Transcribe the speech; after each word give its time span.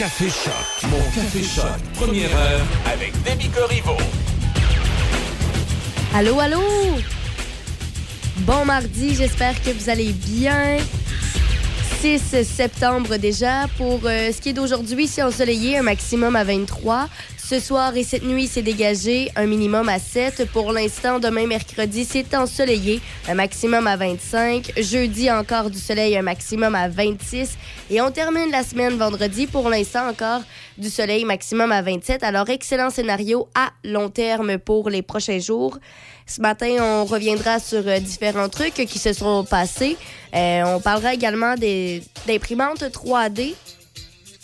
Café 0.00 0.30
Choc. 0.30 0.90
Mon 0.90 0.98
Café 1.10 1.42
Choc. 1.42 1.66
Première 1.92 2.34
heure 2.34 2.62
avec 2.90 3.12
Demi 3.22 3.50
Corriveau. 3.50 3.98
Allô, 6.14 6.40
allô? 6.40 6.62
Bon 8.38 8.64
mardi, 8.64 9.14
j'espère 9.14 9.62
que 9.62 9.68
vous 9.68 9.90
allez 9.90 10.14
bien. 10.14 10.78
6 12.00 12.44
septembre 12.44 13.18
déjà. 13.18 13.66
Pour 13.76 14.00
euh, 14.04 14.32
ce 14.32 14.40
qui 14.40 14.48
est 14.48 14.52
d'aujourd'hui, 14.54 15.06
c'est 15.06 15.22
ensoleillé, 15.22 15.76
un 15.76 15.82
maximum 15.82 16.34
à 16.34 16.44
23. 16.44 17.06
Ce 17.50 17.58
soir 17.58 17.96
et 17.96 18.04
cette 18.04 18.22
nuit, 18.22 18.46
c'est 18.46 18.62
dégagé, 18.62 19.28
un 19.34 19.46
minimum 19.46 19.88
à 19.88 19.98
7. 19.98 20.48
Pour 20.52 20.70
l'instant, 20.70 21.18
demain, 21.18 21.48
mercredi, 21.48 22.04
c'est 22.04 22.32
ensoleillé, 22.36 23.00
un 23.26 23.34
maximum 23.34 23.88
à 23.88 23.96
25. 23.96 24.74
Jeudi, 24.76 25.28
encore 25.32 25.68
du 25.68 25.80
soleil, 25.80 26.16
un 26.16 26.22
maximum 26.22 26.76
à 26.76 26.86
26. 26.88 27.58
Et 27.90 28.00
on 28.00 28.12
termine 28.12 28.52
la 28.52 28.62
semaine 28.62 28.96
vendredi, 28.96 29.48
pour 29.48 29.68
l'instant, 29.68 30.08
encore 30.08 30.42
du 30.78 30.88
soleil, 30.90 31.24
maximum 31.24 31.72
à 31.72 31.82
27. 31.82 32.22
Alors, 32.22 32.48
excellent 32.50 32.88
scénario 32.88 33.48
à 33.56 33.70
long 33.82 34.10
terme 34.10 34.58
pour 34.58 34.88
les 34.88 35.02
prochains 35.02 35.40
jours. 35.40 35.76
Ce 36.26 36.40
matin, 36.40 36.76
on 36.80 37.04
reviendra 37.04 37.58
sur 37.58 37.82
euh, 37.84 37.98
différents 37.98 38.48
trucs 38.48 38.74
qui 38.74 38.98
se 39.00 39.12
sont 39.12 39.42
passés. 39.42 39.96
Euh, 40.36 40.62
on 40.66 40.78
parlera 40.78 41.14
également 41.14 41.56
des 41.56 42.04
d'imprimantes 42.28 42.84
3D. 42.84 43.56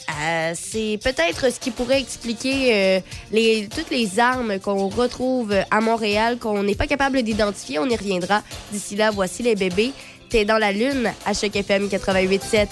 Euh, 0.09 0.52
c'est 0.55 0.98
peut-être 1.02 1.52
ce 1.52 1.59
qui 1.59 1.70
pourrait 1.70 2.01
expliquer 2.01 2.74
euh, 2.74 3.01
les, 3.33 3.69
toutes 3.69 3.91
les 3.91 4.20
armes 4.20 4.59
qu'on 4.60 4.88
retrouve 4.88 5.55
à 5.70 5.80
Montréal, 5.80 6.38
qu'on 6.38 6.62
n'est 6.62 6.74
pas 6.74 6.87
capable 6.87 7.23
d'identifier. 7.23 7.79
On 7.79 7.88
y 7.88 7.96
reviendra. 7.96 8.42
D'ici 8.73 8.96
là, 8.96 9.10
voici 9.10 9.42
les 9.42 9.55
bébés. 9.55 9.92
T'es 10.29 10.45
dans 10.45 10.59
la 10.59 10.73
lune 10.73 11.12
à 11.24 11.34
Choc 11.34 11.55
FM 11.55 11.88
88.7. 11.88 12.69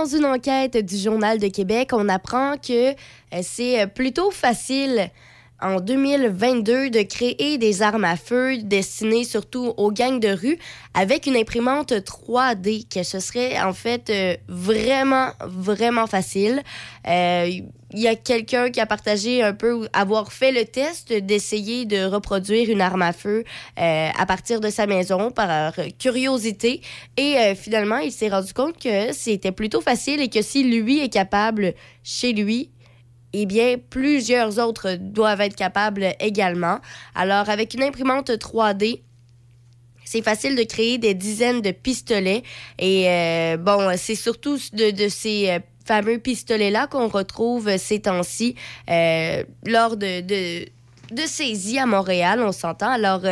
dans 0.00 0.06
une 0.06 0.24
enquête 0.24 0.78
du 0.78 0.96
Journal 0.96 1.38
de 1.38 1.48
Québec, 1.48 1.90
on 1.92 2.08
apprend 2.08 2.56
que 2.56 2.94
c'est 3.42 3.86
plutôt 3.88 4.30
facile 4.30 5.10
en 5.60 5.78
2022 5.78 6.88
de 6.88 7.02
créer 7.02 7.58
des 7.58 7.82
armes 7.82 8.04
à 8.04 8.16
feu 8.16 8.56
destinées 8.62 9.24
surtout 9.24 9.74
aux 9.76 9.92
gangs 9.92 10.18
de 10.18 10.30
rue 10.30 10.58
avec 10.94 11.26
une 11.26 11.36
imprimante 11.36 11.92
3D, 11.92 12.88
que 12.88 13.02
ce 13.02 13.20
serait 13.20 13.60
en 13.60 13.74
fait 13.74 14.08
euh, 14.08 14.36
vraiment, 14.48 15.32
vraiment 15.46 16.06
facile. 16.06 16.62
Euh, 17.06 17.50
il 17.92 18.00
y 18.00 18.08
a 18.08 18.14
quelqu'un 18.14 18.70
qui 18.70 18.80
a 18.80 18.86
partagé 18.86 19.42
un 19.42 19.52
peu 19.52 19.88
avoir 19.92 20.32
fait 20.32 20.52
le 20.52 20.64
test 20.64 21.12
d'essayer 21.12 21.84
de 21.84 22.04
reproduire 22.04 22.70
une 22.70 22.80
arme 22.80 23.02
à 23.02 23.12
feu 23.12 23.44
euh, 23.78 24.08
à 24.16 24.26
partir 24.26 24.60
de 24.60 24.70
sa 24.70 24.86
maison 24.86 25.30
par 25.30 25.74
curiosité 25.98 26.80
et 27.16 27.54
finalement 27.54 27.98
il 27.98 28.12
s'est 28.12 28.28
rendu 28.28 28.52
compte 28.52 28.78
que 28.78 29.12
c'était 29.12 29.52
plutôt 29.52 29.80
facile 29.80 30.20
et 30.20 30.28
que 30.28 30.42
si 30.42 30.64
lui 30.64 31.00
est 31.00 31.08
capable 31.08 31.74
chez 32.02 32.32
lui 32.32 32.70
eh 33.32 33.46
bien, 33.46 33.76
plusieurs 33.90 34.58
autres 34.58 34.96
doivent 34.98 35.40
être 35.40 35.54
capables 35.54 36.14
également. 36.18 36.80
Alors, 37.14 37.48
avec 37.48 37.74
une 37.74 37.82
imprimante 37.82 38.30
3D, 38.30 39.02
c'est 40.04 40.22
facile 40.22 40.56
de 40.56 40.64
créer 40.64 40.98
des 40.98 41.14
dizaines 41.14 41.60
de 41.60 41.70
pistolets. 41.70 42.42
Et 42.78 43.08
euh, 43.08 43.56
bon, 43.56 43.92
c'est 43.96 44.16
surtout 44.16 44.58
de, 44.72 45.08
ces 45.08 45.50
euh, 45.50 45.58
fameux 45.90 46.18
pistolets-là 46.18 46.86
qu'on 46.86 47.08
retrouve 47.08 47.76
ces 47.76 48.02
temps-ci 48.02 48.54
euh, 48.88 49.42
lors 49.66 49.96
de, 49.96 50.20
de, 50.20 50.64
de 51.10 51.26
saisies 51.26 51.80
à 51.80 51.86
Montréal, 51.86 52.40
on 52.46 52.52
s'entend. 52.52 52.90
Alors, 52.90 53.22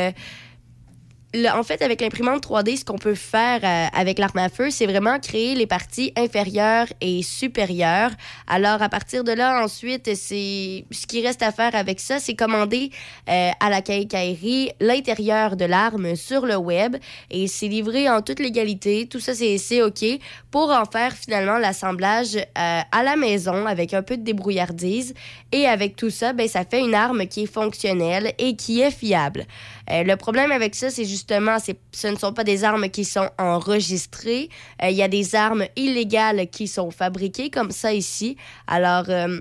en 1.35 1.63
fait, 1.63 1.83
avec 1.83 2.01
l'imprimante 2.01 2.47
3D, 2.47 2.79
ce 2.79 2.85
qu'on 2.87 2.97
peut 2.97 3.15
faire 3.15 3.61
euh, 3.63 3.87
avec 3.93 4.19
l'arme 4.19 4.39
à 4.39 4.49
feu, 4.49 4.71
c'est 4.71 4.87
vraiment 4.87 5.19
créer 5.19 5.55
les 5.55 5.67
parties 5.67 6.11
inférieures 6.17 6.87
et 7.03 7.23
supérieures. 7.23 8.13
Alors, 8.47 8.81
à 8.81 8.89
partir 8.89 9.25
de 9.25 9.33
là, 9.33 9.63
ensuite, 9.63 10.15
c'est 10.15 10.87
ce 10.91 11.07
qui 11.07 11.21
reste 11.21 11.43
à 11.43 11.53
faire 11.53 11.75
avec 11.75 12.01
ça, 12.01 12.19
c'est 12.19 12.35
commander 12.35 12.91
euh, 13.29 13.51
à 13.61 13.69
la 13.69 13.83
cahier 13.83 14.73
l'intérieur 14.81 15.57
de 15.57 15.67
l'arme 15.67 16.17
sur 16.17 16.47
le 16.47 16.57
web 16.57 16.97
et 17.31 17.47
c'est 17.47 17.69
livré 17.69 18.09
en 18.09 18.23
toute 18.23 18.41
légalité. 18.41 19.07
Tout 19.07 19.21
ça, 19.21 19.35
c'est 19.35 19.83
OK 19.83 20.05
pour 20.51 20.71
en 20.71 20.87
faire 20.87 21.13
finalement 21.13 21.59
l'assemblage 21.59 22.37
euh, 22.37 22.81
à 22.91 23.03
la 23.03 23.17
maison 23.17 23.67
avec 23.67 23.93
un 23.93 24.03
peu 24.03 24.17
de 24.17 24.23
débrouillardise. 24.23 25.13
Et 25.53 25.67
avec 25.67 25.95
tout 25.97 26.11
ça, 26.11 26.33
ben, 26.33 26.49
ça 26.49 26.65
fait 26.65 26.81
une 26.81 26.95
arme 26.95 27.27
qui 27.27 27.43
est 27.43 27.53
fonctionnelle 27.53 28.33
et 28.39 28.57
qui 28.57 28.81
est 28.81 28.91
fiable. 28.91 29.47
le 29.89 30.15
problème 30.15 30.53
avec 30.53 30.75
ça, 30.75 30.91
c'est 30.91 31.18
justement, 31.19 31.59
ce 31.93 32.07
ne 32.07 32.17
sont 32.17 32.33
pas 32.33 32.45
des 32.45 32.65
armes 32.65 32.89
qui 32.89 33.05
sont 33.05 33.29
enregistrées. 33.39 34.49
Euh, 34.83 34.89
il 34.89 34.97
y 34.97 35.03
a 35.03 35.09
des 35.09 35.35
armes 35.35 35.65
illégales 35.77 36.49
qui 36.49 36.69
sont 36.69 36.91
fabriquées 36.91 37.51
comme 37.51 37.71
ça 37.71 37.93
ici. 37.93 38.37
Alors, 38.67 39.05
euh, 39.09 39.41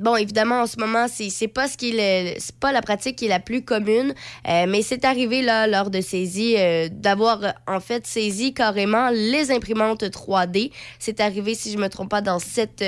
Bon, 0.00 0.16
évidemment, 0.16 0.62
en 0.62 0.66
ce 0.66 0.76
moment, 0.80 1.06
pas 1.54 1.68
ce 1.68 1.76
qui 1.76 1.96
pas 2.58 2.72
la 2.72 2.82
pratique 2.82 3.14
qui 3.14 3.26
est 3.26 3.28
la 3.28 3.38
plus 3.38 3.64
commune, 3.64 4.12
euh, 4.48 4.66
mais 4.68 4.82
c'est 4.82 5.04
arrivé 5.04 5.40
là 5.40 5.68
lors 5.68 5.88
de 5.88 6.00
saisie 6.00 6.56
d'avoir 6.90 7.54
en 7.68 7.78
fait 7.78 8.04
saisi 8.04 8.52
carrément 8.52 9.10
les 9.10 9.52
imprimantes 9.52 10.02
3D. 10.02 10.72
C'est 10.98 11.20
arrivé, 11.20 11.54
si 11.54 11.70
je 11.70 11.78
me 11.78 11.88
trompe 11.88 12.10
pas, 12.10 12.22
dans 12.22 12.40
cette 12.40 12.84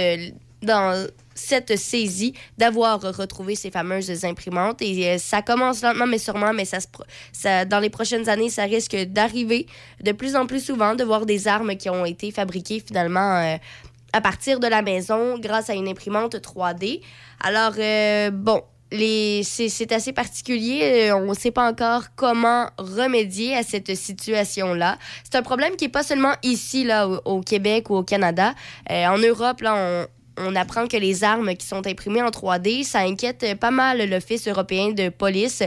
dans 0.62 1.06
cette 1.36 1.76
saisie 1.76 2.34
d'avoir 2.58 3.00
retrouvé 3.00 3.54
ces 3.54 3.70
fameuses 3.70 4.24
imprimantes. 4.24 4.82
Et 4.82 5.08
euh, 5.08 5.18
ça 5.18 5.42
commence 5.42 5.82
lentement, 5.82 6.06
mais 6.06 6.18
sûrement, 6.18 6.52
mais 6.52 6.64
ça, 6.64 6.78
ça 7.32 7.64
dans 7.64 7.78
les 7.78 7.90
prochaines 7.90 8.28
années, 8.28 8.50
ça 8.50 8.64
risque 8.64 8.96
d'arriver 8.96 9.66
de 10.02 10.12
plus 10.12 10.34
en 10.34 10.46
plus 10.46 10.64
souvent 10.64 10.94
de 10.94 11.04
voir 11.04 11.26
des 11.26 11.46
armes 11.46 11.76
qui 11.76 11.88
ont 11.88 12.04
été 12.04 12.30
fabriquées 12.30 12.82
finalement 12.84 13.36
euh, 13.36 13.56
à 14.12 14.20
partir 14.20 14.60
de 14.60 14.66
la 14.66 14.82
maison 14.82 15.38
grâce 15.38 15.70
à 15.70 15.74
une 15.74 15.88
imprimante 15.88 16.36
3D. 16.36 17.02
Alors, 17.40 17.74
euh, 17.78 18.30
bon, 18.30 18.62
c'est 18.90 19.92
assez 19.92 20.12
particulier. 20.12 21.12
On 21.12 21.26
ne 21.26 21.34
sait 21.34 21.50
pas 21.50 21.68
encore 21.68 22.04
comment 22.14 22.70
remédier 22.78 23.54
à 23.56 23.62
cette 23.62 23.94
situation-là. 23.94 24.96
C'est 25.24 25.36
un 25.36 25.42
problème 25.42 25.76
qui 25.76 25.84
n'est 25.84 25.90
pas 25.90 26.04
seulement 26.04 26.34
ici, 26.42 26.84
là, 26.84 27.08
au, 27.08 27.20
au, 27.24 27.40
Québec 27.40 27.90
ou 27.90 27.96
au 27.96 28.04
Canada. 28.04 28.54
en 28.88 29.18
Europe, 29.18 29.60
là, 29.60 30.06
on, 30.38 30.56
apprend 30.56 30.86
que 30.86 30.96
les 30.96 31.24
armes 31.24 31.54
qui 31.54 31.66
sont 31.66 31.86
imprimées 31.86 32.22
en 32.22 32.30
3D, 32.30 32.84
ça 32.84 33.00
inquiète 33.00 33.58
pas 33.58 33.70
mal 33.70 34.08
l'Office 34.08 34.48
européen 34.48 34.90
de 34.92 35.08
police, 35.08 35.62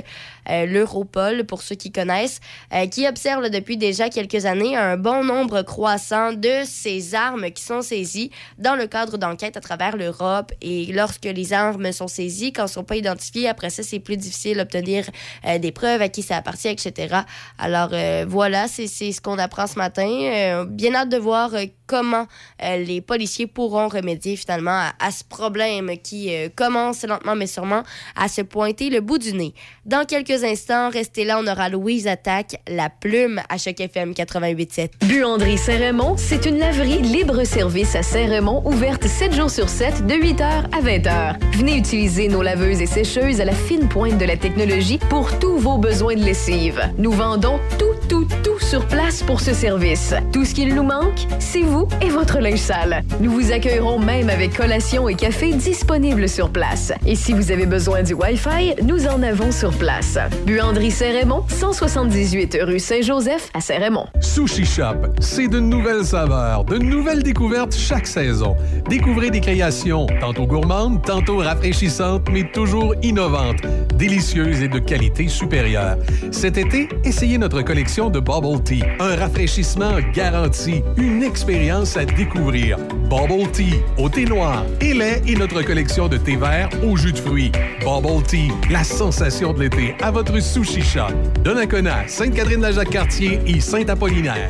euh, 0.49 0.65
l'Europol 0.65 1.45
pour 1.45 1.61
ceux 1.61 1.75
qui 1.75 1.91
connaissent, 1.91 2.39
euh, 2.73 2.87
qui 2.87 3.07
observe 3.07 3.49
depuis 3.49 3.77
déjà 3.77 4.09
quelques 4.09 4.45
années 4.45 4.75
un 4.75 4.97
bon 4.97 5.23
nombre 5.23 5.61
croissant 5.61 6.33
de 6.33 6.63
ces 6.65 7.15
armes 7.15 7.51
qui 7.51 7.63
sont 7.63 7.81
saisies 7.81 8.31
dans 8.57 8.75
le 8.75 8.87
cadre 8.87 9.17
d'enquêtes 9.17 9.57
à 9.57 9.61
travers 9.61 9.97
l'Europe. 9.97 10.51
Et 10.61 10.87
lorsque 10.93 11.25
les 11.25 11.53
armes 11.53 11.91
sont 11.91 12.07
saisies, 12.07 12.53
quand 12.53 12.63
elles 12.63 12.69
ne 12.69 12.73
sont 12.73 12.83
pas 12.83 12.95
identifiées, 12.95 13.47
après 13.47 13.69
ça, 13.69 13.83
c'est 13.83 13.99
plus 13.99 14.17
difficile 14.17 14.57
d'obtenir 14.57 15.05
euh, 15.45 15.59
des 15.59 15.71
preuves 15.71 16.01
à 16.01 16.09
qui 16.09 16.23
ça 16.23 16.37
appartient, 16.37 16.69
etc. 16.69 17.15
Alors 17.57 17.91
voilà, 18.27 18.67
c'est 18.67 18.87
ce 18.87 19.21
qu'on 19.21 19.37
apprend 19.37 19.67
ce 19.67 19.75
matin. 19.75 20.65
bien 20.69 20.95
hâte 20.95 21.09
de 21.09 21.17
voir 21.17 21.51
comment 21.89 22.27
les 22.61 23.01
policiers 23.01 23.47
pourront 23.47 23.87
remédier 23.87 24.35
finalement 24.35 24.83
à, 24.99 25.11
ce 25.11 25.23
problème 25.23 25.91
qui 26.03 26.33
euh, 26.33 26.47
commence 26.55 27.03
lentement 27.03 27.35
mais 27.35 27.47
sûrement 27.47 27.81
à 28.15 28.27
se 28.27 28.41
pointer 28.41 28.91
le 28.91 29.01
bout 29.01 29.17
du 29.17 29.33
nez. 29.33 29.53
Dans 29.85 30.05
quelques 30.05 30.43
instants, 30.43 30.89
restez 30.89 31.25
là, 31.25 31.39
on 31.41 31.47
aura 31.47 31.67
Louise 31.67 32.05
Attaque, 32.05 32.61
la 32.67 32.91
plume 32.91 33.41
à 33.49 33.57
chaque 33.57 33.79
FM 33.79 34.11
88.7. 34.11 34.89
Buanderie 35.07 35.57
Saint-Raymond, 35.57 36.15
c'est 36.17 36.45
une 36.45 36.59
laverie 36.59 36.99
libre-service 36.99 37.95
à 37.95 38.03
Saint-Raymond, 38.03 38.61
ouverte 38.65 39.07
7 39.07 39.33
jours 39.33 39.49
sur 39.49 39.67
7 39.67 40.05
de 40.05 40.13
8h 40.13 40.43
à 40.43 40.81
20h. 40.81 41.39
Venez 41.57 41.77
utiliser 41.77 42.27
nos 42.27 42.43
laveuses 42.43 42.81
et 42.81 42.85
sécheuses 42.85 43.41
à 43.41 43.45
la 43.45 43.55
fine 43.55 43.89
pointe 43.89 44.19
de 44.19 44.25
la 44.25 44.37
technologie 44.37 44.99
pour 45.09 45.39
tous 45.39 45.57
vos 45.57 45.79
besoins 45.79 46.15
de 46.15 46.23
lessive. 46.23 46.79
Nous 46.99 47.11
vendons 47.11 47.59
tout, 47.79 47.95
tout, 48.07 48.27
tout 48.43 48.59
sur 48.59 48.85
place 48.87 49.23
pour 49.23 49.41
ce 49.41 49.53
service. 49.53 50.13
Tout 50.31 50.45
ce 50.45 50.53
qu'il 50.53 50.75
nous 50.75 50.83
manque, 50.83 51.25
c'est 51.39 51.61
vous 51.61 51.78
et 52.01 52.09
votre 52.09 52.39
linge 52.39 52.59
sale. 52.59 53.03
Nous 53.21 53.31
vous 53.31 53.51
accueillerons 53.51 53.99
même 53.99 54.29
avec 54.29 54.55
collations 54.55 55.07
et 55.07 55.15
café 55.15 55.53
disponibles 55.53 56.27
sur 56.27 56.49
place. 56.49 56.91
Et 57.05 57.15
si 57.15 57.33
vous 57.33 57.51
avez 57.51 57.65
besoin 57.65 58.03
du 58.03 58.13
Wi-Fi, 58.13 58.75
nous 58.83 59.07
en 59.07 59.21
avons 59.23 59.51
sur 59.51 59.71
place. 59.71 60.17
Buanderie 60.45 60.91
Saint-Raymond, 60.91 61.43
178 61.47 62.57
rue 62.63 62.79
Saint-Joseph 62.79 63.49
à 63.53 63.61
Saint-Raymond. 63.61 64.07
Sushi 64.19 64.65
Shop, 64.65 64.95
c'est 65.19 65.47
de 65.47 65.59
nouvelles 65.59 66.05
saveurs, 66.05 66.63
de 66.65 66.77
nouvelles 66.77 67.23
découvertes 67.23 67.75
chaque 67.75 68.07
saison. 68.07 68.55
Découvrez 68.89 69.29
des 69.29 69.41
créations, 69.41 70.07
tantôt 70.19 70.47
gourmandes, 70.47 71.01
tantôt 71.05 71.37
rafraîchissantes, 71.37 72.27
mais 72.31 72.49
toujours 72.51 72.95
innovantes, 73.03 73.61
délicieuses 73.95 74.63
et 74.63 74.67
de 74.67 74.79
qualité 74.79 75.27
supérieure. 75.27 75.97
Cet 76.31 76.57
été, 76.57 76.89
essayez 77.03 77.37
notre 77.37 77.61
collection 77.61 78.09
de 78.09 78.19
Bubble 78.19 78.61
Tea, 78.63 78.83
un 78.99 79.15
rafraîchissement 79.15 79.93
garanti, 80.13 80.81
une 80.97 81.23
expérience 81.23 81.68
à 81.71 82.05
découvrir. 82.05 82.77
Bubble 83.09 83.49
Tea, 83.51 83.75
au 83.97 84.09
thé 84.09 84.25
noir 84.25 84.65
et 84.81 84.93
lait 84.93 85.21
et 85.27 85.35
notre 85.35 85.61
collection 85.61 86.07
de 86.07 86.17
thé 86.17 86.35
vert 86.35 86.69
au 86.83 86.97
jus 86.97 87.13
de 87.13 87.19
fruits. 87.19 87.51
Bubble 87.81 88.23
Tea, 88.23 88.51
la 88.71 88.83
sensation 88.83 89.53
de 89.53 89.61
l'été 89.61 89.95
à 90.01 90.09
votre 90.09 90.39
sushi 90.39 90.81
shop. 90.81 91.13
Donnacona, 91.43 92.07
Sainte-Catherine-la-Jacques-Cartier 92.07 93.39
et 93.45 93.59
Saint-Apollinaire. 93.59 94.49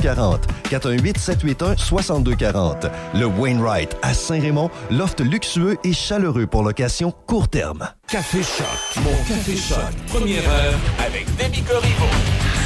40. 0.00 0.46
418 0.68 1.18
781 1.18 1.76
6240. 1.76 2.86
Le 3.14 3.26
Wainwright 3.26 3.96
à 4.02 4.14
Saint-Raymond, 4.14 4.70
loft 4.90 5.20
luxueux 5.20 5.76
et 5.84 5.92
chaleureux 5.92 6.46
pour 6.46 6.62
location 6.62 7.12
court 7.26 7.48
terme. 7.48 7.88
Café 8.08 8.42
Choc, 8.42 9.04
mon 9.04 9.16
Café 9.28 9.56
Choc, 9.56 9.78
première 10.08 10.48
heure 10.48 10.74
avec 10.98 11.26
Demi 11.36 11.62
Corriveau. 11.62 12.59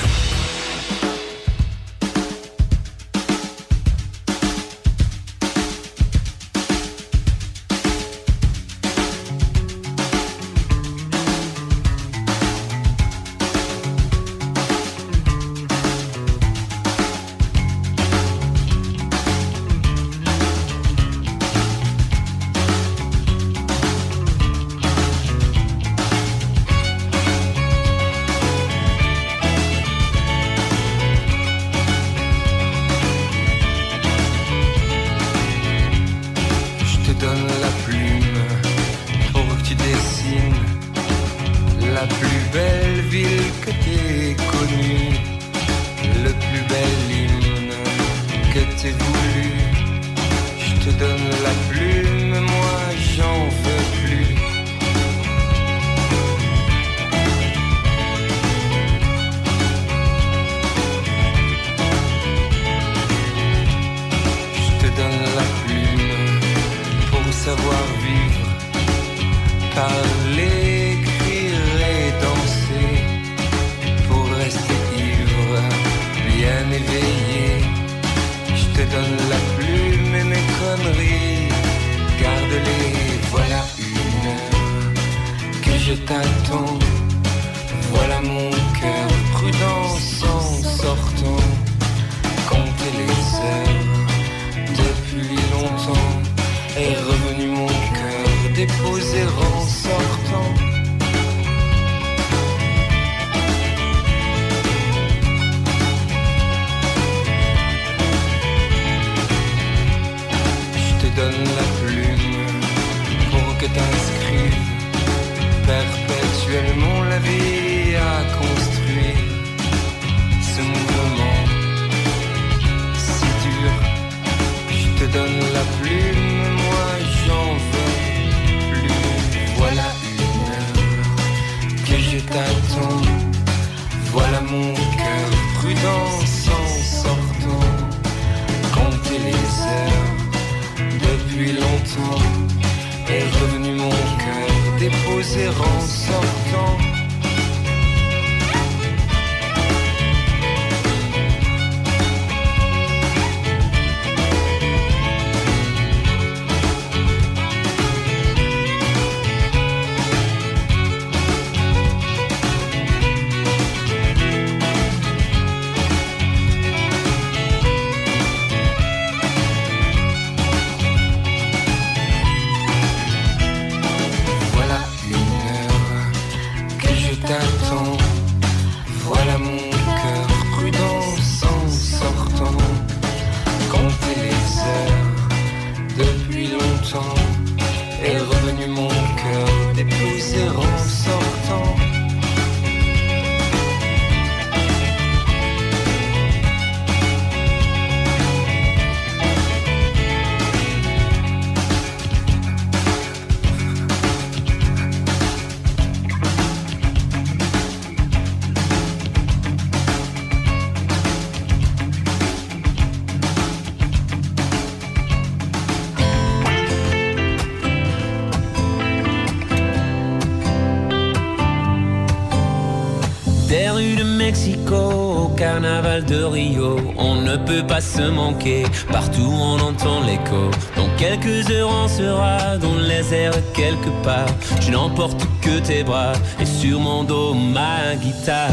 On 226.97 227.15
ne 227.17 227.37
peut 227.37 227.67
pas 227.67 227.81
se 227.81 228.03
manquer. 228.03 228.65
Partout 228.93 229.33
on 229.33 229.59
entend 229.61 230.01
l'écho. 230.01 230.51
Dans 230.77 230.89
quelques 230.97 231.51
heures 231.51 231.71
on 231.71 231.89
sera 231.89 232.57
dans 232.59 232.77
les 232.77 233.15
airs 233.15 233.53
quelque 233.53 233.91
part. 234.03 234.27
Je 234.61 234.71
n'emporte 234.71 235.27
que 235.41 235.59
tes 235.61 235.83
bras 235.83 236.13
et 236.41 236.47
sur 236.47 236.81
mon 236.81 237.05
dos 237.05 237.35
ma 237.35 237.97
guitare. 237.97 238.51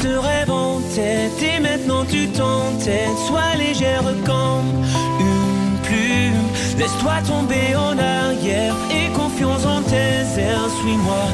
Ce 0.00 0.08
rêve 0.08 0.50
et 0.98 1.60
maintenant 1.60 2.04
tu 2.04 2.28
t'entêtes. 2.28 3.16
Sois 3.26 3.54
légère 3.56 4.02
comme 4.24 4.84
une 5.20 5.78
plume. 5.82 6.78
Laisse-toi 6.78 7.14
tomber 7.26 7.74
en 7.76 7.96
arrière 7.98 8.74
et 8.90 9.10
confiance 9.12 9.64
en 9.64 9.82
tes 9.82 10.40
airs. 10.40 10.70
Suis-moi 10.80 11.24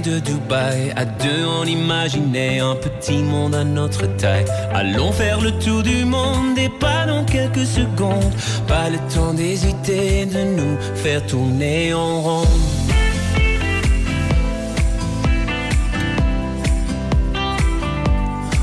de 0.00 0.18
Dubaï, 0.20 0.92
à 0.96 1.04
deux 1.04 1.44
on 1.60 1.64
imaginait 1.64 2.60
un 2.60 2.76
petit 2.76 3.18
monde 3.18 3.54
à 3.54 3.64
notre 3.64 4.06
taille. 4.16 4.44
Allons 4.72 5.12
faire 5.12 5.40
le 5.40 5.50
tour 5.58 5.82
du 5.82 6.04
monde 6.04 6.56
et 6.56 6.68
pas 6.68 7.06
dans 7.06 7.24
quelques 7.24 7.66
secondes. 7.66 8.32
Pas 8.66 8.90
le 8.90 8.98
temps 9.12 9.32
d'hésiter, 9.32 10.26
de 10.26 10.42
nous 10.56 10.76
faire 10.94 11.24
tourner 11.26 11.94
en 11.94 12.20
rond. 12.20 12.46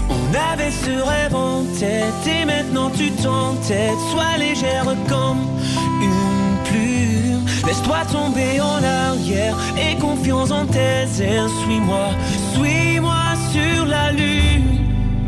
On 0.09 0.53
avait 0.53 0.71
ce 0.71 0.91
rêve 0.91 1.35
en 1.35 1.63
tête 1.79 2.27
et 2.27 2.45
maintenant 2.45 2.89
tu 2.91 3.11
t'entêtes. 3.11 3.99
Sois 4.11 4.37
légère 4.37 4.85
comme. 5.09 5.54
Laisse-toi 7.65 8.05
tomber 8.11 8.61
en 8.61 8.83
arrière 8.83 9.55
et 9.77 9.95
confiance 9.97 10.51
en 10.51 10.65
tes 10.65 11.07
airs. 11.21 11.49
Suis-moi, 11.63 12.09
suis-moi 12.53 13.35
sur 13.51 13.85
la 13.85 14.11
lune. 14.11 14.79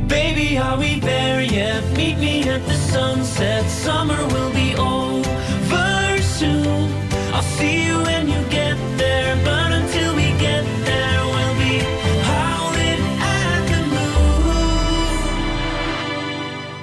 Baby, 0.08 0.58
are 0.58 0.78
we 0.78 1.00
there 1.00 1.42
yet? 1.42 1.84
Meet 1.96 2.20
me 2.20 2.48
at 2.48 2.66
the 2.68 2.76
sunset. 2.94 3.68
Summer 3.68 4.24
will 4.28 4.52
be 4.54 4.76
over 4.76 6.22
soon. 6.22 6.92
I'll 7.34 7.42
see 7.58 7.86
you 7.88 7.98
when 8.04 8.28
you 8.28 8.42
get 8.50 8.78
there. 8.98 9.36
But 9.44 9.72
until 9.72 10.16
we 10.16 10.32
get 10.40 10.64
there, 10.86 11.22
we'll 11.34 11.56
be 11.58 11.80
howling 12.30 13.04
at 13.40 13.62
the 13.72 13.82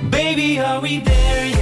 moon. 0.02 0.10
Baby, 0.10 0.58
are 0.60 0.80
we 0.80 0.98
there 0.98 1.46
yet? 1.46 1.53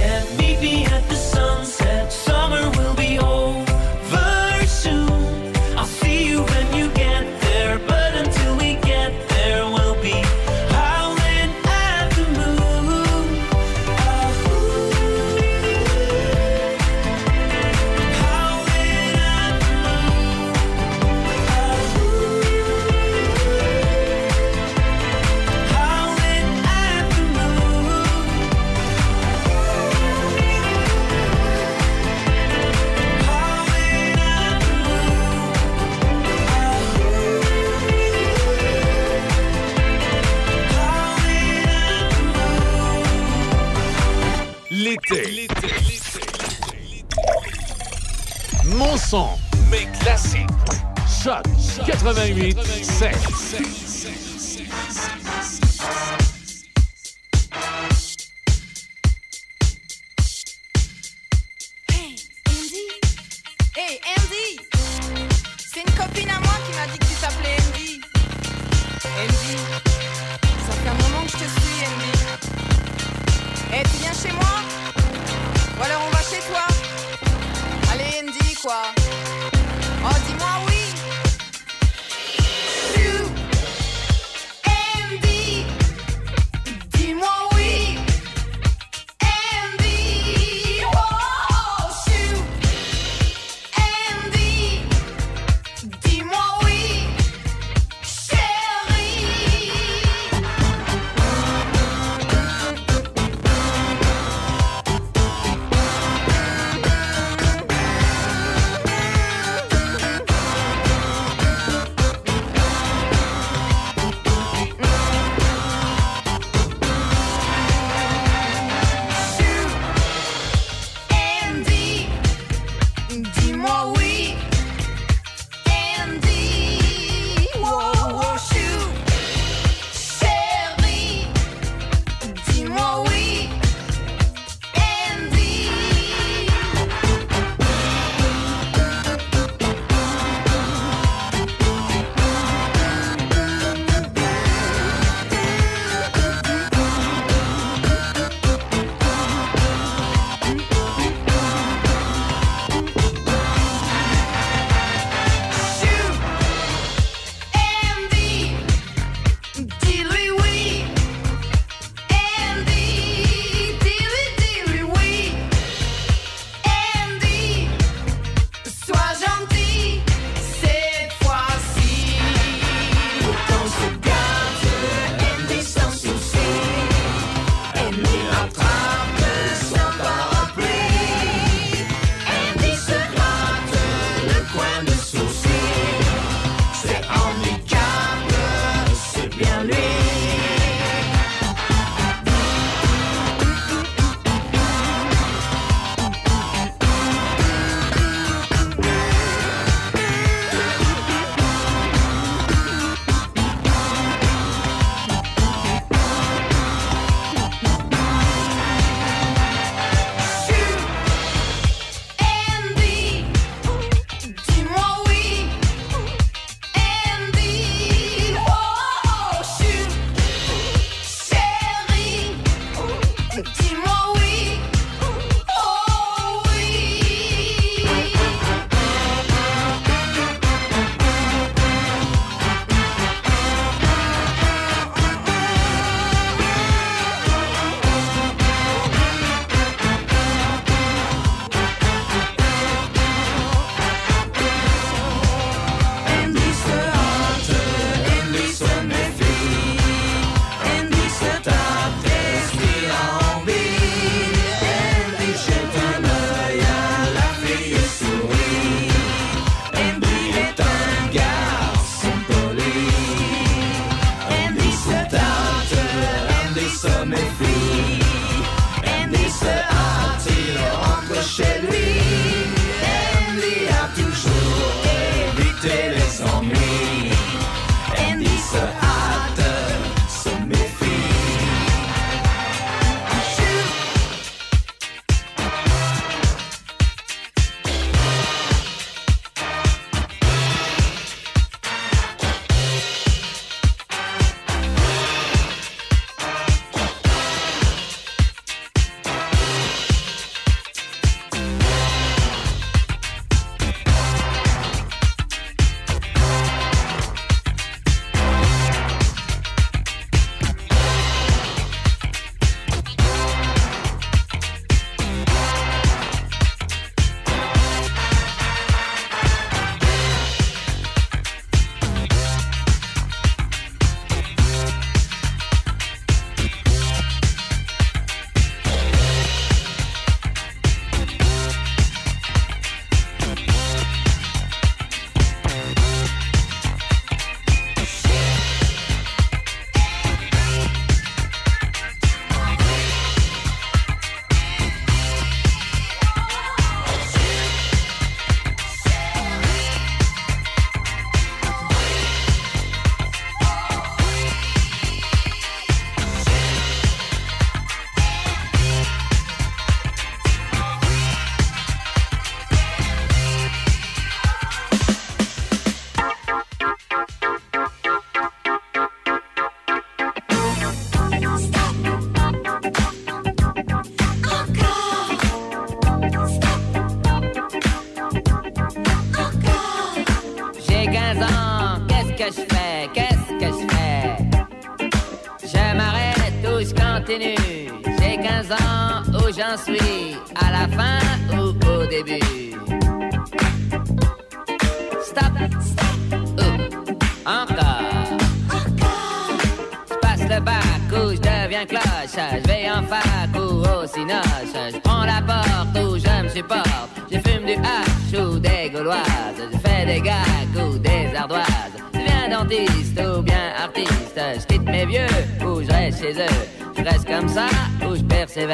Stop, 418.33 418.49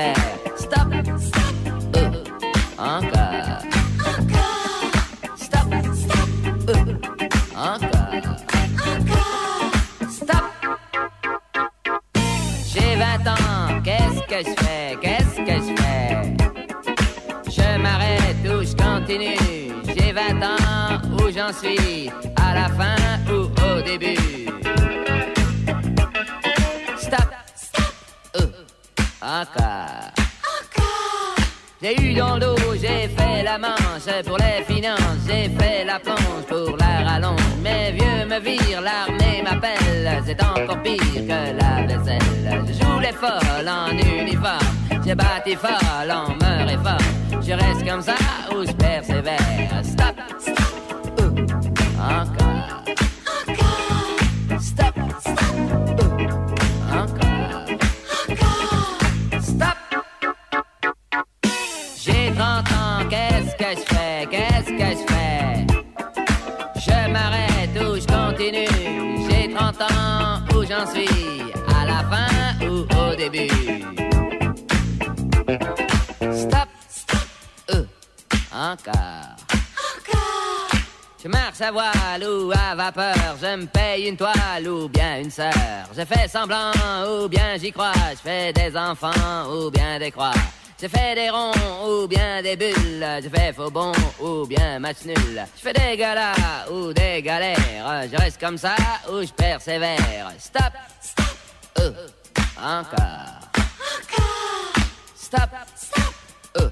stop, 0.57 0.91
encore. 2.77 3.61
Stop, 5.37 5.73
stop, 5.93 6.29
ou 6.67 6.73
encore. 7.55 8.19
Stop. 10.09 10.45
J'ai 12.67 12.95
20 12.97 13.27
ans, 13.29 13.81
qu'est-ce 13.81 14.19
que 14.27 14.49
je 14.49 14.53
fais, 14.65 14.97
qu'est-ce 15.01 15.37
que 15.37 15.55
je 15.55 15.73
fais? 15.81 16.35
Je 17.49 17.79
m'arrête 17.81 18.43
ou 18.43 18.61
je 18.61 18.75
continue, 18.75 19.37
j'ai 19.95 20.11
20 20.11 20.43
ans 20.43 20.99
où 21.13 21.31
j'en 21.31 21.53
suis, 21.53 22.11
à 22.35 22.53
la 22.53 22.67
fin 22.67 22.97
ou 23.31 23.49
au 23.63 23.81
début. 23.81 24.48
J'ai 31.81 32.01
eu 32.01 32.13
dans 32.13 32.33
le 32.33 32.41
dos, 32.41 32.55
j'ai 32.73 33.07
fait 33.07 33.41
la 33.43 33.57
manche 33.57 34.23
pour 34.25 34.37
les 34.37 34.63
finances, 34.67 34.99
j'ai 35.25 35.49
fait 35.57 35.85
la 35.85 35.97
planche 35.97 36.45
pour 36.49 36.75
la 36.75 37.09
rallonge. 37.09 37.39
Mes 37.61 37.93
vieux 37.93 38.25
me 38.27 38.39
virent, 38.39 38.81
l'armée 38.81 39.41
m'appelle, 39.41 40.21
c'est 40.25 40.43
encore 40.43 40.81
pire 40.83 40.97
que 40.97 41.57
la 41.57 41.87
vaisselle. 41.87 42.65
Je 42.67 42.73
joue 42.73 42.99
les 42.99 43.13
folles 43.13 43.69
en 43.69 43.91
uniforme, 43.91 44.59
j'ai 45.05 45.15
bâti 45.15 45.55
folle 45.55 46.11
en 46.11 46.31
me 46.35 46.67
réforme. 46.67 47.41
Je 47.41 47.53
reste 47.53 47.87
comme 47.87 48.01
ça 48.01 48.15
ou 48.53 48.65
je 48.65 48.73
persévère. 48.73 49.39
Stop, 49.83 50.15
Stop, 76.33 76.69
stop, 76.89 77.19
ou 77.71 77.85
encore. 78.51 79.35
Je 81.23 81.27
marche 81.27 81.61
à 81.61 81.71
voile 81.71 82.23
ou 82.23 82.51
à 82.51 82.73
vapeur, 82.73 83.13
je 83.39 83.55
me 83.55 83.67
paye 83.67 84.07
une 84.07 84.17
toile 84.17 84.67
ou 84.67 84.89
bien 84.89 85.19
une 85.19 85.29
sœur. 85.29 85.53
Je 85.95 86.03
fais 86.05 86.27
semblant 86.27 86.71
ou 87.07 87.27
bien 87.27 87.55
j'y 87.57 87.71
crois, 87.71 87.93
je 88.13 88.17
fais 88.17 88.51
des 88.51 88.75
enfants 88.75 89.11
ou 89.47 89.69
bien 89.69 89.99
des 89.99 90.09
croix. 90.09 90.33
Je 90.81 90.87
fais 90.87 91.13
des 91.13 91.29
ronds 91.29 91.51
ou 91.87 92.07
bien 92.07 92.41
des 92.41 92.55
bulles, 92.55 93.05
je 93.23 93.29
fais 93.29 93.53
faux 93.53 93.69
bon 93.69 93.91
ou 94.19 94.47
bien 94.47 94.79
match 94.79 95.05
nul. 95.05 95.45
Je 95.55 95.61
fais 95.61 95.73
des 95.73 95.97
galas 95.97 96.65
ou 96.71 96.91
des 96.93 97.21
galères, 97.21 98.07
je 98.11 98.17
reste 98.17 98.39
comme 98.39 98.57
ça 98.57 98.75
ou 99.11 99.21
je 99.21 99.31
persévère. 99.33 100.31
Stop, 100.39 100.73
stop, 100.99 101.37
ou 101.77 101.81
encore. 102.63 103.39
Stop, 105.15 105.49
stop, 105.75 106.13
ou 106.57 106.65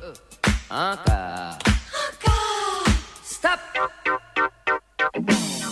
encore. 0.73 1.57
Stop. 3.23 3.59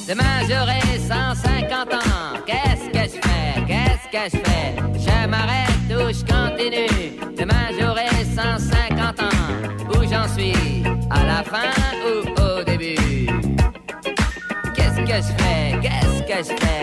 Demain 0.08 0.48
j'aurai 0.48 0.82
150 1.00 1.94
ans. 1.94 2.40
Qu'est-ce 2.46 2.90
que 2.90 3.16
je 3.16 3.20
fais? 3.22 3.64
Qu'est-ce 3.68 4.08
que 4.12 4.38
je 4.38 4.44
fais? 4.44 4.76
Je 5.00 5.28
m'arrête 5.28 5.90
ou 5.90 6.14
je 6.14 6.24
continue. 6.24 7.36
Demain 7.36 7.68
j'aurai 7.80 8.08
150 8.24 9.20
ans. 9.20 9.26
Où 9.90 10.08
j'en 10.08 10.28
suis? 10.34 10.84
À 11.10 11.24
la 11.26 11.44
fin 11.44 11.72
ou 12.06 12.14
au 12.42 12.64
début? 12.64 13.28
Qu'est-ce 14.76 15.00
que 15.02 15.18
je 15.18 15.44
fais? 15.44 15.80
Qu'est-ce 15.82 16.22
que 16.22 16.38
je 16.50 16.56
fais? 16.60 16.75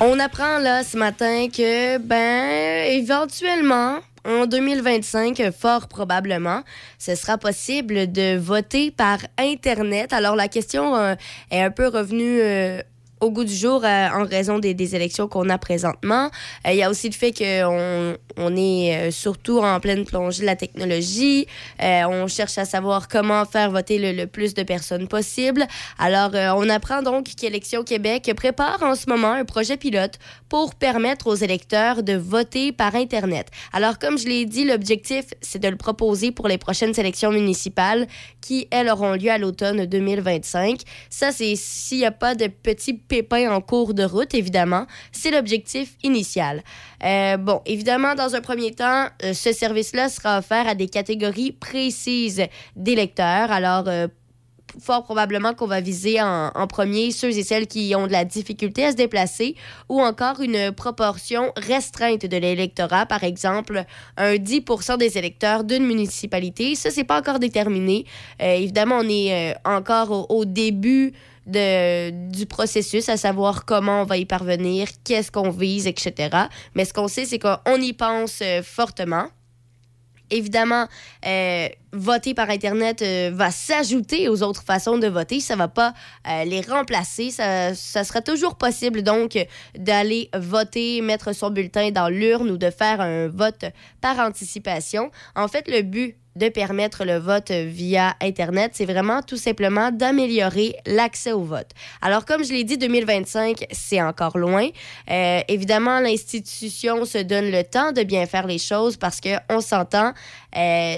On 0.00 0.20
apprend 0.20 0.58
là 0.58 0.84
ce 0.84 0.96
matin 0.96 1.48
que, 1.48 1.98
ben, 1.98 2.86
éventuellement, 2.86 3.98
en 4.24 4.46
2025, 4.46 5.50
fort 5.50 5.88
probablement, 5.88 6.62
ce 7.00 7.16
sera 7.16 7.36
possible 7.36 8.12
de 8.12 8.36
voter 8.36 8.92
par 8.92 9.18
Internet. 9.38 10.12
Alors 10.12 10.36
la 10.36 10.46
question 10.46 10.94
euh, 10.94 11.16
est 11.50 11.60
un 11.60 11.72
peu 11.72 11.88
revenue 11.88 12.40
euh, 12.40 12.80
au 13.20 13.30
goût 13.30 13.44
du 13.44 13.54
jour 13.54 13.84
euh, 13.84 14.08
en 14.08 14.24
raison 14.24 14.58
des, 14.58 14.94
élections 14.94 15.28
qu'on 15.28 15.48
a 15.48 15.58
présentement. 15.58 16.30
Euh, 16.66 16.72
il 16.72 16.76
y 16.76 16.82
a 16.82 16.90
aussi 16.90 17.08
le 17.08 17.14
fait 17.14 17.32
qu'on 17.32 18.16
on 18.36 18.56
est 18.56 18.96
euh, 18.96 19.10
surtout 19.10 19.58
en 19.58 19.80
pleine 19.80 20.04
plongée 20.04 20.42
de 20.42 20.46
la 20.46 20.56
technologie. 20.56 21.46
On 21.80 22.26
cherche 22.26 22.58
à 22.58 22.64
savoir 22.64 23.08
comment 23.08 23.44
faire 23.44 23.70
voter 23.70 23.98
le, 23.98 24.12
le 24.12 24.26
plus 24.26 24.54
de 24.54 24.62
personnes 24.62 25.08
possible. 25.08 25.66
Alors, 25.98 26.30
on 26.56 26.68
apprend 26.68 27.02
donc 27.02 27.24
qu'Élections 27.36 27.82
Québec 27.82 28.30
prépare 28.36 28.82
en 28.82 28.94
ce 28.94 29.08
moment 29.08 29.32
un 29.32 29.44
projet 29.44 29.76
pilote 29.76 30.18
pour 30.48 30.74
permettre 30.74 31.26
aux 31.26 31.34
électeurs 31.34 32.02
de 32.02 32.14
voter 32.14 32.72
par 32.72 32.94
Internet. 32.94 33.48
Alors, 33.72 33.98
comme 33.98 34.18
je 34.18 34.26
l'ai 34.26 34.46
dit, 34.46 34.64
l'objectif, 34.64 35.26
c'est 35.40 35.58
de 35.58 35.68
le 35.68 35.76
proposer 35.76 36.32
pour 36.32 36.48
les 36.48 36.58
prochaines 36.58 36.98
élections 36.98 37.30
municipales 37.30 38.06
qui, 38.40 38.66
elles, 38.70 38.88
auront 38.88 39.12
lieu 39.12 39.30
à 39.30 39.38
l'automne 39.38 39.86
2025. 39.86 40.80
Ça, 41.10 41.32
c'est 41.32 41.54
s'il 41.56 41.98
n'y 41.98 42.06
a 42.06 42.10
pas 42.10 42.34
de 42.34 42.46
petits 42.46 42.94
pépins 43.08 43.50
en 43.50 43.60
cours 43.60 43.94
de 43.94 44.04
route, 44.04 44.34
évidemment. 44.34 44.86
C'est 45.12 45.30
l'objectif 45.30 45.96
initial. 46.02 46.62
Euh, 47.04 47.36
bon, 47.36 47.62
évidemment, 47.66 48.14
dans 48.14 48.34
un 48.34 48.40
premier 48.40 48.72
temps, 48.72 49.06
euh, 49.24 49.32
ce 49.32 49.52
service-là 49.52 50.08
sera 50.08 50.38
offert 50.38 50.68
à 50.68 50.74
des 50.74 50.88
catégories 50.88 51.52
précises 51.52 52.42
d'électeurs. 52.76 53.50
Alors, 53.50 53.84
euh, 53.88 54.08
fort 54.80 55.02
probablement 55.02 55.54
qu'on 55.54 55.66
va 55.66 55.80
viser 55.80 56.20
en, 56.20 56.66
premier 56.68 57.10
ceux 57.10 57.36
et 57.36 57.42
celles 57.42 57.66
qui 57.66 57.94
ont 57.96 58.06
de 58.06 58.12
la 58.12 58.26
difficulté 58.26 58.84
à 58.84 58.92
se 58.92 58.96
déplacer 58.96 59.56
ou 59.88 60.00
encore 60.00 60.40
une 60.40 60.72
proportion 60.72 61.52
restreinte 61.56 62.26
de 62.26 62.36
l'électorat, 62.36 63.06
par 63.06 63.24
exemple 63.24 63.84
un 64.18 64.36
10 64.36 64.62
des 64.98 65.16
électeurs 65.16 65.64
d'une 65.64 65.86
municipalité. 65.86 66.74
Ça, 66.74 66.90
c'est 66.90 67.04
pas 67.04 67.18
encore 67.18 67.38
déterminé. 67.38 68.04
Évidemment, 68.38 68.98
on 69.00 69.08
est 69.08 69.56
encore 69.64 70.30
au 70.30 70.44
début 70.44 71.14
de, 71.48 72.10
du 72.30 72.46
processus, 72.46 73.08
à 73.08 73.16
savoir 73.16 73.64
comment 73.64 74.02
on 74.02 74.04
va 74.04 74.18
y 74.18 74.26
parvenir, 74.26 74.88
qu'est-ce 75.04 75.32
qu'on 75.32 75.50
vise, 75.50 75.86
etc. 75.86 76.36
Mais 76.74 76.84
ce 76.84 76.92
qu'on 76.92 77.08
sait, 77.08 77.24
c'est 77.24 77.38
qu'on 77.38 77.74
y 77.76 77.92
pense 77.92 78.40
euh, 78.42 78.62
fortement. 78.62 79.28
Évidemment, 80.30 80.86
euh, 81.26 81.68
voter 81.94 82.34
par 82.34 82.50
Internet 82.50 83.00
euh, 83.00 83.30
va 83.32 83.50
s'ajouter 83.50 84.28
aux 84.28 84.42
autres 84.42 84.62
façons 84.62 84.98
de 84.98 85.06
voter. 85.06 85.40
Ça 85.40 85.54
ne 85.54 85.60
va 85.60 85.68
pas 85.68 85.94
les 86.44 86.60
remplacer. 86.60 87.30
Ça, 87.30 87.74
ça, 87.74 88.04
sera 88.04 88.20
toujours 88.20 88.56
possible, 88.56 89.02
donc, 89.02 89.38
d'aller 89.74 90.28
voter, 90.34 91.00
mettre 91.00 91.32
son 91.32 91.48
bulletin 91.48 91.92
dans 91.92 92.10
l'urne 92.10 92.50
ou 92.50 92.58
de 92.58 92.68
faire 92.68 93.00
un 93.00 93.28
vote 93.28 93.64
par 94.02 94.18
anticipation. 94.18 95.10
En 95.34 95.48
fait, 95.48 95.66
le 95.66 95.80
but 95.80 96.18
de 96.38 96.48
permettre 96.48 97.04
le 97.04 97.18
vote 97.18 97.50
via 97.50 98.14
Internet, 98.22 98.72
c'est 98.74 98.84
vraiment 98.84 99.22
tout 99.22 99.36
simplement 99.36 99.90
d'améliorer 99.90 100.76
l'accès 100.86 101.32
au 101.32 101.42
vote. 101.42 101.70
Alors, 102.00 102.24
comme 102.24 102.44
je 102.44 102.52
l'ai 102.52 102.64
dit, 102.64 102.78
2025, 102.78 103.66
c'est 103.70 104.00
encore 104.00 104.38
loin. 104.38 104.68
Euh, 105.10 105.40
évidemment, 105.48 106.00
l'institution 106.00 107.04
se 107.04 107.18
donne 107.18 107.50
le 107.50 107.64
temps 107.64 107.92
de 107.92 108.02
bien 108.02 108.26
faire 108.26 108.46
les 108.46 108.58
choses 108.58 108.96
parce 108.96 109.20
qu'on 109.20 109.60
s'entend. 109.60 110.12
Euh, 110.56 110.96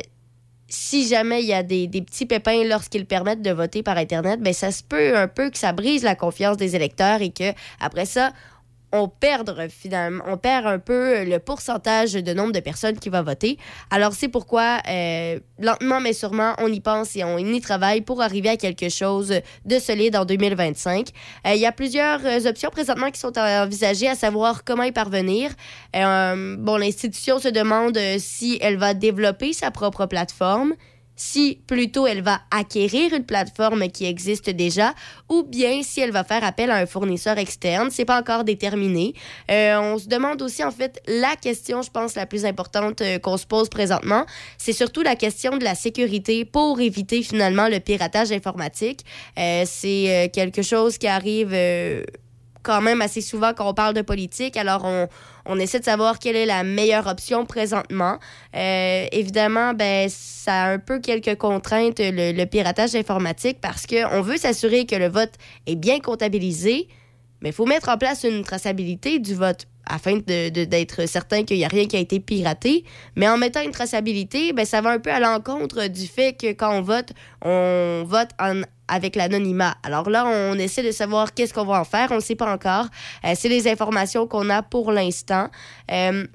si 0.71 1.07
jamais 1.09 1.43
il 1.43 1.47
y 1.47 1.53
a 1.53 1.63
des, 1.63 1.89
petits 1.89 2.27
pépins 2.27 2.63
lorsqu'ils 2.65 3.05
permettent 3.05 3.43
de 3.43 3.51
voter 3.51 3.83
par 3.83 3.99
Internet, 3.99 4.41
ben 4.41 4.53
ça 4.53 4.71
se 4.71 4.83
peut 4.83 5.17
un 5.17 5.27
peu 5.27 5.51
que 5.51 5.59
ça 5.59 5.73
brise 5.73 6.05
la 6.05 6.15
confiance 6.15 6.57
des 6.57 6.77
électeurs 6.77 7.21
et 7.21 7.31
que 7.31 7.53
après 7.81 8.07
ça, 8.07 8.33
on 8.93 9.09
perd 9.09 9.69
finalement, 9.69 10.25
on 10.27 10.37
perd 10.37 10.67
un 10.67 10.79
peu 10.79 11.25
le 11.25 11.39
pourcentage 11.39 12.13
de 12.13 12.35
nombre 12.35 12.53
de 12.53 12.61
personnes 12.61 12.99
qui 12.99 13.09
vont 13.09 13.23
voter. 13.23 13.59
Alors 13.91 14.13
c'est 14.13 14.29
pourquoi 14.29 14.79
euh, 14.89 15.39
lentement 15.59 16.01
mais 16.01 16.13
sûrement 16.13 16.55
on 16.59 16.69
y 16.69 16.81
pense 16.81 17.17
et 17.17 17.25
on 17.25 17.39
y 17.39 17.61
travaille 17.61 18.01
pour 18.01 18.23
arriver 18.23 18.49
à 18.49 18.57
quelque 18.57 18.89
chose 18.89 19.35
de 19.65 19.79
solide 19.79 20.17
en 20.17 20.25
2025. 20.25 21.09
Euh, 21.47 21.55
il 21.55 21.61
y 21.61 21.67
a 21.67 21.73
plusieurs 21.73 22.21
options 22.47 22.71
présentement 22.71 23.11
qui 23.11 23.21
sont 23.21 23.37
envisagées, 23.39 24.09
à 24.09 24.15
savoir 24.15 24.65
comment 24.65 24.83
y 24.83 24.93
parvenir. 24.93 25.51
Euh, 25.97 26.57
bon, 26.59 26.77
l'institution 26.77 27.39
se 27.39 27.49
demande 27.49 27.99
si 28.19 28.59
elle 28.61 28.77
va 28.77 28.95
développer 28.95 29.53
sa 29.53 29.71
propre 29.71 30.07
plateforme 30.07 30.75
si 31.21 31.61
plutôt 31.67 32.07
elle 32.07 32.23
va 32.23 32.41
acquérir 32.51 33.13
une 33.13 33.27
plateforme 33.27 33.89
qui 33.89 34.07
existe 34.07 34.49
déjà 34.49 34.95
ou 35.29 35.43
bien 35.43 35.83
si 35.83 36.01
elle 36.01 36.13
va 36.13 36.25
faire 36.25 36.43
appel 36.43 36.71
à 36.71 36.77
un 36.77 36.87
fournisseur 36.87 37.37
externe. 37.37 37.91
C'est 37.91 38.07
pas 38.07 38.19
encore 38.19 38.43
déterminé. 38.43 39.13
Euh, 39.51 39.79
on 39.79 39.99
se 39.99 40.09
demande 40.09 40.41
aussi, 40.41 40.65
en 40.65 40.71
fait, 40.71 41.03
la 41.07 41.37
question, 41.37 41.83
je 41.83 41.91
pense, 41.91 42.15
la 42.15 42.25
plus 42.25 42.47
importante 42.47 43.03
euh, 43.03 43.19
qu'on 43.19 43.37
se 43.37 43.45
pose 43.47 43.69
présentement, 43.69 44.25
c'est 44.57 44.73
surtout 44.73 45.03
la 45.03 45.15
question 45.15 45.59
de 45.59 45.65
la 45.65 45.75
sécurité 45.75 46.47
pour 46.47 46.81
éviter 46.81 47.23
finalement 47.23 47.69
le 47.69 47.81
piratage 47.81 48.33
informatique. 48.33 49.05
Euh, 49.39 49.65
c'est 49.67 50.31
quelque 50.33 50.63
chose 50.63 50.97
qui 50.97 51.07
arrive 51.07 51.55
quand 52.63 52.81
même 52.81 53.03
assez 53.03 53.21
souvent 53.21 53.53
quand 53.55 53.69
on 53.69 53.75
parle 53.75 53.95
de 53.95 54.03
politique. 54.03 54.57
Alors, 54.57 54.85
on, 54.85 55.09
on 55.51 55.59
essaie 55.59 55.81
de 55.81 55.85
savoir 55.85 56.21
quelle 56.21 56.37
est 56.37 56.47
la 56.47 56.63
meilleure 56.63 57.09
option 57.09 57.45
présentement. 57.45 58.19
Euh, 58.55 59.07
évidemment, 59.11 59.75
ben, 59.75 60.09
ça 60.09 60.63
a 60.63 60.73
un 60.73 60.79
peu 60.79 61.01
quelques 61.01 61.37
contraintes, 61.37 61.99
le, 61.99 62.45
piratage 62.45 62.95
informatique, 62.95 63.59
parce 63.61 63.85
qu'on 63.87 64.23
veut 64.23 64.37
s'assurer 64.37 64.87
que 64.87 64.95
le 64.95 65.09
vote 65.09 65.33
est 65.67 65.75
bien 65.75 65.99
comptabilisé, 65.99 66.89
mais 67.43 67.49
il 67.49 67.53
faut 67.53 67.67
mettre 67.67 67.89
en 67.89 67.99
place 67.99 68.23
une 68.23 68.45
traçabilité 68.45 69.19
du 69.19 69.35
vote 69.35 69.67
afin 69.87 70.19
d'être 70.19 71.09
certain 71.09 71.43
qu'il 71.43 71.57
n'y 71.57 71.65
a 71.65 71.69
rien 71.69 71.87
qui 71.87 71.97
a 71.97 72.01
été 72.01 72.21
piraté. 72.21 72.85
Mais 73.17 73.29
en 73.29 73.37
mettant 73.37 73.63
une 73.63 73.73
traçabilité, 73.73 74.53
ben, 74.53 74.65
ça 74.65 74.81
va 74.81 74.91
un 74.91 75.01
peu 75.01 75.11
à 75.11 75.19
l'encontre 75.19 75.89
du 75.89 76.07
fait 76.07 76.39
que 76.39 76.53
quand 76.53 76.73
on 76.73 76.83
vote, 76.83 77.13
on 77.43 78.05
vote 78.07 78.29
en, 78.39 78.63
avec 78.91 79.17
l'anonymat. 79.17 79.77
Alors 79.83 80.11
là, 80.11 80.27
on 80.27 80.59
essaie 80.59 80.83
de 80.83 80.91
savoir 80.91 81.35
qu'est-ce 81.35 81.55
qu'on 81.55 81.65
va 81.65 81.81
en 81.81 81.85
faire. 81.85 82.09
On 82.11 82.17
ne 82.17 82.21
sait 82.21 82.37
pas 82.37 82.53
encore. 82.53 82.87
Euh, 83.25 83.35
C'est 83.37 83.49
les 83.49 83.69
informations 83.69 84.27
qu'on 84.27 84.51
a 84.51 84.63
pour 84.63 84.93
l'instant. 84.93 85.49
Euh, 85.91 86.27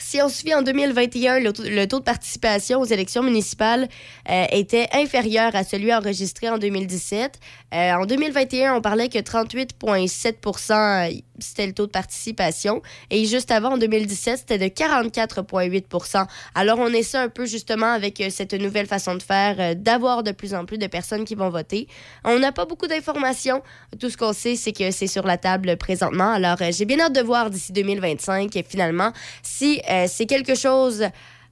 si 0.00 0.20
on 0.22 0.28
se 0.28 0.40
fie 0.40 0.54
en 0.54 0.62
2021, 0.62 1.40
le 1.40 1.52
le 1.68 1.86
taux 1.86 1.98
de 1.98 2.04
participation 2.04 2.80
aux 2.80 2.86
élections 2.86 3.22
municipales 3.22 3.88
euh, 4.30 4.44
était 4.50 4.88
inférieur 4.92 5.54
à 5.54 5.62
celui 5.62 5.92
enregistré 5.92 6.48
en 6.48 6.58
2017. 6.58 7.38
Euh, 7.74 7.92
en 7.92 8.06
2021, 8.06 8.76
on 8.76 8.80
parlait 8.80 9.08
que 9.08 9.18
38,7 9.18 11.20
c'était 11.42 11.66
le 11.66 11.72
taux 11.72 11.86
de 11.86 11.90
participation. 11.90 12.82
Et 13.10 13.24
juste 13.24 13.50
avant, 13.50 13.74
en 13.74 13.78
2017, 13.78 14.38
c'était 14.38 14.58
de 14.58 14.66
44,8% 14.66 16.26
Alors, 16.54 16.78
on 16.78 16.88
essaie 16.88 17.18
un 17.18 17.28
peu 17.28 17.46
justement 17.46 17.92
avec 17.92 18.20
euh, 18.20 18.28
cette 18.30 18.54
nouvelle 18.54 18.86
façon 18.86 19.14
de 19.14 19.22
faire, 19.22 19.56
euh, 19.58 19.74
d'avoir 19.74 20.22
de 20.22 20.32
plus 20.32 20.54
en 20.54 20.64
plus 20.64 20.78
de 20.78 20.86
personnes 20.86 21.24
qui 21.24 21.34
vont 21.34 21.50
voter. 21.50 21.88
On 22.24 22.38
n'a 22.38 22.52
pas 22.52 22.64
beaucoup 22.64 22.86
d'informations. 22.86 23.62
Tout 23.98 24.10
ce 24.10 24.16
qu'on 24.16 24.32
sait, 24.32 24.56
c'est 24.56 24.72
que 24.72 24.90
c'est 24.90 25.06
sur 25.06 25.26
la 25.26 25.38
table 25.38 25.76
présentement. 25.76 26.32
Alors, 26.32 26.56
euh, 26.60 26.70
j'ai 26.72 26.84
bien 26.84 27.00
hâte 27.00 27.14
de 27.14 27.22
voir 27.22 27.50
d'ici 27.50 27.72
2025, 27.72 28.50
finalement, 28.68 29.12
si 29.42 29.80
c'est 30.06 30.26
quelque 30.26 30.54
chose 30.54 31.04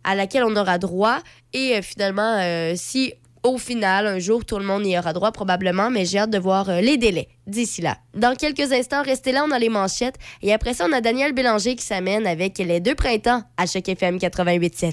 à 0.04 0.14
laquelle 0.14 0.44
on 0.44 0.56
aura 0.56 0.78
droit 0.78 1.18
et 1.52 1.80
finalement, 1.82 2.40
si 2.76 3.14
au 3.48 3.58
final, 3.58 4.06
un 4.06 4.18
jour, 4.18 4.44
tout 4.44 4.58
le 4.58 4.64
monde 4.64 4.86
y 4.86 4.98
aura 4.98 5.12
droit 5.12 5.32
probablement, 5.32 5.90
mais 5.90 6.04
j'ai 6.04 6.18
hâte 6.18 6.30
de 6.30 6.38
voir 6.38 6.68
euh, 6.68 6.80
les 6.80 6.96
délais 6.96 7.28
d'ici 7.46 7.82
là. 7.82 7.96
Dans 8.14 8.34
quelques 8.36 8.72
instants, 8.72 9.02
restez 9.02 9.32
là, 9.32 9.44
on 9.46 9.50
a 9.50 9.58
les 9.58 9.68
manchettes. 9.68 10.16
Et 10.42 10.52
après 10.52 10.74
ça, 10.74 10.86
on 10.88 10.92
a 10.92 11.00
Daniel 11.00 11.32
Bélanger 11.32 11.74
qui 11.76 11.84
s'amène 11.84 12.26
avec 12.26 12.58
les 12.58 12.80
deux 12.80 12.94
printemps 12.94 13.42
à 13.56 13.66
Choc 13.66 13.88
FM 13.88 14.18
88.7. 14.18 14.92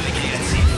récréatif. 0.01 0.70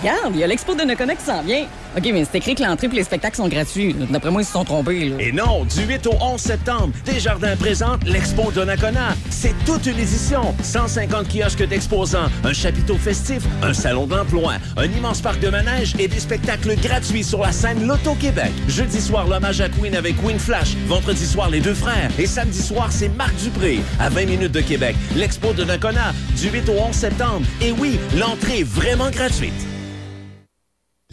Regarde, 0.00 0.34
il 0.34 0.40
y 0.40 0.44
a 0.44 0.46
l'expo 0.46 0.74
de 0.74 0.82
Nakona 0.82 1.14
qui 1.14 1.24
s'en 1.24 1.42
vient. 1.42 1.64
OK, 1.96 2.08
mais 2.12 2.24
c'est 2.24 2.38
écrit 2.38 2.54
que 2.54 2.62
l'entrée 2.62 2.88
et 2.90 2.96
les 2.96 3.04
spectacles 3.04 3.36
sont 3.36 3.48
gratuits. 3.48 3.94
D'après 4.10 4.30
moi, 4.30 4.42
ils 4.42 4.46
se 4.46 4.52
sont 4.52 4.64
trompés. 4.64 5.12
Et 5.20 5.30
non, 5.30 5.64
du 5.64 5.82
8 5.82 6.06
au 6.06 6.14
11 6.20 6.40
septembre, 6.40 6.90
Desjardins 7.04 7.54
présente 7.56 8.04
l'Expo 8.04 8.50
Donnacona. 8.50 9.14
C'est 9.30 9.54
toute 9.66 9.84
une 9.86 9.98
édition. 9.98 10.54
150 10.62 11.28
kiosques 11.28 11.66
d'exposants, 11.66 12.30
un 12.44 12.52
chapiteau 12.52 12.96
festif, 12.96 13.42
un 13.62 13.74
salon 13.74 14.06
d'emploi, 14.06 14.54
un 14.76 14.84
immense 14.84 15.20
parc 15.20 15.40
de 15.40 15.48
manège 15.48 15.94
et 15.98 16.08
des 16.08 16.18
spectacles 16.18 16.76
gratuits 16.76 17.24
sur 17.24 17.42
la 17.42 17.52
scène 17.52 17.86
Loto-Québec. 17.86 18.52
Jeudi 18.68 19.00
soir, 19.00 19.26
l'hommage 19.28 19.60
à 19.60 19.68
Queen 19.68 19.94
avec 19.94 20.16
Queen 20.22 20.38
Flash. 20.38 20.74
Vendredi 20.86 21.26
soir, 21.26 21.50
les 21.50 21.60
deux 21.60 21.74
frères. 21.74 22.10
Et 22.18 22.26
samedi 22.26 22.62
soir, 22.62 22.88
c'est 22.90 23.10
Marc 23.10 23.34
Dupré. 23.36 23.80
À 24.00 24.08
20 24.08 24.26
minutes 24.26 24.52
de 24.52 24.60
Québec, 24.60 24.96
l'Expo 25.14 25.52
de 25.52 25.64
Nakona, 25.64 26.12
du 26.36 26.48
8 26.48 26.68
au 26.70 26.80
11 26.88 26.94
septembre. 26.94 27.46
Et 27.60 27.72
oui, 27.72 27.98
l'entrée 28.16 28.60
est 28.60 28.68
vraiment 28.68 29.10
gratuite. 29.10 29.61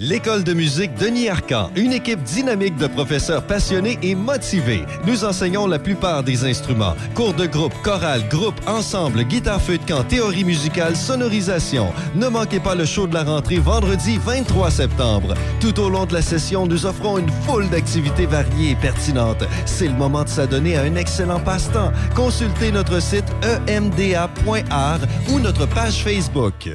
L'école 0.02 0.45
de 0.45 0.54
musique 0.54 0.95
Denis 0.95 1.28
Arcan, 1.28 1.72
une 1.76 1.91
équipe 1.91 2.24
dynamique 2.24 2.78
de 2.78 2.88
professeurs 2.88 3.45
passionnés 3.45 4.00
et 4.02 4.16
motivés. 4.16 4.86
Nous 5.06 5.26
enseignons 5.26 5.68
la 5.68 5.78
plupart 5.78 6.24
des 6.24 6.45
instruments. 6.45 6.95
Cours 7.16 7.34
de 7.34 7.45
groupe, 7.45 7.74
chorale, 7.84 8.26
groupe, 8.30 8.56
ensemble, 8.66 9.26
guitare 9.26 9.62
feu 9.62 9.78
de 9.78 9.84
camp, 9.84 10.06
théorie 10.06 10.45
musicale, 10.45 10.95
sonorisation. 10.95 11.91
Ne 12.16 12.30
manquez 12.30 12.62
pas 12.62 12.76
le 12.76 12.86
show 12.86 13.08
de 13.08 13.14
la 13.14 13.26
rentrée 13.26 13.58
vendredi 13.58 14.18
23 14.24 14.72
septembre. 14.72 15.34
Tout 15.60 15.78
au 15.82 15.89
long 15.89 16.06
de 16.06 16.14
la 16.14 16.22
session, 16.22 16.66
nous 16.66 16.86
offrons 16.86 17.18
une 17.18 17.30
foule 17.45 17.68
d'activités 17.68 18.26
variées 18.26 18.72
et 18.72 18.76
pertinentes. 18.76 19.43
C'est 19.66 19.88
le 19.89 19.95
moment 19.95 20.24
de 20.24 20.30
s'adonner 20.30 20.78
à 20.78 20.84
un 20.84 20.95
excellent 20.95 21.41
passe-temps. 21.41 21.91
Consultez 22.16 22.72
notre 22.72 23.02
site 23.02 23.28
emda.art 23.68 25.02
ou 25.30 25.39
notre 25.39 25.66
page 25.66 26.02
Facebook. 26.02 26.70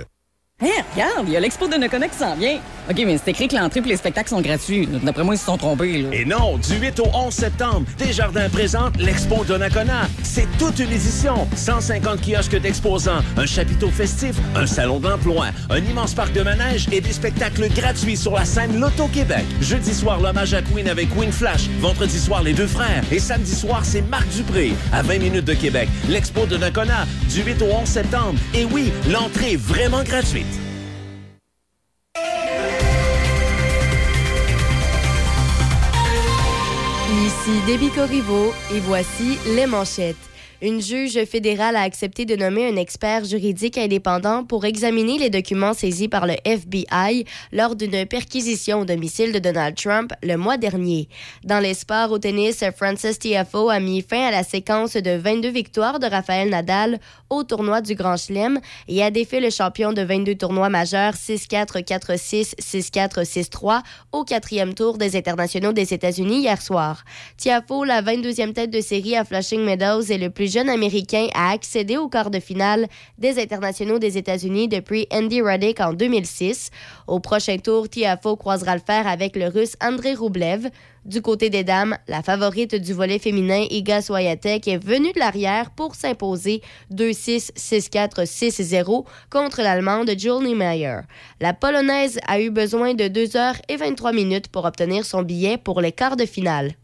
Hé, 0.63 0.71
regarde, 0.95 1.27
il 1.27 1.33
y 1.33 1.37
a 1.37 1.41
l'expo 1.41 1.67
de 1.67 1.75
Nakona 1.75 2.07
qui 2.07 2.17
s'en 2.17 2.37
vient. 2.37 2.59
OK, 2.89 3.03
mais 3.05 3.19
c'est 3.19 3.33
écrit 3.33 3.49
que 3.49 3.57
l'entrée 3.57 3.81
et 3.85 3.89
les 3.89 3.97
spectacles 3.97 4.29
sont 4.29 4.41
gratuits. 4.41 4.87
D'après 5.03 5.25
moi, 5.25 5.35
ils 5.35 5.39
se 5.39 5.47
sont 5.47 5.57
trompés. 5.57 6.03
Là. 6.03 6.11
Et 6.13 6.25
non, 6.25 6.59
du 6.59 6.77
8 6.77 7.01
au 7.01 7.09
11 7.13 7.35
septembre, 7.35 7.87
Desjardins 7.99 8.49
présente 8.49 8.97
l'Expo 8.99 9.43
Donnacona. 9.45 10.09
C'est 10.23 10.47
toute 10.57 10.79
une 10.79 10.93
édition. 10.93 11.49
150 11.57 12.21
kiosques 12.21 12.61
d'exposants, 12.61 13.19
un 13.37 13.47
chapiteau 13.47 13.89
festif, 13.91 14.37
un 14.55 14.67
salon 14.67 15.01
d'emploi, 15.01 15.47
un 15.71 15.79
immense 15.79 16.15
parc 16.15 16.33
de 16.33 16.43
manège 16.43 16.87
et 16.93 17.01
des 17.01 17.13
spectacles 17.13 17.69
gratuits 17.71 18.17
sur 18.17 18.35
la 18.35 18.45
scène 18.45 18.79
Loto-Québec. 18.79 19.45
Jeudi 19.61 19.93
soir, 19.93 20.21
l'hommage 20.21 20.55
à 20.55 20.63
Queen 20.63 20.89
avec 20.89 21.13
Queen 21.17 21.33
Flash. 21.33 21.69
Vendredi 21.81 22.19
soir, 22.21 22.45
les 22.45 22.53
deux 22.53 22.69
frères. 22.69 23.03
Et 23.11 23.19
samedi 23.19 23.57
soir, 23.57 23.81
c'est 23.85 24.03
Marc 24.03 24.29
Dupré. 24.29 24.73
À 24.93 25.03
20 25.03 25.19
minutes 25.19 25.47
de 25.47 25.55
Québec, 25.55 25.89
l'Expo 26.09 26.47
de 26.47 26.57
Nakona, 26.57 27.07
du 27.29 27.43
8 27.43 27.61
au 27.63 27.75
11 27.75 27.89
septembre. 27.89 28.39
Et 28.55 28.65
oui, 28.65 28.93
l'entrée 29.11 29.55
est 29.55 29.61
vraiment 29.61 30.05
gratuite. 30.05 30.45
Ici 37.45 37.61
Déby 37.67 37.91
Corriveau 37.91 38.53
et 38.75 38.81
voici 38.81 39.39
les 39.55 39.67
manchettes. 39.67 40.17
Une 40.65 40.81
juge 40.81 41.23
fédérale 41.27 41.77
a 41.77 41.83
accepté 41.83 42.25
de 42.25 42.37
nommer 42.37 42.67
un 42.67 42.77
expert 42.77 43.27
juridique 43.27 43.77
indépendant 43.77 44.45
pour 44.45 44.65
examiner 44.65 45.19
les 45.19 45.29
documents 45.29 45.75
saisis 45.75 46.09
par 46.09 46.27
le 46.27 46.37
FBI 46.43 47.27
lors 47.53 47.77
d'une 47.77 48.07
perquisition 48.07 48.81
au 48.81 48.85
domicile 48.87 49.33
de 49.33 49.39
Donald 49.39 49.77
Trump 49.77 50.15
le 50.23 50.37
mois 50.37 50.57
dernier. 50.57 51.11
Dans 51.45 51.59
les 51.59 51.75
sports 51.75 52.13
au 52.13 52.19
tennis, 52.19 52.65
Francis 52.79 53.19
Tiafoe 53.19 53.69
a 53.69 53.79
mis 53.79 54.01
fin 54.01 54.29
à 54.29 54.31
la 54.31 54.43
séquence 54.43 54.95
de 54.95 55.11
22 55.11 55.51
victoires 55.51 55.99
de 55.99 56.07
Rafael 56.07 56.49
Nadal 56.49 56.99
au 57.29 57.45
tournoi 57.45 57.83
du 57.83 57.95
Grand 57.95 58.17
Chelem 58.17 58.59
et 58.89 59.03
a 59.03 59.11
défait 59.11 59.41
le 59.41 59.51
champion 59.51 59.93
de 59.93 60.01
22 60.01 60.37
tournois 60.37 60.71
majeurs 60.71 61.13
6-4, 61.13 61.85
4-6, 61.85 62.55
6-4, 62.59 63.25
6-3 63.27 63.83
au 64.13 64.25
quatrième 64.25 64.73
tour 64.73 64.97
des 64.97 65.15
internationaux 65.15 65.75
des 65.75 65.93
États-Unis 65.93 66.41
hier 66.41 66.63
soir. 66.63 67.05
Tiafoe, 67.37 67.85
la 67.85 68.01
22e 68.01 68.55
tête 68.55 68.71
de 68.71 68.81
série 68.81 69.15
à 69.15 69.27
Flushing 69.27 69.63
Meadows, 69.63 70.11
est 70.11 70.17
le 70.17 70.31
plus 70.31 70.54
jeune 70.55 70.69
Américain 70.69 71.27
à 71.35 71.51
accéder 71.51 71.97
au 71.97 72.09
quart 72.09 72.31
de 72.31 72.39
finale 72.39 72.87
des 73.19 73.43
internationaux 73.43 73.99
des 73.99 74.17
États-Unis 74.17 74.69
depuis 74.69 75.09
Andy 75.11 75.41
Roddick 75.41 75.81
en 75.81 75.93
2006. 75.93 76.71
Au 77.09 77.19
prochain 77.19 77.59
tour, 77.59 77.89
Tiafoe 77.89 78.37
croisera 78.37 78.77
le 78.77 78.83
fer 78.87 79.09
avec 79.09 79.35
le 79.35 79.49
Russe 79.49 79.75
Andrei 79.81 80.15
Rublev. 80.15 80.71
Du 81.05 81.21
côté 81.21 81.51
des 81.51 81.65
dames, 81.65 81.99
la 82.07 82.23
favorite 82.23 82.77
du 82.77 82.93
volet 82.93 83.19
féminin, 83.19 83.67
Iga 83.69 84.01
Swiatek, 84.01 84.69
est 84.69 84.79
venue 84.79 85.13
de 85.13 85.19
l'arrière 85.19 85.73
pour 85.73 85.97
s'imposer 85.97 86.63
2-6, 86.93 87.51
6-4, 87.57 88.25
6-0 88.25 89.05
contre 89.31 89.61
l'Allemande 89.61 90.13
Jules 90.17 90.45
Niemeyer. 90.45 91.01
La 91.41 91.53
Polonaise 91.53 92.21
a 92.29 92.41
eu 92.41 92.51
besoin 92.51 92.95
de 92.95 93.09
2 93.09 93.37
heures 93.37 93.61
et 93.69 93.77
23 93.77 94.13
minutes 94.13 94.49
pour 94.49 94.65
obtenir 94.65 95.05
son 95.05 95.23
billet 95.23 95.59
pour 95.59 95.81
les 95.81 95.93
quarts 95.93 96.17
de 96.17 96.27
finale. 96.27 96.75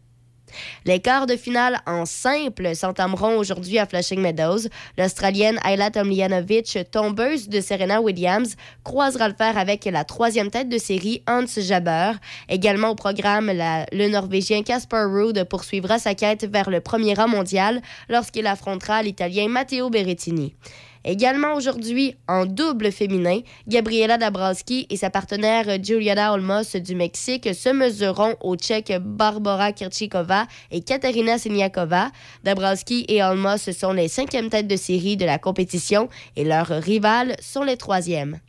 Les 0.85 0.99
quarts 0.99 1.25
de 1.25 1.35
finale 1.35 1.81
en 1.85 2.05
simple 2.05 2.75
s'entameront 2.75 3.37
aujourd'hui 3.37 3.79
à 3.79 3.85
Flushing 3.85 4.19
Meadows. 4.19 4.67
L'Australienne 4.97 5.59
Ayla 5.65 5.91
Tomljanovic, 5.91 6.77
tombeuse 6.91 7.49
de 7.49 7.61
Serena 7.61 8.01
Williams, 8.01 8.55
croisera 8.83 9.27
le 9.27 9.35
fer 9.35 9.57
avec 9.57 9.85
la 9.85 10.03
troisième 10.03 10.49
tête 10.51 10.69
de 10.69 10.77
série 10.77 11.23
Hans 11.27 11.45
Jabber. 11.57 12.13
Également 12.49 12.89
au 12.89 12.95
programme, 12.95 13.51
le 13.51 14.07
Norvégien 14.09 14.63
Casper 14.63 15.05
Ruud 15.07 15.43
poursuivra 15.45 15.99
sa 15.99 16.15
quête 16.15 16.45
vers 16.45 16.69
le 16.69 16.81
premier 16.81 17.13
rang 17.13 17.27
mondial 17.27 17.81
lorsqu'il 18.09 18.47
affrontera 18.47 19.03
l'Italien 19.03 19.47
Matteo 19.47 19.89
Berrettini. 19.89 20.55
Également 21.03 21.55
aujourd'hui, 21.55 22.15
en 22.27 22.45
double 22.45 22.91
féminin, 22.91 23.39
Gabriela 23.67 24.17
Dabrowski 24.17 24.85
et 24.89 24.97
sa 24.97 25.09
partenaire 25.09 25.83
Juliana 25.83 26.33
Olmos 26.33 26.75
du 26.75 26.95
Mexique 26.95 27.55
se 27.55 27.69
mesureront 27.69 28.35
aux 28.41 28.55
Tchèques 28.55 28.93
Barbara 28.99 29.71
Kirchikova 29.71 30.45
et 30.69 30.81
Katerina 30.81 31.39
Siniakova. 31.39 32.11
Dabrowski 32.43 33.05
et 33.07 33.23
Olmos 33.23 33.71
sont 33.71 33.93
les 33.93 34.07
cinquièmes 34.07 34.49
têtes 34.49 34.67
de 34.67 34.75
série 34.75 35.17
de 35.17 35.25
la 35.25 35.39
compétition 35.39 36.07
et 36.35 36.43
leurs 36.43 36.67
rivales 36.67 37.35
sont 37.41 37.63
les 37.63 37.77
troisièmes. 37.77 38.39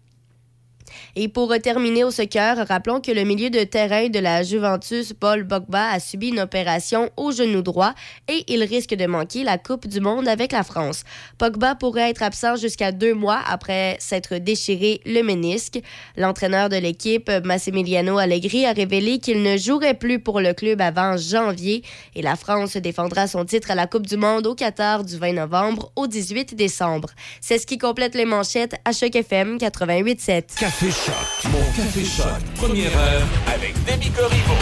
Et 1.17 1.29
pour 1.29 1.55
terminer 1.63 2.05
au 2.05 2.11
soccer, 2.11 2.67
rappelons 2.67 3.01
que 3.01 3.13
le 3.13 3.25
milieu 3.25 3.51
de 3.51 3.65
terrain 3.65 4.09
de 4.09 4.19
la 4.19 4.43
Juventus, 4.43 5.13
Paul 5.13 5.47
Pogba, 5.47 5.91
a 5.91 6.01
subi 6.01 6.29
une 6.29 6.41
opération 6.41 7.11
au 7.17 7.33
genou 7.33 7.63
droit 7.63 7.95
et 8.29 8.45
il 8.49 8.63
risque 8.63 8.95
de 8.95 9.07
manquer 9.07 9.45
la 9.45 9.59
Coupe 9.59 9.87
du 9.87 10.01
Monde 10.01 10.29
avec 10.29 10.53
la 10.53 10.63
France. 10.63 11.05
Pogba 11.39 11.75
pourrait 11.75 12.11
être 12.11 12.23
absent 12.23 12.57
jusqu'à 12.57 12.93
deux 12.93 13.15
mois 13.15 13.41
après 13.47 13.97
s'être 14.01 14.37
déchiré 14.37 15.01
le 15.07 15.23
ménisque. 15.23 15.81
L'entraîneur 16.17 16.69
de 16.69 16.77
l'équipe, 16.77 17.31
Massimiliano 17.45 18.19
Allegri, 18.19 18.67
a 18.67 18.73
révélé 18.73 19.19
qu'il 19.19 19.43
ne 19.43 19.57
jouerait 19.57 19.95
plus 19.95 20.19
pour 20.19 20.41
le 20.41 20.53
club 20.53 20.81
avant 20.81 21.17
janvier 21.17 21.83
et 22.15 22.23
la 22.23 22.37
France 22.37 22.77
défendra 22.77 23.27
son 23.27 23.45
titre 23.45 23.71
à 23.71 23.75
la 23.75 23.87
Coupe 23.87 24.07
du 24.07 24.17
Monde 24.17 24.47
au 24.47 24.55
Qatar 24.55 25.05
du 25.05 25.17
20 25.17 25.33
novembre 25.35 25.93
au 25.97 26.07
18 26.07 26.55
décembre. 26.55 27.11
C'est 27.41 27.59
ce 27.59 27.67
qui 27.67 27.79
complète 27.79 28.15
les 28.15 28.25
manchettes 28.25 28.75
à 28.85 28.93
Choc 28.93 29.15
FM 29.15 29.57
88.7. 29.57 30.82
Café 30.83 31.13
Choc. 31.13 31.53
Mon 31.53 31.65
Café 31.77 32.05
Choc. 32.05 32.43
Première 32.57 32.91
heure 32.99 33.23
avec 33.55 33.73
Demi 33.85 34.11
Corriveau. 34.11 34.55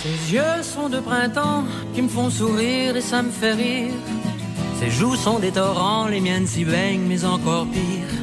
Ses 0.00 0.34
yeux 0.34 0.62
sont 0.62 0.88
de 0.88 1.00
printemps 1.00 1.64
qui 1.92 2.02
me 2.02 2.08
font 2.08 2.30
sourire 2.30 2.96
et 2.96 3.00
ça 3.00 3.22
me 3.22 3.30
fait 3.32 3.54
rire. 3.54 3.92
Ses 4.78 4.88
joues 4.88 5.16
sont 5.16 5.40
des 5.40 5.50
torrents, 5.50 6.06
les 6.06 6.20
miennes 6.20 6.46
s'y 6.46 6.64
baignent, 6.64 7.08
mais 7.08 7.24
encore 7.24 7.66
pire. 7.66 8.14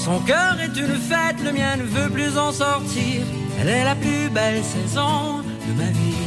Son 0.00 0.18
cœur 0.18 0.56
est 0.60 0.76
une 0.76 0.96
fête, 0.96 1.40
le 1.44 1.52
mien 1.52 1.76
ne 1.76 1.84
veut 1.84 2.10
plus 2.10 2.36
en 2.36 2.50
sortir. 2.50 3.22
Elle 3.60 3.68
est 3.68 3.84
la 3.84 3.94
plus 3.94 4.30
belle 4.30 4.64
saison 4.64 5.42
de 5.68 5.72
ma 5.78 5.90
vie. 5.90 6.26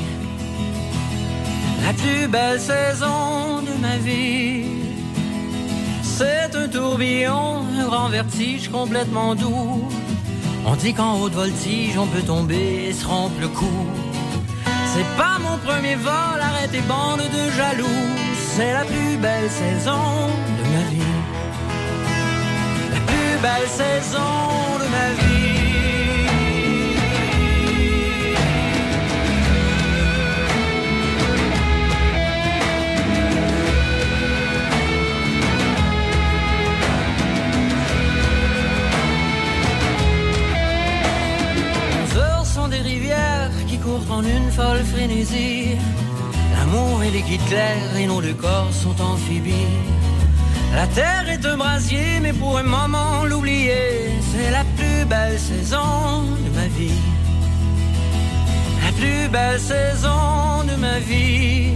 La 1.86 1.92
plus 1.92 2.30
belle 2.30 2.62
saison 2.62 3.62
de 3.64 3.82
ma 3.82 3.98
vie. 3.98 4.95
C'est 6.18 6.56
un 6.56 6.70
tourbillon, 6.70 7.66
un 7.78 7.84
grand 7.84 8.08
vertige 8.08 8.70
complètement 8.70 9.36
doux. 9.36 9.86
On 10.66 10.76
dit 10.78 10.94
qu'en 10.94 11.20
haute 11.20 11.34
voltige, 11.34 11.98
on 11.98 12.08
peut 12.08 12.22
tomber 12.22 12.86
et 12.88 12.94
se 12.94 13.06
rompre 13.06 13.38
le 13.42 13.50
cou. 13.50 13.86
C'est 14.94 15.18
pas 15.18 15.38
mon 15.40 15.58
premier 15.58 15.96
vol, 15.96 16.40
arrêtez 16.42 16.80
bande 16.88 17.20
de 17.20 17.52
jaloux. 17.58 18.06
C'est 18.56 18.72
la 18.72 18.86
plus 18.86 19.18
belle 19.18 19.50
saison 19.50 20.06
de 20.58 20.64
ma 20.74 20.84
vie. 20.90 21.16
La 22.94 23.02
plus 23.02 23.38
belle 23.42 23.68
saison 23.68 24.36
de 24.80 24.88
ma 24.96 25.10
vie. 25.20 25.35
Une 44.24 44.52
folle 44.52 44.84
frénésie. 44.84 45.78
L'amour 46.54 47.04
est 47.04 47.12
liquide 47.12 47.46
clair 47.48 47.78
et 47.98 48.06
nos 48.08 48.22
deux 48.22 48.34
corps 48.34 48.72
sont 48.72 49.00
amphibies. 49.02 49.74
La 50.74 50.88
terre 50.88 51.30
est 51.30 51.46
un 51.46 51.58
brasier, 51.58 52.20
mais 52.22 52.34
pour 52.34 52.58
un 52.58 52.64
moment 52.64 53.26
l'oublier, 53.26 54.12
c'est 54.32 54.52
la 54.52 54.64
plus 54.78 55.06
belle 55.06 55.40
saison 55.40 56.24
de 56.46 56.50
ma 56.60 56.68
vie. 56.68 57.02
La 58.84 58.92
plus 58.92 59.30
belle 59.30 59.60
saison 59.60 60.64
de 60.70 60.76
ma 60.76 61.00
vie. 61.00 61.74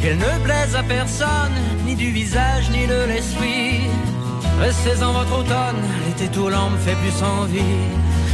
Qu'elle 0.00 0.18
ne 0.18 0.44
plaise 0.44 0.74
à 0.76 0.82
personne, 0.82 1.56
ni 1.86 1.94
du 1.94 2.10
visage, 2.10 2.70
ni 2.70 2.86
de 2.86 3.04
l'esprit. 3.06 3.80
Restez 4.60 5.02
en 5.02 5.12
votre 5.12 5.38
automne, 5.38 5.82
l'été 6.06 6.28
tout 6.28 6.48
lent 6.48 6.70
me 6.70 6.78
fait 6.78 6.96
plus 6.96 7.22
envie. 7.22 7.78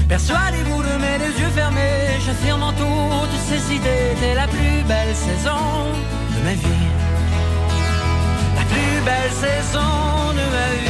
Persuadez-vous 0.08 0.82
de 0.82 0.96
mes 1.02 1.18
yeux 1.38 1.50
fermés, 1.54 2.18
j'affirme 2.24 2.62
en 2.62 2.72
toutes 2.72 3.38
ces 3.46 3.74
idées, 3.74 4.16
t'es 4.18 4.34
la 4.34 4.48
plus 4.48 4.82
belle 4.88 5.14
saison 5.14 5.92
de 6.34 6.44
ma 6.44 6.54
vie. 6.54 6.88
La 8.56 8.64
plus 8.64 9.00
belle 9.04 9.32
saison 9.32 10.32
de 10.32 10.44
ma 10.54 10.68
vie. 10.82 10.88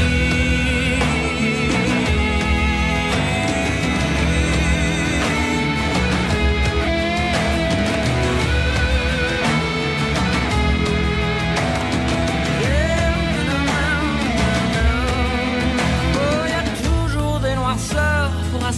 Oh, 16.15 16.47
y 16.47 16.53
a 16.53 16.63
toujours 16.89 17.41
des 17.41 17.57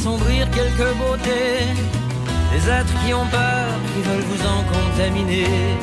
assombrir 0.01 0.51
quelques 0.51 0.93
beautés. 0.97 1.61
Des 2.53 2.71
êtres 2.71 2.95
qui 3.05 3.13
ont 3.13 3.27
peur, 3.27 3.67
qui 3.93 4.01
veulent 4.09 4.29
vous 4.33 4.45
en 4.47 4.63
contaminer. 4.75 5.77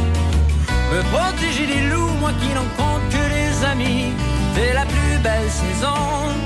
Me 0.91 1.01
protéger 1.15 1.67
des 1.67 1.83
loups, 1.89 2.17
moi 2.19 2.31
qui 2.41 2.49
n'en 2.57 2.69
compte 2.81 3.05
que 3.11 3.23
des 3.37 3.65
amis. 3.65 4.13
C'est 4.55 4.73
la 4.73 4.85
plus 4.85 5.17
belle 5.23 5.49
saison 5.49 6.01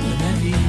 de 0.05 0.11
ma 0.23 0.33
vie. 0.43 0.65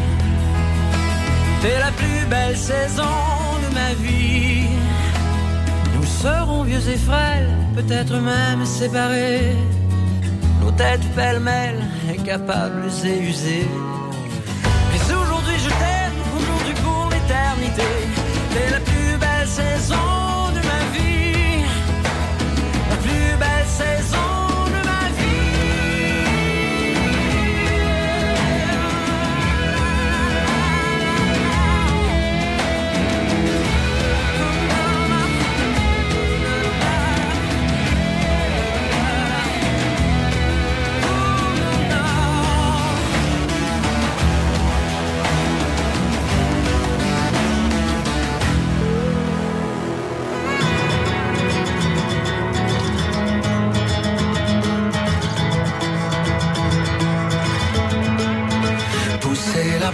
C'est 1.60 1.78
la 1.86 1.92
plus 2.00 2.24
belle 2.30 2.56
saison 2.56 3.18
de 3.64 3.74
ma 3.74 3.92
vie. 3.94 4.68
Nous 5.94 6.06
serons 6.06 6.62
vieux 6.62 6.88
et 6.88 6.96
frêles, 6.96 7.50
peut-être 7.74 8.14
même 8.14 8.64
séparés. 8.64 9.56
Nos 10.60 10.70
têtes 10.70 11.08
pêle-mêle, 11.16 11.80
incapables 12.08 12.90
et 13.04 13.18
usées. 13.18 13.68
C'est 17.74 18.70
la 18.70 18.80
plus 18.80 19.18
belle 19.18 19.48
saison 19.48 20.11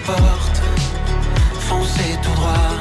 porte, 0.05 0.62
foncez 1.68 2.16
tout 2.22 2.34
droit. 2.40 2.74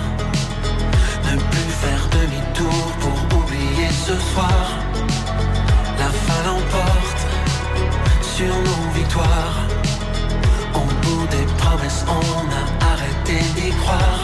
Ne 1.26 1.38
plus 1.52 1.72
faire 1.84 2.04
demi-tour 2.18 2.84
pour 3.02 3.40
oublier 3.40 3.90
ce 4.06 4.16
soir. 4.32 4.66
La 6.00 6.10
fin 6.26 6.42
l'emporte 6.46 7.22
sur 8.22 8.54
nos 8.68 8.92
victoires. 8.94 9.60
Au 10.74 10.86
bout 11.04 11.28
des 11.36 11.46
promesses, 11.62 12.06
on 12.08 12.44
a 12.62 12.64
arrêté 12.92 13.38
d'y 13.56 13.72
croire. 13.82 14.22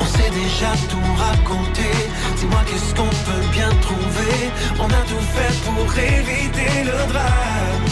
On 0.00 0.06
s'est 0.06 0.30
déjà 0.30 0.72
tout 0.88 1.10
raconté. 1.26 1.88
Dis-moi 2.36 2.60
qu'est-ce 2.66 2.94
qu'on 2.94 3.14
peut 3.28 3.46
bien 3.52 3.70
trouver. 3.86 4.36
On 4.78 4.86
a 4.86 5.02
tout 5.10 5.24
fait 5.34 5.54
pour 5.66 5.86
éviter 5.98 6.84
le 6.84 6.98
drame. 7.12 7.84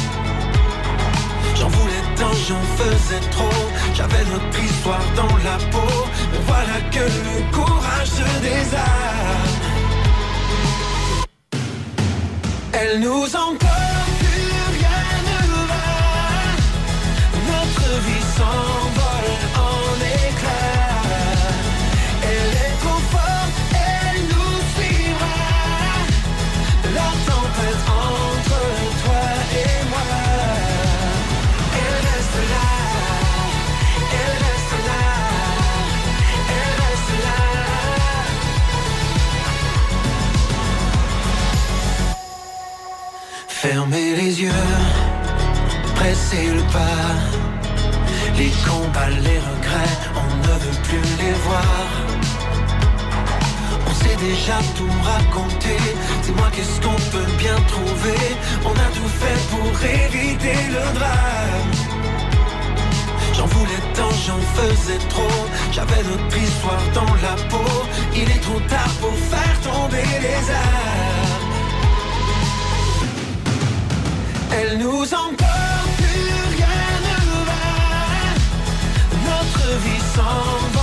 J'en 1.58 1.68
voulais 1.68 2.01
j'en 2.18 2.62
faisais 2.76 3.20
trop. 3.30 3.48
J'avais 3.94 4.24
notre 4.24 4.64
histoire 4.64 5.04
dans 5.16 5.36
la 5.48 5.56
peau. 5.70 5.92
Voilà 6.46 6.80
que 6.90 7.00
le 7.00 7.52
courage 7.52 8.08
se 8.08 8.40
désarme. 8.40 9.52
Elle 12.72 13.00
nous 13.00 13.24
encore 13.36 14.06
plus 14.18 14.52
rien 14.78 15.02
ne 15.28 15.38
va. 15.70 15.84
Notre 17.50 17.88
vie 18.06 18.24
s'envole 18.36 18.81
Les 48.38 48.50
combats, 48.66 49.10
les 49.10 49.38
regrets, 49.38 49.96
on 50.16 50.36
ne 50.36 50.54
veut 50.62 50.82
plus 50.82 51.04
les 51.22 51.34
voir. 51.44 51.86
On 53.86 53.94
s'est 53.94 54.16
déjà 54.16 54.58
tout 54.74 54.88
raconté. 55.04 55.76
Dis-moi 56.22 56.48
qu'est-ce 56.54 56.80
qu'on 56.80 57.00
peut 57.10 57.30
bien 57.36 57.54
trouver. 57.68 58.22
On 58.64 58.70
a 58.70 58.88
tout 58.96 59.12
fait 59.20 59.40
pour 59.50 59.70
éviter 59.84 60.56
le 60.70 60.98
drame. 60.98 61.70
J'en 63.34 63.46
voulais 63.46 63.82
tant, 63.94 64.10
j'en 64.26 64.40
faisais 64.56 64.98
trop. 65.10 65.38
J'avais 65.70 66.02
notre 66.02 66.36
histoire 66.38 66.82
dans 66.94 67.14
la 67.26 67.34
peau. 67.50 67.72
Il 68.14 68.22
est 68.22 68.42
trop 68.42 68.60
tard 68.68 68.92
pour 69.02 69.14
faire 69.32 69.60
tomber 69.60 70.08
les 70.22 70.50
armes. 70.50 71.42
Elle 74.54 74.78
nous 74.78 75.14
encore 75.14 75.31
Notre 79.72 79.84
vie 79.84 80.81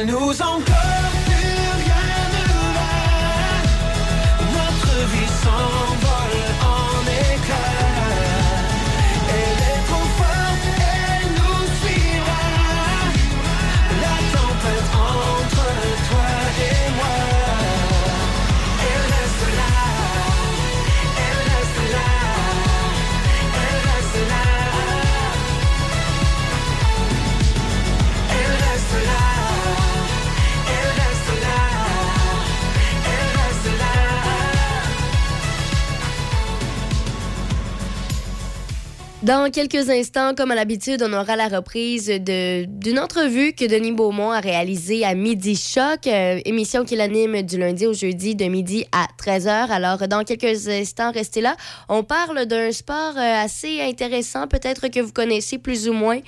Who's 0.00 0.06
news 0.06 0.40
on. 0.40 0.79
Dans 39.30 39.48
quelques 39.48 39.88
instants, 39.88 40.34
comme 40.34 40.50
à 40.50 40.56
l'habitude, 40.56 41.04
on 41.06 41.12
aura 41.12 41.36
la 41.36 41.46
reprise 41.46 42.08
d'une 42.08 42.98
entrevue 42.98 43.52
que 43.52 43.64
Denis 43.64 43.92
Beaumont 43.92 44.32
a 44.32 44.40
réalisée 44.40 45.04
à 45.04 45.14
Midi 45.14 45.54
Choc, 45.54 46.08
euh, 46.08 46.40
émission 46.44 46.84
qu'il 46.84 47.00
anime 47.00 47.42
du 47.42 47.56
lundi 47.56 47.86
au 47.86 47.92
jeudi 47.92 48.34
de 48.34 48.46
midi 48.46 48.86
à 48.90 49.06
13h. 49.24 49.70
Alors, 49.70 49.98
dans 50.08 50.24
quelques 50.24 50.66
instants, 50.66 51.12
restez 51.12 51.42
là. 51.42 51.54
On 51.88 52.02
parle 52.02 52.46
d'un 52.46 52.72
sport 52.72 53.12
euh, 53.16 53.44
assez 53.44 53.80
intéressant, 53.80 54.48
peut-être 54.48 54.88
que 54.88 54.98
vous 54.98 55.12
connaissez 55.12 55.58
plus 55.58 55.88
ou 55.88 55.92
moins, 55.92 56.18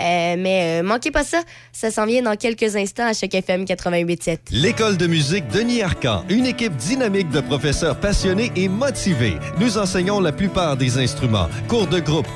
Euh, 0.00 0.36
mais 0.38 0.80
euh, 0.80 0.82
manquez 0.84 1.10
pas 1.10 1.24
ça. 1.24 1.40
Ça 1.72 1.90
s'en 1.90 2.06
vient 2.06 2.22
dans 2.22 2.36
quelques 2.36 2.76
instants 2.76 3.06
à 3.06 3.12
Choc 3.12 3.34
FM 3.34 3.64
88.7. 3.64 4.38
L'école 4.52 4.96
de 4.96 5.08
musique 5.08 5.48
Denis 5.48 5.82
Arcan, 5.82 6.24
une 6.28 6.46
équipe 6.46 6.76
dynamique 6.76 7.30
de 7.30 7.40
professeurs 7.40 7.98
passionnés 7.98 8.52
et 8.54 8.68
motivés. 8.68 9.36
Nous 9.58 9.78
enseignons 9.78 10.20
la 10.20 10.30
plupart 10.30 10.76
des 10.76 10.98
instruments. 10.98 11.48
Cours 11.66 11.88
de 11.88 11.98
groupe, 11.98 12.28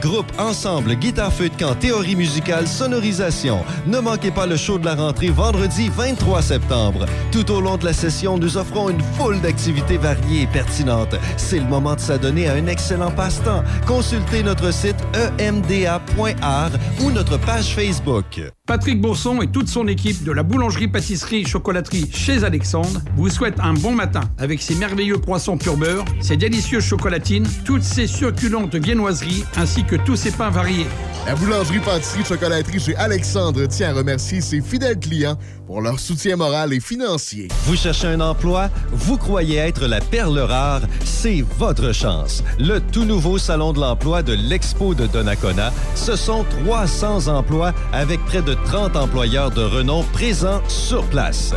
groupe, 0.00 0.32
ensemble, 0.38 0.94
guitare 0.94 1.32
feu 1.32 1.48
de 1.48 1.56
camp, 1.56 1.74
théorie 1.74 2.16
musicale, 2.16 2.66
sonorisation. 2.66 3.64
Ne 3.86 4.00
manquez 4.00 4.30
pas 4.30 4.46
le 4.46 4.56
show 4.56 4.78
de 4.78 4.84
la 4.84 4.94
rentrée 4.94 5.28
vendredi 5.28 5.88
23 5.88 6.42
septembre. 6.42 7.06
Tout 7.30 7.50
au 7.50 7.60
long 7.60 7.76
de 7.76 7.84
la 7.84 7.92
session, 7.92 8.36
nous 8.38 8.56
offrons 8.56 8.90
une 8.90 9.00
foule 9.00 9.40
d'activités 9.40 9.98
variées 9.98 10.42
et 10.42 10.46
pertinentes. 10.46 11.14
C'est 11.36 11.58
le 11.58 11.66
moment 11.66 11.94
de 11.94 12.00
s'adonner 12.00 12.48
à 12.48 12.54
un 12.54 12.66
excellent 12.66 13.10
passe-temps. 13.10 13.62
Consultez 13.86 14.42
notre 14.42 14.72
site 14.72 14.98
emda.art 15.38 16.72
ou 17.00 17.10
notre 17.10 17.38
page 17.38 17.74
Facebook. 17.74 18.40
Patrick 18.70 19.00
Bourson 19.00 19.42
et 19.42 19.48
toute 19.48 19.66
son 19.66 19.88
équipe 19.88 20.22
de 20.22 20.30
la 20.30 20.44
boulangerie-pâtisserie-chocolaterie 20.44 22.08
chez 22.12 22.44
Alexandre 22.44 23.00
vous 23.16 23.28
souhaitent 23.28 23.58
un 23.58 23.74
bon 23.74 23.96
matin 23.96 24.20
avec 24.38 24.62
ses 24.62 24.76
merveilleux 24.76 25.18
poissons 25.18 25.58
pur 25.58 25.76
beurre, 25.76 26.04
ses 26.20 26.36
délicieuses 26.36 26.84
chocolatines, 26.84 27.48
toutes 27.64 27.82
ses 27.82 28.06
succulentes 28.06 28.76
viennoiseries 28.76 29.44
ainsi 29.56 29.82
que 29.82 29.96
tous 29.96 30.14
ses 30.14 30.30
pains 30.30 30.50
variés. 30.50 30.86
La 31.26 31.34
boulangerie-pâtisserie-chocolaterie 31.34 32.80
chez 32.80 32.96
Alexandre 32.96 33.66
tient 33.66 33.90
à 33.90 33.92
remercier 33.92 34.40
ses 34.40 34.62
fidèles 34.62 34.98
clients 34.98 35.36
pour 35.66 35.82
leur 35.82 36.00
soutien 36.00 36.36
moral 36.36 36.72
et 36.72 36.80
financier. 36.80 37.48
Vous 37.66 37.76
cherchez 37.76 38.06
un 38.08 38.20
emploi? 38.20 38.70
Vous 38.90 39.18
croyez 39.18 39.58
être 39.58 39.86
la 39.86 40.00
perle 40.00 40.38
rare? 40.38 40.80
C'est 41.04 41.44
votre 41.58 41.92
chance. 41.92 42.42
Le 42.58 42.80
tout 42.80 43.04
nouveau 43.04 43.38
Salon 43.38 43.72
de 43.72 43.80
l'emploi 43.80 44.22
de 44.22 44.32
l'Expo 44.32 44.94
de 44.94 45.06
Donnacona, 45.06 45.72
ce 45.94 46.16
sont 46.16 46.44
300 46.64 47.28
emplois 47.28 47.74
avec 47.92 48.24
près 48.24 48.42
de 48.42 48.54
30 48.54 48.96
employeurs 48.96 49.50
de 49.50 49.62
renom 49.62 50.02
présents 50.12 50.62
sur 50.68 51.04
place. 51.04 51.52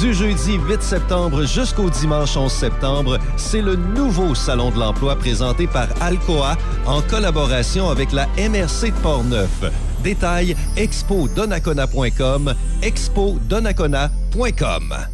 Du 0.00 0.12
jeudi 0.12 0.54
8 0.68 0.82
septembre 0.82 1.44
jusqu'au 1.44 1.88
dimanche 1.88 2.36
11 2.36 2.50
septembre, 2.50 3.18
c'est 3.36 3.62
le 3.62 3.76
nouveau 3.76 4.34
Salon 4.34 4.70
de 4.70 4.78
l'emploi 4.78 5.14
présenté 5.16 5.66
par 5.66 5.86
Alcoa 6.00 6.56
en 6.84 7.00
collaboration 7.02 7.88
avec 7.88 8.12
la 8.12 8.26
MRC 8.36 8.92
Portneuf. 9.04 9.60
Détails 10.02 10.56
expodonnacona.com, 10.76 12.54
expodonnacona.com. 12.82 15.13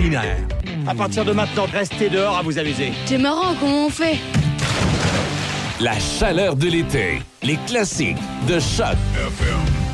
À 0.87 0.95
partir 0.95 1.23
de 1.25 1.31
maintenant, 1.31 1.67
restez 1.71 2.09
dehors 2.09 2.35
à 2.37 2.41
vous 2.41 2.57
amuser. 2.57 2.91
C'est 3.05 3.19
marrant, 3.19 3.53
comment 3.59 3.85
on 3.85 3.89
fait? 3.91 4.17
La 5.79 5.99
chaleur 5.99 6.55
de 6.55 6.67
l'été. 6.67 7.21
Les 7.43 7.57
classiques 7.67 8.17
de 8.47 8.59
Choc. 8.59 8.97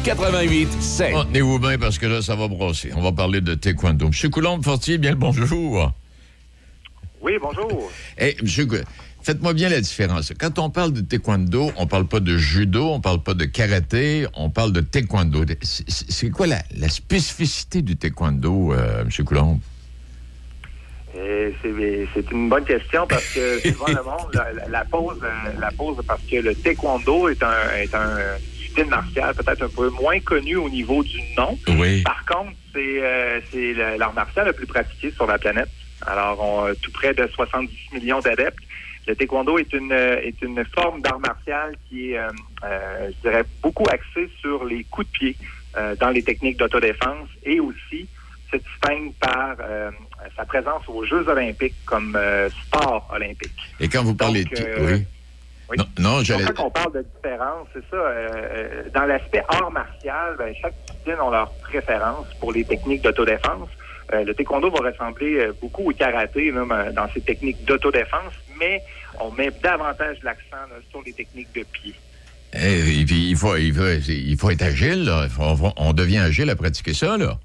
88 0.05 0.69
7. 0.81 1.13
Oh, 1.13 1.23
Tenez-vous 1.25 1.59
bien 1.59 1.77
parce 1.77 1.97
que 1.99 2.05
là, 2.05 2.21
ça 2.21 2.35
va 2.35 2.47
brosser. 2.47 2.91
On 2.95 3.01
va 3.01 3.11
parler 3.11 3.41
de 3.41 3.53
taekwondo. 3.53 4.07
Monsieur 4.07 4.29
Coulombe-Fortier, 4.29 4.97
bien 4.97 5.11
le 5.11 5.17
bonjour. 5.17 5.91
Oui, 7.21 7.33
bonjour. 7.41 7.91
Eh, 8.17 8.37
monsieur, 8.41 8.65
Cou- 8.65 8.75
faites-moi 9.23 9.53
bien 9.53 9.67
la 9.67 9.81
différence. 9.81 10.31
Quand 10.39 10.57
on 10.59 10.69
parle 10.69 10.93
de 10.93 11.01
taekwondo, 11.01 11.71
on 11.75 11.85
parle 11.85 12.07
pas 12.07 12.21
de 12.21 12.37
judo, 12.37 12.91
on 12.91 13.01
parle 13.01 13.21
pas 13.21 13.33
de 13.33 13.43
karaté, 13.43 14.25
on 14.35 14.49
parle 14.49 14.71
de 14.71 14.79
taekwondo. 14.79 15.43
C'est- 15.61 16.29
quoi 16.29 16.47
la, 16.47 16.61
la 16.77 16.87
spécificité 16.87 17.81
du 17.81 17.97
taekwondo, 17.97 18.71
euh, 18.71 19.03
monsieur 19.03 19.25
Coulombe? 19.25 19.59
C'est 22.13 22.31
une 22.31 22.49
bonne 22.49 22.65
question 22.65 23.07
parce 23.07 23.25
que 23.33 23.59
souvent 23.73 23.87
le 23.87 24.03
monde 24.03 24.29
la, 24.33 24.51
la- 24.53 24.67
la 24.67 24.85
pose, 24.85 25.17
euh, 25.23 25.59
la 25.59 25.71
pose 25.71 25.97
parce 26.07 26.21
que 26.29 26.37
le 26.37 26.55
taekwondo 26.55 27.29
est 27.29 27.41
un, 27.43 27.71
est 27.75 27.93
un 27.95 28.17
discipline 28.53 28.89
martiale 28.89 29.33
peut-être 29.35 29.63
un 29.63 29.69
peu 29.69 29.89
moins 29.89 30.19
connu 30.19 30.55
au 30.55 30.69
niveau 30.69 31.03
du 31.03 31.19
nom. 31.37 31.57
Oui. 31.67 32.03
Par 32.03 32.23
contre, 32.25 32.51
c'est 32.73 33.01
euh, 33.03 33.97
l'art 33.97 34.13
martial 34.13 34.47
le 34.47 34.53
plus 34.53 34.67
pratiqué 34.67 35.11
sur 35.11 35.25
la 35.27 35.37
planète. 35.37 35.69
Alors, 36.05 36.39
on 36.39 36.65
a 36.65 36.75
tout 36.75 36.91
près 36.91 37.13
de 37.13 37.27
70 37.27 37.75
millions 37.93 38.19
d'adeptes. 38.19 38.59
Le 39.07 39.15
taekwondo 39.15 39.57
est 39.57 39.71
une 39.73 39.91
euh, 39.93 40.19
est 40.21 40.39
une 40.41 40.63
forme 40.65 41.01
d'art 41.01 41.19
martial 41.19 41.75
qui 41.89 42.11
est, 42.11 42.17
euh, 42.19 42.27
euh, 42.65 43.09
je 43.23 43.29
dirais, 43.29 43.43
beaucoup 43.63 43.85
axée 43.89 44.29
sur 44.41 44.65
les 44.65 44.83
coups 44.83 45.07
de 45.07 45.11
pied 45.17 45.35
euh, 45.77 45.95
dans 45.95 46.09
les 46.09 46.21
techniques 46.23 46.57
d'autodéfense 46.57 47.29
et 47.43 47.59
aussi 47.59 48.07
se 48.51 48.57
distingue 48.57 49.13
par 49.19 49.55
euh, 49.61 49.91
sa 50.35 50.45
présence 50.45 50.83
aux 50.87 51.05
Jeux 51.05 51.27
olympiques 51.27 51.75
comme 51.85 52.15
euh, 52.15 52.49
sport 52.65 53.09
olympique. 53.13 53.53
Et 53.79 53.87
quand 53.87 54.03
vous 54.03 54.15
parlez... 54.15 54.43
Donc, 54.45 54.53
de- 54.53 54.65
euh, 54.65 54.97
oui. 54.97 55.05
Non, 55.77 55.85
non, 55.99 56.23
j'allais... 56.23 56.45
Quand 56.45 56.65
on 56.67 56.71
parle 56.71 56.93
de 56.93 57.05
différence, 57.15 57.67
c'est 57.73 57.83
ça. 57.91 57.97
euh, 57.97 58.29
euh, 58.33 58.83
dans 58.93 59.03
l'aspect 59.03 59.43
art 59.49 59.69
martial, 59.71 60.35
ben, 60.37 60.53
chaque 60.61 60.73
discipline 60.87 61.17
a 61.19 61.29
leur 61.29 61.51
préférence 61.61 62.27
pour 62.39 62.53
les 62.53 62.63
techniques 62.63 63.01
d'autodéfense. 63.03 63.67
Euh, 64.13 64.23
le 64.23 64.33
taekwondo 64.33 64.69
va 64.71 64.89
ressembler 64.89 65.35
euh, 65.39 65.53
beaucoup 65.61 65.89
au 65.89 65.93
karaté 65.93 66.51
là, 66.51 66.91
dans 66.93 67.09
ses 67.13 67.19
techniques 67.19 67.65
d'autodéfense, 67.65 68.31
mais 68.57 68.81
on 69.19 69.31
met 69.31 69.51
davantage 69.61 70.15
l'accent 70.23 70.55
sur 70.89 71.01
les 71.05 71.11
techniques 71.11 71.53
de 71.53 71.63
pied. 71.63 71.93
Eh, 72.53 73.01
et 73.01 73.03
puis, 73.05 73.29
il 73.31 73.35
faut, 73.35 73.57
il, 73.57 73.73
faut, 73.73 73.83
il 74.07 74.37
faut 74.39 74.49
être 74.49 74.61
agile, 74.61 75.03
là. 75.03 75.27
Faut- 75.27 75.73
on 75.75 75.91
devient 75.91 76.19
agile 76.19 76.49
à 76.49 76.55
pratiquer 76.55 76.93
ça, 76.93 77.17
là. 77.17 77.37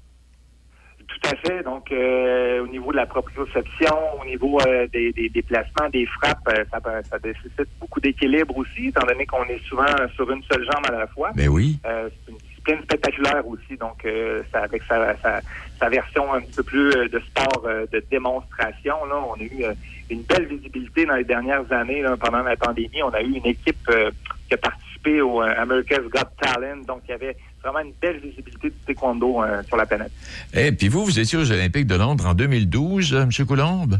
Tout 1.21 1.29
à 1.29 1.35
fait. 1.37 1.63
Donc, 1.63 1.91
euh, 1.91 2.63
au 2.63 2.67
niveau 2.67 2.91
de 2.91 2.97
la 2.97 3.05
proprioception, 3.05 3.95
au 4.21 4.25
niveau 4.25 4.57
euh, 4.67 4.87
des, 4.91 5.11
des 5.13 5.29
déplacements, 5.29 5.89
des 5.91 6.05
frappes, 6.05 6.47
euh, 6.49 6.63
ça, 6.71 6.81
peut- 6.81 7.01
ça 7.09 7.17
nécessite 7.23 7.69
beaucoup 7.79 7.99
d'équilibre 7.99 8.57
aussi, 8.57 8.87
étant 8.87 9.05
donné 9.05 9.25
qu'on 9.25 9.43
est 9.45 9.61
souvent 9.67 9.85
sur 10.15 10.29
une 10.31 10.43
seule 10.51 10.63
jambe 10.65 10.85
à 10.87 10.91
la 10.91 11.07
fois. 11.07 11.31
Ben 11.35 11.47
oui. 11.49 11.79
Euh, 11.85 12.09
c'est 12.25 12.31
une 12.31 12.37
discipline 12.39 12.81
spectaculaire 12.83 13.47
aussi, 13.47 13.77
donc 13.77 14.03
euh, 14.05 14.41
ça, 14.51 14.59
avec 14.63 14.81
sa, 14.83 15.15
sa, 15.17 15.39
sa 15.79 15.89
version 15.89 16.33
un 16.33 16.41
petit 16.41 16.55
peu 16.57 16.63
plus 16.63 16.89
euh, 16.91 17.07
de 17.09 17.19
sport 17.19 17.63
euh, 17.65 17.85
de 17.91 18.03
démonstration, 18.11 19.05
là, 19.05 19.15
on 19.27 19.33
a 19.39 19.43
eu 19.43 19.63
une 20.09 20.21
belle 20.23 20.45
visibilité 20.47 21.05
dans 21.05 21.15
les 21.15 21.23
dernières 21.23 21.71
années. 21.71 22.01
là, 22.01 22.17
pendant 22.17 22.41
la 22.43 22.55
pandémie, 22.57 23.01
on 23.03 23.09
a 23.09 23.21
eu 23.21 23.31
une 23.33 23.45
équipe 23.45 23.87
euh, 23.89 24.11
qui 24.47 24.53
a 24.55 24.57
participé 24.57 25.21
au 25.21 25.41
America's 25.41 26.03
Got 26.09 26.29
Talent, 26.41 26.81
donc 26.87 27.01
il 27.07 27.11
y 27.11 27.13
avait 27.13 27.35
vraiment 27.63 27.79
une 27.79 27.93
belle 28.01 28.17
visibilité 28.19 28.69
du 28.69 28.75
taekwondo 28.85 29.43
euh, 29.43 29.63
sur 29.63 29.77
la 29.77 29.85
planète. 29.85 30.11
Et 30.53 30.67
Eh, 30.67 30.71
puis 30.71 30.87
vous, 30.89 31.05
vous 31.05 31.19
étiez 31.19 31.37
aux 31.37 31.51
Olympiques 31.51 31.87
de 31.87 31.95
Londres 31.95 32.25
en 32.27 32.33
2012, 32.33 33.13
euh, 33.13 33.25
monsieur 33.25 33.45
Coulombe? 33.45 33.99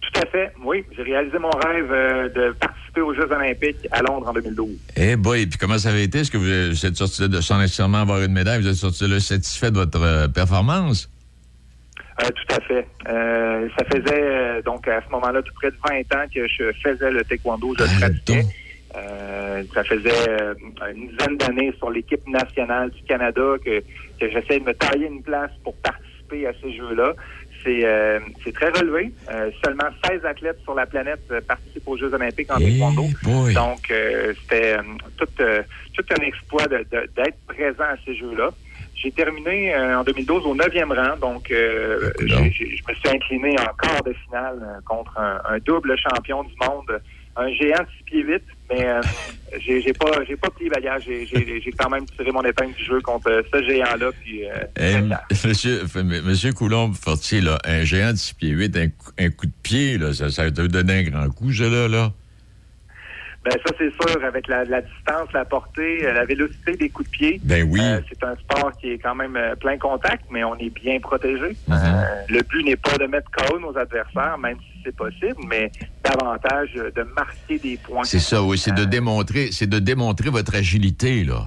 Tout 0.00 0.20
à 0.22 0.26
fait, 0.26 0.52
oui. 0.64 0.84
J'ai 0.96 1.02
réalisé 1.02 1.38
mon 1.38 1.50
rêve 1.50 1.90
euh, 1.92 2.28
de 2.30 2.52
participer 2.58 3.00
aux 3.02 3.14
Jeux 3.14 3.30
olympiques 3.30 3.86
à 3.90 4.00
Londres 4.02 4.28
en 4.28 4.32
2012. 4.32 4.68
Eh 4.96 5.16
boy, 5.16 5.46
puis 5.46 5.58
comment 5.58 5.78
ça 5.78 5.90
avait 5.90 6.04
été? 6.04 6.20
Est-ce 6.20 6.30
que 6.30 6.38
vous, 6.38 6.86
êtes 6.86 6.96
sorti 6.96 7.20
de 7.22 7.26
là 7.26 7.36
de- 7.36 7.40
sans 7.42 7.58
nécessairement 7.58 7.98
avoir 8.02 8.22
une 8.22 8.32
médaille? 8.32 8.60
Vous 8.60 8.68
êtes 8.68 8.74
sorti 8.74 9.06
là 9.06 9.20
satisfait 9.20 9.70
de 9.70 9.76
votre 9.76 10.26
performance? 10.32 11.10
Euh, 12.22 12.26
tout 12.30 12.54
à 12.56 12.60
fait. 12.62 12.86
Euh, 13.08 13.68
ça 13.78 13.84
faisait 13.84 14.20
euh, 14.22 14.62
donc 14.62 14.88
à 14.88 15.00
ce 15.06 15.10
moment-là 15.12 15.40
tout 15.42 15.52
près 15.54 15.70
de 15.70 15.76
20 15.88 15.98
ans 16.18 16.26
que 16.34 16.48
je 16.48 16.72
faisais 16.82 17.10
le 17.12 17.22
taekwondo, 17.22 17.74
je 17.78 17.84
le 17.84 17.88
pratiquais. 18.00 18.46
Euh, 18.98 19.62
ça 19.74 19.84
faisait 19.84 20.28
euh, 20.28 20.54
une 20.94 21.08
dizaine 21.08 21.36
d'années 21.36 21.72
sur 21.78 21.90
l'équipe 21.90 22.26
nationale 22.26 22.90
du 22.90 23.02
Canada 23.04 23.42
que, 23.64 23.80
que 24.20 24.30
j'essaie 24.30 24.58
de 24.60 24.64
me 24.64 24.74
tailler 24.74 25.06
une 25.06 25.22
place 25.22 25.50
pour 25.62 25.74
participer 25.76 26.46
à 26.46 26.52
ces 26.62 26.72
Jeux-là. 26.76 27.12
C'est 27.64 27.84
euh, 27.84 28.20
c'est 28.44 28.52
très 28.52 28.68
relevé. 28.70 29.12
Euh, 29.32 29.50
seulement 29.64 29.88
16 30.08 30.24
athlètes 30.24 30.60
sur 30.62 30.74
la 30.74 30.86
planète 30.86 31.20
euh, 31.30 31.40
participent 31.46 31.86
aux 31.88 31.96
Jeux 31.96 32.12
olympiques 32.14 32.50
en 32.52 32.58
taekwondo. 32.58 33.02
Donc, 33.54 33.90
euh, 33.90 34.32
c'était 34.42 34.76
euh, 34.78 34.82
tout, 35.16 35.26
euh, 35.40 35.62
tout 35.94 36.04
un 36.18 36.22
exploit 36.22 36.66
de- 36.66 36.86
de- 36.92 37.08
d'être 37.16 37.38
présent 37.48 37.84
à 37.84 37.96
ces 38.04 38.14
Jeux-là. 38.14 38.50
J'ai 38.94 39.10
terminé 39.12 39.74
euh, 39.74 39.98
en 40.00 40.04
2012 40.04 40.44
au 40.46 40.54
9e 40.56 40.92
rang, 40.92 41.16
donc 41.18 41.50
euh, 41.52 42.10
je 42.20 42.34
me 42.88 42.94
suis 42.94 43.08
incliné 43.08 43.56
en 43.60 43.72
quart 43.80 44.02
de 44.04 44.12
finale 44.12 44.58
euh, 44.60 44.80
contre 44.84 45.16
un, 45.18 45.40
un 45.48 45.58
double 45.58 45.96
champion 45.96 46.42
du 46.42 46.52
monde 46.60 47.00
un 47.38 47.52
géant 47.54 47.82
de 47.82 47.88
6 47.98 48.04
pieds 48.04 48.22
8, 48.24 48.42
mais 48.70 48.84
euh, 48.86 49.00
j'ai 49.64 49.80
j'ai 49.80 49.92
pas, 49.92 50.10
j'ai 50.26 50.36
pas 50.36 50.50
pris 50.50 50.68
bagage. 50.68 51.04
J'ai- 51.06 51.24
J'ai 51.26 51.60
j'ai 51.64 51.70
quand 51.72 51.88
même 51.88 52.04
tiré 52.16 52.30
mon 52.32 52.42
épingle 52.42 52.74
du 52.74 52.84
jeu 52.84 53.00
contre 53.00 53.30
euh, 53.30 53.42
ce 53.52 53.62
géant-là. 53.64 54.10
Puis, 54.22 54.44
euh, 54.44 54.54
Eh, 54.78 55.46
monsieur, 55.46 55.82
monsieur 56.24 56.52
Coulombe-Fortier, 56.52 57.40
là, 57.40 57.58
un 57.64 57.84
géant 57.84 58.12
de 58.12 58.16
6 58.18 58.34
pieds 58.34 58.50
8, 58.50 58.76
un, 58.76 58.88
coup- 58.88 59.12
un 59.18 59.30
coup 59.30 59.46
de 59.46 59.52
pied, 59.62 59.98
là, 59.98 60.12
ça, 60.12 60.30
ça 60.30 60.50
te 60.50 60.62
donner 60.66 60.94
un 60.98 61.02
grand 61.04 61.30
coup, 61.30 61.52
ça, 61.52 61.68
là, 61.68 61.88
là. 61.88 62.12
Ben 63.44 63.52
ça 63.52 63.72
c'est 63.78 63.90
sûr, 63.92 64.24
avec 64.24 64.48
la, 64.48 64.64
la 64.64 64.82
distance, 64.82 65.32
la 65.32 65.44
portée, 65.44 66.04
euh, 66.04 66.12
la 66.12 66.24
vélocité 66.24 66.76
des 66.76 66.88
coups 66.88 67.08
de 67.08 67.16
pied. 67.16 67.40
Ben 67.44 67.66
oui. 67.70 67.80
euh, 67.80 68.00
c'est 68.08 68.22
un 68.24 68.34
sport 68.36 68.72
qui 68.80 68.90
est 68.92 68.98
quand 68.98 69.14
même 69.14 69.36
euh, 69.36 69.54
plein 69.54 69.78
contact, 69.78 70.24
mais 70.30 70.42
on 70.44 70.56
est 70.56 70.70
bien 70.70 70.98
protégé. 71.00 71.56
Euh, 71.70 71.74
le 72.28 72.42
but 72.42 72.64
n'est 72.64 72.76
pas 72.76 72.98
de 72.98 73.06
mettre 73.06 73.30
KO 73.30 73.58
nos 73.60 73.76
adversaires, 73.78 74.36
même 74.38 74.56
si 74.58 74.80
c'est 74.84 74.96
possible, 74.96 75.36
mais 75.48 75.70
davantage 76.04 76.72
de 76.74 77.02
marquer 77.14 77.58
des 77.58 77.76
points. 77.76 78.04
C'est 78.04 78.18
ça, 78.18 78.42
oui, 78.42 78.58
c'est 78.58 78.74
de 78.74 78.84
démontrer, 78.84 79.50
c'est 79.52 79.68
de 79.68 79.78
démontrer 79.78 80.30
votre 80.30 80.54
agilité, 80.56 81.24
là. 81.24 81.46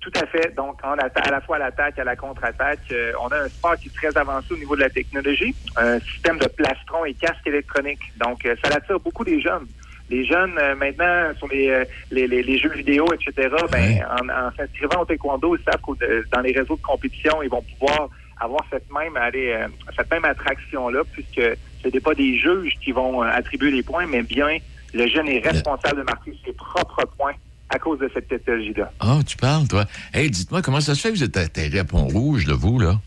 Tout 0.00 0.12
à 0.20 0.26
fait. 0.26 0.54
Donc, 0.54 0.80
à 0.82 1.30
la 1.30 1.40
fois 1.40 1.56
à 1.56 1.60
l'attaque, 1.60 1.98
à 1.98 2.04
la 2.04 2.14
contre-attaque, 2.14 2.80
euh, 2.92 3.12
on 3.22 3.28
a 3.28 3.38
un 3.38 3.48
sport 3.48 3.74
qui 3.76 3.88
est 3.88 3.94
très 3.94 4.14
avancé 4.20 4.48
au 4.52 4.56
niveau 4.58 4.76
de 4.76 4.82
la 4.82 4.90
technologie, 4.90 5.54
un 5.76 5.98
système 6.00 6.36
de 6.38 6.46
plastron 6.46 7.06
et 7.06 7.14
casque 7.14 7.46
électronique. 7.46 8.00
Donc, 8.18 8.44
euh, 8.44 8.54
ça 8.62 8.76
attire 8.76 9.00
beaucoup 9.00 9.24
des 9.24 9.40
jeunes. 9.40 9.66
Les 10.10 10.24
jeunes, 10.26 10.58
euh, 10.58 10.74
maintenant, 10.76 11.32
sur 11.38 11.48
les, 11.48 11.68
euh, 11.70 11.84
les, 12.10 12.26
les- 12.26 12.42
les 12.42 12.58
jeux 12.58 12.72
vidéo, 12.74 13.06
etc., 13.14 13.48
ben, 13.72 14.04
en, 14.20 14.28
en 14.28 14.50
s'inscrivant 14.56 15.00
au 15.02 15.04
taekwondo, 15.06 15.56
ils 15.56 15.62
savent 15.64 15.80
que 15.80 16.04
euh, 16.04 16.22
dans 16.32 16.40
les 16.40 16.52
réseaux 16.52 16.76
de 16.76 16.82
compétition, 16.82 17.42
ils 17.42 17.48
vont 17.48 17.62
pouvoir 17.78 18.08
avoir 18.40 18.60
cette 18.70 18.84
même 18.92 19.16
aller, 19.16 19.56
cette 19.96 20.10
même 20.10 20.24
attraction-là, 20.24 21.00
puisque 21.12 21.40
ce 21.82 21.88
n'est 21.88 22.00
pas 22.00 22.14
des 22.14 22.36
juges 22.38 22.74
qui 22.82 22.92
vont 22.92 23.22
attribuer 23.22 23.70
les 23.70 23.82
points, 23.82 24.06
mais 24.06 24.22
bien 24.22 24.58
le 24.92 25.06
jeune 25.08 25.28
est 25.28 25.40
responsable 25.40 26.00
de 26.00 26.02
marquer 26.04 26.32
ses 26.44 26.52
propres 26.52 27.04
points 27.16 27.32
à 27.70 27.78
cause 27.78 27.98
de 28.00 28.10
cette 28.12 28.28
technologie-là. 28.28 28.92
Ah, 29.00 29.18
tu 29.26 29.36
parles, 29.36 29.66
toi. 29.68 29.84
Hey, 30.12 30.30
dites-moi, 30.30 30.62
comment 30.62 30.80
ça 30.80 30.94
se 30.94 31.00
fait 31.00 31.10
que 31.12 31.16
vous 31.16 31.24
êtes 31.24 31.36
atterri 31.36 31.78
à 31.78 31.84
Pont-Rouge, 31.84 32.46
là, 32.46 32.54
vous, 32.56 32.78
là? 32.78 33.00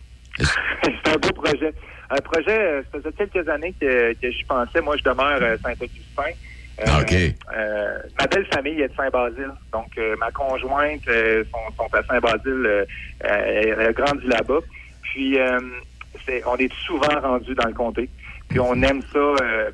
c'est 0.38 1.08
un 1.08 1.16
beau 1.16 1.28
projet. 1.42 1.72
Un 2.10 2.16
projet, 2.16 2.58
euh, 2.58 2.82
ça 2.92 2.98
faisait 3.00 3.12
quelques 3.26 3.48
années 3.48 3.74
que, 3.80 4.12
que 4.14 4.30
j'y 4.30 4.44
pensais. 4.44 4.80
Moi, 4.80 4.96
je 4.96 5.02
demeure 5.04 5.42
à 5.42 5.56
Saint-Augustin. 5.58 6.30
Euh, 6.80 6.84
Ah, 6.88 7.00
OK. 7.02 7.12
euh, 7.56 7.98
ma 8.18 8.26
belle 8.26 8.46
famille 8.52 8.80
est 8.80 8.88
de 8.88 8.94
Saint-Basile. 8.96 9.52
Donc, 9.72 9.86
euh, 9.96 10.16
ma 10.18 10.30
conjointe 10.32 11.06
euh, 11.08 11.44
sont, 11.44 11.74
sont 11.76 11.88
à 11.96 12.02
Saint-Basile. 12.04 12.66
euh, 12.66 12.84
euh, 13.24 13.62
elle 13.78 13.80
a 13.80 13.92
grandi 13.92 14.26
là-bas. 14.26 14.58
Puis, 15.02 15.38
euh, 15.38 15.58
c'est, 16.26 16.42
on 16.46 16.56
est 16.56 16.72
souvent 16.84 17.20
rendu 17.22 17.54
dans 17.54 17.68
le 17.68 17.74
comté. 17.74 18.08
Puis, 18.48 18.58
on 18.60 18.74
aime 18.82 19.02
ça, 19.12 19.18
euh, 19.18 19.34
euh, 19.42 19.70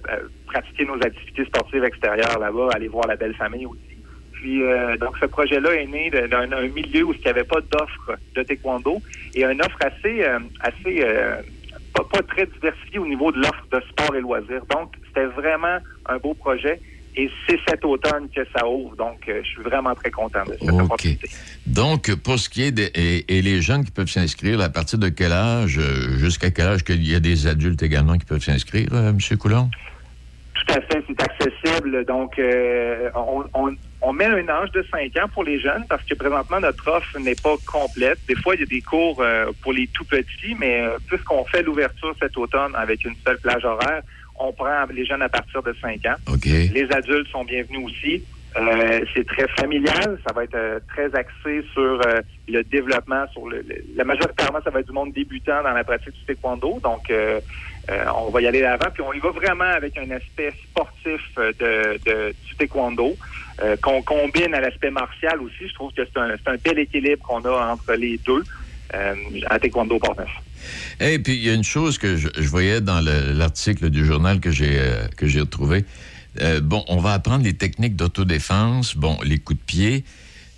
pratiquer 0.47 0.85
nos 0.85 0.97
activités 1.03 1.45
sportives 1.47 1.85
extérieures 1.85 2.39
là-bas, 2.39 2.69
aller 2.75 2.89
voir 2.89 3.07
la 3.09 3.17
belle 3.17 3.35
famille 3.35 3.67
aussi. 3.67 3.81
Puis, 4.33 4.63
euh, 4.63 4.97
donc, 4.97 5.17
ce 5.21 5.27
projet-là 5.27 5.75
est 5.75 5.87
né 5.87 6.11
d'un 6.11 6.47
milieu 6.69 7.05
où 7.05 7.13
il 7.13 7.21
n'y 7.21 7.29
avait 7.29 7.45
pas 7.45 7.61
d'offre 7.61 8.13
de 8.35 8.43
taekwondo 8.43 8.99
et 9.35 9.45
une 9.45 9.61
offre 9.61 9.79
assez, 9.81 10.23
euh, 10.25 10.39
assez 10.61 11.03
euh, 11.03 11.37
pas, 12.03 12.19
pas 12.19 12.23
très 12.23 12.47
diversifiée 12.47 12.99
au 12.99 13.07
niveau 13.07 13.33
de 13.33 13.39
l'offre 13.39 13.67
de 13.73 13.81
sport 13.91 14.15
et 14.15 14.21
loisirs. 14.21 14.63
Donc, 14.71 14.93
c'était 15.07 15.27
vraiment 15.27 15.79
un 16.07 16.19
beau 16.19 16.35
projet 16.35 16.81
et 17.17 17.29
c'est 17.47 17.59
cet 17.69 17.85
automne 17.85 18.29
que 18.35 18.43
ça 18.57 18.67
ouvre. 18.69 18.95
Donc, 18.97 19.19
euh, 19.29 19.41
je 19.43 19.49
suis 19.49 19.63
vraiment 19.63 19.95
très 19.95 20.11
content 20.11 20.45
de 20.45 20.53
cette 20.53 20.71
OK. 20.71 20.81
opportunité. 20.83 21.29
Donc, 21.67 22.15
pour 22.17 22.39
ce 22.39 22.49
qui 22.49 22.63
est 22.63 22.71
des 22.73 22.91
et, 22.95 23.39
et 23.39 23.43
les 23.43 23.61
jeunes 23.61 23.85
qui 23.85 23.91
peuvent 23.91 24.09
s'inscrire, 24.09 24.61
à 24.61 24.69
partir 24.69 24.99
de 24.99 25.09
quel 25.09 25.33
âge, 25.33 25.79
euh, 25.79 26.17
jusqu'à 26.19 26.51
quel 26.51 26.67
âge 26.67 26.85
qu'il 26.85 27.05
y 27.07 27.15
a 27.15 27.21
des 27.21 27.47
adultes 27.47 27.83
également 27.83 28.17
qui 28.17 28.27
peuvent 28.27 28.43
s'inscrire, 28.43 28.89
euh, 28.93 29.11
M. 29.11 29.19
Coulon? 29.39 29.69
Tout 30.55 30.75
à 30.75 30.81
fait, 30.83 31.03
c'est 31.09 31.23
accessible. 31.23 32.05
Donc, 32.05 32.39
euh, 32.39 33.11
on, 33.15 33.45
on- 33.55 33.75
on 34.03 34.13
met 34.13 34.25
un 34.27 34.49
âge 34.49 34.71
de 34.73 34.85
5 34.91 35.17
ans 35.19 35.29
pour 35.33 35.45
les 35.45 35.61
jeunes 35.61 35.85
parce 35.89 36.03
que 36.05 36.15
présentement, 36.15 36.61
notre 36.61 36.89
offre 36.89 37.19
n'est 37.19 37.35
pas 37.35 37.55
complète. 37.67 38.19
Des 38.29 38.35
fois, 38.37 38.55
il 38.55 38.61
y 38.61 38.65
a 38.65 38.67
des 38.67 38.81
cours 38.81 39.21
euh, 39.21 39.53
pour 39.63 39.73
les 39.73 39.87
tout 39.89 40.05
petits, 40.05 40.55
mais 40.59 40.81
euh, 40.83 40.97
puisqu'on 41.07 41.45
fait 41.45 41.63
l'ouverture 41.63 42.15
cet 42.21 42.37
automne 42.37 42.75
avec 42.75 43.05
une 43.05 43.15
seule 43.27 43.39
plage 43.39 43.65
horaire, 43.65 44.03
on 44.39 44.53
prend 44.53 44.87
les 44.91 45.05
jeunes 45.05 45.23
à 45.23 45.29
partir 45.29 45.63
de 45.63 45.75
5 45.83 46.07
ans. 46.07 46.15
Les 46.73 46.89
adultes 46.93 47.29
sont 47.29 47.45
bienvenus 47.45 47.85
aussi. 47.87 48.25
Euh, 48.57 49.01
c'est 49.15 49.25
très 49.27 49.47
familial, 49.61 50.19
ça 50.27 50.33
va 50.35 50.43
être 50.43 50.57
euh, 50.57 50.81
très 50.89 51.15
axé 51.15 51.65
sur 51.73 52.01
euh, 52.05 52.21
le 52.49 52.65
développement, 52.65 53.25
sur 53.33 53.49
le, 53.49 53.59
le- 53.59 53.85
la 53.95 54.03
majoritairement 54.03 54.59
ça 54.65 54.71
va 54.71 54.81
être 54.81 54.89
du 54.89 54.93
monde 54.93 55.13
débutant 55.13 55.63
dans 55.63 55.71
la 55.71 55.85
pratique 55.85 56.15
du 56.15 56.25
taekwondo, 56.27 56.81
donc 56.83 57.09
euh, 57.13 57.39
euh, 57.93 58.05
on 58.17 58.31
va 58.31 58.41
y 58.41 58.49
aller 58.49 58.61
d'avant, 58.63 58.91
puis 58.93 59.05
on 59.05 59.13
y 59.13 59.21
va 59.21 59.31
vraiment 59.31 59.63
avec 59.63 59.97
un 59.99 60.11
aspect 60.11 60.53
sportif 60.69 61.21
de, 61.37 61.53
de- 62.05 62.35
du 62.49 62.57
taekwondo 62.57 63.17
euh, 63.63 63.77
qu'on 63.83 64.03
combine 64.03 64.55
à 64.55 64.61
l'aspect 64.61 64.91
martial 64.91 65.41
aussi. 65.41 65.69
Je 65.69 65.75
trouve 65.75 65.93
que 65.93 66.03
c'est 66.05 66.21
un, 66.21 66.31
un 66.53 66.57
bel 66.65 66.79
équilibre 66.79 67.23
qu'on 67.27 67.41
a 67.45 67.73
entre 67.73 67.93
les 67.95 68.19
deux 68.27 68.43
euh, 68.95 69.15
à 69.49 69.59
taekwondo 69.59 69.99
Port-Neuf. 69.99 70.29
Et 71.01 71.19
puis, 71.19 71.35
il 71.37 71.45
y 71.45 71.51
a 71.51 71.55
une 71.55 71.65
chose 71.65 71.97
que 71.99 72.17
je, 72.17 72.29
voyais 72.49 72.81
dans 72.81 73.01
le- 73.01 73.33
l'article 73.33 73.89
du 73.91 74.05
journal 74.05 74.41
que 74.41 74.51
j'ai 74.51 74.79
euh, 74.79 75.07
que 75.17 75.27
j'ai 75.27 75.41
retrouvé. 75.41 75.85
Euh, 76.41 76.61
bon, 76.61 76.85
on 76.89 76.99
va 76.99 77.13
apprendre 77.15 77.45
les 77.45 77.55
techniques 77.55 77.97
d'autodéfense, 77.97 78.97
bon, 78.97 79.17
les 79.25 79.39
coups 79.39 79.59
de 79.59 79.65
pied, 79.65 80.05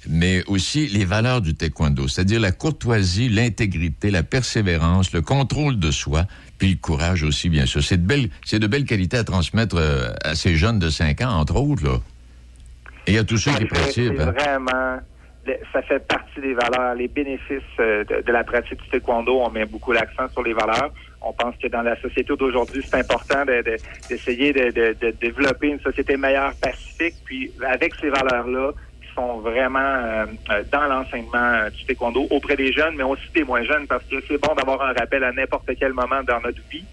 mais 0.09 0.43
aussi 0.47 0.89
les 0.89 1.05
valeurs 1.05 1.41
du 1.41 1.55
taekwondo, 1.55 2.09
c'est-à-dire 2.09 2.41
la 2.41 2.51
courtoisie, 2.53 3.29
l'intégrité, 3.29 4.11
la 4.11 4.23
persévérance, 4.25 5.13
le 5.13 5.23
contrôle 5.23 5.79
de 5.79 5.91
soi, 5.91 6.27
puis 6.59 6.71
le 6.71 6.77
courage 6.77 7.23
aussi, 7.23 7.49
bien 7.49 7.67
sûr. 7.67 7.83
C'est 7.83 7.97
de 8.03 8.07
belles, 8.07 8.29
c'est 8.45 8.59
de 8.59 8.67
belles 8.67 8.85
qualités 8.85 9.17
à 9.17 9.25
transmettre 9.25 9.77
à 10.25 10.35
ces 10.35 10.57
jeunes 10.57 10.79
de 10.79 10.91
5 10.91 11.21
ans, 11.23 11.39
entre 11.39 11.57
autres, 11.57 11.85
là. 11.85 12.01
Et 13.07 13.19
à 13.19 13.25
tous 13.25 13.37
ceux 13.37 13.51
qui 13.53 13.67
hein. 14.21 14.31
vraiment, 14.33 14.99
ça 15.73 15.83
fait 15.83 16.07
partie 16.07 16.41
des 16.41 16.55
valeurs, 16.55 16.95
les 16.95 17.09
bénéfices 17.09 17.63
euh, 17.81 18.05
de, 18.05 18.23
de 18.23 18.33
la 18.33 18.45
pratique 18.45 18.81
du 18.83 18.89
taekwondo. 18.91 19.41
On 19.43 19.51
met 19.51 19.65
beaucoup 19.65 19.93
l'accent 19.93 20.29
sur 20.29 20.43
les 20.43 20.53
valeurs. 20.53 20.91
On 21.21 21.33
pense 21.33 21.55
que 21.61 21.67
dans 21.69 21.83
la 21.83 22.01
société 22.01 22.35
d'aujourd'hui, 22.37 22.83
c'est 22.85 22.97
important 22.99 23.45
de- 23.45 23.63
de- 23.63 23.77
d'essayer 24.09 24.53
de, 24.53 24.71
de- 24.71 24.97
de 25.01 25.11
développer 25.21 25.69
une 25.69 25.81
société 25.81 26.17
meilleure, 26.17 26.53
pacifique. 26.63 27.15
Puis 27.25 27.51
avec 27.67 27.95
ces 28.01 28.09
valeurs-là, 28.09 28.71
qui 29.01 29.09
sont 29.17 29.39
vraiment 29.39 29.79
euh, 29.81 30.27
euh, 30.51 30.63
dans 30.73 30.85
l'enseignement 30.87 31.69
du 31.77 31.85
taekwondo 31.87 32.27
auprès 32.31 32.57
des 32.57 32.73
jeunes, 32.73 32.95
mais 32.97 33.05
aussi 33.05 33.29
des 33.35 33.45
moins 33.45 33.65
jeunes, 33.65 33.87
parce 33.89 34.05
que 34.05 34.17
c'est 34.29 34.39
bon 34.41 34.55
d'avoir 34.55 34.81
un 34.83 34.93
rappel 34.93 35.25
à 35.25 35.33
n'importe 35.33 35.69
quel 35.79 35.93
moment 35.93 36.23
dans 36.23 36.41
notre 36.41 36.63
vie. 36.71 36.85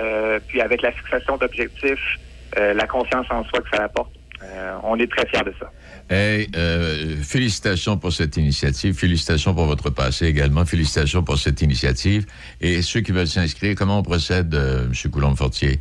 Euh, 0.00 0.40
puis 0.48 0.60
avec 0.60 0.82
la 0.82 0.90
fixation 0.92 1.36
d'objectifs, 1.36 2.18
euh, 2.58 2.74
la 2.74 2.86
confiance 2.86 3.26
en 3.30 3.44
soi 3.44 3.60
que 3.60 3.76
ça 3.76 3.84
apporte. 3.84 4.12
Euh, 4.42 4.78
on 4.82 4.98
est 4.98 5.10
très 5.10 5.26
fiers 5.26 5.44
de 5.44 5.52
ça. 5.58 5.70
Hey, 6.10 6.48
euh, 6.56 7.16
félicitations 7.22 7.96
pour 7.96 8.12
cette 8.12 8.36
initiative. 8.36 8.94
Félicitations 8.94 9.54
pour 9.54 9.66
votre 9.66 9.90
passé 9.90 10.26
également. 10.26 10.64
Félicitations 10.64 11.22
pour 11.22 11.38
cette 11.38 11.62
initiative. 11.62 12.26
Et 12.60 12.82
ceux 12.82 13.00
qui 13.00 13.12
veulent 13.12 13.26
s'inscrire, 13.26 13.74
comment 13.76 13.98
on 13.98 14.02
procède, 14.02 14.54
euh, 14.54 14.86
M. 14.86 15.10
Coulombe-Fortier? 15.10 15.78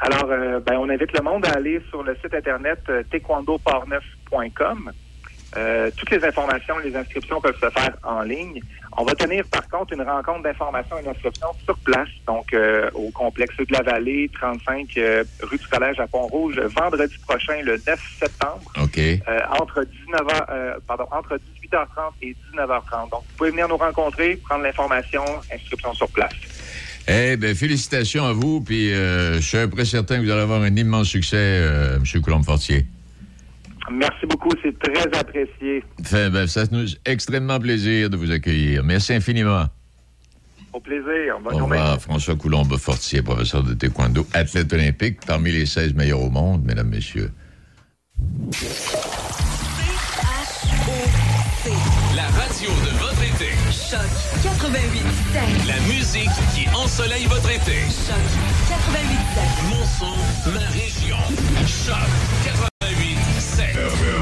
Alors, 0.00 0.26
ben, 0.26 0.76
on 0.76 0.88
invite 0.90 1.12
le 1.12 1.22
monde 1.22 1.46
à 1.46 1.52
aller 1.52 1.80
sur 1.88 2.02
le 2.02 2.14
site 2.16 2.34
internet 2.34 2.78
taekwondopartneuf.com. 3.10 4.92
Euh, 5.56 5.90
toutes 5.96 6.10
les 6.10 6.24
informations, 6.24 6.78
les 6.78 6.94
inscriptions 6.96 7.40
peuvent 7.40 7.58
se 7.60 7.70
faire 7.70 7.96
en 8.02 8.22
ligne. 8.22 8.60
On 8.96 9.04
va 9.04 9.14
tenir 9.14 9.44
par 9.50 9.68
contre 9.68 9.92
une 9.92 10.02
rencontre 10.02 10.42
d'information 10.42 10.98
et 10.98 11.02
d'inscription 11.02 11.48
sur 11.64 11.76
place, 11.78 12.08
donc 12.26 12.52
euh, 12.52 12.90
au 12.94 13.10
complexe 13.10 13.56
de 13.56 13.66
la 13.70 13.82
Vallée, 13.82 14.30
35 14.34 14.88
euh, 14.96 15.24
rue 15.42 15.58
du 15.58 15.66
Collège 15.66 16.00
à 16.00 16.06
Pont-Rouge, 16.06 16.60
vendredi 16.76 17.14
prochain, 17.26 17.60
le 17.62 17.80
9 17.86 18.16
septembre, 18.18 18.62
entre 19.60 19.82
19h, 19.82 20.80
pardon, 20.86 21.06
entre 21.10 21.36
18h30 21.36 21.86
et 22.22 22.36
19h30. 22.56 23.10
Donc, 23.10 23.22
vous 23.22 23.36
pouvez 23.36 23.50
venir 23.50 23.68
nous 23.68 23.76
rencontrer, 23.76 24.36
prendre 24.36 24.62
l'information, 24.62 25.24
inscription 25.52 25.94
sur 25.94 26.08
place. 26.08 26.32
Eh 27.06 27.36
bien, 27.36 27.54
félicitations 27.54 28.24
à 28.24 28.32
vous. 28.32 28.60
Puis, 28.60 28.90
je 28.90 29.40
suis 29.40 29.86
certain 29.86 30.18
que 30.18 30.24
vous 30.24 30.30
allez 30.30 30.42
avoir 30.42 30.62
un 30.62 30.74
immense 30.74 31.08
succès, 31.08 31.60
M. 31.96 32.22
Coulombe-Fortier. 32.22 32.86
Merci 33.90 34.26
beaucoup, 34.26 34.50
c'est 34.62 34.76
très 34.78 35.18
apprécié. 35.18 35.84
Fait, 36.02 36.30
ben, 36.30 36.46
ça 36.46 36.64
nous 36.70 36.86
fait 36.86 36.96
extrêmement 37.04 37.58
plaisir 37.60 38.10
de 38.10 38.16
vous 38.16 38.30
accueillir. 38.30 38.82
Merci 38.84 39.12
infiniment. 39.14 39.66
Au 40.72 40.80
plaisir. 40.80 41.38
Bonne 41.42 41.54
Au 41.54 41.58
journée. 41.58 41.76
revoir, 41.78 42.00
François 42.00 42.34
Coulombe-Fortier, 42.34 43.22
professeur 43.22 43.62
de 43.62 43.74
taekwondo, 43.74 44.26
athlète 44.32 44.72
olympique, 44.72 45.18
parmi 45.26 45.52
les 45.52 45.66
16 45.66 45.94
meilleurs 45.94 46.20
au 46.20 46.30
monde, 46.30 46.64
mesdames, 46.64 46.88
messieurs. 46.88 47.30
La 52.14 52.22
radio 52.38 52.68
de 52.70 52.98
votre 52.98 53.22
été. 53.22 53.50
Choc 53.70 54.00
88 54.42 55.66
La 55.66 55.80
musique 55.94 56.28
qui 56.54 56.68
ensoleille 56.76 57.26
votre 57.26 57.50
été. 57.50 57.80
Choc 57.88 58.16
88 58.68 59.18
Mon 59.70 59.84
son, 59.86 60.50
ma 60.52 60.66
région. 60.70 61.16
Choc 61.66 62.08
88 62.80 63.03
7. 63.56 64.13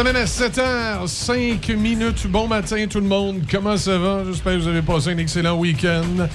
Amène 0.00 0.16
à 0.16 0.24
7h, 0.24 1.06
5 1.06 1.68
minutes. 1.76 2.26
Bon 2.26 2.48
matin 2.48 2.86
tout 2.88 3.00
le 3.00 3.06
monde. 3.06 3.42
Comment 3.50 3.76
ça 3.76 3.98
va? 3.98 4.24
J'espère 4.26 4.54
que 4.54 4.58
vous 4.60 4.68
avez 4.68 4.80
passé 4.82 5.10
un 5.10 5.18
excellent 5.18 5.58
week-end. 5.58 6.26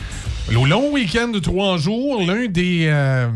Le 0.49 0.68
long 0.70 0.91
week-end 0.91 1.30
de 1.30 1.39
trois 1.39 1.78
jours, 1.78 2.22
l'un 2.22 2.45
des, 2.45 2.86
euh, 2.88 3.28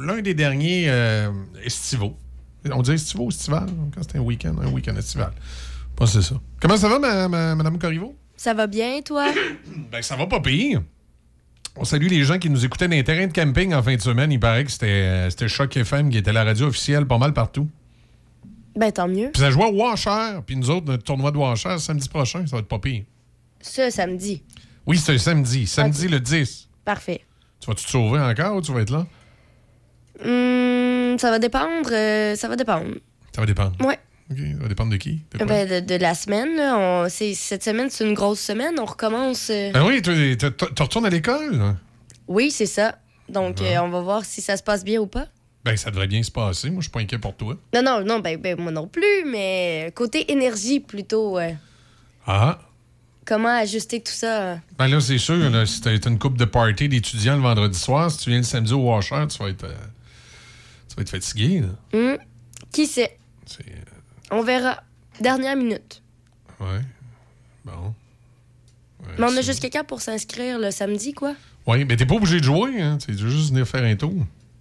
l'un 0.00 0.20
des 0.20 0.34
derniers 0.34 0.86
euh, 0.88 1.30
estivaux. 1.64 2.16
On 2.72 2.82
dit 2.82 2.92
estivaux 2.92 3.26
ou 3.26 3.28
estival? 3.28 3.66
Quand 3.94 4.02
c'était 4.02 4.18
un 4.18 4.22
week-end, 4.22 4.54
un 4.60 4.68
week-end 4.68 4.96
estival. 4.96 5.32
Pas 5.94 6.06
c'est 6.06 6.22
ça. 6.22 6.34
Comment 6.60 6.76
ça 6.76 6.88
va, 6.88 6.98
ma- 6.98 7.28
ma- 7.28 7.54
Madame 7.54 7.78
Corriveau? 7.78 8.16
Ça 8.36 8.54
va 8.54 8.66
bien, 8.66 9.00
toi? 9.04 9.26
Ben, 9.92 10.02
ça 10.02 10.16
va 10.16 10.26
pas 10.26 10.40
pire. 10.40 10.82
On 11.76 11.84
salue 11.84 12.08
les 12.08 12.24
gens 12.24 12.38
qui 12.38 12.50
nous 12.50 12.64
écoutaient 12.64 12.88
dans 12.88 12.96
les 12.96 13.04
terrains 13.04 13.28
de 13.28 13.32
camping 13.32 13.72
en 13.74 13.82
fin 13.82 13.94
de 13.94 14.00
semaine. 14.00 14.32
Il 14.32 14.40
paraît 14.40 14.64
que 14.64 14.70
c'était, 14.72 14.86
euh, 14.88 15.30
c'était 15.30 15.48
Choc 15.48 15.76
FM 15.76 16.10
qui 16.10 16.18
était 16.18 16.32
la 16.32 16.42
radio 16.44 16.66
officielle 16.66 17.06
pas 17.06 17.18
mal 17.18 17.32
partout. 17.32 17.68
Ben, 18.74 18.90
tant 18.92 19.08
mieux. 19.08 19.30
Puis 19.32 19.40
ça 19.42 19.50
jouait 19.50 19.66
au 19.66 19.72
Washer. 19.74 20.38
Puis 20.46 20.56
nous 20.56 20.70
autres, 20.70 20.86
notre 20.86 21.02
tournoi 21.04 21.30
de 21.30 21.36
Washer, 21.38 21.78
samedi 21.78 22.08
prochain, 22.08 22.46
ça 22.46 22.56
va 22.56 22.60
être 22.60 22.68
pas 22.68 22.78
pire. 22.78 23.04
Ça, 23.60 23.90
samedi. 23.90 24.42
Oui, 24.86 24.98
c'est 24.98 25.18
samedi. 25.18 25.66
Samedi 25.66 26.08
le 26.08 26.18
10. 26.20 26.68
Parfait. 26.84 27.20
Tu 27.60 27.66
vas-tu 27.68 27.84
te 27.84 27.90
sauver 27.90 28.18
encore 28.20 28.56
ou 28.56 28.60
tu 28.62 28.72
vas 28.72 28.80
être 28.80 28.90
là? 28.90 29.06
Hum, 30.24 31.18
ça 31.18 31.30
va 31.30 31.38
dépendre. 31.38 31.90
euh, 31.92 32.34
ça 32.36 32.48
va 32.48 32.56
dépendre. 32.56 32.94
Ça 33.34 33.40
va 33.40 33.46
dépendre. 33.46 33.72
Ouais. 33.84 33.98
OK. 34.30 34.38
Ça 34.38 34.62
va 34.62 34.68
dépendre 34.68 34.90
de 34.92 34.96
qui? 34.96 35.20
De? 35.38 35.44
Ben, 35.44 35.68
de, 35.68 35.80
de 35.80 35.94
la 36.00 36.14
semaine, 36.14 36.56
là. 36.56 36.76
On- 36.78 37.08
cette 37.08 37.62
semaine, 37.62 37.88
c'est 37.90 38.04
une 38.06 38.14
grosse 38.14 38.40
semaine. 38.40 38.74
On 38.80 38.84
recommence. 38.84 39.48
euh, 39.50 39.72
Ben 39.72 39.84
oui, 39.86 40.02
tu 40.02 40.10
retournes 40.82 41.06
à 41.06 41.10
l'école? 41.10 41.76
Oui, 42.28 42.50
c'est 42.50 42.66
ça. 42.66 42.98
Donc, 43.28 43.60
euh, 43.60 43.78
on 43.80 43.88
va 43.88 44.00
voir 44.00 44.24
si 44.24 44.40
ça 44.40 44.56
se 44.56 44.62
passe 44.62 44.84
bien 44.84 45.00
ou 45.00 45.06
pas. 45.06 45.26
Ben, 45.64 45.76
ça 45.76 45.90
devrait 45.90 46.08
bien 46.08 46.22
se 46.22 46.30
passer. 46.30 46.70
Moi, 46.70 46.80
je 46.80 46.84
suis 46.84 46.90
pas 46.90 47.00
inquiet 47.00 47.18
pour 47.18 47.36
toi. 47.36 47.56
Non, 47.74 47.82
non, 47.82 48.04
non, 48.04 48.18
ben, 48.18 48.36
ben, 48.40 48.58
moi 48.60 48.72
non 48.72 48.88
plus, 48.88 49.24
mais 49.26 49.92
côté 49.94 50.30
énergie 50.32 50.80
plutôt. 50.80 51.38
euh, 51.38 51.52
Ah. 52.26 52.58
comment 53.24 53.48
ajuster 53.56 54.00
tout 54.00 54.12
ça? 54.12 54.42
euh. 54.42 54.56
Ben 54.78 54.88
là, 54.88 55.00
c'est 55.00 55.18
sûr, 55.18 55.36
là, 55.50 55.64
si 55.64 55.80
t'as 55.80 55.96
une 55.96 56.18
coupe 56.18 56.36
de 56.36 56.44
party 56.44 56.88
d'étudiants 56.88 57.36
le 57.36 57.42
vendredi 57.42 57.78
soir, 57.78 58.10
si 58.10 58.18
tu 58.18 58.30
viens 58.30 58.38
le 58.40 58.44
samedi 58.44 58.72
au 58.72 58.80
Washer, 58.90 59.24
tu 59.28 59.38
vas 59.38 59.48
être, 59.50 59.64
euh, 59.64 59.74
tu 60.88 60.96
vas 60.96 61.02
être 61.02 61.10
fatigué. 61.10 61.60
là. 61.60 61.68
Hum, 61.98 62.18
Qui 62.72 62.86
sait? 62.86 63.18
On 64.32 64.42
verra. 64.42 64.82
Dernière 65.20 65.54
minute. 65.56 66.02
Ouais. 66.58 66.80
Bon. 67.64 67.94
mais 69.18 69.24
on 69.26 69.36
a 69.36 69.42
jusqu'à 69.42 69.68
quand 69.70 69.84
pour 69.84 70.00
s'inscrire 70.00 70.58
le 70.58 70.70
samedi, 70.72 71.12
quoi? 71.12 71.34
Oui, 71.66 71.84
mais 71.84 71.96
t'es 71.96 72.06
pas 72.06 72.14
obligé 72.16 72.38
de 72.40 72.44
jouer, 72.44 72.80
hein. 72.80 72.98
Tu 72.98 73.12
veux 73.12 73.30
juste 73.30 73.50
venir 73.50 73.66
faire 73.68 73.84
un 73.84 73.94
tour. 73.94 74.14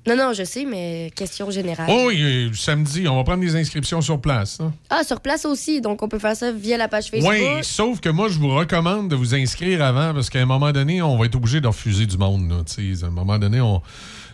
Non, 0.07 0.15
non, 0.17 0.33
je 0.33 0.43
sais, 0.43 0.65
mais 0.65 1.11
question 1.15 1.51
générale. 1.51 1.85
Oh, 1.89 2.05
oui, 2.07 2.49
samedi, 2.55 3.07
on 3.07 3.15
va 3.17 3.23
prendre 3.23 3.41
des 3.41 3.55
inscriptions 3.55 4.01
sur 4.01 4.19
place. 4.19 4.59
hein. 4.59 4.73
Ah, 4.89 5.03
sur 5.03 5.19
place 5.21 5.45
aussi, 5.45 5.79
donc 5.79 6.01
on 6.01 6.07
peut 6.07 6.17
faire 6.17 6.35
ça 6.35 6.51
via 6.51 6.75
la 6.77 6.87
page 6.87 7.09
Facebook. 7.11 7.31
Oui, 7.31 7.63
sauf 7.63 7.99
que 7.99 8.09
moi, 8.09 8.27
je 8.27 8.39
vous 8.39 8.49
recommande 8.55 9.09
de 9.09 9.15
vous 9.15 9.35
inscrire 9.35 9.83
avant 9.83 10.13
parce 10.13 10.31
qu'à 10.31 10.39
un 10.41 10.45
moment 10.45 10.71
donné, 10.71 11.01
on 11.03 11.17
va 11.17 11.25
être 11.27 11.35
obligé 11.35 11.61
de 11.61 11.67
refuser 11.67 12.07
du 12.07 12.17
monde. 12.17 12.49
là, 12.49 12.57
à 12.57 13.05
un 13.05 13.09
moment 13.11 13.37
donné, 13.37 13.61
on 13.61 13.81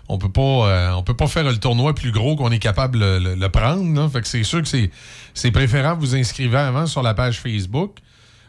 on 0.09 0.17
peut 0.17 0.31
pas 0.31 0.41
euh, 0.41 0.91
on 0.93 1.03
peut 1.03 1.15
pas 1.17 1.27
faire 1.27 1.43
le 1.43 1.57
tournoi 1.57 1.93
plus 1.93 2.11
gros 2.13 2.37
qu'on 2.37 2.49
est 2.49 2.59
capable 2.59 2.97
de 2.97 3.19
le, 3.21 3.35
le 3.35 3.49
prendre. 3.49 3.93
là. 3.93 4.07
Fait 4.07 4.21
que 4.21 4.27
c'est 4.29 4.45
sûr 4.45 4.61
que 4.61 4.67
c'est 4.69 4.89
c'est 5.33 5.51
préférable 5.51 5.99
vous 5.99 6.15
inscrivez 6.15 6.57
avant 6.57 6.85
sur 6.85 7.01
la 7.01 7.13
page 7.13 7.41
Facebook 7.41 7.97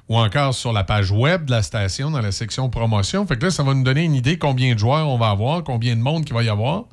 ou 0.08 0.16
encore 0.16 0.54
sur 0.54 0.72
la 0.72 0.84
page 0.84 1.10
web 1.10 1.46
de 1.46 1.50
la 1.50 1.62
station 1.64 2.12
dans 2.12 2.20
la 2.20 2.30
section 2.30 2.70
promotion. 2.70 3.26
Fait 3.26 3.36
que 3.36 3.46
là, 3.46 3.50
ça 3.50 3.64
va 3.64 3.74
nous 3.74 3.82
donner 3.82 4.04
une 4.04 4.14
idée 4.14 4.38
combien 4.38 4.72
de 4.74 4.78
joueurs 4.78 5.08
on 5.08 5.18
va 5.18 5.30
avoir, 5.30 5.64
combien 5.64 5.96
de 5.96 6.00
monde 6.00 6.24
qu'il 6.24 6.34
va 6.34 6.44
y 6.44 6.48
avoir. 6.48 6.84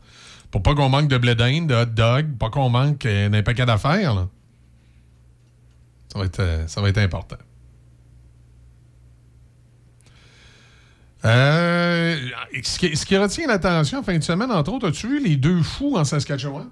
Pour 0.55 0.63
pas 0.63 0.73
qu'on 0.73 0.87
manque 0.87 1.09
de 1.09 1.17
blé 1.17 1.35
d'Inde, 1.35 1.67
de 1.67 1.75
hot 1.75 1.85
dog, 1.87 2.37
pas 2.37 2.49
qu'on 2.49 2.69
manque 2.69 3.05
euh, 3.05 3.27
d'un 3.27 3.43
paquet 3.43 3.65
d'affaires. 3.65 4.27
Ça 6.07 6.17
va 6.19 6.23
être, 6.23 6.39
euh, 6.39 6.65
ça 6.65 6.79
va 6.79 6.87
être 6.87 6.97
important. 6.99 7.35
Euh, 11.25 12.15
ce, 12.63 12.79
qui, 12.79 12.95
ce 12.95 13.05
qui 13.05 13.17
retient 13.17 13.47
l'attention 13.47 13.99
en 13.99 14.03
fin 14.03 14.17
de 14.17 14.23
semaine, 14.23 14.49
entre 14.49 14.71
autres, 14.71 14.87
as-tu 14.87 15.09
vu 15.09 15.21
les 15.21 15.35
deux 15.35 15.61
fous 15.61 15.97
en 15.97 16.05
Saskatchewan? 16.05 16.69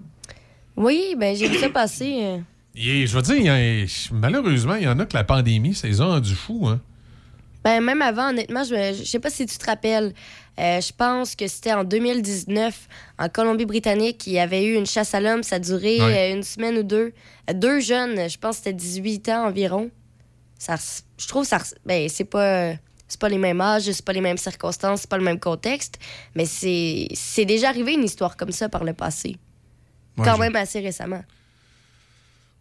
Oui, 0.78 1.16
ben 1.20 1.36
j'ai 1.36 1.50
vu 1.50 1.58
ça 1.58 1.68
passer. 1.68 2.40
Et 2.78 3.06
je 3.06 3.14
veux 3.18 3.22
dire, 3.22 3.36
il 3.36 3.44
y 3.44 3.50
a- 3.50 4.14
malheureusement, 4.14 4.76
il 4.76 4.84
y 4.84 4.88
en 4.88 4.98
a 4.98 5.06
que 5.06 5.14
la 5.18 5.26
pandémie, 5.26 5.76
c'est 5.76 5.92
ça 5.92 6.22
du 6.22 6.36
fou. 6.36 6.70
Hein? 6.70 6.80
Ben, 7.66 7.84
même 7.84 8.02
avant, 8.02 8.30
honnêtement, 8.30 8.64
je, 8.64 8.94
je 8.98 9.04
sais 9.04 9.20
pas 9.20 9.30
si 9.30 9.46
tu 9.46 9.58
te 9.58 9.66
rappelles. 9.66 10.14
Euh, 10.60 10.80
je 10.82 10.92
pense 10.94 11.36
que 11.36 11.48
c'était 11.48 11.74
en 11.74 11.84
2019, 11.84 12.88
en 13.20 13.30
Colombie-Britannique, 13.30 14.28
il 14.28 14.34
y 14.34 14.40
avait 14.40 14.64
eu 14.66 14.76
une 14.76 14.86
chasse 14.86 15.14
à 15.16 15.20
l'homme. 15.20 15.44
Ça 15.44 15.56
a 15.56 15.60
duré 15.60 16.00
Ouais. 16.02 16.32
euh, 16.32 16.36
une 16.36 16.44
semaine 16.44 16.78
ou 16.78 16.84
deux. 16.84 17.14
Euh, 17.50 17.54
deux 17.54 17.80
jeunes, 17.80 18.30
je 18.30 18.38
pense 18.38 18.58
que 18.58 18.64
c'était 18.66 18.74
18 18.74 19.30
ans 19.30 19.48
environ. 19.48 19.90
Ça, 20.60 20.76
je 21.18 21.28
trouve 21.28 21.46
ça. 21.46 21.60
Ben, 21.86 22.08
c'est 22.10 22.24
pas. 22.26 22.74
C'est 23.08 23.20
pas 23.20 23.30
les 23.30 23.38
mêmes 23.38 23.62
âges, 23.62 23.84
c'est 23.92 24.04
pas 24.06 24.14
les 24.14 24.22
mêmes 24.22 24.38
circonstances, 24.38 25.02
c'est 25.02 25.10
pas 25.10 25.18
le 25.20 25.24
même 25.24 25.40
contexte, 25.40 26.00
mais 26.36 26.46
c'est 26.46 27.46
déjà 27.46 27.70
arrivé 27.70 27.94
une 27.94 28.04
histoire 28.04 28.36
comme 28.38 28.52
ça 28.52 28.70
par 28.70 28.84
le 28.84 28.94
passé. 28.94 29.36
Ouais, 30.18 30.26
Quand 30.26 30.38
même 30.40 30.56
assez 30.56 30.80
récemment. 30.80 31.22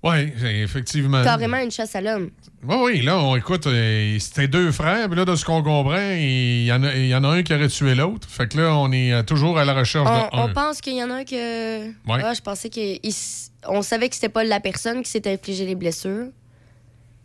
Oui, 0.05 0.33
effectivement. 0.63 1.23
Carrément 1.23 1.59
une 1.59 1.71
chasse 1.71 1.95
à 1.95 2.01
l'homme. 2.01 2.31
Oui, 2.65 2.77
oui, 2.83 3.03
là, 3.03 3.19
on 3.21 3.37
écoute, 3.37 3.67
euh, 3.69 4.19
c'était 4.19 4.49
deux 4.49 4.73
frères, 4.73 5.07
puis 5.09 5.17
là, 5.17 5.25
de 5.25 5.37
ce 5.37 5.45
qu'on 5.45 5.63
comprend, 5.63 6.11
il 6.17 6.65
y, 6.65 6.73
en 6.73 6.83
a, 6.83 6.93
il 6.95 7.07
y 7.07 7.15
en 7.15 7.23
a 7.23 7.29
un 7.29 7.43
qui 7.45 7.55
aurait 7.55 7.69
tué 7.69 7.95
l'autre. 7.95 8.29
Fait 8.29 8.49
que 8.49 8.59
là, 8.59 8.77
on 8.77 8.91
est 8.91 9.13
euh, 9.13 9.23
toujours 9.23 9.59
à 9.59 9.65
la 9.65 9.75
recherche 9.75 10.09
On, 10.11 10.13
de 10.39 10.43
un. 10.43 10.51
on 10.51 10.53
pense 10.53 10.81
qu'il 10.81 10.97
y 10.97 11.03
en 11.05 11.11
a 11.11 11.15
un 11.19 11.25
que. 11.25 11.87
Ouais. 11.87 12.21
Ah, 12.25 12.35
je 12.35 12.41
pensais 12.41 12.69
que. 12.69 12.81
il 12.81 13.09
s- 13.09 13.53
On 13.69 13.83
savait 13.83 14.09
que 14.09 14.17
c'était 14.17 14.29
pas 14.29 14.43
la 14.43 14.59
personne 14.59 15.03
qui 15.05 15.11
s'était 15.11 15.33
infligé 15.35 15.65
les 15.67 15.77
blessures. 15.77 16.27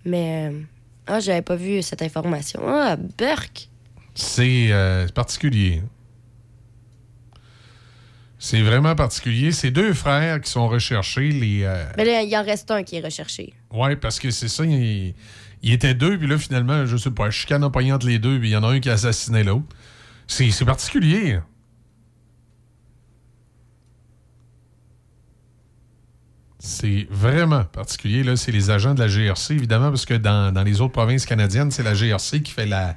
Mais. 0.05 0.49
euh, 0.51 0.61
Ah, 1.07 1.19
j'avais 1.19 1.41
pas 1.41 1.55
vu 1.55 1.81
cette 1.81 2.01
information. 2.03 2.61
Ah, 2.67 2.95
Burke! 3.17 3.69
C'est 4.13 4.71
euh, 4.71 5.05
c'est 5.07 5.13
particulier. 5.15 5.81
C'est 8.39 8.61
vraiment 8.61 8.93
particulier. 8.95 9.51
C'est 9.51 9.71
deux 9.71 9.93
frères 9.93 10.39
qui 10.41 10.51
sont 10.51 10.67
recherchés. 10.67 11.29
Les, 11.29 11.63
euh, 11.63 11.83
Mais 11.97 12.05
là, 12.05 12.21
il 12.21 12.35
en 12.37 12.43
reste 12.43 12.69
un 12.69 12.83
qui 12.83 12.97
est 12.97 13.01
recherché. 13.03 13.53
Ouais, 13.71 13.95
parce 13.95 14.19
que 14.19 14.29
c'est 14.29 14.47
ça. 14.47 14.63
Il, 14.63 15.15
il 15.63 15.73
était 15.73 15.95
deux, 15.95 16.17
puis 16.17 16.27
là, 16.27 16.37
finalement, 16.37 16.85
je 16.85 16.97
sais 16.97 17.11
pas, 17.11 17.31
chicane 17.31 17.69
pogné 17.71 17.91
entre 17.91 18.05
les 18.05 18.19
deux, 18.19 18.37
puis 18.39 18.49
il 18.49 18.51
y 18.51 18.55
en 18.55 18.63
a 18.63 18.67
un 18.67 18.79
qui 18.79 18.89
a 18.89 18.93
assassiné 18.93 19.43
l'autre. 19.43 19.65
C'est 20.27 20.51
c'est 20.51 20.65
particulier. 20.65 21.39
C'est 26.59 27.07
vraiment 27.09 27.63
particulier. 27.63 28.23
Là, 28.23 28.35
c'est 28.35 28.51
les 28.51 28.69
agents 28.69 28.93
de 28.93 28.99
la 28.99 29.07
GRC, 29.07 29.53
évidemment, 29.53 29.89
parce 29.89 30.05
que 30.05 30.15
dans, 30.15 30.51
dans 30.53 30.63
les 30.63 30.81
autres 30.81 30.91
provinces 30.93 31.25
canadiennes, 31.25 31.71
c'est 31.71 31.83
la 31.83 31.93
GRC 31.93 32.41
qui 32.41 32.51
fait 32.51 32.65
la, 32.65 32.95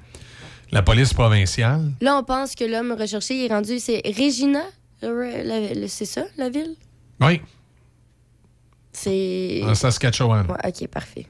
la 0.73 0.83
police 0.83 1.15
provinciale. 1.15 1.93
Là, 2.01 2.17
on 2.17 2.25
pense 2.25 2.55
que 2.55 2.65
l'homme 2.65 2.93
recherché 2.99 3.45
est 3.45 3.49
rendu. 3.49 3.79
C'est 3.79 4.03
Regina? 4.05 4.63
Le- 5.03 5.87
C'est 5.89 6.05
ça, 6.05 6.25
la 6.37 6.49
ville? 6.51 6.75
Oui, 7.21 7.41
C'est. 8.93 9.63
en 9.65 9.75
Saskatchewan. 9.75 10.47
Ouais, 10.51 10.57
ok, 10.69 10.89
parfait. 10.89 11.27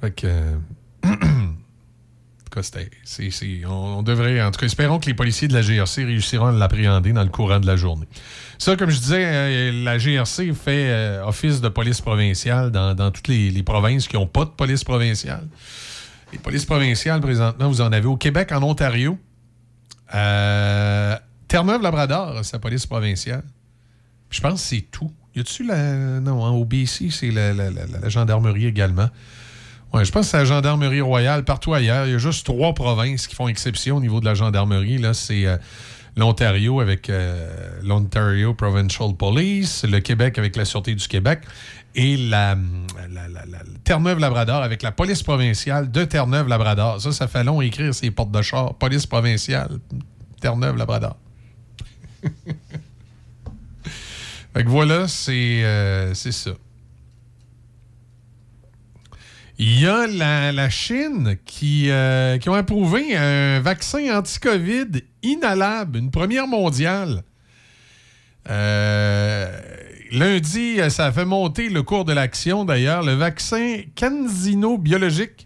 Fait 0.00 0.10
que. 0.12 0.26
en 1.04 1.10
tout 1.16 2.50
cas, 2.50 2.62
c'était- 2.62 2.90
c'est- 3.04 3.30
c'est- 3.30 3.64
on, 3.64 3.98
on 3.98 4.02
devrait. 4.02 4.40
En 4.42 4.50
tout 4.50 4.60
cas, 4.60 4.66
espérons 4.66 4.98
que 4.98 5.06
les 5.06 5.14
policiers 5.14 5.48
de 5.48 5.54
la 5.54 5.62
GRC 5.62 6.04
réussiront 6.04 6.46
à 6.46 6.52
l'appréhender 6.52 7.12
dans 7.12 7.22
le 7.22 7.28
courant 7.30 7.58
de 7.60 7.66
la 7.66 7.76
journée. 7.76 8.06
Ça, 8.58 8.76
comme 8.76 8.90
je 8.90 8.98
disais, 8.98 9.24
euh, 9.24 9.84
la 9.84 9.98
GRC 9.98 10.52
fait 10.54 10.88
euh, 10.90 11.24
office 11.24 11.60
de 11.60 11.68
police 11.68 12.00
provinciale 12.00 12.70
dans, 12.70 12.94
dans 12.94 13.10
toutes 13.10 13.28
les, 13.28 13.50
les 13.50 13.62
provinces 13.62 14.06
qui 14.08 14.16
n'ont 14.16 14.26
pas 14.26 14.44
de 14.44 14.50
police 14.50 14.84
provinciale. 14.84 15.46
Les 16.32 16.38
polices 16.38 16.64
provinciales, 16.64 17.20
présentement, 17.20 17.68
vous 17.68 17.80
en 17.80 17.92
avez 17.92 18.06
au 18.06 18.16
Québec, 18.16 18.50
en 18.52 18.62
Ontario. 18.62 19.16
Euh, 20.14 21.16
Terre-Neuve-Labrador, 21.48 22.36
a 22.38 22.42
sa 22.42 22.58
police 22.58 22.86
provinciale. 22.86 23.44
Je 24.30 24.40
pense 24.40 24.54
que 24.62 24.68
c'est 24.68 24.80
tout. 24.90 25.12
Y 25.34 25.40
a-tu 25.40 25.64
la. 25.64 26.20
Non, 26.20 26.44
hein, 26.44 26.50
au 26.50 26.66
c'est 27.10 27.30
la, 27.30 27.52
la- 27.52 27.70
la- 27.70 27.86
la 27.86 28.08
gendarmerie 28.08 28.66
également. 28.66 29.08
Ouais, 29.92 30.04
je 30.04 30.10
pense 30.10 30.26
que 30.26 30.30
c'est 30.32 30.38
la 30.38 30.44
gendarmerie 30.44 31.00
royale. 31.00 31.44
Partout 31.44 31.72
ailleurs, 31.74 32.06
il 32.06 32.12
y 32.12 32.14
a 32.14 32.18
juste 32.18 32.44
trois 32.44 32.74
provinces 32.74 33.26
qui 33.26 33.34
font 33.34 33.46
exception 33.48 33.96
au 33.96 34.00
niveau 34.00 34.18
de 34.20 34.24
la 34.24 34.34
gendarmerie. 34.34 34.98
Là, 34.98 35.14
c'est 35.14 35.46
euh, 35.46 35.56
l'Ontario 36.16 36.80
avec 36.80 37.08
euh, 37.08 37.78
l'Ontario 37.84 38.52
Provincial 38.54 39.14
Police, 39.14 39.84
le 39.84 40.00
Québec 40.00 40.38
avec 40.38 40.56
la 40.56 40.64
Sûreté 40.64 40.94
du 40.94 41.06
Québec 41.06 41.42
et 41.94 42.16
la, 42.16 42.56
la- 43.08 43.28
la- 43.28 43.46
la- 43.46 43.58
Terre-Neuve-Labrador 43.84 44.62
avec 44.62 44.82
la 44.82 44.90
police 44.90 45.22
provinciale 45.22 45.90
de 45.90 46.04
Terre-Neuve-Labrador. 46.04 47.00
Ça, 47.00 47.12
ça 47.12 47.28
fait 47.28 47.44
long 47.44 47.60
écrire 47.62 47.94
ces 47.94 48.10
portes 48.10 48.32
de 48.32 48.42
char. 48.42 48.74
Police 48.74 49.06
provinciale, 49.06 49.78
Terre-Neuve-Labrador. 50.40 51.16
Fait 54.54 54.64
que 54.64 54.68
voilà, 54.68 55.06
c'est 55.06 55.64
euh, 55.64 56.14
c'est 56.14 56.32
ça. 56.32 56.52
Il 59.58 59.80
y 59.80 59.86
a 59.86 60.06
la, 60.06 60.68
Chine 60.68 61.38
qui, 61.46 61.90
euh, 61.90 62.36
qui 62.36 62.50
ont 62.50 62.54
approuvé 62.54 63.16
un 63.16 63.60
vaccin 63.60 64.18
anti-COVID 64.18 65.02
inhalable, 65.22 65.98
une 65.98 66.10
première 66.10 66.46
mondiale. 66.46 67.22
Euh, 68.50 69.60
lundi, 70.12 70.78
ça 70.90 71.06
a 71.06 71.12
fait 71.12 71.24
monter 71.24 71.70
le 71.70 71.82
cours 71.82 72.04
de 72.04 72.12
l'action 72.12 72.66
d'ailleurs. 72.66 73.02
Le 73.02 73.14
vaccin 73.14 73.80
Cansino 73.98 74.76
biologique 74.76 75.45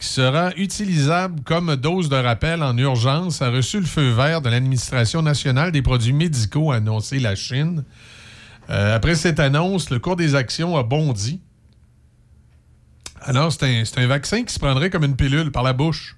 qui 0.00 0.06
sera 0.06 0.52
utilisable 0.56 1.42
comme 1.42 1.76
dose 1.76 2.08
de 2.08 2.16
rappel 2.16 2.62
en 2.62 2.76
urgence 2.78 3.42
a 3.42 3.50
reçu 3.50 3.78
le 3.80 3.86
feu 3.86 4.08
vert 4.10 4.40
de 4.40 4.48
l'Administration 4.48 5.20
nationale 5.22 5.72
des 5.72 5.82
produits 5.82 6.14
médicaux, 6.14 6.72
a 6.72 6.76
annoncé 6.76 7.18
la 7.18 7.34
Chine. 7.34 7.84
Euh, 8.70 8.96
après 8.96 9.14
cette 9.14 9.38
annonce, 9.40 9.90
le 9.90 9.98
cours 9.98 10.16
des 10.16 10.34
actions 10.34 10.76
a 10.76 10.82
bondi. 10.82 11.40
Alors, 13.22 13.52
c'est 13.52 13.64
un, 13.64 13.82
un 14.02 14.06
vaccin 14.06 14.42
qui 14.44 14.54
se 14.54 14.58
prendrait 14.58 14.88
comme 14.90 15.04
une 15.04 15.16
pilule 15.16 15.52
par 15.52 15.62
la 15.62 15.74
bouche. 15.74 16.16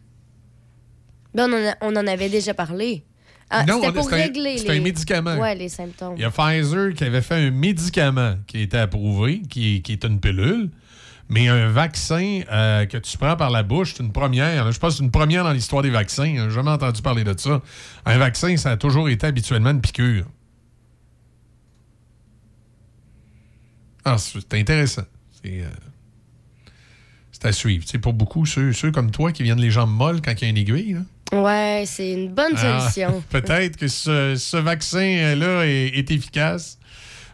Ben, 1.35 1.51
on, 1.51 1.55
en 1.55 1.69
a- 1.71 1.77
on 1.81 1.97
en 1.97 2.07
avait 2.07 2.29
déjà 2.29 2.55
parlé. 2.55 3.05
Ah, 3.51 3.65
c'était 3.67 3.93
pour 3.93 4.13
un- 4.13 4.17
régler 4.17 4.59
c'est 4.59 4.69
les... 4.69 4.79
un 4.79 4.81
médicament. 4.83 5.37
Ouais, 5.39 5.55
les 5.57 5.69
symptômes. 5.69 6.15
Il 6.17 6.23
y 6.23 6.25
a 6.25 6.31
Pfizer 6.31 6.95
qui 6.95 7.05
avait 7.05 7.21
fait 7.21 7.35
un 7.49 7.51
médicament 7.51 8.37
qui 8.47 8.59
a 8.59 8.61
été 8.61 8.79
approuvé, 8.79 9.43
qui, 9.51 9.83
qui 9.83 9.93
est 9.93 10.05
une 10.05 10.21
pilule, 10.21 10.71
mais 11.33 11.49
un 11.49 11.69
vaccin 11.69 12.43
euh, 12.53 12.85
que 12.87 12.99
tu 12.99 13.17
prends 13.19 13.37
par 13.37 13.51
la 13.51 13.63
bouche, 13.63 13.95
c'est 13.97 14.03
une 14.03 14.13
première. 14.13 14.71
Je 14.71 14.79
pense 14.79 14.93
que 14.95 14.99
c'est 14.99 15.05
une 15.05 15.11
première 15.11 15.43
dans 15.45 15.53
l'histoire 15.53 15.83
des 15.83 15.91
vaccins. 15.91 16.33
J'ai 16.37 16.51
jamais 16.51 16.71
entendu 16.71 17.01
parler 17.03 17.25
de 17.25 17.35
ça. 17.37 17.61
Un 18.05 18.19
vaccin, 18.19 18.57
ça 18.57 18.71
a 18.71 18.77
toujours 18.77 19.09
été 19.09 19.27
habituellement 19.27 19.71
une 19.71 19.81
piqûre. 19.81 20.27
Ah, 24.05 24.17
c'est 24.19 24.55
intéressant. 24.55 25.03
C'est 25.43 25.61
euh, 25.63 25.69
c'est 27.31 27.47
à 27.47 27.53
suivre. 27.53 27.85
C'est 27.87 27.99
pour 27.99 28.13
beaucoup, 28.13 28.47
ceux, 28.47 28.73
ceux 28.73 28.91
comme 28.93 29.11
toi 29.11 29.33
qui 29.33 29.43
viennent 29.43 29.61
les 29.61 29.71
jambes 29.71 29.91
molles 29.93 30.21
quand 30.23 30.33
il 30.33 30.43
y 30.43 30.47
a 30.47 30.51
une 30.51 30.57
aiguille. 30.57 30.93
là. 30.95 31.01
Ouais, 31.33 31.85
c'est 31.87 32.13
une 32.13 32.29
bonne 32.33 32.53
Ah, 32.57 32.91
solution. 32.91 33.23
Peut-être 33.31 33.77
que 33.79 33.89
ce, 33.89 34.35
ce 34.37 34.57
vaccin-là 34.59 35.65
est, 35.67 35.89
est 35.97 36.11
efficace. 36.11 36.79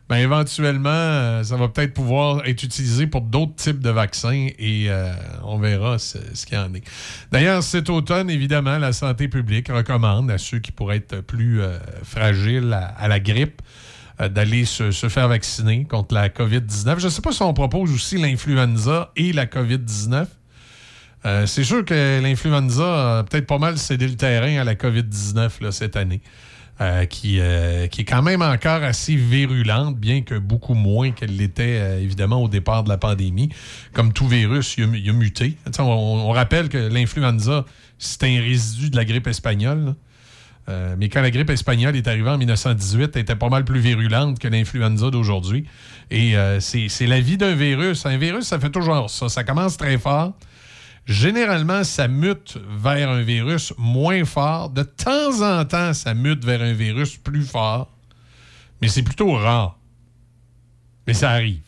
Ben, 0.09 0.17
éventuellement, 0.17 0.89
euh, 0.89 1.43
ça 1.43 1.57
va 1.57 1.69
peut-être 1.69 1.93
pouvoir 1.93 2.47
être 2.47 2.63
utilisé 2.63 3.07
pour 3.07 3.21
d'autres 3.21 3.55
types 3.57 3.81
de 3.81 3.91
vaccins 3.91 4.49
et 4.59 4.87
euh, 4.89 5.13
on 5.45 5.59
verra 5.59 5.99
ce, 5.99 6.19
qu'il 6.47 6.57
y 6.57 6.61
en 6.61 6.73
est. 6.73 6.83
D'ailleurs, 7.31 7.63
cet 7.63 7.91
automne, 7.91 8.31
évidemment, 8.31 8.79
la 8.79 8.95
santé 8.95 9.29
publique 9.29 9.69
recommande 9.69 10.31
à 10.31 10.39
ceux 10.39 10.61
qui 10.61 10.73
pourraient 10.73 10.97
être 10.97 11.21
plus 11.21 11.61
euh, 11.61 11.79
fragiles 12.05 12.73
à, 12.73 13.09
la 13.09 13.21
grippe 13.21 13.61
d'aller 14.19 14.65
se, 14.65 14.91
se 14.91 15.09
faire 15.09 15.29
vacciner 15.29 15.85
contre 15.85 16.15
la 16.15 16.29
COVID-19. 16.29 16.99
Je 16.99 17.05
ne 17.05 17.11
sais 17.11 17.23
pas 17.23 17.31
si 17.31 17.43
on 17.43 17.55
propose 17.55 17.93
aussi 17.93 18.17
l'influenza 18.17 19.13
et 19.15 19.33
la 19.33 19.47
COVID-19. 19.47 20.27
Euh, 21.27 21.47
c'est 21.47 21.65
sûr 21.65 21.85
que 21.85 22.21
l'influenza 22.23 23.19
a 23.19 23.25
peut-être 23.25 23.47
pas 23.47 23.59
mal 23.59 23.77
cédé 23.77 24.07
le 24.07 24.15
terrain 24.15 24.61
à 24.61 24.65
la 24.65 24.75
COVID-19 24.75 25.63
là, 25.63 25.73
cette 25.73 25.97
année, 25.97 26.21
euh, 26.81 27.07
qui, 27.07 27.41
euh, 27.41 27.89
qui 27.89 28.03
est 28.03 28.05
quand 28.05 28.23
même 28.23 28.41
encore 28.41 28.85
assez 28.85 29.17
virulente, 29.17 29.97
bien 29.97 30.23
que 30.23 30.39
beaucoup 30.39 30.75
moins 30.75 31.11
qu'elle 31.11 31.35
l'était 31.35 31.81
euh, 31.81 32.01
évidemment 32.01 32.41
au 32.41 32.49
départ 32.49 32.85
de 32.85 32.89
la 32.89 32.97
pandémie. 32.97 33.49
Comme 33.93 34.13
tout 34.13 34.29
virus, 34.29 34.77
il 34.79 34.85
a, 34.85 35.13
muté. 35.13 35.57
On, 35.81 35.83
on 35.83 36.31
rappelle 36.31 36.69
que 36.69 36.79
l'influenza, 36.79 37.65
c'est 37.99 38.23
un 38.23 38.41
résidu 38.41 38.91
de 38.91 38.97
la 38.97 39.05
grippe 39.05 39.27
espagnole. 39.27 39.97
mais 40.69 41.09
quand 41.09 41.21
la 41.21 41.33
grippe 41.33 41.51
espagnole 41.51 41.97
est 41.97 42.07
arrivée 42.07 42.31
en 42.31 42.39
1918, 42.39 43.11
elle 43.15 43.23
était 43.23 43.35
pas 43.35 43.49
mal 43.49 43.65
plus 43.65 43.81
virulente 43.81 44.39
que 44.39 44.47
l'influenza 44.47 45.11
d'aujourd'hui. 45.11 45.65
Et 46.13 46.35
c'est 46.61 47.07
la 47.09 47.21
vie 47.21 47.39
d'un 47.39 47.57
virus. 47.57 48.07
Un 48.07 48.19
virus, 48.19 48.45
ça 48.45 48.61
fait 48.61 48.71
toujours 48.71 49.11
ça. 49.11 49.29
Ça 49.29 49.43
commence 49.43 49.77
très 49.79 49.99
fort. 49.99 50.35
Généralement, 51.09 51.85
ça 51.85 52.07
mute 52.07 52.59
vers 52.79 53.09
un 53.09 53.23
virus 53.23 53.73
moins 53.79 54.25
fort. 54.27 54.69
De 54.69 54.83
temps 54.83 55.41
en 55.43 55.65
temps, 55.65 55.95
ça 55.95 56.13
mute 56.13 56.45
vers 56.45 56.61
un 56.61 56.75
virus 56.75 57.17
plus 57.17 57.45
fort. 57.45 57.91
Mais 58.83 58.89
c'est 58.89 59.03
plutôt 59.03 59.33
rare. 59.33 59.79
Mais 61.07 61.15
ça 61.15 61.31
arrive. 61.31 61.63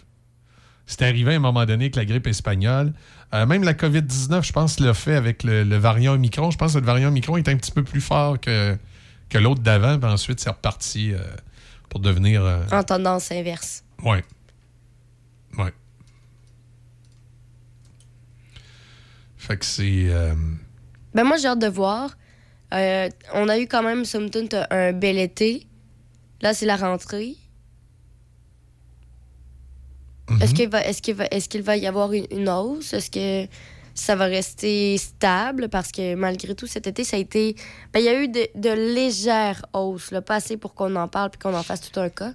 C'est 0.84 1.02
arrivé 1.02 1.32
à 1.32 1.36
un 1.36 1.40
moment 1.40 1.64
donné 1.64 1.84
avec 1.86 1.96
la 1.96 2.04
grippe 2.04 2.26
espagnole. 2.26 2.92
Euh, 3.32 3.46
même 3.46 3.62
la 3.62 3.72
COVID-19, 3.72 4.42
je 4.44 4.52
pense, 4.52 4.78
l'a 4.78 4.92
fait 4.92 5.14
avec 5.14 5.42
le, 5.44 5.64
le 5.64 5.76
variant 5.78 6.12
Omicron. 6.12 6.50
Je 6.50 6.58
pense 6.58 6.74
que 6.74 6.78
le 6.78 6.84
variant 6.84 7.08
Omicron 7.08 7.36
est 7.38 7.48
un 7.48 7.56
petit 7.56 7.72
peu 7.72 7.82
plus 7.82 8.00
fort 8.02 8.38
que, 8.38 8.76
que 9.30 9.38
l'autre 9.38 9.62
d'avant. 9.62 9.98
Puis 9.98 10.10
ensuite, 10.10 10.40
c'est 10.40 10.50
reparti 10.50 11.14
euh, 11.14 11.18
pour 11.88 12.00
devenir. 12.00 12.44
euh, 12.44 12.62
En 12.72 12.82
tendance 12.82 13.32
inverse. 13.32 13.84
Ouais. 14.02 14.22
Ouais. 15.56 15.72
Fait 19.50 19.56
que 19.56 19.64
c'est. 19.64 20.04
euh, 20.10 20.32
Ben 21.12 21.24
moi, 21.24 21.36
j'ai 21.36 21.48
hâte 21.48 21.58
de 21.58 21.66
voir. 21.66 22.16
Euh, 22.72 23.08
on 23.34 23.48
a 23.48 23.58
eu 23.58 23.66
quand 23.66 23.82
même, 23.82 24.04
somme 24.04 24.30
toute, 24.30 24.54
un 24.70 24.92
bel 24.92 25.18
été. 25.18 25.66
Là, 26.40 26.54
c'est 26.54 26.66
la 26.66 26.76
rentrée. 26.76 27.34
Mhm. 30.28 30.40
Est-ce 30.40 30.54
qu'il 30.54 30.68
va, 30.68 30.80
est-ce 30.84 31.02
qu'il 31.02 31.16
va, 31.16 31.26
est-ce 31.32 31.48
qu'il 31.48 31.62
va 31.62 31.76
y 31.76 31.88
avoir 31.88 32.12
une, 32.12 32.28
une 32.30 32.48
hausse? 32.48 32.92
Est-ce 32.92 33.10
que 33.10 33.50
ça 33.92 34.14
va 34.14 34.26
rester 34.26 34.96
stable? 34.98 35.68
Parce 35.68 35.90
que 35.90 36.14
malgré 36.14 36.54
tout, 36.54 36.68
cet 36.68 36.86
été, 36.86 37.02
ça 37.02 37.16
a 37.16 37.18
été... 37.18 37.56
Ben, 37.92 37.98
il 37.98 38.04
y 38.04 38.08
a 38.08 38.22
eu 38.22 38.28
de, 38.28 38.46
de 38.54 38.70
légères 38.70 39.66
hausses, 39.72 40.12
là, 40.12 40.22
pas 40.22 40.36
assez 40.36 40.58
pour 40.58 40.74
qu'on 40.74 40.94
en 40.94 41.08
parle 41.08 41.30
puis 41.30 41.40
qu'on 41.40 41.54
en 41.56 41.64
fasse 41.64 41.90
tout 41.90 41.98
un 41.98 42.08
cas. 42.08 42.34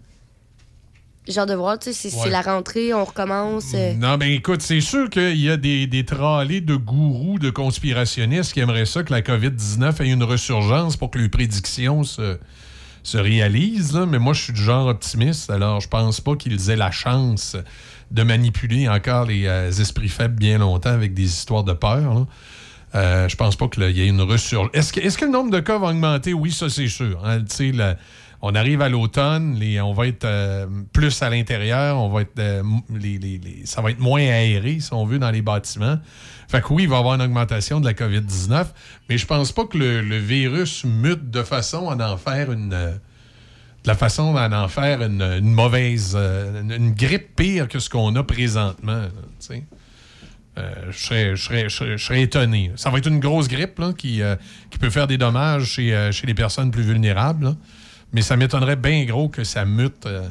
Genre 1.27 1.45
de 1.47 1.55
voir, 1.55 1.79
tu 1.79 1.91
sais, 1.91 2.09
c'est, 2.11 2.19
Ouais. 2.21 2.29
la 2.29 2.41
rentrée, 2.41 2.93
on 2.93 3.03
recommence. 3.03 3.71
euh, 3.73 3.93
Non, 3.95 4.15
ben 4.17 4.29
écoute, 4.29 4.61
c'est 4.61 4.81
sûr 4.81 5.09
qu'il 5.09 5.37
y 5.41 5.49
a 5.49 5.57
des, 5.57 5.87
des 5.87 6.05
tralés 6.05 6.61
de 6.61 6.75
gourous, 6.75 7.39
de 7.39 7.49
conspirationnistes 7.49 8.53
qui 8.53 8.59
aimeraient 8.59 8.85
ça 8.85 9.03
que 9.03 9.11
la 9.11 9.21
COVID-19 9.21 10.03
ait 10.03 10.09
une 10.09 10.23
resurgence 10.23 10.97
pour 10.97 11.09
que 11.09 11.17
les 11.17 11.29
prédictions 11.29 12.03
se, 12.03 12.37
se 13.01 13.17
réalisent. 13.17 13.93
là. 13.95 14.05
Mais 14.05 14.19
moi, 14.19 14.33
je 14.33 14.43
suis 14.43 14.53
du 14.53 14.61
genre 14.61 14.85
optimiste, 14.87 15.49
alors 15.49 15.81
je 15.81 15.87
pense 15.87 16.21
pas 16.21 16.35
qu'ils 16.35 16.69
aient 16.69 16.75
la 16.75 16.91
chance 16.91 17.57
de 18.11 18.21
manipuler 18.21 18.87
encore 18.87 19.25
les 19.25 19.47
euh, 19.47 19.71
esprits 19.71 20.09
faibles 20.09 20.35
bien 20.35 20.59
longtemps 20.59 20.91
avec 20.91 21.15
des 21.15 21.23
histoires 21.23 21.63
de 21.63 21.73
peur. 21.73 22.13
là. 22.13 22.25
Euh, 22.93 23.27
je 23.27 23.35
pense 23.35 23.55
pas 23.57 23.67
qu'il 23.67 23.83
y 23.91 24.01
ait 24.01 24.07
une 24.07 24.21
resurgence. 24.21 24.69
Est-ce 24.73 25.17
que, 25.17 25.25
le 25.25 25.31
nombre 25.31 25.49
de 25.51 25.59
cas 25.59 25.79
va 25.79 25.87
augmenter? 25.87 26.33
Oui, 26.33 26.51
ça, 26.51 26.69
c'est 26.69 26.87
sûr. 26.87 27.19
hein. 27.25 27.39
Tu 27.39 27.71
sais, 27.71 27.71
on 28.47 28.53
arrive 28.53 28.83
à 28.83 28.89
l'automne, 28.89 29.59
on 29.81 29.93
va 29.93 30.05
être 30.05 30.23
euh, 30.23 30.67
plus 30.93 31.23
à 31.23 31.31
l'intérieur, 31.31 31.97
on 31.97 32.09
va 32.09 32.21
être 32.21 32.37
euh, 32.37 32.61
ça 33.63 33.81
va 33.81 33.89
être 33.89 33.99
moins 33.99 34.21
aéré, 34.21 34.79
si 34.79 34.93
on 34.93 35.03
veut, 35.03 35.17
dans 35.17 35.31
les 35.31 35.41
bâtiments. 35.41 35.97
Fait 36.47 36.61
que 36.61 36.71
oui, 36.71 36.83
il 36.83 36.89
va 36.89 36.97
y 36.97 36.99
avoir 36.99 37.15
une 37.15 37.23
augmentation 37.23 37.79
de 37.79 37.85
la 37.85 37.93
COVID-19, 37.93 38.67
mais 39.09 39.17
je 39.17 39.25
pense 39.25 39.51
pas 39.51 39.65
que 39.65 39.79
le, 39.79 40.17
virus 40.19 40.83
mute 40.83 41.31
de 41.31 41.41
façon 41.41 41.89
à 41.89 42.11
en 42.11 42.17
faire 42.17 42.51
une. 42.51 42.71
euh, 42.71 42.91
de 42.91 43.87
la 43.87 43.95
façon 43.95 44.35
à 44.35 44.47
en 44.47 44.67
faire 44.67 45.01
une, 45.01 45.41
mauvaise. 45.41 46.15
une, 46.15 46.93
grippe 46.93 47.35
pire 47.35 47.67
que 47.67 47.79
ce 47.79 47.89
qu'on 47.89 48.15
a 48.15 48.23
présentement. 48.23 49.05
je 49.39 49.55
serais, 50.91 51.35
je 51.35 51.43
serais- 51.43 51.69
je 51.69 51.97
serais- 51.97 52.21
étonné. 52.21 52.71
Ça 52.75 52.91
va 52.91 52.99
être 52.99 53.07
une 53.07 53.19
grosse 53.19 53.47
grippe 53.47 53.81
qui, 53.97 54.21
peut 54.79 54.89
faire 54.91 55.07
des 55.07 55.17
dommages 55.17 55.65
chez, 55.65 56.11
les 56.25 56.33
personnes 56.35 56.69
plus 56.69 56.83
vulnérables. 56.83 57.55
Mais 58.13 58.21
ça 58.21 58.37
m'étonnerait 58.37 58.75
bien 58.75 59.03
gros 59.05 59.29
que 59.29 59.43
ça 59.43 59.65
mute 59.65 60.05
euh, 60.05 60.27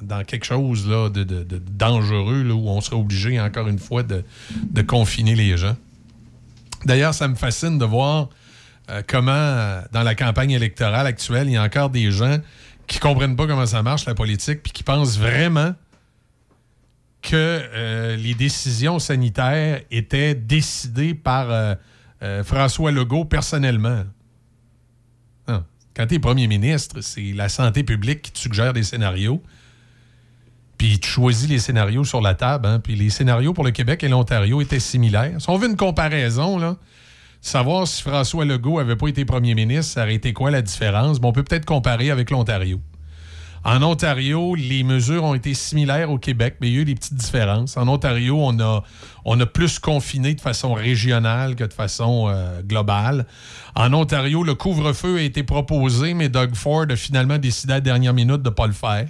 dans 0.00 0.24
quelque 0.24 0.44
chose 0.44 0.88
là, 0.88 1.08
de, 1.10 1.24
dangereux 1.70 2.50
où 2.50 2.68
on 2.68 2.80
serait 2.80 2.96
obligé, 2.96 3.40
encore 3.40 3.68
une 3.68 3.78
fois, 3.78 4.02
de, 4.02 4.24
confiner 4.82 5.34
les 5.34 5.56
gens. 5.56 5.76
D'ailleurs, 6.84 7.14
ça 7.14 7.28
me 7.28 7.34
fascine 7.34 7.78
de 7.78 7.84
voir 7.84 8.28
euh, 8.90 9.02
comment, 9.06 9.32
euh, 9.32 9.82
dans 9.92 10.02
la 10.02 10.14
campagne 10.14 10.52
électorale 10.52 11.06
actuelle, 11.06 11.48
il 11.48 11.52
y 11.52 11.56
a 11.56 11.62
encore 11.62 11.90
des 11.90 12.10
gens 12.10 12.38
qui 12.86 12.98
comprennent 12.98 13.36
pas 13.36 13.46
comment 13.46 13.66
ça 13.66 13.82
marche, 13.82 14.06
la 14.06 14.14
politique, 14.14 14.62
puis 14.62 14.72
qui 14.72 14.82
pensent 14.82 15.18
vraiment 15.18 15.74
que 17.22 18.16
les 18.16 18.34
décisions 18.34 18.98
sanitaires 18.98 19.80
étaient 19.92 20.34
décidées 20.34 21.14
par 21.14 21.76
François 22.42 22.90
Legault 22.90 23.24
personnellement. 23.24 24.02
Quand 25.94 26.06
tu 26.06 26.14
es 26.14 26.18
premier 26.18 26.46
ministre, 26.46 27.00
c'est 27.00 27.32
la 27.34 27.48
santé 27.48 27.82
publique 27.84 28.22
qui 28.22 28.32
te 28.32 28.38
suggère 28.38 28.72
des 28.72 28.82
scénarios. 28.82 29.42
Puis 30.78 30.98
tu 30.98 31.08
choisis 31.08 31.48
les 31.48 31.58
scénarios 31.58 32.04
sur 32.04 32.20
la 32.20 32.34
table. 32.34 32.66
hein. 32.66 32.80
Puis 32.80 32.96
les 32.96 33.10
scénarios 33.10 33.52
pour 33.52 33.64
le 33.64 33.70
Québec 33.70 34.02
et 34.02 34.08
l'Ontario 34.08 34.60
étaient 34.60 34.80
similaires. 34.80 35.40
Si 35.40 35.48
on 35.48 35.56
veut 35.58 35.68
une 35.68 35.76
comparaison, 35.76 36.58
là, 36.58 36.76
savoir 37.40 37.86
si 37.86 38.02
François 38.02 38.44
Legault 38.44 38.78
avait 38.78 38.96
pas 38.96 39.08
été 39.08 39.24
premier 39.24 39.54
ministre, 39.54 39.92
ça 39.92 40.02
aurait 40.02 40.14
été 40.14 40.32
quoi 40.32 40.50
la 40.50 40.62
différence? 40.62 41.20
Bon, 41.20 41.28
on 41.28 41.32
peut 41.32 41.44
peut-être 41.44 41.66
comparer 41.66 42.10
avec 42.10 42.30
l'Ontario. 42.30 42.80
En 43.64 43.80
Ontario, 43.82 44.56
les 44.56 44.82
mesures 44.82 45.22
ont 45.22 45.34
été 45.34 45.54
similaires 45.54 46.10
au 46.10 46.18
Québec, 46.18 46.56
mais 46.60 46.68
il 46.68 46.74
y 46.74 46.78
a 46.78 46.80
eu 46.80 46.84
des 46.84 46.96
petites 46.96 47.14
différences. 47.14 47.76
En 47.76 47.86
Ontario, 47.86 48.36
on 48.40 48.58
a, 48.58 48.82
on 49.24 49.38
a 49.38 49.46
plus 49.46 49.78
confiné 49.78 50.34
de 50.34 50.40
façon 50.40 50.74
régionale 50.74 51.54
que 51.54 51.62
de 51.62 51.72
façon 51.72 52.26
euh, 52.28 52.60
globale. 52.62 53.24
En 53.76 53.92
Ontario, 53.92 54.42
le 54.42 54.54
couvre-feu 54.54 55.18
a 55.18 55.22
été 55.22 55.44
proposé, 55.44 56.12
mais 56.14 56.28
Doug 56.28 56.54
Ford 56.54 56.86
a 56.90 56.96
finalement 56.96 57.38
décidé 57.38 57.74
à 57.74 57.76
la 57.76 57.80
dernière 57.80 58.14
minute 58.14 58.42
de 58.42 58.50
ne 58.50 58.54
pas 58.54 58.66
le 58.66 58.72
faire. 58.72 59.08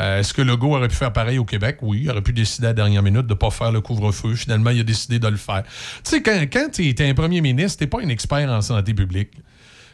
Euh, 0.00 0.20
Est-ce 0.20 0.34
que 0.34 0.42
Legault 0.42 0.76
aurait 0.76 0.88
pu 0.88 0.96
faire 0.96 1.12
pareil 1.12 1.38
au 1.38 1.44
Québec? 1.44 1.78
Oui, 1.82 2.00
il 2.02 2.10
aurait 2.10 2.22
pu 2.22 2.32
décider 2.32 2.66
à 2.66 2.70
la 2.70 2.74
dernière 2.74 3.02
minute 3.02 3.26
de 3.26 3.34
ne 3.34 3.38
pas 3.38 3.50
faire 3.50 3.72
le 3.72 3.80
couvre-feu. 3.80 4.34
Finalement, 4.34 4.70
il 4.70 4.80
a 4.80 4.84
décidé 4.84 5.18
de 5.18 5.28
le 5.28 5.36
faire. 5.36 5.62
Tu 6.04 6.10
sais, 6.10 6.22
quand, 6.22 6.70
tu 6.72 6.88
es 6.88 7.08
un 7.08 7.14
premier 7.14 7.40
ministre, 7.40 7.78
tu 7.78 7.88
pas 7.88 8.00
un 8.00 8.08
expert 8.08 8.48
en 8.50 8.60
santé 8.60 8.94
publique. 8.94 9.30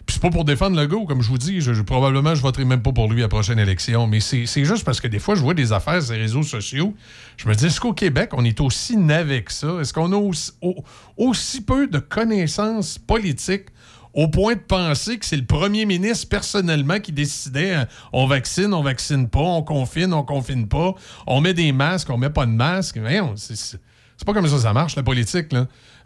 Puis 0.07 0.15
c'est 0.15 0.21
pas 0.23 0.31
pour 0.31 0.45
défendre 0.45 0.79
Legault, 0.81 1.07
comme 1.07 1.23
je 1.23 1.29
vous 1.29 1.39
dis. 1.39 1.61
Je, 1.63 1.73
je- 1.73 1.83
probablement, 1.83 2.35
je 2.35 2.43
voterai 2.43 2.65
même 2.67 2.83
pas 2.83 2.93
pour 2.93 3.11
lui 3.11 3.21
à 3.21 3.25
la 3.25 3.29
prochaine 3.29 3.59
élection. 3.59 4.07
Mais 4.07 4.21
c'est 4.21 4.45
juste 4.65 4.85
parce 4.85 5.01
que 5.01 5.09
des 5.09 5.19
fois, 5.19 5.35
je 5.35 5.41
vois 5.41 5.55
des 5.55 5.73
affaires 5.73 6.03
sur 6.03 6.13
les 6.13 6.21
réseaux 6.21 6.43
sociaux. 6.43 6.95
Je 7.39 7.49
me 7.49 7.55
dis, 7.55 7.67
est-ce 7.67 7.81
qu'au 7.81 7.95
Québec, 7.95 8.31
on 8.33 8.45
est 8.45 8.61
aussi 8.61 8.97
navet 8.99 9.43
que 9.45 9.53
ça? 9.53 9.79
Est-ce 9.81 9.95
qu'on 9.95 10.13
a 10.13 10.17
aussi, 10.17 10.53
au- 10.61 10.85
aussi 11.17 11.63
peu 11.63 11.87
de 11.87 11.99
connaissances 11.99 12.99
politiques 12.99 13.67
au 14.13 14.29
point 14.29 14.55
de 14.55 14.61
penser 14.61 15.19
que 15.19 15.25
c'est 15.27 15.37
le 15.39 15.45
premier 15.47 15.87
ministre 15.87 16.29
personnellement 16.29 17.01
qui 17.01 17.11
décidait 17.11 17.75
hein, 17.75 17.87
on 18.13 18.27
vaccine, 18.29 18.73
on 18.73 18.83
vaccine 18.83 19.29
pas, 19.29 19.41
on 19.41 19.63
confine, 19.63 20.13
on 20.15 20.23
confine 20.23 20.69
pas, 20.69 20.95
on 21.27 21.41
met 21.41 21.53
des 21.55 21.73
masques, 21.73 22.11
on 22.11 22.17
met 22.19 22.31
pas 22.31 22.47
de 22.47 22.53
masques? 22.53 23.01
C'est- 23.37 23.81
pas 24.25 24.33
comme 24.33 24.47
ça 24.47 24.59
ça 24.59 24.73
marche, 24.73 24.95
la 24.97 25.03
politique. 25.03 25.53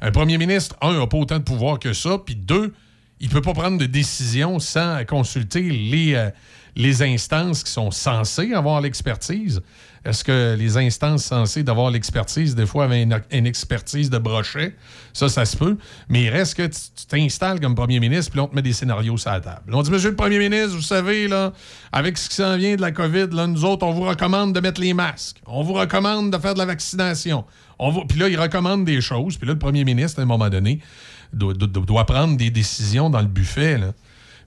Un 0.01 0.11
premier 0.11 0.39
ministre, 0.39 0.75
un, 0.81 0.99
n'a 0.99 1.07
pas 1.07 1.19
autant 1.19 1.39
de 1.39 1.43
pouvoir 1.45 1.79
que 1.79 1.93
ça, 1.93 2.17
puis 2.25 2.35
deux, 2.35 2.73
il 3.21 3.29
peut 3.29 3.43
pas 3.43 3.55
prendre 3.55 3.79
de 3.79 3.87
décision 3.87 4.59
sans 4.59 5.05
consulter 5.05 5.63
les, 5.63 6.15
euh, 6.15 6.31
les 6.77 7.03
instances 7.03 7.65
qui 7.65 7.73
sont 7.73 7.91
censées 7.91 8.55
avoir 8.55 8.81
l'expertise. 8.81 9.61
Est-ce 10.05 10.23
que 10.25 10.57
les 10.57 10.77
instances 10.77 11.25
censées 11.25 11.63
d'avoir 11.63 11.91
l'expertise, 11.91 12.55
des 12.55 12.67
fois, 12.67 12.85
avaient 12.85 13.03
une, 13.03 13.47
expertise 13.47 14.11
de 14.11 14.19
brochet? 14.19 14.75
Ça, 15.13 15.29
ça 15.29 15.45
se 15.45 15.57
peut. 15.57 15.77
Mais 16.09 16.25
il 16.25 16.31
reste 16.31 16.55
que 16.55 16.67
tu 16.67 17.07
t'installes 17.09 17.61
comme 17.61 17.75
premier 17.75 18.01
ministre, 18.01 18.31
puis 18.31 18.41
on 18.41 18.47
te 18.47 18.55
met 18.55 18.63
des 18.63 18.73
scénarios 18.73 19.17
sur 19.17 19.31
la 19.33 19.41
table. 19.41 19.75
On 19.75 19.83
dit, 19.83 19.91
Monsieur 19.91 20.11
le 20.11 20.17
premier 20.17 20.39
ministre, 20.39 20.77
vous 20.77 20.83
savez, 20.83 21.27
là, 21.27 21.53
avec 21.93 22.17
ce 22.17 22.29
qui 22.29 22.37
s'en 22.37 22.57
vient 22.57 22.77
de 22.77 22.81
la 22.81 22.93
COVID, 22.93 23.29
là, 23.33 23.47
nous 23.47 23.65
autres, 23.65 23.85
on 23.85 23.93
vous 23.93 24.05
recommande 24.05 24.55
de 24.55 24.61
mettre 24.61 24.81
les 24.81 24.95
masques. 24.95 25.43
On 25.47 25.63
vous 25.63 25.75
recommande 25.75 26.33
de 26.33 26.39
faire 26.39 26.55
de 26.55 26.59
la 26.59 26.67
vaccination. 26.67 27.45
On 27.79 28.07
Puis 28.07 28.19
là, 28.19 28.29
il 28.29 28.39
recommande 28.39 28.85
des 28.85 29.01
choses. 29.01 29.37
Puis 29.37 29.47
là, 29.47 29.55
le 29.55 29.59
premier 29.59 29.85
ministre, 29.85 30.21
à 30.21 30.23
un 30.23 30.27
moment 30.27 30.49
donné, 30.49 30.81
doit, 31.33 32.07
prendre 32.07 32.37
des 32.37 32.51
décisions 32.51 33.11
dans 33.11 33.21
le 33.21 33.27
buffet. 33.27 33.79
Là. 33.79 33.93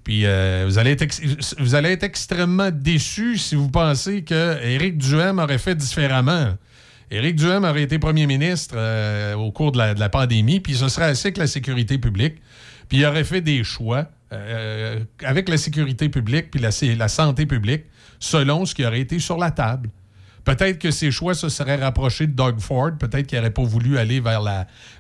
Puis 0.04 0.26
euh, 0.26 0.66
vous, 0.68 0.78
allez 0.78 0.92
être 0.92 1.06
vous 1.60 1.76
allez 1.76 1.90
être 1.90 2.04
extrêmement 2.04 2.72
déçu 2.72 3.38
si 3.38 3.56
vous 3.56 3.70
pensez 3.70 4.24
que 4.24 4.62
Éric 4.64 4.98
Duhem 4.98 5.40
aurait 5.40 5.60
fait 5.60 5.76
différemment. 5.76 6.56
Éric 7.12 7.36
Duhem 7.36 7.66
aurait 7.66 7.84
été 7.84 8.00
premier 8.00 8.26
ministre 8.26 8.76
euh, 8.78 9.36
au 9.36 9.52
cours 9.52 9.72
de 9.74 9.78
la, 9.78 9.94
de 9.94 10.00
la 10.00 10.10
pandémie, 10.10 10.60
puis 10.60 10.76
ce 10.76 10.88
serait 10.88 11.06
assez 11.06 11.28
avec 11.28 11.38
la 11.38 11.48
sécurité 11.48 11.98
publique. 11.98 12.36
Puis 12.88 13.00
il 13.00 13.06
aurait 13.06 13.24
fait 13.24 13.42
des 13.42 13.64
choix 13.64 14.08
euh, 14.34 15.00
avec 15.24 15.50
la 15.50 15.58
sécurité 15.58 16.08
publique 16.08 16.52
puis 16.52 16.62
la, 16.62 16.70
la 16.96 17.08
santé 17.10 17.46
publique 17.46 17.84
selon 18.20 18.66
ce 18.66 18.74
qui 18.74 18.86
aurait 18.86 19.02
été 19.02 19.20
sur 19.20 19.38
la 19.38 19.52
table. 19.52 19.90
Peut-être 20.44 20.80
que 20.80 20.90
ses 20.90 21.12
choix 21.12 21.36
se 21.36 21.50
seraient 21.50 21.76
rapprochés 21.76 22.26
de 22.26 22.34
Doug 22.34 22.60
Ford. 22.60 22.92
Peut-être 23.00 23.28
qu'il 23.28 23.38
n'aurait 23.38 23.52
pas 23.52 23.64
voulu 23.64 23.98
aller 23.98 24.20
vers 24.20 24.42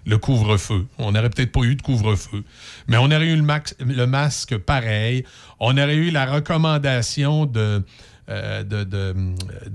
le 0.05 0.17
couvre-feu. 0.17 0.85
On 0.99 1.11
n'aurait 1.11 1.29
peut-être 1.29 1.51
pas 1.51 1.61
eu 1.61 1.75
de 1.75 1.81
couvre-feu. 1.81 2.43
Mais 2.87 2.97
on 2.97 3.05
aurait 3.05 3.27
eu 3.27 3.35
le, 3.35 4.05
masque 4.05 4.57
pareil. 4.57 5.25
On 5.59 5.77
aurait 5.77 5.95
eu 5.95 6.11
la 6.11 6.25
recommandation 6.25 7.47
de, 7.47 7.83
euh, 8.29 8.63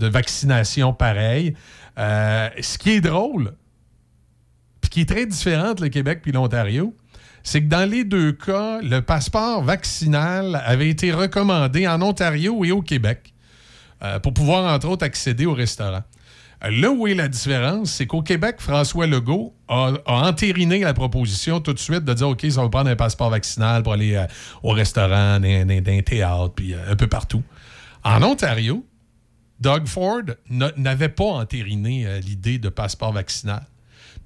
vaccination 0.01 0.93
pareil. 0.93 1.55
Euh, 1.99 2.49
ce 2.61 2.79
qui 2.79 2.91
est 2.91 3.01
drôle, 3.01 3.55
puis 4.81 4.91
qui 4.91 5.01
est 5.01 5.09
très 5.09 5.27
différent 5.27 5.75
le 5.81 5.89
Québec 5.89 6.21
puis 6.23 6.31
l'Ontario, 6.31 6.95
c'est 7.43 7.63
que 7.63 7.69
dans 7.69 7.89
les 7.89 8.05
deux 8.05 8.33
cas, 8.33 8.81
le 8.83 9.01
passeport 9.01 9.63
vaccinal 9.63 10.61
avait 10.65 10.89
été 10.89 11.13
recommandé 11.13 11.89
en 11.89 12.03
Ontario 12.03 12.65
et 12.65 12.73
au 12.73 12.83
Québec 12.83 13.33
euh, 14.03 14.19
pour 14.19 14.35
pouvoir, 14.35 14.73
entre 14.73 14.89
autres, 14.89 15.05
accéder 15.05 15.47
au 15.47 15.55
restaurant. 15.55 16.03
Euh, 16.65 16.71
Là 16.71 16.91
où 16.91 17.07
est 17.07 17.15
la 17.15 17.29
différence, 17.29 17.93
c'est 17.93 18.07
qu'au 18.07 18.23
Québec, 18.23 18.57
François 18.59 19.07
Legault 19.07 19.55
a, 19.69 19.95
entériné 20.07 20.81
la 20.81 20.95
proposition 20.95 21.61
tout 21.61 21.73
de 21.73 21.79
suite 21.79 22.05
de 22.05 22.15
dire 22.15 22.29
OK, 22.29 22.45
ça 22.49 22.63
va 22.63 22.69
prendre 22.69 22.91
un 22.91 22.97
passeport 22.97 23.31
vaccinal 23.31 23.83
pour 23.83 23.93
aller 23.93 24.15
euh, 24.15 24.27
au 24.63 24.71
restaurant, 24.71 25.41
dans, 25.41 25.47
un 25.49 26.03
théâtre, 26.03 26.53
puis 26.55 26.75
un 26.75 26.97
peu 26.97 27.07
partout. 27.07 27.43
En 28.05 28.23
Ontario, 28.23 28.87
Doug 29.61 29.87
Ford 29.87 30.23
n'a- 30.51 30.73
n'avait 30.77 31.09
pas 31.09 31.25
entériné 31.25 32.21
l'idée 32.21 32.59
de 32.59 32.69
passeport 32.69 33.13
vaccinal. 33.13 33.67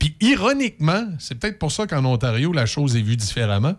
Puis 0.01 0.16
ironiquement, 0.20 1.05
c'est 1.18 1.36
peut-être 1.36 1.59
pour 1.59 1.70
ça 1.70 1.86
qu'en 1.86 2.05
Ontario, 2.05 2.52
la 2.52 2.66
chose 2.66 2.97
est 2.97 3.02
vue 3.02 3.16
différemment. 3.16 3.74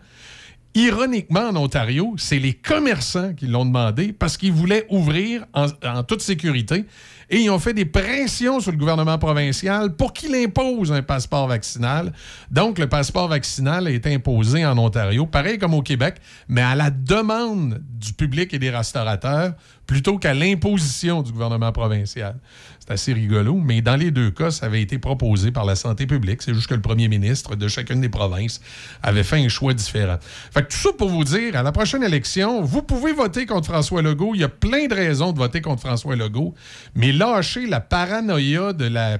Ironiquement, 0.74 1.50
en 1.50 1.56
Ontario, 1.58 2.16
c'est 2.18 2.40
les 2.40 2.54
commerçants 2.54 3.34
qui 3.34 3.46
l'ont 3.46 3.66
demandé 3.66 4.14
parce 4.14 4.38
qu'ils 4.38 4.54
voulaient 4.54 4.86
ouvrir 4.90 5.46
en, 5.54 5.68
toute 6.04 6.22
sécurité 6.22 6.86
et 7.30 7.40
ils 7.42 7.50
ont 7.50 7.60
fait 7.60 7.74
des 7.74 7.84
pressions 7.84 8.62
sur 8.62 8.72
le 8.72 8.78
gouvernement 8.78 9.18
provincial 9.18 9.94
pour 9.96 10.14
qu'il 10.14 10.34
impose 10.34 10.94
un 10.94 11.02
passeport 11.02 11.48
vaccinal. 11.48 12.14
Donc, 12.52 12.80
le 12.80 12.88
passeport 12.88 13.28
vaccinal 13.28 13.90
été 13.90 14.14
imposé 14.14 14.66
en 14.66 14.78
Ontario, 14.78 15.26
pareil 15.26 15.58
comme 15.58 15.74
au 15.74 15.82
Québec, 15.82 16.16
mais 16.48 16.62
à 16.62 16.76
la 16.76 16.90
demande 16.90 17.82
du 18.00 18.14
public 18.14 18.54
et 18.54 18.60
des 18.60 18.70
restaurateurs 18.70 19.54
plutôt 19.92 20.18
qu'à 20.18 20.34
l'imposition 20.34 21.22
du 21.22 21.34
gouvernement 21.34 21.74
provincial. 21.74 22.38
C'est 22.80 22.92
assez 22.92 23.12
rigolo, 23.12 23.56
mais 23.56 23.82
dans 23.82 23.98
les 23.98 24.10
deux 24.10 24.32
cas, 24.32 24.50
ça 24.50 24.68
avait 24.68 24.82
été 24.82 24.98
proposé 25.00 25.52
par 25.52 25.66
la 25.66 25.76
santé 25.76 26.08
publique. 26.08 26.42
C'est 26.42 26.54
juste 26.54 26.68
que 26.68 26.76
le 26.76 26.82
premier 26.82 27.10
ministre 27.10 27.58
de 27.58 27.68
chacune 27.68 28.00
des 28.00 28.08
provinces 28.08 28.62
avait 29.04 29.24
fait 29.24 29.44
un 29.44 29.50
choix 29.50 29.74
différent. 29.74 30.16
Fait 30.54 30.64
que 30.66 30.72
tout 30.72 30.78
ça 30.78 30.90
pour 30.98 31.10
vous 31.10 31.26
dire, 31.26 31.58
à 31.58 31.62
la 31.62 31.74
prochaine 31.74 32.04
élection, 32.04 32.62
vous 32.62 32.82
pouvez 32.84 33.12
voter 33.12 33.46
contre 33.46 33.68
François 33.68 34.02
Legault. 34.02 34.32
Il 34.34 34.40
y 34.40 34.46
a 34.46 34.50
plein 34.50 34.88
de 34.88 34.96
raisons 34.96 35.34
de 35.34 35.38
voter 35.38 35.60
contre 35.60 35.82
François 35.82 36.16
Legault, 36.16 36.56
mais 36.96 37.12
lâchez 37.12 37.68
la 37.68 37.82
paranoïa 37.82 38.72
de 38.72 38.86
la 38.86 39.18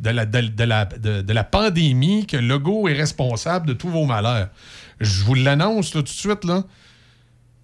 de 0.00 0.10
la, 0.10 0.26
de, 0.26 0.64
la, 0.64 0.84
de- 0.84 1.32
la 1.32 1.44
pandémie 1.44 2.26
que 2.26 2.36
Legault 2.36 2.88
est 2.88 2.92
responsable 2.94 3.66
de 3.66 3.72
tous 3.72 3.88
vos 3.88 4.04
malheurs. 4.04 4.48
Je 5.00 5.24
vous 5.24 5.34
l'annonce 5.34 5.90
tout 5.92 6.02
de 6.02 6.08
suite, 6.08 6.44
là. 6.44 6.64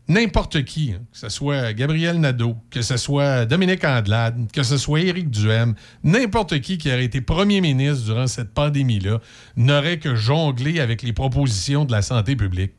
N'importe 0.08 0.64
qui, 0.64 0.92
hein, 0.92 1.02
que 1.10 1.18
ce 1.18 1.28
soit 1.28 1.72
Gabriel 1.72 2.20
Nadeau, 2.20 2.56
que 2.70 2.80
ce 2.80 2.96
soit 2.96 3.44
Dominique 3.44 3.82
Andelade, 3.82 4.50
que 4.52 4.62
ce 4.62 4.76
soit 4.76 5.00
Éric 5.00 5.30
Duhem, 5.30 5.74
n'importe 6.04 6.60
qui 6.60 6.78
qui 6.78 6.92
aurait 6.92 7.04
été 7.04 7.20
premier 7.20 7.60
ministre 7.60 8.04
durant 8.04 8.28
cette 8.28 8.54
pandémie-là 8.54 9.20
n'aurait 9.56 9.98
que 9.98 10.14
jonglé 10.14 10.78
avec 10.78 11.02
les 11.02 11.12
propositions 11.12 11.84
de 11.84 11.90
la 11.90 12.02
santé 12.02 12.36
publique. 12.36 12.74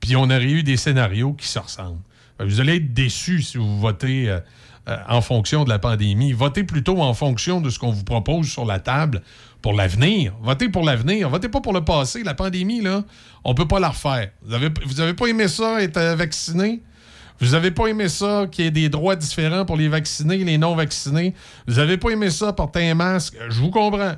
Puis 0.00 0.16
on 0.16 0.24
aurait 0.24 0.44
eu 0.44 0.62
des 0.62 0.76
scénarios 0.76 1.32
qui 1.32 1.48
se 1.48 1.58
ressemblent. 1.58 2.02
Vous 2.38 2.60
allez 2.60 2.76
être 2.76 2.92
déçus 2.92 3.42
si 3.42 3.56
vous 3.56 3.80
votez 3.80 4.28
euh, 4.28 4.40
euh, 4.88 4.96
en 5.08 5.20
fonction 5.20 5.64
de 5.64 5.70
la 5.70 5.78
pandémie. 5.78 6.32
Votez 6.32 6.64
plutôt 6.64 7.00
en 7.00 7.14
fonction 7.14 7.60
de 7.60 7.70
ce 7.70 7.78
qu'on 7.78 7.90
vous 7.90 8.04
propose 8.04 8.48
sur 8.48 8.64
la 8.64 8.80
table 8.80 9.22
pour 9.62 9.72
l'avenir. 9.72 10.34
Votez 10.42 10.68
pour 10.68 10.84
l'avenir. 10.84 11.30
Votez 11.30 11.48
pas 11.48 11.60
pour 11.60 11.72
le 11.72 11.84
passé. 11.84 12.22
La 12.22 12.34
pandémie, 12.34 12.82
là, 12.82 13.02
on 13.44 13.54
peut 13.54 13.66
pas 13.66 13.80
la 13.80 13.88
refaire. 13.88 14.30
Vous 14.42 14.52
avez, 14.52 14.68
vous 14.84 15.00
avez 15.00 15.14
pas 15.14 15.26
aimé 15.26 15.48
ça, 15.48 15.82
être 15.82 15.96
euh, 15.96 16.14
vacciné? 16.16 16.82
Vous 17.40 17.54
avez 17.54 17.70
pas 17.70 17.86
aimé 17.86 18.08
ça, 18.08 18.46
qu'il 18.50 18.64
y 18.64 18.68
ait 18.68 18.70
des 18.70 18.88
droits 18.88 19.16
différents 19.16 19.64
pour 19.64 19.76
les 19.76 19.88
vaccinés 19.88 20.36
et 20.36 20.44
les 20.44 20.58
non-vaccinés? 20.58 21.34
Vous 21.66 21.78
avez 21.78 21.96
pas 21.96 22.10
aimé 22.10 22.30
ça, 22.30 22.52
porter 22.52 22.88
un 22.90 22.94
masque? 22.94 23.36
Je 23.48 23.60
vous 23.60 23.70
comprends. 23.70 24.14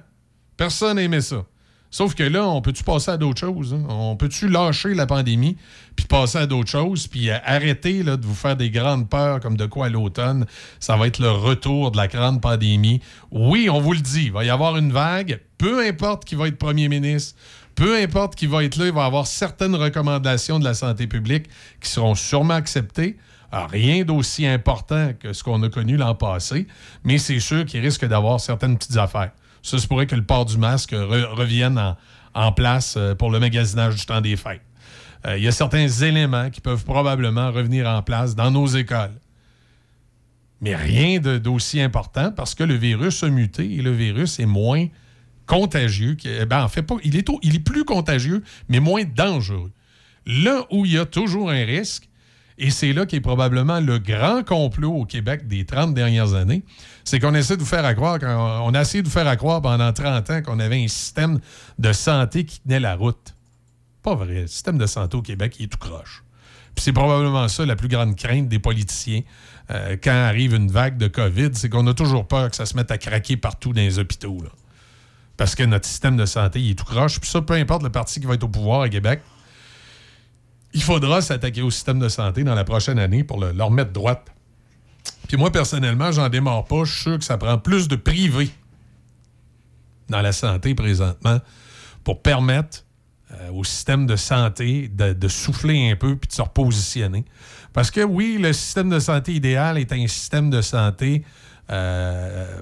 Personne 0.56 0.96
n'a 0.96 1.02
aimé 1.02 1.20
ça. 1.20 1.44
Sauf 1.90 2.14
que 2.14 2.22
là, 2.24 2.46
on 2.46 2.60
peut-tu 2.60 2.82
passer 2.84 3.12
à 3.12 3.16
d'autres 3.16 3.40
choses? 3.40 3.72
hein? 3.74 3.86
On 3.88 4.16
peut-tu 4.16 4.48
lâcher 4.48 4.92
la 4.94 5.06
pandémie 5.06 5.56
puis 5.94 6.06
passer 6.06 6.38
à 6.38 6.46
d'autres 6.46 6.70
choses 6.70 7.06
puis 7.06 7.30
euh, 7.30 7.38
arrêter 7.44 8.02
là, 8.02 8.16
de 8.16 8.26
vous 8.26 8.34
faire 8.34 8.56
des 8.56 8.70
grandes 8.70 9.08
peurs 9.08 9.40
comme 9.40 9.56
de 9.56 9.66
quoi 9.66 9.86
à 9.86 9.88
l'automne? 9.88 10.46
Ça 10.80 10.96
va 10.96 11.06
être 11.06 11.20
le 11.20 11.30
retour 11.30 11.90
de 11.92 11.96
la 11.96 12.08
grande 12.08 12.40
pandémie? 12.40 13.00
Oui, 13.30 13.68
on 13.70 13.80
vous 13.80 13.92
le 13.92 14.00
dit, 14.00 14.24
il 14.26 14.32
va 14.32 14.44
y 14.44 14.50
avoir 14.50 14.76
une 14.76 14.92
vague. 14.92 15.40
Peu 15.58 15.86
importe 15.86 16.24
qui 16.24 16.34
va 16.34 16.48
être 16.48 16.58
premier 16.58 16.88
ministre, 16.88 17.38
peu 17.74 17.96
importe 18.02 18.34
qui 18.34 18.46
va 18.46 18.64
être 18.64 18.76
là, 18.76 18.86
il 18.86 18.92
va 18.92 19.04
y 19.04 19.06
avoir 19.06 19.26
certaines 19.26 19.74
recommandations 19.74 20.58
de 20.58 20.64
la 20.64 20.74
santé 20.74 21.06
publique 21.06 21.46
qui 21.80 21.90
seront 21.90 22.14
sûrement 22.14 22.54
acceptées. 22.54 23.16
Rien 23.52 24.04
d'aussi 24.04 24.46
important 24.46 25.12
que 25.18 25.32
ce 25.32 25.42
qu'on 25.42 25.62
a 25.62 25.70
connu 25.70 25.96
l'an 25.96 26.14
passé, 26.14 26.66
mais 27.04 27.16
c'est 27.16 27.38
sûr 27.38 27.64
qu'il 27.64 27.80
risque 27.80 28.04
d'avoir 28.04 28.40
certaines 28.40 28.76
petites 28.76 28.98
affaires. 28.98 29.30
Ça 29.66 29.78
se 29.78 29.86
pourrait 29.86 30.06
que 30.06 30.14
le 30.14 30.24
port 30.24 30.44
du 30.44 30.58
masque 30.58 30.92
re- 30.92 31.24
revienne 31.24 31.96
en, 32.34 32.52
place 32.52 32.94
euh, 32.96 33.14
pour 33.14 33.30
le 33.30 33.40
magasinage 33.40 33.96
du 33.96 34.06
temps 34.06 34.20
des 34.20 34.36
fêtes. 34.36 34.62
Euh, 35.26 35.36
Il 35.38 35.42
y 35.44 35.48
a 35.48 35.52
certains 35.52 35.88
éléments 35.88 36.50
qui 36.50 36.60
peuvent 36.60 36.84
probablement 36.84 37.50
revenir 37.50 37.88
en 37.88 38.02
place 38.02 38.34
dans 38.36 38.50
nos 38.50 38.66
écoles. 38.66 39.18
Mais 40.60 40.74
rien 40.76 41.18
d'aussi 41.18 41.80
important 41.80 42.30
parce 42.32 42.54
que 42.54 42.64
le 42.64 42.74
virus 42.74 43.22
a 43.22 43.28
muté 43.28 43.74
et 43.74 43.82
le 43.82 43.90
virus 43.92 44.38
est 44.38 44.46
moins 44.46 44.86
contagieux. 45.46 46.14
que- 46.14 46.44
ben, 46.44 46.62
en 46.64 46.68
fait, 46.68 46.84
il 47.04 47.16
est 47.16 47.58
plus 47.60 47.84
contagieux, 47.84 48.42
mais 48.68 48.80
moins 48.80 49.04
dangereux. 49.04 49.72
Là 50.26 50.64
où 50.70 50.84
il 50.86 50.92
y 50.92 50.98
a 50.98 51.06
toujours 51.06 51.50
un 51.50 51.64
risque, 51.64 52.08
et 52.58 52.70
c'est 52.70 52.92
là 52.92 53.06
qu'est 53.06 53.20
probablement 53.20 53.80
le 53.80 53.98
grand 53.98 54.42
complot 54.44 54.92
au 54.92 55.04
Québec 55.04 55.46
des 55.46 55.64
30 55.64 55.94
dernières 55.94 56.34
années, 56.34 56.64
c'est 57.04 57.20
qu'on 57.20 57.34
essaie 57.34 57.56
de 57.56 57.60
vous 57.62 57.68
faire 57.68 57.84
à 57.84 57.94
croire, 57.94 58.18
on 58.22 58.74
a 58.74 58.80
essayé 58.80 59.02
de 59.02 59.08
vous 59.08 59.12
faire 59.12 59.28
à 59.28 59.36
croire 59.36 59.60
pendant 59.60 59.92
30 59.92 60.30
ans 60.30 60.42
qu'on 60.42 60.58
avait 60.58 60.82
un 60.82 60.88
système 60.88 61.38
de 61.78 61.92
santé 61.92 62.44
qui 62.44 62.60
tenait 62.60 62.80
la 62.80 62.96
route. 62.96 63.34
Pas 64.02 64.14
vrai. 64.14 64.42
Le 64.42 64.46
système 64.46 64.78
de 64.78 64.86
santé 64.86 65.16
au 65.16 65.22
Québec, 65.22 65.56
il 65.58 65.64
est 65.64 65.68
tout 65.68 65.78
croche. 65.78 66.22
Puis 66.74 66.84
c'est 66.84 66.92
probablement 66.92 67.48
ça 67.48 67.66
la 67.66 67.74
plus 67.74 67.88
grande 67.88 68.16
crainte 68.16 68.48
des 68.48 68.58
politiciens 68.58 69.22
euh, 69.70 69.96
quand 70.02 70.12
arrive 70.12 70.54
une 70.54 70.70
vague 70.70 70.96
de 70.96 71.08
COVID, 71.08 71.50
c'est 71.54 71.68
qu'on 71.68 71.86
a 71.86 71.94
toujours 71.94 72.26
peur 72.28 72.50
que 72.50 72.56
ça 72.56 72.66
se 72.66 72.76
mette 72.76 72.90
à 72.90 72.98
craquer 72.98 73.36
partout 73.36 73.72
dans 73.72 73.80
les 73.80 73.98
hôpitaux. 73.98 74.38
Parce 75.36 75.54
que 75.54 75.62
notre 75.64 75.86
système 75.86 76.16
de 76.16 76.24
santé, 76.24 76.60
il 76.60 76.70
est 76.70 76.74
tout 76.74 76.84
croche. 76.84 77.18
Puis 77.20 77.28
ça, 77.28 77.42
peu 77.42 77.54
importe 77.54 77.82
le 77.82 77.90
parti 77.90 78.20
qui 78.20 78.26
va 78.26 78.34
être 78.34 78.44
au 78.44 78.48
pouvoir 78.48 78.82
à 78.82 78.88
Québec, 78.88 79.22
il 80.76 80.82
faudra 80.82 81.20
s'attaquer 81.22 81.62
au 81.62 81.70
système 81.70 81.98
de 81.98 82.08
santé 82.08 82.44
dans 82.44 82.54
la 82.54 82.64
prochaine 82.64 82.98
année 82.98 83.24
pour 83.24 83.40
le, 83.40 83.52
le 83.52 83.64
remettre 83.64 83.92
droite. 83.92 84.32
Puis 85.26 85.36
moi, 85.36 85.50
personnellement, 85.50 86.12
j'en 86.12 86.28
démarre 86.28 86.64
pas. 86.64 86.84
Je 86.84 86.92
suis 86.92 87.02
sûr 87.02 87.18
que 87.18 87.24
ça 87.24 87.38
prend 87.38 87.58
plus 87.58 87.88
de 87.88 87.96
privés 87.96 88.50
dans 90.08 90.20
la 90.20 90.32
santé 90.32 90.74
présentement 90.74 91.40
pour 92.04 92.22
permettre 92.22 92.84
euh, 93.32 93.50
au 93.50 93.64
système 93.64 94.06
de 94.06 94.14
santé 94.14 94.88
de, 94.88 95.28
souffler 95.28 95.90
un 95.90 95.96
peu 95.96 96.16
puis 96.16 96.28
de 96.28 96.32
se 96.32 96.42
repositionner. 96.42 97.24
Parce 97.72 97.90
que 97.90 98.02
oui, 98.02 98.38
le 98.40 98.52
système 98.52 98.88
de 98.88 99.00
santé 99.00 99.32
idéal 99.32 99.78
est 99.78 99.92
un 99.92 100.06
système 100.06 100.48
de 100.48 100.62
santé 100.62 101.24
euh, 101.70 102.60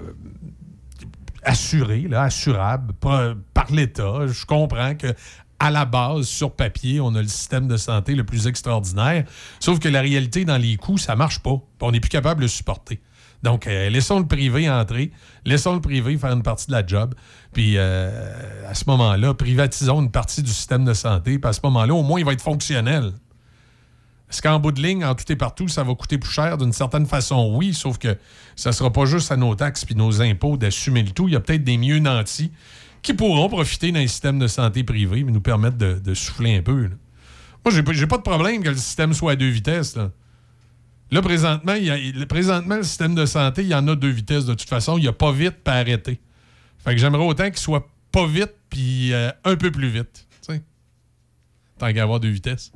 assuré, 1.43 2.07
assurable 2.13 2.93
par, 2.93 3.35
par 3.53 3.71
l'État. 3.71 4.25
Je 4.25 4.45
comprends 4.45 4.95
que 4.95 5.13
à 5.59 5.71
la 5.71 5.85
base, 5.85 6.27
sur 6.27 6.51
papier, 6.51 6.99
on 6.99 7.15
a 7.15 7.21
le 7.21 7.27
système 7.27 7.67
de 7.67 7.77
santé 7.77 8.15
le 8.15 8.23
plus 8.23 8.47
extraordinaire. 8.47 9.25
Sauf 9.59 9.79
que 9.79 9.87
la 9.87 10.01
réalité, 10.01 10.45
dans 10.45 10.57
les 10.57 10.75
coûts, 10.75 10.97
ça 10.97 11.15
marche 11.15 11.39
pas. 11.39 11.61
On 11.81 11.91
n'est 11.91 11.99
plus 11.99 12.09
capable 12.09 12.41
de 12.41 12.45
le 12.45 12.49
supporter. 12.49 13.01
Donc, 13.43 13.67
euh, 13.67 13.89
laissons 13.89 14.19
le 14.19 14.25
privé 14.25 14.69
entrer, 14.69 15.11
laissons 15.45 15.75
le 15.75 15.81
privé 15.81 16.17
faire 16.17 16.33
une 16.33 16.41
partie 16.41 16.67
de 16.67 16.71
la 16.71 16.85
job. 16.85 17.13
Puis, 17.53 17.75
euh, 17.77 18.67
à 18.67 18.73
ce 18.73 18.85
moment-là, 18.87 19.33
privatisons 19.33 20.01
une 20.01 20.11
partie 20.11 20.41
du 20.41 20.51
système 20.51 20.83
de 20.83 20.93
santé. 20.93 21.37
Puis, 21.37 21.49
à 21.49 21.53
ce 21.53 21.59
moment-là, 21.63 21.93
au 21.93 22.01
moins, 22.01 22.19
il 22.19 22.25
va 22.25 22.33
être 22.33 22.41
fonctionnel. 22.41 23.13
Est-ce 24.31 24.41
qu'en 24.41 24.59
bout 24.59 24.71
de 24.71 24.81
ligne, 24.81 25.05
en 25.05 25.13
tout 25.13 25.31
et 25.31 25.35
partout, 25.35 25.67
ça 25.67 25.83
va 25.83 25.93
coûter 25.93 26.17
plus 26.17 26.31
cher 26.31 26.57
d'une 26.57 26.73
certaine 26.73 27.05
façon? 27.05 27.53
Oui, 27.55 27.73
sauf 27.73 27.99
que 27.99 28.17
ça 28.55 28.71
ne 28.71 28.73
sera 28.73 28.91
pas 28.91 29.05
juste 29.05 29.31
à 29.31 29.37
nos 29.37 29.53
taxes 29.53 29.85
puis 29.85 29.95
nos 29.95 30.21
impôts 30.21 30.57
d'assumer 30.57 31.03
le 31.03 31.11
tout. 31.11 31.27
Il 31.27 31.35
y 31.35 31.37
a 31.37 31.39
peut-être 31.39 31.63
des 31.63 31.77
mieux 31.77 31.99
nantis 31.99 32.51
qui 33.05 33.13
pourront 33.13 33.47
profiter 33.47 33.91
d'un 33.91 34.07
système 34.07 34.39
de 34.39 34.47
santé 34.47 34.83
privé 34.83 35.23
mais 35.23 35.31
nous 35.31 35.41
permettre 35.41 35.77
de, 35.77 36.13
souffler 36.13 36.57
un 36.57 36.61
peu. 36.61 36.83
là. 36.83 36.95
Moi, 37.63 37.73
j'ai 37.73 37.83
pas, 37.83 37.93
pas 38.07 38.17
de 38.17 38.21
problème 38.23 38.63
que 38.63 38.69
le 38.69 38.77
système 38.77 39.13
soit 39.13 39.33
à 39.33 39.35
deux 39.35 39.49
vitesses. 39.49 39.97
Là, 41.11 41.21
présentement, 41.21 41.75
présentement, 42.27 42.75
le 42.77 42.83
système 42.83 43.15
de 43.15 43.25
santé, 43.25 43.63
il 43.63 43.69
y 43.69 43.75
en 43.75 43.87
a 43.87 43.95
deux 43.95 44.09
vitesses 44.09 44.45
de 44.45 44.53
toute 44.53 44.69
façon. 44.69 44.97
Il 44.97 45.01
n'y 45.01 45.07
a 45.07 45.13
pas 45.13 45.31
vite 45.31 45.57
pas 45.63 45.73
arrêter. 45.73 46.19
Fait 46.83 46.91
que 46.91 46.97
j'aimerais 46.97 47.25
autant 47.25 47.45
qu'il 47.45 47.57
soit 47.57 47.87
pas 48.11 48.27
vite 48.27 48.53
puis 48.69 49.13
euh, 49.13 49.31
un 49.43 49.55
peu 49.55 49.71
plus 49.71 49.89
vite. 49.89 50.27
tu 50.41 50.53
sais. 50.53 50.63
Tant 51.77 51.91
qu'à 51.93 52.03
avoir 52.03 52.19
deux 52.19 52.29
vitesses. 52.29 52.71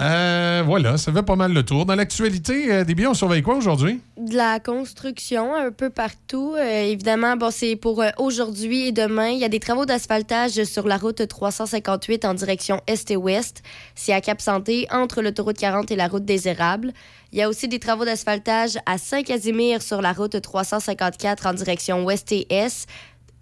Euh, 0.00 0.62
voilà, 0.64 0.96
ça 0.96 1.12
fait 1.12 1.22
pas 1.22 1.34
mal 1.34 1.52
le 1.52 1.64
tour. 1.64 1.84
Dans 1.84 1.96
l'actualité, 1.96 2.72
euh, 2.72 2.84
des 2.84 2.94
biens, 2.94 3.10
on 3.10 3.14
surveille 3.14 3.42
quoi 3.42 3.56
aujourd'hui? 3.56 4.00
De 4.16 4.36
la 4.36 4.60
construction 4.60 5.54
un 5.56 5.72
peu 5.72 5.90
partout. 5.90 6.54
Euh, 6.56 6.82
évidemment, 6.84 7.36
bon, 7.36 7.50
c'est 7.50 7.74
pour 7.74 8.02
euh, 8.02 8.10
aujourd'hui 8.18 8.88
et 8.88 8.92
demain. 8.92 9.28
Il 9.28 9.38
y 9.38 9.44
a 9.44 9.48
des 9.48 9.58
travaux 9.58 9.86
d'asphaltage 9.86 10.62
sur 10.64 10.86
la 10.86 10.98
route 10.98 11.26
358 11.26 12.24
en 12.24 12.34
direction 12.34 12.80
est 12.86 13.10
et 13.10 13.16
ouest. 13.16 13.62
C'est 13.96 14.12
à 14.12 14.20
Cap-Santé, 14.20 14.86
entre 14.92 15.20
l'autoroute 15.20 15.58
40 15.58 15.90
et 15.90 15.96
la 15.96 16.06
route 16.06 16.24
des 16.24 16.46
Érables. 16.46 16.92
Il 17.32 17.38
y 17.38 17.42
a 17.42 17.48
aussi 17.48 17.68
des 17.68 17.78
travaux 17.78 18.04
d'asphaltage 18.04 18.78
à 18.86 18.98
Saint-Casimir 18.98 19.82
sur 19.82 20.00
la 20.00 20.12
route 20.12 20.40
354 20.40 21.46
en 21.46 21.54
direction 21.54 22.04
ouest 22.04 22.30
et 22.32 22.46
est. 22.50 22.86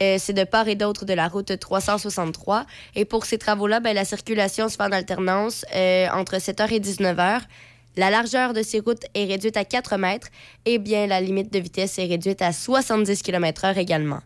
Euh, 0.02 0.16
c'est 0.18 0.32
de 0.32 0.44
part 0.44 0.68
et 0.68 0.74
d'autre 0.74 1.04
de 1.04 1.14
la 1.14 1.28
route 1.28 1.58
363. 1.58 2.66
Et 2.94 3.04
pour 3.04 3.24
ces 3.24 3.38
travaux-là, 3.38 3.80
ben, 3.80 3.94
la 3.94 4.04
circulation 4.04 4.68
se 4.68 4.76
fait 4.76 4.82
en 4.82 4.92
alternance 4.92 5.64
euh, 5.74 6.08
entre 6.12 6.36
7h 6.36 6.72
et 6.72 6.80
19h. 6.80 7.40
La 7.96 8.10
largeur 8.10 8.52
de 8.52 8.62
ces 8.62 8.80
routes 8.80 9.06
est 9.14 9.24
réduite 9.24 9.56
à 9.56 9.64
4 9.64 9.96
mètres 9.96 10.28
et 10.66 10.76
bien 10.78 11.06
la 11.06 11.20
limite 11.20 11.50
de 11.50 11.58
vitesse 11.58 11.98
est 11.98 12.04
réduite 12.04 12.42
à 12.42 12.52
70 12.52 13.22
km/h 13.22 13.78
également. 13.78 14.20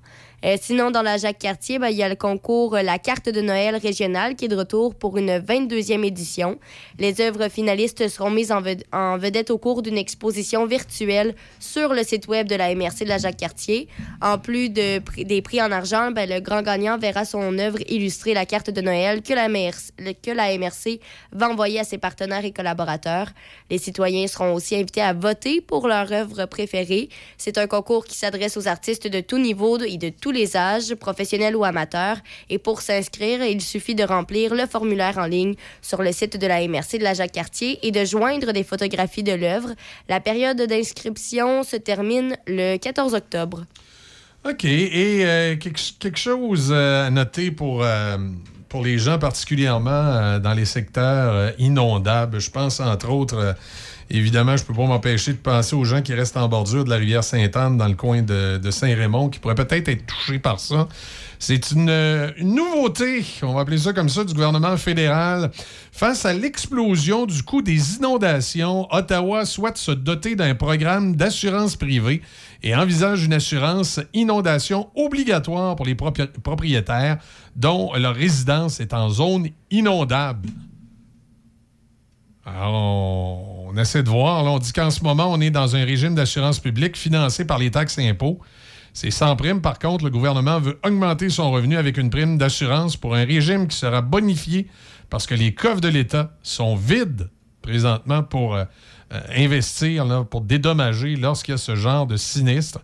Euh, 0.44 0.56
sinon, 0.60 0.90
dans 0.90 1.02
la 1.02 1.18
Jacques-Cartier, 1.18 1.78
ben, 1.78 1.88
il 1.88 1.96
y 1.96 2.02
a 2.02 2.08
le 2.08 2.14
concours 2.14 2.74
euh, 2.74 2.82
La 2.82 2.98
carte 2.98 3.28
de 3.28 3.42
Noël 3.42 3.76
régionale 3.76 4.36
qui 4.36 4.46
est 4.46 4.48
de 4.48 4.56
retour 4.56 4.94
pour 4.94 5.18
une 5.18 5.38
22e 5.38 6.02
édition. 6.02 6.58
Les 6.98 7.20
œuvres 7.20 7.48
finalistes 7.50 8.08
seront 8.08 8.30
mises 8.30 8.50
en, 8.50 8.62
ved- 8.62 8.82
en 8.92 9.18
vedette 9.18 9.50
au 9.50 9.58
cours 9.58 9.82
d'une 9.82 9.98
exposition 9.98 10.64
virtuelle 10.64 11.34
sur 11.58 11.92
le 11.92 12.02
site 12.04 12.26
web 12.26 12.48
de 12.48 12.54
la 12.54 12.74
MRC 12.74 13.00
de 13.04 13.08
la 13.10 13.18
Jacques-Cartier. 13.18 13.86
En 14.22 14.38
plus 14.38 14.70
des 14.70 15.42
prix 15.42 15.60
en 15.60 15.70
argent, 15.72 16.10
ben, 16.10 16.26
le 16.28 16.40
grand 16.40 16.62
gagnant 16.62 16.96
verra 16.96 17.26
son 17.26 17.58
œuvre 17.58 17.78
illustrer 17.90 18.32
la 18.32 18.46
carte 18.46 18.70
de 18.70 18.80
Noël 18.80 19.20
que 19.20 19.34
la, 19.34 19.48
MRC, 19.48 19.92
le- 19.98 20.12
que 20.14 20.30
la 20.30 20.56
MRC 20.56 21.00
va 21.32 21.50
envoyer 21.50 21.80
à 21.80 21.84
ses 21.84 21.98
partenaires 21.98 22.46
et 22.46 22.52
collaborateurs. 22.52 23.28
Les 23.70 23.76
citoyens 23.78 24.26
seront 24.26 24.54
aussi 24.54 24.74
invités 24.74 25.02
à 25.02 25.12
voter 25.12 25.60
pour 25.60 25.86
leur 25.86 26.10
œuvre 26.12 26.46
préférée. 26.46 27.10
C'est 27.36 27.58
un 27.58 27.66
concours 27.66 28.06
qui 28.06 28.16
s'adresse 28.16 28.56
aux 28.56 28.66
artistes 28.68 29.06
de 29.06 29.20
tout 29.20 29.38
niveau 29.38 29.78
et 29.78 29.98
de 29.98 30.08
tous 30.08 30.29
les 30.32 30.56
âges, 30.56 30.94
professionnels 30.94 31.56
ou 31.56 31.64
amateurs. 31.64 32.18
Et 32.48 32.58
pour 32.58 32.80
s'inscrire, 32.80 33.42
il 33.42 33.60
suffit 33.60 33.94
de 33.94 34.04
remplir 34.04 34.54
le 34.54 34.66
formulaire 34.66 35.18
en 35.18 35.26
ligne 35.26 35.54
sur 35.82 36.02
le 36.02 36.12
site 36.12 36.36
de 36.36 36.46
la 36.46 36.66
MRC 36.66 36.98
de 36.98 37.04
la 37.04 37.14
Jacques-Cartier 37.14 37.78
et 37.82 37.90
de 37.90 38.04
joindre 38.04 38.52
des 38.52 38.64
photographies 38.64 39.22
de 39.22 39.32
l'œuvre. 39.32 39.70
La 40.08 40.20
période 40.20 40.60
d'inscription 40.60 41.62
se 41.62 41.76
termine 41.76 42.36
le 42.46 42.76
14 42.76 43.14
octobre. 43.14 43.64
OK. 44.48 44.64
Et 44.64 45.26
euh, 45.26 45.56
quelque, 45.56 46.16
chose 46.16 46.70
euh, 46.72 47.06
à 47.06 47.10
noter 47.10 47.50
pour, 47.50 47.82
euh, 47.82 48.16
pour 48.68 48.82
les 48.82 48.98
gens, 48.98 49.18
particulièrement 49.18 50.38
dans 50.38 50.54
les 50.54 50.64
secteurs 50.64 51.52
inondables. 51.58 52.40
Je 52.40 52.50
pense, 52.50 52.80
entre 52.80 53.10
autres, 53.10 53.54
évidemment, 54.10 54.56
je 54.56 54.62
ne 54.62 54.66
peux 54.66 54.74
pas 54.74 54.86
m'empêcher 54.86 55.32
de 55.32 55.38
penser 55.38 55.74
aux 55.76 55.84
gens 55.84 56.02
qui 56.02 56.12
restent 56.14 56.36
en 56.36 56.48
bordure 56.48 56.84
de 56.84 56.90
la 56.90 56.96
rivière 56.96 57.24
Sainte-Anne, 57.24 57.76
dans 57.76 57.88
le 57.88 57.94
coin 57.94 58.22
de, 58.22 58.70
Saint-Raymond, 58.70 59.28
qui 59.28 59.38
pourraient 59.38 59.54
peut-être 59.54 59.88
être 59.88 60.06
touchés 60.06 60.38
par 60.38 60.60
ça. 60.60 60.88
C'est 61.38 61.70
une, 61.70 62.32
nouveauté, 62.40 63.24
on 63.42 63.54
va 63.54 63.62
appeler 63.62 63.78
ça 63.78 63.92
comme 63.92 64.08
ça, 64.08 64.24
du 64.24 64.34
gouvernement 64.34 64.76
fédéral. 64.76 65.50
Face 65.90 66.26
à 66.26 66.34
l'explosion 66.34 67.24
du 67.24 67.42
coût 67.42 67.62
des 67.62 67.96
inondations, 67.96 68.86
Ottawa 68.92 69.46
souhaite 69.46 69.78
se 69.78 69.92
doter 69.92 70.36
d'un 70.36 70.54
programme 70.54 71.16
d'assurance 71.16 71.76
privée 71.76 72.20
et 72.62 72.74
envisage 72.74 73.24
une 73.24 73.32
assurance 73.32 74.00
inondation 74.12 74.90
obligatoire 74.94 75.76
pour 75.76 75.86
les 75.86 75.94
propri- 75.94 76.28
propriétaires 76.42 77.18
dont 77.56 77.92
leur 77.94 78.14
résidence 78.14 78.80
est 78.80 78.92
en 78.92 79.08
zone 79.08 79.48
inondable. 79.70 80.50
Alors, 82.44 82.74
on, 82.74 83.59
on 83.72 83.76
essaie 83.76 84.02
de 84.02 84.08
voir. 84.08 84.44
on 84.44 84.58
dit 84.58 84.72
qu'en 84.72 84.90
ce 84.90 85.02
moment, 85.02 85.30
on 85.30 85.40
est 85.40 85.50
dans 85.50 85.76
un 85.76 85.84
régime 85.84 86.14
d'assurance 86.14 86.58
publique 86.58 86.96
financé 86.96 87.44
par 87.44 87.58
les 87.58 87.70
taxes 87.70 87.98
et 87.98 88.08
impôts. 88.08 88.40
C'est 88.92 89.12
sans 89.12 89.36
prime. 89.36 89.60
Par 89.60 89.78
contre, 89.78 90.04
le 90.04 90.10
gouvernement 90.10 90.58
veut 90.58 90.78
augmenter 90.84 91.28
son 91.28 91.50
revenu 91.52 91.76
avec 91.76 91.96
une 91.96 92.10
prime 92.10 92.36
d'assurance 92.36 92.96
pour 92.96 93.14
un 93.14 93.24
régime 93.24 93.68
qui 93.68 93.76
sera 93.76 94.02
bonifié 94.02 94.66
parce 95.08 95.26
que 95.26 95.34
les 95.34 95.54
coffres 95.54 95.80
de 95.80 95.88
l'État 95.88 96.32
sont 96.42 96.74
vides 96.74 97.30
présentement 97.62 98.22
pour 98.22 98.54
euh, 98.54 98.64
euh, 99.12 99.20
investir, 99.36 100.26
pour 100.28 100.40
dédommager 100.40 101.14
lorsqu'il 101.14 101.52
y 101.52 101.54
a 101.54 101.58
ce 101.58 101.76
genre 101.76 102.06
de 102.06 102.16
sinistre. 102.16 102.80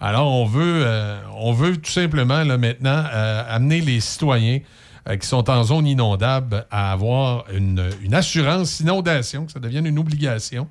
Alors, 0.00 0.32
on 0.32 0.46
veut, 0.46 0.82
euh, 0.86 1.74
tout 1.74 1.90
simplement 1.90 2.42
maintenant 2.44 3.04
amener 3.48 3.82
les 3.82 4.00
citoyens 4.00 4.60
euh, 5.10 5.16
qui 5.16 5.26
sont 5.26 5.48
en 5.50 5.64
zone 5.64 5.86
inondable 5.86 6.66
à 6.70 6.92
avoir 6.92 7.44
une, 7.52 7.92
assurance 8.12 8.80
inondation, 8.80 9.46
que 9.46 9.52
ça 9.52 9.60
devienne 9.60 9.86
une 9.86 9.98
obligation. 9.98 10.68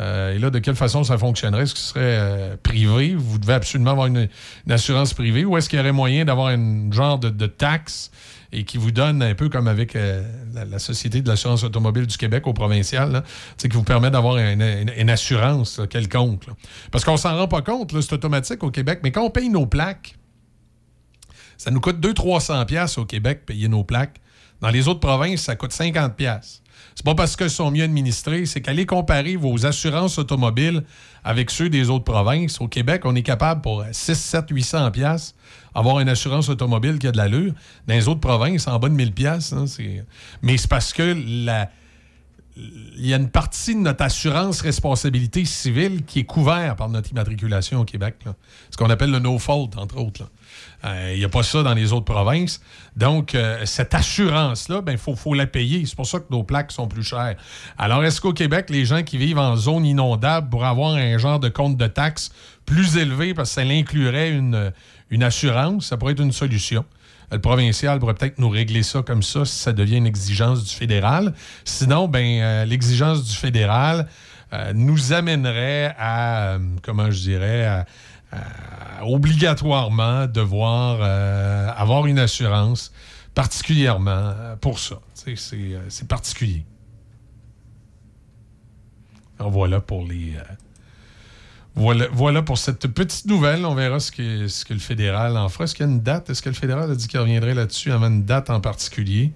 Euh, 0.00 0.34
et 0.34 0.38
là, 0.38 0.50
de 0.50 0.58
quelle 0.58 0.74
façon 0.74 1.04
ça 1.04 1.18
fonctionnerait? 1.18 1.62
Est-ce 1.62 1.74
que 1.74 1.80
ce 1.80 1.88
serait 1.90 2.00
euh, 2.18 2.56
privé? 2.62 3.14
Vous 3.14 3.38
devez 3.38 3.54
absolument 3.54 3.92
avoir 3.92 4.06
une, 4.06 4.28
assurance 4.68 5.14
privée 5.14 5.44
ou 5.44 5.56
est-ce 5.56 5.68
qu'il 5.68 5.78
y 5.78 5.82
aurait 5.82 5.92
moyen 5.92 6.24
d'avoir 6.24 6.48
un 6.48 6.90
genre 6.90 7.18
de, 7.18 7.46
taxe 7.46 8.10
et 8.52 8.64
qui 8.64 8.78
vous 8.78 8.90
donne 8.90 9.22
un 9.22 9.34
peu 9.34 9.48
comme 9.48 9.68
avec 9.68 9.94
la, 9.94 10.78
Société 10.78 11.22
de 11.22 11.28
l'assurance 11.28 11.62
automobile 11.64 12.06
du 12.06 12.16
Québec 12.16 12.46
au 12.46 12.52
provincial, 12.52 13.22
qui 13.56 13.68
vous 13.68 13.82
permet 13.82 14.10
d'avoir 14.10 14.36
une, 14.36 15.10
assurance 15.10 15.80
quelconque. 15.88 16.44
Parce 16.90 17.04
qu'on 17.04 17.16
s'en 17.16 17.36
rend 17.36 17.48
pas 17.48 17.62
compte, 17.62 17.98
c'est 17.98 18.12
automatique 18.12 18.62
au 18.62 18.70
Québec, 18.70 19.00
mais 19.02 19.10
quand 19.10 19.22
on 19.22 19.30
paye 19.30 19.48
nos 19.48 19.66
plaques, 19.66 20.16
ça 21.62 21.70
nous 21.70 21.78
coûte 21.78 22.04
200-300$ 22.04 22.66
piastres 22.66 22.98
au 22.98 23.04
Québec, 23.04 23.46
payer 23.46 23.68
nos 23.68 23.84
plaques. 23.84 24.20
Dans 24.60 24.70
les 24.70 24.88
autres 24.88 24.98
provinces, 24.98 25.42
ça 25.42 25.54
coûte 25.54 25.70
50$. 25.70 26.16
piastres. 26.16 26.60
C'est 26.96 27.04
pas 27.04 27.14
parce 27.14 27.36
qu'ils 27.36 27.50
sont 27.50 27.70
mieux 27.70 27.84
administrés, 27.84 28.46
c'est 28.46 28.60
qu'aller 28.60 28.84
comparer 28.84 29.36
vos 29.36 29.64
assurances 29.64 30.18
automobiles 30.18 30.82
avec 31.22 31.52
ceux 31.52 31.68
des 31.68 31.88
autres 31.88 32.02
provinces. 32.02 32.60
Au 32.60 32.66
Québec, 32.66 33.02
on 33.04 33.14
est 33.14 33.22
capable 33.22 33.60
pour 33.60 33.84
6, 33.92 34.12
7, 34.12 34.46
800 34.50 34.90
pièces 34.90 35.36
avoir 35.72 36.00
une 36.00 36.08
assurance 36.08 36.48
automobile 36.48 36.98
qui 36.98 37.06
a 37.06 37.12
de 37.12 37.16
l'allure. 37.16 37.52
Dans 37.86 37.94
les 37.94 38.08
autres 38.08 38.18
provinces, 38.18 38.66
en 38.66 38.80
bas 38.80 38.88
de 38.88 38.94
1000 38.94 39.12
pièces, 39.12 39.54
mais 40.42 40.56
c'est 40.56 40.68
parce 40.68 40.92
que 40.92 41.16
la, 41.46 41.70
il 42.56 43.06
y 43.06 43.14
a 43.14 43.16
une 43.16 43.30
partie 43.30 43.74
de 43.74 43.80
notre 43.80 44.02
assurance 44.04 44.60
responsabilité 44.60 45.44
civile 45.44 46.04
qui 46.04 46.20
est 46.20 46.24
couverte 46.24 46.76
par 46.76 46.88
notre 46.88 47.10
immatriculation 47.10 47.80
au 47.80 47.84
Québec. 47.84 48.16
Ce 48.70 48.76
qu'on 48.76 48.90
appelle 48.90 49.10
le 49.10 49.20
no-fault, 49.20 49.70
entre 49.76 49.98
autres. 49.98 50.28
Euh, 50.84 51.12
Il 51.14 51.18
n'y 51.18 51.24
a 51.24 51.28
pas 51.30 51.42
ça 51.42 51.62
dans 51.62 51.72
les 51.72 51.92
autres 51.92 52.04
provinces. 52.04 52.60
Donc, 52.94 53.34
euh, 53.34 53.64
cette 53.64 53.94
assurance-là, 53.94 54.82
il 54.88 54.98
faut, 54.98 55.16
faut 55.16 55.32
la 55.32 55.46
payer. 55.46 55.86
C'est 55.86 55.96
pour 55.96 56.06
ça 56.06 56.20
que 56.20 56.26
nos 56.30 56.42
plaques 56.42 56.72
sont 56.72 56.88
plus 56.88 57.02
chères. 57.02 57.36
Alors, 57.78 58.04
est-ce 58.04 58.20
qu'au 58.20 58.34
Québec, 58.34 58.68
les 58.68 58.84
gens 58.84 59.02
qui 59.02 59.16
vivent 59.16 59.38
en 59.38 59.56
zone 59.56 59.86
inondable 59.86 60.50
pourraient 60.50 60.68
avoir 60.68 60.94
un 60.94 61.16
genre 61.16 61.40
de 61.40 61.48
compte 61.48 61.78
de 61.78 61.86
taxes 61.86 62.32
plus 62.66 62.98
élevé 62.98 63.32
parce 63.32 63.54
que 63.54 63.62
ça 63.62 63.66
inclurait 63.66 64.30
une, 64.30 64.72
une 65.08 65.22
assurance? 65.22 65.86
Ça 65.86 65.96
pourrait 65.96 66.12
être 66.12 66.22
une 66.22 66.32
solution? 66.32 66.84
Le 67.32 67.40
provincial 67.40 67.98
pourrait 67.98 68.14
peut-être 68.14 68.38
nous 68.38 68.50
régler 68.50 68.82
ça 68.82 69.00
comme 69.02 69.22
ça 69.22 69.46
si 69.46 69.56
ça 69.56 69.72
devient 69.72 69.96
une 69.96 70.06
exigence 70.06 70.64
du 70.64 70.74
fédéral. 70.74 71.32
Sinon, 71.64 72.06
ben, 72.06 72.40
euh, 72.40 72.64
l'exigence 72.66 73.24
du 73.24 73.34
fédéral 73.34 74.06
euh, 74.52 74.74
nous 74.74 75.14
amènerait 75.14 75.94
à, 75.98 76.52
euh, 76.52 76.58
comment 76.82 77.10
je 77.10 77.20
dirais, 77.20 77.86
obligatoirement 79.02 80.26
devoir 80.26 81.02
avoir 81.76 82.06
une 82.06 82.18
assurance, 82.18 82.92
particulièrement 83.34 84.32
pour 84.60 84.78
ça. 84.78 85.00
C'est 85.14 86.08
particulier. 86.08 86.64
Alors 89.38 89.52
voilà 89.52 89.80
pour 89.80 90.06
les. 90.06 90.34
Voilà, 91.74 92.42
pour 92.42 92.58
cette 92.58 92.86
petite 92.88 93.26
nouvelle. 93.26 93.64
On 93.64 93.74
verra 93.74 93.98
ce 94.00 94.12
que, 94.12 94.48
ce 94.48 94.64
que 94.64 94.74
le 94.74 94.80
fédéral 94.80 95.36
en 95.36 95.48
fera. 95.48 95.64
Est-ce 95.64 95.74
qu'il 95.74 95.86
y 95.86 95.88
a 95.88 95.92
une 95.92 96.00
date? 96.00 96.30
Est-ce 96.30 96.42
que 96.42 96.48
le 96.48 96.54
fédéral 96.54 96.90
a 96.90 96.94
dit 96.94 97.08
qu'il 97.08 97.20
reviendrait 97.20 97.54
là-dessus 97.54 97.92
avant 97.92 98.08
une 98.08 98.24
date 98.24 98.50
en 98.50 98.60
particulier? 98.60 99.32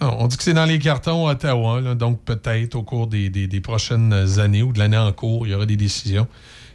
Non, 0.00 0.14
on 0.20 0.26
dit 0.26 0.36
que 0.36 0.42
c'est 0.42 0.52
dans 0.52 0.66
les 0.66 0.78
cartons 0.78 1.26
à 1.26 1.32
Ottawa, 1.32 1.94
donc 1.94 2.20
peut-être 2.20 2.74
au 2.74 2.82
cours 2.82 3.06
des, 3.06 3.60
prochaines 3.62 4.38
années 4.38 4.62
ou 4.62 4.72
de 4.72 4.78
l'année 4.78 4.98
en 4.98 5.10
cours, 5.12 5.46
il 5.46 5.52
y 5.52 5.54
aura 5.54 5.64
des 5.64 5.76
décisions 5.76 6.26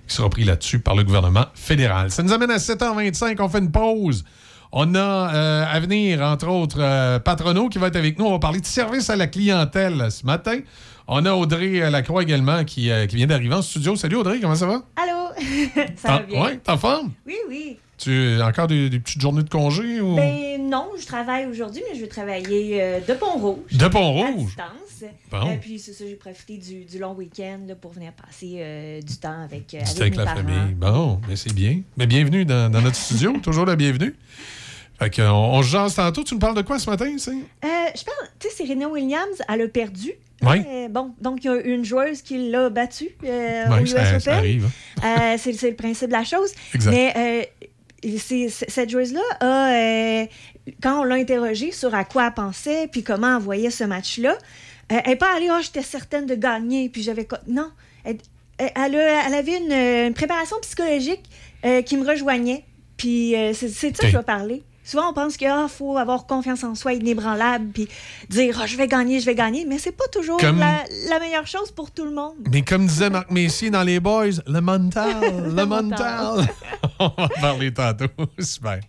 qui 0.08 0.16
seront 0.16 0.30
prises 0.30 0.48
là-dessus 0.48 0.80
par 0.80 0.96
le 0.96 1.04
gouvernement 1.04 1.46
fédéral. 1.54 2.10
Ça 2.10 2.24
nous 2.24 2.34
amène 2.34 2.50
à 2.50 2.58
7h25, 2.58 3.36
on 3.40 3.48
fait 3.48 3.60
une 3.60 3.72
pause. 3.72 4.26
On 4.72 4.96
a 4.96 5.36
euh, 5.36 5.66
à 5.70 5.80
venir, 5.82 6.22
entre 6.22 6.48
autres, 6.48 6.80
euh, 6.80 7.20
Patrono 7.20 7.70
qui 7.70 7.78
va 7.78 7.88
être 7.88 7.98
avec 7.98 8.18
nous. 8.18 8.26
On 8.26 8.32
va 8.32 8.40
parler 8.40 8.62
de 8.62 8.66
service 8.66 9.10
à 9.10 9.18
la 9.18 9.28
clientèle 9.28 10.10
ce 10.10 10.26
matin. 10.26 10.60
On 11.08 11.26
a 11.26 11.34
Audrey 11.34 11.82
euh, 11.82 11.90
Lacroix 11.90 12.24
également 12.24 12.64
qui, 12.64 12.90
euh, 12.92 13.06
qui 13.08 13.16
vient 13.16 13.28
d'arriver 13.28 13.56
en 13.56 13.62
studio. 13.62 13.96
Salut 13.96 14.18
Audrey, 14.18 14.40
comment 14.40 14.56
ça 14.56 14.68
va? 14.68 14.84
Allô? 14.96 15.30
ça 15.96 16.08
va 16.10 16.20
bien? 16.20 16.42
Ouais, 16.44 16.58
t'es 16.58 16.72
en 16.72 16.78
forme? 16.78 17.12
Oui, 17.26 17.36
oui. 17.50 17.78
Tu 17.98 18.42
as 18.42 18.48
encore 18.48 18.68
des, 18.68 18.90
des 18.90 19.00
petites 19.00 19.22
journées 19.22 19.44
de 19.44 19.50
congé? 19.50 20.02
Ou... 20.02 20.16
Ben 20.16 20.58
non, 20.70 20.90
je 21.00 21.06
travaille 21.06 21.46
aujourd'hui, 21.46 21.84
mais 21.90 21.96
je 21.96 22.02
vais 22.02 22.08
travailler 22.08 22.82
euh, 22.82 23.00
de 23.00 23.14
Pont-Rouge. 23.14 23.74
De 23.74 23.88
Pont-Rouge? 23.88 24.56
À 24.58 24.74
distance. 24.74 25.12
Bon. 25.32 25.52
Euh, 25.52 25.56
puis 25.60 25.78
c'est 25.80 25.94
ça, 25.94 26.04
j'ai 26.08 26.16
profité 26.16 26.58
du, 26.58 26.86
du 26.86 26.98
long 27.00 27.14
week-end 27.14 27.60
là, 27.68 27.76
pour 27.76 27.92
venir 27.92 28.12
passer 28.14 28.56
euh, 28.58 29.02
du 29.02 29.18
temps 29.18 29.44
avec, 29.44 29.74
avec 29.74 29.88
avec 30.00 30.12
mes 30.12 30.18
la 30.18 30.24
parents. 30.26 30.38
famille. 30.38 30.74
Bon, 30.76 31.22
mais 31.28 31.36
c'est 31.36 31.54
bien. 31.54 31.82
Mais 31.98 32.08
bienvenue 32.08 32.46
dans, 32.46 32.72
dans 32.72 32.82
notre 32.82 32.96
studio. 32.96 33.34
Toujours 33.44 33.66
la 33.66 33.76
bienvenue. 33.76 34.16
Fait 34.98 35.16
qu'on 35.16 35.24
on 35.32 35.62
se 35.64 35.70
jase 35.70 35.96
tantôt. 35.96 36.24
Tu 36.24 36.34
nous 36.36 36.40
parles 36.40 36.56
de 36.56 36.62
quoi 36.62 36.80
ce 36.80 36.90
matin, 36.90 37.14
c'est? 37.18 37.32
Je 37.64 38.04
parle, 38.04 38.30
tu 38.40 38.50
sais, 38.50 38.56
Serena 38.66 38.88
Williams, 38.88 39.42
elle 39.50 39.62
a 39.62 39.68
perdu. 39.68 40.12
Oui. 40.44 40.64
Euh, 40.68 40.88
bon, 40.90 41.14
donc 41.22 41.44
il 41.44 41.48
y 41.48 41.50
a 41.50 41.56
une 41.62 41.86
joueuse 41.86 42.22
qui 42.22 42.50
l'a 42.50 42.70
battue 42.70 43.10
euh, 43.24 43.66
au 43.70 43.84
US 43.84 43.94
ça- 44.20 44.36
arrive, 44.38 44.70
Euh, 45.04 45.36
c'est 45.38 45.54
c'est 45.54 45.70
le 45.70 45.76
principe 45.76 46.08
de 46.08 46.14
la 46.14 46.24
chose. 46.24 46.52
Exact. 46.74 46.92
Mais 46.92 47.14
euh, 47.16 47.44
c'est- 48.18 48.50
c'est- 48.50 48.70
cette 48.70 48.90
joueuse-là 48.90 49.22
a, 49.40 50.26
quand 50.82 51.02
on 51.02 51.04
l'a 51.04 51.16
interrogée 51.16 51.72
sur 51.72 51.94
à 51.94 52.04
quoi 52.06 52.28
elle 52.28 52.34
pensait, 52.34 52.88
puis 52.92 53.04
comment 53.04 53.38
elle 53.38 53.44
voyait 53.44 53.70
ce 53.70 53.84
match-là, 53.84 54.38
elle 54.90 55.02
n'est 55.08 55.16
pas 55.16 55.36
allée, 55.36 55.48
oh, 55.52 55.60
j'étais 55.62 55.84
certaine 55.84 56.26
de 56.26 56.36
gagner, 56.36 56.90
puis 56.90 57.02
j'avais. 57.04 57.28
Non. 57.48 57.70
Elle, 58.04 58.18
a- 58.96 59.28
elle 59.28 59.34
avait 59.34 59.58
une, 59.58 59.72
une 60.08 60.14
préparation 60.14 60.58
psychologique 60.62 61.24
qui 61.86 61.98
me 61.98 62.06
rejoignait. 62.08 62.64
Puis 62.98 63.34
c'est 63.54 63.70
c'est 63.70 63.92
de 63.92 63.96
ça 63.98 64.04
que 64.04 64.10
je 64.10 64.18
vais 64.18 64.24
parler. 64.24 64.64
Souvent, 64.84 65.10
on 65.12 65.14
pense 65.14 65.38
qu'il 65.38 65.52
faut 65.70 65.98
avoir 65.98 66.26
confiance 66.26 66.64
en 66.64 66.76
soi, 66.76 66.94
inébranlable, 66.94 67.68
puis 67.74 67.88
dire 68.30 68.60
Ah, 68.62 68.66
je 68.66 68.76
vais 68.78 68.88
gagner, 68.88 69.20
je 69.20 69.26
vais 69.26 69.36
gagner. 69.36 69.66
Mais 69.66 69.78
c'est 69.78 69.92
pas 69.92 70.08
toujours 70.12 70.38
Comme- 70.38 70.60
la, 70.60 70.84
la 71.10 71.20
meilleure 71.20 71.48
chose 71.48 71.72
pour 71.72 71.92
tout 71.92 72.06
le 72.06 72.12
monde. 72.14 72.36
Mais 72.52 72.62
comme 72.64 72.88
disait 72.88 73.10
Marc 73.10 73.30
Messier 73.32 73.70
dans 73.70 73.84
Les 73.84 74.00
Boys, 74.00 74.42
le 74.48 74.60
mental, 74.60 75.54
le 75.56 75.66
mental. 75.66 76.48
on 77.00 77.10
va 77.18 77.30
parler 77.40 77.74
tantôt. 77.74 78.06
Super. 78.40 78.80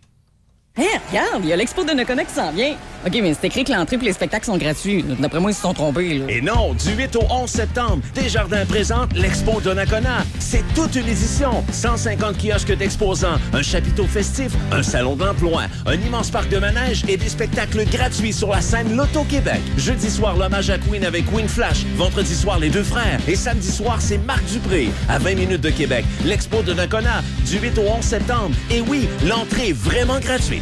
Hé, 0.78 0.86
regarde, 1.11 1.43
il 1.44 1.51
y 1.51 1.53
a 1.53 1.57
l'expo 1.57 1.85
de 1.85 1.90
Nakona 1.90 2.24
qui 2.24 2.32
s'en 2.32 2.51
vient. 2.51 2.74
OK, 3.07 3.12
mais 3.20 3.35
c'est 3.35 3.49
écrit 3.49 3.62
que 3.62 3.73
l'entrée 3.73 3.97
et 4.01 4.05
les 4.05 4.12
spectacles 4.15 4.47
sont 4.47 4.57
gratuits. 4.57 5.05
D'après 5.19 5.39
moi, 5.39 5.51
ils 5.51 5.55
se 5.55 5.61
sont 5.61 5.74
trompés. 5.74 6.15
Là. 6.15 6.24
Et 6.31 6.40
non, 6.40 6.73
du 6.73 6.93
8 6.93 7.15
au 7.16 7.24
11 7.31 7.51
septembre, 7.51 7.99
Desjardins 8.15 8.65
présente 8.65 9.12
l'Expo 9.12 9.61
Donnacona. 9.61 10.24
C'est 10.39 10.65
toute 10.74 10.94
une 10.97 11.09
édition. 11.09 11.62
150 11.73 12.39
kiosques 12.39 12.74
d'exposants, 12.74 13.36
un 13.53 13.61
chapiteau 13.61 14.07
festif, 14.07 14.53
un 14.70 14.82
salon 14.82 15.15
d'emploi, 15.15 15.65
un 15.85 15.94
immense 15.94 16.31
parc 16.31 16.49
de 16.49 16.57
manège 16.57 17.05
et 17.07 17.19
des 17.19 17.28
spectacles 17.28 17.85
gratuits 17.90 18.32
sur 18.32 18.49
la 18.49 18.62
scène 18.62 18.97
Loto-Québec. 18.97 19.61
Jeudi 19.77 20.09
soir, 20.09 20.36
l'hommage 20.39 20.70
à 20.70 20.78
Queen 20.78 21.05
avec 21.05 21.31
Queen 21.31 21.49
Flash. 21.49 21.85
Vendredi 21.97 22.35
soir, 22.35 22.59
les 22.59 22.70
deux 22.70 22.85
frères. 22.85 23.20
Et 23.28 23.36
samedi 23.36 23.70
soir, 23.70 24.01
c'est 24.01 24.19
Marc 24.19 24.44
Dupré. 24.47 24.89
À 25.11 25.19
20 25.19 25.35
minutes 25.35 25.61
de 25.61 25.70
Québec, 25.70 26.07
l'Expo 26.24 26.62
de 26.62 26.73
Nakona, 26.73 27.23
du 27.44 27.59
8 27.59 27.77
au 27.77 27.90
11 27.99 28.03
septembre. 28.03 28.55
Et 28.70 28.81
oui, 28.81 29.07
l'entrée 29.27 29.69
est 29.70 29.77
vraiment 29.77 30.19
gratuite. 30.19 30.61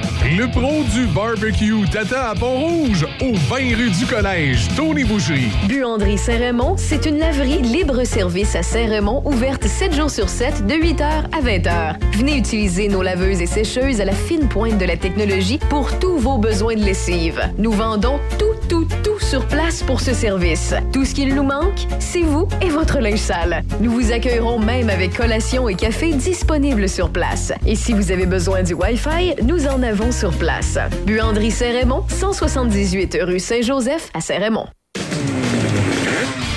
Le 0.23 0.47
pro 0.51 0.83
du 0.93 1.07
barbecue 1.07 1.89
t'attend 1.91 2.29
à 2.29 2.35
Pont-Rouge, 2.35 3.07
au 3.21 3.33
20 3.33 3.55
rue 3.75 3.89
du 3.89 4.05
Collège, 4.05 4.67
Tony 4.75 5.03
Boucherie. 5.03 5.49
Buanderie 5.67 6.19
Saint-Raymond, 6.19 6.75
c'est 6.77 7.07
une 7.07 7.17
laverie 7.17 7.57
libre-service 7.57 8.55
à 8.55 8.61
Saint-Raymond, 8.61 9.23
ouverte 9.25 9.65
7 9.65 9.95
jours 9.95 10.11
sur 10.11 10.29
7, 10.29 10.67
de 10.67 10.75
8h 10.75 11.03
à 11.31 11.41
20h. 11.41 11.95
Venez 12.17 12.37
utiliser 12.37 12.87
nos 12.87 13.01
laveuses 13.01 13.41
et 13.41 13.47
sécheuses 13.47 13.99
à 13.99 14.05
la 14.05 14.13
fine 14.13 14.47
pointe 14.47 14.77
de 14.77 14.85
la 14.85 14.95
technologie 14.95 15.59
pour 15.69 15.97
tous 15.97 16.17
vos 16.19 16.37
besoins 16.37 16.75
de 16.75 16.83
lessive. 16.83 17.41
Nous 17.57 17.71
vendons 17.71 18.19
tout, 18.37 18.53
tout, 18.69 18.87
tout 19.03 19.19
sur 19.19 19.47
place 19.47 19.81
pour 19.81 20.01
ce 20.01 20.13
service. 20.13 20.75
Tout 20.93 21.03
ce 21.03 21.15
qu'il 21.15 21.33
nous 21.33 21.43
manque, 21.43 21.87
c'est 21.99 22.21
vous 22.21 22.47
et 22.61 22.69
votre 22.69 22.99
linge 22.99 23.17
sale. 23.17 23.63
Nous 23.79 23.89
vous 23.89 24.11
accueillerons 24.11 24.59
même 24.59 24.89
avec 24.89 25.15
collation 25.15 25.67
et 25.67 25.75
café 25.75 26.13
disponibles 26.13 26.87
sur 26.87 27.09
place. 27.09 27.53
Et 27.65 27.75
si 27.75 27.93
vous 27.93 28.11
avez 28.11 28.25
besoin 28.25 28.61
du 28.61 28.73
Wi-Fi, 28.73 29.35
nous 29.43 29.67
en 29.67 29.81
avons 29.81 30.10
sur 30.11 30.31
place. 30.31 30.77
Buanderie 31.05 31.51
Saint-Raymond, 31.51 32.05
178 32.07 33.17
rue 33.21 33.39
Saint-Joseph 33.39 34.09
à. 34.13 34.21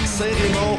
Saint-Raymond, 0.07 0.79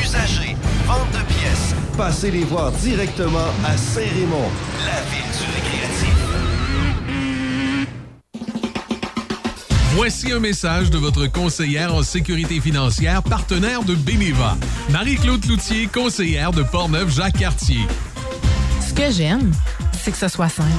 usagers, 0.00 0.56
vente 0.86 1.10
de 1.12 1.22
pièces. 1.32 1.74
Passez 1.96 2.30
les 2.30 2.44
voir 2.44 2.72
directement 2.72 3.50
à 3.64 3.76
Saint-Raymond, 3.76 4.50
la 4.86 5.00
ville 5.10 5.30
du 5.32 5.44
récréatif. 5.54 6.14
Voici 9.94 10.32
un 10.32 10.38
message 10.38 10.90
de 10.90 10.98
votre 10.98 11.26
conseillère 11.26 11.94
en 11.94 12.02
sécurité 12.02 12.60
financière, 12.60 13.22
partenaire 13.22 13.82
de 13.82 13.94
Beneva. 13.94 14.56
Marie-Claude 14.90 15.44
Loutier, 15.46 15.88
conseillère 15.88 16.52
de 16.52 16.62
Portneuf-Jacques-Cartier. 16.62 17.86
Ce 18.86 18.94
que 18.94 19.10
j'aime, 19.10 19.52
c'est 20.02 20.12
que 20.12 20.16
ce 20.16 20.28
soit 20.28 20.48
simple. 20.48 20.70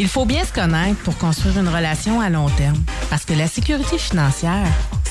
Il 0.00 0.08
faut 0.08 0.24
bien 0.24 0.44
se 0.44 0.52
connaître 0.52 0.98
pour 1.02 1.16
construire 1.18 1.58
une 1.58 1.68
relation 1.68 2.20
à 2.20 2.30
long 2.30 2.48
terme. 2.48 2.78
Parce 3.10 3.24
que 3.24 3.34
la 3.34 3.48
sécurité 3.48 3.98
financière, 3.98 4.66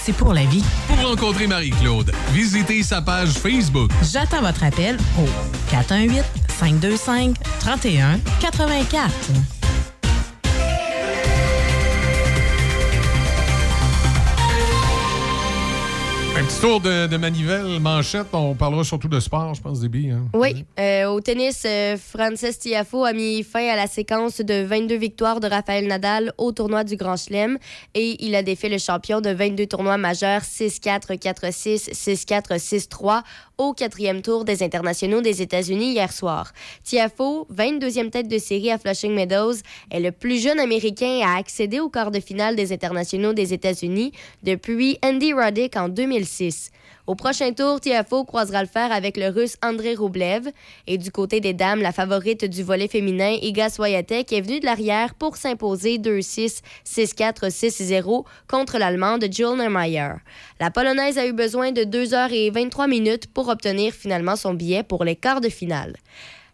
c'est 0.07 0.13
pour 0.13 0.33
la 0.33 0.45
vie. 0.45 0.63
Pour 0.87 1.09
rencontrer 1.09 1.47
Marie-Claude, 1.47 2.13
visitez 2.31 2.81
sa 2.81 3.01
page 3.01 3.31
Facebook. 3.31 3.91
J'attends 4.09 4.41
votre 4.41 4.63
appel 4.63 4.95
au 5.19 5.25
418 5.69 6.23
525 6.47 7.35
31 7.59 8.17
84. 8.39 9.56
Petit 16.47 16.61
tour 16.61 16.79
de, 16.79 17.17
manivelle, 17.17 17.77
manchette. 17.81 18.27
On 18.31 18.55
parlera 18.55 18.85
surtout 18.85 19.09
de 19.09 19.19
sport, 19.19 19.53
je 19.53 19.61
pense, 19.61 19.81
débit. 19.81 20.11
Hein? 20.11 20.29
Oui, 20.33 20.63
euh, 20.79 21.07
au 21.07 21.19
tennis, 21.19 21.63
euh, 21.65 21.97
Frances 21.97 22.59
Tiafo 22.59 23.03
a 23.03 23.11
mis 23.11 23.43
fin 23.43 23.67
à 23.67 23.75
la 23.75 23.85
séquence 23.85 24.39
de 24.39 24.63
22 24.63 24.95
victoires 24.95 25.41
de 25.41 25.47
Rafael 25.47 25.85
Nadal 25.87 26.31
au 26.37 26.53
tournoi 26.53 26.85
du 26.85 26.95
Grand 26.95 27.17
Chelem 27.17 27.57
et 27.95 28.15
il 28.25 28.33
a 28.33 28.43
défait 28.43 28.69
le 28.69 28.77
champion 28.77 29.19
de 29.19 29.29
22 29.29 29.65
tournois 29.65 29.97
majeurs 29.97 30.41
6-4, 30.41 31.19
4-6, 31.19 31.91
6-4, 31.91 32.57
6-3 32.57 33.23
au 33.57 33.73
quatrième 33.73 34.21
tour 34.21 34.45
des 34.45 34.63
internationaux 34.63 35.19
des 35.19 35.41
États-Unis 35.41 35.93
hier 35.93 36.13
soir. 36.13 36.53
Tiafo, 36.83 37.47
22e 37.53 38.09
tête 38.09 38.29
de 38.29 38.37
série 38.37 38.71
à 38.71 38.77
Flushing 38.77 39.13
Meadows, 39.13 39.55
est 39.91 39.99
le 39.99 40.11
plus 40.11 40.41
jeune 40.41 40.59
Américain 40.59 41.21
à 41.25 41.37
accéder 41.37 41.79
au 41.79 41.89
quart 41.89 42.11
de 42.11 42.19
finale 42.19 42.55
des 42.55 42.71
internationaux 42.71 43.33
des 43.33 43.53
États-Unis 43.53 44.13
depuis 44.43 44.97
Andy 45.03 45.33
Roddick 45.33 45.75
en 45.75 45.89
2006. 45.89 46.36
Au 47.07 47.15
prochain 47.15 47.53
tour, 47.53 47.79
Tiafo 47.79 48.25
croisera 48.25 48.61
le 48.61 48.67
fer 48.67 48.91
avec 48.91 49.15
le 49.15 49.29
Russe 49.29 49.55
André 49.63 49.95
Roublev. 49.95 50.49
Et 50.87 50.97
du 50.97 51.11
côté 51.11 51.39
des 51.39 51.53
dames, 51.53 51.81
la 51.81 51.91
favorite 51.91 52.45
du 52.45 52.63
volet 52.63 52.87
féminin, 52.87 53.37
Iga 53.41 53.69
Swiatek, 53.69 54.33
est 54.33 54.41
venue 54.41 54.59
de 54.59 54.65
l'arrière 54.65 55.15
pour 55.15 55.37
s'imposer 55.37 55.99
2-6, 55.99 56.61
6-4, 56.85 57.49
6-0 57.49 58.25
contre 58.47 58.77
l'Allemande 58.77 59.25
Jill 59.31 59.55
Neumeyer. 59.57 60.15
La 60.59 60.69
Polonaise 60.69 61.17
a 61.17 61.25
eu 61.25 61.33
besoin 61.33 61.71
de 61.71 61.83
2 61.83 62.13
heures 62.13 62.33
et 62.33 62.49
23 62.49 62.87
minutes 62.87 63.27
pour 63.27 63.47
obtenir 63.47 63.93
finalement 63.93 64.35
son 64.35 64.53
billet 64.53 64.83
pour 64.83 65.05
les 65.05 65.15
quarts 65.15 65.41
de 65.41 65.49
finale. 65.49 65.95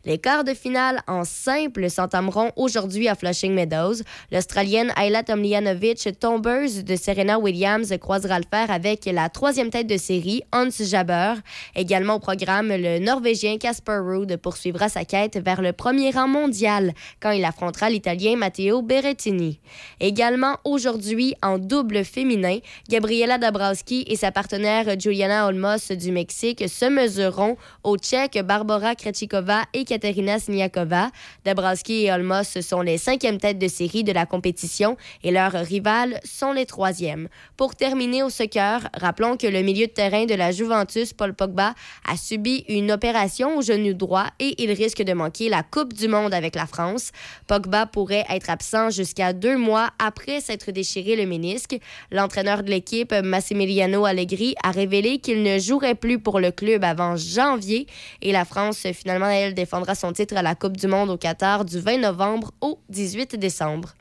Les 0.06 0.18
quarts 0.18 0.44
de 0.44 0.54
finale 0.54 1.02
en 1.08 1.24
simple 1.24 1.90
s'entameront 1.90 2.52
aujourd'hui 2.58 3.08
à 3.08 3.16
Flushing 3.16 3.54
Meadows. 3.54 4.04
L'Australienne 4.34 4.92
Ayla 4.98 5.24
Tomljanovic, 5.24 6.20
tombeuse 6.20 6.84
de 6.84 6.98
Serena 6.98 7.40
Williams, 7.40 7.94
croisera 8.02 8.38
le 8.38 8.44
fer 8.52 8.70
avec 8.70 9.06
la 9.06 9.30
troisième 9.30 9.70
tête 9.70 9.88
de 9.88 9.96
série, 9.96 10.44
Hans 10.52 10.68
Jabber. 10.78 11.36
Également 11.74 12.16
au 12.16 12.20
programme, 12.20 12.68
le 12.68 13.00
Norvégien 13.00 13.58
Casper 13.58 14.00
Ruud 14.04 14.36
poursuivra 14.36 14.90
sa 14.90 15.06
quête 15.06 15.38
vers 15.38 15.62
le 15.62 15.72
premier 15.72 16.12
rang 16.12 16.28
mondial 16.28 16.94
quand 17.22 17.32
il 17.32 17.46
affrontera 17.46 17.90
l'Italien 17.90 18.36
Matteo 18.36 18.82
Berrettini. 18.82 19.62
Également 20.02 20.58
aujourd'hui, 20.66 21.34
en 21.42 21.58
double 21.58 22.04
féminin, 22.04 22.58
Gabriela 22.90 23.38
Dabrowski 23.38 24.04
et 24.08 24.18
sa 24.18 24.34
partenaire 24.34 25.00
Juliana 25.00 25.48
Olmos 25.48 25.94
du 25.94 26.12
Mexique 26.12 26.68
se 26.68 26.90
mesureront 26.90 27.56
aux 27.86 27.98
Tchèques 27.98 28.42
Barbara 28.44 28.96
Krejcikova 28.96 29.62
et 29.74 29.86
Katerina 29.94 30.40
Sniakova. 30.40 31.12
Dabrowski 31.46 32.06
et 32.06 32.12
Olmos 32.12 32.60
sont 32.62 32.82
les 32.82 32.98
cinquièmes 32.98 33.38
têtes 33.38 33.60
de 33.60 33.68
série 33.68 34.04
de 34.04 34.12
la 34.12 34.26
compétition 34.26 34.98
et 35.24 35.30
leurs 35.30 35.52
rivales 35.52 36.20
sont 36.24 36.52
les 36.52 36.66
troisièmes. 36.66 37.28
Pour 37.58 37.76
terminer 37.76 38.24
au 38.24 38.32
soccer, 38.32 38.90
rappelons 38.96 39.38
que 39.38 39.46
le 39.46 39.62
milieu 39.62 39.86
de 39.86 39.92
terrain 39.92 40.26
de 40.26 40.34
la 40.34 40.52
Juventus, 40.52 41.14
Paul 41.14 41.36
Pogba, 41.36 41.76
a 42.10 42.18
subi 42.18 42.66
une 42.70 42.92
opération 42.92 43.56
au 43.56 43.62
genou 43.62 43.94
droit 43.94 44.26
et 44.40 44.56
il 44.64 44.72
risque 44.72 45.04
de 45.04 45.14
manquer 45.14 45.48
la 45.48 45.62
Coupe 45.62 45.94
du 45.94 46.08
Monde 46.08 46.34
avec 46.34 46.56
la 46.56 46.66
France. 46.66 47.12
Pogba 47.46 47.86
pourrait 47.86 48.26
être 48.32 48.50
absent 48.50 48.90
jusqu'à 48.90 49.32
deux 49.32 49.58
mois 49.58 49.92
après 50.00 50.42
s'être 50.42 50.72
déchiré 50.72 51.16
le 51.16 51.28
ménisque. 51.28 51.78
L'entraîneur 52.10 52.64
de 52.64 52.72
l'équipe, 52.72 53.14
Massimiliano 53.14 54.06
Allegri, 54.06 54.56
a 54.64 54.72
révélé 54.72 55.20
qu'il 55.20 55.44
ne 55.44 55.60
jouerait 55.60 55.94
plus 55.94 56.18
pour 56.18 56.40
le 56.40 56.50
club 56.50 56.84
avant 56.84 57.16
janvier 57.16 57.86
et 58.24 58.32
la 58.32 58.44
France, 58.44 58.88
finalement, 58.94 59.30
elle 59.30 59.54
défendra 59.54 59.83
son 59.94 60.14
titre 60.14 60.36
à 60.38 60.42
la 60.42 60.56
Coupe 60.56 60.78
du 60.78 60.88
Monde 60.88 61.10
au 61.10 61.18
Qatar 61.18 61.66
du 61.66 61.80
20 61.80 62.00
novembre 62.00 62.52
au 62.62 62.80
18 62.90 63.36
décembre. 63.36 63.94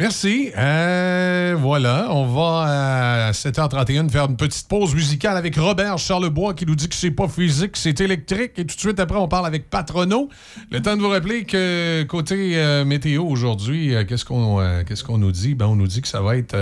Merci. 0.00 0.50
Euh, 0.58 1.54
voilà, 1.56 2.08
on 2.10 2.26
va 2.26 3.26
à 3.28 3.30
7h31 3.30 4.10
faire 4.10 4.24
une 4.28 4.36
petite 4.36 4.66
pause 4.66 4.92
musicale 4.92 5.36
avec 5.36 5.54
Robert 5.54 5.98
Charlebois 5.98 6.52
qui 6.54 6.66
nous 6.66 6.74
dit 6.74 6.88
que 6.88 6.96
c'est 6.96 7.12
pas 7.12 7.28
physique, 7.28 7.76
c'est 7.76 8.00
électrique. 8.00 8.58
Et 8.58 8.66
tout 8.66 8.74
de 8.74 8.80
suite 8.80 8.98
après, 8.98 9.18
on 9.18 9.28
parle 9.28 9.46
avec 9.46 9.70
Patrono. 9.70 10.28
Le 10.72 10.82
temps 10.82 10.96
de 10.96 11.00
vous 11.00 11.08
rappeler 11.10 11.44
que 11.44 12.02
côté 12.08 12.58
euh, 12.58 12.84
météo 12.84 13.22
aujourd'hui, 13.22 13.94
euh, 13.94 14.04
qu'est-ce 14.04 14.24
qu'on 14.24 14.58
qu'est-ce 14.84 15.04
qu'on 15.04 15.18
nous 15.18 15.30
dit? 15.30 15.54
Ben, 15.54 15.66
on 15.66 15.76
nous 15.76 15.86
dit 15.86 16.02
que 16.02 16.08
ça 16.08 16.20
va 16.20 16.36
être... 16.38 16.56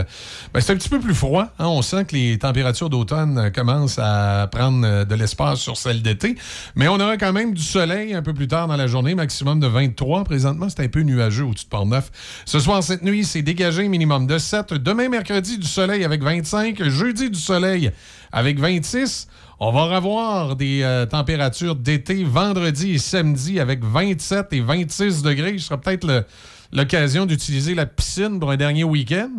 ben, 0.53 0.61
c'est 0.61 0.75
un 0.75 0.77
petit 0.77 0.91
peu 0.91 1.01
plus 1.01 1.15
froid. 1.15 1.45
hein. 1.59 1.69
On 1.69 1.81
sent 1.81 2.05
que 2.05 2.15
les 2.15 2.39
températures 2.39 2.91
d'automne 2.91 3.51
commencent 3.55 3.99
à 3.99 4.47
prendre 4.53 5.07
de 5.07 5.15
l'espace 5.15 5.59
sur 5.59 5.79
celles 5.79 6.03
d'été. 6.03 6.35
Mais 6.77 6.87
on 6.87 6.97
aura 7.01 7.17
quand 7.17 7.33
même 7.33 7.55
du 7.55 7.63
soleil 7.63 8.13
un 8.13 8.21
peu 8.21 8.35
plus 8.35 8.47
tard 8.49 8.69
dans 8.69 8.77
la 8.77 8.89
journée, 8.89 9.15
maximum 9.15 9.59
de 9.59 9.69
23. 9.69 10.25
Présentement, 10.25 10.69
c'est 10.69 10.85
un 10.85 10.89
peu 10.89 11.01
nuageux 11.01 11.45
au-dessus 11.45 11.65
de 11.65 11.71
Port-Neuf. 11.71 12.11
Ce 12.45 12.59
soir, 12.61 12.83
cette 12.83 13.03
nuit, 13.03 13.22
c'est 13.25 13.43
dégagé, 13.43 13.89
minimum 13.89 14.27
de 14.27 14.39
7. 14.39 14.75
Demain, 14.75 15.09
mercredi, 15.09 15.59
du 15.59 15.67
soleil 15.67 16.05
avec 16.05 16.23
25. 16.23 16.83
Jeudi, 16.89 17.31
du 17.31 17.39
soleil 17.39 17.91
avec 18.33 18.59
26. 18.59 19.29
On 19.61 19.71
va 19.73 19.85
revoir 19.97 20.57
des 20.57 20.83
euh, 20.83 21.07
températures 21.07 21.77
d'été 21.77 22.25
vendredi 22.25 22.93
et 22.93 22.99
samedi 22.99 23.61
avec 23.61 23.85
27 23.85 24.53
et 24.53 24.61
26 24.61 25.23
degrés. 25.23 25.59
Ce 25.59 25.67
sera 25.67 25.81
peut-être 25.81 26.27
l'occasion 26.73 27.27
d'utiliser 27.27 27.75
la 27.75 27.87
piscine 27.87 28.41
pour 28.41 28.51
un 28.51 28.57
dernier 28.57 28.85
week-end. 28.85 29.31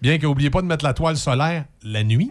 Bien 0.00 0.18
qu'oubliez 0.18 0.50
pas 0.50 0.62
de 0.62 0.66
mettre 0.66 0.84
la 0.84 0.94
toile 0.94 1.16
solaire 1.16 1.64
la 1.82 2.04
nuit. 2.04 2.30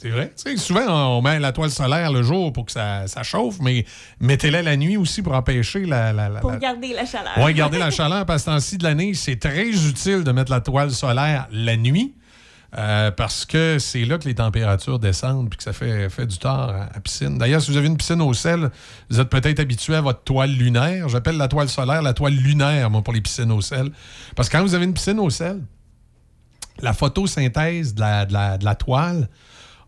C'est 0.00 0.10
vrai? 0.10 0.32
Tu 0.36 0.50
sais, 0.52 0.56
souvent, 0.56 1.16
on 1.18 1.22
met 1.22 1.40
la 1.40 1.50
toile 1.50 1.70
solaire 1.72 2.12
le 2.12 2.22
jour 2.22 2.52
pour 2.52 2.66
que 2.66 2.72
ça, 2.72 3.08
ça 3.08 3.24
chauffe, 3.24 3.56
mais 3.60 3.84
mettez-la 4.20 4.62
la 4.62 4.76
nuit 4.76 4.96
aussi 4.96 5.22
pour 5.22 5.32
empêcher 5.34 5.86
la, 5.86 6.12
la- 6.12 6.28
la- 6.28 6.38
Pour 6.40 6.52
la- 6.52 6.58
garder 6.58 6.92
la 6.94 7.04
chaleur. 7.04 7.32
oui, 7.38 7.52
garder 7.52 7.78
la 7.78 7.90
chaleur 7.90 8.24
parce 8.24 8.44
que 8.44 8.50
ce 8.50 8.54
temps-ci 8.54 8.78
de 8.78 8.84
l'année, 8.84 9.14
c'est 9.14 9.36
très 9.40 9.66
utile 9.68 10.22
de 10.22 10.30
mettre 10.30 10.52
la 10.52 10.60
toile 10.60 10.92
solaire 10.92 11.48
la 11.50 11.76
nuit. 11.76 12.14
euh, 12.76 13.10
parce 13.10 13.46
que 13.46 13.78
c'est 13.78 14.04
là 14.04 14.18
que 14.18 14.24
les 14.28 14.34
températures 14.34 14.98
descendent 14.98 15.48
puis 15.48 15.56
que 15.56 15.62
ça 15.62 15.72
fait, 15.72 16.10
fait 16.10 16.26
du 16.26 16.36
tort 16.36 16.68
à 16.68 16.90
la 16.92 17.00
piscine. 17.00 17.38
D'ailleurs, 17.38 17.62
si 17.62 17.70
vous 17.70 17.78
avez 17.78 17.86
une 17.86 17.96
piscine 17.96 18.20
au 18.20 18.34
sel, 18.34 18.70
vous 19.08 19.18
êtes 19.20 19.30
peut-être 19.30 19.58
habitué 19.58 19.94
à 19.94 20.02
votre 20.02 20.22
toile 20.22 20.50
lunaire. 20.52 21.08
J'appelle 21.08 21.38
la 21.38 21.48
toile 21.48 21.70
solaire 21.70 22.02
la 22.02 22.12
toile 22.12 22.34
lunaire, 22.34 22.90
moi, 22.90 23.00
pour 23.02 23.14
les 23.14 23.22
piscines 23.22 23.50
au 23.52 23.62
sel. 23.62 23.90
Parce 24.36 24.50
que 24.50 24.58
quand 24.58 24.62
vous 24.62 24.74
avez 24.74 24.84
une 24.84 24.92
piscine 24.92 25.18
au 25.18 25.30
sel, 25.30 25.62
la 26.80 26.92
photosynthèse 26.92 27.94
de 27.94 28.00
la, 28.00 28.26
de 28.26 28.32
la- 28.34 28.58
de 28.58 28.64
la 28.66 28.74
toile 28.74 29.28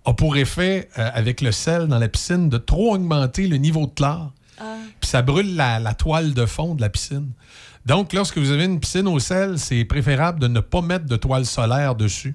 a 0.04 0.14
pour 0.14 0.36
effet, 0.36 0.88
euh, 0.98 1.10
avec 1.14 1.40
le 1.40 1.52
sel 1.52 1.88
dans 1.88 1.98
la 1.98 2.08
piscine, 2.08 2.48
de 2.48 2.58
trop 2.58 2.94
augmenter 2.94 3.46
le 3.46 3.56
niveau 3.56 3.86
de 3.86 3.92
chlore. 3.92 4.32
Puis 5.00 5.08
ça 5.08 5.22
brûle 5.22 5.56
la, 5.56 5.78
la 5.78 5.94
toile 5.94 6.34
de 6.34 6.44
fond 6.44 6.74
de 6.74 6.82
la 6.82 6.90
piscine. 6.90 7.30
Donc, 7.86 8.12
lorsque 8.12 8.36
vous 8.36 8.50
avez 8.50 8.64
une 8.64 8.78
piscine 8.78 9.08
au 9.08 9.18
sel, 9.18 9.58
c'est 9.58 9.84
préférable 9.84 10.38
de 10.38 10.48
ne 10.48 10.60
pas 10.60 10.82
mettre 10.82 11.06
de 11.06 11.16
toile 11.16 11.46
solaire 11.46 11.94
dessus 11.94 12.34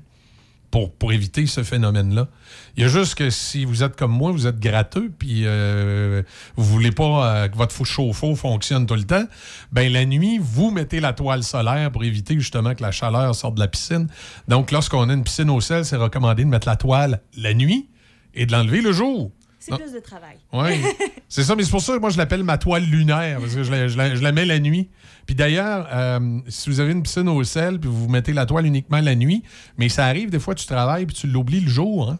pour, 0.99 1.13
éviter 1.13 1.45
ce 1.45 1.63
phénomène-là. 1.63 2.27
Il 2.75 2.83
y 2.83 2.85
a 2.85 2.89
juste 2.89 3.15
que 3.15 3.29
si 3.29 3.63
vous 3.63 3.83
êtes 3.83 3.95
comme 3.95 4.11
moi, 4.11 4.31
vous 4.31 4.47
êtes 4.47 4.59
gratteux, 4.59 5.09
puis 5.17 5.43
euh, 5.45 6.23
vous 6.57 6.65
voulez 6.65 6.91
pas 6.91 7.43
euh, 7.43 7.47
que 7.47 7.55
votre 7.55 7.85
chauffe-eau 7.85 8.35
fonctionne 8.35 8.85
tout 8.85 8.95
le 8.95 9.03
temps, 9.03 9.25
ben 9.71 9.91
la 9.91 10.05
nuit, 10.05 10.37
vous 10.41 10.71
mettez 10.71 10.99
la 10.99 11.13
toile 11.13 11.43
solaire 11.43 11.91
pour 11.91 12.03
éviter 12.03 12.35
justement 12.35 12.75
que 12.75 12.81
la 12.81 12.91
chaleur 12.91 13.33
sorte 13.35 13.55
de 13.55 13.61
la 13.61 13.67
piscine. 13.67 14.07
Donc, 14.47 14.71
lorsqu'on 14.71 15.09
a 15.09 15.13
une 15.13 15.23
piscine 15.23 15.49
au 15.49 15.61
sel, 15.61 15.85
c'est 15.85 15.95
recommandé 15.95 16.43
de 16.43 16.49
mettre 16.49 16.67
la 16.67 16.75
toile 16.75 17.21
la 17.37 17.53
nuit 17.53 17.89
et 18.33 18.45
de 18.45 18.51
l'enlever 18.51 18.81
le 18.81 18.91
jour. 18.91 19.31
C'est 19.65 19.75
plus 19.83 19.93
de 19.93 19.99
travail. 19.99 20.37
Oui, 20.53 20.81
c'est 21.29 21.43
ça, 21.43 21.55
mais 21.55 21.63
c'est 21.63 21.71
pour 21.71 21.81
ça 21.81 21.93
que 21.93 21.99
moi 21.99 22.09
je 22.09 22.17
l'appelle 22.17 22.43
ma 22.43 22.57
toile 22.57 22.83
lunaire, 22.83 23.39
parce 23.39 23.55
que 23.55 23.63
je 23.63 23.71
la, 23.71 23.87
je 23.87 23.97
la- 23.97 24.15
je 24.15 24.21
la 24.21 24.31
mets 24.31 24.45
la 24.45 24.59
nuit. 24.59 24.89
Puis 25.25 25.35
d'ailleurs, 25.35 25.87
euh, 25.91 26.39
si 26.47 26.69
vous 26.69 26.79
avez 26.79 26.91
une 26.91 27.01
piscine 27.03 27.27
au 27.29 27.43
sel, 27.43 27.79
puis 27.79 27.89
vous 27.91 28.07
mettez 28.07 28.31
la 28.33 28.45
toile 28.45 28.65
uniquement 28.67 29.01
la 29.01 29.15
nuit, 29.15 29.43
mais 29.77 29.89
ça 29.89 30.05
arrive 30.05 30.29
des 30.29 30.39
fois, 30.39 30.53
tu 30.55 30.65
travailles, 30.67 31.05
puis 31.05 31.15
tu 31.15 31.27
l'oublies 31.27 31.61
le 31.61 31.69
jour. 31.69 32.11
hein. 32.11 32.19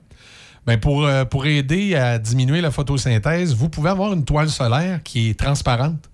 Ben 0.65 0.79
pour, 0.79 1.05
euh, 1.05 1.25
pour 1.25 1.45
aider 1.45 1.93
à 1.93 2.17
diminuer 2.17 2.59
la 2.61 2.71
photosynthèse, 2.71 3.53
vous 3.53 3.69
pouvez 3.69 3.91
avoir 3.91 4.13
une 4.13 4.25
toile 4.25 4.49
solaire 4.49 5.03
qui 5.03 5.29
est 5.29 5.39
transparente. 5.39 6.09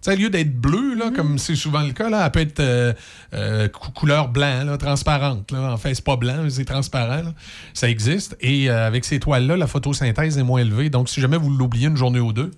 Sais, 0.00 0.12
au 0.12 0.16
lieu 0.16 0.30
d'être 0.30 0.54
bleue, 0.54 0.94
là, 0.94 1.10
comme 1.14 1.38
c'est 1.38 1.56
souvent 1.56 1.80
le 1.82 1.92
cas, 1.92 2.08
là, 2.08 2.24
elle 2.24 2.30
peut 2.30 2.40
être 2.40 2.60
euh, 2.60 2.92
euh, 3.34 3.66
cou- 3.68 3.90
couleur 3.90 4.28
blanc, 4.28 4.62
là, 4.64 4.76
transparente. 4.78 5.50
Là. 5.50 5.72
En 5.72 5.76
fait, 5.76 5.92
c'est 5.94 6.04
pas 6.04 6.14
blanc, 6.16 6.46
c'est 6.48 6.64
transparent. 6.64 7.22
là. 7.22 7.34
Ça 7.74 7.90
existe. 7.90 8.36
Et 8.40 8.70
euh, 8.70 8.86
avec 8.86 9.04
ces 9.04 9.18
toiles-là, 9.18 9.56
la 9.56 9.66
photosynthèse 9.66 10.38
est 10.38 10.42
moins 10.44 10.60
élevée. 10.60 10.88
Donc, 10.88 11.08
si 11.08 11.20
jamais 11.20 11.36
vous 11.36 11.50
l'oubliez 11.50 11.88
une 11.88 11.96
journée 11.96 12.20
ou 12.20 12.32
deux, 12.32 12.52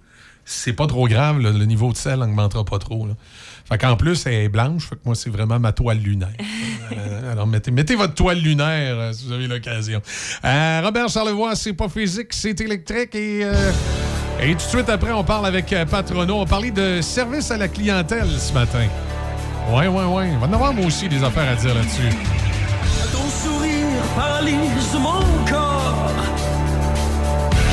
c'est 0.44 0.74
pas 0.74 0.86
trop 0.86 1.08
grave. 1.08 1.40
là. 1.40 1.50
le 1.50 1.64
niveau 1.64 1.90
de 1.92 1.96
sel 1.96 2.18
n'augmentera 2.18 2.62
pas 2.64 2.78
trop. 2.78 3.06
Là. 3.06 3.14
Fait 3.66 3.78
qu'en 3.78 3.96
plus, 3.96 4.26
elle 4.26 4.34
est 4.34 4.48
blanche. 4.50 4.88
Fait 4.88 4.96
que 4.96 5.00
moi, 5.06 5.14
c'est 5.14 5.30
vraiment 5.30 5.58
ma 5.58 5.72
toile 5.72 5.98
lunaire. 5.98 6.28
Alors, 7.32 7.46
mettez, 7.46 7.70
mettez 7.70 7.94
votre 7.94 8.14
toile 8.14 8.38
lunaire 8.40 9.14
si 9.14 9.26
vous 9.26 9.32
avez 9.32 9.46
l'occasion. 9.46 10.02
Robert 10.42 11.08
Charlevoix, 11.08 11.54
c'est 11.56 11.72
pas 11.72 11.88
physique, 11.88 12.28
c'est 12.32 12.60
électrique. 12.60 13.14
Et, 13.14 13.46
et 14.40 14.51
tout 14.51 14.57
de 14.57 14.61
suite 14.61 14.89
après, 14.89 15.12
on 15.12 15.24
parle 15.24 15.47
avec 15.47 15.73
euh, 15.73 15.85
Patrono. 15.85 16.40
On 16.40 16.47
parlait 16.47 16.70
de 16.70 17.01
service 17.01 17.51
à 17.51 17.57
la 17.57 17.69
clientèle 17.69 18.28
ce 18.39 18.52
matin. 18.52 18.86
Ouais, 19.70 19.86
ouais, 19.86 20.05
ouais. 20.05 20.31
On 20.35 20.39
va 20.39 20.47
en 20.47 20.52
avoir, 20.52 20.73
moi 20.73 20.86
aussi, 20.86 21.09
des 21.09 21.23
affaires 21.23 21.51
à 21.51 21.55
dire 21.55 21.74
là-dessus. 21.74 22.09
Ton 23.12 23.28
sourire 23.28 24.02
paralyse 24.16 24.94
mon 24.94 25.51
corps. 25.51 26.11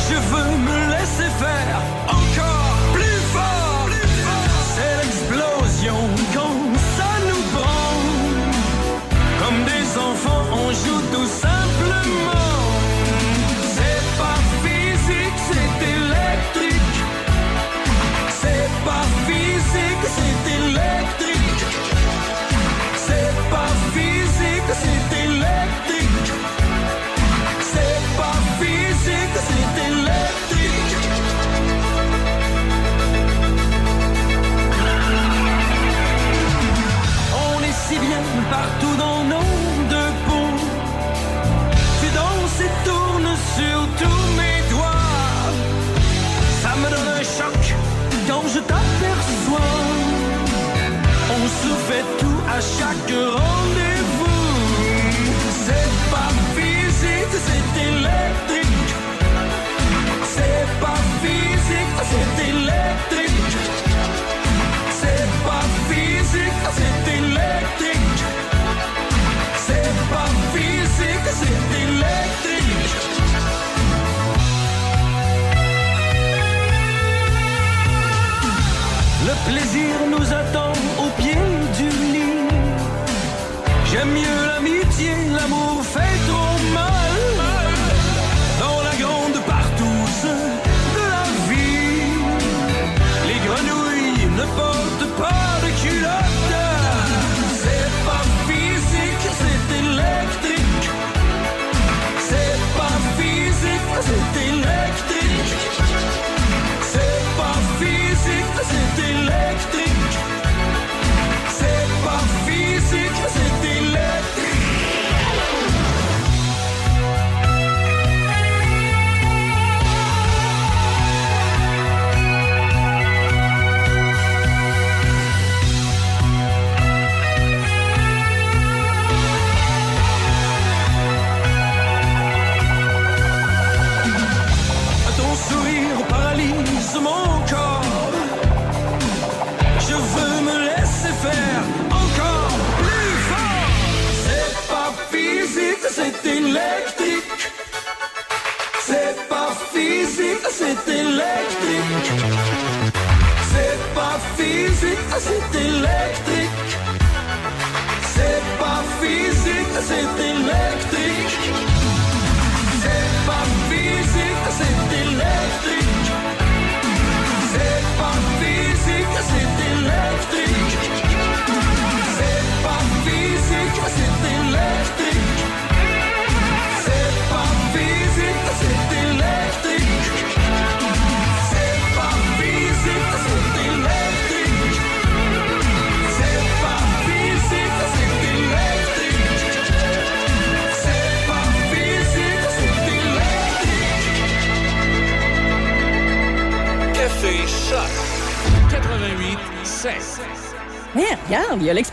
Je 0.09 0.15
veux 0.15 0.57
me 0.57 0.91
laisser 0.91 1.29
faire 1.39 2.06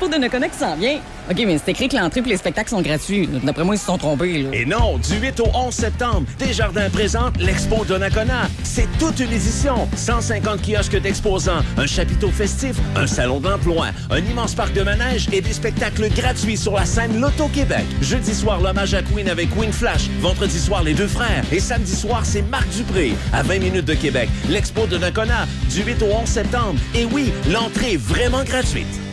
l'expo 0.05 0.09
de 0.09 0.23
Noconnect 0.23 0.53
qui 0.53 0.59
s'en 0.59 0.77
vient. 0.77 0.99
OK, 1.31 1.43
mais 1.47 1.59
c'est 1.59 1.71
écrit 1.71 1.89
que 1.89 1.97
l'entrée 1.97 2.21
et 2.25 2.29
les 2.29 2.37
spectacles 2.37 2.71
sont 2.71 2.83
gratuits. 2.83 3.29
D'après 3.43 3.65
moi, 3.65 3.75
ils 3.75 3.79
se 3.79 3.87
sont 3.87 3.97
trompés. 3.97 4.47
Et 4.53 4.67
non, 4.67 4.99
du 4.99 5.15
8 5.17 5.41
au 5.41 5.49
11 5.55 5.73
septembre, 5.73 6.27
Desjardins 6.39 6.91
présente 6.91 7.39
l'Expo 7.39 7.85
Donnacona. 7.85 8.49
C'est 8.63 8.89
toute 8.99 9.21
une 9.21 9.33
édition. 9.33 9.89
150 9.97 10.61
kiosques 10.63 11.01
d'exposants, 11.01 11.63
un 11.79 11.87
chapiteau 11.87 12.29
festif, 12.29 12.77
un 12.97 13.07
salon 13.07 13.41
d'emploi, 13.41 13.87
un 14.11 14.19
immense 14.19 14.55
parc 14.55 14.75
de 14.75 14.83
manège 14.83 15.29
et 15.33 15.41
des 15.41 15.53
spectacles 15.53 16.09
gratuits 16.11 16.57
sur 16.57 16.75
la 16.75 16.85
scène 16.85 17.21
Loto-Québec. 17.21 17.85
Jeudi 18.03 18.35
soir, 18.35 18.61
l'hommage 18.61 18.95
à 18.95 19.03
Queen 19.03 19.29
avec 19.29 19.55
Queen 19.57 19.73
Flash. 19.73 20.09
Vendredi 20.21 20.59
soir, 20.59 20.83
les 20.83 20.95
deux 20.95 21.09
frères. 21.09 21.45
Et 21.53 21.61
samedi 21.61 21.95
soir, 21.95 22.23
c'est 22.25 22.43
Marc 22.43 22.69
Dupré. 22.71 23.15
À 23.33 23.43
20 23.43 23.59
minutes 23.61 23.87
de 23.87 23.95
Québec, 23.95 24.29
l'Expo 24.49 24.83
de 24.83 24.95
Donnacona, 24.95 25.47
du 25.71 25.83
8 25.83 26.03
au 26.03 26.13
11 26.23 26.29
septembre. 26.29 26.79
Et 26.95 27.05
oui, 27.07 27.33
l'entrée 27.51 27.97
vraiment 27.97 28.45
gratuite. 28.45 29.04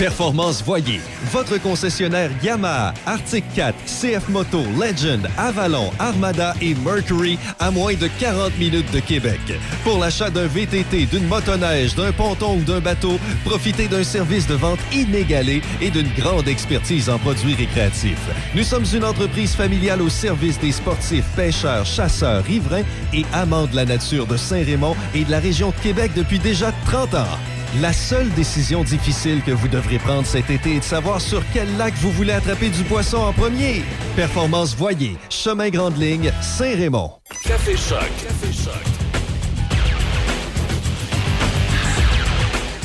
Performance 0.00 0.62
Voyer, 0.64 0.98
votre 1.30 1.60
concessionnaire 1.60 2.30
Yamaha, 2.42 2.94
Arctic 3.04 3.44
4, 3.54 3.74
CF 3.84 4.30
Moto, 4.30 4.62
Legend, 4.80 5.28
Avalon, 5.36 5.90
Armada 5.98 6.54
et 6.62 6.74
Mercury 6.74 7.38
à 7.58 7.70
moins 7.70 7.92
de 7.92 8.08
40 8.18 8.56
minutes 8.58 8.90
de 8.92 9.00
Québec. 9.00 9.38
Pour 9.84 9.98
l'achat 9.98 10.30
d'un 10.30 10.46
VTT, 10.46 11.04
d'une 11.04 11.26
motoneige, 11.26 11.94
d'un 11.96 12.12
ponton 12.12 12.56
ou 12.56 12.62
d'un 12.62 12.80
bateau, 12.80 13.20
profitez 13.44 13.88
d'un 13.88 14.02
service 14.02 14.46
de 14.46 14.54
vente 14.54 14.80
inégalé 14.90 15.60
et 15.82 15.90
d'une 15.90 16.08
grande 16.16 16.48
expertise 16.48 17.10
en 17.10 17.18
produits 17.18 17.54
récréatifs. 17.54 18.26
Nous 18.54 18.64
sommes 18.64 18.86
une 18.94 19.04
entreprise 19.04 19.54
familiale 19.54 20.00
au 20.00 20.08
service 20.08 20.58
des 20.58 20.72
sportifs, 20.72 21.26
pêcheurs, 21.36 21.84
chasseurs, 21.84 22.42
riverains 22.42 22.84
et 23.12 23.26
amants 23.34 23.66
de 23.66 23.76
la 23.76 23.84
nature 23.84 24.26
de 24.26 24.38
Saint-Raymond 24.38 24.96
et 25.14 25.26
de 25.26 25.30
la 25.30 25.40
région 25.40 25.74
de 25.76 25.82
Québec 25.82 26.12
depuis 26.16 26.38
déjà 26.38 26.72
30 26.86 27.16
ans. 27.16 27.38
La 27.78 27.92
seule 27.92 28.28
décision 28.30 28.82
difficile 28.82 29.42
que 29.46 29.52
vous 29.52 29.68
devrez 29.68 29.98
prendre 29.98 30.26
cet 30.26 30.50
été 30.50 30.74
est 30.74 30.78
de 30.80 30.84
savoir 30.84 31.20
sur 31.20 31.40
quel 31.52 31.76
lac 31.76 31.94
vous 31.98 32.10
voulez 32.10 32.32
attraper 32.32 32.68
du 32.68 32.82
poisson 32.82 33.18
en 33.18 33.32
premier. 33.32 33.84
Performance 34.16 34.74
Voyer, 34.74 35.16
Chemin 35.30 35.68
Grande 35.68 35.96
Ligne, 35.96 36.32
Saint-Raymond. 36.42 37.12
Café 37.44 37.76
Choc. 37.76 38.00
Café 38.20 38.52
Choc. 38.52 38.74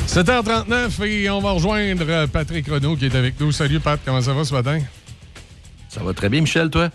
7h39 0.06 1.04
et 1.04 1.30
on 1.30 1.40
va 1.40 1.50
rejoindre 1.50 2.26
Patrick 2.26 2.68
Renaud 2.68 2.94
qui 2.94 3.06
est 3.06 3.16
avec 3.16 3.40
nous. 3.40 3.50
Salut 3.50 3.80
Pat, 3.80 3.98
comment 4.04 4.22
ça 4.22 4.34
va 4.34 4.44
ce 4.44 4.54
matin? 4.54 4.78
Ça 5.88 6.00
va 6.04 6.14
très 6.14 6.28
bien, 6.28 6.42
Michel, 6.42 6.70
toi? 6.70 6.90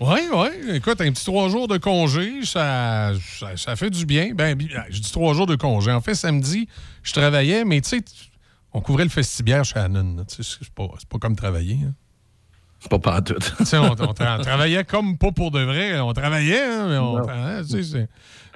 Oui, 0.00 0.18
oui. 0.32 0.48
Écoute, 0.76 1.00
un 1.00 1.12
petit 1.12 1.24
trois 1.24 1.48
jours 1.48 1.68
de 1.68 1.76
congé, 1.78 2.44
ça, 2.44 3.12
ça, 3.38 3.56
ça 3.56 3.76
fait 3.76 3.90
du 3.90 4.04
bien. 4.06 4.32
Ben, 4.34 4.54
bi- 4.56 4.68
je 4.90 5.00
dis 5.00 5.12
trois 5.12 5.34
jours 5.34 5.46
de 5.46 5.54
congé. 5.56 5.92
En 5.92 6.00
fait, 6.00 6.14
samedi, 6.14 6.68
je 7.02 7.12
travaillais, 7.12 7.64
mais 7.64 7.80
tu 7.80 7.90
sais, 7.90 8.04
on 8.72 8.80
couvrait 8.80 9.04
le 9.04 9.10
festibière 9.10 9.64
chez 9.64 9.78
sais, 10.42 10.56
C'est 10.60 10.70
pas, 10.74 10.88
pas 11.08 11.18
comme 11.18 11.36
travailler. 11.36 11.78
hein. 11.86 11.92
C'est 12.80 12.90
pas 12.90 12.98
pas 12.98 13.22
tout. 13.22 13.34
Tu 13.58 13.64
sais, 13.64 13.78
on, 13.78 13.84
on 13.92 13.94
tra- 13.94 14.38
on 14.40 14.42
travaillait 14.42 14.84
comme 14.84 15.16
pas 15.16 15.32
pour 15.32 15.50
de 15.50 15.60
vrai. 15.60 15.98
On 16.00 16.12
travaillait, 16.12 16.62
hein, 16.62 16.86
mais 16.88 16.98
on, 16.98 17.16
Non. 17.18 17.24
tra- 17.24 17.62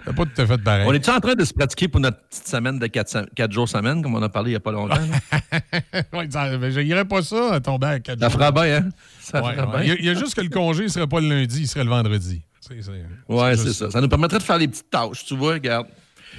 tu 0.09 0.17
sais, 0.17 0.17
c'est 0.17 0.17
c'est 0.17 0.17
pas 0.17 0.25
tout 0.25 0.41
à 0.43 0.47
fait 0.47 0.59
pareil. 0.63 0.85
On 0.89 0.93
est-tu 0.93 1.11
en 1.11 1.21
train 1.21 1.35
de 1.35 1.45
se 1.45 1.53
pratiquer 1.53 1.89
pour 1.89 2.01
notre 2.01 2.19
petite 2.29 2.47
semaine 2.49 2.79
de 2.79 2.87
4, 2.87 3.53
jours 3.53 3.69
semaine, 3.69 4.03
comme 4.03 4.15
on 4.15 4.23
a 4.23 4.29
parlé 4.29 4.51
il 4.51 4.53
n'y 4.53 4.57
a 4.57 4.61
pas 4.61 4.73
longtemps? 4.73 4.97
je 6.13 6.81
n'irais 6.81 7.05
pas 7.05 7.23
ça 7.23 7.55
à 7.55 7.61
tomber 7.61 7.87
à 7.87 8.01
4 8.01 8.19
Ça 8.21 8.31
fera 8.31 8.53
bien, 8.53 8.77
hein? 8.79 8.89
Ça 9.21 9.43
Ouais, 9.43 9.55
fera 9.55 9.77
ouais. 9.77 9.85
bien. 9.85 9.97
Il 9.99 10.05
y 10.05 10.09
a- 10.11 10.15
juste 10.15 10.35
que 10.35 10.41
le 10.41 10.49
congé 10.49 10.85
ne 10.85 10.89
serait 10.89 11.07
pas 11.07 11.21
le 11.21 11.29
lundi, 11.29 11.61
il 11.63 11.69
serait 11.69 11.85
le 11.85 11.91
vendredi. 11.91 12.43
C'est- 12.61 12.83
c'est- 12.83 13.57
juste 13.57 13.73
ça. 13.79 13.91
Ça 13.91 14.01
nous 14.01 14.09
permettrait 14.09 14.39
de 14.39 14.43
faire 14.43 14.59
les 14.59 14.69
petites 14.69 14.91
tâches, 14.91 15.25
tu 15.25 15.37
vois, 15.37 15.55
regarde. 15.55 15.87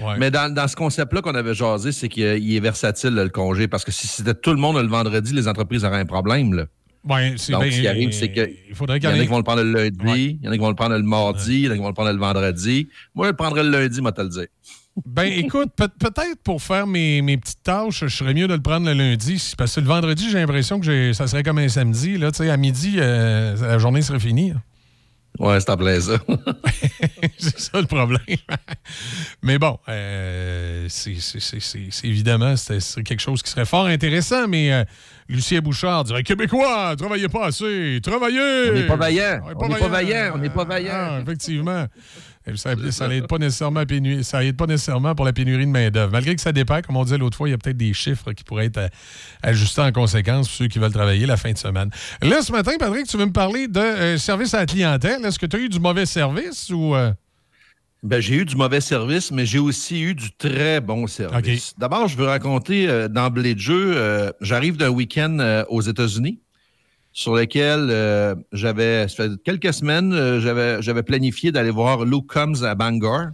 Ouais. 0.01 0.15
Mais 0.19 0.29
dans, 0.31 0.53
dans 0.53 0.67
ce 0.67 0.75
concept-là 0.75 1.21
qu'on 1.21 1.33
avait 1.35 1.53
jasé, 1.55 1.91
c'est 1.91 2.07
qu'il 2.09 2.23
il 2.23 2.55
est 2.55 2.59
versatile, 2.59 3.15
le 3.15 3.29
congé, 3.29 3.67
parce 3.67 3.83
que 3.83 3.91
si 3.91 4.07
c'était 4.07 4.35
tout 4.35 4.51
le 4.51 4.57
monde 4.57 4.77
le 4.77 4.87
vendredi, 4.87 5.33
les 5.33 5.47
entreprises 5.47 5.83
auraient 5.83 5.99
un 5.99 6.05
problème. 6.05 6.53
Là. 6.53 6.65
Ouais, 7.07 7.31
Donc, 7.31 7.63
bien- 7.63 7.71
ce 7.71 7.79
qui 7.81 7.87
arrive, 7.87 8.11
c'est 8.11 8.31
que 8.31 8.49
il 8.69 8.75
faudrait 8.75 8.99
y 8.99 9.07
en 9.07 9.11
a 9.11 9.13
qui 9.19 9.27
vont 9.27 9.37
le 9.37 9.43
prendre 9.43 9.63
le 9.63 9.71
lundi, 9.71 10.37
il 10.41 10.45
y 10.45 10.47
en 10.47 10.51
a 10.51 10.55
qui 10.55 10.59
vont 10.59 10.69
le 10.69 10.75
prendre 10.75 10.95
le 10.97 11.03
mardi, 11.03 11.55
il 11.55 11.61
y 11.65 11.67
en 11.67 11.71
a 11.71 11.75
qui 11.75 11.79
vont 11.81 11.87
le 11.87 11.93
prendre 11.93 12.11
le 12.11 12.17
vendredi. 12.19 12.89
Moi, 13.15 13.27
je 13.27 13.31
le 13.31 13.35
prendrais 13.37 13.63
le 13.63 13.69
lundi, 13.69 14.01
moi, 14.01 14.11
te 14.11 14.21
le 14.21 14.29
dire. 14.29 14.47
Ben, 15.05 15.23
écoute, 15.37 15.69
peut- 15.77 15.87
peut-être 15.87 16.41
pour 16.43 16.61
faire 16.61 16.85
mes, 16.87 17.21
mes 17.21 17.37
petites 17.37 17.63
tâches, 17.63 18.01
je 18.01 18.07
serais 18.07 18.33
mieux 18.33 18.47
de 18.49 18.53
le 18.53 18.61
prendre 18.61 18.85
le 18.85 18.93
lundi. 18.93 19.53
Parce 19.57 19.75
que 19.75 19.79
le 19.79 19.85
vendredi, 19.87 20.27
j'ai 20.29 20.39
l'impression 20.39 20.79
que 20.79 21.13
ça 21.13 21.25
serait 21.27 21.43
comme 21.43 21.59
un 21.59 21.69
samedi. 21.69 22.17
Là, 22.17 22.31
Tu 22.31 22.43
sais, 22.43 22.49
à 22.49 22.57
midi, 22.57 22.95
euh, 22.97 23.55
la 23.61 23.77
journée 23.77 24.01
serait 24.01 24.19
finie. 24.19 24.53
Ouais, 25.39 25.57
c'est 25.61 25.69
en 25.69 25.77
plein 25.77 25.99
ça. 26.01 26.17
c'est 27.37 27.59
ça 27.59 27.79
le 27.79 27.87
problème. 27.87 28.19
Mais 29.41 29.57
bon, 29.57 29.79
euh, 29.87 30.85
c'est 30.89 31.15
évidemment, 32.03 32.57
c'est 32.57 33.03
quelque 33.03 33.21
chose 33.21 33.41
qui 33.41 33.49
serait 33.49 33.65
fort 33.65 33.85
intéressant, 33.85 34.47
mais 34.49 34.73
euh, 34.73 34.83
Lucien 35.29 35.61
Bouchard 35.61 36.03
dirait 36.03 36.23
Québécois, 36.23 36.93
travaillez 36.97 37.29
pas 37.29 37.47
assez, 37.47 37.99
travaillez! 38.03 38.69
On 38.69 38.73
n'est 38.73 38.87
pas 38.87 38.95
vaillant. 38.97 39.39
On 39.45 39.67
n'est 39.69 39.77
pas 39.77 39.87
vaillant. 39.87 40.31
On 40.35 40.37
n'est 40.39 40.49
pas 40.49 40.65
vaillant. 40.65 40.91
Ah, 40.93 41.19
effectivement. 41.21 41.85
Ça, 42.55 43.07
n'aide 43.07 43.27
pas 43.27 43.37
nécessairement 43.37 43.81
à 43.81 43.85
pénu- 43.85 44.23
ça 44.23 44.43
aide 44.43 44.55
pas 44.57 44.65
nécessairement 44.65 45.15
pour 45.15 45.25
la 45.25 45.33
pénurie 45.33 45.65
de 45.65 45.71
main-d'œuvre. 45.71 46.11
Malgré 46.11 46.35
que 46.35 46.41
ça 46.41 46.51
dépend, 46.51 46.81
comme 46.81 46.97
on 46.97 47.03
disait 47.03 47.17
l'autre 47.17 47.37
fois, 47.37 47.47
il 47.47 47.51
y 47.51 47.55
a 47.55 47.57
peut-être 47.57 47.77
des 47.77 47.93
chiffres 47.93 48.31
qui 48.33 48.43
pourraient 48.43 48.65
être 48.65 48.77
euh, 48.77 48.87
ajustés 49.43 49.81
en 49.81 49.91
conséquence 49.91 50.47
pour 50.47 50.57
ceux 50.57 50.67
qui 50.67 50.79
veulent 50.79 50.91
travailler 50.91 51.25
la 51.25 51.37
fin 51.37 51.51
de 51.51 51.57
semaine. 51.57 51.89
Là, 52.21 52.41
ce 52.41 52.51
matin, 52.51 52.71
Patrick, 52.79 53.07
tu 53.07 53.17
veux 53.17 53.25
me 53.25 53.31
parler 53.31 53.67
de 53.67 53.79
euh, 53.79 54.17
service 54.17 54.53
à 54.53 54.59
la 54.59 54.65
clientèle. 54.65 55.23
Est-ce 55.25 55.39
que 55.39 55.45
tu 55.45 55.55
as 55.55 55.59
eu 55.59 55.69
du 55.69 55.79
mauvais 55.79 56.05
service 56.05 56.69
ou. 56.69 56.95
euh? 56.95 57.11
Ben, 58.01 58.21
j'ai 58.21 58.35
eu 58.35 58.45
du 58.45 58.55
mauvais 58.55 58.79
service, 58.79 59.29
mais 59.31 59.45
j'ai 59.45 59.59
aussi 59.59 60.01
eu 60.01 60.15
du 60.15 60.31
très 60.31 60.79
bon 60.79 61.05
service. 61.07 61.73
D'abord, 61.77 62.07
je 62.07 62.15
veux 62.15 62.27
raconter 62.27 62.87
euh, 62.87 63.09
d'emblée 63.09 63.55
de 63.55 63.59
jeu, 63.59 64.31
j'arrive 64.39 64.77
d'un 64.77 64.87
week-end 64.89 65.65
aux 65.67 65.81
États-Unis 65.81 66.39
sur 67.11 67.35
lequel 67.35 67.87
euh, 67.91 68.35
j'avais, 68.53 69.07
ça 69.07 69.15
fait 69.25 69.31
quelques 69.43 69.73
semaines, 69.73 70.13
euh, 70.13 70.39
j'avais, 70.39 70.81
j'avais 70.81 71.03
planifié 71.03 71.51
d'aller 71.51 71.71
voir 71.71 72.05
Luke 72.05 72.27
Combs 72.27 72.63
à 72.63 72.75
Bangor. 72.75 73.27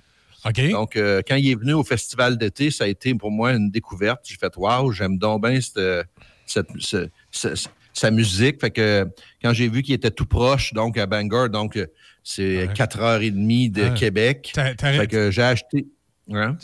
Donc, 0.71 0.95
euh, 0.95 1.21
quand 1.27 1.35
il 1.35 1.49
est 1.51 1.55
venu 1.55 1.73
au 1.73 1.83
festival 1.83 2.37
d'été, 2.37 2.69
ça 2.71 2.83
a 2.83 2.87
été 2.87 3.13
pour 3.15 3.31
moi 3.31 3.53
une 3.53 3.71
découverte. 3.71 4.21
J'ai 4.23 4.35
fait 4.37 4.55
Waouh, 4.55 4.91
j'aime 4.91 5.17
donc 5.17 5.43
bien 5.45 5.59
cette, 5.59 5.79
cette- 6.45 6.67
ce- 6.79 7.09
ce- 7.31 7.67
sa 7.93 8.11
musique. 8.11 8.61
Fait 8.61 8.71
que 8.71 9.07
quand 9.41 9.53
j'ai 9.53 9.67
vu 9.69 9.81
qu'il 9.81 9.95
était 9.95 10.11
tout 10.11 10.25
proche, 10.25 10.73
donc 10.73 10.97
à 10.97 11.05
Bangor, 11.07 11.49
donc 11.49 11.79
c'est 12.23 12.67
4h30 12.75 13.71
de 13.71 13.83
Ah. 13.85 13.89
Québec. 13.91 14.51
Fait 14.99 15.07
que 15.07 15.31
j'ai 15.31 15.41
acheté. 15.43 15.87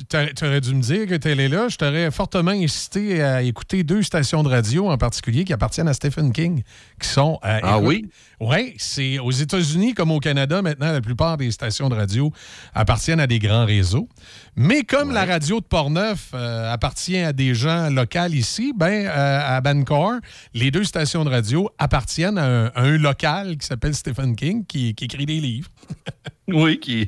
Tu 0.09 0.45
aurais 0.45 0.59
dû 0.61 0.73
me 0.73 0.81
dire 0.81 1.05
que 1.05 1.13
tu 1.15 1.27
allé 1.27 1.47
là. 1.47 1.67
Je 1.69 1.75
t'aurais 1.77 2.09
fortement 2.09 2.49
incité 2.51 3.21
à 3.21 3.43
écouter 3.43 3.83
deux 3.83 4.01
stations 4.01 4.41
de 4.41 4.49
radio 4.49 4.89
en 4.89 4.97
particulier 4.97 5.43
qui 5.43 5.53
appartiennent 5.53 5.87
à 5.87 5.93
Stephen 5.93 6.33
King, 6.33 6.63
qui 6.99 7.07
sont. 7.07 7.39
euh, 7.45 7.59
Ah 7.61 7.77
écoute, 7.77 7.83
oui? 7.87 8.09
Oui, 8.39 8.73
c'est 8.77 9.19
aux 9.19 9.29
États-Unis 9.29 9.93
comme 9.93 10.09
au 10.09 10.19
Canada 10.19 10.63
maintenant, 10.63 10.91
la 10.91 11.01
plupart 11.01 11.37
des 11.37 11.51
stations 11.51 11.89
de 11.89 11.95
radio 11.95 12.31
appartiennent 12.73 13.19
à 13.19 13.27
des 13.27 13.37
grands 13.37 13.65
réseaux. 13.65 14.09
Mais 14.55 14.81
comme 14.81 15.11
la 15.11 15.25
radio 15.25 15.59
de 15.59 15.65
Portneuf 15.65 16.31
euh, 16.33 16.73
appartient 16.73 17.19
à 17.19 17.31
des 17.31 17.53
gens 17.53 17.89
locaux 17.91 18.27
ici, 18.31 18.73
ben 18.75 19.05
euh, 19.05 19.57
à 19.57 19.61
Bangor, 19.61 20.13
les 20.55 20.71
deux 20.71 20.83
stations 20.83 21.23
de 21.23 21.29
radio 21.29 21.69
appartiennent 21.77 22.39
à 22.39 22.45
un, 22.45 22.65
à 22.67 22.81
un 22.81 22.97
local 22.97 23.57
qui 23.57 23.67
s'appelle 23.67 23.93
Stephen 23.93 24.35
King 24.35 24.65
qui, 24.65 24.95
qui 24.95 25.05
écrit 25.05 25.27
des 25.27 25.39
livres. 25.39 25.69
Oui, 26.53 26.79
qui... 26.79 27.07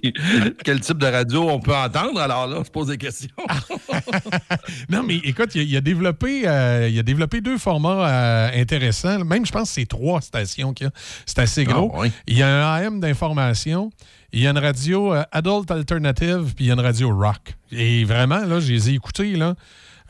quel 0.63 0.79
type 0.79 0.97
de 0.97 1.07
radio 1.07 1.49
on 1.49 1.59
peut 1.59 1.75
entendre? 1.75 2.19
Alors 2.19 2.47
là, 2.47 2.57
on 2.59 2.63
se 2.63 2.71
pose 2.71 2.87
des 2.87 2.97
questions. 2.97 3.29
Non, 4.89 5.03
mais 5.03 5.17
écoute, 5.17 5.55
il 5.55 5.61
a, 5.61 5.63
il 5.63 5.77
a 5.77 5.81
développé, 5.81 6.47
euh, 6.47 6.87
il 6.89 6.97
a 6.97 7.03
développé 7.03 7.41
deux 7.41 7.57
formats 7.57 8.07
euh, 8.07 8.61
intéressants. 8.61 9.23
Même, 9.25 9.45
je 9.45 9.51
pense 9.51 9.69
que 9.69 9.75
c'est 9.75 9.85
trois 9.85 10.21
stations 10.21 10.73
qu'il 10.73 10.85
y 10.85 10.87
a. 10.87 10.93
C'est 11.25 11.39
assez 11.39 11.63
gros. 11.63 11.91
Ah, 11.93 11.99
oui. 12.01 12.11
Il 12.27 12.37
y 12.37 12.43
a 12.43 12.47
un 12.47 12.75
AM 12.75 12.99
d'information, 12.99 13.91
il 14.31 14.41
y 14.41 14.47
a 14.47 14.51
une 14.51 14.57
radio 14.57 15.13
euh, 15.13 15.23
Adult 15.31 15.69
Alternative, 15.71 16.53
puis 16.55 16.65
il 16.65 16.67
y 16.67 16.71
a 16.71 16.73
une 16.73 16.79
radio 16.79 17.15
rock. 17.15 17.55
Et 17.71 18.03
vraiment, 18.03 18.45
là, 18.45 18.59
je 18.59 18.71
les 18.71 18.89
ai 18.89 18.93
écoutés, 18.93 19.35
là. 19.35 19.55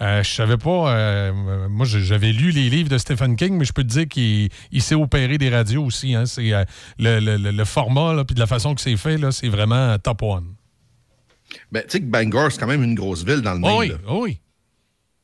Euh, 0.04 0.22
je 0.22 0.30
savais 0.30 0.58
pas. 0.58 0.94
euh, 0.96 1.68
moi, 1.70 1.86
j'avais 1.86 2.32
lu 2.34 2.52
les 2.52 2.70
livres 2.70 2.90
de 2.90 2.98
Stephen 2.98 3.36
King, 3.38 3.58
mais 3.58 3.64
je 3.66 3.72
peux 3.74 3.84
te 3.84 3.88
dire 3.90 4.08
qu'il 4.08 4.50
il 4.72 4.82
sait 4.82 4.96
opérer 4.96 5.38
des 5.38 5.50
radios 5.50 5.84
aussi. 5.86 6.14
hein. 6.14 6.26
C'est 6.26 6.52
euh, 6.54 6.66
le, 7.00 7.20
le- 7.20 7.38
le- 7.38 7.52
le 7.52 7.66
format, 7.66 8.14
là, 8.14 8.26
puis 8.26 8.36
de 8.36 8.40
la 8.40 8.48
façon 8.48 8.76
que 8.76 8.82
c'est 8.82 8.98
fait, 8.98 9.18
là, 9.18 9.32
c'est 9.32 9.48
vraiment 9.48 9.98
top 10.00 10.22
one. 10.24 10.56
Ben, 11.72 11.82
tu 11.84 11.90
sais 11.90 12.00
que 12.02 12.06
Bangor, 12.06 12.52
c'est 12.52 12.60
quand 12.60 12.68
même 12.68 12.84
une 12.84 12.96
grosse 12.96 13.24
ville 13.24 13.42
dans 13.42 13.54
le 13.54 13.60
Maine. 13.60 13.78
oui, 13.78 13.90
là. 13.90 13.96
oui. 14.10 14.40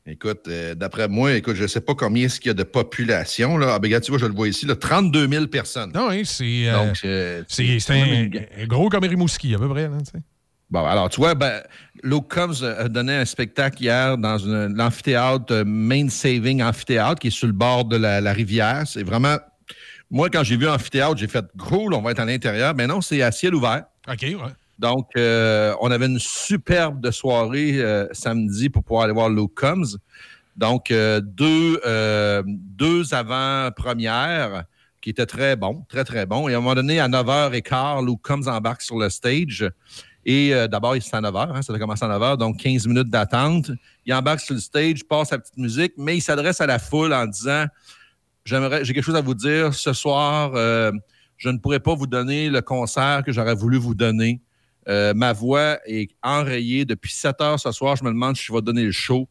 Écoute, 0.06 0.45
euh, 0.47 0.73
d'après 0.76 1.07
moi, 1.07 1.34
écoute, 1.35 1.56
je 1.56 1.64
ne 1.64 1.68
sais 1.68 1.81
pas 1.81 1.93
combien 1.93 2.26
est-ce 2.26 2.39
qu'il 2.39 2.47
y 2.49 2.51
a 2.51 2.56
de 2.56 2.64
population. 2.64 3.57
Là. 3.57 3.73
Ah, 3.76 3.80
ben, 3.80 3.88
regarde, 3.89 4.03
tu 4.03 4.11
vois, 4.11 4.19
je 4.19 4.26
le 4.26 4.34
vois 4.34 4.47
ici, 4.47 4.65
là, 4.65 4.76
32 4.76 5.27
000 5.27 5.47
personnes. 5.47 5.91
Non, 5.93 6.07
oui, 6.10 6.26
c'est. 6.26 6.68
un, 6.69 6.93
gros 8.65 8.89
comme 8.89 9.03
Rimouski, 9.03 9.53
à 9.53 9.60
peu 9.60 9.68
près. 9.69 9.84
Là. 9.89 9.97
Bon, 10.71 10.85
alors, 10.85 11.09
tu 11.09 11.19
vois, 11.19 11.33
ben, 11.35 11.61
Luke 12.03 12.31
Combs 12.33 12.63
a 12.63 12.87
donné 12.87 13.15
un 13.15 13.25
spectacle 13.25 13.81
hier 13.81 14.17
dans 14.17 14.37
l'amphithéâtre 14.45 15.53
euh, 15.53 15.63
Main 15.65 16.09
Saving 16.09 16.61
Amphithéâtre, 16.61 17.19
qui 17.19 17.27
est 17.27 17.31
sur 17.31 17.47
le 17.47 17.53
bord 17.53 17.85
de 17.85 17.97
la, 17.97 18.21
la 18.21 18.33
rivière. 18.33 18.83
C'est 18.85 19.03
vraiment. 19.03 19.37
Moi, 20.11 20.29
quand 20.29 20.43
j'ai 20.43 20.57
vu 20.57 20.67
amphithéâtre, 20.67 21.17
j'ai 21.17 21.27
fait 21.27 21.45
cool, 21.57 21.93
on 21.93 22.01
va 22.01 22.11
être 22.11 22.19
à 22.19 22.25
l'intérieur. 22.25 22.73
Mais 22.75 22.87
non, 22.87 23.01
c'est 23.01 23.21
à 23.21 23.31
ciel 23.31 23.55
ouvert. 23.55 23.85
OK, 24.07 24.21
ouais. 24.21 24.35
Donc, 24.79 25.09
euh, 25.17 25.75
on 25.81 25.91
avait 25.91 26.05
une 26.05 26.19
superbe 26.19 27.01
de 27.01 27.11
soirée 27.11 27.81
euh, 27.81 28.07
samedi 28.13 28.69
pour 28.69 28.83
pouvoir 28.83 29.03
aller 29.03 29.13
voir 29.13 29.29
Combs. 29.53 29.97
Donc, 30.55 30.89
euh, 30.91 31.19
deux, 31.21 31.81
euh, 31.85 32.41
deux 32.45 33.13
avant-premières 33.13 34.63
qui 35.01 35.09
étaient 35.09 35.25
très 35.25 35.57
bons, 35.57 35.85
très, 35.89 36.05
très 36.05 36.25
bons. 36.25 36.47
Et 36.47 36.53
à 36.53 36.57
un 36.57 36.61
moment 36.61 36.75
donné, 36.75 36.99
à 36.99 37.09
9h15, 37.09 38.05
Luke 38.05 38.21
Combs 38.21 38.47
embarque 38.47 38.81
sur 38.81 38.97
le 38.97 39.09
stage. 39.09 39.69
Et 40.25 40.53
euh, 40.53 40.67
d'abord, 40.67 40.95
c'est 40.99 41.15
à 41.15 41.21
9h, 41.21 41.55
hein, 41.55 41.61
ça 41.61 41.73
a 41.73 41.79
commencé 41.79 42.03
à 42.03 42.07
9h, 42.07 42.37
donc 42.37 42.57
15 42.57 42.87
minutes 42.87 43.09
d'attente. 43.09 43.71
Il 44.05 44.13
embarque 44.13 44.41
sur 44.41 44.53
le 44.53 44.59
stage, 44.59 45.03
passe 45.05 45.29
sa 45.29 45.39
petite 45.39 45.57
musique, 45.57 45.93
mais 45.97 46.17
il 46.17 46.21
s'adresse 46.21 46.59
à 46.61 46.67
la 46.67 46.79
foule 46.79 47.13
en 47.13 47.25
disant 47.25 47.65
J'aimerais, 48.45 48.83
j'ai 48.83 48.93
quelque 48.93 49.03
chose 49.03 49.15
à 49.15 49.21
vous 49.21 49.35
dire. 49.35 49.73
Ce 49.73 49.93
soir, 49.93 50.53
euh, 50.55 50.91
je 51.37 51.49
ne 51.49 51.57
pourrais 51.57 51.79
pas 51.79 51.93
vous 51.93 52.07
donner 52.07 52.49
le 52.49 52.61
concert 52.61 53.23
que 53.23 53.31
j'aurais 53.31 53.55
voulu 53.55 53.77
vous 53.77 53.93
donner. 53.93 54.41
Euh, 54.87 55.13
ma 55.13 55.33
voix 55.33 55.77
est 55.85 56.09
enrayée 56.23 56.83
depuis 56.83 57.11
7 57.11 57.41
heures 57.41 57.59
ce 57.59 57.71
soir. 57.71 57.95
Je 57.95 58.03
me 58.03 58.09
demande 58.09 58.35
si 58.35 58.45
je 58.45 58.53
vais 58.53 58.61
donner 58.61 58.83
le 58.83 58.91
show. 58.91 59.29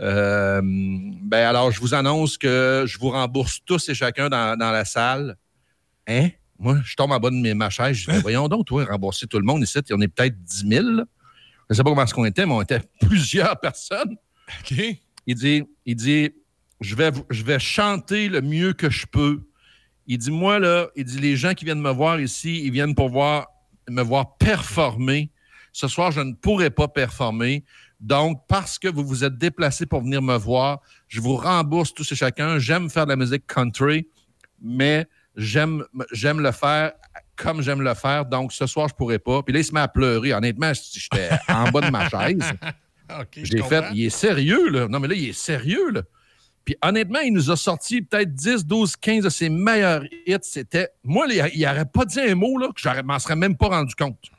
Euh, 0.00 0.60
ben 0.62 1.46
alors, 1.46 1.70
je 1.70 1.80
vous 1.80 1.94
annonce 1.94 2.38
que 2.38 2.84
je 2.86 2.98
vous 2.98 3.10
rembourse 3.10 3.60
tous 3.64 3.88
et 3.88 3.94
chacun 3.94 4.28
dans, 4.28 4.58
dans 4.58 4.70
la 4.72 4.84
salle. 4.84 5.36
Hein? 6.08 6.30
Moi, 6.60 6.78
je 6.84 6.94
tombe 6.94 7.10
en 7.10 7.18
bas 7.18 7.30
de 7.30 7.36
mes- 7.36 7.54
ma 7.54 7.70
chaise. 7.70 7.96
Je 7.96 8.04
dis, 8.06 8.12
Ben, 8.12 8.20
voyons 8.20 8.46
donc, 8.48 8.66
toi, 8.66 8.84
rembourser 8.84 9.26
tout 9.26 9.38
le 9.38 9.44
monde 9.44 9.62
ici. 9.62 9.78
On 9.92 10.00
est 10.00 10.08
peut-être 10.08 10.40
10 10.44 10.68
000. 10.68 10.86
là. 10.90 11.04
Je 11.68 11.72
ne 11.72 11.74
sais 11.76 11.82
pas 11.82 11.90
comment 11.90 12.02
est-ce 12.04 12.14
qu'on 12.14 12.24
était, 12.26 12.44
mais 12.46 12.52
on 12.52 12.62
était 12.62 12.80
plusieurs 13.00 13.58
personnes. 13.58 14.16
OK. 14.60 14.74
Il 15.26 15.34
dit, 15.34 15.64
il 15.86 15.96
dit 15.96 16.30
je, 16.80 16.94
vais, 16.94 17.10
je 17.30 17.42
vais 17.44 17.58
chanter 17.58 18.28
le 18.28 18.40
mieux 18.42 18.72
que 18.74 18.90
je 18.90 19.06
peux. 19.06 19.40
Il 20.06 20.18
dit, 20.18 20.30
moi, 20.30 20.58
là, 20.58 20.88
il 20.96 21.04
dit, 21.04 21.18
les 21.18 21.36
gens 21.36 21.54
qui 21.54 21.64
viennent 21.64 21.80
me 21.80 21.90
voir 21.92 22.20
ici, 22.20 22.60
ils 22.64 22.72
viennent 22.72 22.94
pour 22.94 23.08
voir, 23.10 23.46
me 23.88 24.02
voir 24.02 24.36
performer. 24.38 25.30
Ce 25.72 25.88
soir, 25.88 26.10
je 26.10 26.20
ne 26.20 26.32
pourrai 26.34 26.70
pas 26.70 26.88
performer. 26.88 27.64
Donc, 28.00 28.42
parce 28.48 28.78
que 28.78 28.88
vous 28.88 29.04
vous 29.06 29.24
êtes 29.24 29.38
déplacés 29.38 29.86
pour 29.86 30.00
venir 30.02 30.20
me 30.22 30.36
voir, 30.36 30.80
je 31.06 31.20
vous 31.20 31.36
rembourse 31.36 31.94
tous 31.94 32.10
et 32.12 32.16
chacun. 32.16 32.58
J'aime 32.58 32.90
faire 32.90 33.04
de 33.04 33.10
la 33.10 33.16
musique 33.16 33.46
country, 33.46 34.08
mais 34.60 35.06
j'aime, 35.40 35.84
j'aime 36.12 36.40
le 36.40 36.52
faire 36.52 36.92
comme 37.36 37.62
j'aime 37.62 37.80
le 37.80 37.94
faire. 37.94 38.26
Donc, 38.26 38.52
ce 38.52 38.66
soir, 38.66 38.88
je 38.88 38.94
ne 38.94 38.96
pourrai 38.98 39.18
pas. 39.18 39.42
Puis 39.42 39.52
là, 39.54 39.60
il 39.60 39.64
se 39.64 39.72
met 39.72 39.80
à 39.80 39.88
pleurer. 39.88 40.34
Honnêtement, 40.34 40.72
j'étais 40.74 41.30
en 41.48 41.70
bas 41.70 41.80
de 41.80 41.90
ma 41.90 42.08
chaise. 42.10 42.52
J'ai 43.34 43.62
fait, 43.62 43.84
il 43.94 44.04
est 44.04 44.10
sérieux, 44.10 44.68
là. 44.68 44.88
Non, 44.88 45.00
mais 45.00 45.08
là, 45.08 45.14
il 45.14 45.30
est 45.30 45.32
sérieux, 45.32 45.90
là. 45.90 46.02
Puis 46.64 46.76
honnêtement, 46.82 47.20
il 47.20 47.32
nous 47.32 47.50
a 47.50 47.56
sorti 47.56 48.02
peut-être 48.02 48.34
10, 48.34 48.66
12, 48.66 48.94
15 48.96 49.24
de 49.24 49.30
ses 49.30 49.48
meilleurs 49.48 50.04
hits. 50.26 50.36
C'était. 50.42 50.90
Moi, 51.02 51.26
il 51.28 51.62
n'aurait 51.62 51.86
pas 51.86 52.04
dit 52.04 52.20
un 52.20 52.34
mot, 52.34 52.58
là, 52.58 52.68
que 52.68 52.80
je 52.80 53.02
m'en 53.02 53.18
serais 53.18 53.36
même 53.36 53.56
pas 53.56 53.68
rendu 53.68 53.94
compte. 53.94 54.30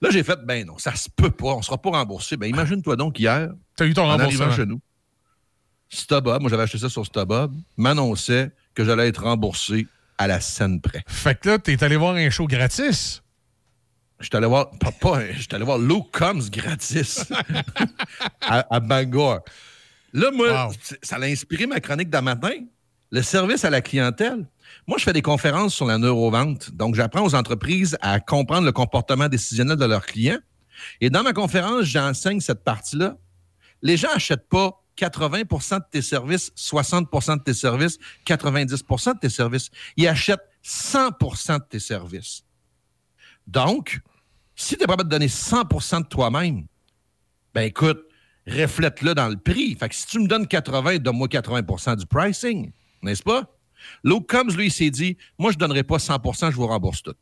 Là, 0.00 0.10
j'ai 0.10 0.22
fait, 0.22 0.38
ben 0.44 0.64
non, 0.64 0.78
ça 0.78 0.94
se 0.94 1.08
peut 1.10 1.30
pas, 1.30 1.48
on 1.48 1.58
ne 1.58 1.62
sera 1.62 1.76
pas 1.76 1.90
remboursé. 1.90 2.36
Ben 2.36 2.46
imagine-toi 2.48 2.96
donc 2.96 3.18
hier, 3.18 3.50
T'as 3.76 3.86
eu 3.86 3.92
ton 3.92 4.02
en 4.04 4.12
remboursement. 4.12 4.44
arrivant 4.46 4.56
chez 4.56 4.66
nous, 4.66 4.80
StubHub, 5.88 6.40
moi 6.40 6.48
j'avais 6.48 6.62
acheté 6.62 6.78
ça 6.78 6.88
sur 6.88 7.04
StubHub, 7.04 7.52
m'annonçait 7.76 8.50
que 8.74 8.84
j'allais 8.84 9.08
être 9.08 9.22
remboursé 9.22 9.86
à 10.18 10.26
la 10.26 10.40
scène 10.40 10.80
près. 10.80 11.02
Fait 11.06 11.38
que 11.38 11.48
là, 11.48 11.58
t'es 11.58 11.82
allé 11.82 11.96
voir 11.96 12.14
un 12.14 12.30
show 12.30 12.46
gratis. 12.46 13.22
Je 14.18 14.26
suis 14.26 14.36
allé 14.36 14.46
voir, 14.46 14.70
pas, 14.78 14.92
pas, 14.92 15.32
je 15.32 15.40
suis 15.40 15.48
allé 15.52 15.64
voir 15.64 15.78
Luke 15.78 16.10
Combs 16.12 16.50
gratis 16.50 17.24
à, 18.42 18.66
à 18.74 18.80
Bangor. 18.80 19.40
Là, 20.12 20.30
moi, 20.30 20.70
ça 21.02 21.16
a 21.16 21.24
inspiré 21.24 21.66
ma 21.66 21.80
chronique 21.80 22.10
d'un 22.10 22.20
matin. 22.20 22.52
Le 23.12 23.22
service 23.22 23.64
à 23.64 23.70
la 23.70 23.80
clientèle. 23.80 24.46
Moi, 24.86 24.98
je 24.98 25.04
fais 25.04 25.12
des 25.12 25.22
conférences 25.22 25.74
sur 25.74 25.86
la 25.86 25.98
neurovente. 25.98 26.70
Donc, 26.72 26.94
j'apprends 26.94 27.24
aux 27.24 27.34
entreprises 27.34 27.96
à 28.00 28.20
comprendre 28.20 28.66
le 28.66 28.72
comportement 28.72 29.28
décisionnel 29.28 29.76
de 29.76 29.84
leurs 29.84 30.06
clients. 30.06 30.38
Et 31.00 31.10
dans 31.10 31.22
ma 31.22 31.32
conférence, 31.32 31.84
j'enseigne 31.84 32.40
cette 32.40 32.62
partie-là. 32.62 33.16
Les 33.82 33.96
gens 33.96 34.12
n'achètent 34.12 34.48
pas 34.48 34.79
80% 35.00 35.78
de 35.78 35.84
tes 35.90 36.02
services, 36.02 36.52
60% 36.56 37.38
de 37.38 37.42
tes 37.42 37.54
services, 37.54 37.98
90% 38.26 39.14
de 39.14 39.18
tes 39.18 39.28
services. 39.30 39.70
Ils 39.96 40.08
achètent 40.08 40.46
100% 40.64 41.58
de 41.58 41.64
tes 41.64 41.80
services. 41.80 42.44
Donc, 43.46 44.00
Si 44.60 44.76
tu 44.76 44.82
es 44.82 44.86
capable 44.86 45.04
de 45.04 45.08
donner 45.08 45.28
100% 45.28 46.02
de 46.02 46.06
toi-même, 46.06 46.66
ben 47.54 47.62
écoute, 47.62 48.04
reflète-le 48.46 49.14
dans 49.14 49.28
le 49.28 49.36
prix. 49.36 49.74
Fait 49.74 49.88
que 49.88 49.94
si 49.94 50.06
tu 50.06 50.18
me 50.18 50.26
donnes 50.26 50.46
80, 50.46 50.98
donne-moi 50.98 51.28
80% 51.28 51.96
du 51.96 52.04
pricing, 52.04 52.70
n'est-ce 53.00 53.22
pas? 53.22 53.44
Luke 54.04 54.28
Combs, 54.28 54.54
lui, 54.54 54.66
il 54.66 54.70
s'est 54.70 54.90
dit, 54.90 55.16
moi, 55.38 55.50
je 55.50 55.56
ne 55.56 55.60
donnerai 55.60 55.82
pas 55.82 55.96
100% 55.96 56.50
je 56.50 56.56
vous 56.56 56.66
rembourse 56.66 57.02
tout. 57.02 57.14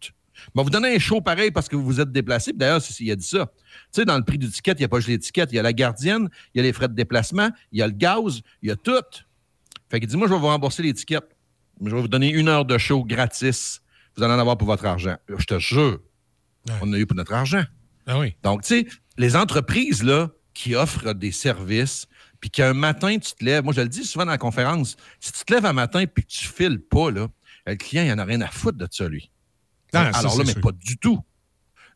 Mais 0.54 0.62
vous 0.62 0.70
donnez 0.70 0.94
un 0.94 0.98
show 0.98 1.20
pareil 1.20 1.50
parce 1.50 1.68
que 1.68 1.76
vous 1.76 1.84
vous 1.84 2.00
êtes 2.00 2.12
déplacé. 2.12 2.52
D'ailleurs, 2.52 2.80
il 3.00 3.10
a 3.10 3.16
dit 3.16 3.26
ça. 3.26 3.46
Tu 3.46 4.00
sais, 4.00 4.04
dans 4.04 4.16
le 4.16 4.24
prix 4.24 4.38
du 4.38 4.50
ticket, 4.50 4.72
il 4.72 4.78
n'y 4.78 4.84
a 4.84 4.88
pas 4.88 4.98
juste 4.98 5.08
l'étiquette, 5.08 5.50
il 5.52 5.56
y 5.56 5.58
a 5.58 5.62
la 5.62 5.72
gardienne, 5.72 6.28
il 6.54 6.58
y 6.58 6.60
a 6.60 6.62
les 6.62 6.72
frais 6.72 6.88
de 6.88 6.94
déplacement, 6.94 7.50
il 7.72 7.78
y 7.78 7.82
a 7.82 7.86
le 7.86 7.92
gaz, 7.92 8.42
il 8.62 8.68
y 8.68 8.72
a 8.72 8.76
tout. 8.76 8.92
Fait 9.90 10.00
qu'il 10.00 10.08
dit, 10.08 10.16
moi, 10.16 10.28
je 10.28 10.34
vais 10.34 10.38
vous 10.38 10.46
rembourser 10.46 10.82
l'étiquette. 10.82 11.36
Je 11.84 11.94
vais 11.94 12.00
vous 12.00 12.08
donner 12.08 12.30
une 12.30 12.48
heure 12.48 12.64
de 12.64 12.76
show 12.76 13.04
gratis. 13.04 13.80
Vous 14.16 14.22
allez 14.22 14.34
en 14.34 14.38
avoir 14.38 14.58
pour 14.58 14.66
votre 14.66 14.84
argent. 14.84 15.16
Je 15.28 15.44
te 15.44 15.58
jure, 15.58 16.00
on 16.80 16.88
en 16.88 16.92
a 16.92 16.98
eu 16.98 17.06
pour 17.06 17.16
notre 17.16 17.32
argent. 17.32 17.64
Ah 18.06 18.18
oui. 18.18 18.34
Donc, 18.42 18.62
tu 18.62 18.80
sais, 18.80 18.86
les 19.16 19.36
entreprises 19.36 20.02
là, 20.02 20.30
qui 20.54 20.74
offrent 20.74 21.12
des 21.12 21.30
services, 21.30 22.08
puis 22.40 22.50
qu'un 22.50 22.74
matin, 22.74 23.18
tu 23.18 23.32
te 23.32 23.44
lèves, 23.44 23.64
moi 23.64 23.72
je 23.72 23.80
le 23.80 23.88
dis 23.88 24.04
souvent 24.04 24.24
dans 24.24 24.32
la 24.32 24.38
conférence, 24.38 24.96
si 25.20 25.32
tu 25.32 25.44
te 25.44 25.52
lèves 25.52 25.66
un 25.66 25.72
matin 25.72 26.04
puis 26.06 26.24
que 26.24 26.30
tu 26.30 26.46
files 26.46 26.80
pas, 26.80 27.10
là, 27.10 27.28
le 27.66 27.74
client, 27.76 28.04
il 28.04 28.12
en 28.12 28.18
a 28.18 28.24
rien 28.24 28.40
à 28.40 28.48
foutre 28.48 28.78
de 28.78 28.88
ça, 28.90 29.08
lui. 29.08 29.30
Ah, 29.92 30.10
Alors 30.14 30.36
là, 30.38 30.44
mais 30.46 30.52
sûr. 30.52 30.60
pas 30.60 30.72
du 30.72 30.96
tout. 30.98 31.18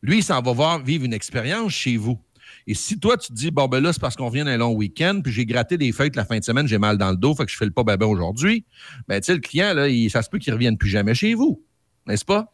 Lui, 0.01 0.17
il 0.17 0.23
s'en 0.23 0.41
va 0.41 0.51
voir 0.53 0.83
vivre 0.83 1.05
une 1.05 1.13
expérience 1.13 1.71
chez 1.73 1.95
vous. 1.97 2.19
Et 2.67 2.73
si 2.73 2.99
toi, 2.99 3.17
tu 3.17 3.27
te 3.29 3.33
dis, 3.33 3.51
bon, 3.51 3.67
ben 3.67 3.81
là, 3.81 3.91
c'est 3.93 4.01
parce 4.01 4.15
qu'on 4.15 4.29
vient 4.29 4.45
d'un 4.45 4.57
long 4.57 4.73
week-end, 4.73 5.19
puis 5.23 5.31
j'ai 5.33 5.45
gratté 5.45 5.77
des 5.77 5.91
feuilles 5.91 6.11
la 6.13 6.25
fin 6.25 6.37
de 6.39 6.43
semaine, 6.43 6.67
j'ai 6.67 6.77
mal 6.77 6.97
dans 6.97 7.11
le 7.11 7.17
dos, 7.17 7.35
fait 7.35 7.45
que 7.45 7.51
je 7.51 7.57
fais 7.57 7.65
le 7.65 7.71
pas 7.71 7.83
ben 7.83 8.01
aujourd'hui, 8.03 8.65
ben, 9.07 9.19
tu 9.19 9.25
sais, 9.27 9.33
le 9.33 9.39
client, 9.39 9.73
là, 9.73 9.87
il- 9.89 10.09
ça 10.09 10.21
se 10.21 10.29
peut 10.29 10.39
qu'il 10.39 10.51
ne 10.51 10.55
revienne 10.55 10.77
plus 10.77 10.89
jamais 10.89 11.13
chez 11.15 11.33
vous. 11.33 11.61
N'est-ce 12.07 12.25
pas? 12.25 12.53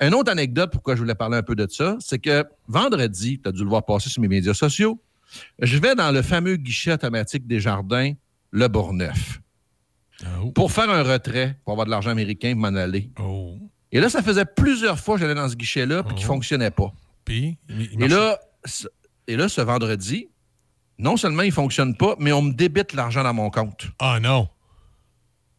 Une 0.00 0.14
autre 0.14 0.30
anecdote, 0.30 0.70
pourquoi 0.72 0.94
je 0.96 1.00
voulais 1.00 1.14
parler 1.14 1.36
un 1.38 1.42
peu 1.42 1.54
de 1.54 1.66
ça, 1.70 1.96
c'est 2.00 2.18
que 2.18 2.44
vendredi, 2.68 3.40
tu 3.42 3.48
as 3.48 3.52
dû 3.52 3.62
le 3.62 3.68
voir 3.68 3.84
passer 3.84 4.10
sur 4.10 4.20
mes 4.22 4.28
médias 4.28 4.54
sociaux, 4.54 5.00
je 5.60 5.78
vais 5.78 5.94
dans 5.94 6.10
le 6.12 6.22
fameux 6.22 6.56
guichet 6.56 6.92
automatique 6.92 7.46
des 7.46 7.60
jardins, 7.60 8.12
le 8.50 8.68
Bourgneuf, 8.68 9.40
pour 10.54 10.70
faire 10.72 10.90
un 10.90 11.02
retrait, 11.02 11.58
pour 11.64 11.72
avoir 11.72 11.86
de 11.86 11.90
l'argent 11.90 12.10
américain, 12.10 12.54
m'en 12.56 12.68
aller. 12.68 13.10
Et 13.92 14.00
là, 14.00 14.08
ça 14.08 14.22
faisait 14.22 14.44
plusieurs 14.46 14.98
fois 14.98 15.16
que 15.16 15.20
j'allais 15.20 15.34
dans 15.34 15.48
ce 15.48 15.54
guichet-là, 15.54 16.02
puis 16.02 16.14
qu'il 16.14 16.24
ne 16.24 16.28
fonctionnait 16.28 16.70
pas. 16.70 16.92
Puis, 17.24 17.58
Et 18.00 18.08
là, 18.08 18.38
ce- 18.64 18.88
et 19.28 19.36
là, 19.36 19.48
ce 19.48 19.60
vendredi, 19.60 20.28
non 20.98 21.16
seulement 21.16 21.42
il 21.42 21.48
ne 21.48 21.52
fonctionne 21.52 21.96
pas, 21.96 22.16
mais 22.18 22.32
on 22.32 22.42
me 22.42 22.52
débite 22.52 22.94
l'argent 22.94 23.22
dans 23.22 23.34
mon 23.34 23.50
compte. 23.50 23.86
Ah 23.98 24.18
non. 24.20 24.48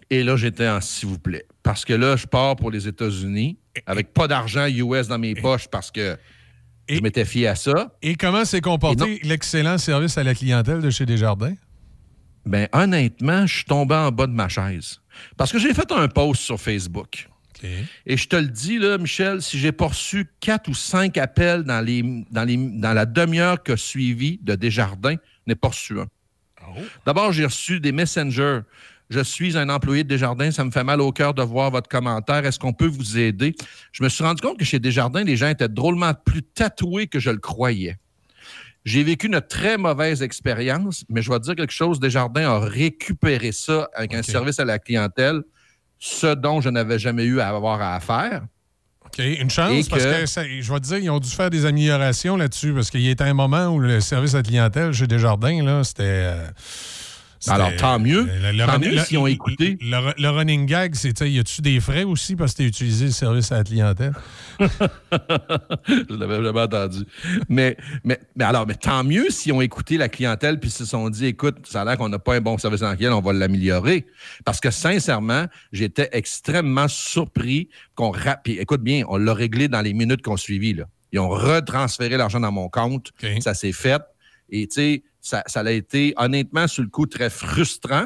Et 0.09 0.23
là, 0.23 0.35
j'étais 0.35 0.67
en 0.67 0.81
s'il 0.81 1.09
vous 1.09 1.19
plaît. 1.19 1.45
Parce 1.63 1.85
que 1.85 1.93
là, 1.93 2.15
je 2.15 2.25
pars 2.27 2.55
pour 2.55 2.71
les 2.71 2.87
États-Unis 2.87 3.57
avec 3.85 4.13
pas 4.13 4.27
d'argent 4.27 4.67
US 4.67 5.07
dans 5.07 5.17
mes 5.17 5.33
poches 5.35 5.67
parce 5.67 5.89
que 5.91 6.17
je 6.89 6.99
m'étais 7.01 7.25
fié 7.25 7.47
à 7.47 7.55
ça. 7.55 7.95
Et 8.01 8.15
comment 8.15 8.45
s'est 8.45 8.61
comporté 8.61 9.19
l'excellent 9.23 9.77
service 9.77 10.17
à 10.17 10.23
la 10.23 10.35
clientèle 10.35 10.81
de 10.81 10.89
chez 10.89 11.05
Desjardins? 11.05 11.55
Ben, 12.45 12.67
honnêtement, 12.73 13.47
je 13.47 13.55
suis 13.55 13.65
tombé 13.65 13.95
en 13.95 14.11
bas 14.11 14.27
de 14.27 14.33
ma 14.33 14.49
chaise. 14.49 14.99
Parce 15.37 15.51
que 15.51 15.59
j'ai 15.59 15.73
fait 15.73 15.89
un 15.93 16.07
post 16.09 16.41
sur 16.41 16.59
Facebook. 16.59 17.29
Et 18.05 18.17
je 18.17 18.27
te 18.27 18.35
le 18.35 18.47
dis, 18.47 18.77
là, 18.77 18.97
Michel, 18.97 19.41
si 19.41 19.57
j'ai 19.57 19.71
pas 19.71 19.87
reçu 19.87 20.27
quatre 20.39 20.67
ou 20.69 20.73
cinq 20.73 21.17
appels 21.17 21.63
dans, 21.63 21.81
les, 21.81 22.03
dans, 22.31 22.43
les, 22.43 22.57
dans 22.57 22.93
la 22.93 23.05
demi-heure 23.05 23.63
que 23.63 23.75
suivi 23.75 24.39
de 24.41 24.55
Desjardins, 24.55 25.15
je 25.15 25.51
n'ai 25.51 25.55
pas 25.55 25.69
reçu 25.69 25.99
un. 25.99 26.07
D'abord, 27.05 27.31
j'ai 27.31 27.45
reçu 27.45 27.79
des 27.79 27.91
messengers. 27.91 28.61
Je 29.09 29.19
suis 29.19 29.57
un 29.57 29.69
employé 29.69 30.03
de 30.03 30.09
Desjardins, 30.09 30.49
ça 30.51 30.63
me 30.63 30.71
fait 30.71 30.83
mal 30.83 30.99
au 31.01 31.11
cœur 31.11 31.33
de 31.33 31.43
voir 31.43 31.69
votre 31.71 31.89
commentaire. 31.89 32.45
Est-ce 32.45 32.57
qu'on 32.57 32.73
peut 32.73 32.87
vous 32.87 33.17
aider? 33.17 33.53
Je 33.91 34.03
me 34.03 34.09
suis 34.09 34.23
rendu 34.23 34.41
compte 34.41 34.57
que 34.57 34.65
chez 34.65 34.79
Desjardins, 34.79 35.23
les 35.23 35.35
gens 35.35 35.49
étaient 35.49 35.69
drôlement 35.69 36.13
plus 36.13 36.41
tatoués 36.41 37.07
que 37.07 37.19
je 37.19 37.29
le 37.29 37.37
croyais. 37.37 37.97
J'ai 38.85 39.03
vécu 39.03 39.27
une 39.27 39.39
très 39.39 39.77
mauvaise 39.77 40.21
expérience, 40.23 41.05
mais 41.09 41.21
je 41.21 41.29
vais 41.31 41.39
te 41.39 41.43
dire 41.43 41.55
quelque 41.55 41.73
chose. 41.73 41.99
Desjardins 41.99 42.49
a 42.49 42.59
récupéré 42.59 43.51
ça 43.51 43.89
avec 43.93 44.13
un 44.13 44.23
service 44.23 44.59
à 44.59 44.65
la 44.65 44.79
clientèle, 44.79 45.41
ce 46.05 46.35
dont 46.35 46.59
je 46.59 46.67
n'avais 46.67 46.99
jamais 46.99 47.23
eu 47.23 47.39
à 47.39 47.47
avoir 47.47 47.81
à 47.81 47.97
faire. 48.01 48.41
OK, 49.05 49.19
une 49.19 49.49
chance, 49.49 49.87
parce 49.87 50.03
que- 50.03 50.25
ça- 50.25 50.43
je 50.43 50.73
vais 50.73 50.79
te 50.81 50.85
dire, 50.85 50.97
ils 50.97 51.09
ont 51.09 51.19
dû 51.19 51.29
faire 51.29 51.49
des 51.49 51.65
améliorations 51.65 52.35
là-dessus, 52.35 52.73
parce 52.73 52.89
qu'il 52.89 52.99
y 53.01 53.09
a 53.17 53.23
un 53.23 53.33
moment 53.33 53.67
où 53.67 53.79
le 53.79 54.01
service 54.01 54.33
à 54.33 54.37
la 54.37 54.43
clientèle 54.43 54.91
chez 54.91 55.07
Desjardins, 55.07 55.63
là, 55.63 55.81
c'était. 55.85 56.03
euh, 56.03 56.47
c'était- 56.57 57.02
Alors, 57.47 57.75
tant 57.75 57.99
mieux. 57.99 58.23
Le, 58.23 58.65
Tant 58.65 58.79
mieux 58.79 58.97
s'ils 58.99 59.17
ont 59.17 59.27
écouté. 59.27 59.77
Le, 59.81 60.21
le 60.21 60.29
running 60.29 60.65
gag, 60.65 60.95
c'est, 60.95 61.19
y 61.29 61.39
a-tu 61.39 61.61
des 61.61 61.79
frais 61.79 62.03
aussi 62.03 62.35
parce 62.35 62.53
que 62.53 62.57
tu 62.57 62.63
as 62.63 62.67
utilisé 62.67 63.05
le 63.05 63.11
service 63.11 63.51
à 63.51 63.57
la 63.57 63.63
clientèle? 63.63 64.13
je 64.59 66.15
l'avais 66.15 66.43
jamais 66.43 66.61
entendu. 66.61 67.05
Mais, 67.49 67.77
mais, 68.03 68.19
mais 68.35 68.43
alors, 68.45 68.65
mais 68.67 68.75
tant 68.75 69.03
mieux 69.03 69.29
s'ils 69.29 69.53
ont 69.53 69.61
écouté 69.61 69.97
la 69.97 70.09
clientèle 70.09 70.59
puis 70.59 70.69
se 70.69 70.85
sont 70.85 71.09
dit, 71.09 71.25
écoute, 71.25 71.57
ça 71.63 71.81
a 71.81 71.85
l'air 71.85 71.97
qu'on 71.97 72.09
n'a 72.09 72.19
pas 72.19 72.35
un 72.35 72.41
bon 72.41 72.57
service 72.57 72.81
en 72.81 72.95
clientèle, 72.95 73.13
on 73.13 73.21
va 73.21 73.33
l'améliorer. 73.33 74.05
Parce 74.45 74.59
que 74.59 74.71
sincèrement, 74.71 75.45
j'étais 75.71 76.09
extrêmement 76.11 76.87
surpris 76.87 77.69
qu'on 77.95 78.13
puis 78.43 78.59
écoute 78.59 78.81
bien, 78.81 79.03
on 79.07 79.17
l'a 79.17 79.33
réglé 79.33 79.67
dans 79.67 79.81
les 79.81 79.93
minutes 79.93 80.21
qu'on 80.21 80.37
suivit. 80.37 80.73
Là. 80.73 80.85
Ils 81.11 81.19
ont 81.19 81.29
retransféré 81.29 82.17
l'argent 82.17 82.39
dans 82.39 82.51
mon 82.51 82.69
compte. 82.69 83.11
Ça 83.39 83.53
s'est 83.53 83.71
fait. 83.71 84.01
Et 84.49 84.67
tu 84.67 84.75
sais, 84.75 85.03
ça, 85.23 85.41
ça 85.47 85.61
a 85.61 85.71
été 85.71 86.13
honnêtement 86.17 86.67
sur 86.67 86.83
le 86.83 86.89
coup 86.89 87.05
très 87.07 87.29
frustrant, 87.31 88.05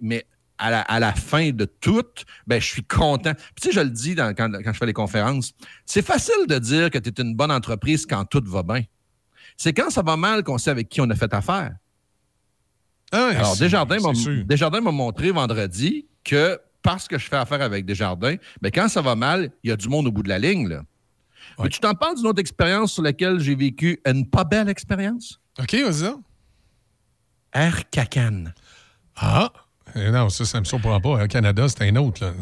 mais 0.00 0.26
à 0.56 0.70
la, 0.70 0.80
à 0.80 0.98
la 0.98 1.12
fin 1.12 1.50
de 1.50 1.66
tout, 1.66 2.02
ben, 2.46 2.60
je 2.60 2.66
suis 2.66 2.82
content. 2.82 3.34
Puis, 3.34 3.62
tu 3.62 3.68
sais, 3.68 3.72
je 3.74 3.80
le 3.80 3.90
dis 3.90 4.14
dans- 4.16 4.34
quand, 4.34 4.50
quand 4.50 4.72
je 4.72 4.78
fais 4.78 4.86
les 4.86 4.92
conférences, 4.92 5.52
c'est 5.86 6.04
facile 6.04 6.46
de 6.48 6.58
dire 6.58 6.90
que 6.90 6.98
tu 6.98 7.10
es 7.10 7.22
une 7.22 7.36
bonne 7.36 7.52
entreprise 7.52 8.06
quand 8.06 8.24
tout 8.24 8.42
va 8.46 8.62
bien. 8.64 8.82
C'est 9.56 9.72
quand 9.72 9.90
ça 9.90 10.02
va 10.02 10.16
mal 10.16 10.42
qu'on 10.42 10.58
sait 10.58 10.70
avec 10.70 10.88
qui 10.88 11.00
on 11.00 11.08
a 11.10 11.14
fait 11.14 11.32
affaire. 11.34 11.76
Alors, 13.36 13.54
c'est- 13.54 13.64
Desjardins 13.64 14.00
m'a. 14.00 14.12
Desjardins 14.44 14.80
m'a 14.80 14.90
montré 14.90 15.30
vendredi 15.30 16.06
que 16.24 16.58
parce 16.82 17.06
que 17.08 17.18
je 17.18 17.26
fais 17.28 17.36
affaire 17.36 17.60
avec 17.62 17.84
Desjardins, 17.84 18.36
ben, 18.60 18.70
quand 18.72 18.88
ça 18.88 19.02
va 19.02 19.14
mal, 19.14 19.50
il 19.62 19.70
y 19.70 19.72
a 19.72 19.76
du 19.76 19.88
monde 19.88 20.06
au 20.06 20.12
bout 20.12 20.22
de 20.22 20.28
la 20.28 20.38
ligne. 20.38 20.68
Là. 20.68 20.82
Mais 21.58 21.68
tu 21.70 21.80
t'en 21.80 21.94
parles 21.94 22.16
d'une 22.16 22.26
autre 22.26 22.40
expérience 22.40 22.92
sur 22.94 23.02
laquelle 23.02 23.38
j'ai 23.40 23.54
vécu 23.54 24.00
une 24.06 24.28
pas 24.28 24.44
belle 24.44 24.68
expérience? 24.68 25.40
OK, 25.58 25.74
vas-y. 25.74 26.12
Air 27.58 27.90
Cacan. 27.90 28.44
Ah! 29.16 29.50
Eh 29.96 30.10
non, 30.10 30.28
ça, 30.28 30.44
ça 30.44 30.60
me 30.60 30.64
surprend 30.64 31.00
pas. 31.00 31.24
Au 31.24 31.26
Canada, 31.26 31.66
c'est 31.68 31.82
un 31.88 31.96
autre. 31.96 32.24
Là. 32.24 32.32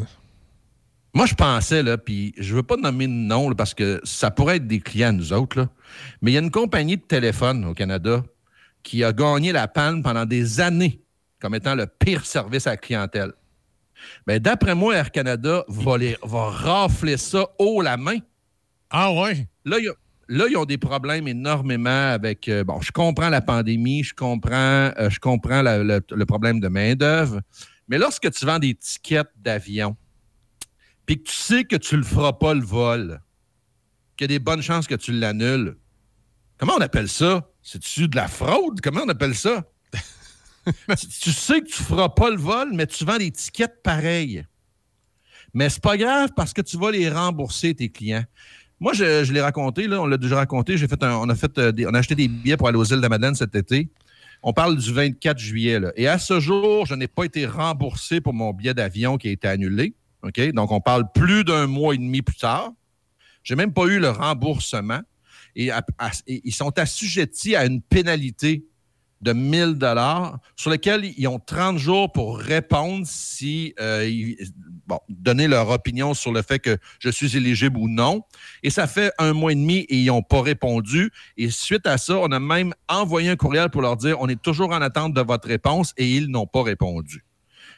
Moi, 1.13 1.25
je 1.25 1.33
pensais, 1.33 1.81
là, 1.81 1.97
puis 1.97 2.33
je 2.37 2.53
veux 2.53 2.61
pas 2.63 2.75
nommer 2.77 3.07
de 3.07 3.11
nom 3.13 3.49
là, 3.49 3.55
parce 3.55 3.73
que 3.73 3.99
ça 4.03 4.29
pourrait 4.29 4.57
être 4.57 4.67
des 4.67 4.79
clients, 4.79 5.13
nous 5.13 5.33
autres, 5.33 5.57
là, 5.61 5.69
mais 6.21 6.31
il 6.31 6.33
y 6.35 6.37
a 6.37 6.41
une 6.41 6.51
compagnie 6.51 6.97
de 6.97 7.01
téléphone 7.01 7.65
au 7.65 7.73
Canada 7.73 8.23
qui 8.83 9.03
a 9.03 9.11
gagné 9.11 9.51
la 9.51 9.67
panne 9.67 10.03
pendant 10.03 10.25
des 10.25 10.59
années 10.61 11.01
comme 11.39 11.55
étant 11.55 11.73
le 11.75 11.87
pire 11.87 12.25
service 12.25 12.67
à 12.67 12.71
la 12.71 12.77
clientèle. 12.77 13.31
Ben, 14.27 14.39
D'après 14.39 14.75
moi, 14.75 14.95
Air 14.95 15.11
Canada 15.11 15.63
va, 15.67 15.97
les- 15.97 16.17
va 16.23 16.49
rafler 16.49 17.17
ça 17.17 17.47
haut 17.57 17.81
la 17.81 17.97
main. 17.97 18.17
Ah 18.91 19.11
ouais? 19.11 19.47
Là, 19.65 19.77
il 19.79 19.85
y 19.85 19.89
a- 19.89 19.93
là, 20.27 20.45
ils 20.49 20.57
ont 20.57 20.65
des 20.65 20.77
problèmes 20.77 21.27
énormément 21.27 22.11
avec. 22.11 22.47
euh, 22.47 22.63
bon, 22.63 22.81
je 22.81 22.91
comprends 22.91 23.29
la 23.29 23.41
pandémie, 23.41 24.03
je 24.03 24.13
comprends, 24.13 24.91
euh, 24.97 25.09
je 25.09 25.19
comprends 25.19 25.61
la- 25.61 25.83
le, 25.83 26.01
le 26.09 26.25
problème 26.25 26.59
de 26.59 26.67
main-d'œuvre, 26.67 27.41
mais 27.87 27.97
lorsque 27.97 28.29
tu 28.31 28.45
vends 28.45 28.59
des 28.59 28.75
tickets 28.75 29.29
d'avion, 29.37 29.95
puis 31.05 31.17
que 31.17 31.29
tu 31.29 31.35
sais 31.35 31.63
que 31.63 31.75
tu 31.77 31.95
ne 31.95 32.01
le 32.01 32.05
feras 32.05 32.33
pas 32.33 32.53
le 32.53 32.61
vol, 32.63 33.21
qu'il 34.17 34.25
y 34.25 34.35
a 34.35 34.37
des 34.37 34.43
bonnes 34.43 34.61
chances 34.61 34.87
que 34.87 34.95
tu 34.95 35.11
l'annules, 35.13 35.77
comment 36.57 36.73
on 36.77 36.81
appelle 36.81 37.07
ça? 37.09 37.49
C'est-tu 37.61 38.07
de 38.07 38.15
la 38.15 38.27
fraude? 38.27 38.81
Comment 38.81 39.01
on 39.05 39.09
appelle 39.09 39.35
ça? 39.35 39.65
tu, 40.99 41.07
tu 41.07 41.31
sais 41.31 41.61
que 41.61 41.67
tu 41.67 41.81
ne 41.81 41.87
feras 41.87 42.09
pas 42.09 42.29
le 42.29 42.37
vol, 42.37 42.71
mais 42.73 42.87
tu 42.87 43.05
vends 43.05 43.17
des 43.17 43.31
tickets 43.31 43.81
pareils. 43.83 44.45
Mais 45.53 45.69
c'est 45.69 45.81
pas 45.81 45.97
grave 45.97 46.31
parce 46.35 46.53
que 46.53 46.61
tu 46.61 46.77
vas 46.77 46.91
les 46.91 47.09
rembourser, 47.09 47.73
tes 47.73 47.89
clients. 47.89 48.25
Moi, 48.79 48.93
je, 48.93 49.23
je 49.23 49.33
l'ai 49.33 49.41
raconté, 49.41 49.87
on 49.89 50.05
l'a 50.05 50.17
déjà 50.17 50.35
raconté. 50.35 50.75
Euh, 50.75 51.11
on 51.13 51.29
a 51.29 51.97
acheté 51.97 52.15
des 52.15 52.27
billets 52.27 52.57
pour 52.57 52.67
aller 52.67 52.77
aux 52.77 52.83
îles 52.85 52.97
de 52.97 53.01
la 53.01 53.09
Madeleine 53.09 53.35
cet 53.35 53.55
été. 53.55 53.89
On 54.43 54.53
parle 54.53 54.77
du 54.77 54.93
24 54.93 55.39
juillet. 55.39 55.79
Et 55.95 56.07
à 56.07 56.19
ce 56.19 56.39
jour, 56.39 56.85
je 56.85 56.93
n'ai 56.93 57.07
pas 57.07 57.23
été 57.23 57.47
remboursé 57.47 58.21
pour 58.21 58.33
mon 58.33 58.53
billet 58.53 58.75
d'avion 58.75 59.17
qui 59.17 59.29
a 59.29 59.31
été 59.31 59.47
annulé. 59.47 59.95
Donc, 60.53 60.71
on 60.71 60.79
parle 60.81 61.11
plus 61.11 61.43
d'un 61.43 61.65
mois 61.67 61.95
et 61.95 61.97
demi 61.97 62.21
plus 62.21 62.37
tard. 62.37 62.71
J'ai 63.43 63.55
même 63.55 63.73
pas 63.73 63.85
eu 63.85 63.99
le 63.99 64.09
remboursement. 64.09 64.99
Et, 65.55 65.71
ils 66.27 66.53
sont 66.53 66.77
assujettis 66.77 67.55
à 67.55 67.65
une 67.65 67.81
pénalité 67.81 68.65
de 69.21 69.33
1000 69.33 69.73
dollars 69.75 70.37
sur 70.55 70.69
lequel 70.69 71.11
ils 71.17 71.27
ont 71.27 71.39
30 71.39 71.79
jours 71.79 72.11
pour 72.11 72.37
répondre 72.37 73.07
si 73.07 73.73
euh, 73.79 74.07
ils- 74.07 74.37
bon, 74.87 74.99
donner 75.09 75.47
leur 75.47 75.69
opinion 75.69 76.13
sur 76.13 76.31
le 76.31 76.41
fait 76.41 76.59
que 76.59 76.77
je 76.99 77.09
suis 77.09 77.35
éligible 77.35 77.77
ou 77.77 77.87
non. 77.87 78.23
Et 78.63 78.69
ça 78.69 78.87
fait 78.87 79.11
un 79.19 79.33
mois 79.33 79.51
et 79.51 79.55
demi 79.55 79.79
et 79.89 79.97
ils 79.97 80.07
n'ont 80.07 80.23
pas 80.23 80.41
répondu. 80.41 81.11
Et 81.35 81.49
suite 81.49 81.85
à 81.85 81.97
ça, 81.97 82.17
on 82.17 82.31
a 82.31 82.39
même 82.39 82.73
envoyé 82.87 83.29
un 83.29 83.35
courriel 83.35 83.69
pour 83.69 83.81
leur 83.81 83.97
dire 83.97 84.19
on 84.19 84.29
est 84.29 84.41
toujours 84.41 84.71
en 84.71 84.81
attente 84.81 85.13
de 85.13 85.21
votre 85.21 85.47
réponse 85.47 85.93
et 85.97 86.09
ils 86.09 86.27
n'ont 86.27 86.47
pas 86.47 86.63
répondu. 86.63 87.23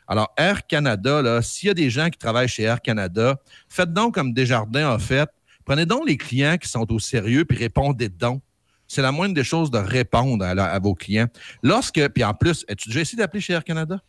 Alors, 0.07 0.33
Air 0.37 0.65
Canada, 0.65 1.41
s'il 1.41 1.67
y 1.67 1.69
a 1.69 1.75
des 1.75 1.89
gens 1.89 2.09
qui 2.09 2.17
travaillent 2.17 2.47
chez 2.47 2.63
Air 2.63 2.81
Canada, 2.81 3.39
faites 3.67 3.93
donc 3.93 4.15
comme 4.15 4.33
Desjardins 4.33 4.91
a 4.91 4.97
fait. 4.97 5.29
Prenez 5.65 5.85
donc 5.85 6.07
les 6.07 6.17
clients 6.17 6.57
qui 6.57 6.67
sont 6.67 6.91
au 6.91 6.99
sérieux 6.99 7.45
puis 7.45 7.57
répondez 7.57 8.09
donc. 8.09 8.41
C'est 8.87 9.03
la 9.03 9.11
moindre 9.11 9.35
des 9.35 9.43
choses 9.43 9.69
de 9.69 9.77
répondre 9.77 10.43
à, 10.43 10.49
à 10.49 10.79
vos 10.79 10.95
clients. 10.95 11.27
Lorsque, 11.61 12.07
puis 12.09 12.23
en 12.23 12.33
plus, 12.33 12.65
as-tu 12.67 12.89
déjà 12.89 13.01
essayé 13.01 13.19
d'appeler 13.19 13.39
chez 13.39 13.53
Air 13.53 13.63
Canada? 13.63 14.01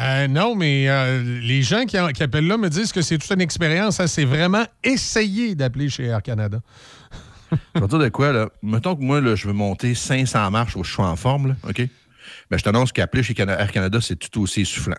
Euh, 0.00 0.26
non, 0.26 0.54
mais 0.54 0.88
euh, 0.88 1.22
les 1.42 1.62
gens 1.62 1.84
qui, 1.84 1.96
qui 2.14 2.22
appellent 2.22 2.46
là 2.46 2.56
me 2.56 2.70
disent 2.70 2.92
que 2.92 3.02
c'est 3.02 3.18
toute 3.18 3.30
une 3.30 3.40
expérience. 3.42 4.00
hein. 4.00 4.06
C'est 4.06 4.24
vraiment 4.24 4.64
essayer 4.82 5.54
d'appeler 5.54 5.90
chez 5.90 6.04
Air 6.06 6.22
Canada. 6.22 6.60
Je 7.74 7.80
vais 7.80 7.86
te 7.86 7.90
dire 7.90 7.98
de 7.98 8.08
quoi, 8.08 8.32
là. 8.32 8.48
Mettons 8.62 8.96
que 8.96 9.02
moi, 9.02 9.20
là, 9.20 9.34
je 9.34 9.46
veux 9.46 9.52
monter 9.52 9.94
500 9.94 10.50
marches 10.50 10.76
où 10.76 10.82
je 10.84 10.90
suis 10.92 11.02
en 11.02 11.16
forme, 11.16 11.48
là, 11.48 11.56
OK? 11.68 11.86
Ben, 12.50 12.56
je 12.56 12.62
t'annonce 12.64 12.92
qu'appeler 12.92 13.22
chez 13.22 13.34
Cana- 13.34 13.58
Air 13.60 13.70
Canada, 13.70 13.98
c'est 14.00 14.16
tout 14.16 14.40
aussi 14.40 14.62
essoufflant. 14.62 14.96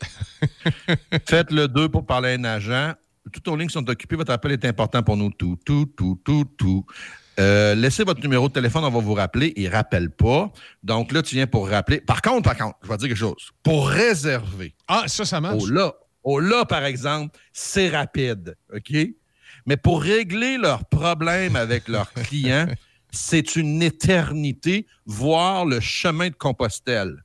Faites 1.26 1.50
le 1.50 1.66
2 1.66 1.88
pour 1.88 2.06
parler 2.06 2.30
à 2.30 2.32
un 2.34 2.44
agent. 2.44 2.92
Toutes 3.32 3.46
nos 3.46 3.56
lignes 3.56 3.68
sont 3.68 3.88
occupées. 3.90 4.14
Votre 4.16 4.32
appel 4.32 4.52
est 4.52 4.64
important 4.64 5.02
pour 5.02 5.16
nous. 5.16 5.30
Tout, 5.30 5.58
tout, 5.64 5.86
tout, 5.96 6.20
tout, 6.24 6.44
tout. 6.56 6.86
Euh, 7.38 7.74
laissez 7.74 8.02
votre 8.02 8.20
numéro 8.20 8.48
de 8.48 8.52
téléphone, 8.52 8.84
on 8.84 8.90
va 8.90 9.00
vous 9.00 9.14
rappeler. 9.14 9.52
Il 9.56 9.64
ne 9.64 9.70
rappelle 9.70 10.10
pas. 10.10 10.50
Donc 10.82 11.12
là, 11.12 11.22
tu 11.22 11.36
viens 11.36 11.46
pour 11.46 11.68
rappeler. 11.68 12.00
Par 12.00 12.20
contre, 12.20 12.42
par 12.42 12.56
contre, 12.56 12.78
je 12.82 12.88
vais 12.88 12.94
te 12.96 13.00
dire 13.00 13.08
quelque 13.08 13.18
chose. 13.18 13.50
Pour 13.62 13.88
réserver. 13.88 14.74
Ah, 14.88 15.04
ça, 15.06 15.24
ça 15.24 15.40
marche. 15.40 15.62
Au 15.62 15.66
là, 15.66 15.94
au 16.24 16.40
là, 16.40 16.64
par 16.64 16.84
exemple, 16.84 17.38
c'est 17.52 17.88
rapide. 17.90 18.56
OK? 18.74 18.92
Mais 19.66 19.76
pour 19.76 20.02
régler 20.02 20.58
leurs 20.58 20.84
problèmes 20.86 21.54
avec 21.54 21.88
leurs 21.88 22.12
clients, 22.24 22.66
c'est 23.10 23.56
une 23.56 23.82
éternité, 23.82 24.86
voire 25.06 25.64
le 25.64 25.80
chemin 25.80 26.28
de 26.28 26.34
Compostelle. 26.34 27.24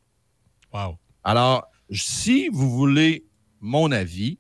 Wow. 0.72 0.98
Alors, 1.24 1.68
si 1.92 2.50
vous 2.50 2.70
voulez 2.70 3.26
mon 3.62 3.92
avis, 3.92 4.38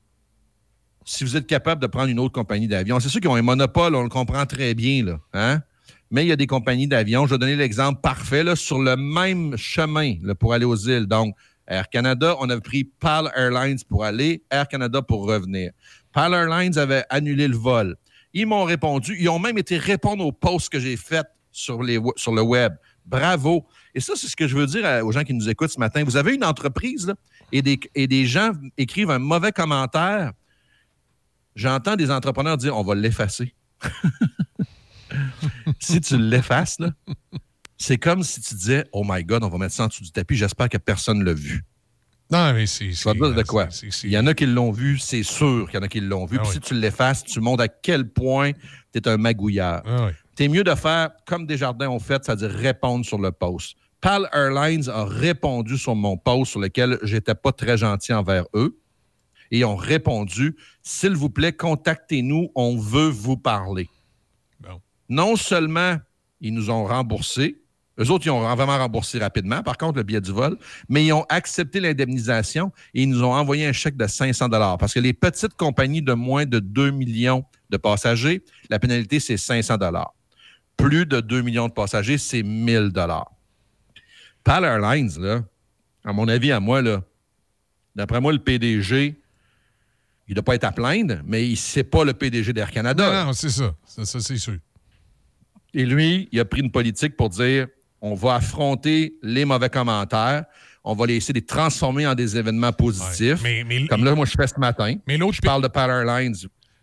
si 1.06 1.24
vous 1.24 1.36
êtes 1.38 1.48
capable 1.48 1.82
de 1.82 1.88
prendre 1.88 2.10
une 2.10 2.20
autre 2.20 2.34
compagnie 2.34 2.68
d'avion, 2.68 3.00
c'est 3.00 3.10
sûr 3.10 3.22
qu'ils 3.22 3.30
ont 3.30 3.36
un 3.36 3.42
monopole, 3.42 3.96
on 3.96 4.04
le 4.04 4.10
comprend 4.10 4.46
très 4.46 4.74
bien, 4.74 5.06
là, 5.06 5.20
hein? 5.34 5.62
mais 6.14 6.24
il 6.24 6.28
y 6.28 6.32
a 6.32 6.36
des 6.36 6.48
compagnies 6.48 6.88
d'avion. 6.88 7.26
Je 7.26 7.32
vais 7.32 7.40
donner 7.40 7.56
l'exemple 7.56 8.00
parfait 8.00 8.44
là, 8.44 8.56
sur 8.56 8.80
le 8.80 8.96
même 8.96 9.58
chemin 9.58 10.14
pour 10.40 10.54
aller 10.54 10.64
aux 10.64 10.76
îles. 10.76 11.08
Donc, 11.08 11.36
Air 11.68 11.90
Canada, 11.90 12.36
on 12.40 12.50
a 12.52 12.60
pris 12.60 12.84
PAL 12.84 13.32
Airlines 13.36 13.80
pour 13.90 14.04
aller, 14.04 14.44
Air 14.52 14.68
Canada 14.68 15.02
pour 15.02 15.26
revenir. 15.26 15.72
PAL 16.12 16.34
Airlines 16.36 16.78
avait 16.78 17.04
annulé 17.10 17.48
le 17.48 17.58
vol. 17.58 17.96
Ils 18.34 18.46
m'ont 18.46 18.64
répondu. 18.64 19.18
Ils 19.20 19.28
ont 19.30 19.40
même 19.40 19.58
été 19.58 19.78
répondre 19.78 20.24
aux 20.24 20.32
posts 20.32 20.70
que 20.70 20.80
j'ai 20.80 20.98
faits 20.98 21.26
sur, 21.52 21.82
sur 22.16 22.34
le 22.34 22.42
web. 22.42 22.74
Bravo. 23.06 23.66
Et 23.96 24.00
ça, 24.00 24.14
c'est 24.16 24.28
ce 24.28 24.36
que 24.36 24.48
je 24.48 24.56
veux 24.56 24.68
dire 24.68 24.86
aux 25.04 25.12
gens 25.12 25.24
qui 25.24 25.34
nous 25.34 25.50
écoutent 25.50 25.72
ce 25.72 25.80
matin. 25.80 26.04
Vous 26.04 26.18
avez 26.18 26.36
une 26.36 26.46
entreprise 26.46 27.12
et, 27.52 27.64
des, 27.64 27.80
et 27.96 28.08
des 28.08 28.26
gens 28.26 28.52
écrivent 28.78 29.12
un 29.12 29.20
mauvais 29.20 29.52
commentaire. 29.52 30.32
J'entends 31.56 31.96
des 31.96 32.12
entrepreneurs 32.12 32.58
dire 32.58 32.76
on 32.78 32.84
va 32.84 32.96
l'effacer. 32.96 33.54
si 35.80 36.02
tu 36.02 36.18
l'effaces, 36.18 36.78
c'est 37.78 37.98
comme 37.98 38.24
si 38.24 38.42
tu 38.42 38.56
disais 38.56 38.86
Oh 38.92 39.04
my 39.06 39.24
God, 39.24 39.44
on 39.44 39.50
va 39.50 39.58
mettre 39.58 39.74
ça 39.74 39.84
en 39.84 39.88
dessous 39.88 40.04
du 40.04 40.12
tapis, 40.12 40.36
j'espère 40.36 40.70
que 40.70 40.78
personne 40.78 41.20
ne 41.20 41.26
l'a 41.26 41.34
vu. 41.34 41.64
Non, 42.32 42.54
mais 42.54 42.66
c'est. 42.66 42.94
Ça 42.94 43.14
veut 43.14 43.20
dire 43.20 43.36
de 43.36 43.44
quoi? 43.44 43.68
Il 44.04 44.10
y 44.10 44.18
en 44.18 44.26
a 44.26 44.34
qui 44.34 44.46
l'ont 44.46 44.72
vu, 44.72 44.98
c'est 44.98 45.24
sûr 45.24 45.68
qu'il 45.70 45.76
y 45.76 45.78
en 45.78 45.86
a 45.86 45.88
qui 45.88 46.00
l'ont 46.00 46.26
vu. 46.26 46.38
Ah 46.40 46.44
Puis 46.44 46.50
oui. 46.50 46.54
si 46.56 46.60
tu 46.62 46.74
l'effaces, 46.74 47.24
tu 47.24 47.40
montres 47.40 47.64
à 47.64 47.68
quel 47.68 48.10
point 48.10 48.54
tu 48.92 49.00
es 49.00 49.08
un 49.08 49.18
magouillard. 49.18 49.84
Ah 49.86 50.06
oui. 50.08 50.12
T'es 50.36 50.48
mieux 50.48 50.64
de 50.64 50.74
faire 50.74 51.12
comme 51.28 51.46
Desjardins 51.46 51.90
ont 51.90 52.00
fait, 52.00 52.24
c'est-à-dire 52.26 52.50
répondre 52.50 53.06
sur 53.06 53.20
le 53.20 53.32
post. 53.32 53.76
PAL 54.02 54.28
Airlines 54.34 54.90
a 54.90 55.06
répondu 55.06 55.78
sur 55.78 55.96
mon 55.96 56.18
post 56.18 56.52
sur 56.52 56.60
lequel 56.60 56.98
j'étais 57.04 57.36
pas 57.36 57.52
très 57.52 57.78
gentil 57.78 58.14
envers 58.14 58.46
eux. 58.56 58.78
Et 59.54 59.60
ils 59.60 59.66
ont 59.66 59.76
répondu 59.76 60.58
S'il 60.82 61.14
vous 61.14 61.30
plaît, 61.30 61.54
contactez-nous, 61.54 62.50
on 62.56 62.76
veut 62.76 63.08
vous 63.08 63.38
parler. 63.38 63.88
Non 65.08 65.36
seulement 65.36 65.98
ils 66.42 66.54
nous 66.54 66.72
ont 66.72 66.86
remboursé, 66.86 67.62
eux 68.00 68.10
autres, 68.10 68.26
ils 68.26 68.32
ont 68.32 68.42
vraiment 68.42 68.78
remboursé 68.78 69.20
rapidement, 69.20 69.62
par 69.62 69.78
contre, 69.78 69.98
le 69.98 70.04
billet 70.04 70.20
du 70.20 70.32
vol, 70.32 70.58
mais 70.90 71.06
ils 71.06 71.14
ont 71.14 71.26
accepté 71.30 71.80
l'indemnisation 71.80 72.72
et 72.96 73.04
ils 73.04 73.10
nous 73.10 73.24
ont 73.24 73.32
envoyé 73.32 73.68
un 73.68 73.72
chèque 73.72 73.96
de 73.96 74.08
500 74.08 74.50
Parce 74.50 74.94
que 74.96 75.00
les 75.00 75.14
petites 75.14 75.54
compagnies 75.54 76.02
de 76.02 76.14
moins 76.14 76.48
de 76.48 76.58
2 76.58 76.90
millions 76.90 77.46
de 77.70 77.78
passagers, 77.78 78.44
la 78.72 78.80
pénalité, 78.80 79.20
c'est 79.20 79.38
500 79.38 79.76
Plus 80.76 81.06
de 81.06 81.22
2 81.22 81.44
millions 81.44 81.68
de 81.68 81.74
passagers, 81.74 82.18
c'est 82.18 82.42
1000 82.42 82.92
PAL 84.44 84.66
Airlines, 84.66 85.12
là, 85.20 85.44
à 86.04 86.12
mon 86.12 86.28
avis, 86.28 86.52
à 86.52 86.60
moi, 86.60 86.82
là, 86.82 87.04
d'après 87.96 88.20
moi, 88.20 88.34
le 88.34 88.40
PDG, 88.40 89.23
il 90.28 90.32
ne 90.32 90.36
doit 90.36 90.44
pas 90.44 90.56
être 90.56 90.64
à 90.64 90.72
plaindre, 90.72 91.18
mais 91.26 91.45
il 91.45 91.52
ne 91.52 91.56
sait 91.56 91.84
pas 91.84 92.04
le 92.04 92.14
PDG 92.14 92.54
d'Air 92.54 92.72
Canada. 92.72 93.22
Non, 93.22 93.26
non, 93.28 93.34
c'est 93.34 93.50
ça. 93.50 93.74
Ça, 93.86 94.06
ça, 94.06 94.20
c'est 94.20 94.38
sûr. 94.38 94.58
Et 95.74 95.86
lui, 95.86 96.30
il 96.32 96.40
a 96.40 96.45
pris 96.45 96.62
une 96.62 96.72
politique 96.72 97.18
pour 97.18 97.30
dire 97.30 97.68
on 98.00 98.16
va 98.16 98.36
affronter 98.36 99.16
les 99.24 99.45
mauvais 99.45 99.70
commentaires, 99.70 100.44
on 100.84 100.94
va 100.94 101.06
les 101.06 101.16
essayer 101.16 101.34
de 101.34 101.40
les 101.40 101.45
transformer 101.45 102.06
en 102.06 102.16
des 102.16 102.38
événements 102.38 102.74
positifs. 102.74 103.41
Comme 103.90 104.04
là, 104.04 104.14
moi, 104.14 104.26
je 104.26 104.32
fais 104.32 104.48
ce 104.48 104.60
matin. 104.60 104.95
je 105.08 105.41
parle 105.41 105.64
de 105.64 105.68
PAL 105.70 105.90
Airlines 105.90 106.36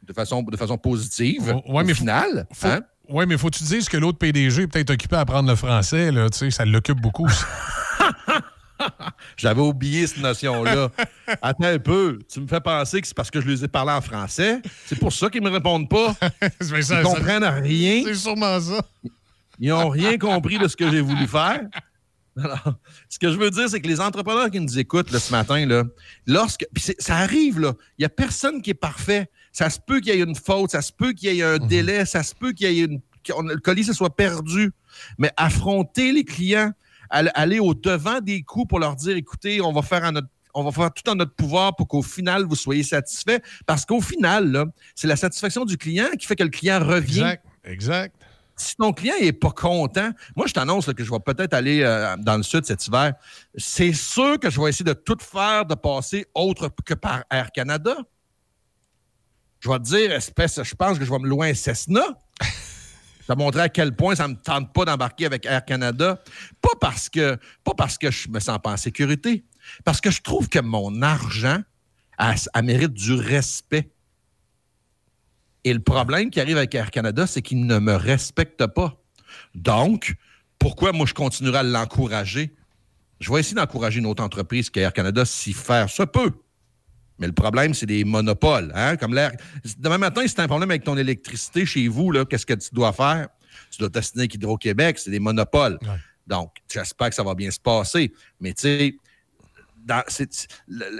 de 0.03 0.13
façon, 0.13 0.43
de 0.43 0.57
façon 0.57 0.79
positive. 0.79 1.55
Oh, 1.67 1.73
ouais, 1.73 1.83
au 1.83 1.87
mais 1.87 1.95
final, 1.95 2.47
Faut, 2.53 2.67
hein? 2.69 2.81
Ouais, 3.09 3.27
mais 3.27 3.37
faut 3.37 3.51
que 3.51 3.59
tu 3.59 3.65
dises 3.65 3.89
que 3.89 3.97
l'autre 3.97 4.19
PDG 4.19 4.63
est 4.63 4.67
peut-être 4.67 4.91
occupé 4.91 5.17
à 5.17 5.21
apprendre 5.21 5.49
le 5.49 5.57
français, 5.57 6.11
là, 6.11 6.29
tu 6.31 6.39
sais, 6.39 6.51
ça 6.51 6.65
l'occupe 6.65 7.01
beaucoup. 7.01 7.29
J'avais 9.37 9.61
oublié 9.61 10.07
cette 10.07 10.19
notion-là. 10.23 10.91
Attends 11.43 11.65
un 11.65 11.79
peu. 11.79 12.19
Tu 12.33 12.41
me 12.41 12.47
fais 12.47 12.61
penser 12.61 13.01
que 13.01 13.07
c'est 13.07 13.17
parce 13.17 13.31
que 13.31 13.41
je 13.41 13.49
les 13.49 13.65
ai 13.65 13.69
parlé 13.69 13.93
en 13.93 14.01
français. 14.01 14.61
C'est 14.87 14.99
pour 14.99 15.13
ça 15.13 15.29
qu'ils 15.31 15.43
me 15.43 15.51
répondent 15.51 15.89
pas. 15.89 16.15
Ça- 16.61 17.01
Ils 17.01 17.03
comprennent 17.03 17.43
ça- 17.43 17.51
rien. 17.51 18.03
C'est 18.05 18.15
sûrement 18.15 18.61
ça. 18.61 18.83
Ils 19.59 19.69
n'ont 19.71 19.89
rien 19.91 20.17
compris 20.19 20.59
de 20.59 20.67
ce 20.69 20.77
que 20.77 20.91
j'ai 20.91 21.01
voulu 21.01 21.27
faire. 21.27 21.61
Alors, 22.43 22.75
ce 23.09 23.19
que 23.19 23.31
je 23.31 23.37
veux 23.37 23.51
dire, 23.51 23.69
c'est 23.69 23.81
que 23.81 23.89
les 23.89 24.01
entrepreneurs 24.01 24.51
qui 24.51 24.61
nous 24.61 24.79
écoutent 24.79 25.11
là, 25.11 25.19
ce 25.19 25.31
matin, 25.33 25.67
là, 25.67 25.85
lorsque. 26.27 26.65
puis 26.73 26.95
ça 26.99 27.17
arrive, 27.17 27.61
là. 27.61 27.75
Il 27.99 28.03
n'y 28.03 28.07
a 28.07 28.09
personne 28.09 28.63
qui 28.63 28.71
est 28.71 28.75
parfait. 28.75 29.29
Ça 29.53 29.69
se 29.69 29.79
peut 29.85 30.01
qu'il 30.01 30.15
y 30.15 30.19
ait 30.19 30.23
une 30.23 30.37
faute, 30.37 30.71
ça 30.71 30.81
se 30.81 30.93
peut 30.93 31.13
qu'il 31.13 31.35
y 31.35 31.41
ait 31.41 31.43
un 31.43 31.59
délai, 31.59 32.07
ça 32.07 32.23
se 32.23 32.35
peut 32.35 32.53
qu'il 32.53 32.71
y 32.73 32.81
ait 32.81 32.85
une. 32.85 33.01
le 33.29 33.57
colis 33.59 33.85
se 33.85 33.93
soit 33.93 34.15
perdu. 34.15 34.73
Mais 35.19 35.31
affronter 35.37 36.13
les 36.13 36.25
clients, 36.25 36.73
aller 37.11 37.59
au 37.59 37.75
devant 37.75 38.21
des 38.21 38.43
coups 38.43 38.69
pour 38.69 38.79
leur 38.79 38.97
dire 38.97 39.17
écoutez, 39.17 39.61
on 39.61 39.73
va 39.73 39.83
faire 39.83 40.05
en 40.05 40.13
notre 40.13 40.29
on 40.55 40.65
va 40.65 40.73
faire 40.73 40.93
tout 40.93 41.09
en 41.09 41.15
notre 41.15 41.35
pouvoir 41.35 41.77
pour 41.77 41.87
qu'au 41.87 42.03
final, 42.03 42.45
vous 42.45 42.57
soyez 42.57 42.83
satisfait. 42.83 43.41
Parce 43.67 43.85
qu'au 43.85 44.01
final, 44.01 44.67
c'est 44.95 45.07
la 45.07 45.17
satisfaction 45.17 45.65
du 45.65 45.77
client 45.77 46.09
qui 46.19 46.27
fait 46.27 46.37
que 46.37 46.43
le 46.43 46.51
client 46.51 46.81
revient. 46.81 47.21
Exact, 47.21 47.47
exact. 47.65 48.17
Si 48.57 48.77
ton 48.77 48.93
client 48.93 49.15
n'est 49.21 49.33
pas 49.33 49.53
content, 49.53 50.11
moi, 50.37 50.47
je 50.47 50.53
t'annonce 50.53 50.93
que 50.93 51.03
je 51.03 51.11
vais 51.11 51.21
peut-être 51.21 51.55
aller 51.55 51.83
euh, 51.83 52.15
dans 52.19 52.37
le 52.37 52.43
sud 52.43 52.65
cet 52.67 52.87
hiver. 52.87 53.15
C'est 53.57 53.95
sûr 53.95 54.39
que 54.39 54.51
je 54.51 54.61
vais 54.61 54.69
essayer 54.69 54.85
de 54.85 54.93
tout 54.93 55.17
faire 55.19 55.65
de 55.65 55.75
passer 55.75 56.27
autre 56.35 56.71
que 56.85 56.95
par 56.95 57.25
Air 57.31 57.53
Canada. 57.53 57.97
Je 59.61 59.69
vais 59.69 59.79
te 59.79 59.85
dire, 59.85 60.13
espèce, 60.13 60.63
je 60.63 60.75
pense 60.75 60.99
que 60.99 61.05
je 61.05 61.11
vais 61.11 61.19
me 61.19 61.43
un 61.43 61.55
Cessna. 61.55 62.03
Ça 63.27 63.35
montrer 63.35 63.63
à 63.63 63.69
quel 63.69 63.95
point 63.95 64.15
ça 64.15 64.27
ne 64.29 64.35
me 64.35 64.39
tente 64.39 64.73
pas 64.73 64.85
d'embarquer 64.85 65.27
avec 65.27 65.47
Air 65.47 65.65
Canada. 65.65 66.23
Pas 66.61 66.75
parce 66.81 67.09
que 67.09 67.37
pas 67.65 67.75
parce 67.75 67.99
que 67.99 68.11
je 68.11 68.29
me 68.29 68.41
sens 68.41 68.59
pas 68.63 68.73
en 68.73 68.77
sécurité, 68.77 69.45
parce 69.85 70.01
que 70.01 70.11
je 70.11 70.23
trouve 70.23 70.49
que 70.49 70.59
mon 70.59 71.03
argent 71.03 71.61
a, 72.19 72.35
a 72.53 72.63
mérite 72.63 72.93
du 72.93 73.15
respect. 73.15 73.91
Et 75.65 75.75
le 75.75 75.81
problème 75.81 76.31
qui 76.31 76.41
arrive 76.41 76.57
avec 76.57 76.75
Air 76.75 76.91
Canada, 76.91 77.27
c'est 77.27 77.43
qu'il 77.43 77.67
ne 77.67 77.79
me 77.79 77.95
respecte 77.95 78.67
pas. 78.67 79.01
Donc, 79.55 80.15
pourquoi 80.59 80.93
moi 80.93 81.07
je 81.07 81.15
continuerai 81.15 81.59
à 81.59 81.63
l'encourager? 81.63 82.55
Je 83.21 83.31
vais 83.31 83.41
essayer 83.41 83.55
d'encourager 83.55 83.99
une 83.99 84.07
autre 84.07 84.23
entreprise 84.23 84.71
qu'Air 84.71 84.93
Canada 84.93 85.25
s'y 85.25 85.53
faire 85.53 85.91
se 85.91 86.03
peut. 86.03 86.33
Mais 87.21 87.27
le 87.27 87.33
problème, 87.33 87.75
c'est 87.75 87.87
des 87.87 88.03
monopoles. 88.05 88.73
Hein? 88.75 88.97
Comme 88.97 89.15
l'air. 89.15 89.31
Demain 89.79 89.99
matin, 89.99 90.27
si 90.27 90.35
tu 90.35 90.41
as 90.41 90.45
un 90.45 90.49
problème 90.49 90.71
avec 90.71 90.83
ton 90.85 90.97
électricité 90.97 91.65
chez 91.67 91.87
vous, 91.87 92.11
là, 92.11 92.25
qu'est-ce 92.25 92.47
que 92.47 92.55
tu 92.55 92.71
dois 92.73 92.93
faire? 92.93 93.29
Tu 93.71 93.79
dois 93.79 93.91
t'assiner 93.91 94.23
avec 94.23 94.35
Hydro-Québec, 94.35 94.99
c'est 94.99 95.11
des 95.11 95.21
monopoles. 95.21 95.79
Donc, 96.27 96.53
j'espère 96.73 97.11
que 97.11 97.15
ça 97.15 97.23
va 97.23 97.35
bien 97.35 97.51
se 97.51 97.61
passer. 97.61 98.13
Mais 98.41 98.53
tu 98.55 98.63
sais, 98.63 98.95
dans 99.85 100.03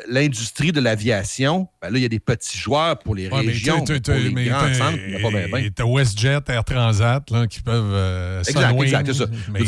l'industrie 0.09 0.73
de 0.73 0.81
l'aviation, 0.81 1.69
ben 1.81 1.91
là, 1.91 1.99
il 1.99 2.03
y 2.03 2.05
a 2.05 2.09
des 2.09 2.21
petits 2.21 2.57
joueurs 2.59 2.99
pour 2.99 3.15
les 3.15 3.29
Ouais, 3.29 3.41
régions, 3.41 3.85
mais 3.89 4.01
pour 4.01 4.15
les 4.15 4.31
mais 4.31 4.45
grands 4.47 4.73
centres, 4.75 4.99
il 5.07 5.15
n'y 5.15 5.17
a 5.17 5.21
pas 5.21 5.31
bien. 5.31 5.47
bien. 5.61 5.69
T'as 5.75 5.85
WestJet, 5.85 6.39
Air 6.49 6.65
Transat, 6.65 7.31
là, 7.31 7.47
qui 7.47 7.61
peuvent. 7.61 7.93
euh, 7.93 8.41
Exact, 8.41 8.81
exact, 8.83 9.07
c'est 9.13 9.19
ça. 9.19 9.27
mais- 9.53 9.61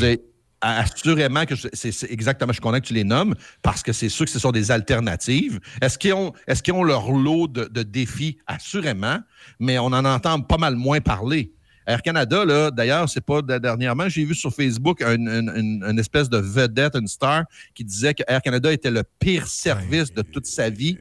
assurément 0.63 1.45
que 1.45 1.55
c'est 1.73 2.11
exactement, 2.11 2.53
je 2.53 2.55
suis 2.57 2.61
content 2.63 2.81
que 2.81 2.87
tu 2.87 2.95
les 2.95 3.05
nommes, 3.05 3.35
parce 3.63 3.83
que 3.83 3.93
c'est 3.93 4.09
sûr 4.09 4.25
que 4.25 4.31
ce 4.31 4.39
sont 4.39 4.53
des 4.53 4.71
alternatives. 4.71 5.61
Est-ce 5.81 5.99
qu'ils 5.99 6.15
ont, 6.15 6.33
est 6.47 6.71
ont 6.71 6.85
leur 6.85 7.11
lot 7.13 7.49
de, 7.49 7.65
de 7.65 7.83
défis? 7.83 8.39
Assurément, 8.47 9.19
mais 9.61 9.79
on 9.79 9.87
en 9.87 10.05
entend 10.05 10.41
pas 10.41 10.59
mal 10.59 10.77
moins 10.77 11.01
parler. 11.01 11.53
Air 11.85 12.01
Canada, 12.01 12.45
là, 12.45 12.71
d'ailleurs, 12.71 13.09
c'est 13.09 13.21
pas 13.25 13.43
de- 13.43 13.59
dernièrement, 13.59 14.09
j'ai 14.09 14.25
vu 14.25 14.37
sur 14.37 14.55
Facebook 14.55 15.03
une, 15.03 15.27
une- 15.29 15.53
une- 15.57 15.85
une 15.85 15.99
espèce 15.99 16.31
de 16.31 16.39
vedette, 16.39 16.95
une 16.95 17.09
star, 17.09 17.45
qui 17.75 17.85
disait 17.85 18.15
que 18.15 18.23
Air 18.29 18.41
Canada 18.41 18.73
était 18.73 18.91
le 18.93 19.03
pire 19.19 19.49
service 19.49 20.13
de 20.15 20.23
toute 20.23 20.47
sa 20.47 20.71
vie. 20.71 20.97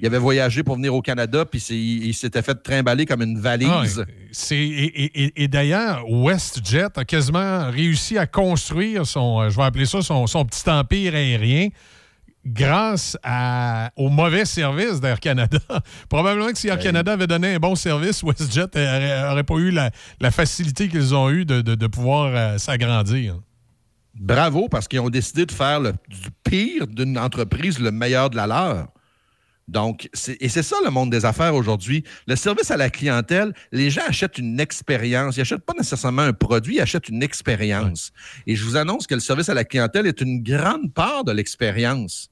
Il 0.00 0.06
avait 0.06 0.18
voyagé 0.18 0.62
pour 0.62 0.76
venir 0.76 0.94
au 0.94 1.02
Canada, 1.02 1.44
puis 1.44 1.60
il, 1.68 2.06
il 2.06 2.14
s'était 2.14 2.40
fait 2.40 2.54
trimballer 2.54 3.04
comme 3.04 3.20
une 3.22 3.38
valise. 3.38 3.68
Ah, 4.02 4.54
et 4.54 4.54
et- 4.54 5.24
et- 5.24 5.42
et 5.44 5.48
d'ailleurs, 5.48 6.04
WestJet 6.08 6.88
a 6.96 7.04
quasiment 7.04 7.70
réussi 7.70 8.16
à 8.16 8.26
construire 8.26 9.06
son, 9.06 9.40
euh, 9.42 9.50
je 9.50 9.56
vais 9.58 9.62
appeler 9.64 9.84
ça 9.84 10.00
son, 10.00 10.26
son 10.26 10.44
petit 10.46 10.68
empire 10.70 11.14
aérien 11.14 11.68
grâce 12.46 13.16
à- 13.22 13.90
au 13.96 14.08
mauvais 14.08 14.44
service 14.46 15.00
d'Air 15.00 15.20
Canada. 15.20 15.58
Probablement 16.08 16.50
que 16.50 16.58
si 16.58 16.68
Air 16.68 16.78
Canada 16.78 17.12
avait 17.12 17.26
donné 17.26 17.54
un 17.54 17.58
bon 17.58 17.74
service, 17.74 18.22
WestJet 18.22 18.66
n'aurait 18.74 19.44
pas 19.44 19.54
eu 19.56 19.70
la, 19.70 19.90
la 20.20 20.30
facilité 20.30 20.88
qu'ils 20.88 21.14
ont 21.14 21.30
eue 21.30 21.44
de, 21.44 21.60
de- 21.60 21.74
de 21.74 21.86
pouvoir 21.86 22.32
euh, 22.34 22.58
s'agrandir. 22.58 23.36
Bravo, 24.14 24.68
parce 24.68 24.86
qu'ils 24.88 25.00
ont 25.00 25.10
décidé 25.10 25.44
de 25.44 25.52
faire 25.52 25.80
le, 25.80 25.92
du 26.08 26.30
pire 26.44 26.86
d'une 26.86 27.18
entreprise 27.18 27.78
le 27.78 27.90
meilleur 27.90 28.30
de 28.30 28.36
la 28.36 28.46
leur. 28.46 28.88
Donc, 29.66 30.10
et 30.40 30.48
c'est 30.50 30.62
ça 30.62 30.76
le 30.84 30.90
monde 30.90 31.10
des 31.10 31.24
affaires 31.24 31.54
aujourd'hui. 31.54 32.04
Le 32.26 32.36
service 32.36 32.70
à 32.70 32.76
la 32.76 32.90
clientèle, 32.90 33.54
les 33.72 33.88
gens 33.90 34.02
achètent 34.06 34.36
une 34.38 34.60
expérience. 34.60 35.36
Ils 35.36 35.40
n'achètent 35.40 35.64
pas 35.64 35.72
nécessairement 35.76 36.22
un 36.22 36.34
produit, 36.34 36.76
ils 36.76 36.80
achètent 36.80 37.08
une 37.08 37.22
expérience. 37.22 38.12
Et 38.46 38.56
je 38.56 38.64
vous 38.64 38.76
annonce 38.76 39.06
que 39.06 39.14
le 39.14 39.20
service 39.20 39.48
à 39.48 39.54
la 39.54 39.64
clientèle 39.64 40.06
est 40.06 40.20
une 40.20 40.42
grande 40.42 40.92
part 40.92 41.24
de 41.24 41.32
l'expérience. 41.32 42.28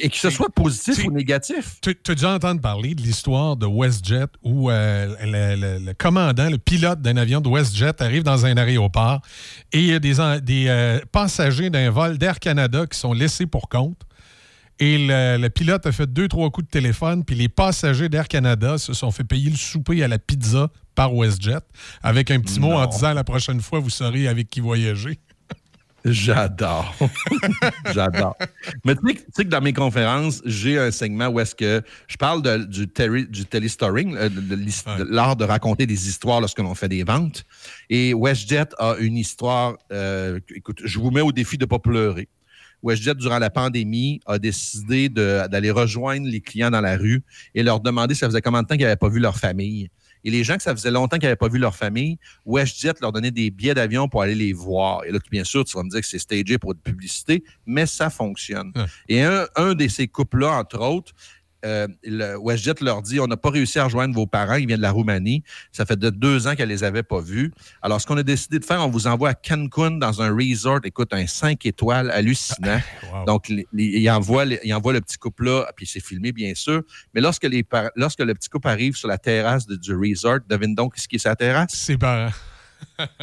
Et 0.00 0.08
que 0.08 0.16
ce 0.16 0.30
soit 0.30 0.48
positif 0.48 1.04
ou 1.04 1.12
négatif. 1.12 1.76
Tu 1.82 1.90
as 2.08 2.14
déjà 2.14 2.32
entendu 2.32 2.60
parler 2.60 2.94
de 2.94 3.02
l'histoire 3.02 3.56
de 3.56 3.66
WestJet 3.66 4.26
où 4.42 4.70
euh, 4.70 5.14
le, 5.22 5.60
le- 5.78 5.84
le 5.84 5.92
commandant, 5.94 6.48
le 6.48 6.56
pilote 6.56 7.02
d'un 7.02 7.16
avion 7.18 7.40
de 7.42 7.48
WestJet 7.48 8.00
arrive 8.02 8.22
dans 8.22 8.46
un 8.46 8.56
aéroport 8.56 9.20
et 9.72 9.80
il 9.80 9.86
y 9.88 9.92
a 9.92 9.98
des, 9.98 10.14
des 10.42 10.64
euh, 10.68 10.98
passagers 11.12 11.68
d'un 11.68 11.90
vol 11.90 12.16
d'Air 12.16 12.40
Canada 12.40 12.86
qui 12.86 12.98
sont 12.98 13.12
laissés 13.12 13.46
pour 13.46 13.68
compte. 13.68 14.00
Et 14.84 14.98
le, 14.98 15.36
le 15.40 15.48
pilote 15.48 15.86
a 15.86 15.92
fait 15.92 16.12
deux, 16.12 16.26
trois 16.26 16.50
coups 16.50 16.66
de 16.66 16.70
téléphone, 16.72 17.24
puis 17.24 17.36
les 17.36 17.48
passagers 17.48 18.08
d'Air 18.08 18.26
Canada 18.26 18.78
se 18.78 18.92
sont 18.94 19.12
fait 19.12 19.22
payer 19.22 19.48
le 19.48 19.56
souper 19.56 20.02
à 20.02 20.08
la 20.08 20.18
pizza 20.18 20.70
par 20.96 21.14
WestJet 21.14 21.60
avec 22.02 22.32
un 22.32 22.40
petit 22.40 22.58
mot 22.58 22.72
en 22.72 22.86
disant 22.86 23.12
la 23.14 23.22
prochaine 23.22 23.60
fois, 23.60 23.78
vous 23.78 23.90
saurez 23.90 24.26
avec 24.26 24.48
qui 24.50 24.58
voyager. 24.58 25.20
J'adore. 26.04 26.96
J'adore. 27.94 28.36
Mais 28.84 28.96
tu 28.96 29.02
sais, 29.32 29.44
que- 29.44 29.48
dans 29.50 29.60
mes 29.60 29.72
conférences, 29.72 30.42
j'ai 30.44 30.76
un 30.80 30.90
segment 30.90 31.28
où 31.28 31.38
est-ce 31.38 31.54
que 31.54 31.80
je 32.08 32.16
parle 32.16 32.42
de- 32.42 32.64
du, 32.64 32.88
terri- 32.88 33.28
du 33.28 33.42
euh, 33.42 34.28
de, 34.28 34.40
de 34.40 35.04
l'art 35.14 35.36
de 35.36 35.44
raconter 35.44 35.86
des 35.86 36.08
histoires 36.08 36.40
lorsque 36.40 36.58
l'on 36.58 36.74
fait 36.74 36.88
des 36.88 37.04
ventes. 37.04 37.44
Et 37.88 38.14
WestJet 38.14 38.70
a 38.80 38.96
une 38.98 39.16
histoire, 39.16 39.76
euh, 39.92 40.40
écoute, 40.52 40.80
je 40.84 40.98
vous 40.98 41.12
mets 41.12 41.20
au 41.20 41.30
défi 41.30 41.56
de 41.56 41.64
ne 41.66 41.68
pas 41.68 41.78
pleurer. 41.78 42.28
WestJet, 42.82 43.14
durant 43.14 43.38
la 43.38 43.50
pandémie, 43.50 44.20
a 44.26 44.38
décidé 44.38 45.08
d'aller 45.08 45.70
rejoindre 45.70 46.26
les 46.26 46.40
clients 46.40 46.70
dans 46.70 46.80
la 46.80 46.96
rue 46.96 47.22
et 47.54 47.62
leur 47.62 47.80
demander 47.80 48.14
ça 48.14 48.26
faisait 48.26 48.42
combien 48.42 48.62
de 48.62 48.66
temps 48.66 48.74
qu'ils 48.74 48.84
n'avaient 48.84 48.96
pas 48.96 49.08
vu 49.08 49.20
leur 49.20 49.38
famille. 49.38 49.88
Et 50.24 50.30
les 50.30 50.44
gens 50.44 50.56
que 50.56 50.62
ça 50.62 50.74
faisait 50.74 50.90
longtemps 50.90 51.16
qu'ils 51.16 51.26
n'avaient 51.26 51.36
pas 51.36 51.48
vu 51.48 51.58
leur 51.58 51.74
famille, 51.74 52.16
WestJet 52.46 52.94
leur 53.00 53.12
donnait 53.12 53.32
des 53.32 53.50
billets 53.50 53.74
d'avion 53.74 54.08
pour 54.08 54.22
aller 54.22 54.36
les 54.36 54.52
voir. 54.52 55.04
Et 55.04 55.10
là, 55.10 55.18
bien 55.30 55.42
sûr, 55.44 55.64
tu 55.64 55.76
vas 55.76 55.82
me 55.82 55.90
dire 55.90 56.00
que 56.00 56.06
c'est 56.06 56.18
stagé 56.18 56.58
pour 56.58 56.74
de 56.74 56.80
publicité, 56.80 57.42
mais 57.66 57.86
ça 57.86 58.08
fonctionne. 58.08 58.72
Et 59.08 59.22
un, 59.22 59.46
un 59.56 59.74
de 59.74 59.88
ces 59.88 60.06
couples-là, 60.06 60.58
entre 60.60 60.80
autres, 60.80 61.12
euh, 61.64 61.86
le 62.04 62.36
WestJet 62.38 62.74
leur 62.80 63.02
dit 63.02 63.20
on 63.20 63.26
n'a 63.26 63.36
pas 63.36 63.50
réussi 63.50 63.78
à 63.78 63.84
rejoindre 63.84 64.14
vos 64.14 64.26
parents, 64.26 64.54
ils 64.56 64.66
viennent 64.66 64.78
de 64.78 64.82
la 64.82 64.90
Roumanie. 64.90 65.42
Ça 65.72 65.84
fait 65.86 65.98
de 65.98 66.10
deux 66.10 66.46
ans 66.46 66.54
qu'elle 66.54 66.68
les 66.68 66.84
avait 66.84 67.02
pas 67.02 67.20
vus. 67.20 67.52
Alors, 67.82 68.00
ce 68.00 68.06
qu'on 68.06 68.16
a 68.16 68.22
décidé 68.22 68.58
de 68.58 68.64
faire, 68.64 68.80
on 68.84 68.88
vous 68.90 69.06
envoie 69.06 69.30
à 69.30 69.34
Cancun 69.34 69.92
dans 69.92 70.22
un 70.22 70.34
resort, 70.34 70.80
écoute, 70.84 71.12
un 71.12 71.26
5 71.26 71.64
étoiles 71.66 72.10
hallucinant. 72.10 72.80
Donc, 73.26 73.48
les- 73.48 73.66
les- 73.72 73.84
il, 74.00 74.10
envoie, 74.10 74.44
le- 74.44 75.00
petit 75.00 75.18
couple-là, 75.18 75.70
puis 75.76 75.86
c'est 75.86 76.00
filmé, 76.04 76.32
bien 76.32 76.54
sûr. 76.54 76.82
Mais 77.14 77.20
lorsque, 77.20 77.44
les 77.44 77.64
lorsque 77.96 78.20
le 78.20 78.34
petit 78.34 78.48
couple 78.48 78.68
arrive 78.68 78.96
sur 78.96 79.08
la 79.08 79.18
terrasse 79.18 79.66
de- 79.66 79.76
du 79.76 79.94
resort, 79.94 80.38
devine 80.48 80.74
donc 80.74 80.96
ce 80.96 81.06
qui 81.08 81.16
est 81.16 81.24
la 81.24 81.36
terrasse? 81.36 81.72
Ses 81.72 81.96
parents. 81.96 82.32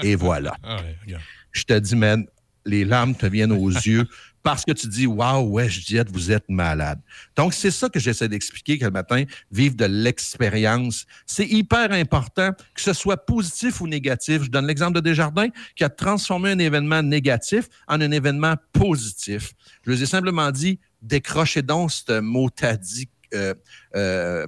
Et 0.04 0.16
voilà. 0.16 0.56
Ah 0.64 0.78
ouais. 0.78 1.16
Je 1.52 1.64
te 1.64 1.74
dis, 1.74 1.96
man, 1.96 2.26
les 2.66 2.86
larmes 2.86 3.16
te 3.16 3.26
viennent 3.26 3.52
aux 3.52 3.70
yeux 3.86 4.08
parce 4.44 4.64
que 4.64 4.72
tu 4.72 4.88
dis, 4.88 5.06
waouh, 5.06 5.58
WestJet, 5.58 6.06
vous 6.12 6.32
êtes 6.32 6.48
malade. 6.50 7.00
Donc, 7.36 7.54
c'est 7.54 7.72
ça 7.72 7.90
que 7.90 8.00
j'essaie 8.00 8.28
d'expliquer 8.28 8.78
que 8.78 8.86
le 8.86 8.92
matin, 8.92 9.24
vivre 9.52 9.76
de 9.76 9.86
l'expérience. 9.86 11.06
C'est 11.26 11.48
hyper 11.48 11.92
important, 11.92 12.52
que 12.74 12.82
ce 12.82 12.94
soit 12.94 13.18
positif 13.26 13.82
ou 13.82 13.88
négatif. 13.88 14.44
Je 14.44 14.50
donne 14.50 14.68
l'exemple 14.68 14.94
de 14.94 15.02
Desjardins 15.02 15.50
qui 15.76 15.84
a 15.84 15.90
transformé 15.90 16.52
un 16.52 16.60
événement 16.60 17.04
négatif 17.04 17.66
en 17.88 18.02
un 18.02 18.12
événement 18.12 18.56
positif. 18.74 19.54
Je 19.86 19.92
vous 19.92 20.04
ai 20.04 20.06
simplement 20.06 20.52
dit, 20.52 20.80
décrochez 21.02 21.62
donc 21.62 21.92
ce 21.92 22.20
mot 22.20 22.50
dit 22.82 23.10
euh, 23.34 23.54
euh, 23.96 24.48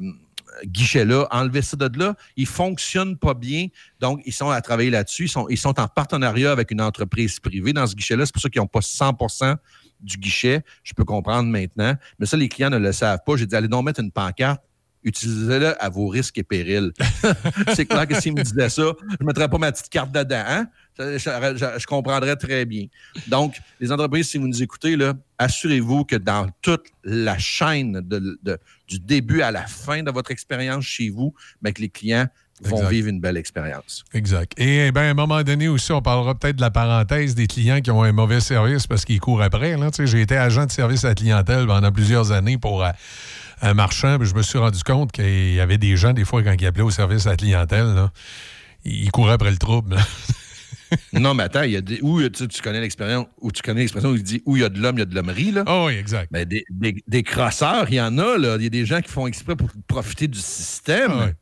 guichet-là, 0.66 1.28
enlevez 1.32 1.62
ça 1.62 1.78
de 1.78 2.00
là. 2.00 2.16
Il 2.36 2.44
ne 2.44 2.48
fonctionne 2.48 3.18
pas 3.18 3.34
bien. 3.34 3.68
Donc, 4.00 4.22
ils 4.26 4.34
sont 4.34 4.50
à 4.50 4.62
travailler 4.62 4.90
là-dessus. 4.90 5.26
Ils 5.26 5.44
ils 5.50 5.58
sont 5.58 5.80
en 5.80 5.88
partenariat 5.88 6.52
avec 6.52 6.72
une 6.72 6.82
entreprise 6.82 7.40
privée 7.40 7.74
dans 7.74 7.88
ce 7.88 7.96
guichet-là. 7.96 8.26
C'est 8.26 8.34
pour 8.34 8.42
ça 8.42 8.50
qu'ils 8.50 8.62
n'ont 8.62 8.68
pas 8.68 8.82
100 8.82 9.14
du 10.02 10.18
guichet. 10.18 10.64
Je 10.84 10.94
peux 10.94 11.06
comprendre 11.06 11.50
maintenant. 11.50 11.96
Mais 12.20 12.26
ça, 12.26 12.38
les 12.38 12.50
clients 12.50 12.70
ne 12.70 12.78
le 12.78 12.92
savent 12.92 13.20
pas. 13.26 13.36
J'ai 13.36 13.46
dit, 13.46 13.56
allez 13.56 13.68
donc 13.68 13.86
mettre 13.86 14.00
une 14.00 14.12
pancarte. 14.12 14.62
Utilisez-le 15.04 15.82
à 15.84 15.90
vos 15.90 16.08
risques 16.08 16.38
et 16.38 16.44
périls. 16.44 16.92
c'est 17.74 17.88
clair 17.88 18.08
que 18.08 18.22
s'ils 18.22 18.36
me 18.36 18.44
disaient 18.44 18.70
ça, 18.70 18.84
je 18.84 19.18
ne 19.20 19.26
mettrais 19.26 19.50
pas 19.50 19.58
ma 19.58 19.72
petite 19.72 19.90
carte 19.90 20.12
dedans. 20.12 20.44
hein? 20.46 20.68
Je, 21.00 21.86
comprendrais 21.88 22.36
très 22.36 22.66
bien. 22.66 22.86
Donc, 23.28 23.58
les 23.80 23.92
entreprises, 23.92 24.30
si 24.30 24.38
vous 24.38 24.48
nous 24.48 24.62
écoutez, 24.62 24.96
assurez-vous 25.40 26.06
que 26.06 26.18
dans 26.18 26.48
toute 26.62 26.86
la 27.04 27.36
chaîne 27.40 28.02
de- 28.02 28.60
du 28.88 29.00
début 29.00 29.42
à 29.42 29.50
la 29.50 29.66
fin 29.66 30.04
de 30.04 30.12
votre 30.12 30.30
expérience 30.30 30.86
chez 30.86 31.10
vous, 31.10 31.34
ben, 31.64 31.74
que 31.74 31.82
les 31.82 31.90
clients 31.90 32.28
vont 32.64 32.78
Exact. 32.78 32.90
vivre 32.90 33.08
une 33.08 33.20
belle 33.20 33.38
expérience. 33.38 34.04
Exact. 34.14 34.54
Et 34.58 34.88
eh 34.88 34.92
ben, 34.92 35.02
à 35.02 35.10
un 35.10 35.14
moment 35.14 35.42
donné 35.44 35.68
aussi, 35.68 35.92
on 35.92 36.02
parlera 36.02 36.36
peut-être 36.36 36.58
de 36.58 36.62
la 36.62 36.72
parenthèse 36.72 37.36
des 37.36 37.48
clients 37.48 37.82
qui 37.82 37.92
ont 37.92 38.04
un 38.04 38.12
mauvais 38.12 38.40
service 38.40 38.88
parce 38.88 39.06
qu'ils 39.06 39.20
courent 39.20 39.42
après. 39.42 39.76
J'ai 40.06 40.22
été 40.22 40.38
agent 40.38 40.66
de 40.66 40.72
service 40.72 41.06
à 41.06 41.10
la 41.10 41.16
clientèle 41.16 41.66
pendant 41.66 41.92
plusieurs 41.92 42.32
années 42.32 42.58
pour 42.58 42.84
euh, 42.84 42.92
un 43.62 43.74
marchand. 43.74 44.18
puis 44.20 44.28
je 44.28 44.36
me 44.36 44.42
suis 44.42 44.60
rendu 44.60 44.84
compte 44.84 45.12
qu'il 45.12 45.54
y 45.54 45.60
avait 45.60 45.78
des 45.78 45.98
gens, 45.98 46.14
des 46.14 46.26
fois, 46.26 46.44
quand 46.44 46.56
ils 46.60 46.66
appelaient 46.66 46.84
au 46.84 46.92
service 46.92 47.28
à 47.28 47.32
la 47.32 47.38
clientèle, 47.38 47.94
là, 47.94 48.12
ils 48.84 49.12
couraient 49.12 49.34
après 49.34 49.52
le 49.52 49.58
trouble. 49.58 49.98
non, 51.14 51.34
mais 51.34 51.44
attends, 51.44 51.64
il 51.64 51.72
y 51.72 51.78
a 51.78 51.82
des, 51.82 52.00
où 52.02 52.22
tu, 52.30 52.48
connais 52.62 52.82
l'expérience, 52.82 53.28
où 53.40 53.52
tu 53.52 53.62
connais 53.62 53.82
l'expression 53.82 54.10
où 54.10 54.16
il 54.16 54.24
dit 54.24 54.42
où 54.46 54.58
il 54.58 54.62
y 54.62 54.66
a 54.66 54.70
de 54.70 54.80
l'homme, 54.80 54.98
il 54.98 55.00
y 55.00 55.04
a 55.04 55.06
de 55.06 55.16
l'hommerie. 55.16 55.52
Là. 55.52 55.64
Oh 55.68 55.86
oui, 55.88 55.94
exact. 55.94 56.32
Ben, 56.32 56.46
des, 56.46 56.66
des, 56.70 56.96
des 57.08 57.24
crosseurs, 57.24 57.86
il 57.90 57.96
y 57.96 58.02
en 58.02 58.18
a. 58.18 58.38
Là. 58.38 58.56
Il 58.58 58.64
y 58.64 58.68
a 58.68 58.70
des 58.70 58.86
gens 58.86 59.02
qui 59.02 59.10
font 59.10 59.28
exprès 59.28 59.56
pour 59.56 59.70
profiter 59.88 60.28
du 60.28 60.40
système. 60.40 61.12
Ah 61.14 61.26
ouais. 61.26 61.34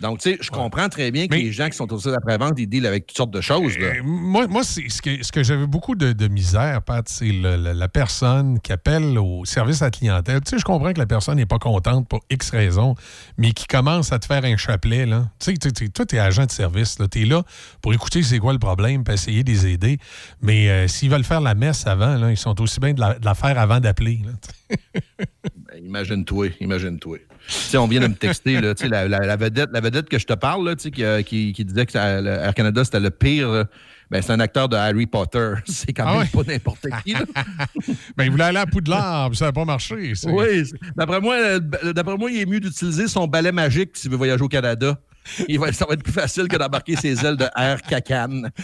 Donc, 0.00 0.20
tu 0.20 0.30
sais, 0.30 0.38
je 0.40 0.50
comprends 0.50 0.88
très 0.88 1.10
bien 1.10 1.26
que 1.26 1.34
les 1.34 1.52
gens 1.52 1.68
qui 1.68 1.76
sont 1.76 1.92
au 1.92 1.98
service 1.98 2.18
d'après-vente, 2.18 2.54
ils 2.58 2.66
dealent 2.66 2.86
avec 2.86 3.06
toutes 3.06 3.16
sortes 3.16 3.30
de 3.30 3.40
choses. 3.40 3.78
Là. 3.78 3.86
Euh, 3.86 4.02
moi, 4.04 4.46
moi 4.46 4.62
c'est 4.62 4.88
ce 4.88 5.00
que, 5.00 5.22
ce 5.22 5.32
que 5.32 5.42
j'avais 5.42 5.66
beaucoup 5.66 5.94
de, 5.94 6.12
de 6.12 6.28
misère, 6.28 6.82
Pat, 6.82 7.08
c'est 7.08 7.32
la 7.32 7.88
personne 7.88 8.60
qui 8.60 8.72
appelle 8.72 9.18
au 9.18 9.44
service 9.44 9.82
à 9.82 9.86
la 9.86 9.90
clientèle. 9.90 10.40
Tu 10.42 10.50
sais, 10.50 10.58
je 10.58 10.64
comprends 10.64 10.92
que 10.92 10.98
la 10.98 11.06
personne 11.06 11.36
n'est 11.36 11.46
pas 11.46 11.58
contente 11.58 12.08
pour 12.08 12.20
X 12.30 12.50
raisons, 12.50 12.94
mais 13.38 13.52
qui 13.52 13.66
commence 13.66 14.12
à 14.12 14.18
te 14.18 14.26
faire 14.26 14.44
un 14.44 14.56
chapelet. 14.56 15.06
Là. 15.06 15.30
Tu 15.38 15.54
sais, 15.60 15.88
toi, 15.88 16.06
tu 16.06 16.16
es 16.16 16.18
agent 16.18 16.46
de 16.46 16.50
service. 16.50 16.98
Tu 17.10 17.22
es 17.22 17.24
là 17.24 17.42
pour 17.80 17.94
écouter 17.94 18.22
c'est 18.22 18.38
quoi 18.38 18.52
le 18.52 18.58
problème, 18.58 19.04
puis 19.04 19.14
essayer 19.14 19.44
de 19.44 19.50
les 19.50 19.66
aider. 19.66 19.98
Mais 20.42 20.68
euh, 20.68 20.88
s'ils 20.88 21.10
veulent 21.10 21.24
faire 21.24 21.40
la 21.40 21.54
messe 21.54 21.86
avant, 21.86 22.16
là, 22.16 22.30
ils 22.30 22.36
sont 22.36 22.60
aussi 22.60 22.80
bien 22.80 22.92
de 22.92 23.00
la, 23.00 23.18
de 23.18 23.24
la 23.24 23.34
faire 23.34 23.58
avant 23.58 23.80
d'appeler. 23.80 24.20
Ben, 24.68 25.84
imagine-toi, 25.84 26.48
imagine-toi. 26.60 27.18
Sais, 27.48 27.76
on 27.78 27.86
vient 27.86 28.00
de 28.00 28.08
me 28.08 28.14
texter, 28.14 28.60
là, 28.60 28.74
la, 28.88 29.08
la- 29.08 29.20
la 29.26 29.36
vedette, 29.36 29.70
la 29.72 29.80
vedette 29.80 30.08
que 30.08 30.18
je 30.18 30.26
te 30.26 30.32
parle, 30.34 30.68
là, 30.68 30.74
qui, 30.74 31.04
euh, 31.04 31.22
qui- 31.22 31.52
qui 31.52 31.64
disait 31.64 31.86
que 31.86 31.92
ça- 31.92 32.20
le 32.20 32.30
Air 32.30 32.54
Canada, 32.54 32.84
c'était 32.84 33.00
le 33.00 33.10
pire. 33.10 33.48
euh, 33.48 33.64
Ben, 34.08 34.22
c'est 34.22 34.30
un 34.32 34.38
acteur 34.38 34.68
de 34.68 34.76
Harry 34.76 35.06
Potter. 35.06 35.54
C'est 35.66 35.92
quand 35.92 36.04
Ah 36.06 36.18
même 36.20 36.28
pas 36.28 36.42
n'importe 36.46 36.86
qui. 37.04 37.12
là. 37.12 37.24
ben, 38.16 38.24
il 38.24 38.30
voulait 38.30 38.44
aller 38.44 38.58
à 38.58 38.66
Poudlard, 38.66 39.30
puis 39.30 39.36
ça 39.36 39.46
n'a 39.46 39.52
pas 39.52 39.64
marché. 39.64 40.12
Oui, 40.28 40.62
d'après 40.96 41.20
moi, 41.20 41.34
euh, 41.34 41.58
d'après 41.92 42.16
moi, 42.16 42.30
il 42.30 42.38
est 42.40 42.46
mieux 42.46 42.60
d'utiliser 42.60 43.08
son 43.08 43.26
balai 43.26 43.50
magique 43.50 43.96
s'il 43.96 44.12
veut 44.12 44.16
voyager 44.16 44.44
au 44.44 44.48
Canada. 44.48 44.96
Il 45.48 45.58
va, 45.58 45.72
ça 45.72 45.86
va 45.86 45.94
être 45.94 46.02
plus 46.02 46.12
facile 46.12 46.48
que 46.48 46.56
d'embarquer 46.56 46.96
ses 46.96 47.24
ailes 47.24 47.36
de 47.36 47.46
air 47.56 47.82
cacane. 47.82 48.50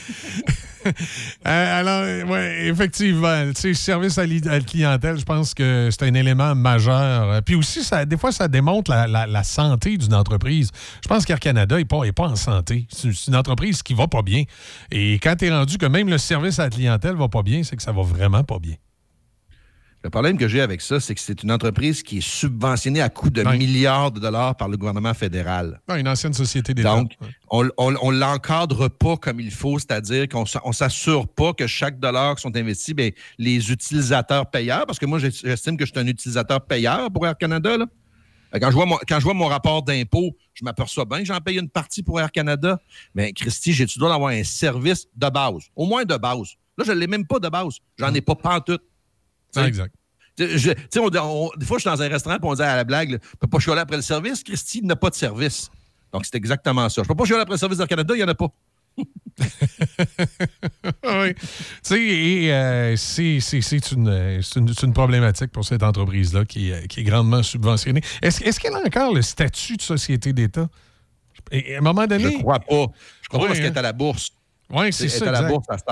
Euh, 0.84 1.80
alors, 1.80 2.28
ouais, 2.28 2.66
effectivement, 2.66 3.44
sais, 3.54 3.72
service 3.72 4.18
à, 4.18 4.26
la 4.26 4.60
clientèle, 4.60 5.16
je 5.16 5.24
pense 5.24 5.54
que 5.54 5.90
c'est 5.92 6.04
un 6.04 6.14
élément 6.14 6.56
majeur. 6.56 7.30
Euh, 7.30 7.40
Puis 7.40 7.54
aussi, 7.54 7.84
ça, 7.84 8.04
des 8.04 8.16
fois, 8.16 8.32
ça 8.32 8.48
démontre 8.48 8.90
la, 8.90 9.06
la- 9.06 9.42
santé 9.44 9.96
d'une 9.96 10.12
entreprise. 10.12 10.70
Je 11.00 11.08
pense 11.08 11.24
qu'Air 11.24 11.38
Canada 11.38 11.76
n'est 11.76 11.84
pas, 11.84 12.02
est 12.02 12.10
pas 12.10 12.26
en 12.26 12.34
santé. 12.34 12.88
C'est 12.90 13.12
c'est 13.12 13.28
une 13.30 13.36
entreprise 13.36 13.80
qui 13.82 13.94
va 13.94 14.08
pas 14.08 14.22
bien. 14.22 14.42
Et 14.90 15.20
quand 15.20 15.36
tu 15.36 15.46
es 15.46 15.50
rendu 15.50 15.78
que 15.78 15.86
même 15.86 16.08
le 16.08 16.18
service 16.18 16.58
à 16.58 16.64
la 16.64 16.70
clientèle 16.70 17.14
va 17.14 17.28
pas 17.28 17.42
bien, 17.42 17.62
c'est 17.62 17.76
que 17.76 17.82
ça 17.82 17.92
va 17.92 18.02
vraiment 18.02 18.42
pas 18.42 18.58
bien. 18.58 18.74
Le 20.04 20.10
problème 20.10 20.36
que 20.36 20.48
j'ai 20.48 20.60
avec 20.60 20.80
ça, 20.80 20.98
c'est 20.98 21.14
que 21.14 21.20
c'est 21.20 21.44
une 21.44 21.52
entreprise 21.52 22.02
qui 22.02 22.18
est 22.18 22.26
subventionnée 22.26 23.00
à 23.00 23.08
coût 23.08 23.30
de 23.30 23.42
milliards 23.42 24.10
de 24.10 24.18
dollars 24.18 24.56
par 24.56 24.68
le 24.68 24.76
gouvernement 24.76 25.14
fédéral. 25.14 25.80
Une 25.96 26.08
ancienne 26.08 26.34
société 26.34 26.74
d'État. 26.74 26.96
Donc, 26.96 27.12
on 27.50 27.62
ne 27.62 28.18
l'encadre 28.18 28.88
pas 28.88 29.16
comme 29.16 29.38
il 29.38 29.52
faut, 29.52 29.78
c'est-à-dire 29.78 30.28
qu'on 30.28 30.44
ne 30.66 30.72
s'assure 30.72 31.28
pas 31.28 31.52
que 31.52 31.68
chaque 31.68 32.00
dollar 32.00 32.34
qui 32.34 32.42
sont 32.42 32.56
investis, 32.56 32.94
bien, 32.94 33.10
les 33.38 33.70
utilisateurs 33.70 34.50
payeurs, 34.50 34.86
parce 34.86 34.98
que 34.98 35.06
moi, 35.06 35.20
j'estime 35.20 35.76
que 35.76 35.86
je 35.86 35.92
suis 35.92 36.00
un 36.00 36.06
utilisateur 36.06 36.60
payeur 36.66 37.10
pour 37.12 37.24
Air 37.24 37.38
Canada. 37.38 37.76
Là. 37.76 37.86
Quand 38.60 38.70
je 38.70 38.74
vois 38.74 38.86
mon, 38.86 38.98
quand 39.08 39.20
je 39.20 39.24
vois 39.24 39.34
mon 39.34 39.46
rapport 39.46 39.82
d'impôt, 39.82 40.36
je 40.52 40.64
m'aperçois 40.64 41.04
bien 41.04 41.20
que 41.20 41.26
j'en 41.26 41.38
paye 41.38 41.58
une 41.58 41.70
partie 41.70 42.02
pour 42.02 42.20
Air 42.20 42.32
Canada. 42.32 42.78
Mais 43.14 43.32
Christy, 43.32 43.72
j'ai-tu 43.72 44.00
dois 44.00 44.12
avoir 44.12 44.32
un 44.32 44.42
service 44.42 45.06
de 45.16 45.28
base, 45.28 45.62
au 45.76 45.86
moins 45.86 46.04
de 46.04 46.16
base. 46.16 46.56
Là, 46.76 46.84
je 46.84 46.92
ne 46.92 46.98
l'ai 46.98 47.06
même 47.06 47.26
pas 47.26 47.38
de 47.38 47.48
base. 47.48 47.78
J'en 47.98 48.12
ai 48.12 48.20
pas 48.20 48.34
pantoute. 48.34 48.82
Ah, 49.56 49.66
exact. 49.66 49.94
Je, 50.38 50.70
on, 50.98 51.50
des 51.56 51.66
fois, 51.66 51.76
je 51.76 51.82
suis 51.82 51.90
dans 51.90 52.00
un 52.00 52.08
restaurant 52.08 52.36
et 52.36 52.40
on 52.42 52.54
dit 52.54 52.62
à 52.62 52.76
la 52.76 52.84
blague, 52.84 53.10
je 53.10 53.14
ne 53.14 53.18
peux 53.38 53.48
pas 53.48 53.58
chialer 53.58 53.80
après 53.80 53.96
le 53.96 54.02
service? 54.02 54.42
Christy 54.42 54.82
n'a 54.82 54.96
pas 54.96 55.10
de 55.10 55.14
service. 55.14 55.70
Donc, 56.12 56.24
c'est 56.24 56.36
exactement 56.36 56.88
ça. 56.88 57.02
Je 57.02 57.06
ne 57.06 57.08
peux 57.08 57.14
pas 57.14 57.24
chialer 57.24 57.42
après 57.42 57.54
le 57.54 57.58
service 57.58 57.78
d'Air 57.78 57.88
Canada, 57.88 58.14
il 58.14 58.18
n'y 58.18 58.24
en 58.24 58.28
a 58.28 58.34
pas. 58.34 58.48
oui. 61.04 61.34
Tu 61.34 61.40
sais, 61.82 62.52
euh, 62.52 62.96
c'est 62.96 63.92
une, 63.92 64.42
une, 64.82 64.92
problématique 64.92 65.50
pour 65.50 65.64
cette 65.64 65.82
entreprise-là 65.82 66.44
qui, 66.44 66.72
qui, 66.88 67.00
est 67.00 67.04
grandement 67.04 67.42
subventionnée. 67.42 68.02
Est-ce 68.20 68.60
qu'elle 68.60 68.74
a 68.74 68.80
encore 68.84 69.14
le 69.14 69.22
statut 69.22 69.76
de 69.76 69.82
société 69.82 70.32
d'État? 70.34 70.68
À 71.50 71.78
un 71.78 71.80
moment 71.80 72.06
donné. 72.06 72.32
Je 72.32 72.38
crois 72.38 72.60
pas. 72.60 72.86
Je 73.22 73.28
crois 73.28 73.40
pas 73.40 73.46
parce 73.46 73.58
qu'elle 73.58 73.72
est 73.72 73.78
à 73.78 73.82
la 73.82 73.92
bourse. 73.92 74.30
Oui, 74.70 74.92
c'est 74.92 75.08
ça. 75.08 75.26
Elle 75.26 75.34
est 75.34 75.38
à 75.38 75.42
la 75.42 75.48
bourse 75.48 75.66
à 75.68 75.78
cette 75.78 75.88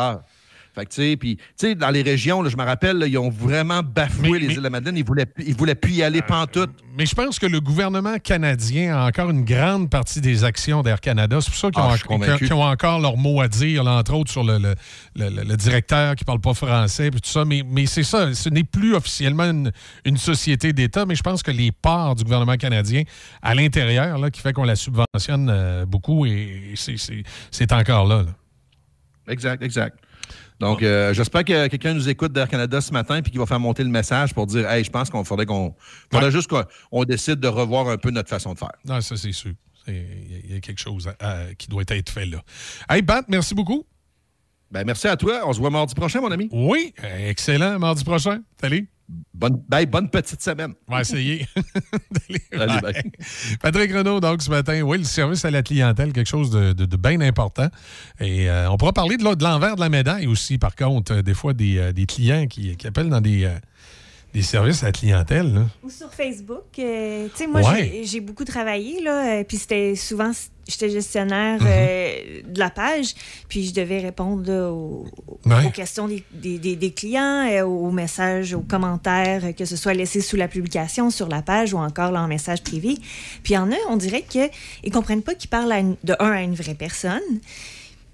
fait 0.74 0.86
que, 0.86 1.14
tu 1.14 1.36
sais, 1.56 1.74
dans 1.74 1.90
les 1.90 2.02
régions, 2.02 2.48
je 2.48 2.56
me 2.56 2.62
rappelle, 2.62 3.04
ils 3.06 3.18
ont 3.18 3.30
vraiment 3.30 3.82
bafoué 3.82 4.38
les 4.38 4.46
îles 4.46 4.56
de 4.56 4.60
la 4.60 4.70
Madeleine. 4.70 4.96
Ils 4.96 5.04
voulaient, 5.04 5.26
ils 5.38 5.54
voulaient 5.54 5.74
plus 5.74 5.92
y 5.92 6.02
aller 6.02 6.22
pantoute. 6.22 6.70
Mais 6.96 7.06
je 7.06 7.14
pense 7.14 7.38
que 7.40 7.46
le 7.46 7.60
gouvernement 7.60 8.18
canadien 8.18 8.96
a 8.96 9.06
encore 9.08 9.30
une 9.30 9.44
grande 9.44 9.90
partie 9.90 10.20
des 10.20 10.44
actions 10.44 10.82
d'Air 10.82 11.00
Canada. 11.00 11.40
C'est 11.40 11.50
pour 11.50 11.58
ça 11.58 11.70
qu'ils 11.70 11.82
ont, 11.82 12.20
ah, 12.22 12.54
ont, 12.54 12.64
encore 12.64 13.00
leur 13.00 13.16
mot 13.16 13.40
à 13.40 13.48
dire, 13.48 13.84
entre 13.86 14.14
autres 14.14 14.30
sur 14.30 14.44
le, 14.44 14.58
le, 15.16 15.56
directeur 15.56 16.14
qui 16.14 16.24
parle 16.24 16.40
pas 16.40 16.54
français 16.54 17.08
et 17.08 17.10
tout 17.10 17.18
ça. 17.24 17.44
Mais, 17.44 17.62
mais 17.66 17.86
c'est 17.86 18.04
ça, 18.04 18.32
ce 18.32 18.48
n'est 18.48 18.64
plus 18.64 18.94
officiellement 18.94 19.50
une, 20.04 20.16
société 20.16 20.72
d'État, 20.72 21.06
mais 21.06 21.14
je 21.14 21.22
pense 21.22 21.42
que 21.42 21.50
les 21.50 21.72
parts 21.72 22.14
du 22.14 22.24
gouvernement 22.24 22.56
canadien 22.56 23.02
à 23.42 23.54
l'intérieur, 23.54 24.18
qui 24.30 24.40
fait 24.40 24.52
qu'on 24.52 24.64
la 24.64 24.76
subventionne 24.76 25.48
euh, 25.50 25.86
beaucoup, 25.86 26.26
et 26.26 26.74
c'est 26.76 27.72
encore 27.72 28.06
là. 28.06 28.24
Exact, 29.28 29.62
exact. 29.62 29.98
Donc, 30.58 30.82
euh, 30.82 31.14
j'espère 31.14 31.44
que 31.44 31.68
quelqu'un 31.68 31.94
nous 31.94 32.08
écoute 32.08 32.32
d'Air 32.32 32.48
Canada 32.48 32.80
ce 32.80 32.92
matin 32.92 33.22
puis 33.22 33.30
qu'il 33.30 33.40
va 33.40 33.46
faire 33.46 33.60
monter 33.60 33.82
le 33.82 33.90
message 33.90 34.34
pour 34.34 34.46
dire 34.46 34.68
Hey, 34.70 34.84
je 34.84 34.90
pense 34.90 35.10
qu'on 35.10 35.24
faudrait 35.24 35.46
qu'on. 35.46 35.74
faudrait 36.12 36.30
juste 36.30 36.50
qu'on 36.50 37.04
décide 37.04 37.36
de 37.36 37.48
revoir 37.48 37.88
un 37.88 37.96
peu 37.96 38.10
notre 38.10 38.28
façon 38.28 38.52
de 38.54 38.58
faire. 38.58 38.72
Non, 38.84 39.00
ça, 39.00 39.16
c'est 39.16 39.32
sûr. 39.32 39.52
Il 39.86 40.52
y, 40.52 40.56
a 40.56 40.60
quelque 40.60 40.78
chose 40.80 41.10
qui 41.58 41.68
doit 41.68 41.82
être 41.88 42.10
fait 42.10 42.26
là. 42.26 42.42
Hey, 42.88 43.02
Bat, 43.02 43.22
merci 43.28 43.54
beaucoup. 43.54 43.84
Ben, 44.70 44.84
merci 44.84 45.08
à 45.08 45.16
toi. 45.16 45.42
On 45.46 45.52
se 45.52 45.58
voit 45.58 45.70
mardi 45.70 45.94
prochain, 45.94 46.20
mon 46.20 46.30
ami. 46.30 46.48
Oui, 46.52 46.94
excellent. 47.02 47.78
Mardi 47.78 48.04
prochain. 48.04 48.40
Salut. 48.60 48.88
Bonne, 49.34 49.62
ben, 49.68 49.84
bonne 49.86 50.10
petite 50.10 50.42
semaine. 50.42 50.74
On 50.86 50.94
va 50.94 51.00
essayer. 51.00 51.46
Patrick 53.60 53.92
Renaud, 53.92 54.20
donc, 54.20 54.42
ce 54.42 54.50
matin, 54.50 54.82
oui, 54.82 54.98
le 54.98 55.04
service 55.04 55.44
à 55.44 55.50
la 55.50 55.62
clientèle, 55.62 56.12
quelque 56.12 56.28
chose 56.28 56.50
de, 56.50 56.96
bien 56.96 57.20
important. 57.20 57.68
Et 58.20 58.50
euh, 58.50 58.70
on 58.70 58.76
pourra 58.76 58.92
parler 58.92 59.16
de 59.16 59.24
l'envers 59.24 59.76
de 59.76 59.80
la 59.80 59.88
médaille 59.88 60.26
aussi, 60.26 60.58
par 60.58 60.76
contre, 60.76 61.14
euh, 61.14 61.22
des 61.22 61.34
fois, 61.34 61.54
des, 61.54 61.78
euh, 61.78 61.92
clients 62.06 62.46
qui, 62.46 62.76
appellent 62.84 63.08
dans 63.08 63.20
des 63.20 63.48
des 64.32 64.42
services 64.42 64.82
à 64.82 64.86
la 64.86 64.92
clientèle. 64.92 65.66
Ou 65.82 65.90
sur 65.90 66.12
Facebook. 66.12 66.78
Euh, 66.78 67.28
tu 67.28 67.36
sais, 67.36 67.46
moi, 67.46 67.62
j'ai 68.02 68.20
beaucoup 68.20 68.44
travaillé, 68.44 69.02
là, 69.02 69.40
euh, 69.40 69.44
puis 69.44 69.56
c'était 69.56 69.96
souvent, 69.96 70.30
j'étais 70.70 70.90
gestionnaire 70.90 71.60
mhm. 71.60 71.68
euh, 71.68 72.42
de 72.46 72.58
la 72.58 72.70
page, 72.70 73.14
puis 73.48 73.66
je 73.66 73.74
devais 73.74 73.98
répondre 73.98 74.50
aux, 74.52 75.06
questions 75.74 76.08
des, 76.08 76.92
clients, 76.92 77.46
aux 77.64 77.90
messages, 77.90 78.54
aux 78.54 78.60
commentaires, 78.60 79.54
que 79.56 79.64
ce 79.64 79.76
soit 79.76 79.94
laissé 79.94 80.20
sous 80.20 80.36
la 80.36 80.48
publication, 80.48 81.10
sur 81.10 81.28
la 81.28 81.42
page 81.42 81.74
ou 81.74 81.78
encore 81.78 82.14
en 82.14 82.28
message 82.28 82.62
privé. 82.62 82.96
Puis 83.42 83.54
il 83.54 83.56
y 83.56 83.58
en 83.58 83.70
a, 83.70 83.76
on 83.88 83.96
dirait 83.96 84.22
qu'ils 84.22 84.50
ne 84.84 84.90
comprennent 84.90 85.22
pas 85.22 85.34
qu'ils 85.34 85.50
parlent 85.50 85.96
de 86.04 86.14
un 86.18 86.30
à 86.30 86.42
une 86.42 86.54
vraie 86.54 86.74
personne. 86.74 87.20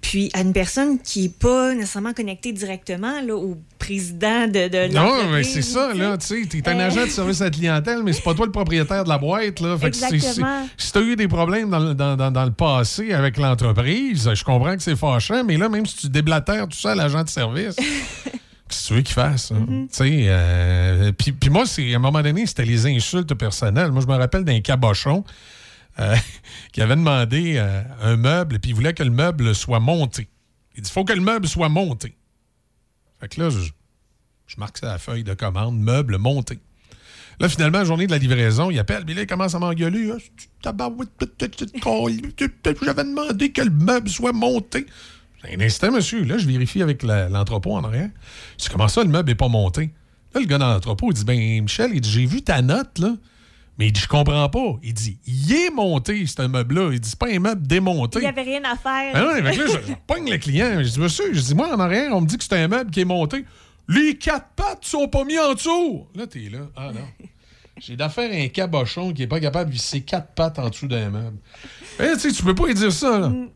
Puis 0.07 0.29
à 0.33 0.39
une 0.39 0.53
personne 0.53 0.99
qui 0.99 1.23
n'est 1.23 1.29
pas 1.37 1.73
nécessairement 1.73 2.13
connectée 2.13 2.53
directement 2.53 3.19
là, 3.19 3.35
au 3.35 3.57
président 3.77 4.47
de, 4.47 4.69
de 4.69 4.93
Non, 4.93 5.29
mais 5.29 5.43
c'est 5.43 5.61
ça, 5.61 5.93
là, 5.93 6.17
tu 6.17 6.27
sais, 6.27 6.47
tu 6.49 6.59
es 6.59 6.69
un 6.69 6.79
agent 6.79 7.03
de 7.03 7.09
service 7.09 7.41
à 7.41 7.45
la 7.45 7.49
clientèle, 7.49 8.03
mais 8.03 8.13
c'est 8.13 8.23
pas 8.23 8.33
toi 8.33 8.45
le 8.45 8.53
propriétaire 8.53 9.03
de 9.03 9.09
la 9.09 9.17
boîte, 9.17 9.59
là. 9.59 9.77
Fait 9.77 9.87
Exactement. 9.87 10.65
si 10.77 10.93
tu 10.93 10.97
as 10.97 11.01
eu 11.01 11.17
des 11.17 11.27
problèmes 11.27 11.69
dans, 11.69 11.93
dans, 11.93 12.31
dans, 12.31 12.45
le 12.45 12.51
passé 12.51 13.11
avec 13.11 13.35
l'entreprise, 13.35 14.33
je 14.33 14.43
comprends 14.45 14.77
que 14.77 14.81
c'est 14.81 14.95
fâchant, 14.95 15.43
mais 15.43 15.57
là, 15.57 15.67
même 15.67 15.85
si 15.85 15.97
tu 15.97 16.07
déblatères 16.07 16.69
tout 16.69 16.77
ça 16.77 16.91
à 16.91 16.95
l'agent 16.95 17.23
de 17.23 17.29
service... 17.29 17.75
Qu'est-ce 18.69 18.83
que 18.83 18.87
tu 18.87 18.93
veux 18.95 19.01
qu'il 19.01 19.13
fasse? 19.13 19.51
Mm-hmm. 19.51 19.87
Tu 19.87 19.87
sais, 19.91 20.25
euh, 20.27 21.11
puis, 21.17 21.31
puis 21.31 21.49
moi, 21.49 21.63
à 21.63 21.95
un 21.95 21.99
moment 21.99 22.21
donné, 22.21 22.45
c'était 22.45 22.65
les 22.65 22.85
insultes 22.85 23.33
personnelles. 23.33 23.91
Moi, 23.91 24.01
je 24.01 24.07
me 24.07 24.17
rappelle 24.17 24.43
d'un 24.43 24.59
cabochon 24.59 25.23
euh, 25.99 26.15
qui 26.71 26.81
avait 26.81 26.95
demandé 26.95 27.55
euh, 27.57 27.81
un 28.01 28.17
meuble, 28.17 28.59
puis 28.59 28.71
il 28.71 28.75
voulait 28.75 28.93
que 28.93 29.03
le 29.03 29.11
meuble 29.11 29.55
soit 29.55 29.79
monté. 29.79 30.27
Il 30.75 30.83
dit, 30.83 30.91
faut 30.91 31.05
que 31.05 31.13
le 31.13 31.21
meuble 31.21 31.47
soit 31.47 31.69
monté. 31.69 32.15
Fait 33.19 33.29
que 33.29 33.41
là, 33.41 33.49
je, 33.49 34.55
marque 34.57 34.77
ça 34.77 34.89
à 34.89 34.93
la 34.93 34.99
feuille 34.99 35.23
de 35.23 35.33
commande, 35.33 35.79
meuble 35.79 36.17
monté. 36.17 36.59
Là, 37.39 37.49
finalement, 37.49 37.83
journée 37.83 38.07
de 38.07 38.11
la 38.11 38.17
livraison, 38.17 38.71
il 38.71 38.79
appelle, 38.79 39.05
là, 39.05 39.21
il 39.21 39.27
commence 39.27 39.53
à 39.53 39.59
m'engueuler. 39.59 40.11
J'avais 40.63 40.77
demandé 43.03 43.51
que 43.51 43.61
le 43.61 43.69
meuble 43.69 44.09
soit 44.09 44.33
monté. 44.33 44.87
Un 45.43 45.61
instant, 45.61 45.91
monsieur. 45.91 46.23
Là, 46.23 46.37
je 46.37 46.47
vérifie 46.47 46.81
avec 46.81 47.03
l'entrepôt 47.03 47.75
en 47.75 47.83
arrière. 47.83 48.09
Je 48.57 48.63
dis, 48.63 48.69
comment 48.69 48.87
ça, 48.87 49.03
le 49.03 49.09
meuble 49.09 49.29
n'est 49.29 49.35
pas 49.35 49.49
monté? 49.49 49.91
Là, 50.33 50.41
le 50.41 50.47
gars 50.47 50.57
dans 50.57 50.69
l'entrepôt, 50.69 51.11
il 51.11 51.13
dit, 51.13 51.25
ben, 51.25 51.61
Michel, 51.61 52.03
j'ai 52.03 52.25
vu 52.25 52.41
ta 52.41 52.61
note, 52.61 52.99
là. 52.99 53.15
Mais 53.77 53.87
il 53.87 53.91
dit, 53.91 54.01
je 54.01 54.07
comprends 54.07 54.49
pas. 54.49 54.79
Il 54.81 54.93
dit, 54.93 55.19
il 55.27 55.53
est 55.53 55.69
monté, 55.69 56.25
un 56.39 56.47
meuble-là. 56.47 56.89
Il 56.93 56.99
dit, 56.99 57.09
c'est 57.09 57.19
pas 57.19 57.29
un 57.29 57.39
meuble 57.39 57.65
démonté. 57.65 58.19
Il 58.19 58.21
n'y 58.23 58.27
avait 58.27 58.41
rien 58.41 58.63
à 58.63 58.75
faire. 58.75 59.11
Ah 59.13 59.27
ouais, 59.27 59.41
là, 59.41 59.51
je, 59.51 59.93
pogne 60.07 60.31
le 60.31 60.37
client. 60.37 60.81
Je 60.81 60.89
dis, 60.89 60.99
monsieur, 60.99 61.31
je 61.31 61.41
dis, 61.41 61.55
moi, 61.55 61.73
en 61.75 61.79
arrière, 61.79 62.15
on 62.15 62.21
me 62.21 62.27
dit 62.27 62.37
que 62.37 62.43
c'est 62.43 62.55
un 62.55 62.67
meuble 62.67 62.89
qui 62.89 63.01
est 63.01 63.05
monté. 63.05 63.45
Les 63.87 64.17
quatre 64.17 64.47
pattes 64.55 64.83
sont 64.83 65.07
pas 65.07 65.23
mis 65.23 65.37
en 65.37 65.53
dessous. 65.53 66.07
Là, 66.15 66.27
t'es 66.27 66.49
là. 66.51 66.59
Ah 66.75 66.91
non. 66.93 67.01
J'ai 67.79 67.95
d'affaire 67.95 68.31
un 68.33 68.47
cabochon 68.47 69.13
qui 69.13 69.23
est 69.23 69.27
pas 69.27 69.39
capable 69.39 69.69
de 69.69 69.75
visser 69.75 70.01
quatre 70.01 70.33
pattes 70.33 70.57
en 70.57 70.69
dessous 70.69 70.87
d'un 70.87 71.09
meuble. 71.11 71.37
Eh, 71.99 72.13
tu 72.13 72.19
sais, 72.19 72.31
tu 72.31 72.43
peux 72.43 72.55
pas 72.55 72.65
lui 72.65 72.73
dire 72.73 72.91
ça, 72.91 73.19
là. 73.19 73.29
Mm. 73.29 73.49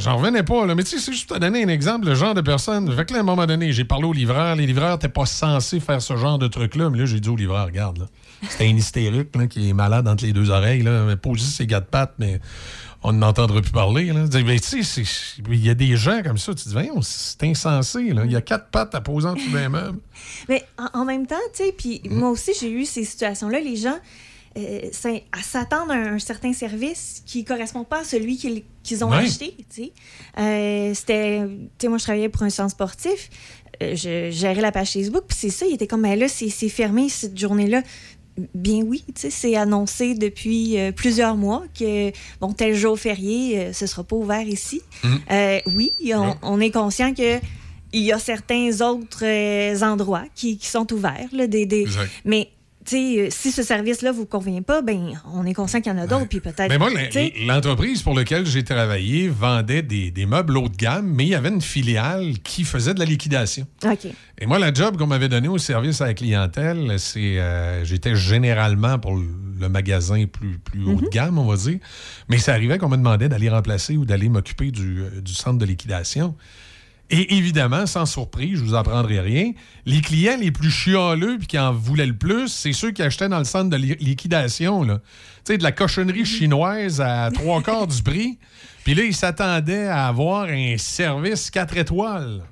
j'en 0.00 0.16
revenais 0.16 0.42
pas, 0.42 0.66
là. 0.66 0.74
Mais 0.74 0.82
tu 0.82 0.90
sais, 0.90 0.98
c'est 0.98 1.12
juste 1.12 1.30
te 1.30 1.38
donner 1.38 1.62
un 1.62 1.68
exemple, 1.68 2.06
le 2.06 2.16
genre 2.16 2.34
de 2.34 2.40
personne. 2.40 2.90
Fait 2.94 3.04
que 3.04 3.12
là, 3.12 3.20
à 3.20 3.22
un 3.22 3.24
moment 3.24 3.46
donné, 3.46 3.72
j'ai 3.72 3.84
parlé 3.84 4.06
au 4.06 4.12
livreur. 4.12 4.56
Les 4.56 4.66
livreurs 4.66 4.94
n'étaient 4.94 5.08
pas 5.08 5.24
censés 5.24 5.78
faire 5.78 6.02
ce 6.02 6.16
genre 6.16 6.38
de 6.38 6.48
truc-là. 6.48 6.90
Mais 6.90 6.98
là, 6.98 7.06
j'ai 7.06 7.20
dit 7.20 7.28
au 7.28 7.36
livreur, 7.36 7.66
regarde, 7.66 7.98
là. 7.98 8.06
C'était 8.50 8.64
un 8.64 8.76
hystérique 8.76 9.34
là, 9.36 9.46
qui 9.46 9.70
est 9.70 9.72
malade 9.72 10.06
entre 10.08 10.24
les 10.24 10.32
deux 10.32 10.50
oreilles. 10.50 10.82
Là. 10.82 11.06
Juste 11.32 11.56
ses 11.56 11.66
gars 11.66 11.80
de 11.80 11.86
pattes, 11.86 12.14
mais 12.18 12.40
on 13.02 13.12
n'entendra 13.12 13.60
plus 13.60 13.70
parler. 13.70 14.10
Sais, 14.62 14.80
il 15.48 15.64
y 15.64 15.70
a 15.70 15.74
des 15.74 15.96
gens 15.96 16.22
comme 16.22 16.38
ça, 16.38 16.54
tu 16.54 16.64
te 16.64 16.68
dis, 16.70 16.88
c'est 17.02 17.42
insensé. 17.44 18.00
Il 18.00 18.32
y 18.32 18.36
a 18.36 18.40
quatre 18.40 18.68
pattes 18.70 18.94
à 18.94 19.00
poser 19.00 19.28
en 19.28 19.34
dessous 19.34 19.50
d'un 19.50 19.68
meuble. 19.68 19.98
Mais 20.48 20.64
en, 20.94 21.04
même 21.04 21.26
temps, 21.26 21.36
tu 21.52 21.64
sais, 21.64 21.74
puis 21.76 22.00
mm. 22.04 22.14
moi 22.14 22.30
aussi, 22.30 22.52
j'ai 22.58 22.70
eu 22.70 22.86
ces 22.86 23.04
situations-là. 23.04 23.60
Les 23.60 23.76
gens 23.76 23.98
euh, 24.56 24.88
s'attendent 25.42 25.90
à 25.90 25.96
un 25.96 26.18
certain 26.18 26.52
service 26.52 27.22
qui 27.26 27.42
ne 27.42 27.44
correspond 27.44 27.84
pas 27.84 28.00
à 28.00 28.04
celui 28.04 28.38
qu'ils 28.82 29.04
ont 29.04 29.12
acheté. 29.12 29.54
Tu 29.58 29.64
sais. 29.68 29.92
Euh, 30.38 30.94
c'était, 30.94 31.42
tu 31.46 31.68
sais, 31.78 31.88
moi, 31.88 31.98
je 31.98 32.04
travaillais 32.04 32.30
pour 32.30 32.42
un 32.42 32.50
centre 32.50 32.70
sportif. 32.70 33.28
Euh, 33.82 33.96
je 33.96 34.30
gérais 34.30 34.60
la 34.60 34.72
page 34.72 34.92
Facebook, 34.92 35.24
puis 35.28 35.36
c'est 35.38 35.50
ça, 35.50 35.66
il 35.66 35.74
était 35.74 35.86
comme, 35.86 36.02
ben 36.02 36.18
là, 36.18 36.28
c'est 36.28 36.68
fermé 36.68 37.08
cette 37.08 37.38
journée-là. 37.38 37.82
Bien 38.54 38.82
oui, 38.82 39.04
c'est 39.14 39.54
annoncé 39.54 40.14
depuis 40.14 40.76
euh, 40.76 40.90
plusieurs 40.90 41.36
mois 41.36 41.62
que, 41.78 42.10
bon, 42.40 42.52
tel 42.52 42.74
jour 42.74 42.98
férié, 42.98 43.58
euh, 43.58 43.72
ce 43.72 43.84
ne 43.84 43.88
sera 43.88 44.02
pas 44.02 44.16
ouvert 44.16 44.42
ici. 44.42 44.82
Mhm. 45.04 45.20
Euh, 45.30 45.60
oui, 45.74 45.92
on, 46.42 46.60
est 46.60 46.72
conscient 46.72 47.14
que 47.14 47.38
il 47.92 48.02
y 48.02 48.12
a 48.12 48.18
certains 48.18 48.80
autres 48.80 49.84
endroits 49.84 50.24
qui, 50.34 50.58
sont 50.60 50.92
ouverts, 50.92 51.28
là, 51.32 51.46
des, 51.46 51.86
mais 52.24 52.50
si 52.88 53.52
ce 53.52 53.62
service-là 53.62 54.12
ne 54.12 54.16
vous 54.16 54.26
convient 54.26 54.62
pas, 54.62 54.82
ben, 54.82 55.20
on 55.32 55.44
est 55.46 55.54
conscient 55.54 55.80
qu'il 55.80 55.92
y 55.92 55.94
en 55.94 55.98
a 55.98 56.06
d'autres, 56.06 56.28
puis 56.28 56.40
peut-être. 56.40 56.68
Mais 56.68 56.78
moi, 56.78 56.90
l'entreprise 57.46 58.02
pour 58.02 58.14
laquelle 58.14 58.46
j'ai 58.46 58.64
travaillé 58.64 59.28
vendait 59.28 59.82
des, 59.82 60.26
meubles 60.26 60.56
haut 60.56 60.68
de 60.68 60.76
gamme, 60.76 61.06
mais 61.06 61.24
il 61.24 61.30
y 61.30 61.34
avait 61.34 61.50
une 61.50 61.60
filiale 61.60 62.38
qui 62.42 62.64
faisait 62.64 62.94
de 62.94 62.98
la 62.98 63.04
liquidation. 63.04 63.66
OK. 63.84 64.06
Et 64.38 64.46
moi, 64.46 64.58
la 64.58 64.72
job 64.72 64.96
qu'on 64.96 65.06
m'avait 65.06 65.28
donné 65.28 65.48
au 65.48 65.58
service 65.58 66.00
à 66.00 66.06
la 66.06 66.14
clientèle, 66.14 66.94
c'est 66.98 67.38
euh, 67.38 67.84
j'étais 67.84 68.16
généralement 68.16 68.98
pour 68.98 69.14
le 69.16 69.68
magasin 69.68 70.24
plus, 70.26 70.58
plus 70.58 70.84
haut 70.84 70.96
de 70.96 71.02
mhm. 71.02 71.10
gamme, 71.10 71.38
on 71.38 71.46
va 71.46 71.56
dire. 71.56 71.78
Mais 72.28 72.38
ça 72.38 72.52
arrivait 72.52 72.78
qu'on 72.78 72.88
me 72.88 72.96
demandait 72.96 73.28
d'aller 73.28 73.48
remplacer 73.48 73.96
ou 73.96 74.04
d'aller 74.04 74.28
m'occuper 74.28 74.70
du, 74.70 75.00
euh, 75.00 75.20
du 75.20 75.34
centre 75.34 75.58
de 75.58 75.64
liquidation. 75.64 76.34
Et 77.16 77.36
évidemment, 77.36 77.86
sans 77.86 78.06
surprise, 78.06 78.58
je 78.58 78.64
vous 78.64 78.74
apprendrai 78.74 79.20
rien, 79.20 79.52
les 79.86 80.00
clients 80.00 80.36
les 80.36 80.50
plus 80.50 80.70
chialeux 80.70 81.36
puis 81.38 81.46
qui 81.46 81.58
en 81.58 81.72
voulaient 81.72 82.06
le 82.06 82.16
plus, 82.16 82.48
c'est 82.48 82.72
ceux 82.72 82.90
qui 82.90 83.02
achetaient 83.02 83.28
dans 83.28 83.38
le 83.38 83.44
centre 83.44 83.70
de 83.70 83.76
li- 83.76 83.94
liquidation. 84.00 84.82
là. 84.82 84.98
Tu 85.44 85.52
sais, 85.52 85.58
de 85.58 85.62
la 85.62 85.70
cochonnerie 85.70 86.24
chinoise 86.24 87.00
à 87.00 87.30
trois 87.32 87.62
quarts 87.62 87.86
du 87.86 88.02
prix. 88.02 88.38
Puis 88.82 88.94
là, 88.94 89.04
ils 89.04 89.14
s'attendaient 89.14 89.86
à 89.86 90.08
avoir 90.08 90.46
un 90.48 90.74
service 90.76 91.50
4 91.52 91.76
étoiles. 91.76 92.42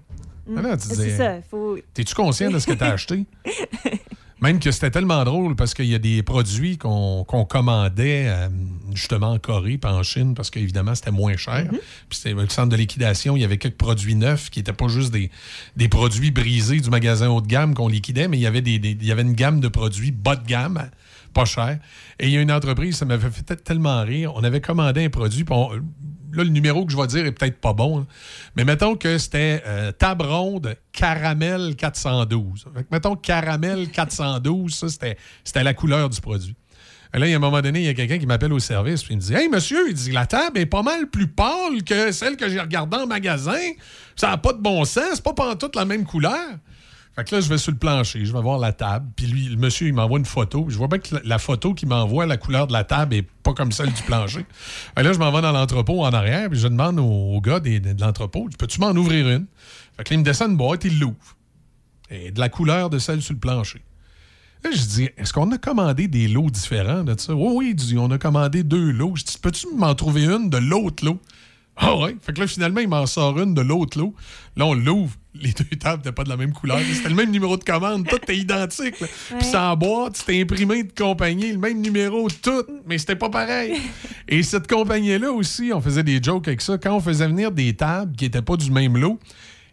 Mm. 0.46 0.58
Ah 0.64 0.76
tu 0.76 0.88
C'est 0.94 1.16
ça, 1.16 1.34
faut... 1.50 1.76
T'es-tu 1.92 2.14
conscient 2.14 2.50
de 2.50 2.58
ce 2.60 2.66
que 2.66 2.72
tu 2.72 2.84
as 2.84 2.92
acheté? 2.92 3.24
Même 4.42 4.58
que 4.58 4.70
c'était 4.72 4.90
tellement 4.90 5.22
drôle 5.24 5.54
parce 5.56 5.72
qu'il 5.72 5.86
y 5.86 5.94
a 5.94 5.98
des 5.98 6.22
produits 6.22 6.76
qu'on 6.76 7.24
commandait 7.48 8.24
euh, 8.26 8.48
justement 8.92 9.30
en 9.30 9.38
Corée 9.38 9.78
puis 9.78 9.90
en 9.90 10.02
Chine 10.02 10.34
parce 10.34 10.50
qu'évidemment 10.50 10.94
c'était 10.94 11.12
moins 11.12 11.36
cher. 11.36 11.66
Puis 12.08 12.18
c'était 12.18 12.34
le 12.34 12.48
centre 12.48 12.68
de 12.70 12.76
liquidation, 12.76 13.36
il 13.36 13.40
y 13.40 13.44
avait 13.44 13.56
quelques 13.58 13.76
produits 13.78 14.16
neufs 14.16 14.50
qui 14.50 14.58
n'étaient 14.58 14.72
pas 14.72 14.88
juste 14.88 15.12
des, 15.12 15.30
des 15.76 15.88
produits 15.88 16.32
brisés 16.32 16.80
du 16.80 16.90
magasin 16.90 17.28
haut 17.28 17.40
de 17.40 17.46
gamme 17.46 17.74
qu'on 17.74 17.88
liquidait, 17.88 18.26
mais 18.28 18.36
il 18.36 18.40
y 18.42 18.46
avait, 18.46 18.62
des, 18.62 18.78
des- 18.78 18.96
il 19.00 19.04
y 19.06 19.12
avait 19.12 19.22
une 19.22 19.34
gamme 19.34 19.60
de 19.60 19.68
produits 19.68 20.10
bas 20.10 20.36
de 20.36 20.46
gamme, 20.46 20.90
pas 21.32 21.44
cher. 21.44 21.78
Et 22.18 22.26
il 22.26 22.32
y 22.32 22.36
a 22.36 22.40
une 22.42 22.52
entreprise, 22.52 22.96
ça 22.96 23.04
m'avait 23.04 23.30
fait 23.30 23.56
tellement 23.62 24.02
rire. 24.02 24.32
On 24.34 24.42
avait 24.44 24.60
commandé 24.60 25.04
un 25.04 25.08
produit, 25.10 25.44
puis 25.44 25.54
on- 25.56 25.70
là, 26.32 26.44
le 26.44 26.50
numéro 26.50 26.84
que 26.86 26.92
je 26.92 26.96
vais 26.96 27.06
dire 27.06 27.26
est 27.26 27.32
peut-être 27.32 27.60
pas 27.60 27.72
bon, 27.72 28.06
mais 28.56 28.64
mettons 28.64 28.96
que 28.96 29.18
c'était 29.18 29.62
euh, 29.66 29.92
table 29.92 30.24
ronde 30.24 30.76
caramel 30.92 31.76
412. 31.76 32.66
Fait 32.74 32.82
que 32.82 32.88
mettons 32.90 33.16
caramel 33.16 33.88
412, 33.92 34.74
ça, 34.74 34.88
c'était, 34.88 35.16
c'était 35.44 35.64
la 35.64 35.74
couleur 35.74 36.08
du 36.08 36.20
produit. 36.20 36.56
Et 37.14 37.18
là, 37.18 37.26
il 37.26 37.30
y 37.30 37.34
a 37.34 37.36
un 37.36 37.40
moment 37.40 37.60
donné, 37.60 37.80
il 37.80 37.84
y 37.84 37.88
a 37.88 37.94
quelqu'un 37.94 38.18
qui 38.18 38.26
m'appelle 38.26 38.54
au 38.54 38.58
service, 38.58 39.02
puis 39.02 39.14
il 39.14 39.18
me 39.18 39.22
dit 39.22 39.34
Hey, 39.34 39.48
monsieur, 39.48 39.88
il 39.88 39.94
dit 39.94 40.12
la 40.12 40.24
table 40.24 40.58
est 40.58 40.66
pas 40.66 40.82
mal 40.82 41.08
plus 41.08 41.26
pâle 41.26 41.82
que 41.84 42.10
celle 42.10 42.36
que 42.36 42.48
j'ai 42.48 42.60
regardée 42.60 42.96
en 42.96 43.06
magasin. 43.06 43.60
Ça 44.16 44.28
n'a 44.28 44.38
pas 44.38 44.54
de 44.54 44.60
bon 44.60 44.84
sens, 44.84 45.04
c'est 45.14 45.22
pas 45.22 45.34
pantoute 45.34 45.76
la 45.76 45.84
même 45.84 46.04
couleur. 46.04 46.56
Fait 47.14 47.24
que 47.24 47.34
là, 47.34 47.40
je 47.42 47.48
vais 47.48 47.58
sur 47.58 47.72
le 47.72 47.78
plancher, 47.78 48.24
je 48.24 48.32
vais 48.32 48.40
voir 48.40 48.58
la 48.58 48.72
table. 48.72 49.06
Puis 49.14 49.26
lui, 49.26 49.44
le 49.46 49.56
monsieur, 49.56 49.86
il 49.86 49.92
m'envoie 49.92 50.18
une 50.18 50.24
photo. 50.24 50.66
Je 50.68 50.78
vois 50.78 50.88
bien 50.88 50.98
que 50.98 51.14
la, 51.22 51.38
photo 51.38 51.74
qu'il 51.74 51.88
m'envoie, 51.88 52.24
la 52.24 52.38
couleur 52.38 52.66
de 52.66 52.72
la 52.72 52.84
table 52.84 53.14
est 53.14 53.26
pas 53.42 53.52
comme 53.52 53.70
celle 53.70 53.92
du 53.92 54.02
plancher. 54.02 54.46
Que 54.96 55.02
là, 55.02 55.12
je 55.12 55.18
m'en 55.18 55.30
vais 55.30 55.42
dans 55.42 55.52
l'entrepôt 55.52 56.02
en 56.04 56.10
arrière, 56.10 56.48
puis 56.48 56.58
je 56.58 56.68
demande 56.68 56.98
au, 56.98 57.38
gars 57.42 57.60
des- 57.60 57.80
de, 57.80 58.00
l'entrepôt 58.00 58.48
Peux-tu 58.58 58.80
m'en 58.80 58.92
ouvrir 58.92 59.28
une 59.28 59.46
Fait 59.96 60.04
que 60.04 60.10
là, 60.10 60.16
il 60.16 60.18
me 60.20 60.24
descend 60.24 60.52
une 60.52 60.56
boîte, 60.56 60.84
il 60.84 60.98
l'ouvre. 60.98 61.36
Et 62.08 62.30
de 62.30 62.40
la 62.40 62.48
couleur 62.48 62.88
de 62.88 62.98
celle 62.98 63.20
sur 63.20 63.34
le 63.34 63.40
plancher. 63.40 63.82
Là, 64.64 64.70
je 64.72 64.82
dis, 64.82 65.10
est-ce 65.18 65.32
qu'on 65.32 65.50
a 65.50 65.58
commandé 65.58 66.08
des 66.08 66.28
lots 66.28 66.48
différents 66.48 67.04
de 67.04 67.18
ça? 67.18 67.34
Oui, 67.34 67.74
oui, 67.76 67.98
on 67.98 68.10
a 68.10 68.18
commandé 68.18 68.62
deux 68.62 68.90
lots. 68.90 69.16
Je 69.16 69.24
dis, 69.24 69.36
peux-tu 69.42 69.66
m'en 69.76 69.94
trouver 69.94 70.24
une 70.24 70.48
de 70.48 70.58
l'autre 70.58 71.04
lot? 71.04 71.20
Ah 71.84 71.96
ouais? 71.96 72.16
Fait 72.22 72.32
que 72.32 72.40
là, 72.40 72.46
finalement, 72.46 72.80
il 72.80 72.88
m'en 72.88 73.06
sort 73.06 73.38
une 73.40 73.54
de 73.54 73.60
l'autre 73.60 73.98
lot. 73.98 74.14
Là, 74.56 74.66
on 74.66 74.74
l'ouvre. 74.74 75.16
Les 75.34 75.50
deux 75.50 75.64
tables 75.64 75.98
n'étaient 75.98 76.12
pas 76.12 76.22
de 76.22 76.28
la 76.28 76.36
même 76.36 76.52
couleur. 76.52 76.78
C'était 76.92 77.08
le 77.08 77.16
même 77.16 77.32
numéro 77.32 77.56
de 77.56 77.64
commande. 77.64 78.06
Tout 78.06 78.16
était 78.16 78.36
identique. 78.36 79.00
là. 79.00 79.08
Puis 79.38 79.46
ça 79.48 79.72
en 79.72 79.76
boîte, 79.76 80.16
c'était 80.16 80.40
imprimé 80.40 80.84
de 80.84 80.92
compagnie, 80.92 81.50
le 81.50 81.58
même 81.58 81.80
numéro, 81.80 82.28
tout. 82.30 82.64
Mais 82.86 82.98
c'était 82.98 83.16
pas 83.16 83.30
pareil. 83.30 83.80
Et 84.28 84.42
cette 84.44 84.68
compagnie-là 84.68 85.32
aussi, 85.32 85.72
on 85.74 85.80
faisait 85.80 86.04
des 86.04 86.22
jokes 86.22 86.46
avec 86.46 86.60
ça. 86.60 86.78
Quand 86.78 86.94
on 86.94 87.00
faisait 87.00 87.26
venir 87.26 87.50
des 87.50 87.74
tables 87.74 88.14
qui 88.14 88.24
n'étaient 88.24 88.42
pas 88.42 88.56
du 88.56 88.70
même 88.70 88.96
lot, 88.96 89.18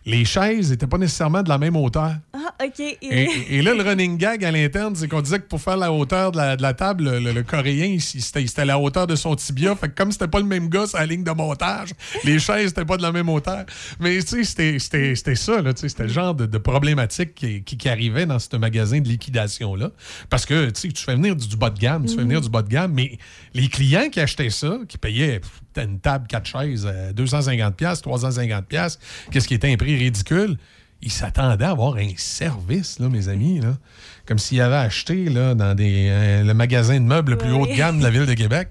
les 0.06 0.26
chaises 0.26 0.72
n'étaient 0.72 0.88
pas 0.88 0.98
nécessairement 0.98 1.44
de 1.44 1.50
la 1.50 1.58
même 1.58 1.76
hauteur. 1.76 2.14
Ah, 2.34 2.66
OK. 2.66 2.80
Et, 2.80 3.28
et 3.50 3.62
là, 3.62 3.74
le 3.74 3.84
running 3.84 4.18
gag 4.18 4.44
à 4.44 4.52
l'interne, 4.52 4.96
c'est 4.96 5.08
qu'on 5.08 5.22
disait 5.22 5.40
que 5.40 5.48
pour 5.48 5.62
faire 5.62 5.78
la 5.78 5.92
hauteur 5.92 6.32
de 6.32 6.38
la, 6.38 6.56
de 6.56 6.62
la 6.62 6.74
table, 6.74 7.20
le, 7.20 7.32
le- 7.34 7.44
Coréen, 7.44 7.86
il- 7.86 8.02
c'était 8.02 8.46
c'était 8.48 8.66
la 8.66 8.80
hauteur 8.80 9.08
de 9.08 9.16
son 9.16 9.36
tibia. 9.36 9.76
Fait 9.76 9.90
que 9.90 9.96
comme 9.96 10.12
c'était 10.12 10.28
pas 10.28 10.40
le 10.40 10.46
même 10.46 10.70
gars 10.70 10.88
sur 10.88 10.98
la 10.98 11.06
ligne 11.06 11.24
de 11.24 11.32
montage, 11.32 11.90
les 12.24 12.40
chaises 12.40 12.68
n'étaient 12.68 12.86
pas 12.86 12.98
de 12.98 13.02
la 13.02 13.12
même 13.12 13.30
hauteur. 13.30 13.66
Mais 14.00 14.18
tu 14.22 14.28
sais, 14.28 14.44
c'était- 14.44 14.80
c'était 14.80 15.16
c'était 15.16 15.36
ça, 15.36 15.62
là, 15.62 15.74
tu 15.74 15.82
sais, 15.82 15.90
c'était 15.90 16.04
le 16.04 16.10
genre 16.10 16.34
de, 16.34 16.46
de 16.46 16.58
problématique 16.58 17.36
qui, 17.36 17.64
qui, 17.64 17.78
qui 17.78 17.90
arrivait 17.90 18.26
dans 18.26 18.40
ce 18.40 18.56
magasin 18.58 19.00
de 19.02 19.08
liquidation-là. 19.08 19.92
Parce 20.30 20.46
que 20.46 20.70
tu 20.70 20.82
sais, 20.82 20.88
tu 20.90 21.04
fais 21.04 21.16
venir 21.16 21.36
du, 21.36 21.48
du 21.48 21.56
bas 21.58 21.70
de 21.70 21.80
gamme, 21.80 22.06
tu 22.06 22.16
fais 22.16 22.22
Mhm. 22.22 22.28
venir 22.28 22.42
du 22.42 22.50
bas 22.50 22.62
de 22.62 22.70
gamme, 22.70 22.94
mais 22.94 23.18
les 23.54 23.68
clients 23.68 24.10
qui 24.10 24.20
achetaient 24.20 24.50
ça, 24.50 24.78
qui 24.88 24.98
payaient 24.98 25.42
une 25.78 26.00
table, 26.00 26.28
quatre 26.28 26.46
chaises, 26.48 26.88
euh, 26.90 27.14
250$, 27.14 28.02
350$, 28.02 28.98
qu'est-ce 29.32 29.48
qui 29.48 29.54
était 29.54 29.72
un 29.72 29.78
prix 29.78 29.96
ridicule? 29.98 30.58
Ils 31.02 31.12
s'attendaient 31.12 31.64
à 31.64 31.70
avoir 31.70 31.96
un 31.96 32.10
service, 32.18 33.00
là, 33.00 33.08
mes 33.08 33.30
amis, 33.30 33.62
là. 33.62 33.78
Comme 34.26 34.38
s'ils 34.38 34.60
avaient 34.60 34.76
acheté 34.76 35.30
là, 35.30 35.56
dans 35.56 35.74
des, 35.74 36.08
euh, 36.10 36.44
le 36.44 36.54
magasin 36.54 36.96
de 37.00 37.06
meubles 37.06 37.32
le 37.32 37.38
plus 37.38 37.52
haut 37.54 37.66
de 37.66 37.74
gamme 37.74 38.00
de 38.00 38.04
la 38.04 38.10
ville 38.10 38.26
de 38.26 38.34
Québec. 38.34 38.68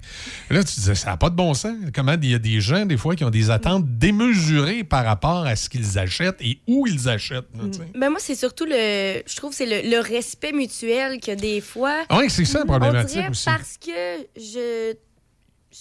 Là, 0.51 0.63
tu 0.63 0.75
disais, 0.75 0.93
ça 0.95 1.09
n'a 1.09 1.17
pas 1.17 1.31
de 1.31 1.35
bon 1.35 1.53
sens. 1.55 1.75
Comment 1.93 2.13
il 2.21 2.29
y 2.29 2.35
a 2.35 2.39
des 2.39 2.61
gens, 2.61 2.85
des 2.85 2.97
fois, 2.97 3.15
qui 3.15 3.25
ont 3.25 3.29
des 3.31 3.49
attentes 3.49 3.83
démesurées 3.97 4.83
par 4.83 5.03
rapport 5.03 5.45
à 5.47 5.55
ce 5.55 5.67
qu'ils 5.69 5.97
achètent 5.97 6.39
et 6.41 6.59
où 6.67 6.85
ils 6.87 7.09
achètent. 7.09 7.49
là. 7.57 7.63
Ben 7.95 8.09
moi, 8.11 8.19
c'est 8.21 8.35
surtout 8.35 8.65
le. 8.65 9.21
Je 9.25 9.35
trouve 9.35 9.49
que 9.49 9.55
c'est 9.57 9.65
le, 9.83 9.89
le 9.89 9.99
respect 9.99 10.53
mutuel 10.53 11.19
que 11.19 11.33
des 11.35 11.61
fois. 11.61 12.03
Ah 12.09 12.19
oui, 12.19 12.29
c'est 12.29 12.45
ça, 12.45 12.59
la 12.59 12.65
problématique 12.65 13.09
on 13.09 13.13
dirait 13.21 13.29
aussi. 13.29 13.45
Parce 13.45 13.77
que 13.77 14.27
je 14.37 14.93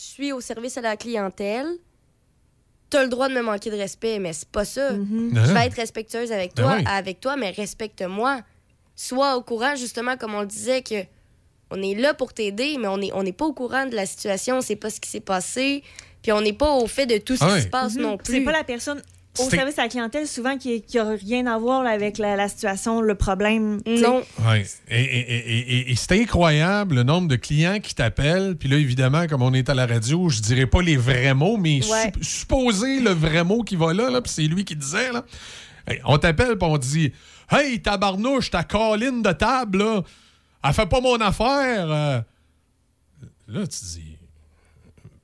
suis 0.01 0.33
au 0.33 0.41
service 0.41 0.77
à 0.77 0.81
la 0.81 0.97
clientèle, 0.97 1.67
t'as 2.91 3.03
le 3.03 3.09
droit 3.09 3.29
de 3.29 3.35
me 3.35 3.43
manquer 3.43 3.71
de 3.71 3.77
respect, 3.77 4.19
mais 4.19 4.33
c'est 4.33 4.49
pas 4.49 4.65
ça. 4.65 4.93
Non. 4.93 5.45
Je 5.45 5.53
vais 5.53 5.67
être 5.67 5.75
respectueuse 5.75 6.33
avec 6.33 6.55
Ben 6.55 6.63
toi, 6.63 6.77
oui. 6.79 6.85
avec 6.87 7.21
toi, 7.21 7.37
mais 7.37 7.51
respecte-moi. 7.51 8.41
Sois 8.97 9.37
au 9.37 9.43
courant, 9.43 9.77
justement, 9.77 10.17
comme 10.17 10.35
on 10.35 10.41
le 10.41 10.47
disait, 10.47 10.83
que 10.83 11.05
on 11.71 11.83
est 11.83 11.95
là 11.95 12.15
pour 12.15 12.33
t'aider, 12.33 12.77
mais 12.81 12.89
on 12.89 12.97
n'est 12.99 13.13
on 13.13 13.23
n'est 13.23 13.33
pas 13.33 13.45
au 13.45 13.53
courant 13.53 13.87
de 13.87 13.95
la 13.95 14.07
situation, 14.07 14.57
on 14.57 14.61
sait 14.63 14.77
pas 14.77 14.89
ce 14.91 15.01
qui 15.01 15.09
s'est 15.11 15.21
passé, 15.21 15.83
puis 16.23 16.33
on 16.33 16.41
n'est 16.41 16.53
pas 16.55 16.73
au 16.73 16.87
fait 16.87 17.05
de 17.07 17.19
tout 17.19 17.37
ce 17.37 17.45
Ah 17.45 17.57
qui 17.57 17.63
se 17.63 17.69
passe 17.69 17.95
Mhm. 17.95 18.03
non 18.03 18.17
plus. 18.17 18.35
C'est 18.39 18.41
pas 18.45 18.53
la 18.53 18.65
personne 18.65 19.03
au 19.41 19.51
service 19.51 19.79
à 19.79 19.83
la 19.83 19.89
clientèle, 19.89 20.27
souvent, 20.27 20.57
qui 20.57 20.83
n'a 20.95 21.05
rien 21.11 21.47
à 21.47 21.59
voir 21.59 21.83
là, 21.83 21.91
avec 21.91 22.19
la, 22.19 22.37
la 22.37 22.49
situation, 22.49 23.01
le 23.01 23.15
problème. 23.15 23.81
Non. 23.87 24.23
Ouais. 24.49 24.65
Et, 24.91 25.01
et- 25.03 25.37
et- 25.37 25.59
et- 25.79 25.91
et 25.93 25.95
c'est 25.97 26.21
incroyable 26.21 26.97
le 26.97 27.03
nombre 27.03 27.29
de 27.29 27.37
clients 27.37 27.79
qui 27.81 27.95
t'appellent. 27.95 28.57
Puis 28.57 28.69
là, 28.69 28.77
évidemment, 28.77 29.27
comme 29.27 29.43
on 29.43 29.55
est 29.55 29.69
à 29.69 29.75
la 29.75 29.87
radio, 29.87 30.29
je 30.29 30.41
dirais 30.41 30.67
pas 30.67 30.83
les 30.83 30.97
vrais 30.97 31.35
mots, 31.35 31.57
mais 31.57 31.81
Ouais. 31.91 32.05
sup- 32.15 32.23
supposer 32.25 33.01
le 33.01 33.11
vrai 33.11 33.45
mot 33.45 33.63
qui 33.63 33.77
va 33.77 33.93
là, 33.95 34.11
là 34.11 34.21
puis 34.21 34.33
c'est 34.33 34.43
lui 34.43 34.65
qui 34.65 34.77
disait. 34.77 35.13
Là. 35.13 35.25
Hey, 35.87 36.01
on 36.05 36.19
t'appelle, 36.19 36.57
puis 36.59 36.69
on 36.69 36.79
dit 36.79 37.13
Hey, 37.51 37.81
tabarnouche, 37.81 38.51
ta 38.51 38.63
colline 38.65 39.23
de 39.23 39.33
table, 39.33 39.79
là, 39.79 40.03
elle 40.65 40.73
fait 40.75 40.87
pas 40.87 41.01
mon 41.01 41.17
affaire. 41.17 41.87
Euh, 41.91 42.21
Là, 43.49 43.67
tu 43.67 43.79
dis 43.83 44.17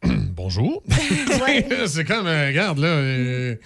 Bonjour. 0.34 0.82
c'est 1.86 2.04
comme, 2.04 2.26
euh, 2.26 2.46
regarde, 2.46 2.78
là. 2.78 2.88
euh, 2.88 3.56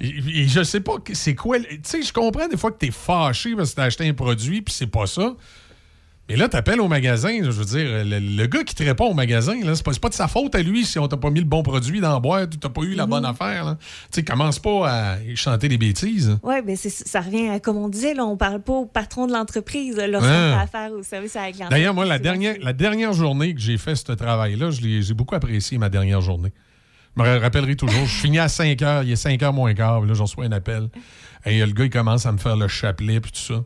et, 0.00 0.48
je 0.48 0.62
sais 0.62 0.80
pas, 0.80 0.94
c'est 1.12 1.34
quoi. 1.34 1.58
Tu 1.60 1.66
sais, 1.84 2.02
je 2.02 2.12
comprends 2.12 2.48
des 2.48 2.56
fois 2.56 2.70
que 2.70 2.78
t'es 2.78 2.90
fâché 2.90 3.54
parce 3.56 3.70
que 3.70 3.76
t'as 3.76 3.84
acheté 3.84 4.08
un 4.08 4.14
produit 4.14 4.62
puis 4.62 4.72
c'est 4.74 4.86
pas 4.86 5.06
ça. 5.06 5.34
Mais 6.28 6.36
là, 6.36 6.48
t'appelles 6.48 6.80
au 6.80 6.86
magasin, 6.86 7.38
je 7.42 7.50
veux 7.50 7.64
dire, 7.64 8.04
le, 8.04 8.20
le 8.20 8.46
gars 8.46 8.62
qui 8.62 8.72
te 8.76 8.84
répond 8.84 9.06
au 9.06 9.14
magasin, 9.14 9.64
là, 9.64 9.74
c'est 9.74 9.82
pas, 10.00 10.08
de 10.08 10.14
sa 10.14 10.28
faute 10.28 10.54
à 10.54 10.62
lui 10.62 10.84
si 10.86 10.96
on 11.00 11.08
t'a 11.08 11.16
pas 11.16 11.28
mis 11.28 11.40
le 11.40 11.44
bon 11.46 11.64
produit 11.64 12.00
dans 12.00 12.12
la 12.12 12.20
boîte 12.20 12.54
ou 12.54 12.56
t'as 12.56 12.68
pas 12.68 12.82
eu 12.82 12.94
la 12.94 13.06
bonne 13.06 13.24
affaire. 13.24 13.64
là. 13.64 13.78
Tu 13.80 13.86
sais, 14.12 14.22
commence 14.22 14.60
pas 14.60 14.88
à 14.88 15.16
chanter 15.34 15.66
des 15.66 15.76
bêtises. 15.76 16.38
Oui, 16.44 16.54
mais 16.64 16.76
c'est- 16.76 16.88
ça 17.08 17.20
revient 17.20 17.48
à, 17.48 17.58
comme 17.58 17.78
on 17.78 17.88
disait, 17.88 18.14
là, 18.14 18.24
on 18.24 18.36
parle 18.36 18.62
pas 18.62 18.74
au 18.74 18.86
patron 18.86 19.26
de 19.26 19.32
l'entreprise 19.32 19.96
lorsqu'on 19.96 20.30
Ouais. 20.30 20.52
fait 20.54 20.62
affaire 20.62 20.92
au 20.92 21.02
service 21.02 21.34
à 21.34 21.40
la 21.46 21.50
clientèle. 21.50 21.76
D'ailleurs, 21.76 21.94
moi, 21.94 22.04
la 22.04 22.20
dernière, 22.20 22.54
la 22.62 22.74
dernière 22.74 23.12
journée 23.12 23.52
que 23.52 23.60
j'ai 23.60 23.76
fait 23.76 23.96
ce 23.96 24.12
travail-là, 24.12 24.70
je 24.70 24.82
l'ai- 24.82 25.02
j'ai 25.02 25.14
beaucoup 25.14 25.34
apprécié 25.34 25.78
ma 25.78 25.88
dernière 25.88 26.20
journée. 26.20 26.52
Je 27.16 27.22
me 27.22 27.38
rappellerai 27.38 27.76
toujours. 27.76 28.06
Je 28.06 28.20
finis 28.20 28.38
à 28.38 28.48
5 28.48 28.80
heures, 28.82 29.02
il 29.02 29.10
est 29.12 29.16
5 29.16 29.42
heures 29.42 29.52
moins 29.52 29.74
quart, 29.74 30.00
là, 30.00 30.14
j'en 30.14 30.24
reçois 30.24 30.44
un 30.46 30.52
appel. 30.52 30.88
Et 31.44 31.60
le 31.64 31.72
gars, 31.72 31.84
il 31.84 31.90
commence 31.90 32.24
à 32.26 32.32
me 32.32 32.38
faire 32.38 32.56
le 32.56 32.68
chapelet, 32.68 33.20
puis 33.20 33.32
tout 33.32 33.38
ça. 33.40 33.64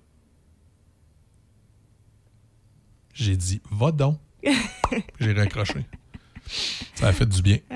J'ai 3.12 3.36
dit, 3.36 3.60
va 3.70 3.92
donc. 3.92 4.18
j'ai 5.20 5.32
raccroché. 5.32 5.86
Ça 6.94 7.08
a 7.08 7.12
fait 7.12 7.26
du 7.26 7.42
bien. 7.42 7.58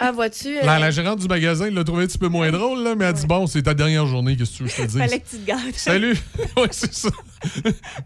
Ah, 0.00 0.10
vois-tu? 0.12 0.56
euh, 0.56 0.62
La, 0.64 0.78
la 0.78 0.90
gérante 0.90 1.18
du 1.20 1.26
magasin 1.28 1.70
l'a 1.70 1.84
trouvé 1.84 2.04
un 2.04 2.06
petit 2.06 2.16
peu 2.18 2.28
moins 2.28 2.50
drôle, 2.50 2.82
là, 2.82 2.94
mais 2.94 3.04
elle 3.04 3.10
a 3.10 3.12
dit 3.12 3.26
Bon, 3.26 3.46
c'est 3.46 3.62
ta 3.62 3.74
dernière 3.74 4.06
journée, 4.06 4.36
qu'est-ce 4.36 4.52
que 4.52 4.56
tu 4.56 4.62
veux 4.62 4.68
que 4.68 4.74
je 4.76 4.82
te 4.82 4.86
dise? 4.86 4.98
Fallait 4.98 5.20
que 5.20 5.28
tu 5.28 5.38
te. 5.72 5.78
Salut 5.78 6.16
Ouais, 6.56 6.68
c'est 6.70 6.92
ça. 6.94 7.08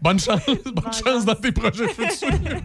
bonne 0.01 0.19
chance, 0.19 0.41
bonne 0.65 0.93
chance 0.93 1.25
dans 1.25 1.35
tes 1.35 1.51
projets 1.53 1.87
futurs. 1.87 2.61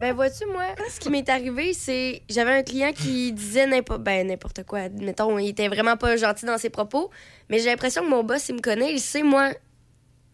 Ben, 0.00 0.14
vois-tu, 0.14 0.46
moi, 0.46 0.64
ce 0.90 0.98
qui 0.98 1.10
m'est 1.10 1.28
arrivé, 1.28 1.74
c'est. 1.74 2.22
J'avais 2.28 2.52
un 2.52 2.62
client 2.62 2.92
qui 2.92 3.32
disait 3.34 3.66
n'importe 3.66 4.02
ben, 4.02 4.26
n'importe 4.26 4.64
quoi. 4.64 4.88
Mettons, 4.88 5.38
il 5.38 5.48
était 5.50 5.68
vraiment 5.68 5.96
pas 5.96 6.16
gentil 6.16 6.46
dans 6.46 6.56
ses 6.58 6.70
propos. 6.70 7.10
Mais 7.50 7.58
j'ai 7.58 7.66
l'impression 7.66 8.02
que 8.02 8.08
mon 8.08 8.24
boss, 8.24 8.48
il 8.48 8.54
me 8.56 8.60
connaît. 8.60 8.92
Il 8.94 9.00
sait, 9.00 9.22
moi, 9.22 9.50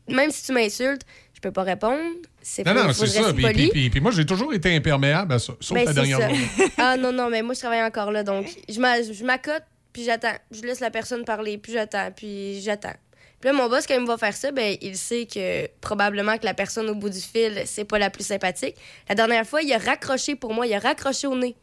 même 0.09 0.30
si 0.30 0.44
tu 0.44 0.52
m'insultes, 0.52 1.02
je 1.34 1.40
peux 1.40 1.51
pas 1.51 1.64
répondre. 1.64 2.01
C'est 2.40 2.64
Non, 2.64 2.74
non, 2.74 2.93
c'est 2.93 3.06
ça. 3.09 3.32
Puis, 3.32 3.44
puis- 3.52 3.68
puis- 3.70 3.90
puis 3.90 4.01
moi, 4.01 4.12
j'ai 4.12 4.24
toujours 4.24 4.55
été 4.55 4.74
imperméable 4.76 5.32
à 5.34 5.38
ça, 5.40 5.52
sauf 5.60 5.76
Ben, 5.76 5.84
la 5.84 5.93
dernière 5.93 6.18
ça. 6.18 6.28
journée. 6.28 6.47
ah 6.78 6.97
non, 6.97 7.10
non, 7.12 7.28
mais 7.28 7.43
moi, 7.43 7.55
je 7.55 7.59
travaille 7.60 7.82
encore 7.82 8.12
là. 8.12 8.22
Donc, 8.22 8.47
je 8.68 9.24
m'accote, 9.24 9.64
puis 9.93 10.05
j'attends. 10.05 10.36
Je 10.52 10.62
laisse 10.62 10.78
la 10.78 10.90
personne 10.90 11.24
parler, 11.24 11.59
puis 11.59 11.72
j'attends, 11.72 12.12
puis 12.14 12.60
j'attends. 12.60 12.94
Puis 13.40 13.50
là, 13.50 13.52
mon 13.52 13.68
boss, 13.68 13.86
quand 13.86 13.94
il 13.94 14.00
me 14.00 14.06
va 14.06 14.16
faire 14.16 14.34
ça, 14.34 14.50
ben, 14.50 14.76
il 14.80 14.96
sait 14.96 15.26
que 15.26 15.66
probablement 15.80 16.38
que 16.38 16.44
la 16.44 16.54
personne 16.54 16.88
au 16.88 16.94
bout 16.94 17.10
du 17.10 17.20
fil, 17.20 17.62
c'est 17.66 17.84
pas 17.84 17.98
la 17.98 18.08
plus 18.10 18.24
sympathique. 18.26 18.74
La 19.08 19.14
dernière 19.14 19.46
fois, 19.46 19.60
il 19.62 19.72
a 19.72 19.78
raccroché 19.78 20.36
pour 20.36 20.54
moi, 20.54 20.66
il 20.66 20.74
a 20.74 20.78
raccroché 20.78 21.26
au 21.26 21.36
nez. 21.36 21.54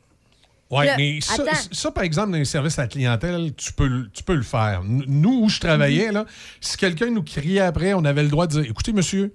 Oui, 0.70 0.86
mais 0.98 1.20
ça, 1.22 1.92
par 1.92 2.04
exemple, 2.04 2.32
dans 2.32 2.38
les 2.38 2.46
services 2.46 2.80
à 2.80 2.84
la 2.84 2.88
clientèle, 2.88 3.54
tu 3.56 3.74
peux, 3.74 3.86
le- 3.88 4.10
tu 4.12 4.24
peux 4.24 4.34
le 4.34 4.42
faire. 4.44 4.82
Nous, 4.84 5.42
où 5.44 5.50
je 5.50 5.60
travaillais, 5.60 6.08
Mhm. 6.08 6.14
là, 6.14 6.26
si 6.62 6.78
quelqu'un 6.78 7.12
nous 7.12 7.22
criait 7.22 7.60
après, 7.60 7.94
on 7.94 8.04
avait 8.06 8.24
le 8.24 8.30
droit 8.30 8.48
de 8.48 8.54
dire 8.62 8.72
Écoutez, 8.72 8.92
monsieur, 8.92 9.34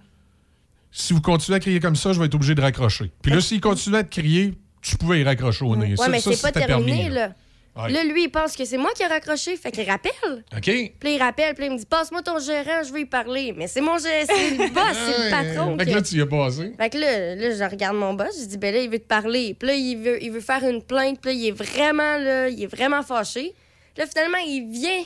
si 0.91 1.13
vous 1.13 1.21
continuez 1.21 1.57
à 1.57 1.61
crier 1.61 1.79
comme 1.81 1.97
ça, 1.97 2.13
je 2.13 2.19
vais 2.19 2.27
être 2.27 2.35
obligé 2.35 2.55
de 2.57 2.61
raccrocher. 2.61 3.13
Puis 3.23 3.31
là, 3.33 3.41
s'il 3.41 3.61
continuait 3.61 3.99
à 3.99 4.05
te 4.05 4.11
crier, 4.11 4.55
tu 4.81 4.97
pouvais 4.97 5.21
y 5.21 5.25
raccrocher 5.25 5.65
au 5.65 5.77
nez. 5.77 5.91
Ouais, 5.91 5.97
Ça- 5.97 6.09
mais 6.09 6.21
c'est 6.21 6.41
pas 6.41 6.51
terminé, 6.51 7.03
permis, 7.03 7.15
là. 7.15 7.33
Ouais. 7.79 7.93
Là, 7.93 8.03
lui, 8.03 8.25
il 8.25 8.29
pense 8.29 8.57
que 8.57 8.65
c'est 8.65 8.77
moi 8.77 8.91
qui 8.97 9.05
ai 9.05 9.07
raccroché, 9.07 9.57
fait 9.57 9.71
qu'il 9.71 9.89
rappelle. 9.89 10.45
OK? 10.53 10.63
Puis 10.63 10.93
là, 11.03 11.11
il 11.11 11.19
rappelle, 11.23 11.55
puis 11.55 11.65
là, 11.65 11.71
il 11.71 11.75
me 11.75 11.79
dit 11.79 11.87
Passe-moi 11.87 12.23
ton 12.23 12.41
gérant, 12.41 12.83
je 12.85 12.93
veux 12.93 13.01
y 13.01 13.05
parler. 13.05 13.55
Mais 13.57 13.69
c'est 13.69 13.81
mon 13.81 13.99
gérant, 13.99 14.27
c'est 14.27 14.51
le 14.51 14.69
boss, 14.75 14.85
c'est 14.95 15.25
le 15.25 15.31
patron. 15.31 15.79
Fait 15.79 15.87
que 15.87 15.91
là, 15.91 16.03
tu 16.03 16.17
y 16.17 16.21
as 16.21 16.27
passé. 16.27 16.73
Fait 16.77 16.91
que 16.91 16.99
là, 16.99 17.37
là, 17.37 17.55
je 17.55 17.71
regarde 17.71 17.97
mon 17.97 18.15
boss, 18.15 18.41
je 18.41 18.47
dis, 18.47 18.59
ben 18.59 18.75
là, 18.75 18.81
il 18.81 18.91
veut 18.91 18.99
te 18.99 19.07
parler. 19.07 19.55
Puis 19.57 19.69
là, 19.69 19.75
il 19.75 19.97
veut, 19.97 20.23
il 20.23 20.33
veut 20.33 20.41
faire 20.41 20.65
une 20.65 20.83
plainte. 20.83 21.21
Puis 21.21 21.31
là, 21.31 21.37
il 21.39 21.47
est 21.47 21.53
vraiment, 21.53 22.19
là, 22.19 22.49
il 22.49 22.61
est 22.61 22.67
vraiment 22.67 23.03
fâché. 23.03 23.55
Là, 23.97 24.07
finalement, 24.07 24.39
il 24.45 24.69
vient, 24.71 25.05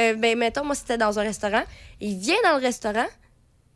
euh, 0.00 0.14
ben, 0.14 0.38
mettons, 0.38 0.64
moi, 0.64 0.74
c'était 0.74 0.98
dans 0.98 1.18
un 1.18 1.22
restaurant. 1.22 1.64
Il 2.00 2.18
vient 2.18 2.36
dans 2.44 2.56
le 2.56 2.62
restaurant. 2.62 3.06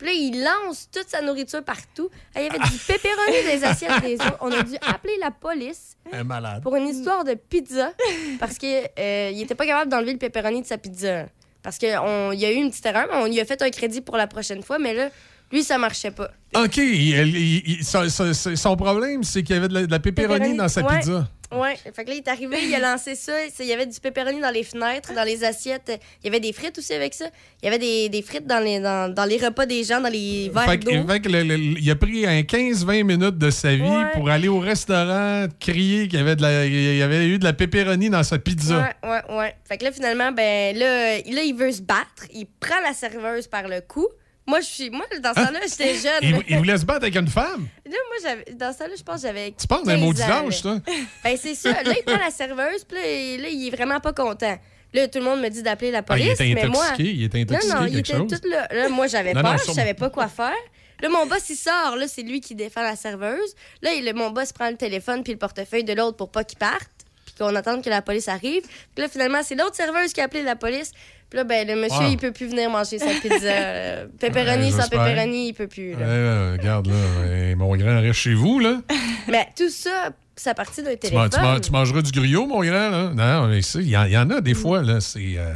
Puis 0.00 0.06
là, 0.06 0.12
il 0.14 0.42
lance 0.42 0.88
toute 0.90 1.08
sa 1.10 1.20
nourriture 1.20 1.62
partout. 1.62 2.08
Ah, 2.34 2.40
Il 2.40 2.46
y 2.46 2.48
avait 2.48 2.58
du 2.58 2.78
pepperoni 2.78 3.42
dans 3.44 3.48
les 3.52 3.64
assiettes 3.64 4.00
des 4.00 4.14
autres. 4.14 4.38
On 4.40 4.50
a 4.50 4.62
dû 4.62 4.74
appeler 4.80 5.18
la 5.20 5.30
police 5.30 5.94
Un 6.10 6.24
malade. 6.24 6.62
pour 6.62 6.74
une 6.74 6.88
histoire 6.88 7.22
de 7.22 7.34
pizza 7.34 7.92
parce 8.38 8.56
qu'il 8.56 8.82
n'était 8.96 9.54
pas 9.54 9.66
capable 9.66 9.90
d'enlever 9.90 10.12
le 10.12 10.18
pepperoni 10.18 10.62
de 10.62 10.66
sa 10.66 10.78
pizza. 10.78 11.26
Parce 11.62 11.76
qu'il 11.76 11.90
y 11.90 11.92
a 11.94 12.50
eu 12.50 12.54
une 12.54 12.70
petite 12.70 12.86
erreur, 12.86 13.06
mais 13.10 13.16
on 13.18 13.26
lui 13.26 13.38
a 13.40 13.44
fait 13.44 13.60
un 13.60 13.68
crédit 13.68 14.00
pour 14.00 14.16
la 14.16 14.26
prochaine 14.26 14.62
fois, 14.62 14.78
mais 14.78 14.94
là, 14.94 15.10
lui, 15.52 15.62
ça 15.64 15.78
marchait 15.78 16.10
pas. 16.10 16.30
OK. 16.54 16.76
il- 16.78 17.36
il- 17.36 17.78
il- 17.80 17.84
son, 17.84 18.76
problème, 18.76 19.22
c'est 19.24 19.42
qu'il 19.42 19.54
y 19.54 19.58
avait 19.58 19.68
de 19.68 19.74
la, 19.74 19.86
de 19.86 19.90
la 19.90 19.98
pepperoni 19.98 20.56
dans 20.56 20.68
sa 20.68 20.82
ouais. 20.82 20.98
pizza. 20.98 21.28
Ouais. 21.52 21.74
Fait 21.76 22.04
que 22.04 22.10
là, 22.10 22.14
il 22.14 22.18
est 22.18 22.28
arrivé, 22.28 22.58
il 22.68 22.72
a 22.76 22.78
lancé 22.78 23.16
ça. 23.16 23.32
Il 23.58 23.66
y 23.66 23.72
avait 23.72 23.86
du 23.86 23.98
pepperoni 23.98 24.40
dans 24.40 24.50
les 24.52 24.62
fenêtres, 24.62 25.12
dans 25.14 25.24
les 25.24 25.42
assiettes. 25.42 26.00
Il 26.22 26.26
y 26.26 26.28
avait 26.28 26.38
des 26.38 26.52
frites 26.52 26.78
aussi 26.78 26.92
avec 26.92 27.12
ça. 27.12 27.24
Il 27.60 27.64
y 27.64 27.68
avait 27.68 27.80
des, 27.80 28.08
des 28.08 28.22
frites 28.22 28.46
dans 28.46 28.60
les, 28.62 28.78
dans, 28.78 29.12
dans 29.12 29.24
les 29.24 29.36
repas 29.36 29.66
des 29.66 29.82
gens, 29.82 30.00
dans 30.00 30.08
les 30.12 30.48
verres 30.54 30.64
Fait, 30.70 30.76
d'eau. 30.78 30.92
que- 30.92 31.12
fait 31.12 31.20
que 31.20 31.28
le- 31.28 31.42
le- 31.42 31.56
il 31.56 31.90
a 31.90 31.96
pris 31.96 32.24
un 32.24 32.42
15-20 32.42 33.02
minutes 33.02 33.36
de 33.38 33.50
sa 33.50 33.74
vie 33.74 33.82
Ouais. 33.82 34.12
pour 34.14 34.30
aller 34.30 34.46
au 34.46 34.60
restaurant, 34.60 35.46
crier 35.58 36.06
qu'il 36.06 36.20
y 36.20 36.22
avait, 36.22 36.36
de 36.36 36.42
la, 36.42 36.66
il 36.66 36.96
y 36.96 37.02
avait 37.02 37.26
eu 37.26 37.40
de 37.40 37.44
la 37.44 37.52
pepperoni 37.52 38.10
dans 38.10 38.22
sa 38.22 38.38
pizza. 38.38 38.94
Ouais, 39.02 39.10
ouais, 39.10 39.36
ouais. 39.36 39.54
Fait 39.68 39.76
que 39.76 39.82
là, 39.84 39.90
finalement, 39.90 40.30
ben 40.30 40.76
là, 40.76 41.16
là, 41.18 41.42
il 41.42 41.54
veut 41.56 41.72
se 41.72 41.82
battre. 41.82 42.26
Il 42.32 42.46
prend 42.60 42.80
la 42.84 42.92
serveuse 42.92 43.48
par 43.48 43.66
le 43.66 43.80
cou. 43.80 44.06
Moi, 44.50 44.60
je 44.60 44.66
suis. 44.66 44.90
Moi, 44.90 45.06
dans 45.22 45.30
ce 45.30 45.34
temps-là, 45.46 45.60
j'étais 45.68 45.94
jeune. 45.94 46.20
Il, 46.22 46.42
il 46.48 46.58
voulait 46.58 46.76
se 46.78 46.84
battre 46.84 47.02
avec 47.04 47.16
une 47.16 47.28
femme? 47.28 47.66
Là, 47.86 47.96
moi, 48.08 48.16
j'avais, 48.22 48.44
dans 48.54 48.72
ça, 48.72 48.86
là, 48.88 48.94
je 48.98 49.02
pense 49.02 49.22
que 49.22 49.28
j'avais. 49.28 49.52
Tu 49.58 49.66
penses 49.66 49.84
d'un 49.84 49.92
15 49.94 50.00
maudit 50.00 50.22
ans, 50.22 50.46
âge, 50.46 50.64
là. 50.64 50.80
toi? 50.84 50.94
Ben, 51.24 51.36
c'est 51.40 51.54
ça. 51.54 51.70
Là, 51.82 51.92
il 51.96 52.02
prend 52.04 52.18
la 52.18 52.30
serveuse, 52.30 52.84
puis 52.84 52.98
là, 52.98 53.06
il- 53.06 53.40
là, 53.42 53.48
il 53.48 53.66
est 53.68 53.70
vraiment 53.76 54.00
pas 54.00 54.12
content. 54.12 54.58
Là, 54.92 55.06
tout 55.08 55.18
le 55.20 55.24
monde 55.24 55.40
me 55.40 55.48
dit 55.48 55.62
d'appeler 55.62 55.90
la 55.92 55.98
Ah, 55.98 56.02
il 56.02 56.06
police, 56.24 56.32
était 56.40 56.52
mais 56.54 56.66
moi... 56.66 56.84
intoxiqué, 56.84 57.10
il 57.12 57.22
était 57.24 57.40
intoxiqué, 57.40 57.72
Non, 57.74 57.80
non, 57.82 57.86
il 57.86 57.98
était 57.98 58.12
chose? 58.16 58.26
tout 58.28 58.48
là. 58.48 58.66
Là, 58.72 58.88
moi, 58.88 59.06
j'avais 59.06 59.32
Non, 59.34 59.42
peur, 59.42 59.56
je 59.64 59.72
savais 59.72 59.94
pas 59.94 60.10
quoi 60.10 60.26
faire. 60.28 60.52
Là, 61.00 61.08
mon 61.08 61.24
boss, 61.26 61.48
il 61.48 61.56
sort. 61.56 61.96
Là, 61.96 62.06
c'est 62.08 62.22
lui 62.22 62.40
qui 62.40 62.54
défend 62.54 62.82
la 62.82 62.96
serveuse. 62.96 63.54
Là, 63.82 63.92
il- 63.92 64.12
mon 64.14 64.30
boss 64.30 64.52
prend 64.52 64.68
le 64.68 64.76
téléphone 64.76 65.22
puis 65.22 65.32
le 65.32 65.38
portefeuille 65.38 65.84
de 65.84 65.92
l'autre 65.92 66.16
pour 66.16 66.30
pas 66.30 66.42
qu'il 66.44 66.58
parte, 66.58 66.90
puis 67.24 67.34
qu'on 67.38 67.54
attende 67.54 67.82
que 67.84 67.88
la 67.88 68.02
police 68.02 68.26
arrive. 68.28 68.62
Puis 68.62 69.02
là, 69.04 69.08
finalement, 69.08 69.42
c'est 69.44 69.54
l'autre 69.54 69.76
serveuse 69.76 70.12
qui 70.12 70.20
a 70.20 70.24
appelé 70.24 70.42
la 70.42 70.56
police. 70.56 70.90
Puis 71.30 71.36
là, 71.38 71.44
ben, 71.44 71.66
le 71.66 71.76
monsieur, 71.76 72.04
Wow. 72.06 72.10
il 72.10 72.16
peut 72.16 72.32
plus 72.32 72.46
venir 72.48 72.68
manger 72.70 72.98
sa 72.98 73.06
pizza. 73.22 74.06
Pepperoni 74.18 74.64
Ouais, 74.64 74.70
sans 74.82 74.88
pepperoni, 74.88 75.48
il 75.48 75.52
peut 75.54 75.68
plus. 75.68 75.92
là. 75.92 75.98
Ouais, 75.98 76.52
regarde, 76.58 76.88
là, 76.88 76.94
ouais, 77.22 77.54
mon 77.54 77.76
grand 77.76 78.00
reste 78.00 78.18
chez 78.18 78.34
vous, 78.34 78.58
là. 78.58 78.80
Mais 79.28 79.48
tout 79.56 79.70
ça, 79.70 80.10
ça 80.34 80.54
partit 80.54 80.82
d'un 80.82 80.96
téléphone. 80.96 81.30
tu 81.32 81.40
man- 81.40 81.60
tu 81.60 81.70
mangeras 81.70 82.02
du 82.02 82.10
griot, 82.10 82.46
mon 82.46 82.62
grand, 82.64 82.90
là. 82.90 83.12
Non, 83.14 83.46
mais 83.48 83.60
il 83.60 83.82
y, 83.86 83.90
y 83.90 84.18
en 84.18 84.30
a 84.30 84.40
des 84.40 84.54
fois, 84.54 84.82
là. 84.82 85.00
C'est. 85.00 85.34
euh, 85.38 85.54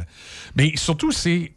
Mais 0.55 0.71
surtout, 0.77 1.11
c'est. 1.11 1.51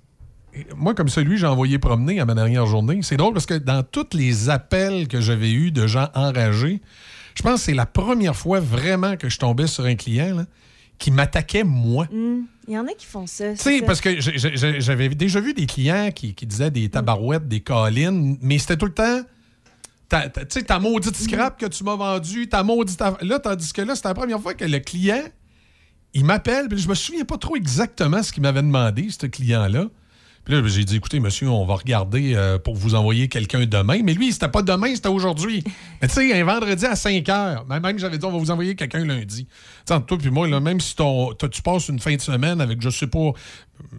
Moi, 0.74 0.94
comme 0.94 1.08
celui 1.08 1.34
que 1.34 1.36
j'ai 1.36 1.46
envoyé 1.46 1.78
promener 1.78 2.18
à 2.18 2.24
ma 2.24 2.34
dernière 2.34 2.66
journée, 2.66 2.98
c'est 3.02 3.16
drôle 3.16 3.32
parce 3.34 3.46
que 3.46 3.54
dans 3.54 3.84
tous 3.84 4.08
les 4.14 4.50
appels 4.50 5.06
que 5.06 5.20
j'avais 5.20 5.52
eus 5.52 5.70
de 5.70 5.86
gens 5.86 6.08
enragés, 6.14 6.80
je 7.36 7.42
pense 7.42 7.60
que 7.60 7.66
c'est 7.66 7.74
la 7.74 7.86
première 7.86 8.34
fois 8.34 8.58
vraiment 8.58 9.16
que 9.16 9.28
je 9.28 9.38
tombais 9.38 9.68
sur 9.68 9.84
un 9.84 9.94
client 9.94 10.34
là, 10.34 10.46
qui 10.98 11.10
m'attaquait 11.10 11.64
moi. 11.64 12.06
Hmm. 12.10 12.42
Il 12.66 12.74
y 12.74 12.78
en 12.78 12.86
a 12.86 12.92
qui 12.92 13.06
font 13.06 13.26
ça. 13.26 13.52
Tu 13.52 13.58
sais, 13.58 13.82
parce 13.82 14.00
que 14.00 14.20
j'avais 14.20 15.08
déjà 15.10 15.40
vu 15.40 15.54
des 15.54 15.66
clients 15.66 16.10
qui, 16.14 16.34
qui 16.34 16.46
disaient 16.46 16.70
des 16.70 16.88
tabarouettes, 16.88 17.48
des 17.48 17.60
collines, 17.60 18.36
mais 18.42 18.58
c'était 18.58 18.76
tout 18.76 18.86
le 18.86 18.94
temps. 18.94 19.22
Tu 20.10 20.16
sais, 20.48 20.62
ta 20.62 20.78
maudite 20.78 21.16
scrap 21.16 21.58
que 21.58 21.66
tu 21.66 21.84
m'as 21.84 21.96
vendue, 21.96 22.48
ta 22.48 22.62
maudite. 22.62 23.00
Là, 23.22 23.38
tandis 23.38 23.72
que 23.72 23.82
là, 23.82 23.94
c'était 23.94 24.08
la 24.08 24.14
première 24.14 24.40
fois 24.40 24.54
que 24.54 24.64
le 24.64 24.78
client, 24.80 25.22
il 26.14 26.24
m'appelle, 26.24 26.68
puis 26.68 26.78
je 26.78 26.88
me 26.88 26.94
souviens 26.94 27.24
pas 27.24 27.38
trop 27.38 27.56
exactement 27.56 28.22
ce 28.22 28.32
qu'il 28.32 28.42
m'avait 28.42 28.62
demandé, 28.62 29.08
ce 29.10 29.26
client-là. 29.26 29.86
Puis 30.48 30.56
là, 30.58 30.66
j'ai 30.66 30.82
dit, 30.82 30.96
écoutez, 30.96 31.20
monsieur, 31.20 31.50
on 31.50 31.66
va 31.66 31.74
regarder 31.74 32.32
euh, 32.34 32.58
pour 32.58 32.74
vous 32.74 32.94
envoyer 32.94 33.28
quelqu'un 33.28 33.66
demain. 33.66 34.00
Mais 34.02 34.14
lui, 34.14 34.32
c'était 34.32 34.48
pas 34.48 34.62
demain, 34.62 34.94
c'était 34.94 35.10
aujourd'hui. 35.10 35.62
Mais 36.00 36.08
tu 36.08 36.14
sais, 36.14 36.40
un 36.40 36.42
vendredi 36.42 36.86
à 36.86 36.96
5 36.96 37.28
heures. 37.28 37.66
Même 37.66 37.82
même 37.82 37.98
j'avais 37.98 38.16
dit, 38.16 38.24
on 38.24 38.32
va 38.32 38.38
vous 38.38 38.50
envoyer 38.50 38.74
quelqu'un 38.74 39.04
lundi. 39.04 39.44
Tu 39.44 39.52
sais, 39.84 39.92
entre 39.92 40.06
toi 40.06 40.16
puis 40.16 40.30
moi, 40.30 40.48
là, 40.48 40.58
même 40.58 40.80
si 40.80 40.96
ton- 40.96 41.34
tu 41.34 41.60
passes 41.60 41.88
une 41.88 41.98
fin 41.98 42.16
de 42.16 42.20
semaine 42.22 42.62
avec, 42.62 42.80
je 42.80 42.88
sais 42.88 43.08
pas, 43.08 43.32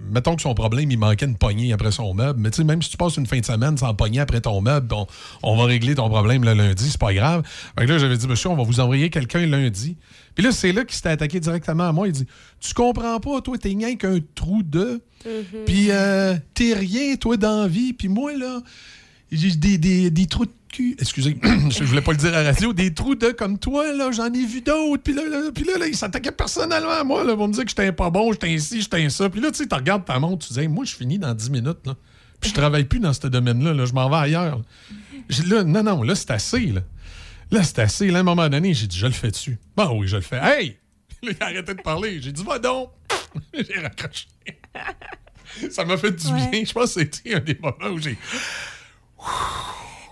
mettons 0.09 0.35
que 0.35 0.41
son 0.41 0.55
problème, 0.55 0.89
il 0.89 0.97
manquait 0.97 1.27
une 1.27 1.37
poignée 1.37 1.71
après 1.71 1.91
son 1.91 2.15
meuble. 2.15 2.39
Mais 2.39 2.49
tu 2.49 2.57
sais, 2.57 2.63
même 2.63 2.81
si 2.81 2.89
tu 2.89 2.97
passes 2.97 3.17
une 3.17 3.27
fin 3.27 3.39
de 3.39 3.45
semaine 3.45 3.77
sans 3.77 3.93
poignée 3.93 4.19
après 4.19 4.41
ton 4.41 4.59
meuble, 4.59 4.91
on, 4.95 5.05
on 5.43 5.55
va 5.55 5.65
régler 5.65 5.93
ton 5.93 6.09
problème 6.09 6.43
le 6.43 6.53
lundi, 6.55 6.89
c'est 6.89 6.99
pas 6.99 7.13
grave. 7.13 7.43
Fait 7.77 7.85
que 7.85 7.91
là, 7.91 7.99
j'avais 7.99 8.17
dit, 8.17 8.27
monsieur, 8.27 8.49
on 8.49 8.55
va 8.55 8.63
vous 8.63 8.79
envoyer 8.79 9.11
quelqu'un 9.11 9.45
lundi. 9.45 9.97
Puis 10.39 10.45
là, 10.45 10.53
c'est 10.53 10.71
là 10.71 10.85
qu'il 10.85 10.95
s'était 10.95 11.09
attaqué 11.09 11.37
directement 11.41 11.89
à 11.89 11.91
moi. 11.91 12.07
Il 12.07 12.13
dit, 12.13 12.25
tu 12.61 12.73
comprends 12.73 13.19
pas, 13.19 13.41
toi, 13.41 13.57
t'es 13.57 13.67
rien 13.67 13.97
qu'un 13.97 14.19
trou 14.35 14.63
de. 14.63 15.01
Puis 15.65 15.87
euh, 15.89 16.33
t'es 16.53 16.73
rien, 16.73 17.17
toi, 17.17 17.35
dans 17.35 17.63
la 17.63 17.67
vie. 17.67 17.91
Puis 17.91 18.07
moi, 18.07 18.31
là, 18.37 18.61
j'ai 19.33 19.51
des, 19.51 19.77
des, 19.77 20.09
des 20.09 20.25
trous 20.27 20.45
de 20.45 20.51
cul. 20.71 20.95
Excusez, 20.97 21.37
je 21.43 21.83
voulais 21.83 21.99
pas 21.99 22.13
le 22.13 22.19
dire 22.19 22.33
à 22.33 22.41
la 22.41 22.53
radio. 22.53 22.71
Des 22.71 22.93
trous 22.93 23.15
de 23.15 23.31
comme 23.31 23.59
toi, 23.59 23.91
là, 23.91 24.13
j'en 24.13 24.31
ai 24.31 24.45
vu 24.45 24.61
d'autres. 24.61 25.03
Puis 25.03 25.13
là, 25.13 25.23
là, 25.27 25.51
puis 25.53 25.65
là, 25.65 25.77
là, 25.77 25.87
il 25.87 25.95
s'attaquait 25.97 26.31
personnellement 26.31 26.89
à 26.89 27.03
moi, 27.03 27.25
là, 27.25 27.35
pour 27.35 27.49
me 27.49 27.51
dire 27.51 27.65
que 27.65 27.69
j'étais 27.71 27.91
pas 27.91 28.09
bon, 28.09 28.31
j'étais 28.31 28.53
ici, 28.53 28.79
j'étais 28.79 29.09
ça. 29.09 29.29
Puis 29.29 29.41
là, 29.41 29.51
tu 29.51 29.57
sais, 29.57 29.67
tu 29.67 29.75
regardes 29.75 30.05
ta 30.05 30.19
montre, 30.19 30.47
tu 30.47 30.53
dis, 30.53 30.69
moi, 30.69 30.85
je 30.85 30.95
finis 30.95 31.19
dans 31.19 31.33
10 31.33 31.49
minutes, 31.49 31.85
là. 31.85 31.97
Puis 32.39 32.51
je 32.51 32.55
travaille 32.55 32.85
plus 32.85 33.01
dans 33.01 33.11
ce 33.11 33.27
domaine-là, 33.27 33.73
là, 33.73 33.83
je 33.83 33.91
m'en 33.91 34.09
vais 34.09 34.15
ailleurs. 34.15 34.61
Là, 35.47 35.65
non, 35.65 35.83
non, 35.83 36.01
là, 36.01 36.15
c'est 36.15 36.31
assez, 36.31 36.67
là. 36.67 36.79
Là, 37.51 37.63
c'est 37.63 37.79
assez. 37.79 38.07
Là, 38.11 38.17
à 38.17 38.21
un 38.21 38.23
moment 38.23 38.47
donné, 38.49 38.73
j'ai 38.73 38.87
dit, 38.87 38.97
je 38.97 39.07
le 39.07 39.11
fais 39.11 39.31
dessus. 39.31 39.57
Bon, 39.75 39.99
oui, 39.99 40.07
je 40.07 40.17
le 40.17 40.21
fais. 40.21 40.39
Hey! 40.41 40.77
Là, 41.23 41.31
il 41.31 41.43
a 41.43 41.45
arrêté 41.47 41.73
de 41.73 41.81
parler. 41.81 42.21
J'ai 42.21 42.31
dit, 42.31 42.43
va 42.43 42.59
donc! 42.59 42.91
j'ai 43.53 43.79
raccroché. 43.79 44.27
Ça 45.71 45.83
m'a 45.83 45.97
fait 45.97 46.11
du 46.11 46.27
Ouais. 46.27 46.47
bien. 46.49 46.63
Je 46.63 46.71
pense 46.73 46.93
que 46.93 47.01
c'était 47.01 47.33
un 47.35 47.39
des 47.39 47.55
moments 47.61 47.93
où 47.93 47.97
j'ai. 47.99 48.17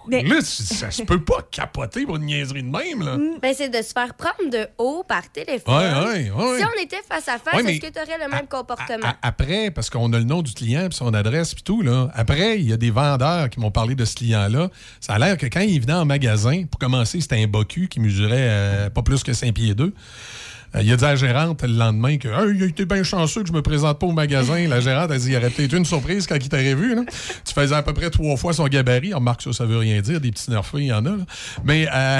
Mais- 0.07 0.23
Là, 0.23 0.37
ça 0.41 0.91
se 0.91 1.03
peut 1.03 1.21
pas 1.23 1.45
capoter 1.49 2.05
pour 2.05 2.15
une 2.17 2.25
niaiserie 2.25 2.63
de 2.63 2.69
même, 2.69 3.03
là. 3.03 3.17
Ben, 3.41 3.53
c'est 3.55 3.69
de 3.69 3.81
se 3.81 3.91
faire 3.93 4.13
prendre 4.13 4.49
de 4.51 4.67
haut 4.77 5.03
par 5.07 5.31
téléphone. 5.31 5.73
Ouais, 5.75 6.05
ouais, 6.05 6.31
ouais. 6.31 6.59
Si 6.59 6.65
on 6.65 6.81
était 6.83 7.01
face 7.07 7.27
à 7.27 7.37
face, 7.37 7.63
est-ce 7.65 7.79
que 7.81 7.91
tu 7.91 7.99
aurais 7.99 8.23
le 8.23 8.29
même 8.31 8.47
comportement? 8.47 9.07
Après, 9.21 9.71
parce 9.71 9.89
qu'on 9.89 10.11
a 10.13 10.17
le 10.17 10.23
nom 10.23 10.41
du 10.41 10.53
client 10.53 10.87
puis 10.89 10.97
son 10.97 11.13
adresse 11.13 11.53
puis 11.53 11.63
tout, 11.63 11.81
là. 11.81 12.09
Après, 12.13 12.59
il 12.59 12.67
y 12.67 12.73
a 12.73 12.77
des 12.77 12.91
vendeurs 12.91 13.49
qui 13.49 13.59
m'ont 13.59 13.71
parlé 13.71 13.95
de 13.95 14.05
ce 14.05 14.15
client-là. 14.15 14.69
Ça 14.99 15.13
a 15.13 15.19
l'air 15.19 15.37
que 15.37 15.45
quand 15.45 15.61
il 15.61 15.79
venait 15.81 15.93
en 15.93 16.05
magasin, 16.05 16.63
pour 16.69 16.79
commencer, 16.79 17.21
c'était 17.21 17.41
un 17.41 17.47
bocu 17.47 17.87
qui 17.87 17.99
mesurait 17.99 18.35
euh, 18.49 18.89
pas 18.89 19.01
plus 19.03 19.23
que 19.23 19.33
5 19.33 19.53
pieds 19.53 19.75
2. 19.75 19.93
Euh, 20.75 20.81
il 20.81 20.91
a 20.91 20.97
dit 20.97 21.05
à 21.05 21.09
la 21.09 21.15
gérante 21.15 21.61
le 21.63 21.73
lendemain 21.73 22.17
que 22.17 22.27
Hey, 22.27 22.55
il 22.57 22.63
a 22.63 22.65
été 22.65 22.85
bien 22.85 23.03
chanceux 23.03 23.41
que 23.41 23.47
je 23.47 23.53
me 23.53 23.61
présente 23.61 23.99
pas 23.99 24.05
au 24.07 24.11
magasin. 24.11 24.67
La 24.67 24.79
gérante 24.79 25.11
a 25.11 25.17
dit 25.17 25.27
il 25.27 25.33
y 25.33 25.37
aurait 25.37 25.49
peut-être 25.49 25.71
eu 25.73 25.77
une 25.77 25.85
surprise 25.85 26.27
quand 26.27 26.35
il 26.35 26.49
t'aurait 26.49 26.75
vu. 26.75 26.95
Là. 26.95 27.03
Tu 27.45 27.53
faisais 27.53 27.75
à 27.75 27.83
peu 27.83 27.93
près 27.93 28.09
trois 28.09 28.35
fois 28.37 28.53
son 28.53 28.67
gabarit. 28.67 29.13
On 29.13 29.17
remarque 29.19 29.41
ça, 29.41 29.53
ça 29.53 29.65
veut 29.65 29.77
rien 29.77 30.01
dire. 30.01 30.19
Des 30.19 30.31
petits 30.31 30.51
nerfs, 30.51 30.63
il 30.75 30.83
y 30.85 30.93
en 30.93 31.05
a. 31.05 31.09
là. 31.11 31.25
Mais 31.63 31.87
euh, 31.93 32.19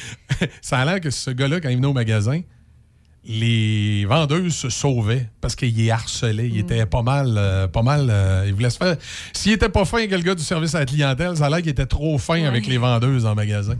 ça 0.60 0.78
a 0.78 0.84
l'air 0.84 1.00
que 1.00 1.10
ce 1.10 1.30
gars-là, 1.30 1.60
quand 1.60 1.68
il 1.70 1.76
venait 1.76 1.86
au 1.88 1.92
magasin, 1.94 2.40
les 3.24 4.06
vendeuses 4.06 4.54
se 4.54 4.70
sauvaient 4.70 5.28
parce 5.40 5.54
qu'il 5.54 5.78
est 5.80 5.90
harcelé. 5.90 6.48
Il 6.48 6.58
était 6.58 6.86
pas 6.86 7.02
mal. 7.02 7.34
euh, 7.36 7.66
pas 7.68 7.82
mal 7.82 8.08
euh, 8.10 8.44
il 8.46 8.54
voulait 8.54 8.70
se 8.70 8.78
faire. 8.78 8.96
S'il 9.32 9.52
était 9.52 9.68
pas 9.68 9.84
fin 9.84 9.98
avec 9.98 10.12
le 10.12 10.18
gars 10.20 10.34
du 10.34 10.42
service 10.42 10.74
à 10.74 10.80
la 10.80 10.86
clientèle, 10.86 11.36
ça 11.36 11.46
a 11.46 11.50
l'air 11.50 11.58
qu'il 11.58 11.68
était 11.68 11.86
trop 11.86 12.16
fin 12.18 12.44
avec 12.44 12.66
les 12.66 12.78
vendeuses 12.78 13.26
en 13.26 13.34
magasin. 13.34 13.76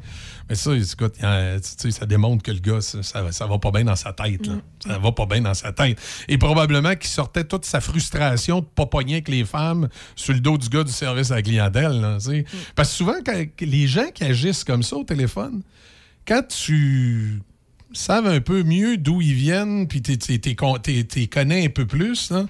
Mais 0.49 0.55
ça, 0.55 0.73
écoute, 0.75 1.15
ça 1.19 2.07
démontre 2.07 2.43
que 2.43 2.51
le 2.51 2.61
gars, 2.61 2.81
ça, 2.81 3.03
ça, 3.03 3.33
ça 3.33 3.47
va 3.47 3.59
pas 3.59 3.71
bien 3.71 3.85
dans 3.85 3.97
sa 3.97 4.13
tête. 4.13 4.47
Là. 4.47 4.55
Ça 4.87 4.99
va 4.99 5.13
pas 5.13 5.27
bien 5.27 5.43
dans 5.43 5.55
sa 5.55 5.73
tête. 5.73 5.99
Et 6.29 6.39
probablement 6.39 6.95
qu'il 6.95 7.11
sortait 7.11 7.45
toute 7.45 7.65
sa 7.65 7.81
frustration 7.81 8.61
de 8.61 8.65
pas 8.65 8.87
pogner 8.87 9.15
avec 9.15 9.29
les 9.29 9.45
femmes 9.45 9.89
sur 10.17 10.33
le 10.33 10.41
dos 10.41 10.57
du 10.59 10.69
gars 10.69 10.85
du 10.85 10.93
service 10.93 11.31
à 11.31 11.37
la 11.37 11.43
clientèle. 11.43 12.01
là, 12.01 12.19
sais. 12.21 12.45
Parce 12.75 12.91
que 12.91 12.95
souvent, 12.97 13.17
quand, 13.25 13.45
les 13.61 13.87
gens 13.87 14.11
qui 14.15 14.25
agissent 14.25 14.65
comme 14.65 14.83
ça 14.83 14.97
au 14.97 15.05
téléphone, 15.05 15.63
quand 16.27 16.43
tu 16.49 17.41
savent 17.93 18.27
un 18.27 18.41
peu 18.41 18.63
mieux 18.63 18.97
d'où 18.97 19.21
ils 19.21 19.35
viennent, 19.35 19.89
puis 19.89 20.03
tu 20.03 20.17
les 21.17 21.27
connais 21.29 21.67
un 21.67 21.71
peu 21.71 21.87
plus, 21.87 22.31
là, 22.31 22.47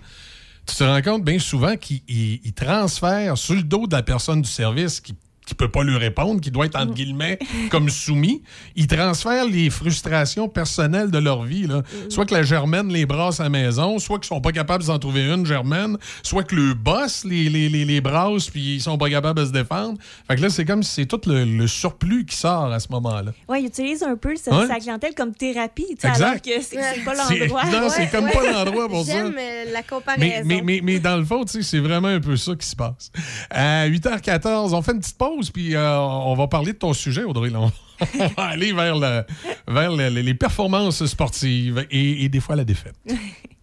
tu 0.66 0.74
te 0.74 0.84
rends 0.84 1.00
compte 1.00 1.24
bien 1.24 1.38
souvent 1.38 1.76
qu'ils 1.76 2.02
ils- 2.08 2.40
ils 2.44 2.52
transfèrent 2.52 3.38
sur 3.38 3.54
le 3.54 3.62
dos 3.62 3.86
de 3.86 3.96
la 3.96 4.02
personne 4.02 4.42
du 4.42 4.48
service 4.50 5.00
qui 5.00 5.14
qui 5.48 5.54
peut 5.54 5.70
pas 5.70 5.82
lui 5.82 5.96
répondre, 5.96 6.40
qui 6.40 6.50
doit 6.50 6.66
être, 6.66 6.78
entre 6.78 6.92
guillemets, 6.92 7.38
comme 7.70 7.88
soumis, 7.88 8.42
ils 8.76 8.86
transfèrent 8.86 9.46
les 9.46 9.70
frustrations 9.70 10.48
personnelles 10.48 11.10
de 11.10 11.18
leur 11.18 11.42
vie. 11.42 11.66
Là. 11.66 11.82
Soit 12.10 12.26
que 12.26 12.34
la 12.34 12.42
Germaine 12.42 12.88
les 12.92 13.06
brasse 13.06 13.40
à 13.40 13.44
la 13.44 13.48
maison, 13.48 13.98
soit 13.98 14.18
qu'ils 14.18 14.28
sont 14.28 14.42
pas 14.42 14.52
capables 14.52 14.84
d'en 14.84 14.98
trouver 14.98 15.22
une 15.32 15.46
Germaine, 15.46 15.96
soit 16.22 16.44
que 16.44 16.54
le 16.54 16.74
boss 16.74 17.24
les, 17.24 17.48
les, 17.48 17.68
les, 17.68 17.84
les 17.84 18.00
brasse 18.00 18.50
puis 18.50 18.76
ils 18.76 18.80
sont 18.80 18.98
pas 18.98 19.08
capables 19.08 19.40
de 19.40 19.46
se 19.46 19.52
défendre. 19.52 19.98
Fait 20.26 20.36
que 20.36 20.42
là, 20.42 20.50
c'est 20.50 20.66
comme 20.66 20.82
si 20.82 20.92
c'est 20.94 21.06
tout 21.06 21.20
le, 21.26 21.44
le 21.44 21.66
surplus 21.66 22.26
qui 22.26 22.36
sort 22.36 22.70
à 22.70 22.78
ce 22.78 22.88
moment-là. 22.90 23.32
Oui, 23.48 23.60
il 23.62 23.66
utilise 23.66 24.02
un 24.02 24.16
peu 24.16 24.36
sa, 24.36 24.50
clientèle 24.78 25.14
comme 25.14 25.34
thérapie, 25.34 25.96
alors 26.02 26.42
que 26.42 26.60
c'est 26.60 27.04
pas 27.04 27.14
l'endroit. 27.14 27.64
non, 27.64 27.88
c'est 27.88 28.10
comme 28.10 28.30
pas 28.30 28.52
l'endroit 28.52 28.88
pour 28.88 29.04
ça. 29.06 29.12
J'aime 29.12 29.34
euh, 29.38 29.64
la 29.72 29.82
comparaison. 29.82 30.42
Mais, 30.44 30.44
mais, 30.44 30.62
mais, 30.62 30.80
mais 30.82 30.98
dans 30.98 31.16
le 31.16 31.24
fond, 31.24 31.44
c'est 31.46 31.78
vraiment 31.78 32.08
un 32.08 32.20
peu 32.20 32.36
ça 32.36 32.54
qui 32.54 32.66
se 32.66 32.76
passe. 32.76 33.10
À 33.50 33.88
8h14, 33.88 34.74
on 34.74 34.82
fait 34.82 34.92
une 34.92 35.00
petite 35.00 35.16
pause, 35.16 35.37
puis 35.52 35.74
euh, 35.74 35.98
on 35.98 36.34
va 36.34 36.46
parler 36.48 36.72
de 36.72 36.78
ton 36.78 36.92
sujet, 36.92 37.24
Audrey. 37.24 37.50
là. 37.50 37.60
On 37.60 38.26
va 38.36 38.44
aller 38.44 38.72
vers, 38.72 38.96
le- 38.96 39.24
vers 39.66 39.90
le- 39.94 40.08
les 40.08 40.34
performances 40.34 41.04
sportives 41.06 41.86
et, 41.90 42.24
et 42.24 42.28
des 42.28 42.40
fois 42.40 42.56
la 42.56 42.64
défaite. 42.64 42.94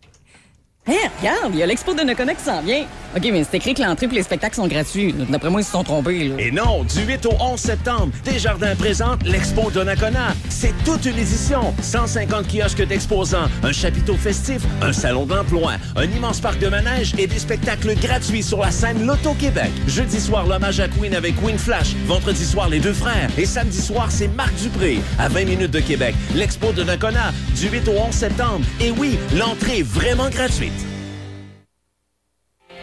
Hé, 0.88 1.10
regarde, 1.20 1.52
il 1.53 1.60
y 1.60 1.64
a 1.64 1.66
l'expo 1.66 1.95
de 1.95 2.02
Nakona 2.02 2.36
qui 2.36 2.44
s'en 2.44 2.62
vient. 2.62 2.86
OK, 3.16 3.28
mais 3.32 3.44
c'est 3.44 3.57
écrit 3.57 3.74
que 3.74 3.82
l'entrée 3.82 4.06
et 4.06 4.16
les 4.16 4.22
spectacles 4.22 4.56
sont 4.56 4.68
gratuits. 4.68 5.16
D'après 5.30 5.49
moi, 5.49 5.62
ils 5.62 5.64
se 5.64 5.72
sont 5.72 5.84
trompés. 5.84 6.32
Et 6.38 6.52
non, 6.52 6.84
du 6.84 7.02
8 7.02 7.26
au 7.26 7.34
11 7.40 7.60
septembre, 7.60 8.10
Desjardins 8.24 8.76
présente 8.76 9.24
l'Expo 9.24 9.72
Donnacona. 9.72 10.36
C'est 10.49 10.74
toute 10.84 11.06
une 11.06 11.18
édition. 11.18 11.74
150 11.82 12.45
kiosques 12.48 12.86
d'exposants, 12.86 13.48
un 13.64 13.72
chapiteau 13.72 14.16
festif, 14.16 14.62
un 14.84 14.94
salon 14.94 15.26
d'emploi, 15.26 15.74
un 15.95 16.03
immense 16.03 16.40
parc 16.40 16.60
de 16.60 16.68
manège 16.68 17.14
et 17.18 17.26
des 17.26 17.40
spectacles 17.40 17.95
gratuits 17.95 18.44
sur 18.44 18.60
la 18.60 18.70
scène 18.70 19.07
Loto-Québec. 19.07 19.72
Jeudi 19.88 20.20
soir, 20.20 20.45
l'hommage 20.45 20.80
à 20.82 20.88
Queen 20.88 21.16
avec 21.16 21.36
Queen 21.41 21.57
Flash. 21.57 21.95
Vendredi 22.06 22.45
soir, 22.45 22.70
les 22.70 22.80
deux 22.80 22.94
frères. 22.94 23.30
Et 23.40 23.48
samedi 23.48 23.82
soir, 23.82 24.12
c'est 24.12 24.28
Marc 24.28 24.53
Dupré, 24.62 24.99
à 25.18 25.30
20 25.30 25.45
minutes 25.45 25.72
de 25.72 25.80
Québec. 25.80 26.14
L'Expo 26.36 26.74
de 26.74 26.84
Nakona, 26.84 27.32
du 27.56 27.70
8 27.70 27.88
au 27.88 27.94
11 28.07 28.14
septembre. 28.14 28.66
Et 28.80 28.91
oui, 28.91 29.18
l'entrée 29.34 29.80
est 29.80 29.84
vraiment 29.88 30.30
gratuite. 30.30 30.74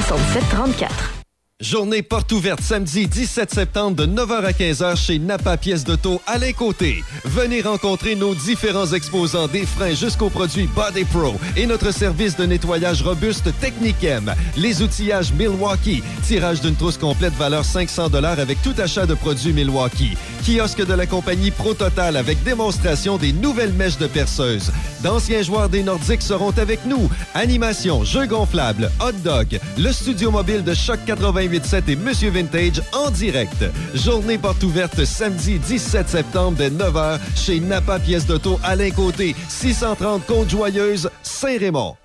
67 0.00 0.40
34. 0.50 1.17
Journée 1.60 2.02
porte 2.02 2.30
ouverte 2.30 2.60
samedi 2.60 3.08
17 3.08 3.52
septembre 3.52 3.96
de 3.96 4.06
9h 4.06 4.44
à 4.44 4.52
15h 4.52 4.96
chez 4.96 5.18
Napa 5.18 5.56
Pièces 5.56 5.82
d'Auto 5.82 6.22
à 6.24 6.38
Côté. 6.52 7.02
Venez 7.24 7.62
rencontrer 7.62 8.14
nos 8.14 8.32
différents 8.32 8.92
exposants 8.92 9.48
des 9.48 9.66
freins 9.66 9.94
jusqu'aux 9.94 10.30
produits 10.30 10.68
Body 10.68 11.02
Pro 11.02 11.34
et 11.56 11.66
notre 11.66 11.92
service 11.92 12.36
de 12.36 12.46
nettoyage 12.46 13.02
robuste 13.02 13.50
Technicem. 13.60 14.32
Les 14.56 14.82
outillages 14.82 15.32
Milwaukee. 15.32 16.04
Tirage 16.22 16.60
d'une 16.60 16.76
trousse 16.76 16.96
complète 16.96 17.34
valeur 17.34 17.64
500 17.64 18.14
avec 18.14 18.62
tout 18.62 18.74
achat 18.78 19.06
de 19.06 19.14
produits 19.14 19.52
Milwaukee. 19.52 20.16
Kiosque 20.44 20.86
de 20.86 20.94
la 20.94 21.06
compagnie 21.06 21.50
Pro 21.50 21.74
Total 21.74 22.16
avec 22.16 22.40
démonstration 22.44 23.16
des 23.18 23.32
nouvelles 23.32 23.72
mèches 23.72 23.98
de 23.98 24.06
perceuse. 24.06 24.70
D'anciens 25.02 25.42
joueurs 25.42 25.68
des 25.68 25.82
Nordiques 25.82 26.22
seront 26.22 26.52
avec 26.56 26.86
nous. 26.86 27.10
Animation, 27.34 28.04
jeux 28.04 28.26
gonflables, 28.26 28.92
hot 29.00 29.12
dog, 29.24 29.58
le 29.76 29.92
studio 29.92 30.30
mobile 30.30 30.62
de 30.62 30.72
Choc 30.72 31.00
88.7 31.48 31.82
et 31.88 31.96
Monsieur 31.96 32.30
Vintage 32.30 32.82
en 32.92 33.10
direct. 33.10 33.64
Journée 33.94 34.38
porte 34.38 34.62
ouverte 34.62 35.04
samedi 35.04 35.58
17 35.58 36.08
septembre 36.08 36.56
dès 36.58 36.70
9h 36.70 37.18
chez 37.36 37.60
Napa 37.60 37.98
Pièces 37.98 38.26
d'Auto 38.26 38.58
Alain 38.62 38.90
Côté, 38.90 39.34
630 39.48 40.26
Côte-Joyeuse, 40.26 41.10
Saint-Raymond. 41.22 41.96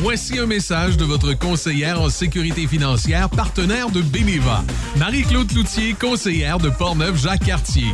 Voici 0.00 0.38
un 0.38 0.46
message 0.46 0.96
de 0.96 1.04
votre 1.04 1.34
conseillère 1.34 2.00
en 2.00 2.08
sécurité 2.08 2.66
financière, 2.66 3.28
partenaire 3.28 3.90
de 3.90 4.00
Beneva. 4.00 4.64
Marie-Claude 4.96 5.48
Cloutier, 5.48 5.92
conseillère 5.92 6.58
de 6.58 6.70
Portneuf-Jacques-Cartier. 6.70 7.92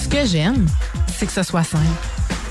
Ce 0.00 0.06
que 0.08 0.26
j'aime, 0.26 0.66
c'est 1.18 1.24
que 1.24 1.32
ce 1.32 1.42
soit 1.42 1.64
simple. 1.64 1.84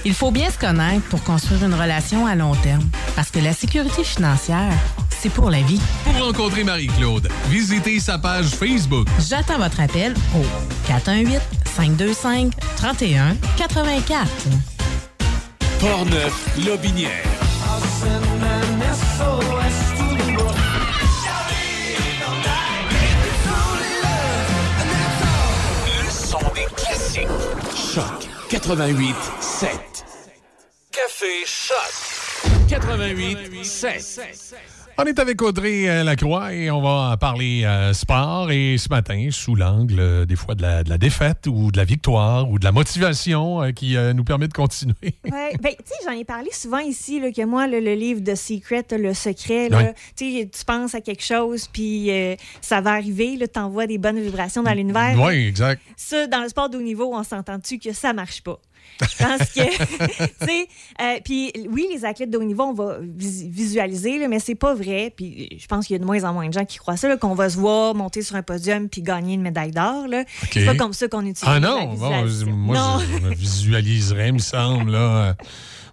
Il 0.05 0.13
faut 0.13 0.31
bien 0.31 0.49
se 0.49 0.57
connaître 0.57 1.05
pour 1.09 1.23
construire 1.23 1.63
une 1.65 1.73
relation 1.73 2.25
à 2.25 2.33
long 2.33 2.55
terme. 2.55 2.83
Parce 3.15 3.29
que 3.29 3.39
la 3.39 3.53
sécurité 3.53 4.03
financière, 4.03 4.73
c'est 5.19 5.29
pour 5.29 5.49
la 5.49 5.61
vie. 5.61 5.81
Pour 6.03 6.25
rencontrer 6.25 6.63
Marie-Claude, 6.63 7.29
visitez 7.49 7.99
sa 7.99 8.17
page 8.17 8.47
Facebook. 8.47 9.07
J'attends 9.27 9.57
votre 9.57 9.79
appel 9.79 10.13
au 10.35 10.43
418-525-3184. 10.87 12.51
Portneuf, 15.79 16.65
Lobinière. 16.65 17.23
Le 25.85 26.11
son 26.11 26.39
des 26.53 26.65
classiques. 26.75 27.27
Choc 27.93 28.27
88 28.49 29.15
7. 29.39 29.69
Café 30.91 31.45
Choc 31.45 31.93
88 32.69 33.65
7. 33.65 34.76
On 34.99 35.03
est 35.03 35.19
avec 35.19 35.39
Audrey 35.43 35.87
euh, 35.87 36.03
Lacroix 36.03 36.55
et 36.55 36.71
on 36.71 36.81
va 36.81 37.15
parler 37.17 37.63
euh, 37.65 37.93
sport. 37.93 38.49
Et 38.49 38.79
ce 38.79 38.89
matin, 38.89 39.27
sous 39.29 39.53
l'angle 39.53 39.99
euh, 39.99 40.25
des 40.25 40.35
fois 40.35 40.55
de 40.55 40.63
la, 40.63 40.83
de 40.83 40.89
la 40.89 40.97
défaite 40.97 41.45
ou 41.45 41.71
de 41.71 41.77
la 41.77 41.83
victoire 41.83 42.49
ou 42.49 42.57
de 42.57 42.65
la 42.65 42.71
motivation 42.71 43.61
euh, 43.61 43.71
qui 43.71 43.95
nous 44.15 44.23
permet 44.23 44.47
de 44.47 44.53
continuer. 44.53 44.95
Ouais. 45.31 45.53
Ben, 45.61 45.71
tu 45.77 45.83
sais, 45.85 45.95
j'en 46.05 46.13
ai 46.13 46.23
parlé 46.23 46.49
souvent 46.51 46.79
ici, 46.79 47.19
là, 47.19 47.31
que 47.31 47.43
moi, 47.45 47.67
le, 47.67 47.79
le 47.79 47.93
livre 47.93 48.21
de 48.21 48.33
Secret, 48.33 48.85
le 48.91 49.13
secret, 49.13 49.69
là, 49.69 49.93
tu 50.15 50.49
penses 50.65 50.95
à 50.95 51.01
quelque 51.01 51.23
chose, 51.23 51.67
puis 51.67 52.09
ça 52.61 52.81
va 52.81 52.93
arriver, 52.93 53.37
tu 53.53 53.59
envoies 53.59 53.87
des 53.87 53.97
bonnes 53.97 54.19
vibrations 54.19 54.63
dans 54.63 54.73
l'univers. 54.73 55.15
Oui, 55.19 55.47
exact. 55.47 55.81
Ça, 55.95 56.27
dans 56.27 56.41
le 56.41 56.49
sport 56.49 56.69
de 56.69 56.77
haut 56.77 56.81
niveau, 56.81 57.13
on 57.13 57.23
s'entend-tu 57.23 57.77
que 57.77 57.93
ça 57.93 58.13
marche 58.13 58.41
pas? 58.41 58.59
Je 59.01 59.23
pense 59.23 59.49
que, 59.49 60.27
tu 60.39 60.45
sais, 60.45 60.67
euh, 61.01 61.19
puis 61.23 61.51
oui, 61.69 61.87
les 61.93 62.05
athlètes 62.05 62.29
de 62.29 62.37
haut 62.37 62.43
niveau, 62.43 62.63
on 62.63 62.73
va 62.73 62.97
vis- 63.01 63.47
visualiser, 63.49 64.17
là, 64.19 64.27
mais 64.27 64.39
c'est 64.39 64.55
pas 64.55 64.73
vrai. 64.73 65.13
Puis 65.15 65.49
je 65.59 65.67
pense 65.67 65.85
qu'il 65.87 65.93
y 65.95 65.97
a 65.97 65.99
de 65.99 66.05
moins 66.05 66.23
en 66.23 66.33
moins 66.33 66.47
de 66.47 66.53
gens 66.53 66.65
qui 66.65 66.77
croient 66.77 66.97
ça, 66.97 67.15
qu'on 67.17 67.35
va 67.35 67.49
se 67.49 67.57
voir 67.57 67.93
monter 67.95 68.21
sur 68.21 68.35
un 68.35 68.43
podium 68.43 68.89
puis 68.89 69.01
gagner 69.01 69.35
une 69.35 69.41
médaille 69.41 69.71
d'or. 69.71 70.07
là. 70.07 70.23
C'est 70.51 70.65
pas 70.65 70.75
comme 70.75 70.93
ça 70.93 71.07
qu'on 71.07 71.21
utilise 71.25 71.43
Ah 71.45 71.59
la 71.59 71.67
non, 71.69 71.85
bon, 71.85 71.91
visualisation. 71.93 72.51
moi, 72.51 72.75
Non. 72.77 72.99
je, 72.99 73.05
je 73.17 73.23
me 73.23 73.33
visualiserais, 73.35 74.27
il 74.29 74.33
me 74.33 74.39
semble, 74.39 74.91
là, 74.91 74.99
euh, 75.29 75.33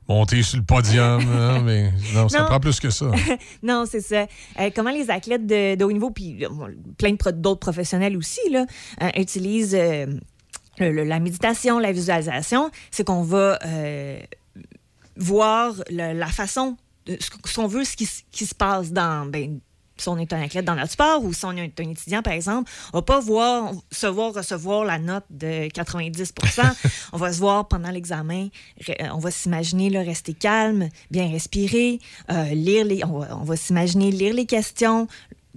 monter 0.09 0.43
sur 0.43 0.59
le 0.59 0.65
podium. 0.65 1.23
mais 1.65 1.91
non, 2.15 2.29
ça 2.29 2.41
Non. 2.41 2.47
prend 2.47 2.61
plus 2.61 2.81
que 2.81 2.91
ça. 2.91 3.11
non, 3.63 3.85
c'est 3.91 4.01
ça. 4.01 4.27
Euh, 4.61 4.71
comment 4.75 4.91
les 4.91 5.11
athlètes 5.11 5.47
de, 5.47 5.75
de 5.77 5.85
haut 5.85 5.93
niveau, 5.93 6.11
puis 6.11 6.45
euh, 6.45 6.49
bon, 6.51 6.69
plein 6.99 7.15
d'autres 7.33 7.61
professionnels 7.61 8.17
aussi, 8.17 8.41
là, 8.51 8.67
euh, 9.03 9.09
utilisent 9.17 9.75
euh, 9.79 10.07
la 10.79 11.21
méditation, 11.21 11.79
la 11.79 11.93
visualisation, 11.93 12.71
c'est 12.91 13.05
qu'on 13.05 13.23
va 13.23 13.59
euh, 13.65 14.19
voir 15.17 15.75
la 15.91 16.27
façon, 16.29 16.77
ce 17.07 17.31
que- 17.31 17.49
si 17.49 17.59
on 17.59 17.67
veut, 17.67 17.85
ce 17.85 17.97
qui, 17.97 18.07
se 18.07 18.55
passe 18.55 18.93
dans... 18.93 19.27
Ben, 19.31 19.61
si 19.97 20.09
on 20.09 20.19
est 20.19 20.33
un 20.33 20.43
athlète 20.43 20.65
dans 20.65 20.75
notre 20.75 20.91
sport 20.91 21.23
ou 21.23 21.33
si 21.33 21.45
on 21.45 21.53
est 21.53 21.79
un 21.81 21.89
étudiant, 21.89 22.21
par 22.21 22.33
exemple, 22.33 22.69
on 22.93 22.99
va 22.99 23.03
pas 23.03 23.21
voir, 23.21 23.71
se 23.93 24.09
voir 24.09 24.35
recevoir 24.35 24.85
la 24.85 24.99
note 24.99 25.23
de 25.31 25.69
90% 25.69 26.63
On 27.13 27.17
va 27.17 27.33
se 27.33 27.39
voir 27.39 27.69
pendant 27.69 27.91
l'examen, 27.91 28.49
re- 28.81 29.11
on 29.13 29.19
va 29.19 29.31
s'imaginer 29.31 29.97
rester 30.01 30.35
calme, 30.35 30.89
bien 31.13 31.31
respirer, 31.31 32.01
euh, 32.33 32.43
lire 32.47 32.85
les, 32.85 33.05
on 33.05 33.45
va 33.45 33.55
s'imaginer 33.55 34.11
lire 34.11 34.35
les 34.35 34.47
questions, 34.47 35.07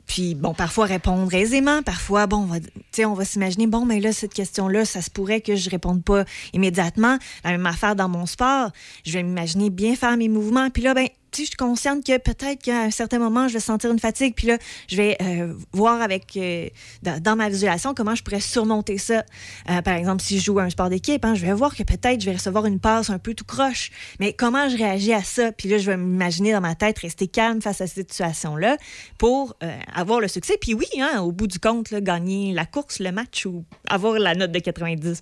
puis, 0.07 0.35
bon, 0.35 0.53
parfois 0.53 0.85
répondre 0.85 1.31
aisément, 1.33 1.83
parfois, 1.83 2.27
bon, 2.27 2.37
on 2.37 2.45
va, 2.45 3.13
va 3.13 3.25
s'imaginer, 3.25 3.67
bon, 3.67 3.85
mais 3.85 3.99
là, 3.99 4.13
cette 4.13 4.33
question-là, 4.33 4.85
ça 4.85 5.01
se 5.01 5.09
pourrait 5.09 5.41
que 5.41 5.55
je 5.55 5.69
réponde 5.69 6.03
pas 6.03 6.23
immédiatement. 6.53 7.17
La 7.43 7.51
même 7.51 7.65
affaire 7.65 7.95
dans 7.95 8.07
mon 8.07 8.25
sport, 8.25 8.71
je 9.05 9.13
vais 9.13 9.23
m'imaginer 9.23 9.69
bien 9.69 9.95
faire 9.95 10.15
mes 10.15 10.29
mouvements. 10.29 10.69
Puis 10.69 10.81
là, 10.81 10.93
ben, 10.93 11.07
tu 11.37 11.43
sais, 11.43 11.45
je 11.45 11.49
suis 11.49 11.55
consciente 11.57 12.03
que 12.03 12.17
peut-être 12.17 12.63
qu'à 12.63 12.81
un 12.81 12.89
certain 12.89 13.19
moment, 13.19 13.47
je 13.47 13.53
vais 13.53 13.59
sentir 13.59 13.91
une 13.91 13.99
fatigue. 13.99 14.33
Puis 14.35 14.47
là, 14.47 14.57
je 14.87 14.95
vais 14.97 15.17
euh, 15.21 15.53
voir 15.71 16.01
avec, 16.01 16.35
euh, 16.35 16.67
dans, 17.03 17.35
ma 17.35 17.47
visualisation 17.47 17.93
comment 17.93 18.15
je 18.15 18.23
pourrais 18.23 18.39
surmonter 18.39 18.97
ça. 18.97 19.23
Euh, 19.69 19.83
par 19.83 19.93
exemple, 19.93 20.23
si 20.23 20.39
je 20.39 20.45
joue 20.45 20.57
à 20.57 20.63
un 20.63 20.69
sport 20.71 20.89
d'équipe, 20.89 21.23
hein, 21.25 21.35
je 21.35 21.45
vais 21.45 21.53
voir 21.53 21.75
que 21.75 21.83
peut-être 21.83 22.21
je 22.21 22.25
vais 22.25 22.35
recevoir 22.35 22.65
une 22.65 22.79
passe 22.79 23.11
un 23.11 23.19
peu 23.19 23.35
tout 23.35 23.45
croche. 23.45 23.91
Mais 24.19 24.33
comment 24.33 24.67
je 24.67 24.77
réagis 24.77 25.13
à 25.13 25.21
ça? 25.21 25.51
Puis 25.51 25.69
là, 25.69 25.77
je 25.77 25.85
vais 25.91 25.97
m'imaginer 25.97 26.53
dans 26.53 26.61
ma 26.61 26.73
tête 26.73 26.97
rester 26.97 27.27
calme 27.27 27.61
face 27.61 27.81
à 27.81 27.87
cette 27.87 28.11
situation-là 28.11 28.77
pour 29.19 29.55
avoir 29.93 30.19
le 30.19 30.27
succès. 30.27 30.57
Puis 30.59 30.73
oui, 30.73 30.85
hein, 30.99 31.21
au 31.21 31.31
bout 31.31 31.45
du 31.47 31.59
compte, 31.59 31.93
gagner 31.93 32.51
la 32.53 32.65
course, 32.65 32.99
le 32.99 33.11
match 33.11 33.45
ou 33.45 33.63
avoir 33.87 34.13
la 34.17 34.33
note 34.33 34.51
de 34.51 34.59
90 34.59 35.21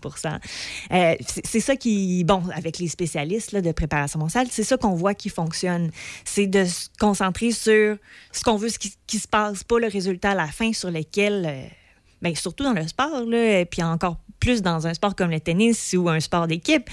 Euh, 0.91 1.15
c'est- 1.27 1.45
C'est 1.45 1.59
ça 1.59 1.75
qui, 1.75 2.23
bon, 2.23 2.41
avec 2.53 2.79
les 2.79 2.87
spécialistes 2.87 3.55
de 3.55 3.71
préparation 3.71 4.19
mentale, 4.19 4.47
c'est 4.51 4.63
ça 4.63 4.77
qu'on 4.77 4.93
voit 4.93 5.13
qui 5.13 5.29
fonctionne. 5.29 5.91
C'est 6.23 6.48
de 6.48 6.65
se 6.65 6.88
concentrer 6.99 7.52
sur 7.52 7.98
ce 8.32 8.44
qu'on 8.44 8.57
veut, 8.57 8.69
ce 8.69 8.80
qui, 8.80 8.94
qui 9.07 9.19
se 9.19 9.27
passe, 9.27 9.64
pas 9.64 9.80
le 9.80 9.88
résultat 9.88 10.32
à 10.32 10.36
la 10.36 10.48
fin 10.48 10.73
sur 10.73 10.91
lequel, 10.91 11.45
euh, 11.45 11.64
ben, 12.22 12.36
surtout 12.36 12.64
dans 12.64 12.73
le 12.73 12.88
sport, 12.88 13.26
là, 13.26 13.60
et 13.60 13.65
puis 13.65 13.84
encore 13.84 14.18
plus 14.40 14.61
dans 14.61 14.86
un 14.86 14.94
sport 14.94 15.15
comme 15.15 15.32
le 15.32 15.40
tennis 15.40 15.95
ou 15.98 16.10
un 16.10 16.19
sport 16.19 16.48
d'équipe, 16.48 16.90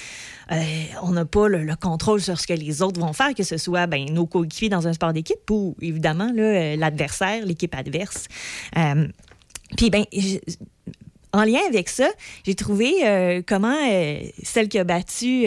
euh, 0.53 0.63
on 1.03 1.11
n'a 1.11 1.25
pas 1.25 1.49
le, 1.49 1.65
le 1.65 1.77
contrôle 1.77 2.21
sur 2.21 2.41
ce 2.41 2.47
que 2.47 2.55
les 2.55 2.83
autres 2.83 3.01
vont 3.01 3.13
faire, 3.13 3.35
que 3.35 3.43
ce 3.43 3.59
soit 3.59 3.87
ben, 3.87 4.09
nos 4.11 4.27
coéquipiers 4.27 4.69
dans 4.69 4.89
un 4.89 4.93
sport 4.93 5.13
d'équipe 5.13 5.51
ou 5.51 5.77
évidemment 5.81 6.31
euh, 6.37 6.77
l'adversaire, 6.77 7.45
l'équipe 7.45 7.75
adverse. 7.75 8.27
Puis, 9.77 9.91
ben, 9.91 10.05
en 11.33 11.45
lien 11.45 11.61
avec 11.69 11.89
ça, 11.89 12.09
j'ai 12.45 12.55
trouvé 12.55 13.43
comment 13.47 13.75
celle 14.43 14.69
qui 14.69 14.79
a 14.79 14.85
battu 14.85 15.47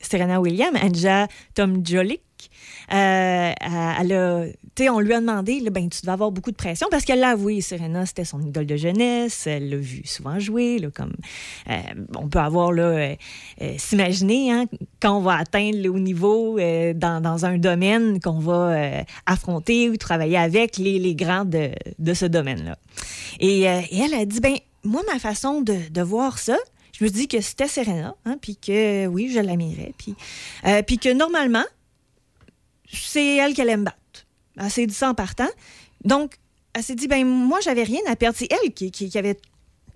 Serena 0.00 0.40
Williams, 0.40 0.78
Anja 0.80 1.26
Tomjolik, 1.54 2.20
euh, 2.20 2.33
sais, 2.90 4.88
on 4.88 5.00
lui 5.00 5.12
a 5.12 5.20
demandé, 5.20 5.62
ben, 5.70 5.88
tu 5.88 6.00
devais 6.02 6.12
avoir 6.12 6.30
beaucoup 6.30 6.50
de 6.50 6.56
pression 6.56 6.88
parce 6.90 7.04
qu'elle 7.04 7.20
l'a 7.20 7.30
avoué, 7.30 7.60
Serena, 7.60 8.06
c'était 8.06 8.24
son 8.24 8.40
idole 8.40 8.66
de 8.66 8.76
jeunesse, 8.76 9.46
elle 9.46 9.70
l'a 9.70 9.76
vu 9.76 10.02
souvent 10.04 10.38
jouer, 10.38 10.80
comme 10.94 11.14
euh, 11.70 11.80
on 12.16 12.28
peut 12.28 12.38
avoir, 12.38 12.72
là, 12.72 12.82
euh, 12.82 13.14
euh, 13.62 13.74
s'imaginer, 13.78 14.52
hein, 14.52 14.66
quand 15.00 15.16
on 15.16 15.20
va 15.20 15.36
atteindre 15.36 15.78
le 15.78 15.88
haut 15.90 15.98
niveau 15.98 16.58
euh, 16.58 16.92
dans, 16.94 17.44
un 17.44 17.58
domaine 17.58 18.20
qu'on 18.20 18.38
va 18.38 18.68
euh, 18.70 19.02
affronter 19.26 19.90
ou 19.90 19.96
travailler 19.96 20.36
avec 20.36 20.78
les, 20.78 21.14
grands 21.14 21.44
de, 21.44 22.14
ce 22.14 22.26
domaine-là. 22.26 22.76
Et, 23.40 23.68
euh, 23.68 23.80
elle 23.92 24.14
a 24.14 24.24
dit, 24.24 24.40
ben, 24.40 24.56
moi, 24.82 25.02
ma 25.12 25.18
façon 25.18 25.62
de, 25.62 26.02
voir 26.02 26.38
ça, 26.38 26.56
je 26.92 27.04
me 27.04 27.10
dis 27.10 27.28
que 27.28 27.40
c'était 27.40 27.68
Serena, 27.68 28.14
hein, 28.24 28.36
puis 28.40 28.56
que 28.56 29.06
oui, 29.06 29.30
je 29.32 29.40
l'admirais, 29.40 29.92
euh, 30.66 30.82
puis 30.82 30.98
que 30.98 31.12
normalement, 31.12 31.64
c'est 32.94 33.36
elle 33.36 33.54
qu'elle 33.54 33.68
aime 33.68 33.84
battre. 33.84 33.98
Elle 34.56 34.70
s'est 34.70 34.86
dit 34.86 34.94
ça 34.94 35.10
en 35.10 35.14
partant. 35.14 35.48
Donc, 36.04 36.34
elle 36.74 36.82
s'est 36.82 36.94
dit, 36.94 37.08
ben 37.08 37.26
moi, 37.26 37.60
j'avais 37.60 37.82
rien 37.84 38.00
à 38.06 38.16
perdre. 38.16 38.36
C'est 38.38 38.48
elle 38.50 38.72
qui, 38.72 38.90
qui- 38.90 39.08
qui 39.08 39.18
avait. 39.18 39.36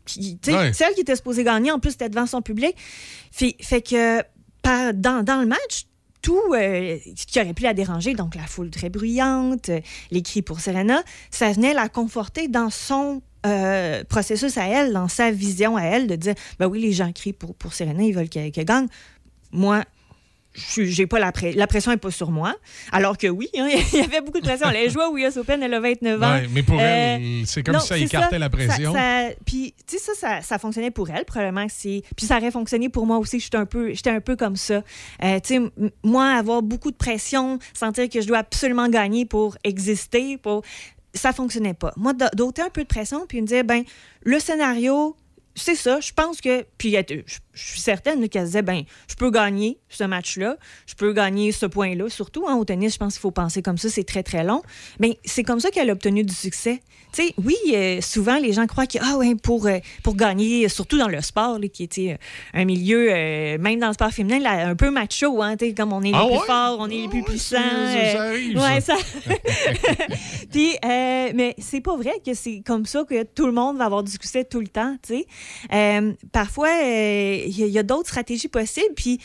qui- 0.05 0.39
tu 0.39 0.51
sais, 0.51 0.57
Ouais. 0.57 0.73
C'est 0.73 0.85
elle 0.85 0.95
qui 0.95 1.01
était 1.03 1.17
supposée 1.17 1.45
gagner. 1.45 1.71
En 1.71 1.79
plus, 1.79 1.91
c'était 1.93 2.09
devant 2.09 2.27
son 2.27 2.41
public. 2.43 2.75
Fait, 3.31 3.57
fait 3.61 3.83
que 3.83 4.23
par- 4.63 4.95
dans, 4.95 5.23
dans 5.23 5.41
le 5.41 5.47
match, 5.47 5.85
tout 6.23 6.41
euh, 6.55 6.99
ce 7.17 7.27
qui 7.27 7.41
aurait 7.41 7.55
pu 7.55 7.63
la 7.63 7.75
déranger, 7.75 8.15
donc 8.15 8.35
la 8.35 8.47
foule 8.47 8.71
très 8.71 8.91
bruyante, 8.91 9.69
euh, 9.69 9.81
les 10.11 10.23
cris 10.23 10.43
pour 10.43 10.61
Serena, 10.61 11.03
ça 11.31 11.53
venait 11.53 11.75
la 11.75 11.89
conforter 11.89 12.49
dans 12.49 12.71
son 12.71 13.23
euh, 13.47 14.03
processus 14.05 14.59
à 14.59 14.67
elle, 14.67 14.93
dans 14.93 15.07
sa 15.09 15.31
vision 15.31 15.77
à 15.77 15.83
elle, 15.83 16.09
de 16.09 16.17
dire 16.17 16.35
ben 16.59 16.67
oui, 16.67 16.81
les 16.81 16.93
gens 16.93 17.13
crient 17.13 17.33
pour, 17.33 17.55
pour 17.55 17.73
Serena, 17.73 18.03
ils 18.03 18.13
veulent 18.15 18.29
qu'elle 18.29 18.51
gagne. 18.51 18.89
Moi, 19.53 19.85
j'ai 20.77 21.07
pas 21.07 21.19
la, 21.19 21.33
pré- 21.33 21.53
la 21.53 21.67
pression 21.67 21.91
n'est 21.91 21.97
pas 21.97 22.11
sur 22.11 22.31
moi. 22.31 22.55
Alors 22.93 23.17
que 23.17 23.27
oui, 23.27 23.49
hein, 23.59 23.69
il 23.93 23.99
y 23.99 24.03
avait 24.03 24.21
beaucoup 24.21 24.41
de 24.41 24.47
pression. 24.47 24.69
Elle 24.71 24.91
joué 24.91 25.05
au 25.05 25.17
US 25.17 25.37
Open, 25.37 25.63
elle 25.63 25.75
a 25.75 25.81
29 25.81 26.23
ans. 26.23 26.33
Ouais, 26.35 26.49
mais 26.53 26.63
pour 26.63 26.81
elle, 26.81 27.23
Euh, 27.23 27.43
c'est 27.47 27.63
comme 27.63 27.75
non, 27.75 27.81
si 27.81 27.87
ça 27.89 27.99
écartait 27.99 28.39
la 28.39 28.51
pression. 28.51 28.93
Ça- 28.93 29.29
ça- 29.29 29.35
puis, 29.45 29.75
tu 29.87 29.99
sais, 29.99 30.15
ça, 30.15 30.41
ça, 30.43 30.59
fonctionnait 30.59 30.91
pour 30.91 31.11
elle, 31.11 31.25
probablement 31.25 31.67
que 31.67 31.73
c'est. 31.75 32.03
Puis 32.17 32.27
ça 32.27 32.37
aurait 32.39 32.51
fonctionné 32.51 32.89
pour 32.89 33.07
moi 33.07 33.19
aussi. 33.19 33.41
J'étais 33.41 33.57
un 33.57 33.67
peu, 33.67 33.93
j'étais 33.95 34.11
un 34.11 34.21
peu 34.21 34.37
comme 34.37 34.57
ça. 34.57 34.83
Euh, 35.25 35.41
tu 35.41 35.49
sais, 35.49 35.55
m- 35.57 35.71
moi, 36.05 36.27
avoir 36.33 36.63
beaucoup 36.63 36.91
de 36.91 36.97
pression, 36.97 37.59
sentir 37.75 38.09
que 38.09 38.21
je 38.21 38.27
dois 38.27 38.39
absolument 38.39 38.89
gagner 38.89 39.25
pour 39.25 39.57
exister, 39.65 40.37
pour 40.39 40.63
ça 41.15 41.33
fonctionnait 41.33 41.75
pas. 41.75 41.93
Moi, 41.97 42.13
d'ôter 42.35 42.63
un 42.63 42.69
peu 42.71 42.83
de 42.83 42.87
pression, 42.89 43.27
puis 43.27 43.41
me 43.41 43.47
dire, 43.47 43.65
ben, 43.65 43.83
le 44.23 44.39
scénario, 44.39 45.17
c'est 45.59 45.75
ça, 45.75 46.01
je 46.01 46.13
pense 46.13 46.41
que. 46.41 46.65
Puis 46.79 46.95
je 46.95 47.23
suis 47.55 47.81
certaine 47.81 48.29
qu'elle 48.29 48.45
disait, 48.45 48.63
ben, 48.63 48.83
je 49.09 49.15
peux 49.15 49.31
gagner 49.31 49.79
ce 49.89 50.05
match-là, 50.05 50.57
je 50.87 50.95
peux 50.95 51.13
gagner 51.13 51.53
ce 51.53 51.67
point-là. 51.67 52.09
Surtout 52.09 52.47
hein, 52.49 52.57
au 52.57 52.65
tennis, 52.65 52.95
je 52.95 52.99
pense 52.99 53.15
qu'il 53.15 53.21
faut 53.21 53.31
penser 53.31 53.63
comme 53.63 53.79
ça, 53.79 53.89
c'est 53.89 54.05
très, 54.05 54.23
très 54.23 54.45
long. 54.45 54.63
Mais 55.01 55.19
c'est 55.25 55.43
comme 55.43 55.61
ça 55.61 55.71
qu'elle 55.71 55.91
a 55.91 55.93
obtenu 55.93 56.25
du 56.25 56.35
succès. 56.35 56.81
Tu 57.13 57.23
sais, 57.29 57.35
oui, 57.43 57.57
euh, 57.75 58.01
souvent, 58.01 58.39
les 58.39 58.53
gens 58.53 58.67
croient 58.67 58.87
que, 58.87 58.99
ah 59.01 59.17
ouais, 59.17 59.35
pour, 59.35 59.67
euh, 59.67 59.79
pour 60.03 60.15
gagner, 60.15 60.69
surtout 60.69 60.99
dans 60.99 61.09
le 61.09 61.21
sport, 61.23 61.59
là, 61.59 61.69
qui 61.69 61.83
était 61.85 62.13
euh, 62.13 62.61
un 62.61 62.65
milieu, 62.65 63.09
euh, 63.11 63.59
même 63.59 63.81
dans 63.81 63.89
le 63.89 63.93
sport 63.95 64.11
féminin, 64.11 64.39
là, 64.39 64.69
un 64.69 64.77
peu 64.77 64.91
macho, 64.91 65.43
hein, 65.43 65.57
tu 65.57 65.67
sais, 65.67 65.75
comme 65.75 65.93
on 65.93 66.03
est 66.03 66.13
Ah 66.15 66.23
les 66.23 66.29
plus 66.29 66.39
ouais? 66.39 66.47
forts, 66.47 66.77
on 66.81 66.89
est 66.89 67.03
les 67.03 67.09
plus 67.09 67.23
puissants. 67.23 67.57
ça- 67.57 68.13
ça 68.13 68.23
arrive, 68.25 68.57
ouais, 68.59 68.81
ça. 68.81 68.97
Puis, 70.53 70.77
mais 70.83 71.55
c'est 71.59 71.81
pas 71.81 71.97
vrai 71.97 72.15
que 72.25 72.35
c'est 72.35 72.63
comme 72.65 72.87
ça 72.87 73.05
que 73.09 73.23
tout 73.25 73.47
le 73.47 73.53
monde 73.53 73.79
va 73.79 73.85
avoir 73.87 74.03
du 74.03 74.11
succès 74.13 74.45
tout 74.45 74.61
le 74.61 74.69
temps, 74.69 74.97
tu 75.07 75.25
sais. 75.71 76.15
Parfois, 76.33 76.71
il 76.83 77.51
y 77.59 77.77
a- 77.77 77.81
a, 77.81 77.83
d'autres 77.83 78.09
stratégies 78.09 78.49
possibles, 78.49 78.95
puis... 78.97 79.19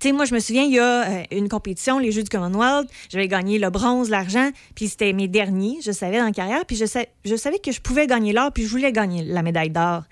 tu 0.00 0.08
sais, 0.08 0.12
moi, 0.12 0.24
je 0.24 0.34
me 0.34 0.40
souviens, 0.40 0.62
il 0.64 0.72
y 0.72 0.78
a 0.78 1.08
euh, 1.08 1.22
une 1.32 1.48
compétition, 1.48 1.98
les 1.98 2.12
Jeux 2.12 2.22
du 2.22 2.28
Commonwealth. 2.28 2.88
J'avais 3.10 3.28
gagné 3.28 3.58
le 3.58 3.70
bronze, 3.70 4.10
l'argent, 4.10 4.50
puis 4.74 4.88
c'était 4.88 5.12
mes 5.12 5.28
derniers, 5.28 5.78
je 5.84 5.92
savais, 5.92 6.18
dans 6.18 6.24
la 6.26 6.32
carrière. 6.32 6.64
Puis 6.66 6.76
je, 6.76 6.84
sa- 6.86 7.06
je 7.24 7.36
savais 7.36 7.58
que 7.58 7.72
je 7.72 7.80
pouvais 7.80 8.06
gagner 8.06 8.32
l'or, 8.32 8.52
puis 8.52 8.64
je 8.64 8.68
voulais 8.68 8.92
gagner 8.92 9.22
la 9.24 9.42
médaille 9.42 9.70
d'or. 9.70 10.02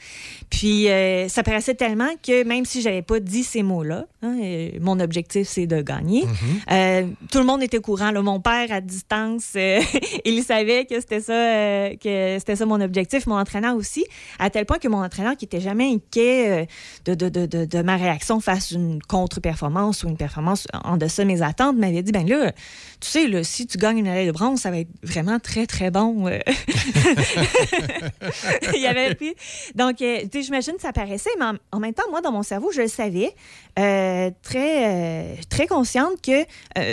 Puis 0.50 0.88
euh, 0.88 1.28
ça 1.28 1.42
paraissait 1.42 1.74
tellement 1.74 2.10
que 2.22 2.44
même 2.44 2.64
si 2.64 2.80
j'avais 2.80 3.02
pas 3.02 3.20
dit 3.20 3.42
ces 3.44 3.62
mots-là, 3.62 4.06
hein, 4.22 4.36
euh, 4.42 4.70
mon 4.80 5.00
objectif, 5.00 5.48
c'est 5.48 5.66
de 5.66 5.82
gagner, 5.82 6.24
euh, 6.70 7.06
tout 7.30 7.38
le 7.38 7.44
monde 7.44 7.62
était 7.62 7.78
au 7.78 7.82
courant. 7.82 8.10
là. 8.10 8.22
Mon 8.22 8.40
père, 8.40 8.70
à 8.70 8.80
distance, 8.80 9.52
euh, 9.56 9.80
il 10.24 10.42
savait 10.42 10.86
que 10.86 11.00
c'était 11.00 11.20
ça, 11.20 11.90
que 11.96 12.36
c'était 12.38 12.56
ça 12.56 12.66
mon 12.66 12.80
objectif. 12.80 13.26
Mon 13.26 13.38
entraîneur 13.38 13.76
aussi, 13.76 14.04
à 14.38 14.50
tel 14.50 14.64
point 14.66 14.78
que 14.78 14.88
mon 14.88 15.02
entraîneur, 15.02 15.36
qui 15.36 15.44
était 15.44 15.60
jamais 15.60 15.90
inquiet 15.92 16.68
de, 17.04 17.14
de, 17.14 17.28
de, 17.28 17.64
de 17.64 17.82
ma 17.82 17.96
réaction 17.96 18.40
face 18.40 18.72
à 18.72 18.76
une 18.76 19.00
contre-performance 19.02 19.73
ou 19.82 20.08
une 20.08 20.16
performance 20.16 20.66
en 20.84 20.96
deçà 20.96 21.22
de 21.22 21.28
mes 21.28 21.42
attentes, 21.42 21.76
m'avait 21.76 22.02
dit, 22.02 22.12
ben 22.12 22.26
là, 22.26 22.52
tu 23.00 23.10
sais, 23.10 23.26
là, 23.26 23.44
si 23.44 23.66
tu 23.66 23.76
gagnes 23.76 23.98
une 23.98 24.06
médaille 24.06 24.26
de 24.26 24.32
bronze, 24.32 24.60
ça 24.60 24.70
va 24.70 24.78
être 24.78 24.88
vraiment 25.02 25.38
très, 25.38 25.66
très 25.66 25.90
bon. 25.90 26.26
euh. 26.26 26.38
il 28.74 28.86
avait 28.86 29.14
pris. 29.14 29.34
Donc, 29.74 30.00
euh, 30.00 30.20
tu 30.22 30.28
sais, 30.32 30.42
j'imagine 30.42 30.74
que 30.74 30.82
ça 30.82 30.92
paraissait, 30.92 31.30
mais 31.38 31.46
en, 31.72 31.80
même 31.80 31.92
temps, 31.92 32.04
moi, 32.10 32.20
dans 32.20 32.32
mon 32.32 32.42
cerveau, 32.42 32.70
je 32.72 32.82
le 32.82 32.88
savais, 32.88 33.34
euh, 33.78 34.30
très, 34.42 35.36
très 35.50 35.66
consciente 35.66 36.20
que 36.22 36.44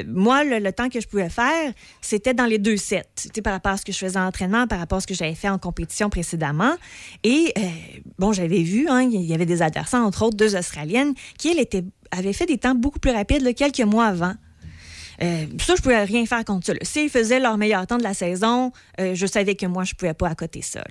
moi, 0.06 0.44
le, 0.44 0.72
temps 0.72 0.90
que 0.90 1.00
je 1.00 1.08
pouvais 1.08 1.30
faire, 1.30 1.74
c'était 2.02 2.34
dans 2.34 2.46
les 2.46 2.58
deux 2.58 2.78
sets, 2.78 3.04
tu 3.16 3.30
sais, 3.34 3.42
par 3.42 3.54
rapport 3.54 3.74
à 3.74 3.78
ce 3.78 3.86
que 3.86 3.92
je 3.92 3.98
faisais 3.98 4.20
en 4.20 4.28
entraînement, 4.28 4.68
par 4.68 4.80
rapport 4.80 4.98
à 4.98 5.02
ce 5.02 5.08
que 5.08 5.14
j'avais 5.14 5.36
fait 5.36 5.50
en 5.50 5.58
compétition 5.58 6.10
précédemment. 6.10 6.76
Et, 7.24 7.54
bon, 8.20 8.34
j'avais 8.34 8.64
vu, 8.64 8.88
hein, 8.90 9.02
il 9.02 9.22
y 9.22 9.34
avait 9.34 9.46
des 9.46 9.62
adversaires, 9.62 10.02
entre 10.02 10.24
autres 10.24 10.38
deux 10.38 10.56
Australiennes, 10.56 11.14
qui, 11.38 11.50
elles, 11.50 11.60
étaient, 11.60 11.84
avaient 12.12 12.34
fait 12.34 12.46
des 12.46 12.58
temps 12.58 12.76
beaucoup 12.76 13.00
plus 13.00 13.12
rapides, 13.12 13.56
quelques 13.56 13.80
mois 13.82 14.06
avant. 14.06 14.34
Euh, 15.22 15.46
ça, 15.60 15.76
je 15.76 15.82
pouvais 15.82 16.04
rien 16.04 16.26
faire 16.26 16.44
contre 16.46 16.68
ça. 16.68 16.74
S'ils 16.82 17.10
faisaient 17.10 17.40
leur 17.40 17.58
meilleur 17.58 17.86
temps 17.86 17.98
de 17.98 18.04
la 18.04 18.14
saison, 18.14 18.72
euh, 19.00 19.14
je 19.14 19.26
savais 19.28 19.56
que 19.56 19.66
moi, 19.66 19.84
je 19.84 19.94
pouvais 19.94 20.14
pas 20.14 20.30
accoter 20.30 20.62
ça. 20.62 20.84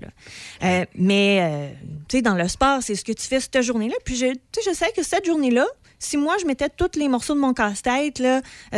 Euh, 0.63 0.85
mais, 0.95 1.75
tu 2.09 2.19
sais, 2.19 2.23
dans 2.23 2.35
le 2.35 2.47
sport, 2.49 2.83
c'est 2.83 2.95
ce 2.95 3.05
que 3.05 3.13
tu 3.13 3.27
fais 3.27 3.41
cette 3.41 3.61
journée-là. 3.63 3.97
Puis, 4.05 4.17
je, 4.17 4.27
je 4.65 4.75
sais 4.75 4.93
que 4.97 5.03
cette 5.03 5.27
journée-là, 5.27 5.67
si 5.99 6.17
moi, 6.17 6.37
je 6.41 6.47
mettais 6.47 6.69
tous 6.69 6.99
les 6.99 7.09
morceaux 7.09 7.35
de 7.35 7.41
mon 7.41 7.53
casse-tête, 7.53 8.23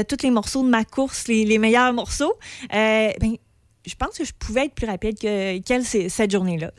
tous 0.09 0.23
les 0.23 0.31
morceaux 0.31 0.63
de 0.63 0.69
ma 0.69 0.85
course, 0.85 1.29
les, 1.29 1.59
meilleurs 1.59 1.93
morceaux, 1.93 2.35
ben, 2.71 3.37
je 3.87 3.95
pense 3.95 4.17
que 4.19 4.25
je 4.25 4.33
pouvais 4.39 4.67
être 4.67 4.75
plus 4.75 4.87
rapide 4.87 5.19
que 5.19 5.59
qu'elle 5.59 5.85
cette 6.09 6.31
journée-là. 6.31 6.71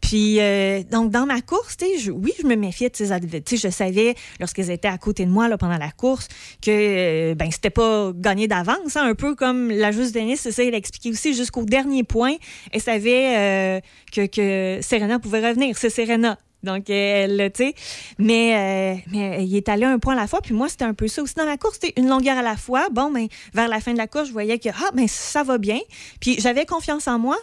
Puis, 0.00 0.40
euh, 0.40 0.82
donc, 0.82 1.10
dans 1.10 1.26
ma 1.26 1.40
course, 1.40 1.76
je- 1.98 2.10
oui, 2.10 2.32
je 2.40 2.46
me 2.46 2.56
méfiais 2.56 2.88
de 2.90 2.96
ces 2.96 3.12
sais, 3.56 3.68
je 3.68 3.72
savais, 3.72 4.14
lorsqu'elles 4.40 4.70
étaient 4.70 4.88
à 4.88 4.98
côté 4.98 5.24
de 5.24 5.30
moi 5.30 5.48
là, 5.48 5.56
pendant 5.58 5.78
la 5.78 5.90
course, 5.90 6.28
que 6.62 6.70
euh, 6.70 7.34
ben, 7.34 7.50
c'était 7.50 7.70
pas 7.70 8.12
gagné 8.14 8.48
d'avance. 8.48 8.96
hein, 8.96 9.04
un 9.08 9.14
peu 9.14 9.34
comme 9.34 9.70
la 9.70 9.92
joueuse 9.92 10.12
de 10.12 10.18
tennis, 10.18 10.40
c'est 10.40 10.52
ça, 10.52 10.62
il 10.64 10.74
a 10.74 10.76
expliqué 10.78 11.10
aussi 11.10 11.34
jusqu'au 11.34 11.64
dernier 11.64 12.02
point. 12.04 12.34
Elle 12.72 12.80
savait 12.80 13.36
euh, 13.36 13.80
que, 14.12 14.26
que 14.26 14.82
Serena 14.82 15.18
pouvait 15.18 15.46
revenir. 15.48 15.76
C'est 15.78 15.90
Serena. 15.90 16.38
Donc, 16.62 16.90
elle, 16.90 17.50
tu 17.52 17.64
sais, 17.64 17.74
mais, 18.18 18.54
euh, 18.54 19.00
mais 19.12 19.44
il 19.44 19.56
est 19.56 19.68
allé 19.68 19.84
un 19.84 19.98
point 19.98 20.14
à 20.14 20.20
la 20.20 20.26
fois. 20.26 20.40
Puis 20.40 20.54
moi, 20.54 20.68
c'était 20.68 20.84
un 20.84 20.94
peu 20.94 21.08
ça 21.08 21.22
aussi 21.22 21.34
dans 21.34 21.46
ma 21.46 21.56
course. 21.56 21.78
Une 21.96 22.08
longueur 22.08 22.38
à 22.38 22.42
la 22.42 22.56
fois. 22.56 22.88
Bon, 22.90 23.10
mais 23.10 23.28
vers 23.54 23.68
la 23.68 23.80
fin 23.80 23.92
de 23.92 23.98
la 23.98 24.06
course, 24.06 24.28
je 24.28 24.32
voyais 24.32 24.58
que, 24.58 24.68
ah, 24.68 24.90
ben 24.94 25.08
ça 25.08 25.42
va 25.42 25.58
bien. 25.58 25.78
Puis 26.20 26.36
j'avais 26.40 26.66
confiance 26.66 27.08
en 27.08 27.18
moi, 27.18 27.36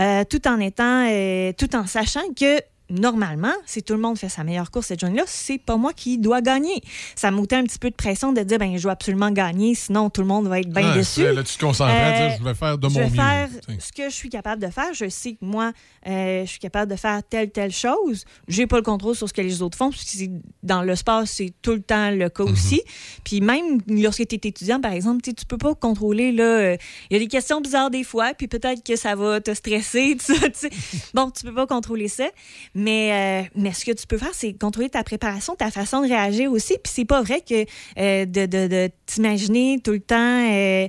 euh, 0.00 0.24
tout 0.28 0.46
en 0.48 0.58
étant, 0.60 1.06
euh, 1.08 1.52
tout 1.56 1.74
en 1.76 1.86
sachant 1.86 2.32
que 2.34 2.60
normalement, 2.92 3.52
si 3.66 3.82
tout 3.82 3.94
le 3.94 3.98
monde 4.00 4.18
fait 4.18 4.28
sa 4.28 4.44
meilleure 4.44 4.70
course 4.70 4.86
cette 4.86 5.00
journée-là, 5.00 5.24
c'est 5.26 5.58
pas 5.58 5.76
moi 5.76 5.92
qui 5.92 6.18
dois 6.18 6.40
gagner. 6.40 6.80
Ça 7.16 7.30
m'ôtait 7.30 7.56
un 7.56 7.64
petit 7.64 7.78
peu 7.78 7.90
de 7.90 7.94
pression 7.96 8.32
de 8.32 8.40
dire, 8.42 8.58
ben, 8.58 8.76
je 8.76 8.82
dois 8.82 8.92
absolument 8.92 9.30
gagner, 9.30 9.74
sinon 9.74 10.10
tout 10.10 10.20
le 10.20 10.26
monde 10.26 10.46
va 10.48 10.60
être 10.60 10.68
bien 10.68 10.90
Ouais, 10.90 10.98
déçu. 10.98 11.22
là, 11.32 11.42
tu 11.42 11.56
te 11.56 11.60
concentrais 11.64 12.00
à 12.02 12.12
dire, 12.12 12.22
Euh, 12.32 12.36
je 12.38 12.44
vais 12.44 12.54
faire 12.54 12.78
de 12.78 12.88
je 12.88 12.94
mon 12.94 13.00
vais 13.00 13.08
mieux, 13.10 13.14
faire 13.16 13.48
tu 13.66 13.74
sais. 13.74 13.80
ce 13.80 13.92
que 13.92 14.04
je 14.10 14.14
suis 14.14 14.28
capable 14.28 14.62
de 14.62 14.68
faire. 14.70 14.92
Je 14.94 15.08
sais 15.08 15.32
que 15.32 15.44
moi, 15.44 15.72
euh, 16.06 16.44
je 16.44 16.50
suis 16.50 16.58
capable 16.60 16.90
de 16.90 16.96
faire 16.96 17.22
telle, 17.28 17.50
telle 17.50 17.72
chose. 17.72 18.24
J'ai 18.48 18.66
pas 18.66 18.76
le 18.76 18.82
contrôle 18.82 19.14
sur 19.16 19.28
ce 19.28 19.32
que 19.32 19.40
les 19.40 19.62
autres 19.62 19.78
font, 19.78 19.90
parce 19.90 20.04
que 20.04 20.24
dans 20.62 20.82
le 20.82 20.94
sport, 20.96 21.22
c'est 21.26 21.52
tout 21.62 21.72
le 21.72 21.82
temps 21.82 22.10
le 22.10 22.28
cas 22.28 22.44
Mhm. 22.44 22.52
aussi. 22.52 22.82
Puis 23.24 23.40
même 23.40 23.80
lorsque 23.88 24.26
tu 24.26 24.34
es 24.34 24.40
étudiant, 24.48 24.80
par 24.80 24.92
exemple, 24.92 25.22
tu 25.22 25.32
peux 25.46 25.58
pas 25.58 25.74
contrôler, 25.74 26.32
là, 26.32 26.44
euh, 26.44 26.76
il 27.10 27.14
y 27.14 27.16
a 27.16 27.18
des 27.20 27.28
questions 27.28 27.60
bizarres 27.60 27.90
des 27.90 28.04
fois, 28.04 28.34
puis 28.34 28.48
peut-être 28.48 28.84
que 28.84 28.96
ça 28.96 29.14
va 29.14 29.40
te 29.40 29.54
stresser, 29.54 30.16
tout 30.26 30.34
ça. 30.52 30.68
Bon, 31.14 31.30
tu 31.30 31.44
peux 31.44 31.54
pas 31.54 31.66
contrôler 31.66 32.08
ça, 32.08 32.28
mais, 32.74 32.81
euh, 32.88 33.42
mais 33.56 33.72
ce 33.72 33.84
que 33.84 33.92
tu 33.92 34.06
peux 34.06 34.18
faire, 34.18 34.30
c'est 34.32 34.52
contrôler 34.54 34.88
ta 34.88 35.02
préparation, 35.04 35.54
ta 35.54 35.70
façon 35.70 36.00
de 36.02 36.08
réagir 36.08 36.50
aussi, 36.50 36.74
puis 36.82 36.92
c'est 36.94 37.04
pas 37.04 37.22
vrai 37.22 37.40
que 37.40 37.64
euh, 37.98 38.24
de, 38.26 38.46
de- 38.46 38.66
de 38.68 38.90
t'imaginer 39.06 39.78
tout 39.84 39.92
le 39.92 40.00
temps 40.00 40.16
euh, 40.50 40.86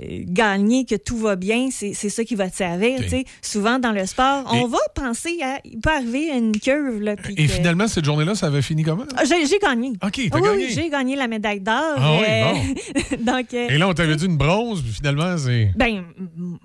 gagner, 0.00 0.84
que 0.84 0.94
tout 0.96 1.16
va 1.16 1.36
bien, 1.36 1.68
c'est 1.70 1.94
ça 1.94 2.24
qui 2.24 2.34
va 2.34 2.48
te 2.50 2.56
servir. 2.56 3.00
Souvent, 3.42 3.78
dans 3.78 3.92
le 3.92 4.04
sport, 4.06 4.44
on 4.52 4.66
Et- 4.66 4.70
va 4.70 4.78
penser 4.94 5.38
à... 5.42 5.58
Il 5.64 5.78
peut 5.80 5.90
arriver 5.90 6.28
une 6.36 6.58
curve, 6.58 7.00
là, 7.00 7.14
Et 7.36 7.46
que- 7.46 7.52
finalement, 7.52 7.88
cette 7.88 8.04
journée-là, 8.04 8.34
ça 8.34 8.46
avait 8.46 8.62
fini 8.62 8.82
comment? 8.82 9.04
Ah, 9.16 9.22
J'ai 9.24 9.58
gagné. 9.58 9.90
OK, 9.90 9.98
t'as 10.02 10.10
oui, 10.22 10.28
gagné. 10.30 10.48
oui, 10.66 10.72
j'ai 10.74 10.88
gagné 10.90 11.16
la 11.16 11.28
médaille 11.28 11.60
d'or. 11.60 11.94
Ah 11.96 12.12
oui, 12.20 12.74
Donc, 13.24 13.54
euh, 13.54 13.68
Et 13.68 13.78
là, 13.78 13.88
on 13.88 13.94
t'avait 13.94 14.16
dit 14.16 14.26
une 14.26 14.36
bronze, 14.36 14.82
puis 14.82 14.92
finalement, 14.92 15.36
c'est. 15.38 15.70
ben, 15.76 16.04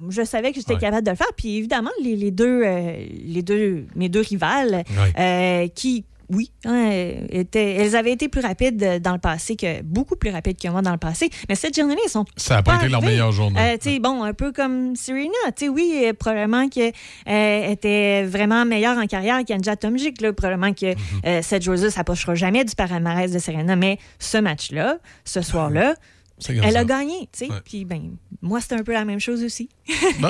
je 0.10 0.24
savais 0.24 0.52
que 0.52 0.58
j'étais 0.58 0.74
Ouais. 0.74 0.80
capable 0.80 1.06
de 1.06 1.12
le 1.12 1.18
faire. 1.18 1.28
Puis 1.38 1.58
évidemment, 1.58 1.90
les, 2.04 2.16
les 2.16 2.32
deux, 2.32 2.62
les 2.64 3.42
deux, 3.42 3.86
mes 3.96 4.10
deux 4.10 4.22
rivales, 4.22 4.49
euh, 5.18 5.68
qui, 5.70 6.06
oui, 6.32 6.52
hein, 6.66 6.92
étaient, 7.32 7.74
elles 7.74 7.96
avaient 7.96 8.12
été 8.12 8.30
plus 8.30 8.42
rapides 8.42 9.02
dans 9.02 9.14
le 9.14 9.20
passé 9.20 9.56
que 9.56 9.82
beaucoup 9.82 10.16
plus 10.16 10.30
rapides 10.30 10.60
que 10.62 10.68
moi 10.68 10.84
dans 10.84 10.92
le 10.92 10.98
passé. 11.00 11.30
Mais 11.48 11.56
cette 11.56 11.76
journée-là, 11.76 12.02
ils 12.06 12.10
sont 12.10 12.26
Ça 12.36 12.58
a 12.58 12.62
pas 12.64 12.76
été 12.76 12.88
leur 12.88 13.02
meilleure 13.02 13.32
journée. 13.32 13.60
Euh, 13.60 14.00
bon, 14.00 14.24
un 14.24 14.34
peu 14.34 14.52
comme 14.52 14.96
Serena. 14.96 15.34
Tu 15.56 15.70
oui, 15.70 16.04
euh, 16.06 16.14
probablement 16.14 16.70
qu'elle 16.70 16.94
était 17.26 18.24
vraiment 18.26 18.64
meilleure 18.66 18.98
en 19.00 19.08
carrière 19.08 19.40
qu'Anja 19.48 19.76
Tomjic. 19.76 20.22
là. 20.22 20.32
Probablement 20.34 20.74
que 20.74 20.90
Mm-hmm. 20.90 20.96
euh, 21.26 21.40
cette 21.42 21.64
joueuse-là 21.64 21.90
s'approchera 21.92 22.36
jamais 22.36 22.64
du 22.64 22.76
palmarès 22.76 23.32
de 23.32 23.40
Serena. 23.40 23.76
Mais 23.76 23.98
ce 24.20 24.38
match-là, 24.38 24.98
ce 25.26 25.42
soir-là, 25.42 25.96
elle 26.48 26.74
ça. 26.74 26.80
a 26.80 26.86
gagné. 26.86 27.30
tu 27.32 27.46
sais. 27.46 27.52
Puis, 27.66 27.86
ben, 27.86 28.12
moi, 28.42 28.62
c'était 28.62 28.76
un 28.76 28.84
peu 28.84 28.94
la 28.94 29.06
même 29.06 29.20
chose 29.20 29.44
aussi. 29.44 29.70
Bon, 30.20 30.28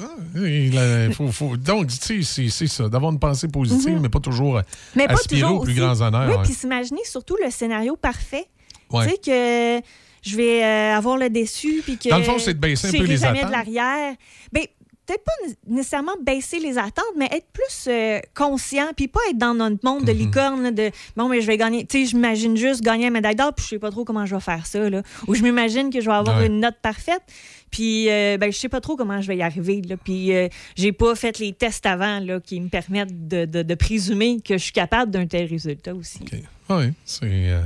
ah, 0.00 0.16
il 0.36 0.76
a- 0.78 1.10
faut- 1.12 1.30
faut- 1.32 1.56
donc, 1.56 1.88
tu 1.88 1.96
sais, 1.96 2.22
c'est- 2.22 2.48
c'est 2.48 2.66
ça, 2.66 2.88
d'avoir 2.88 3.12
une 3.12 3.18
pensée 3.18 3.48
positive, 3.48 3.94
Mhm. 3.96 4.00
mais 4.02 4.08
pas 4.08 4.20
toujours 4.20 4.60
Mais 4.96 5.06
pas 5.06 5.14
aspirer 5.14 5.40
toujours 5.42 5.60
aux 5.60 5.62
plus 5.64 5.72
aussi- 5.72 5.80
grands 5.80 6.00
honneurs. 6.00 6.28
Oui, 6.28 6.34
hein. 6.38 6.42
puis 6.44 6.52
s'imaginer 6.54 7.00
surtout 7.04 7.36
le 7.44 7.50
scénario 7.50 7.96
parfait. 7.96 8.46
Ouais. 8.90 9.06
Tu 9.06 9.10
sais 9.12 9.18
que 9.18 9.86
je 10.22 10.36
vais 10.36 10.62
euh, 10.64 10.96
avoir 10.96 11.16
le 11.16 11.30
déçu 11.30 11.80
puis 11.84 11.96
que 11.98 12.08
Dans 12.10 12.18
le 12.18 12.24
fond, 12.24 12.38
c'est 12.38 12.54
de 12.54 12.58
baisser 12.60 12.88
un 12.88 12.92
peu 12.92 13.04
les 13.04 13.24
attentes. 13.24 13.46
de 13.46 13.50
l'arrière. 13.50 14.14
Ben 14.52 14.64
peut-être 15.06 15.24
pas 15.24 15.32
né- 15.48 15.54
nécessairement 15.76 16.12
baisser 16.24 16.58
les 16.60 16.78
attentes, 16.78 17.04
mais 17.16 17.26
être 17.32 17.46
plus 17.52 17.86
euh, 17.88 18.20
conscient 18.34 18.88
puis 18.96 19.08
pas 19.08 19.20
être 19.30 19.38
dans 19.38 19.54
notre 19.54 19.78
monde 19.84 20.00
Mhm. 20.02 20.06
de 20.06 20.12
licorne 20.12 20.62
là, 20.62 20.70
de 20.70 20.90
bon 21.16 21.28
mais 21.28 21.40
je 21.40 21.46
vais 21.46 21.56
gagner, 21.56 21.84
tu 21.86 22.04
sais, 22.04 22.10
je 22.10 22.16
m'imagine 22.16 22.56
juste 22.56 22.82
gagner 22.82 23.04
la 23.04 23.10
médaille 23.10 23.34
d'or 23.36 23.52
puis 23.54 23.64
je 23.64 23.70
sais 23.70 23.78
pas 23.78 23.90
trop 23.90 24.04
comment 24.04 24.26
je 24.26 24.34
vais 24.34 24.40
faire 24.40 24.64
ça 24.66 24.88
là. 24.90 25.02
Ou 25.26 25.34
je 25.34 25.42
m'imagine 25.42 25.90
que 25.90 26.00
je 26.00 26.06
vais 26.06 26.14
avoir 26.16 26.38
Ouais. 26.38 26.46
une 26.46 26.60
note 26.60 26.76
parfaite. 26.82 27.22
Puis, 27.70 28.10
euh, 28.10 28.36
ben, 28.36 28.52
je 28.52 28.58
sais 28.58 28.68
pas 28.68 28.82
trop 28.82 28.96
comment 28.96 29.22
je 29.22 29.28
vais 29.28 29.36
y 29.38 29.42
arriver. 29.42 29.80
Là. 29.80 29.96
Puis, 29.96 30.34
euh, 30.34 30.48
j'ai 30.76 30.92
pas 30.92 31.14
fait 31.14 31.38
les 31.38 31.54
tests 31.54 31.86
avant 31.86 32.20
là, 32.20 32.38
qui 32.38 32.60
me 32.60 32.68
permettent 32.68 33.28
de, 33.28 33.46
de- 33.46 33.62
de 33.62 33.74
présumer 33.74 34.40
que 34.42 34.58
je 34.58 34.62
suis 34.64 34.72
capable 34.72 35.10
d'un 35.10 35.26
tel 35.26 35.46
résultat 35.48 35.94
aussi. 35.94 36.20
Oui, 36.68 36.84
c'est 37.06 37.22
euh, 37.24 37.60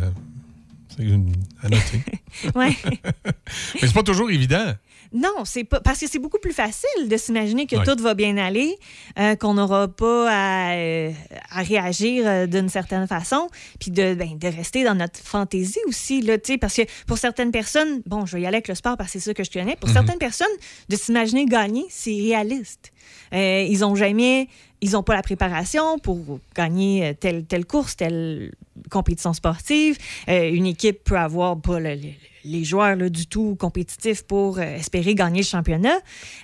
c'est 0.96 1.02
une- 1.02 1.32
à 1.60 1.68
noter. 1.68 2.02
Ouais. 2.54 2.70
mais 3.24 3.32
c'est 3.80 3.92
pas 3.92 4.02
toujours 4.04 4.30
évident. 4.30 4.74
Non, 5.16 5.44
c'est 5.44 5.64
pas 5.64 5.80
parce 5.80 5.98
que 6.00 6.06
c'est 6.08 6.18
beaucoup 6.18 6.38
plus 6.38 6.52
facile 6.52 7.08
de 7.08 7.16
s'imaginer 7.16 7.66
que 7.66 7.76
tout 7.84 8.02
va 8.02 8.12
bien 8.14 8.36
aller, 8.36 8.76
euh, 9.18 9.34
qu'on 9.34 9.54
n'aura 9.54 9.88
pas 9.88 10.28
à, 10.30 10.74
euh, 10.74 11.10
à 11.50 11.62
réagir 11.62 12.24
euh, 12.26 12.46
d'une 12.46 12.68
certaine 12.68 13.06
façon, 13.06 13.48
puis 13.80 13.90
de, 13.90 14.14
ben, 14.14 14.36
de 14.38 14.46
rester 14.48 14.84
dans 14.84 14.94
notre 14.94 15.18
fantaisie 15.18 15.78
aussi, 15.86 16.20
là, 16.20 16.36
parce 16.60 16.74
que 16.76 16.82
pour 17.06 17.16
certaines 17.16 17.50
personnes, 17.50 18.02
bon, 18.04 18.26
je 18.26 18.36
vais 18.36 18.42
y 18.42 18.46
aller 18.46 18.56
avec 18.56 18.68
le 18.68 18.74
sport 18.74 18.96
parce 18.98 19.10
que 19.12 19.18
c'est 19.18 19.24
ça 19.30 19.32
que 19.34 19.42
je 19.42 19.50
connais, 19.50 19.76
pour 19.76 19.88
Mhm. 19.88 19.94
certaines 19.94 20.18
personnes, 20.18 20.46
de 20.90 20.96
s'imaginer 20.96 21.46
gagner, 21.46 21.86
c'est 21.88 22.10
réaliste. 22.14 22.92
Ils 23.32 23.84
ont 23.84 23.94
jamais, 23.94 24.48
ils 24.82 24.90
n'ont 24.92 25.02
pas 25.02 25.14
la 25.14 25.22
préparation 25.22 25.98
pour 25.98 26.38
gagner 26.54 27.14
telle, 27.18 27.44
telle 27.46 27.64
course, 27.64 27.96
telle 27.96 28.52
compétition 28.90 29.32
sportive. 29.32 29.96
Une 30.28 30.66
équipe 30.66 31.02
peut 31.04 31.16
avoir 31.18 31.58
pas 31.60 31.80
le- 31.80 31.94
le- 31.94 32.10
les 32.46 32.64
joueurs 32.64 32.96
là, 32.96 33.08
du 33.08 33.26
tout 33.26 33.56
compétitifs 33.56 34.22
pour 34.22 34.58
euh, 34.58 34.76
espérer 34.76 35.14
gagner 35.14 35.40
le 35.40 35.46
championnat. 35.46 35.98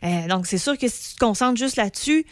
Euh, 0.04 0.26
donc, 0.28 0.46
c'est 0.46 0.58
sûr 0.58 0.76
que 0.76 0.88
si 0.88 1.10
tu 1.10 1.14
te 1.14 1.24
concentres 1.24 1.58
juste 1.58 1.76
là-dessus, 1.76 2.26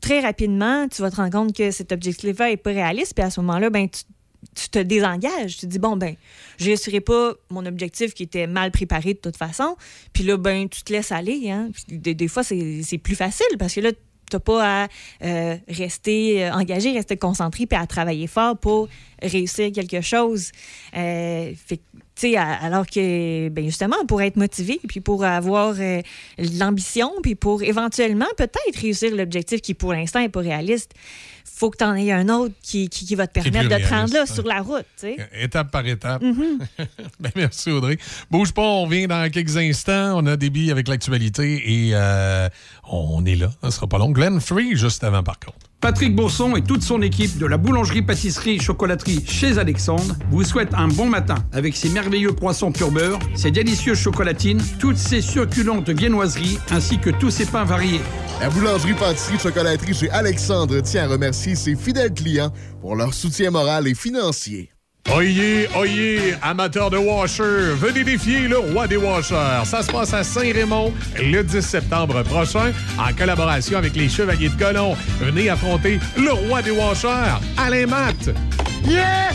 très 0.00 0.20
rapidement, 0.20 0.88
tu 0.88 1.02
vas 1.02 1.10
te 1.10 1.16
rendre 1.16 1.30
compte 1.30 1.54
que 1.54 1.70
cet 1.70 1.92
objectif-là 1.92 2.48
n'est 2.48 2.56
pas 2.56 2.70
réaliste. 2.70 3.14
Puis 3.14 3.24
à 3.24 3.30
ce 3.30 3.40
moment-là, 3.40 3.70
ben, 3.70 3.88
tu, 3.88 4.68
te 4.68 4.78
désengages. 4.78 5.56
Tu 5.56 5.60
te 5.62 5.66
dis, 5.66 5.78
bon, 5.78 5.96
ben, 5.96 6.14
je 6.58 6.66
réussirai 6.66 7.00
pas 7.00 7.34
mon 7.50 7.66
objectif 7.66 8.14
qui 8.14 8.22
était 8.22 8.46
mal 8.46 8.70
préparé 8.70 9.14
de 9.14 9.18
toute 9.18 9.36
façon. 9.36 9.76
Puis 10.12 10.24
là, 10.24 10.36
ben, 10.36 10.68
tu 10.68 10.82
te 10.82 10.92
laisses 10.92 11.12
aller. 11.12 11.50
Hein? 11.50 11.70
Des, 11.88 12.28
fois, 12.28 12.42
c'est 12.44 12.98
plus 13.02 13.16
facile 13.16 13.58
parce 13.58 13.74
que 13.74 13.80
là, 13.80 13.92
tu 13.92 14.36
n'as 14.36 14.40
pas 14.40 14.84
à 14.84 14.88
euh, 15.22 15.56
rester 15.68 16.50
engagé, 16.50 16.92
rester 16.92 17.16
concentré 17.16 17.66
puis 17.66 17.78
à 17.78 17.86
travailler 17.86 18.26
fort 18.26 18.56
pour 18.56 18.88
réussir 19.22 19.70
quelque 19.72 20.00
chose. 20.00 20.50
Alors 22.36 22.86
que, 22.86 23.48
ben 23.48 23.64
justement, 23.64 24.04
pour 24.06 24.22
être 24.22 24.36
motivé, 24.36 24.80
puis 24.88 25.00
pour 25.00 25.24
avoir 25.24 25.74
euh, 25.78 26.00
l'ambition, 26.58 27.10
puis 27.22 27.34
pour 27.34 27.62
éventuellement 27.62 28.26
peut-être 28.36 28.80
réussir 28.80 29.14
l'objectif 29.14 29.60
qui 29.60 29.74
pour 29.74 29.92
l'instant 29.92 30.20
n'est 30.20 30.28
pas 30.28 30.40
réaliste, 30.40 30.92
faut 31.44 31.70
que 31.70 31.76
tu 31.78 31.84
en 31.84 31.94
aies 31.94 32.12
un 32.12 32.28
autre 32.28 32.54
qui, 32.62 32.88
qui, 32.88 33.04
qui 33.06 33.14
va 33.14 33.26
te 33.26 33.40
permettre 33.40 33.68
de 33.68 33.82
te 33.82 33.88
rendre 33.88 34.12
là 34.12 34.26
sur 34.26 34.44
la 34.44 34.60
route. 34.60 34.84
Étape 35.38 35.70
par 35.70 35.86
étape. 35.86 36.22
Mhm. 36.22 36.58
Ben, 37.20 37.30
merci, 37.36 37.70
Audrey. 37.70 37.98
Bouge 38.30 38.52
pas, 38.52 38.62
on 38.62 38.86
vient 38.86 39.06
dans 39.06 39.30
quelques 39.30 39.56
instants. 39.56 40.18
On 40.18 40.26
a 40.26 40.36
des 40.36 40.50
billes 40.50 40.70
avec 40.70 40.88
l'actualité 40.88 41.62
et 41.64 41.90
euh, 41.94 42.48
on 42.90 43.24
est 43.24 43.36
là. 43.36 43.50
Ça 43.62 43.70
sera 43.70 43.86
pas 43.86 43.98
long. 43.98 44.10
Glenn 44.10 44.40
Free, 44.40 44.76
juste 44.76 45.04
avant, 45.04 45.22
par 45.22 45.38
contre. 45.38 45.58
Patrick 45.84 46.16
Bourson 46.16 46.56
et 46.56 46.62
toute 46.62 46.82
son 46.82 47.02
équipe 47.02 47.36
de 47.36 47.44
la 47.44 47.58
boulangerie-pâtisserie-chocolaterie 47.58 49.22
chez 49.26 49.58
Alexandre 49.58 50.16
vous 50.30 50.42
souhaitent 50.42 50.72
un 50.72 50.88
bon 50.88 51.06
matin 51.10 51.34
avec 51.52 51.76
ses 51.76 51.90
merveilleux 51.90 52.32
poissons 52.32 52.72
pur 52.72 52.90
beurre, 52.90 53.18
ses 53.34 53.50
délicieuses 53.50 53.98
chocolatines, 53.98 54.62
toutes 54.78 54.96
ses 54.96 55.20
succulentes 55.20 55.90
viennoiseries 55.90 56.58
ainsi 56.70 56.98
que 56.98 57.10
tous 57.10 57.28
ses 57.28 57.44
pains 57.44 57.64
variés. 57.64 58.00
La 58.40 58.50
boulangerie-pâtisserie-chocolaterie 58.50 59.94
chez 59.94 60.10
Alexandre 60.10 60.80
tient 60.80 61.04
à 61.04 61.06
remercier 61.08 61.54
ses 61.54 61.76
fidèles 61.76 62.12
clients 62.12 62.52
pour 62.80 62.96
leur 62.96 63.14
soutien 63.14 63.50
moral 63.50 63.86
et 63.88 63.94
financier. 63.94 64.70
Oyez, 65.14 65.68
oyez, 65.76 66.34
amateurs 66.42 66.90
de 66.90 66.96
washer, 66.96 67.74
venez 67.76 68.04
défier 68.04 68.48
le 68.48 68.58
roi 68.58 68.88
des 68.88 68.96
washers. 68.96 69.64
Ça 69.64 69.82
se 69.82 69.92
passe 69.92 70.14
à 70.14 70.24
Saint-Raymond 70.24 70.92
le 71.18 71.42
10 71.42 71.60
septembre 71.60 72.22
prochain 72.22 72.72
en 72.98 73.12
collaboration 73.14 73.78
avec 73.78 73.94
les 73.94 74.08
Chevaliers 74.08 74.48
de 74.48 74.58
Colomb. 74.58 74.96
Venez 75.20 75.50
affronter 75.50 76.00
le 76.16 76.32
roi 76.32 76.62
des 76.62 76.70
washers, 76.70 77.38
Alain 77.58 77.86
Matt. 77.86 78.30
Yes! 78.86 79.34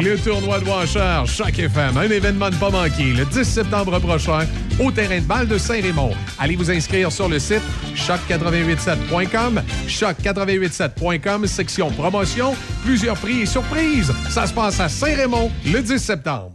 Le 0.00 0.16
tournoi 0.16 0.60
de 0.60 0.64
Washer, 0.64 1.22
Choc 1.26 1.58
FM, 1.58 1.96
un 1.96 2.10
événement 2.10 2.50
ne 2.50 2.56
pas 2.56 2.70
manquer 2.70 3.12
le 3.12 3.24
10 3.24 3.44
septembre 3.44 3.98
prochain 3.98 4.46
au 4.78 4.90
terrain 4.90 5.18
de 5.18 5.24
balle 5.24 5.48
de 5.48 5.58
Saint-Raymond. 5.58 6.12
Allez 6.38 6.56
vous 6.56 6.70
inscrire 6.70 7.10
sur 7.10 7.28
le 7.28 7.38
site 7.38 7.62
choc887.com, 7.96 9.62
choc887.com, 9.88 11.46
section 11.46 11.90
promotion, 11.90 12.54
plusieurs 12.84 13.16
prix 13.16 13.40
et 13.40 13.46
surprises. 13.46 14.12
Ça 14.30 14.46
se 14.46 14.52
passe 14.52 14.78
à 14.78 14.88
Saint-Raymond 14.88 15.50
le 15.66 15.80
10 15.80 15.98
septembre. 15.98 16.52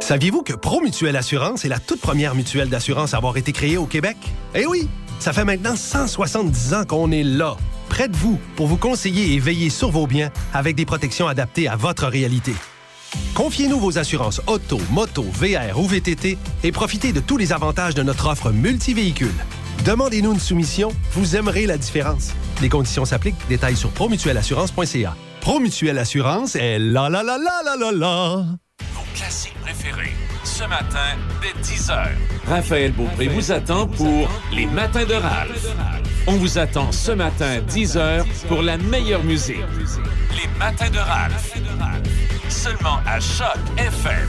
Saviez-vous 0.00 0.42
que 0.42 0.52
Promutuelle 0.52 1.16
Assurance 1.16 1.64
est 1.64 1.68
la 1.68 1.78
toute 1.78 2.00
première 2.00 2.34
mutuelle 2.34 2.68
d'assurance 2.68 3.14
à 3.14 3.18
avoir 3.18 3.36
été 3.36 3.52
créée 3.52 3.76
au 3.76 3.86
Québec? 3.86 4.16
Eh 4.54 4.66
oui! 4.66 4.88
Ça 5.20 5.32
fait 5.32 5.44
maintenant 5.44 5.76
170 5.76 6.74
ans 6.74 6.84
qu'on 6.84 7.12
est 7.12 7.22
là, 7.22 7.56
près 7.92 8.08
de 8.08 8.16
vous, 8.16 8.40
pour 8.56 8.68
vous 8.68 8.78
conseiller 8.78 9.34
et 9.34 9.38
veiller 9.38 9.68
sur 9.68 9.90
vos 9.90 10.06
biens 10.06 10.30
avec 10.54 10.76
des 10.76 10.86
protections 10.86 11.28
adaptées 11.28 11.68
à 11.68 11.76
votre 11.76 12.06
réalité. 12.06 12.54
Confiez-nous 13.34 13.78
vos 13.78 13.98
assurances 13.98 14.40
auto, 14.46 14.80
moto, 14.90 15.22
VR 15.34 15.78
ou 15.78 15.86
VTT 15.86 16.38
et 16.64 16.72
profitez 16.72 17.12
de 17.12 17.20
tous 17.20 17.36
les 17.36 17.52
avantages 17.52 17.94
de 17.94 18.02
notre 18.02 18.28
offre 18.30 18.50
multivéhicule. 18.50 19.34
Demandez-nous 19.84 20.32
une 20.32 20.40
soumission, 20.40 20.90
vous 21.10 21.36
aimerez 21.36 21.66
la 21.66 21.76
différence. 21.76 22.32
Les 22.62 22.70
conditions 22.70 23.04
s'appliquent, 23.04 23.46
détails 23.50 23.76
sur 23.76 23.90
promutuelleassurance.ca. 23.90 25.14
Promutuelle 25.42 25.98
Assurance 25.98 26.56
est 26.56 26.78
la 26.78 27.10
la 27.10 27.22
la 27.22 27.36
la 27.36 27.62
la 27.62 27.76
la 27.76 27.92
la. 27.92 28.36
Vos 28.94 29.04
classiques 29.14 29.60
préférés, 29.60 30.14
ce 30.44 30.64
matin, 30.64 31.16
dès 31.40 31.60
10h. 31.62 32.08
Raphaël 32.48 32.92
Beaupré 32.92 33.28
vous 33.28 33.52
attend 33.52 33.86
pour 33.86 34.28
Les 34.52 34.66
Matins 34.66 35.04
de 35.04 35.14
Ralph. 35.14 35.66
On 36.26 36.32
vous 36.32 36.58
attend 36.58 36.92
ce 36.92 37.12
matin 37.12 37.60
10h 37.68 38.24
pour 38.48 38.62
la 38.62 38.76
meilleure 38.76 39.24
musique. 39.24 39.56
Les 40.30 40.48
matins 40.58 40.90
de 40.90 40.98
Ralph. 40.98 41.52
Seulement 42.48 42.98
à 43.06 43.18
Choc 43.18 43.56
FM. 43.76 44.28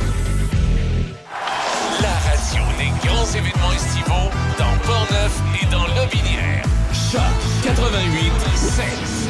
La 2.02 2.10
radio 2.10 2.64
des 2.78 3.08
grands 3.08 3.26
événements 3.26 3.74
estivaux 3.74 4.30
dans 4.58 4.78
Portneuf 4.86 5.42
et 5.62 5.66
dans 5.68 5.88
Lobinière. 5.88 6.64
Choc 7.12 7.22
88 7.64 8.32
7. 8.56 9.23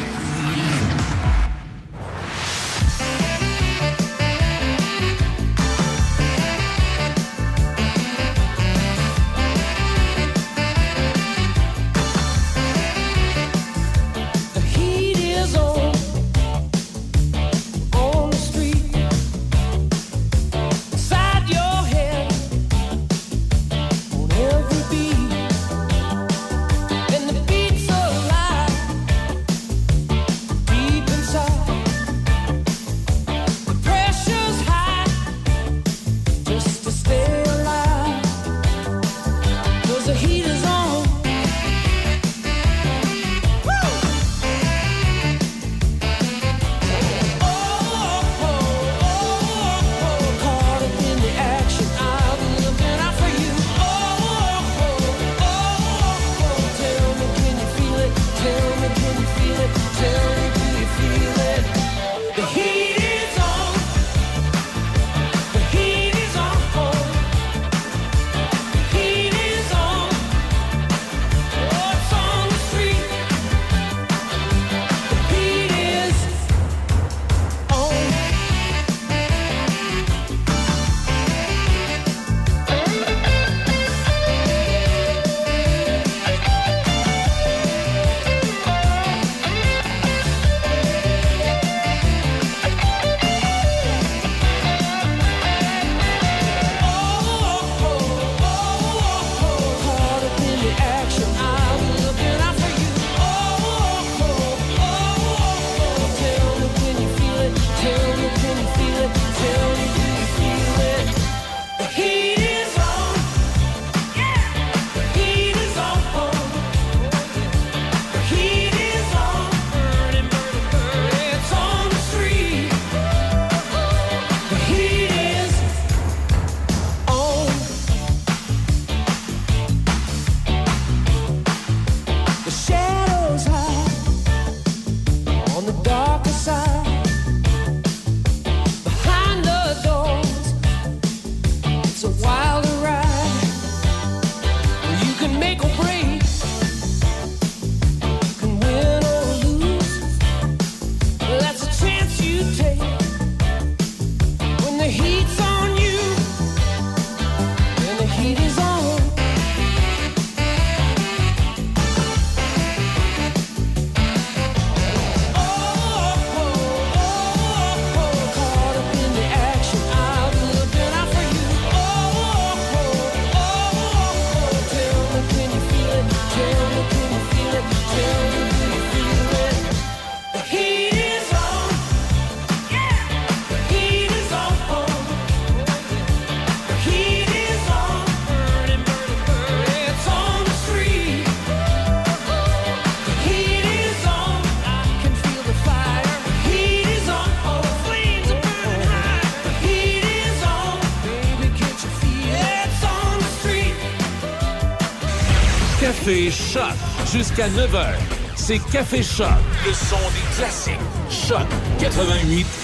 Jusqu'à 207.24 207.48
9h. 207.48 207.94
C'est 208.36 208.58
Café 208.70 209.02
Choc, 209.02 209.26
le 209.66 209.72
son 209.72 209.96
des 209.96 210.36
classiques. 210.36 210.74
Choc 211.08 211.46
88 211.78 212.44
7. 212.44 212.63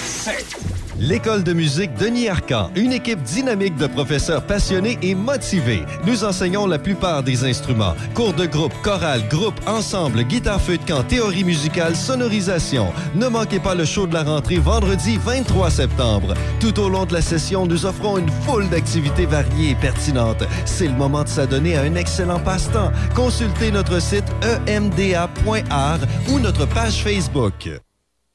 L'école 0.99 1.43
de 1.45 1.55
musique 1.55 1.95
Denis 1.95 2.29
Arcan, 2.29 2.71
une 2.77 2.93
équipe 2.93 3.23
dynamique 3.23 3.77
de 3.77 3.87
professeurs 3.87 4.45
passionnés 4.45 4.99
et 5.01 5.15
motivés. 5.15 5.83
Nous 6.05 6.25
enseignons 6.25 6.67
la 6.67 6.79
plupart 6.79 7.23
des 7.23 7.45
instruments. 7.45 7.95
Cours 8.15 8.35
de 8.35 8.45
groupe, 8.45 8.75
chorale, 8.83 9.27
groupe, 9.31 9.59
ensemble, 9.67 10.25
guitare 10.25 10.61
feu 10.61 10.77
de 10.77 10.85
camp, 10.85 11.03
théorie 11.05 11.45
musicale, 11.45 11.97
sonorisation. 11.97 12.93
Ne 13.15 13.29
manquez 13.29 13.61
pas 13.61 13.75
le 13.75 13.87
show 13.87 14.07
de 14.07 14.13
la 14.13 14.23
rentrée 14.23 14.59
vendredi 14.59 15.19
23 15.25 15.71
septembre. 15.71 16.35
Tout 16.61 16.79
au 16.79 16.91
long 16.91 17.07
de 17.07 17.15
la 17.15 17.23
session, 17.23 17.67
nous 17.67 17.87
offrons 17.87 18.19
une 18.19 18.31
foule 18.43 18.69
d'activités 18.69 19.25
variées 19.25 19.71
et 19.71 19.77
pertinentes. 19.77 20.45
C'est 20.67 20.89
le 20.89 20.95
moment 20.95 21.25
de 21.25 21.29
s'adonner 21.29 21.79
à 21.79 21.83
un 21.83 21.95
excellent 21.95 22.41
passe-temps. 22.41 22.93
Consultez 23.15 23.71
notre 23.71 24.03
site 24.03 24.27
emda.art 24.69 26.01
ou 26.29 26.39
notre 26.39 26.67
page 26.67 27.03
Facebook. 27.03 27.71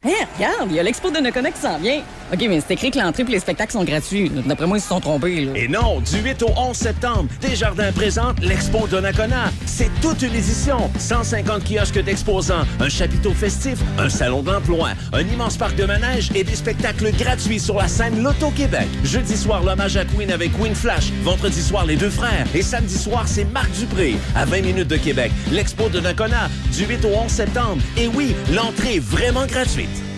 Hé, 0.05 0.13
regarde, 0.37 0.69
il 0.69 0.75
y 0.75 0.79
a 0.79 0.83
l'expo 0.83 1.09
de 1.09 1.17
Nakona 1.19 1.49
qui 1.49 1.59
s'en 1.59 1.77
vient. 1.79 2.01
OK, 2.33 2.43
mais 2.49 2.59
c'est 2.59 2.73
écrit 2.73 2.89
que 2.89 2.97
l'entrée 2.97 3.23
et 3.27 3.31
les 3.31 3.39
spectacles 3.39 3.73
sont 3.73 3.83
gratuits. 3.83 4.31
D'après 4.47 4.65
moi, 4.65 4.77
ils 4.77 4.81
se 4.81 4.87
sont 4.87 4.99
trompés. 4.99 5.47
Et 5.55 5.67
non, 5.67 5.99
du 6.01 6.17
8 6.17 6.41
au 6.41 6.49
11 6.57 6.75
septembre, 6.75 7.29
Desjardins 7.39 7.91
présente 7.91 8.39
l'Expo 8.41 8.87
Donnacona. 8.87 9.51
C'est 9.67 9.91
toute 10.01 10.23
une 10.23 10.33
édition. 10.33 10.89
150 10.97 11.63
kiosques 11.63 12.03
d'exposants, 12.03 12.65
un 12.79 12.89
chapiteau 12.89 13.31
festif, 13.31 13.77
un 13.99 14.09
salon 14.09 14.41
d'emploi, 14.41 14.89
un 15.13 15.21
immense 15.21 15.55
parc 15.57 15.75
de 15.75 15.85
manège 15.85 16.31
et 16.33 16.43
des 16.43 16.55
spectacles 16.55 17.11
gratuits 17.11 17.59
sur 17.59 17.75
la 17.75 17.87
scène 17.87 18.23
Loto-Québec. 18.23 18.87
Jeudi 19.03 19.37
soir, 19.37 19.63
l'hommage 19.63 19.95
à 19.95 20.05
Queen 20.05 20.31
avec 20.31 20.51
Queen 20.59 20.73
Flash. 20.73 21.11
Vendredi 21.23 21.61
soir, 21.61 21.85
les 21.85 21.95
deux 21.95 22.09
frères. 22.09 22.47
Et 22.55 22.63
samedi 22.63 22.97
soir, 22.97 23.27
c'est 23.27 23.45
Marc 23.45 23.69
Dupré. 23.79 24.15
À 24.35 24.45
20 24.45 24.61
minutes 24.61 24.87
de 24.87 24.97
Québec, 24.97 25.31
l'Expo 25.51 25.89
de 25.89 25.99
Nakona, 25.99 26.49
du 26.73 26.85
8 26.85 27.05
au 27.05 27.19
11 27.19 27.31
septembre. 27.31 27.81
Et 27.97 28.07
oui, 28.07 28.35
l'entrée 28.51 28.95
est 28.95 28.99
vraiment 28.99 29.45
gratuite. 29.45 30.14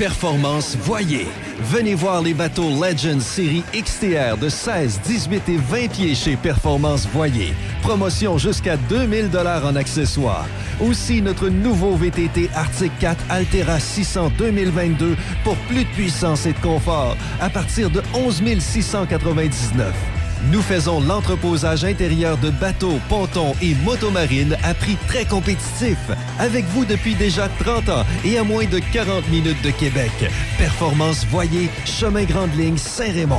Performance 0.00 0.76
Voyer. 0.76 1.26
Venez 1.58 1.94
voir 1.94 2.20
les 2.20 2.34
bateaux 2.34 2.68
Legends 2.68 3.20
série 3.20 3.62
XTR 3.72 4.36
de 4.36 4.50
16, 4.50 5.00
18 5.04 5.48
et 5.48 5.56
20 5.56 5.88
pieds 5.88 6.14
chez 6.14 6.36
Performance 6.36 7.06
Voyer. 7.08 7.54
Promotion 7.80 8.36
jusqu'à 8.36 8.76
2000 8.76 9.30
dollars 9.30 9.64
en 9.64 9.76
accessoires. 9.76 10.46
Aussi 10.80 11.22
notre 11.22 11.48
nouveau 11.48 11.96
VTT 11.96 12.50
Arctic 12.54 12.92
4 12.98 13.24
Altera 13.30 13.80
600 13.80 14.32
2022 14.36 15.16
pour 15.44 15.56
plus 15.68 15.84
de 15.84 15.90
puissance 15.90 16.44
et 16.44 16.52
de 16.52 16.60
confort 16.60 17.16
à 17.40 17.48
partir 17.48 17.88
de 17.88 18.02
11 18.14 18.42
699. 18.58 20.19
Nous 20.48 20.62
faisons 20.62 21.00
l'entreposage 21.00 21.84
intérieur 21.84 22.38
de 22.38 22.48
bateaux, 22.48 22.98
pontons 23.10 23.52
et 23.60 23.74
motomarines 23.84 24.56
à 24.62 24.72
prix 24.72 24.96
très 25.06 25.26
compétitif. 25.26 25.98
Avec 26.38 26.64
vous 26.66 26.86
depuis 26.86 27.14
déjà 27.14 27.48
30 27.60 27.88
ans 27.90 28.04
et 28.24 28.38
à 28.38 28.44
moins 28.44 28.64
de 28.64 28.78
40 28.78 29.28
minutes 29.28 29.62
de 29.62 29.70
Québec. 29.70 30.10
Performance 30.56 31.26
Voyer, 31.26 31.68
Chemin 31.84 32.24
Grande 32.24 32.54
Ligne, 32.56 32.78
Saint-Raymond. 32.78 33.36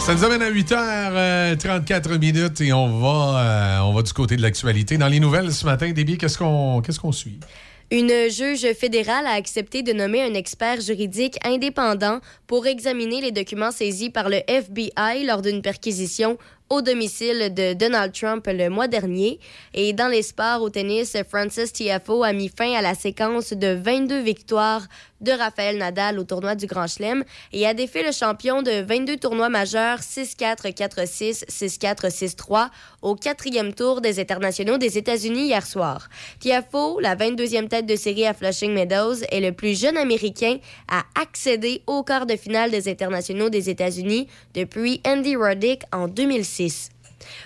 Ça 0.00 0.14
nous 0.14 0.24
amène 0.24 0.42
à 0.42 0.50
8h34 0.50 2.18
minutes 2.18 2.60
et 2.62 2.72
on 2.72 2.98
va, 3.00 3.38
euh, 3.38 3.78
on 3.80 3.92
va 3.92 4.02
du 4.02 4.12
côté 4.12 4.36
de 4.36 4.42
l'actualité. 4.42 4.96
Dans 4.96 5.08
les 5.08 5.20
nouvelles 5.20 5.52
ce 5.52 5.66
matin, 5.66 5.92
Déby, 5.92 6.16
qu'est-ce 6.16 6.38
qu'on 6.38 6.80
qu'est-ce 6.80 7.00
qu'on 7.00 7.12
suit? 7.12 7.38
Une 7.90 8.30
juge 8.30 8.72
fédérale 8.72 9.26
a 9.26 9.32
accepté 9.32 9.82
de 9.82 9.92
nommer 9.92 10.22
un 10.22 10.34
expert 10.34 10.80
juridique 10.80 11.38
indépendant 11.44 12.20
pour 12.46 12.66
examiner 12.66 13.20
les 13.20 13.30
documents 13.30 13.70
saisis 13.70 14.10
par 14.10 14.28
le 14.28 14.40
FBI 14.48 15.24
lors 15.24 15.42
d'une 15.42 15.62
perquisition 15.62 16.38
au 16.70 16.80
domicile 16.82 17.52
de 17.52 17.74
Donald 17.74 18.12
Trump 18.12 18.46
le 18.46 18.68
mois 18.68 18.88
dernier. 18.88 19.38
Et 19.74 19.92
dans 19.92 20.08
les 20.08 20.22
sports 20.22 20.62
au 20.62 20.70
tennis, 20.70 21.16
Francis 21.28 21.72
Tiafoe 21.72 22.24
a 22.24 22.32
mis 22.32 22.48
fin 22.48 22.72
à 22.72 22.82
la 22.82 22.94
séquence 22.94 23.52
de 23.52 23.74
22 23.74 24.20
victoires 24.20 24.82
de 25.20 25.32
Rafael 25.32 25.78
Nadal 25.78 26.18
au 26.18 26.24
tournoi 26.24 26.54
du 26.54 26.66
Grand 26.66 26.86
Chelem 26.86 27.24
et 27.52 27.66
a 27.66 27.72
défait 27.72 28.02
le 28.02 28.12
champion 28.12 28.62
de 28.62 28.82
22 28.82 29.16
tournois 29.16 29.48
majeurs 29.48 30.00
6-4, 30.00 30.72
4-6, 30.74 31.46
6-4, 31.46 32.10
6-3 32.10 32.68
au 33.00 33.14
quatrième 33.14 33.72
tour 33.72 34.00
des 34.02 34.20
internationaux 34.20 34.76
des 34.76 34.98
États-Unis 34.98 35.46
hier 35.46 35.66
soir. 35.66 36.08
Tiafoe, 36.40 37.00
la 37.00 37.16
22e 37.16 37.68
tête 37.68 37.86
de 37.86 37.96
série 37.96 38.26
à 38.26 38.34
Flushing 38.34 38.72
Meadows, 38.74 39.22
est 39.30 39.40
le 39.40 39.52
plus 39.52 39.78
jeune 39.78 39.96
Américain 39.96 40.58
à 40.88 41.04
accéder 41.20 41.82
au 41.86 42.02
quart 42.02 42.26
de 42.26 42.36
finale 42.36 42.70
des 42.70 42.88
internationaux 42.88 43.48
des 43.48 43.70
États-Unis 43.70 44.28
depuis 44.54 45.00
Andy 45.06 45.36
Roddick 45.36 45.82
en 45.92 46.08
2006. 46.08 46.53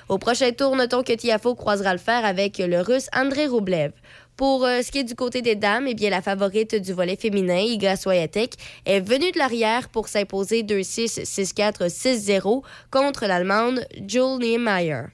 Au 0.09 0.19
prochain 0.19 0.51
tour, 0.53 0.75
notons 0.77 1.03
que 1.03 1.13
Tiafoe 1.13 1.55
croisera 1.55 1.93
le 1.93 1.99
fer 1.99 2.25
avec 2.25 2.59
le 2.59 2.81
Russe 2.81 3.09
Andrei 3.15 3.47
Rublev. 3.47 3.93
Pour 4.37 4.65
euh, 4.65 4.83
ce 4.83 4.93
qui 4.93 4.99
est 4.99 5.05
du 5.05 5.17
côté 5.17 5.43
des 5.43 5.57
dames, 5.57 5.87
eh 5.89 5.95
bien, 5.95 6.11
la 6.11 6.23
favorite 6.23 6.77
du 6.77 6.93
volet 6.93 7.17
féminin, 7.17 7.59
Iga 7.59 7.97
Swiatek, 7.97 8.55
est 8.87 9.01
venue 9.01 9.33
de 9.33 9.39
l'arrière 9.39 9.89
pour 9.89 10.07
s'imposer 10.07 10.63
2-6, 10.63 11.25
6-4, 11.25 11.89
6-0 11.89 12.63
contre 12.91 13.27
l'Allemande 13.27 13.85
Jules 14.07 14.39
Niemeyer. 14.39 15.07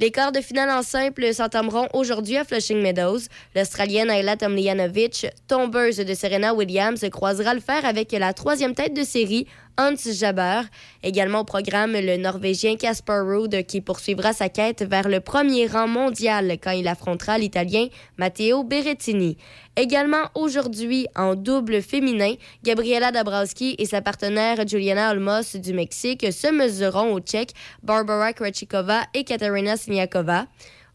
Les 0.00 0.12
quarts 0.12 0.30
de 0.30 0.40
finale 0.40 0.70
en 0.70 0.82
simple 0.82 1.32
s'entameront 1.34 1.88
aujourd'hui 1.92 2.36
à 2.36 2.44
Flushing 2.44 2.80
Meadows. 2.80 3.18
L'Australienne 3.56 4.10
Ayla 4.10 4.36
Tomljanovic, 4.36 5.26
tombeuse 5.48 5.96
de 5.96 6.14
Serena 6.14 6.54
Williams, 6.54 7.04
croisera 7.10 7.52
le 7.52 7.60
fer 7.60 7.84
avec 7.84 8.12
la 8.12 8.32
troisième 8.32 8.74
tête 8.74 8.94
de 8.94 9.02
série, 9.02 9.48
Hans 9.78 9.94
Jabber. 10.12 10.62
Également 11.04 11.40
au 11.40 11.44
programme, 11.44 11.92
le 11.92 12.16
Norvégien 12.16 12.76
Casper 12.76 13.20
Ruud 13.24 13.64
qui 13.64 13.80
poursuivra 13.80 14.32
sa 14.32 14.48
quête 14.48 14.82
vers 14.82 15.08
le 15.08 15.20
premier 15.20 15.68
rang 15.68 15.86
mondial 15.86 16.58
quand 16.60 16.72
il 16.72 16.88
affrontera 16.88 17.38
l'Italien 17.38 17.86
Matteo 18.16 18.64
Berrettini. 18.64 19.36
Également 19.76 20.30
aujourd'hui, 20.34 21.06
en 21.14 21.36
double 21.36 21.80
féminin, 21.80 22.34
Gabriela 22.64 23.12
Dabrowski 23.12 23.76
et 23.78 23.86
sa 23.86 24.02
partenaire 24.02 24.66
Juliana 24.66 25.12
Olmos 25.12 25.54
du 25.54 25.72
Mexique 25.72 26.32
se 26.32 26.52
mesureront 26.52 27.14
aux 27.14 27.20
Tchèques 27.20 27.54
Barbara 27.84 28.32
Krejcikova 28.32 29.02
et 29.14 29.22
Katerina 29.22 29.76
Siniakova. 29.76 30.46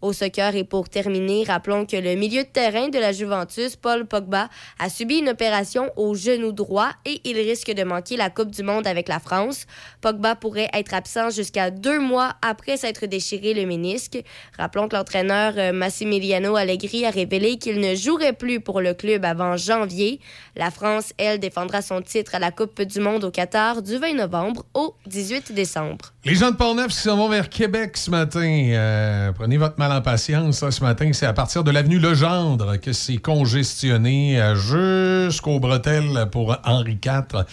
Au 0.04 0.12
soccer 0.12 0.54
et 0.58 0.66
pour 0.66 0.90
terminer, 0.90 1.46
rappelons 1.46 1.86
que 1.86 1.96
le 1.96 2.16
milieu 2.16 2.44
de 2.44 2.48
terrain 2.50 2.90
de 2.90 3.00
la 3.00 3.14
Juventus, 3.14 3.78
Paul 3.78 4.06
Pogba, 4.06 4.50
a 4.78 4.90
subi 4.90 5.20
une 5.20 5.30
opération 5.30 5.92
au 5.96 6.14
genou 6.14 6.52
droit 6.52 6.90
et 7.06 7.22
il 7.24 7.38
risque 7.38 7.72
de 7.72 7.86
manquer 7.86 8.18
la 8.18 8.30
Coupe 8.30 8.52
du 8.52 8.64
Monde 8.64 8.86
avec 8.86 9.08
la 9.08 9.22
France. 9.22 9.66
Pogba 10.02 10.36
pourrait 10.36 10.68
être 10.74 10.94
absent 10.94 11.30
jusqu'à 11.30 11.72
deux 11.72 12.02
mois 12.02 12.34
après 12.42 12.76
s'être 12.76 13.06
déchiré 13.06 13.54
le 13.54 13.66
ménisque. 13.66 14.22
Rappelons 14.58 14.90
que 14.90 14.98
l'entraîneur 14.98 15.54
euh, 15.56 15.72
Massimiliano 15.72 16.58
Allegri 16.58 17.06
a 17.06 17.10
révélé 17.10 17.58
qu'il 17.58 17.80
ne 17.80 17.96
jouerait 17.96 18.34
plus 18.34 18.60
pour 18.60 18.82
le 18.82 18.94
club 18.94 19.24
avant 19.24 19.56
janvier. 19.56 20.20
La 20.58 20.70
France, 20.70 21.14
elle, 21.18 21.40
défendra 21.40 21.82
son 21.82 22.02
titre 22.02 22.36
à 22.36 22.40
la 22.40 22.52
Coupe 22.52 22.82
du 22.82 23.00
Monde 23.00 23.24
au 23.24 23.32
Qatar 23.32 23.82
du 23.82 23.96
20 23.96 24.16
novembre 24.16 24.66
au 24.74 24.96
18 25.06 25.54
décembre. 25.54 26.12
Les 26.26 26.36
gens 26.36 26.52
de 26.52 26.58
Port-Neuf 26.58 26.92
s'en 26.92 27.16
vont 27.16 27.30
vers 27.30 27.48
Québec 27.48 27.96
ce 27.96 28.12
matin, 28.12 28.42
euh, 28.44 29.32
prenez 29.32 29.56
votre 29.56 29.80
mal 29.80 29.93
en 29.94 30.02
patience. 30.02 30.62
là, 30.62 30.72
ce 30.72 30.84
matin, 30.84 31.12
c'est 31.14 31.26
à 31.26 31.34
partir 31.34 31.64
de 31.64 31.72
l'avenue 31.72 32.00
Legendre 32.00 32.80
que 32.80 32.94
c'est 32.94 33.18
congestionné 33.18 34.42
euh, 34.42 34.56
jusqu'aux 34.56 35.60
bretelles 35.60 36.28
pour 36.32 36.58
Henri 36.64 37.00
IV. 37.04 37.44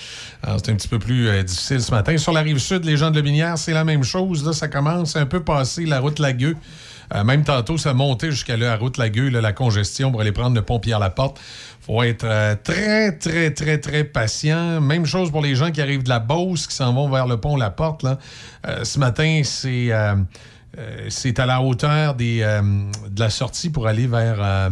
C'est 0.45 0.71
un 0.71 0.75
petit 0.75 0.89
peu 0.89 0.99
plus 0.99 1.29
euh, 1.29 1.43
difficile 1.43 1.83
ce 1.83 1.91
matin. 1.91 2.17
Sur 2.17 2.33
la 2.33 2.41
rive 2.41 2.59
sud, 2.59 2.85
les 2.85 2.97
gens 2.97 3.11
de 3.11 3.17
Lobinière, 3.17 3.59
c'est 3.59 3.73
la 3.73 3.85
même 3.85 4.03
chose. 4.03 4.45
Là, 4.45 4.53
ça 4.53 4.69
commence 4.69 5.17
un 5.17 5.27
peu 5.27 5.41
passé 5.41 5.85
la 5.85 6.01
route 6.01 6.19
Lagueux. 6.19 6.57
Euh, 7.15 7.25
même 7.25 7.45
tantôt, 7.45 7.77
ça 7.77 7.93
montait 7.93 8.31
jusqu'à 8.31 8.57
la 8.57 8.77
route 8.77 8.97
Lagueux, 8.97 9.29
la 9.29 9.53
congestion 9.53 10.11
pour 10.11 10.21
aller 10.21 10.33
prendre 10.33 10.55
le 10.55 10.63
pont 10.63 10.79
Pierre-Laporte. 10.79 11.39
faut 11.81 12.03
être 12.03 12.27
très, 12.63 13.13
très, 13.13 13.51
très, 13.51 13.79
très 13.79 14.05
patient. 14.05 14.81
Même 14.81 15.05
chose 15.05 15.31
pour 15.31 15.43
les 15.43 15.55
gens 15.55 15.71
qui 15.71 15.83
arrivent 15.83 16.05
de 16.05 16.09
la 16.09 16.21
Beauce, 16.21 16.67
qui 16.67 16.75
s'en 16.75 16.95
vont 16.95 17.11
vers 17.11 17.27
le 17.27 17.37
pont 17.37 17.57
Laporte. 17.57 18.03
Là. 18.03 18.19
Ce 18.83 18.99
matin, 18.99 19.43
c'est... 19.45 19.91
euh, 20.79 21.07
c'est 21.09 21.41
à 21.41 21.47
la 21.47 21.63
hauteur 21.63 22.15
des, 22.15 22.43
euh, 22.43 22.63
de 23.09 23.21
la 23.21 23.31
sortie 23.31 23.71
pour 23.71 23.89
aller 23.89 24.07
vers, 24.07 24.37
euh, 24.39 24.71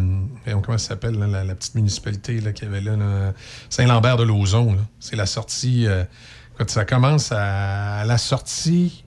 comment 0.63 0.79
ça 0.79 0.91
s'appelle, 0.91 1.19
la, 1.19 1.55
petite 1.55 1.75
municipalité 1.75 2.39
qu'il 2.53 2.65
y 2.65 2.69
avait 2.69 2.81
là, 2.81 2.97
là, 2.97 3.33
Saint-Lambert 3.69 4.17
de 4.17 4.23
Lauzon. 4.23 4.75
là. 4.75 4.83
C'est 5.01 5.17
la 5.17 5.27
sortie, 5.27 5.87
quand 6.57 6.71
ça 6.71 6.85
commence 6.85 7.33
à, 7.33 8.05
la 8.05 8.19
sortie 8.19 9.05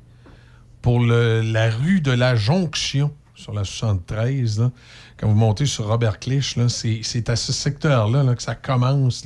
pour 0.81 0.99
la 0.99 1.69
rue 1.69 2.01
de 2.01 2.11
la 2.11 2.35
Jonction, 2.35 3.13
sur 3.35 3.53
la 3.53 3.63
73, 3.63 4.59
là. 4.59 4.71
Quand 5.21 5.27
vous 5.27 5.35
montez 5.35 5.67
sur 5.67 5.87
Robert 5.87 6.19
Clich, 6.19 6.57
c'est 6.67 7.29
à 7.29 7.35
ce 7.35 7.53
secteur-là 7.53 8.23
là, 8.23 8.33
que 8.33 8.41
ça 8.41 8.55
commence. 8.55 9.23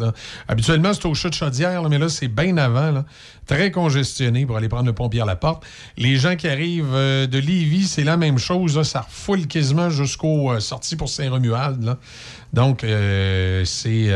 Habituellement, 0.48 0.94
c'est 0.94 1.06
au 1.06 1.14
chat 1.14 1.30
de 1.30 1.34
Chaudière, 1.34 1.88
mais 1.90 1.98
là, 1.98 2.10
c'est 2.10 2.28
bien 2.28 2.58
avant. 2.58 3.06
Très 3.46 3.72
congestionné 3.72 4.46
pour 4.46 4.58
aller 4.58 4.68
prendre 4.68 4.88
le 4.88 4.94
pont 4.94 5.08
Pierre-Laporte. 5.08 5.64
Les 5.98 6.18
gens 6.18 6.36
qui 6.36 6.48
arrivent 6.48 6.96
euh, 6.96 7.28
de 7.28 7.38
Lévis, 7.38 7.88
c'est 7.88 8.04
la 8.04 8.18
même 8.18 8.40
chose. 8.40 8.82
Ça 8.82 9.02
refoule 9.02 9.46
quasiment 9.48 9.90
jusqu'aux 9.90 10.52
euh, 10.52 10.60
sorties 10.60 10.96
pour 10.96 11.10
Saint-Romuald. 11.10 11.96
Donc, 12.54 12.84
euh, 12.84 13.64
c'est... 13.66 14.12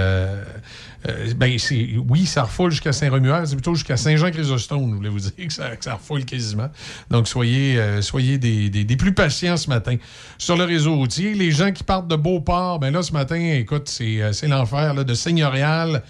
euh, 1.07 1.33
ben, 1.35 1.57
c'est- 1.59 1.89
oui, 2.09 2.25
ça 2.25 2.43
refoule 2.43 2.71
jusqu'à 2.71 2.91
Saint-Romuald, 2.91 3.45
c'est 3.47 3.55
plutôt 3.55 3.73
jusqu'à 3.75 3.95
Saint-Jean-Chrysostome, 3.95 4.89
je 4.91 4.95
voulais 4.95 5.09
vous 5.09 5.19
dire 5.19 5.31
que 5.35 5.53
ça, 5.53 5.69
ça 5.79 5.93
refoule 5.93 6.25
quasiment. 6.25 6.69
Donc, 7.09 7.27
soyez, 7.27 7.77
euh, 7.79 8.01
soyez 8.01 8.37
des, 8.37 8.69
des- 8.69 8.97
plus 8.97 9.13
patients 9.13 9.55
ce 9.57 9.69
matin. 9.69 9.95
Sur 10.37 10.57
le 10.57 10.65
réseau 10.65 10.95
routier, 10.95 11.33
les 11.33 11.51
gens 11.51 11.71
qui 11.71 11.83
partent 11.83 12.07
de 12.09 12.15
Beauport, 12.17 12.79
ben 12.79 12.91
là, 12.91 13.01
ce 13.01 13.13
matin, 13.13 13.35
écoute, 13.37 13.87
c'est 13.87 14.21
euh, 14.21 14.33
c'est 14.33 14.47
l'enfer, 14.47 14.93
de 15.05 15.13
Seigneurial 15.13 16.03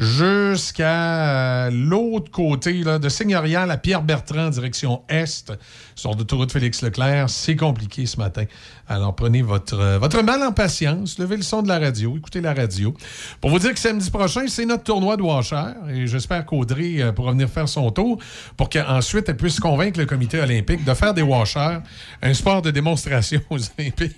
jusqu'à 0.00 1.66
euh, 1.66 1.70
l'autre 1.70 2.30
côté, 2.30 2.72
là, 2.82 2.98
de 2.98 3.10
Seigneurial 3.10 3.70
à 3.70 3.76
Pierre-Bertrand, 3.76 4.48
direction 4.48 5.02
Est, 5.10 5.52
sur 5.94 6.14
l'autoroute 6.14 6.50
Félix-Leclerc. 6.50 7.28
C'est 7.28 7.54
compliqué 7.54 8.06
ce 8.06 8.16
matin. 8.16 8.44
Alors, 8.88 9.14
prenez 9.14 9.42
votre, 9.42 9.78
euh, 9.78 9.98
votre 9.98 10.22
mal 10.22 10.42
en 10.42 10.52
patience, 10.52 11.18
levez 11.18 11.36
le 11.36 11.42
son 11.42 11.60
de 11.60 11.68
la 11.68 11.78
radio, 11.78 12.16
écoutez 12.16 12.40
la 12.40 12.54
radio. 12.54 12.94
Pour 13.42 13.50
vous 13.50 13.58
dire 13.58 13.74
que 13.74 13.78
samedi 13.78 14.10
prochain, 14.10 14.46
c'est 14.48 14.64
notre 14.64 14.84
tournoi 14.84 15.18
de 15.18 15.22
washer 15.22 15.74
et 15.92 16.06
j'espère 16.06 16.46
qu'Audrey 16.46 17.02
euh, 17.02 17.12
pourra 17.12 17.32
venir 17.32 17.50
faire 17.50 17.68
son 17.68 17.90
tour 17.90 18.18
pour 18.56 18.70
qu'ensuite 18.70 19.28
elle 19.28 19.36
puisse 19.36 19.60
convaincre 19.60 20.00
le 20.00 20.06
comité 20.06 20.40
olympique 20.40 20.82
de 20.82 20.94
faire 20.94 21.12
des 21.12 21.22
washers 21.22 21.78
un 22.22 22.32
sport 22.34 22.62
de 22.62 22.70
démonstration 22.70 23.40
aux 23.50 23.58
Olympiques. 23.78 24.16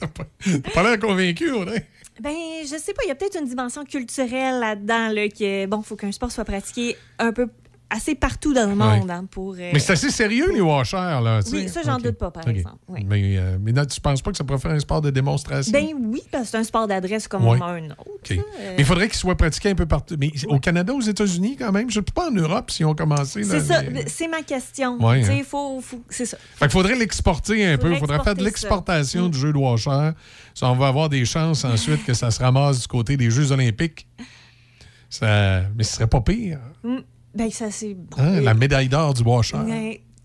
T'as 0.00 0.08
pas, 0.08 0.24
pas 0.74 0.82
l'air 0.82 0.98
convaincu, 0.98 1.52
Audrey? 1.52 1.86
Ben, 2.20 2.34
je 2.62 2.76
sais 2.76 2.92
pas, 2.94 3.02
il 3.04 3.08
y 3.08 3.10
a 3.12 3.14
peut-être 3.14 3.38
une 3.38 3.46
dimension 3.46 3.84
culturelle 3.84 4.58
là-dedans, 4.58 5.08
là, 5.12 5.28
que, 5.28 5.66
bon, 5.66 5.82
faut 5.82 5.94
qu'un 5.96 6.10
sport 6.10 6.32
soit 6.32 6.44
pratiqué 6.44 6.96
un 7.18 7.32
peu 7.32 7.48
assez 7.90 8.14
partout 8.14 8.52
dans 8.52 8.68
le 8.68 8.74
monde 8.74 9.10
hein, 9.10 9.24
pour. 9.30 9.54
euh, 9.54 9.70
Mais 9.72 9.78
c'est 9.78 9.92
assez 9.94 10.10
sérieux, 10.10 10.52
les 10.52 10.60
washers, 10.60 10.96
là. 10.96 11.40
Oui, 11.52 11.68
ça, 11.68 11.80
j'en 11.84 11.96
doute 11.98 12.18
pas, 12.18 12.30
par 12.30 12.46
exemple. 12.48 12.76
Oui. 12.88 13.04
Mais, 13.08 13.36
euh, 13.38 13.56
mais 13.60 13.72
tu 13.86 14.00
penses 14.00 14.20
pas 14.20 14.30
que 14.30 14.36
ça 14.36 14.44
pourrait 14.44 14.58
faire 14.58 14.72
un 14.72 14.78
sport 14.78 15.00
de 15.00 15.10
démonstration? 15.10 15.72
Ben 15.72 15.86
oui, 15.98 16.20
parce 16.30 16.44
que 16.44 16.50
c'est 16.50 16.56
un 16.58 16.64
sport 16.64 16.86
d'adresse 16.86 17.28
comme 17.28 17.46
Ouais. 17.46 17.58
un 17.62 17.84
autre. 17.90 18.04
Euh. 18.30 18.34
Mais 18.58 18.74
il 18.78 18.84
faudrait 18.84 19.08
qu'il 19.08 19.16
soit 19.16 19.36
pratiqué 19.36 19.70
un 19.70 19.74
peu 19.74 19.86
partout. 19.86 20.16
Mais 20.18 20.30
au 20.48 20.58
Canada, 20.58 20.92
aux 20.92 21.00
États-Unis, 21.00 21.56
quand 21.58 21.72
même. 21.72 21.90
Je 21.90 22.00
ne 22.00 22.04
sais 22.04 22.12
pas 22.12 22.28
en 22.28 22.32
Europe 22.32 22.70
si 22.70 22.84
on 22.84 22.94
commencé. 22.94 23.42
C'est 23.42 23.60
ça, 23.60 23.82
mais- 23.82 24.04
c'est 24.06 24.28
ma 24.28 24.42
question. 24.42 25.02
Ouais, 25.02 25.24
hein. 25.24 25.42
faut, 25.46 25.80
faut- 25.80 26.02
c'est 26.10 26.26
ça. 26.26 26.36
Fait 26.56 26.66
qu'il 26.66 26.72
faudrait 26.72 26.96
l'exporter 26.96 27.64
un 27.66 27.78
peu. 27.78 27.90
Il 27.92 27.98
faudrait 27.98 28.22
faire 28.22 28.34
de 28.34 28.44
l'exportation 28.44 29.28
du 29.28 29.38
jeu 29.38 29.52
de 29.52 29.58
washer. 29.58 30.10
Ça, 30.54 30.68
on 30.70 30.74
va 30.76 30.88
avoir 30.88 31.08
des 31.08 31.24
chances 31.24 31.64
ensuite 31.64 32.04
que 32.04 32.12
ça 32.14 32.30
se 32.30 32.40
ramasse 32.42 32.80
du 32.82 32.86
côté 32.88 33.16
des 33.16 33.30
Jeux 33.30 33.52
olympiques. 33.52 34.06
Ça... 35.08 35.62
Mais 35.76 35.84
ce 35.84 35.94
serait 35.94 36.06
pas 36.06 36.20
pire. 36.20 36.58
Mm. 36.84 36.96
Ben, 37.34 37.50
ça, 37.50 37.70
c'est 37.70 37.96
hein, 38.16 38.40
La 38.40 38.54
médaille 38.54 38.88
d'or 38.88 39.14
du 39.14 39.22
washer. 39.22 39.56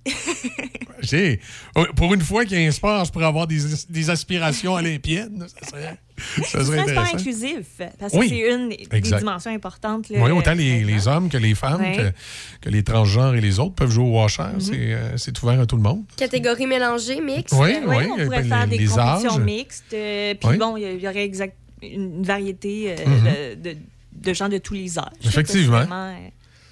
J'ai- 1.02 1.40
oh, 1.76 1.86
Pour 1.96 2.14
une 2.14 2.22
fois 2.22 2.46
qu'il 2.46 2.60
y 2.60 2.66
a 2.66 2.68
un 2.68 2.72
sport, 2.72 3.04
je 3.06 3.12
pourrais 3.12 3.26
avoir 3.26 3.46
des, 3.48 3.60
des 3.90 4.10
aspirations 4.10 4.74
olympiennes. 4.74 5.46
Ça 5.62 5.68
serait, 5.70 5.98
ça 6.18 6.42
C'est 6.46 6.64
serait 6.66 6.80
un 6.80 6.88
sport 6.88 7.16
inclusif, 7.20 7.66
parce 8.00 8.14
que 8.14 8.18
Oui, 8.18 8.30
c'est 8.30 8.54
une 8.54 8.70
des 8.70 8.88
exact. 8.92 9.20
dimensions 9.20 9.52
importantes. 9.52 10.10
là, 10.10 10.22
Oui, 10.22 10.32
autant 10.32 10.54
les, 10.54 10.84
les 10.84 11.08
hommes 11.08 11.30
que 11.30 11.38
les 11.38 11.56
femmes, 11.56 11.82
Ouais. 11.82 12.14
que, 12.62 12.68
que 12.68 12.70
les 12.70 12.84
transgenres 12.84 13.36
et 13.36 13.42
les 13.42 13.60
autres 13.60 13.76
peuvent 13.76 13.92
jouer 13.92 14.06
au 14.06 14.12
washer. 14.22 14.44
Mhm. 14.54 14.60
C'est, 14.62 14.94
euh, 14.94 15.18
c'est 15.18 15.42
ouvert 15.44 15.60
à 15.60 15.66
tout 15.66 15.76
le 15.78 15.84
monde. 15.84 16.04
Catégorie 16.16 16.68
mélangée, 16.68 17.20
mixte. 17.22 17.54
Oui, 17.58 17.76
Oui, 17.86 17.96
oui, 17.98 18.06
on 18.12 18.20
euh, 18.20 18.24
pourrait 18.26 18.42
ben, 18.44 18.48
faire 18.50 18.66
les- 18.68 18.78
des 18.78 18.86
compétitions 18.86 19.32
âges. 19.32 19.40
mixtes. 19.40 19.94
euh, 19.94 20.34
Puis 20.36 20.58
bon, 20.58 20.78
il 20.78 20.84
y, 20.84 21.04
y 21.04 21.08
aurait 21.08 21.24
exact, 21.26 21.56
une 21.82 22.24
variété 22.24 22.92
euh, 22.98 23.06
Mhm. 23.06 23.62
de, 23.62 23.70
de- 23.72 23.78
de 24.14 24.34
gens 24.34 24.48
de 24.48 24.58
tous 24.58 24.74
les 24.74 24.98
âges. 25.00 25.06
Effectivement. 25.26 25.86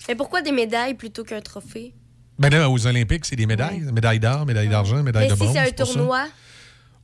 Mais 0.07 0.15
pourquoi 0.15 0.41
des 0.41 0.51
médailles 0.51 0.93
plutôt 0.95 1.23
qu'un 1.23 1.41
trophée? 1.41 1.93
Ben 2.39 2.49
là, 2.49 2.69
aux 2.69 2.87
Olympiques, 2.87 3.25
c'est 3.25 3.35
des 3.35 3.45
médailles. 3.45 3.81
Médaille 3.93 4.19
d'or, 4.19 4.45
médaille 4.45 4.67
d'argent, 4.69 5.03
médaille 5.03 5.25
Mais 5.25 5.29
de 5.29 5.35
si 5.35 5.39
bronze. 5.43 5.53
c'est 5.53 5.59
un 5.59 5.85
ça. 5.85 5.93
tournoi, 5.93 6.27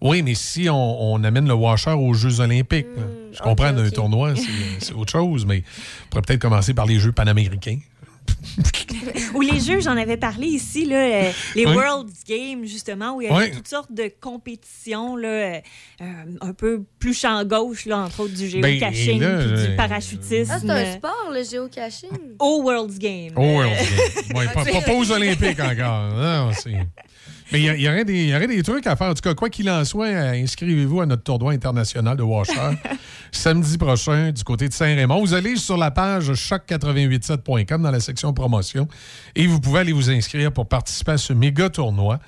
Oui, 0.02 0.22
mais 0.24 0.34
si 0.34 0.70
on, 0.70 1.14
on 1.14 1.24
amène 1.24 1.48
le 1.48 1.54
washer 1.54 1.92
aux 1.92 2.14
Jeux 2.14 2.40
olympiques, 2.40 2.88
là, 2.96 3.04
je 3.34 3.40
comprends 3.40 3.72
d'un 3.72 3.90
tournoi, 3.90 4.36
c'est, 4.36 4.46
c'est 4.80 4.94
autre 4.94 5.12
chose, 5.12 5.46
mais 5.46 5.64
on 6.06 6.10
pourrait 6.10 6.22
peut-être 6.24 6.42
commencer 6.42 6.74
par 6.74 6.86
les 6.88 7.00
Jeux 7.00 7.12
panaméricains. 7.12 7.80
Ou 9.36 9.42
les 9.42 9.60
jeux, 9.60 9.80
j'en 9.80 9.96
avais 9.98 10.18
parlé 10.18 10.48
ici, 10.48 10.86
là, 10.86 10.96
euh, 10.98 11.32
les 11.56 11.66
Oui. 11.66 11.76
World 11.76 12.10
Games, 12.28 12.66
justement, 12.66 13.16
où 13.16 13.22
il 13.22 13.26
y 13.28 13.32
avait 13.32 13.46
Oui. 13.46 13.52
toutes 13.52 13.68
sortes 13.68 13.92
de 13.92 14.12
compétitions, 14.20 15.16
là, 15.16 15.28
euh, 15.28 15.60
euh, 16.02 16.06
un 16.42 16.54
peu 16.54 16.84
plus 17.00 17.14
champ 17.14 17.44
gauche, 17.46 17.86
là, 17.86 18.00
entre 18.00 18.22
autres 18.22 18.34
du 18.34 18.60
Ben, 18.60 18.72
géocaching, 18.80 19.22
là, 19.22 19.38
puis 19.40 19.48
euh, 19.52 19.68
du 19.68 19.76
parachutisme. 19.76 20.52
ah, 20.54 20.60
c'est 20.62 20.70
un 20.70 20.94
sport, 20.94 21.30
le 21.34 21.44
géocaching. 21.44 22.10
Au 22.40 22.62
World 22.64 22.98
Games. 22.98 23.32
Oh, 23.36 23.42
World 23.42 23.74
Games. 23.74 24.24
Ouais, 24.36 24.46
pas, 24.54 24.64
pas- 24.66 24.82
pas 24.82 24.94
aux 24.94 25.12
Olympiques 25.12 25.60
encore. 25.60 26.10
Non, 26.16 26.52
c'est- 26.54 26.72
Mais 27.52 27.62
il 27.62 27.80
y, 27.80 27.84
y 27.84 27.90
aurait 27.90 28.04
des, 28.48 28.64
trucs 28.64 28.86
à 28.88 28.96
faire. 28.96 29.08
En 29.08 29.14
tout 29.14 29.22
cas, 29.22 29.34
quoi 29.34 29.50
qu'il 29.50 29.70
en 29.70 29.86
soit, 29.86 30.08
euh, 30.08 30.44
inscrivez-vous 30.44 31.02
à 31.02 31.06
notre 31.06 31.24
tournoi 31.24 31.54
international 31.54 32.18
de 32.18 32.24
Washer 32.24 32.54
samedi 33.32 33.78
prochain 33.78 34.32
du 34.32 34.44
côté 34.44 34.68
de 34.68 34.74
Saint-Raymond. 34.74 35.22
Vous 35.22 35.34
allez 35.34 35.56
sur 35.56 35.78
la 35.78 35.92
page 35.92 36.32
choc887.com 36.32 37.82
dans 37.82 37.92
la 37.92 38.00
section 38.00 38.34
promotion 38.34 38.88
et 39.36 39.48
vous 39.48 39.60
pouvez 39.62 39.80
aller 39.80 39.94
vous 39.94 40.10
inscrire 40.10 40.52
pour 40.52 40.68
participer 40.68 41.14
à 41.14 41.18
ce 41.18 41.34
méga 41.34 41.70
tournoi. 41.70 42.20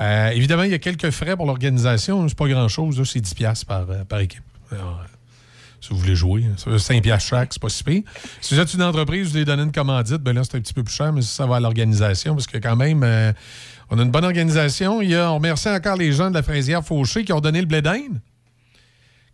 Euh, 0.00 0.30
évidemment, 0.30 0.62
il 0.62 0.70
y 0.70 0.74
a 0.74 0.78
quelques 0.78 1.10
frais 1.10 1.36
pour 1.36 1.46
l'organisation. 1.46 2.28
C'est 2.28 2.38
pas 2.38 2.48
grand-chose. 2.48 3.02
C'est 3.04 3.20
10$ 3.20 3.34
piastres 3.34 3.66
par, 3.66 3.90
euh, 3.90 4.04
par 4.04 4.20
équipe. 4.20 4.42
Alors, 4.70 5.02
si 5.80 5.90
vous 5.90 5.98
voulez 5.98 6.16
jouer, 6.16 6.44
hein. 6.44 6.54
ça 6.56 6.70
fait 6.70 6.78
5 6.78 7.02
piastres 7.02 7.28
chaque, 7.28 7.52
c'est 7.52 7.62
pas 7.62 7.68
si 7.68 7.84
pire. 7.84 8.02
Si 8.40 8.54
vous 8.54 8.60
êtes 8.60 8.74
une 8.74 8.82
entreprise, 8.82 9.26
vous 9.26 9.32
voulez 9.32 9.44
donner 9.44 9.62
une 9.62 9.72
commandite, 9.72 10.16
ben 10.16 10.34
là, 10.34 10.42
c'est 10.44 10.56
un 10.56 10.60
petit 10.60 10.74
peu 10.74 10.82
plus 10.82 10.94
cher, 10.94 11.12
mais 11.12 11.22
ça 11.22 11.46
va 11.46 11.56
à 11.56 11.60
l'organisation, 11.60 12.34
parce 12.34 12.46
que 12.46 12.58
quand 12.58 12.76
même, 12.76 13.02
euh, 13.04 13.32
on 13.90 13.98
a 13.98 14.02
une 14.02 14.10
bonne 14.10 14.24
organisation. 14.24 15.02
Il 15.02 15.10
y 15.10 15.14
a, 15.14 15.30
on 15.30 15.36
remercie 15.36 15.68
encore 15.68 15.96
les 15.96 16.12
gens 16.12 16.30
de 16.30 16.34
la 16.34 16.42
fraisière 16.42 16.84
Fauché 16.84 17.24
qui 17.24 17.32
ont 17.32 17.40
donné 17.40 17.60
le 17.60 17.66
blé 17.66 17.82
d'Inde, 17.82 18.20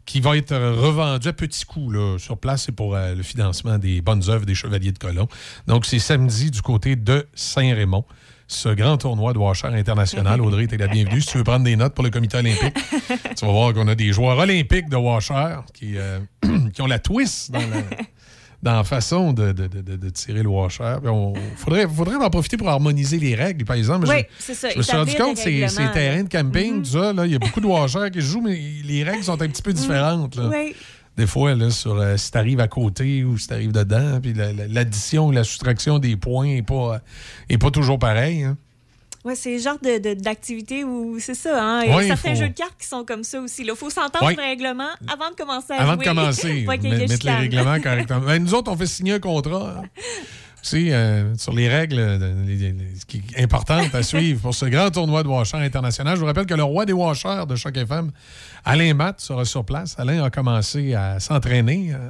qui 0.07 0.21
va 0.21 0.37
être 0.37 0.55
revendu 0.55 1.29
à 1.29 1.33
petits 1.33 1.65
coups, 1.65 1.95
là, 1.95 2.19
sur 2.19 2.39
place. 2.39 2.65
C'est 2.67 2.73
pour 2.73 2.95
euh, 2.95 3.15
le 3.15 3.23
financement 3.23 3.79
des 3.79 4.01
bonnes 4.01 4.29
œuvres 4.29 4.47
des 4.47 4.55
Chevaliers 4.55 4.93
de 4.93 4.99
Colomb. 4.99 5.29
Donc, 5.67 5.87
c'est 5.87 5.99
samedi 5.99 6.51
du 6.51 6.63
côté 6.63 6.97
de 6.97 7.27
Saint-Raymond. 7.35 8.05
Ce 8.47 8.69
grand 8.69 8.99
tournoi 8.99 9.33
de 9.33 9.39
Washer 9.39 9.69
international. 9.69 10.41
Audrey, 10.43 10.67
t'es 10.67 10.77
la 10.77 10.87
bienvenue. 10.87 11.21
Si 11.21 11.29
tu 11.29 11.39
veux 11.39 11.45
prendre 11.45 11.65
des 11.65 11.77
notes 11.77 11.95
pour 11.95 12.05
le 12.05 12.11
comité 12.11 12.37
olympique, 12.37 12.75
tu 13.37 13.47
vas 13.47 13.53
voir 13.53 13.73
qu'on 13.73 13.89
a 13.89 13.95
des 13.95 14.13
joueurs 14.13 14.39
olympiques 14.39 14.91
de 14.91 14.97
Washer 14.97 15.57
qui, 15.73 15.97
euh, 15.97 16.21
qui 16.75 16.83
ont 16.83 16.87
la 16.87 16.99
twist 16.99 17.51
dans 17.51 17.61
la, 17.61 17.67
dans 18.65 18.73
la 18.77 18.83
façon 18.85 19.33
de, 19.33 19.53
de- 19.53 19.67
de- 19.69 20.09
tirer 20.11 20.43
le 20.43 20.49
washer. 20.49 20.97
Il 21.05 21.41
faudrait, 21.57 21.87
faudrait 21.87 22.17
en 22.17 22.31
profiter 22.31 22.57
pour 22.57 22.69
harmoniser 22.71 23.19
les 23.19 23.35
règles, 23.35 23.65
par 23.65 23.77
exemple. 23.77 24.07
Oui, 24.09 24.25
Je- 24.49 24.55
ça, 24.55 24.71
Je 24.71 24.79
me 24.79 24.83
suis 24.83 24.97
rendu 24.97 25.15
compte, 25.15 25.37
ces, 25.37 25.69
ces 25.69 25.91
terrains 25.93 26.23
de 26.25 26.29
camping, 26.31 26.83
tout 26.83 26.91
ça, 26.99 27.13
là, 27.13 27.27
il 27.27 27.33
y 27.33 27.35
a 27.35 27.39
beaucoup 27.39 27.61
de 27.61 27.67
washers 27.67 28.11
qui 28.11 28.21
se 28.23 28.27
jouent, 28.27 28.41
mais 28.41 28.59
les 28.85 29.05
règles 29.05 29.23
sont 29.23 29.41
un 29.41 29.49
petit 29.49 29.63
peu 29.63 29.73
différentes. 29.75 30.37
là. 30.37 30.49
Oui. 30.51 30.75
Des 31.17 31.27
fois, 31.29 31.55
là, 31.55 31.71
sur, 31.71 31.95
euh, 31.95 32.17
si 32.17 32.33
tu 32.33 32.39
arrives 32.39 32.59
à 32.59 32.67
côté 32.67 33.23
ou 33.23 33.39
si 33.39 33.47
tu 33.47 33.55
arrives 33.55 33.71
dedans, 33.71 34.19
puis 34.21 34.33
la- 34.33 34.53
la- 34.53 34.67
l'addition 34.67 35.27
ou 35.29 35.31
la 35.31 35.45
soustraction 35.45 36.01
des 36.01 36.17
points 36.17 36.47
n'est 36.47 36.63
pas, 36.63 37.01
est 37.49 37.59
pas 37.59 37.71
toujours 37.71 37.99
pareille. 38.01 38.43
hein. 38.43 38.57
Ouais, 39.25 39.35
c'est 39.35 39.53
le 39.55 39.59
genre 39.59 39.79
de- 39.83 39.99
de- 39.99 40.21
d'activité 40.21 40.85
où 40.85 41.19
c'est 41.19 41.35
ça. 41.35 41.63
Hein? 41.63 41.83
Il 41.85 41.89
y 41.89 41.93
a 41.93 41.97
Ouais, 41.97 42.07
certains 42.09 42.31
faut- 42.35 42.41
jeux 42.43 42.49
de 42.51 42.55
cartes 42.55 42.75
qui 42.79 42.87
sont 42.87 43.05
comme 43.07 43.25
ça 43.25 43.41
aussi. 43.41 43.63
Il 43.63 43.75
faut 43.75 43.89
s'entendre 43.89 44.27
Ouais. 44.27 44.35
sur 44.35 44.43
le 44.43 44.49
règlement 44.49 44.91
avant 45.11 45.31
de 45.31 45.35
commencer 45.35 45.73
à 45.73 45.77
Avant 45.83 45.95
jouer. 45.95 46.05
de 46.05 46.09
commencer, 46.11 46.67
mettre 46.67 47.25
les 47.27 47.33
règlements 47.33 47.81
correctement. 47.81 48.21
Ben, 48.27 48.43
nous 48.43 48.53
autres, 48.55 48.71
on 48.71 48.77
fait 48.77 48.87
signer 48.87 49.15
un 49.15 49.19
contrat. 49.21 49.77
hein. 49.79 49.83
Tu 50.63 50.71
sais, 50.71 50.95
euh, 50.95 51.35
sur 51.37 51.53
les 51.53 51.69
règles 51.69 51.99
euh, 51.99 52.45
les- 52.47 52.57
les- 52.57 52.73
les- 52.73 52.97
ce 52.99 53.05
qui 53.05 53.23
est 53.37 53.43
importante 53.43 53.95
à 53.95 54.03
suivre 54.03 54.41
pour 54.41 54.55
ce 54.55 54.65
grand 54.67 54.91
tournoi 54.91 55.23
de 55.23 55.29
Washer 55.29 55.59
international. 55.59 56.15
Je 56.17 56.21
vous 56.21 56.27
rappelle 56.27 56.47
que 56.47 56.55
le 56.55 56.63
roi 56.63 56.87
des 56.87 56.95
Washers 56.95 57.45
de 57.47 57.55
Choc 57.55 57.77
FM, 57.77 58.11
Alain 58.65 58.95
Matt, 58.95 59.21
sera 59.21 59.45
sur 59.45 59.65
place. 59.65 59.95
Alain 59.99 60.25
a 60.25 60.31
commencé 60.31 60.95
à 60.95 61.21
s'entraîner 61.21 61.93
euh, 61.93 62.09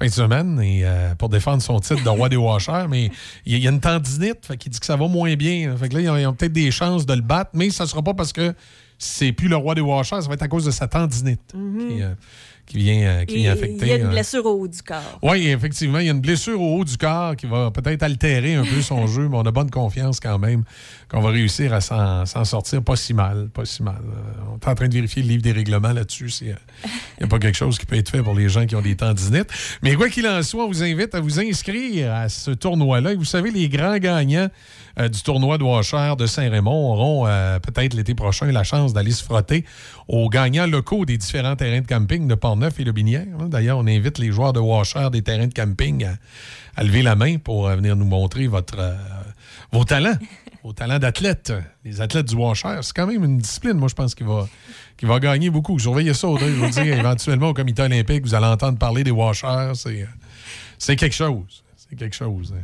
fin 0.00 0.06
de 0.06 0.12
semaine 0.12 0.60
et, 0.62 0.80
euh, 0.84 1.14
pour 1.14 1.28
défendre 1.28 1.62
son 1.62 1.78
titre 1.80 2.02
de 2.02 2.08
roi 2.08 2.28
des 2.28 2.36
Washers, 2.36 2.86
mais 2.88 3.10
il 3.44 3.58
y 3.58 3.66
a- 3.66 3.70
une 3.70 3.80
tendinite, 3.80 4.46
fait 4.46 4.56
qu'il 4.56 4.72
dit 4.72 4.80
que 4.80 4.86
ça 4.86 4.96
va 4.96 5.06
moins 5.08 5.34
bien. 5.34 5.76
Fait 5.76 5.88
que 5.88 5.94
là, 5.94 6.00
ils 6.00 6.08
ont, 6.10 6.16
ils 6.16 6.26
ont 6.26 6.32
peut-être 6.34 6.52
des 6.52 6.70
chances 6.70 7.04
de 7.06 7.14
le 7.14 7.20
battre, 7.22 7.50
mais 7.54 7.70
ça 7.70 7.84
ne 7.84 7.88
sera 7.88 8.02
pas 8.02 8.14
parce 8.14 8.32
que 8.32 8.54
c'est 8.98 9.32
plus 9.32 9.48
le 9.48 9.56
roi 9.56 9.74
des 9.74 9.80
Washers, 9.80 10.22
ça 10.22 10.28
va 10.28 10.34
être 10.34 10.42
à 10.42 10.48
cause 10.48 10.64
de 10.64 10.70
sa 10.70 10.86
tendinite 10.88 11.40
Mhm. 11.54 11.78
qui, 11.88 12.02
euh, 12.02 12.08
qui 12.66 12.76
vient, 12.78 13.00
euh, 13.02 13.24
qui 13.24 13.36
vient 13.36 13.52
affecter. 13.52 13.78
Il 13.86 13.88
y 13.88 13.92
a 13.92 13.96
une 13.96 14.08
blessure 14.10 14.46
au 14.46 14.60
haut 14.60 14.68
du 14.68 14.82
corps. 14.82 15.18
oui, 15.22 15.48
effectivement, 15.48 15.98
il 15.98 16.06
y 16.06 16.08
a 16.08 16.12
une 16.12 16.20
blessure 16.20 16.60
au 16.60 16.78
haut 16.78 16.84
du 16.84 16.96
corps 16.96 17.34
qui 17.36 17.46
va 17.46 17.70
peut-être 17.70 18.02
altérer 18.02 18.54
un 18.54 18.64
peu 18.64 18.80
son 18.82 19.06
jeu, 19.06 19.28
mais 19.28 19.36
on 19.36 19.42
a 19.46 19.50
bonne 19.50 19.70
confiance 19.70 20.20
quand 20.20 20.38
même 20.38 20.64
qu'on 21.10 21.20
va 21.20 21.30
réussir 21.30 21.72
à 21.72 21.80
s'en 21.80 22.44
sortir 22.44 22.82
pas 22.82 22.94
si 22.94 23.14
mal, 23.14 23.48
pas 23.52 23.64
si 23.64 23.82
mal. 23.82 23.96
Euh, 23.96 24.42
on 24.52 24.54
est 24.54 24.70
en 24.70 24.74
train 24.74 24.88
de 24.88 24.94
vérifier 24.94 25.22
le 25.22 25.28
livre 25.28 25.42
des 25.42 25.52
règlements 25.52 25.92
là-dessus. 25.92 26.30
s'il 26.30 26.56
n'y 27.18 27.24
a 27.24 27.26
pas 27.26 27.38
quelque 27.38 27.56
chose 27.56 27.78
qui 27.78 27.86
peut 27.86 27.96
être 27.96 28.10
fait 28.10 28.22
pour 28.22 28.34
les 28.34 28.48
gens 28.48 28.64
qui 28.64 28.76
ont 28.76 28.80
des 28.80 28.96
tendinites. 28.96 29.48
Mais 29.82 29.94
quoi 29.94 30.08
qu'il 30.08 30.26
en 30.28 30.42
soit, 30.42 30.64
on 30.64 30.68
vous 30.68 30.84
invite 30.84 31.14
à 31.14 31.20
vous 31.20 31.40
inscrire 31.40 32.14
à 32.14 32.28
ce 32.28 32.52
tournoi-là. 32.52 33.12
Et 33.12 33.16
vous 33.16 33.24
savez, 33.24 33.50
les 33.50 33.68
grands 33.68 33.98
gagnants 33.98 34.48
euh, 34.98 35.08
du 35.08 35.20
tournoi 35.22 35.58
de 35.58 35.64
Washer 35.64 36.14
de 36.18 36.26
Saint-Raymond 36.26 36.92
auront 36.92 37.26
euh, 37.26 37.58
peut-être 37.58 37.94
l'été 37.94 38.14
prochain 38.14 38.50
la 38.52 38.64
chance 38.64 38.92
d'aller 38.92 39.12
se 39.12 39.24
frotter 39.24 39.64
aux 40.08 40.28
gagnants 40.28 40.66
locaux 40.66 41.04
des 41.04 41.16
différents 41.16 41.56
terrains 41.56 41.80
de 41.80 41.86
camping 41.86 42.26
de 42.26 42.34
Portneuf 42.34 42.78
et 42.80 42.84
Le 42.84 42.92
Binière. 42.92 43.26
hein. 43.40 43.48
D'ailleurs, 43.48 43.78
on 43.78 43.86
invite 43.86 44.18
les 44.18 44.32
joueurs 44.32 44.52
de 44.52 44.60
Washer 44.60 45.08
des 45.10 45.22
terrains 45.22 45.46
de 45.46 45.54
camping 45.54 46.06
à, 46.76 46.82
lever 46.82 47.02
la 47.02 47.14
main 47.14 47.38
pour 47.38 47.68
euh, 47.68 47.76
venir 47.76 47.96
nous 47.96 48.06
montrer 48.06 48.46
votre, 48.46 48.78
euh, 48.78 48.96
vos 49.72 49.84
talents, 49.84 50.16
vos 50.62 50.72
talents 50.72 50.98
d'athlètes. 50.98 51.52
Les 51.84 52.00
athlètes 52.00 52.26
du 52.26 52.34
Washer, 52.34 52.78
c'est 52.82 52.94
quand 52.94 53.06
même 53.06 53.24
une 53.24 53.38
discipline, 53.38 53.74
moi, 53.74 53.88
je 53.88 53.94
pense, 53.94 54.14
qui 54.14 54.22
va, 54.24 54.48
qui 54.96 55.06
va 55.06 55.18
gagner 55.18 55.50
beaucoup. 55.50 55.78
Surveillez 55.78 56.14
ça, 56.14 56.28
Audrey. 56.28 56.48
Je 56.48 56.54
vous 56.54 56.68
dis, 56.70 56.80
éventuellement, 56.88 57.48
au 57.50 57.54
comité 57.54 57.82
olympique, 57.82 58.22
vous 58.24 58.34
allez 58.34 58.46
entendre 58.46 58.78
parler 58.78 59.02
des 59.04 59.10
Washers. 59.10 59.72
C'est, 60.78 60.96
quelque 60.96 61.14
chose. 61.14 61.62
C'est 61.76 61.96
quelque 61.96 62.14
chose. 62.16 62.54
hein. 62.56 62.62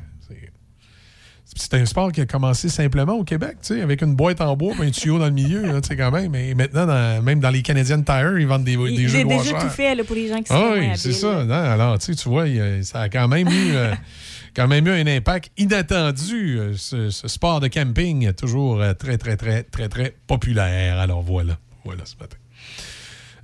C'est- 1.58 1.74
un 1.74 1.86
sport 1.86 2.12
qui 2.12 2.20
a 2.20 2.26
commencé 2.26 2.68
simplement 2.68 3.14
au 3.14 3.24
Québec, 3.24 3.56
tu 3.62 3.74
sais, 3.76 3.80
avec 3.80 4.02
une 4.02 4.14
boîte 4.14 4.40
en 4.42 4.54
bois 4.56 4.74
et 4.82 4.86
un 4.86 4.90
tuyau 4.90 5.18
dans 5.18 5.24
le 5.26 5.30
milieu, 5.30 5.62
tu 5.80 5.88
sais, 5.88 5.96
quand 5.96 6.10
même. 6.10 6.34
Et 6.34 6.54
maintenant, 6.54 6.84
dans- 6.86 7.22
même 7.22 7.40
dans 7.40 7.48
les 7.48 7.62
Canadian 7.62 8.02
Tire, 8.02 8.38
ils 8.38 8.46
vendent 8.46 8.64
des, 8.64 8.76
des 8.76 8.82
Il- 8.92 9.08
jeux 9.08 9.22
de 9.22 9.28
Washer. 9.28 9.52
tout 9.54 9.68
faits 9.70 9.96
là, 9.96 10.04
pour 10.04 10.16
les 10.16 10.28
gens 10.28 10.38
qui 10.42 10.48
sont 10.48 10.54
Ah 10.54 10.58
moins 10.76 10.78
oui, 10.78 10.88
c'est 10.96 11.12
ça. 11.12 11.44
Non, 11.44 11.54
alors, 11.54 11.98
tu 11.98 12.12
vois, 12.26 12.46
il 12.48 12.84
ça 12.84 13.00
a 13.02 13.08
quand 13.08 13.26
même 13.28 13.48
eu, 13.48 13.70
euh, 13.74 13.94
quand 14.56 14.66
même 14.68 14.86
eu 14.86 14.90
un 14.90 15.06
impact 15.06 15.50
inattendu. 15.58 16.58
euh, 16.58 16.72
ce, 16.76 17.10
ce 17.10 17.28
sport 17.28 17.60
de 17.60 17.68
camping, 17.68 18.32
toujours 18.32 18.80
euh, 18.80 18.94
très, 18.94 19.18
très, 19.18 19.36
très, 19.36 19.62
très, 19.62 19.88
très 19.88 20.16
populaire. 20.26 20.98
Alors 20.98 21.22
voilà, 21.22 21.58
voilà 21.84 22.04
ce 22.06 22.14
matin. 22.18 22.36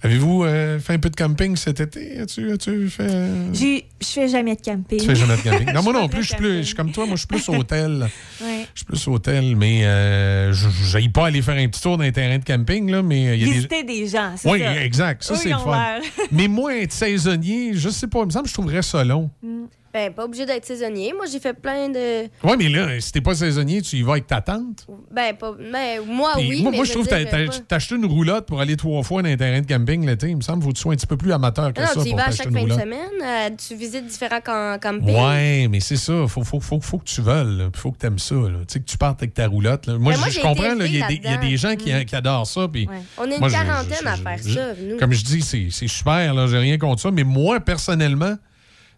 Avez-vous 0.05 0.42
euh, 0.42 0.81
fait 0.81 0.94
un 0.94 0.99
peu 0.99 1.10
de 1.10 1.15
camping 1.15 1.55
cet 1.55 1.78
été? 1.78 2.18
As-tu, 2.18 2.50
as-tu 2.50 2.91
fait. 2.91 3.05
euh, 3.08 3.52
Je 3.55 3.82
fais 4.05 4.26
jamais 4.26 4.57
de 4.57 4.60
camping. 4.60 4.99
Tu 4.99 5.07
fais 5.07 5.15
jamais 5.15 5.36
de 5.36 5.42
camping? 5.42 5.73
Non, 5.73 5.81
moi 5.84 5.92
non 6.00 6.08
plus, 6.08 6.23
je 6.23 6.26
suis 6.28 6.34
pas 6.34 6.41
plus, 6.42 6.57
je 6.58 6.62
suis 6.62 6.74
comme 6.74 6.91
toi, 6.91 7.07
moi 7.07 7.15
je 7.15 7.20
suis 7.20 7.28
plus 7.28 7.49
hôtel. 7.49 8.08
Ouais. 8.42 8.66
Je 8.74 8.81
suis 8.81 8.86
plus 8.86 9.07
hôtel, 9.07 9.55
mais 9.55 9.84
euh, 9.86 10.52
je 10.52 10.97
n'aille 10.97 11.08
pas 11.10 11.26
aller 11.26 11.41
faire 11.42 11.55
un 11.57 11.68
petit 11.68 11.81
tour 11.81 11.99
dans 11.99 12.02
un 12.05 12.10
terrain 12.10 12.39
de 12.39 12.44
camping, 12.44 12.91
là, 12.91 13.02
mais 13.02 13.28
euh, 13.28 13.34
il 13.36 13.41
y 13.42 13.44
a 13.44 13.47
des. 13.47 13.52
Visiter 13.52 13.84
des 13.84 14.07
gens, 14.08 14.32
c'est 14.36 14.50
Oui, 14.50 14.58
ça. 14.58 14.82
exact. 14.84 15.23
Ça, 15.23 15.36
c'est 15.36 15.50
le 15.50 15.58
fun. 15.58 16.00
mais 16.32 16.49
moi, 16.49 16.76
être 16.78 16.92
saisonnier, 16.92 17.74
je 17.74 17.89
sais 17.91 18.08
pas, 18.08 18.20
il 18.23 18.26
me 18.26 18.31
semble 18.31 18.44
que 18.44 18.49
je 18.49 18.55
trouverais 18.55 18.82
ça 18.82 19.05
long. 19.05 19.31
Mm. 19.42 19.65
Ben, 19.94 20.10
pas 20.10 20.24
obligé 20.24 20.46
d'être 20.46 20.64
saisonnier. 20.64 21.12
Moi, 21.14 21.26
j'ai 21.30 21.38
fait 21.38 21.52
plein 21.52 21.90
de. 21.90 22.22
Oui, 22.44 22.52
mais 22.56 22.68
là, 22.70 22.98
si 22.98 23.12
t'es 23.12 23.20
pas 23.20 23.34
saisonnier, 23.34 23.82
tu 23.82 23.96
y 23.96 24.02
vas 24.02 24.12
avec 24.12 24.26
ta 24.26 24.40
tante? 24.40 24.86
Ben, 25.10 25.34
pas. 25.36 25.52
Ben, 25.52 26.00
moi, 26.06 26.32
Puis 26.36 26.48
oui. 26.48 26.62
moi, 26.62 26.70
mais 26.70 26.78
moi, 26.78 26.86
je 26.86 26.92
trouve 26.92 27.06
que 27.06 27.74
acheté 27.74 27.94
une 27.96 28.06
roulotte 28.06 28.46
pour 28.46 28.60
aller 28.60 28.76
trois 28.78 29.02
fois 29.02 29.20
dans 29.22 29.28
un 29.28 29.36
terrain 29.36 29.60
de 29.60 29.66
camping 29.66 30.06
l'été. 30.06 30.28
Il 30.28 30.36
me 30.36 30.40
semble 30.40 30.62
faut 30.62 30.70
que 30.70 30.76
tu 30.76 30.80
sois 30.80 30.94
un 30.94 30.96
petit 30.96 31.06
peu 31.06 31.18
plus 31.18 31.30
amateur 31.32 31.74
que 31.74 31.80
Non, 31.82 31.86
ça 31.88 32.02
tu 32.02 32.08
y 32.08 32.10
pour 32.10 32.20
vas 32.20 32.28
à 32.28 32.30
chaque 32.30 32.50
fin 32.50 32.64
de 32.64 32.72
semaine. 32.72 32.98
euh, 33.22 33.50
tu 33.68 33.74
visites 33.74 34.06
différents 34.06 34.40
cam- 34.40 34.78
campings. 34.80 35.14
Ouais, 35.14 35.68
mais 35.68 35.80
c'est 35.80 35.96
ça. 35.96 36.26
Faut, 36.26 36.42
faut, 36.42 36.60
faut, 36.60 36.80
faut 36.80 36.98
que 36.98 37.04
tu 37.04 37.20
veuilles. 37.20 37.58
là. 37.58 37.68
Faut 37.74 37.92
que 37.92 37.98
tu 37.98 38.06
aimes 38.06 38.18
ça. 38.18 38.34
Tu 38.34 38.52
sais, 38.68 38.80
que 38.80 38.84
tu 38.86 38.96
partes 38.96 39.20
avec 39.22 39.34
ta 39.34 39.46
roulotte. 39.46 39.86
là. 39.86 39.98
Moi, 39.98 40.14
Ben, 40.14 40.18
moi, 40.20 40.28
je, 40.30 40.40
comprends. 40.40 40.74
Il 40.86 40.96
y, 40.96 41.02
a 41.02 41.06
des- 41.08 41.14
élevée 41.16 41.20
il 41.22 41.30
y 41.30 41.34
a 41.34 41.36
des 41.36 41.56
gens 41.58 41.76
qui, 41.76 41.92
adorent 42.14 42.46
ça. 42.46 42.66
puis 42.66 42.86
Ouais. 42.88 42.94
On 43.18 43.24
est 43.30 43.34
une 43.34 43.40
moi, 43.40 43.50
quarantaine 43.50 43.98
je- 44.02 44.08
à 44.08 44.16
faire 44.16 44.42
ça. 44.42 44.96
Comme 44.98 45.12
je 45.12 45.22
dis, 45.22 45.42
c'est 45.42 45.86
super. 45.88 46.48
J'ai 46.48 46.58
rien 46.58 46.78
contre 46.78 47.02
ça. 47.02 47.10
Mais 47.10 47.24
moi, 47.24 47.60
personnellement, 47.60 48.36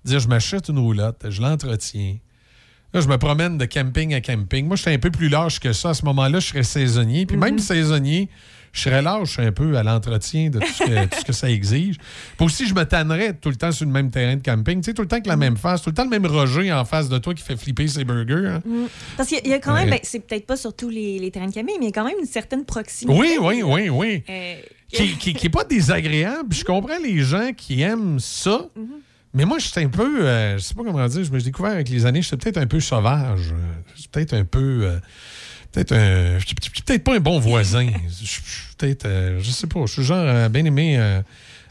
dire 0.04 0.20
je 0.20 0.28
m'achète 0.28 0.68
une 0.68 0.78
roulotte, 0.78 1.26
je 1.30 1.40
l'entretiens. 1.40 2.16
Là, 2.92 3.00
je 3.00 3.08
me 3.08 3.18
promène 3.18 3.58
de 3.58 3.64
camping 3.64 4.14
à 4.14 4.20
camping. 4.20 4.66
Moi, 4.66 4.76
j'étais 4.76 4.92
un 4.92 4.98
peu 4.98 5.10
plus 5.10 5.28
large 5.28 5.58
que 5.58 5.72
ça. 5.72 5.90
À 5.90 5.94
ce 5.94 6.04
moment-là, 6.04 6.38
je 6.38 6.46
serais 6.46 6.62
saisonnier. 6.62 7.26
Puis 7.26 7.36
même 7.36 7.58
saisonnier, 7.58 8.28
je 8.72 8.82
serais 8.82 9.02
lâche 9.02 9.40
un 9.40 9.50
peu 9.50 9.76
à 9.76 9.82
l'entretien 9.82 10.48
de 10.48 10.60
tout 10.60 10.66
ce, 10.72 10.84
que, 10.84 11.04
tout 11.12 11.18
ce 11.18 11.24
que 11.24 11.32
ça 11.32 11.50
exige. 11.50 11.96
Puis 12.36 12.46
aussi, 12.46 12.68
je 12.68 12.74
me 12.74 12.84
tannerais 12.84 13.34
tout 13.34 13.48
le 13.48 13.56
temps 13.56 13.72
sur 13.72 13.84
le 13.84 13.90
même 13.90 14.12
terrain 14.12 14.36
de 14.36 14.42
camping. 14.44 14.80
Tu 14.80 14.84
sais, 14.90 14.94
tout 14.94 15.02
le 15.02 15.08
temps 15.08 15.16
avec 15.16 15.26
la 15.26 15.36
même 15.36 15.56
face, 15.56 15.82
tout 15.82 15.90
le 15.90 15.94
temps 15.96 16.04
le 16.04 16.10
même 16.10 16.24
Roger 16.26 16.72
en 16.72 16.84
face 16.84 17.08
de 17.08 17.18
toi 17.18 17.34
qui 17.34 17.42
fait 17.42 17.56
flipper 17.56 17.88
ses 17.88 18.04
burgers. 18.04 18.46
hein. 18.48 18.62
Mm. 18.64 18.84
Parce 19.16 19.28
qu'il 19.28 19.38
y 19.38 19.40
a- 19.40 19.44
il 19.44 19.50
y 19.50 19.54
a 19.54 19.58
quand 19.58 19.74
même, 19.74 19.90
ben, 19.90 19.98
c'est 20.04 20.20
peut-être 20.20 20.46
pas 20.46 20.56
sur 20.56 20.72
tous 20.72 20.88
les, 20.90 21.18
les 21.18 21.32
terrains 21.32 21.48
de 21.48 21.52
camping, 21.52 21.74
mais 21.80 21.86
il 21.86 21.86
y 21.86 21.88
a 21.88 21.92
quand 21.92 22.04
même 22.04 22.18
une 22.20 22.26
certaine 22.28 22.64
proximité. 22.64 23.18
Oui, 23.18 23.38
oui, 23.40 23.62
oui, 23.64 23.88
oui. 23.88 24.22
Euh, 24.30 24.54
Qui, 24.92 25.16
qui, 25.16 25.34
qui 25.34 25.46
est 25.46 25.50
pas 25.50 25.64
désagréable. 25.68 26.54
Je 26.54 26.62
comprends 26.62 26.98
les 27.02 27.18
gens 27.22 27.50
qui 27.56 27.80
aiment 27.82 28.20
ça. 28.20 28.68
Mhm. 28.76 28.86
Mais 29.34 29.44
moi, 29.44 29.58
j'étais 29.58 29.82
un 29.82 29.88
peu, 29.88 30.26
euh, 30.26 30.58
je 30.58 30.62
sais 30.62 30.74
pas 30.74 30.84
comment 30.84 31.06
dire, 31.08 31.24
je 31.24 31.32
me 31.32 31.38
suis 31.40 31.46
découvert 31.46 31.72
avec 31.72 31.88
les 31.88 32.06
années, 32.06 32.22
j'étais 32.22 32.36
peut-être 32.36 32.58
un 32.58 32.68
peu 32.68 32.78
sauvage. 32.78 33.50
Euh, 33.50 33.74
j'étais 33.96 34.08
peut-être 34.12 34.34
un 34.34 34.44
peu, 34.44 34.84
euh, 34.84 34.98
peut-être 35.72 35.92
un, 35.92 36.38
peut-être 36.86 37.02
pas 37.02 37.16
un 37.16 37.20
bon 37.20 37.40
voisin. 37.40 37.90
Je 38.08 38.24
suis 38.24 38.42
peut-être, 38.78 39.06
euh, 39.06 39.40
je 39.40 39.50
sais 39.50 39.66
pas, 39.66 39.86
je 39.86 39.92
suis 39.92 40.04
genre 40.04 40.48
bien 40.50 40.64
aimé 40.64 40.96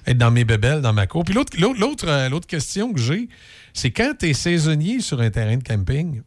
être 0.05 0.17
dans 0.17 0.31
mes 0.31 0.43
bébelles, 0.43 0.81
dans 0.81 0.93
ma 0.93 1.07
cour. 1.07 1.23
Puis 1.23 1.33
l'autre, 1.33 1.57
l'autre, 1.57 2.29
l'autre, 2.29 2.47
question 2.47 2.91
que 2.91 2.99
j'ai, 2.99 3.29
c'est 3.73 3.91
quand 3.91 4.13
tu 4.19 4.29
es 4.29 4.33
saisonnier 4.33 4.99
sur 4.99 5.21
un 5.21 5.29
terrain 5.29 5.57
de 5.57 5.63
camping, 5.63 6.21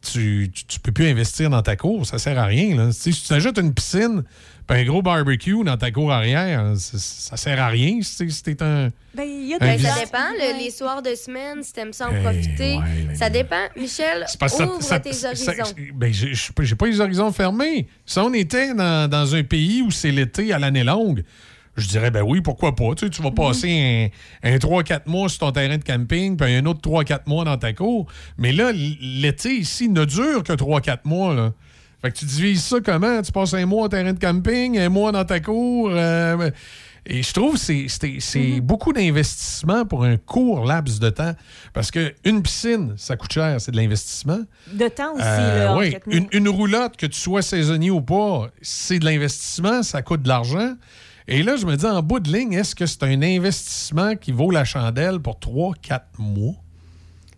tu, 0.00 0.50
tu, 0.52 0.64
tu 0.64 0.80
peux 0.80 0.92
plus 0.92 1.06
investir 1.08 1.50
dans 1.50 1.62
ta 1.62 1.76
cour, 1.76 2.06
ça 2.06 2.18
sert 2.18 2.38
à 2.38 2.46
rien. 2.46 2.76
Là. 2.76 2.92
Si 2.92 3.12
tu 3.12 3.28
t'achètes 3.28 3.58
une 3.58 3.74
piscine, 3.74 4.24
un 4.70 4.84
gros 4.84 5.02
barbecue 5.02 5.64
dans 5.64 5.76
ta 5.76 5.90
cour 5.90 6.12
arrière, 6.12 6.72
ça, 6.76 7.36
sert 7.36 7.60
à 7.60 7.68
rien 7.68 7.98
si, 8.02 8.26
t'es 8.42 8.62
un. 8.62 8.90
Ben, 9.14 9.24
il 9.26 9.48
y 9.48 9.54
a 9.54 9.58
Ben, 9.58 9.76
des 9.76 9.82
ça 9.82 9.94
dépend. 9.98 10.18
le- 10.38 10.58
les 10.62 10.70
soirs 10.70 11.02
de 11.02 11.14
semaine, 11.14 11.62
si 11.62 11.72
t'aimes 11.72 11.92
ça 11.92 12.08
en 12.08 12.22
profiter, 12.22 12.76
ouais, 12.76 13.14
ça 13.14 13.30
dépend. 13.30 13.56
Michel, 13.76 14.26
ouvre 14.42 14.82
ça- 14.82 15.00
tes 15.00 15.12
ça- 15.12 15.28
horizons. 15.28 15.64
ça- 15.64 15.74
ben, 15.94 16.12
j'ai 16.12 16.74
pas 16.76 16.86
les 16.86 17.00
horizons 17.00 17.32
fermés. 17.32 17.88
Si 18.06 18.18
on 18.18 18.32
était 18.34 18.74
dans, 18.74 19.08
dans 19.10 19.34
un 19.34 19.42
pays 19.42 19.82
où 19.82 19.90
c'est 19.90 20.10
l'été 20.12 20.52
à 20.52 20.58
l'année 20.58 20.84
longue, 20.84 21.24
je 21.76 21.86
dirais, 21.86 22.10
ben 22.10 22.22
oui, 22.22 22.40
pourquoi 22.40 22.74
pas. 22.74 22.92
Tu, 22.96 23.06
sais, 23.06 23.10
tu 23.10 23.22
vas 23.22 23.30
passer 23.30 24.10
un, 24.44 24.50
un 24.54 24.58
3-4 24.58 25.02
mois 25.06 25.28
sur 25.28 25.38
ton 25.38 25.52
terrain 25.52 25.78
de 25.78 25.84
camping, 25.84 26.36
puis 26.36 26.52
un 26.54 26.66
autre 26.66 26.80
3-4 26.80 27.26
mois 27.26 27.44
dans 27.44 27.56
ta 27.56 27.72
cour. 27.72 28.06
Mais 28.36 28.50
là, 28.52 28.72
l'été 28.72 29.54
ici 29.54 29.88
ne 29.88 30.04
dure 30.04 30.42
que 30.42 30.52
3-4 30.52 30.98
mois. 31.04 31.34
Là. 31.34 31.52
Fait 32.02 32.12
que 32.12 32.16
tu 32.18 32.24
divises 32.26 32.62
ça 32.64 32.76
comment? 32.84 33.20
Tu 33.22 33.32
passes 33.32 33.54
un 33.54 33.66
mois 33.66 33.84
au 33.84 33.88
terrain 33.88 34.12
de 34.12 34.18
camping, 34.20 34.78
un 34.78 34.88
mois 34.88 35.10
dans 35.12 35.24
ta 35.24 35.40
cour. 35.40 35.90
euh, 35.92 36.50
et 37.10 37.22
je 37.22 37.32
trouve 37.32 37.54
que 37.54 37.58
c'est- 37.60 37.86
c'est 37.88 38.16
c'est 38.20 38.60
beaucoup 38.60 38.92
d'investissement 38.92 39.84
pour 39.86 40.04
un 40.04 40.16
court 40.18 40.64
laps 40.66 41.00
de 41.00 41.08
temps. 41.10 41.32
Parce 41.72 41.90
qu'une 41.90 42.42
piscine, 42.42 42.94
ça 42.96 43.16
coûte 43.16 43.32
cher, 43.32 43.60
c'est 43.60 43.72
de 43.72 43.76
l'investissement. 43.76 44.40
De 44.72 44.88
temps 44.88 45.14
aussi, 45.14 45.22
Euh, 45.24 45.64
là, 45.64 45.76
oui, 45.76 45.96
une, 46.06 46.28
une 46.32 46.48
roulotte, 46.48 46.96
que 46.96 47.06
tu 47.06 47.18
sois 47.18 47.40
saisonnier 47.42 47.90
ou 47.90 48.02
pas, 48.02 48.48
c'est 48.62 48.98
de 48.98 49.04
l'investissement, 49.06 49.82
ça 49.82 50.02
coûte 50.02 50.22
de 50.22 50.28
l'argent. 50.28 50.74
Et 51.26 51.42
là, 51.42 51.56
je 51.56 51.66
me 51.66 51.76
dis, 51.76 51.84
en 51.86 52.02
bout 52.02 52.20
de 52.20 52.30
ligne, 52.32 52.52
est-ce 52.52 52.74
que 52.74 52.86
c'est 52.86 53.02
un 53.02 53.22
investissement 53.22 54.14
qui 54.16 54.30
vaut 54.32 54.50
la 54.50 54.64
chandelle 54.64 55.18
pour 55.20 55.38
3-4 55.40 56.02
mois? 56.18 56.54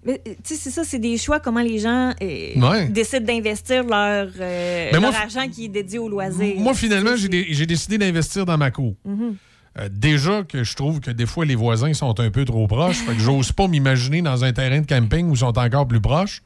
Mais, 0.04 0.20
tu 0.24 0.32
sais, 0.44 0.54
c'est 0.56 0.70
ça, 0.70 0.82
c'est 0.84 0.98
des 0.98 1.18
choix, 1.18 1.40
comment 1.40 1.60
les 1.60 1.78
gens 1.78 2.14
euh, 2.22 2.54
Ouais. 2.56 2.88
décident 2.88 3.24
d'investir 3.26 3.84
leur, 3.84 4.28
euh, 4.40 4.90
moi, 4.92 5.00
leur 5.00 5.14
argent 5.16 5.46
qui 5.48 5.66
est 5.66 5.68
dédié 5.68 5.98
au 5.98 6.08
loisir. 6.08 6.54
Moi, 6.58 6.72
finalement, 6.74 7.16
j'ai 7.16 7.28
dé- 7.28 7.46
j'ai 7.50 7.66
décidé 7.66 7.98
d'investir 7.98 8.46
dans 8.46 8.56
ma 8.56 8.70
cour. 8.70 8.94
Mhm. 9.04 9.36
Euh, 9.78 9.88
déjà 9.92 10.42
que 10.42 10.64
je 10.64 10.74
trouve 10.74 10.98
que 11.00 11.10
des 11.12 11.26
fois, 11.26 11.44
les 11.44 11.54
voisins 11.54 11.92
sont 11.94 12.18
un 12.18 12.30
peu 12.30 12.44
trop 12.44 12.66
proches. 12.66 12.96
fait 12.96 13.14
que 13.14 13.20
j'ose 13.20 13.52
pas 13.52 13.68
m'imaginer 13.68 14.20
dans 14.22 14.42
un 14.42 14.52
terrain 14.52 14.80
de 14.80 14.86
camping 14.86 15.28
où 15.28 15.34
ils 15.34 15.38
sont 15.38 15.56
encore 15.58 15.86
plus 15.86 16.00
proches. 16.00 16.42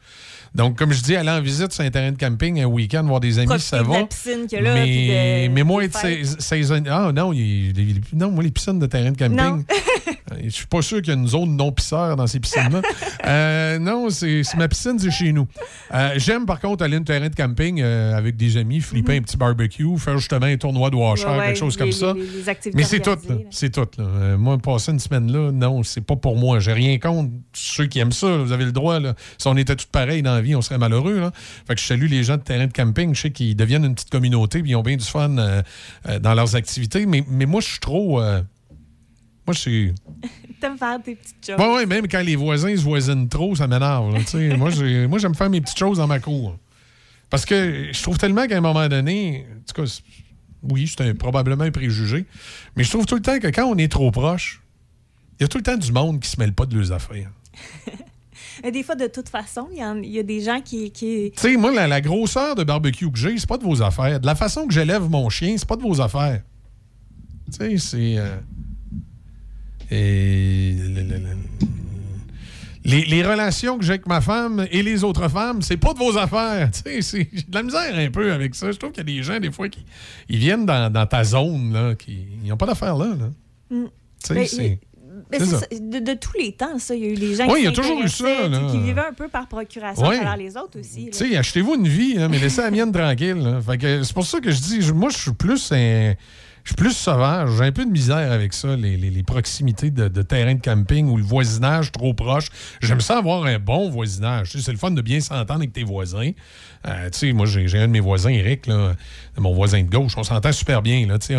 Donc, 0.55 0.78
comme 0.78 0.92
je 0.92 1.02
dis, 1.02 1.16
aller 1.16 1.31
en 1.31 1.41
visite 1.41 1.73
sur 1.73 1.83
un 1.84 1.91
terrain 1.91 2.12
de 2.12 2.16
camping 2.18 2.60
un 2.60 2.66
week-end, 2.66 3.02
voir 3.05 3.20
des 3.20 3.39
amis, 3.39 3.47
Profiter 3.49 3.68
ça 3.68 3.78
de 3.83 3.89
va. 3.89 3.99
la 4.00 4.07
piscine 4.07 4.47
là, 4.62 4.74
mais, 4.74 5.49
de- 5.49 5.52
mais 5.52 5.62
moi, 5.65 5.84
être 5.84 5.99
saisonnier. 6.41 6.91
Ah 6.91 7.10
non, 7.15 7.33
il- 7.33 7.76
il- 7.78 8.00
non, 8.12 8.31
moi, 8.31 8.44
les 8.44 8.50
piscines 8.50 8.78
de 8.78 8.86
terrain 8.86 9.10
de 9.12 9.16
camping. 9.18 9.65
Euh, 10.33 10.36
je 10.44 10.49
suis 10.50 10.66
pas 10.66 10.81
sûr 10.81 11.02
qu'il 11.02 11.12
y 11.12 11.16
a 11.16 11.20
une 11.20 11.28
zone 11.28 11.55
non-pisseur 11.55 12.16
dans 12.16 12.26
ces 12.26 12.41
piscines-là. 12.41 12.81
Euh, 13.26 13.78
non, 13.78 14.08
c'est 14.10 14.42
ma 14.57 14.68
piscine, 14.68 14.99
c'est 14.99 15.10
chez 15.10 15.33
nous. 15.33 15.47
Euh, 15.94 16.12
J'aime, 16.16 16.44
par 16.47 16.60
contre, 16.60 16.84
aller 16.84 16.97
à 16.97 17.00
un 17.00 17.02
terrain 17.02 17.28
de 17.28 17.34
camping 17.34 17.81
euh, 17.83 18.15
avec 18.16 18.36
des 18.36 18.57
amis, 18.58 18.81
flipper 18.81 19.16
un 19.16 19.23
petit 19.23 19.36
barbecue, 19.39 19.97
faire 19.99 20.18
justement 20.18 20.44
un 20.47 20.57
tournoi 20.58 20.91
de 20.91 20.97
washer, 20.97 21.24
Mhm. 21.26 21.31
Ouais, 21.33 21.39
ouais, 21.39 21.47
quelque 21.47 21.58
chose 21.58 21.74
les- 21.74 21.78
comme 21.81 21.92
ça. 21.92 22.12
les- 22.15 22.20
les 22.23 22.49
activités 22.49 22.76
Mais 22.76 22.84
c'est 22.86 23.00
tout. 23.00 23.16
C'est 23.50 23.70
tout, 23.70 23.86
là. 23.99 24.36
Moi, 24.36 24.58
passer 24.58 24.92
une 24.92 24.99
semaine 24.99 25.31
là, 25.33 25.50
non, 25.52 25.83
c'est 25.83 26.02
pas 26.02 26.16
pour 26.16 26.36
moi. 26.36 26.58
J'ai 26.60 26.73
rien 26.74 26.99
contre 26.99 27.31
ceux 27.55 27.86
qui 27.86 27.99
aiment 27.99 28.12
ça. 28.12 28.28
là. 28.28 28.36
Vous 28.39 28.52
avez 28.52 28.65
le 28.66 28.73
droit, 28.73 29.00
là. 29.00 29.15
Si 29.39 29.47
on 29.49 29.57
était 29.57 29.76
tous 29.76 29.86
pareils 29.86 30.23
dans 30.23 30.34
la 30.34 30.41
vie, 30.44 30.55
on 30.55 30.62
serait 30.62 30.78
malheureux, 30.78 31.18
là. 31.18 31.32
Fait 31.66 31.74
que 31.74 31.81
je 31.81 31.86
salue 31.86 32.06
les 32.06 32.23
gens 32.23 32.36
de 32.36 32.42
terrain 32.42 32.66
de 32.68 32.73
camping. 32.73 33.14
Je 33.14 33.20
sais 33.23 33.31
qu'ils 33.32 33.56
deviennent 33.56 33.84
une 33.84 33.94
petite 33.94 34.10
communauté, 34.10 34.62
puis 34.62 34.70
ils 34.70 34.76
ont 34.76 34.82
bien 34.82 34.97
du 34.97 35.05
fun 35.05 35.36
euh, 35.39 35.62
euh, 36.08 36.18
dans 36.20 36.34
leurs 36.34 36.55
activités. 36.55 37.06
Mais, 37.06 37.24
mais 37.28 37.47
moi, 37.47 37.60
je 37.60 37.66
suis 37.70 37.81
trop. 37.81 38.20
euh, 38.20 38.40
moi, 39.47 39.55
je 39.55 39.58
suis. 39.58 39.94
T'aimes 40.60 40.78
faire 40.78 41.02
tes 41.02 41.16
petites 41.16 41.44
choses. 41.47 41.58
Ouais, 41.58 41.84
même 41.86 42.06
quand 42.08 42.23
les 42.23 42.36
voisins 42.36 42.74
se 42.76 42.82
voisinent 42.82 43.28
trop, 43.28 43.55
ça 43.56 43.66
m'énerve. 43.66 44.14
moi, 44.56 44.70
j'ai- 44.70 45.06
moi, 45.06 45.18
j'aime 45.18 45.34
faire 45.34 45.50
mes 45.50 45.60
petites 45.60 45.78
choses 45.78 45.98
dans 45.98 46.06
ma 46.06 46.20
cour. 46.20 46.56
Parce 47.31 47.44
que 47.44 47.89
je 47.92 48.02
trouve 48.02 48.16
tellement 48.16 48.47
qu'à 48.47 48.56
un 48.56 48.60
moment 48.60 48.86
donné, 48.89 49.44
en 49.50 49.73
tout 49.74 49.82
cas, 49.82 50.00
oui, 50.62 50.86
c'est 50.86 51.02
un- 51.08 51.14
probablement 51.14 51.64
un 51.64 51.70
préjugé, 51.70 52.24
mais 52.76 52.84
je 52.84 52.90
trouve 52.90 53.05
tout 53.06 53.16
le 53.16 53.23
temps 53.23 53.39
que 53.39 53.48
quand 53.48 53.64
on 53.66 53.76
est 53.76 53.90
trop 53.90 54.10
proche, 54.10 54.62
il 55.39 55.42
y 55.42 55.44
a 55.44 55.48
tout 55.48 55.58
le 55.58 55.64
temps 55.64 55.76
du 55.76 55.90
monde 55.92 56.20
qui 56.20 56.31
se 56.31 56.39
mêle 56.39 56.52
pas 56.55 56.64
de 56.64 56.76
leurs 56.78 56.92
affaires. 56.92 57.31
Et 58.62 58.70
des 58.70 58.83
fois, 58.83 58.94
de 58.94 59.07
toute 59.07 59.28
façon, 59.28 59.68
il 59.73 60.07
y, 60.07 60.18
a 60.18 60.23
des 60.23 60.41
gens 60.41 60.60
qui. 60.60 60.91
qui... 60.91 61.33
Tu 61.34 61.41
sais, 61.41 61.57
moi, 61.57 61.73
la, 61.73 61.86
la 61.86 62.00
grosseur 62.00 62.55
de 62.55 62.62
barbecue 62.65 63.10
que 63.10 63.18
j'ai, 63.18 63.36
c'est 63.39 63.49
pas 63.49 63.58
de 63.58 63.65
vos 63.65 63.83
affaires. 63.83 64.20
De 64.20 64.26
la 64.26 64.34
façon 64.34 64.66
que 64.66 64.73
j'élève 64.74 65.08
mon 65.08 65.28
chien, 65.28 65.55
c'est 65.57 65.66
pas 65.68 65.76
de 65.76 65.83
vos 65.83 66.00
affaires. 66.00 66.42
Tu 67.52 67.58
sais, 67.58 67.78
c'est. 67.78 68.15
euh, 68.18 68.36
et. 69.91 70.74
le- 70.78 71.02
le- 71.02 71.18
le- 71.18 71.36
Les, 72.86 73.02
les 73.07 73.23
relations 73.24 73.78
que 73.78 73.84
j'ai 73.84 73.92
avec 73.92 74.07
ma 74.07 74.20
femme 74.20 74.66
et 74.70 74.83
les 74.83 75.05
autres 75.05 75.26
femmes, 75.31 75.62
c'est 75.62 75.78
pas 75.78 75.94
de 75.94 75.99
vos 75.99 76.18
affaires. 76.18 76.70
Tu 76.73 76.83
sais, 76.83 77.00
c'est- 77.02 77.28
j'ai 77.33 77.42
de 77.44 77.55
la 77.55 77.62
misère 77.62 77.94
un 77.97 78.10
peu 78.10 78.31
avec 78.31 78.55
ça. 78.55 78.70
Je 78.70 78.76
trouve 78.76 78.92
qu'il 78.92 79.08
y 79.08 79.12
a 79.12 79.16
des 79.16 79.23
gens, 79.23 79.41
des 79.41 79.50
fois, 79.50 79.70
qui 79.70 79.84
ils 80.28 80.36
viennent 80.39 80.66
dans, 80.66 80.92
dans 80.92 81.07
ta 81.07 81.24
zone, 81.24 81.73
là, 81.73 81.94
qui 81.94 82.26
n'ont 82.44 82.58
pas 82.58 82.66
d'affaires 82.66 82.97
là. 82.99 83.07
là. 83.18 83.31
Mm. 83.76 83.84
Tu 84.23 84.47
sais, 84.47 84.78
Mais- 85.40 85.46
ça. 85.46 85.60
ça. 85.60 85.66
De, 85.72 85.98
de 85.98 86.14
tous 86.14 86.36
les 86.38 86.52
temps, 86.52 86.78
ça. 86.78 86.94
Il 86.94 87.04
y 87.04 87.06
a 87.06 87.10
eu 87.10 87.14
des 87.14 87.34
gens 87.34 87.46
Oui, 87.48 87.54
qui 87.54 87.60
il 87.60 87.64
y 87.64 87.68
a 87.68 87.72
toujours 87.72 88.02
eu 88.02 88.08
ça, 88.08 88.48
là. 88.48 88.60
qui 88.70 88.78
vivaient 88.80 89.06
un 89.08 89.12
peu 89.12 89.28
par 89.28 89.46
procuration 89.48 90.04
à 90.08 90.14
travers 90.14 90.36
les 90.36 90.56
autres 90.56 90.78
aussi. 90.80 91.06
Tu 91.06 91.12
sais, 91.12 91.36
achetez-vous 91.36 91.74
une 91.74 91.88
vie, 91.88 92.16
hein, 92.18 92.28
mais 92.28 92.38
laissez 92.38 92.60
la 92.62 92.70
mienne 92.70 92.92
tranquille. 92.92 93.42
c'est 94.02 94.12
pour 94.14 94.26
ça 94.26 94.40
que 94.40 94.50
je 94.50 94.60
dis, 94.60 94.82
je- 94.82 94.92
moi, 94.92 95.10
je 95.10 95.18
suis 95.18 95.32
plus 95.32 95.70
un- 95.72 96.14
Je 96.64 96.70
suis 96.70 96.76
plus 96.76 96.92
sauvage. 96.92 97.50
J'ai 97.58 97.64
un 97.64 97.72
peu 97.72 97.84
de 97.84 97.90
misère 97.90 98.32
avec 98.32 98.54
ça, 98.54 98.74
les, 98.74 98.96
les- 98.96 99.22
proximités 99.22 99.90
de, 99.90 100.08
de 100.08 100.22
terrain 100.22 100.54
de 100.54 100.60
camping 100.62 101.08
ou 101.08 101.16
le 101.18 101.22
voisinage 101.22 101.92
trop 101.92 102.14
proche. 102.14 102.46
J'aime 102.80 103.00
ça 103.00 103.18
avoir 103.18 103.44
un 103.44 103.58
bon 103.58 103.90
voisinage. 103.90 104.52
Sais, 104.52 104.60
c'est 104.60 104.72
le 104.72 104.78
fun 104.78 104.90
de 104.90 105.02
bien 105.02 105.20
s'entendre 105.20 105.60
avec 105.60 105.72
tes 105.74 105.84
voisins. 105.84 106.30
Euh, 106.86 107.10
tu 107.10 107.18
sais, 107.18 107.32
moi, 107.32 107.44
j'ai 107.46 107.78
un 107.78 107.86
de 107.86 107.92
mes 107.92 108.00
voisins, 108.00 108.30
Eric, 108.30 108.66
là, 108.66 108.94
mon 109.38 109.52
voisin 109.54 109.82
de 109.82 109.90
gauche. 109.90 110.12
On 110.16 110.22
s'entend 110.22 110.52
super 110.52 110.80
bien. 110.82 111.06
Là, 111.06 111.18
sais, 111.20 111.36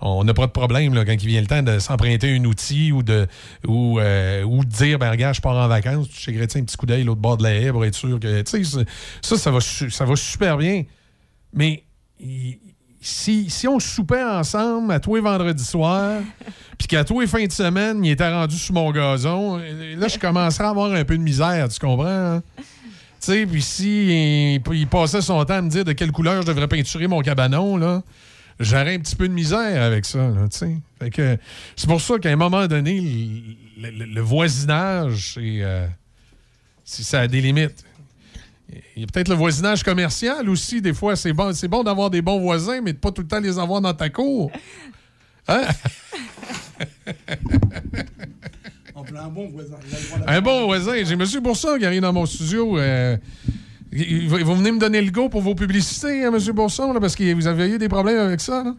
on 0.00 0.24
n'a 0.24 0.34
pas 0.34 0.46
de 0.46 0.52
problème 0.52 0.94
là, 0.94 1.04
quand 1.04 1.12
il 1.12 1.26
vient 1.26 1.40
le 1.40 1.46
temps 1.46 1.62
de 1.62 1.78
s'emprunter 1.78 2.34
un 2.36 2.44
outil 2.44 2.92
ou 2.92 3.02
de, 3.02 3.26
ou, 3.66 3.98
euh, 4.00 4.42
ou 4.44 4.64
de 4.64 4.70
dire, 4.70 4.98
ben 4.98 5.10
regarde, 5.10 5.34
je 5.34 5.40
pars 5.42 5.56
en 5.56 5.68
vacances, 5.68 6.08
tu 6.08 6.18
chèquerais 6.18 6.44
un 6.56 6.64
petit 6.64 6.76
coup 6.76 6.86
d'œil 6.86 7.04
l'autre 7.04 7.20
bord 7.20 7.36
de 7.36 7.42
la 7.42 7.54
haie 7.54 7.70
pour 7.72 7.84
être 7.84 7.94
sûr 7.94 8.18
que. 8.20 8.40
Tu 8.42 8.64
sais, 8.64 8.84
ça, 9.20 9.36
ça 9.36 9.50
va, 9.50 9.60
ça 9.60 10.04
va 10.06 10.16
super 10.16 10.56
bien. 10.56 10.84
Mais 11.52 11.82
il- 12.20 12.58
si, 13.06 13.50
si 13.50 13.68
on 13.68 13.78
soupait 13.78 14.22
ensemble 14.22 14.92
à 14.92 15.00
tous 15.00 15.14
les 15.16 15.20
vendredis 15.20 15.64
soirs, 15.64 16.20
puis 16.78 16.86
qu'à 16.88 17.04
tous 17.04 17.20
les 17.20 17.26
fins 17.26 17.44
de 17.44 17.52
semaine, 17.52 18.04
il 18.04 18.10
était 18.10 18.28
rendu 18.30 18.56
sous 18.56 18.72
mon 18.72 18.90
gazon, 18.90 19.58
euh, 19.60 19.96
là, 19.96 20.08
je 20.08 20.18
commencerais 20.18 20.64
à 20.66 20.70
avoir 20.70 20.92
un 20.92 21.04
peu 21.04 21.16
de 21.16 21.22
misère, 21.22 21.68
tu 21.68 21.78
comprends? 21.78 22.06
hein? 22.06 22.42
Tu 22.58 23.32
sais, 23.32 23.46
puis 23.46 23.62
si 23.62 24.56
il, 24.56 24.62
il 24.74 24.86
passait 24.86 25.22
son 25.22 25.44
temps 25.44 25.54
à 25.54 25.62
me 25.62 25.70
dire 25.70 25.84
de 25.84 25.92
quelle 25.92 26.12
couleur 26.12 26.42
je 26.42 26.46
devrais 26.46 26.68
peinturer 26.68 27.06
mon 27.06 27.22
cabanon, 27.22 27.76
là, 27.76 28.02
j'aurais 28.60 28.94
un 28.94 28.98
petit 28.98 29.16
peu 29.16 29.26
de 29.26 29.32
misère 29.32 29.82
avec 29.82 30.04
ça. 30.04 30.18
là, 30.18 30.48
tu 30.50 30.58
sais. 30.58 30.76
Fait 31.00 31.10
que 31.10 31.38
c'est 31.76 31.86
pour 31.88 32.00
ça 32.00 32.18
qu'à 32.18 32.30
un 32.30 32.36
moment 32.36 32.66
donné, 32.66 33.42
le, 33.80 33.90
le- 33.90 34.04
le 34.04 34.20
voisinage, 34.20 35.32
c'est, 35.34 35.58
euh, 35.62 35.86
c'est- 36.84 37.02
ça 37.04 37.20
a 37.20 37.26
des 37.28 37.40
limites. 37.40 37.84
Il 38.96 39.02
y 39.02 39.04
a 39.04 39.06
peut-être 39.06 39.28
le 39.28 39.34
voisinage 39.34 39.82
commercial 39.82 40.48
aussi. 40.48 40.80
Des 40.80 40.92
fois, 40.92 41.14
c'est 41.16 41.32
bon, 41.32 41.52
c'est 41.54 41.68
bon 41.68 41.84
d'avoir 41.84 42.10
des 42.10 42.22
bons 42.22 42.40
voisins, 42.40 42.80
mais 42.80 42.92
de 42.92 42.98
pas 42.98 43.12
tout 43.12 43.22
le 43.22 43.28
temps 43.28 43.40
les 43.40 43.58
avoir 43.58 43.80
dans 43.80 43.94
ta 43.94 44.08
cour. 44.10 44.50
Hein? 45.48 45.62
Un 48.96 49.28
bon 49.28 49.48
voisin. 49.48 49.76
Un 50.26 50.40
bon. 50.40 50.72
J'ai 51.04 51.12
M. 51.12 51.24
Bourson 51.42 51.76
qui 51.78 51.86
arrive 51.86 52.02
dans 52.02 52.12
mon 52.12 52.26
studio. 52.26 52.78
euh, 52.78 53.16
vous 53.92 54.56
venez 54.56 54.72
me 54.72 54.78
donner 54.78 55.00
le 55.00 55.10
go 55.10 55.28
pour 55.28 55.40
vos 55.40 55.54
publicités, 55.54 56.24
hein, 56.24 56.32
M. 56.34 56.52
Bourson, 56.52 56.92
là, 56.92 57.00
parce 57.00 57.14
que 57.14 57.32
vous 57.32 57.46
avez 57.46 57.70
eu 57.70 57.78
des 57.78 57.88
problèmes 57.88 58.18
avec 58.18 58.40
ça. 58.40 58.64
Là? 58.64 58.74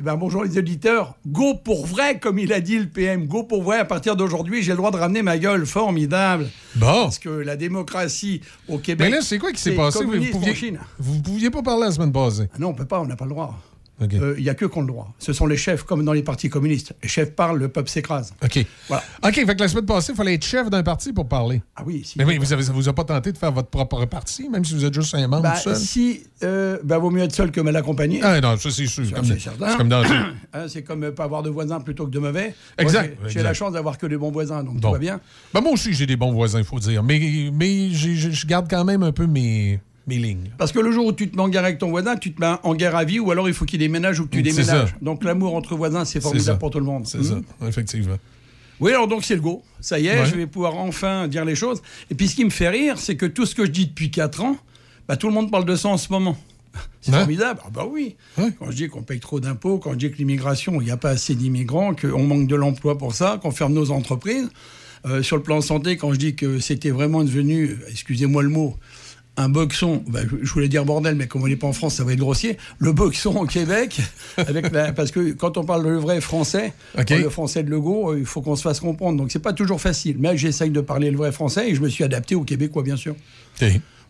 Eh 0.00 0.02
ben, 0.02 0.16
bonjour 0.16 0.44
les 0.44 0.56
auditeurs. 0.56 1.14
Go 1.26 1.52
pour 1.62 1.84
vrai, 1.84 2.18
comme 2.18 2.38
il 2.38 2.54
a 2.54 2.60
dit 2.62 2.78
le 2.78 2.86
PM. 2.86 3.26
Go 3.26 3.42
pour 3.42 3.62
vrai. 3.62 3.80
À 3.80 3.84
partir 3.84 4.16
d'aujourd'hui, 4.16 4.62
j'ai 4.62 4.70
le 4.70 4.78
droit 4.78 4.90
de 4.90 4.96
ramener 4.96 5.20
ma 5.20 5.36
gueule. 5.36 5.66
Formidable. 5.66 6.48
Bon. 6.76 7.02
Parce 7.02 7.18
que 7.18 7.28
la 7.28 7.54
démocratie 7.54 8.40
au 8.66 8.78
Québec. 8.78 9.10
Mais 9.10 9.16
là, 9.16 9.20
c'est 9.20 9.38
quoi 9.38 9.52
qui 9.52 9.60
s'est 9.60 9.74
passé? 9.74 10.02
Vous, 10.02 10.12
pouviez, 10.12 10.78
vous 10.98 11.20
pouviez 11.20 11.50
pas 11.50 11.60
parler 11.60 11.84
la 11.84 11.90
semaine 11.90 12.12
passée. 12.12 12.48
Ah 12.54 12.56
non, 12.58 12.68
on 12.68 12.72
peut 12.72 12.86
pas, 12.86 12.98
on 12.98 13.04
n'a 13.04 13.14
pas 13.14 13.26
le 13.26 13.32
droit. 13.32 13.60
Euh, 14.02 14.34
Il 14.38 14.42
n'y 14.44 14.48
a 14.50 14.54
que 14.54 14.64
qu'on 14.64 14.80
le 14.82 14.86
droit. 14.86 15.12
Ce 15.18 15.32
sont 15.32 15.46
les 15.46 15.56
chefs, 15.56 15.82
comme 15.84 16.04
dans 16.04 16.12
les 16.12 16.22
partis 16.22 16.48
communistes. 16.48 16.94
Les 17.02 17.08
chefs 17.08 17.32
parlent, 17.34 17.58
le 17.58 17.68
peuple 17.68 17.88
s'écrase. 17.90 18.32
OK. 18.42 18.64
Voilà. 18.88 19.02
OK, 19.24 19.34
fait 19.34 19.54
que 19.56 19.60
la 19.60 19.68
semaine 19.68 19.86
passée, 19.86 20.12
il 20.12 20.16
fallait 20.16 20.34
être 20.34 20.44
chef 20.44 20.70
d'un 20.70 20.82
parti 20.82 21.12
pour 21.12 21.28
parler. 21.28 21.62
Ah 21.76 21.82
oui, 21.86 22.02
si. 22.04 22.18
Mais 22.18 22.24
oui, 22.24 22.38
vous 22.38 22.52
avez, 22.52 22.62
ça 22.62 22.72
vous 22.72 22.88
a 22.88 22.92
pas 22.94 23.04
tenté 23.04 23.32
de 23.32 23.38
faire 23.38 23.52
votre 23.52 23.68
propre 23.68 24.04
parti, 24.06 24.48
même 24.48 24.64
si 24.64 24.74
vous 24.74 24.84
êtes 24.84 24.94
juste 24.94 25.14
un 25.14 25.26
membre 25.28 25.42
Bah, 25.42 25.56
seul? 25.56 25.76
si, 25.76 26.22
euh, 26.42 26.78
bah, 26.84 26.98
vaut 26.98 27.10
mieux 27.10 27.22
être 27.22 27.34
seul 27.34 27.50
que 27.50 27.60
mal 27.60 27.76
accompagné. 27.76 28.20
Ah 28.22 28.40
non, 28.40 28.56
ça 28.56 28.70
c'est 28.70 28.86
sûr. 28.86 29.04
Ça, 29.06 29.14
Comme, 29.16 29.24
c'est 29.24 29.38
c'est 29.38 29.76
comme 29.76 29.88
dans. 29.88 30.02
Hein, 30.52 30.66
c'est 30.68 30.82
comme 30.82 31.04
euh, 31.04 31.12
pas 31.12 31.24
avoir 31.24 31.42
de 31.42 31.50
voisins 31.50 31.80
plutôt 31.80 32.06
que 32.06 32.10
de 32.10 32.18
mauvais. 32.18 32.54
Exact, 32.78 33.16
j'ai- 33.28 33.42
la 33.42 33.54
chance 33.54 33.72
d'avoir 33.74 33.98
que 33.98 34.06
des 34.06 34.16
bons 34.16 34.30
voisins, 34.32 34.64
donc 34.64 34.76
Bon. 34.80 34.88
tout 34.88 34.92
va 34.94 34.98
bien. 34.98 35.20
Ben, 35.54 35.60
moi 35.60 35.72
aussi, 35.72 35.92
j'ai 35.92 36.06
des 36.06 36.16
bons 36.16 36.32
voisins, 36.32 36.58
il 36.58 36.64
faut 36.64 36.78
dire. 36.80 37.02
Mais, 37.04 37.50
mais 37.52 37.90
je 37.90 38.46
garde 38.46 38.66
quand 38.68 38.84
même 38.84 39.02
un 39.04 39.12
peu 39.12 39.26
mes, 39.26 39.78
mes 40.10 40.18
lignes. 40.18 40.50
Parce 40.58 40.72
que 40.72 40.78
le 40.78 40.92
jour 40.92 41.06
où 41.06 41.12
tu 41.12 41.30
te 41.30 41.36
mets 41.36 41.42
en 41.42 41.48
guerre 41.48 41.64
avec 41.64 41.78
ton 41.78 41.88
voisin, 41.90 42.16
tu 42.16 42.32
te 42.32 42.40
mets 42.40 42.52
en 42.62 42.74
guerre 42.74 42.96
à 42.96 43.04
vie, 43.04 43.18
ou 43.20 43.30
alors 43.30 43.48
il 43.48 43.54
faut 43.54 43.64
qu'il 43.64 43.78
déménage 43.78 44.20
ou 44.20 44.26
que 44.26 44.30
tu 44.32 44.42
déménages. 44.42 44.66
ça. 44.90 44.94
Donc 45.00 45.24
l'amour 45.24 45.54
entre 45.54 45.74
voisins, 45.76 46.04
c'est 46.04 46.20
formidable 46.20 46.58
pour 46.58 46.70
tout 46.70 46.78
le 46.80 46.84
monde. 46.84 47.06
C'est 47.06 47.22
ça, 47.22 47.40
effectivement. 47.66 48.16
Oui, 48.80 48.92
alors 48.92 49.08
donc 49.08 49.24
c'est 49.24 49.34
le 49.34 49.40
go. 49.42 49.62
Ça 49.80 49.98
y 49.98 50.06
est, 50.06 50.20
Ouais. 50.20 50.26
je 50.26 50.34
vais 50.34 50.46
pouvoir 50.46 50.76
enfin 50.76 51.28
dire 51.28 51.44
les 51.44 51.54
choses. 51.54 51.82
Et 52.10 52.14
puis 52.14 52.28
ce 52.28 52.34
qui 52.36 52.44
me 52.44 52.50
fait 52.50 52.68
rire, 52.70 52.98
c'est 52.98 53.14
que 53.16 53.26
tout 53.26 53.44
ce 53.46 53.54
que 53.54 53.66
je 53.66 53.70
dis 53.70 53.86
depuis 53.86 54.10
4 54.10 54.42
ans, 54.42 54.56
bah, 55.06 55.16
tout 55.16 55.26
le 55.28 55.34
monde 55.34 55.50
parle 55.50 55.64
de 55.66 55.76
ça 55.76 55.88
en 55.88 55.96
ce 55.98 56.10
moment. 56.12 56.36
C'est 57.02 57.12
formidable. 57.12 57.60
Ah 57.64 57.68
bah 57.72 57.84
oui. 57.90 58.16
Quand 58.36 58.70
je 58.70 58.76
dis 58.76 58.88
qu'on 58.88 59.02
paye 59.02 59.20
trop 59.20 59.40
d'impôts, 59.40 59.78
quand 59.78 59.92
je 59.92 59.96
dis 59.98 60.10
que 60.10 60.16
l'immigration, 60.18 60.80
il 60.80 60.84
n'y 60.84 60.90
a 60.92 60.96
pas 60.96 61.10
assez 61.10 61.34
d'immigrants, 61.34 61.94
qu'on 61.94 62.22
manque 62.24 62.46
de 62.46 62.54
l'emploi 62.56 62.96
pour 62.96 63.14
ça, 63.14 63.38
qu'on 63.42 63.50
ferme 63.50 63.72
nos 63.72 63.90
entreprises. 63.90 64.48
Euh, 65.06 65.22
sur 65.22 65.36
le 65.36 65.42
plan 65.42 65.60
santé, 65.62 65.96
quand 65.96 66.12
je 66.12 66.18
dis 66.18 66.34
que 66.36 66.58
c'était 66.58 66.90
vraiment 66.90 67.24
devenu, 67.24 67.76
excusez-moi 67.90 68.42
le 68.42 68.50
mot, 68.50 68.76
un 69.40 69.48
boxon, 69.48 70.02
bah, 70.08 70.20
je 70.42 70.52
voulais 70.52 70.68
dire 70.68 70.84
bordel, 70.84 71.14
mais 71.14 71.26
comme 71.26 71.42
on 71.42 71.48
n'est 71.48 71.56
pas 71.56 71.66
en 71.66 71.72
France, 71.72 71.94
ça 71.96 72.04
va 72.04 72.12
être 72.12 72.18
grossier. 72.18 72.56
Le 72.78 72.92
boxon 72.92 73.36
au 73.36 73.46
Québec, 73.46 74.00
avec 74.36 74.70
la- 74.72 74.92
parce 74.92 75.10
que 75.10 75.32
quand 75.32 75.56
on 75.56 75.64
parle 75.64 75.84
le 75.88 75.96
vrai 75.98 76.20
français, 76.20 76.72
le 77.18 77.28
français 77.30 77.62
de 77.62 77.70
Legault, 77.70 78.12
euh, 78.12 78.18
il 78.18 78.26
faut 78.26 78.42
qu'on 78.42 78.56
se 78.56 78.62
fasse 78.62 78.80
comprendre. 78.80 79.18
Donc 79.18 79.30
c'est 79.32 79.38
pas 79.38 79.52
toujours 79.52 79.80
facile. 79.80 80.16
Mais 80.18 80.36
j'essaye 80.36 80.70
de 80.70 80.80
parler 80.80 81.10
le 81.10 81.16
vrai 81.16 81.32
français 81.32 81.70
et 81.70 81.74
je 81.74 81.80
me 81.80 81.88
suis 81.88 82.04
adapté 82.04 82.34
au 82.34 82.42
Québécois, 82.42 82.82
bien 82.82 82.96
sûr. 82.96 83.14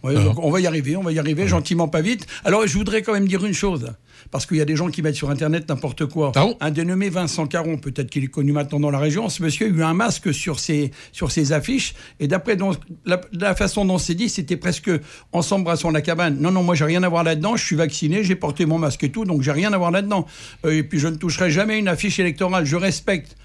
Ouais, 0.02 0.14
donc 0.14 0.38
on 0.38 0.50
va 0.50 0.60
y 0.60 0.66
arriver, 0.66 0.96
on 0.96 1.02
va 1.02 1.12
y 1.12 1.18
arriver, 1.18 1.46
gentiment, 1.46 1.86
pas 1.86 2.00
vite. 2.00 2.26
Alors, 2.44 2.66
je 2.66 2.72
voudrais 2.78 3.02
quand 3.02 3.12
même 3.12 3.28
dire 3.28 3.44
une 3.44 3.52
chose, 3.52 3.92
parce 4.30 4.46
qu'il 4.46 4.56
y 4.56 4.60
a 4.60 4.64
des 4.64 4.76
gens 4.76 4.88
qui 4.90 5.02
mettent 5.02 5.16
sur 5.16 5.30
Internet 5.30 5.68
n'importe 5.68 6.06
quoi. 6.06 6.32
Ah 6.36 6.46
Un 6.60 6.70
dénommé 6.70 7.08
Vincent 7.08 7.46
Caron, 7.46 7.78
peut-être 7.78 8.10
qu'il 8.10 8.24
est 8.24 8.28
connu 8.28 8.52
maintenant 8.52 8.80
dans 8.80 8.90
la 8.90 8.98
région, 8.98 9.28
ce 9.28 9.42
monsieur 9.42 9.66
a 9.66 9.70
eu 9.70 9.82
un 9.82 9.94
masque 9.94 10.32
sur 10.32 10.60
ses, 10.60 10.90
sur 11.12 11.30
ses 11.32 11.52
affiches, 11.52 11.94
et 12.20 12.28
d'après 12.28 12.56
la 13.04 13.54
façon 13.54 13.84
dont 13.84 13.98
c'est 13.98 14.14
dit, 14.14 14.28
c'était 14.28 14.56
presque 14.56 14.90
en 15.32 15.42
s'embrassant 15.42 15.90
la 15.90 16.00
cabane. 16.00 16.38
Non, 16.40 16.50
non, 16.50 16.62
moi, 16.62 16.74
j'ai 16.74 16.84
rien 16.84 17.02
à 17.02 17.08
voir 17.08 17.24
là-dedans, 17.24 17.56
je 17.56 17.64
suis 17.64 17.76
vacciné, 17.76 18.22
j'ai 18.24 18.36
porté 18.36 18.66
mon 18.66 18.78
masque 18.78 19.04
et 19.04 19.10
tout, 19.10 19.24
donc 19.24 19.42
j'ai 19.42 19.52
rien 19.52 19.72
à 19.72 19.78
voir 19.78 19.90
là-dedans. 19.90 20.26
Euh, 20.64 20.78
et 20.78 20.82
puis, 20.82 20.98
je 20.98 21.08
ne 21.08 21.16
toucherai 21.16 21.50
jamais 21.50 21.78
une 21.78 21.88
affiche 21.88 22.18
électorale, 22.18 22.64
je 22.64 22.76
respecte 22.76 23.36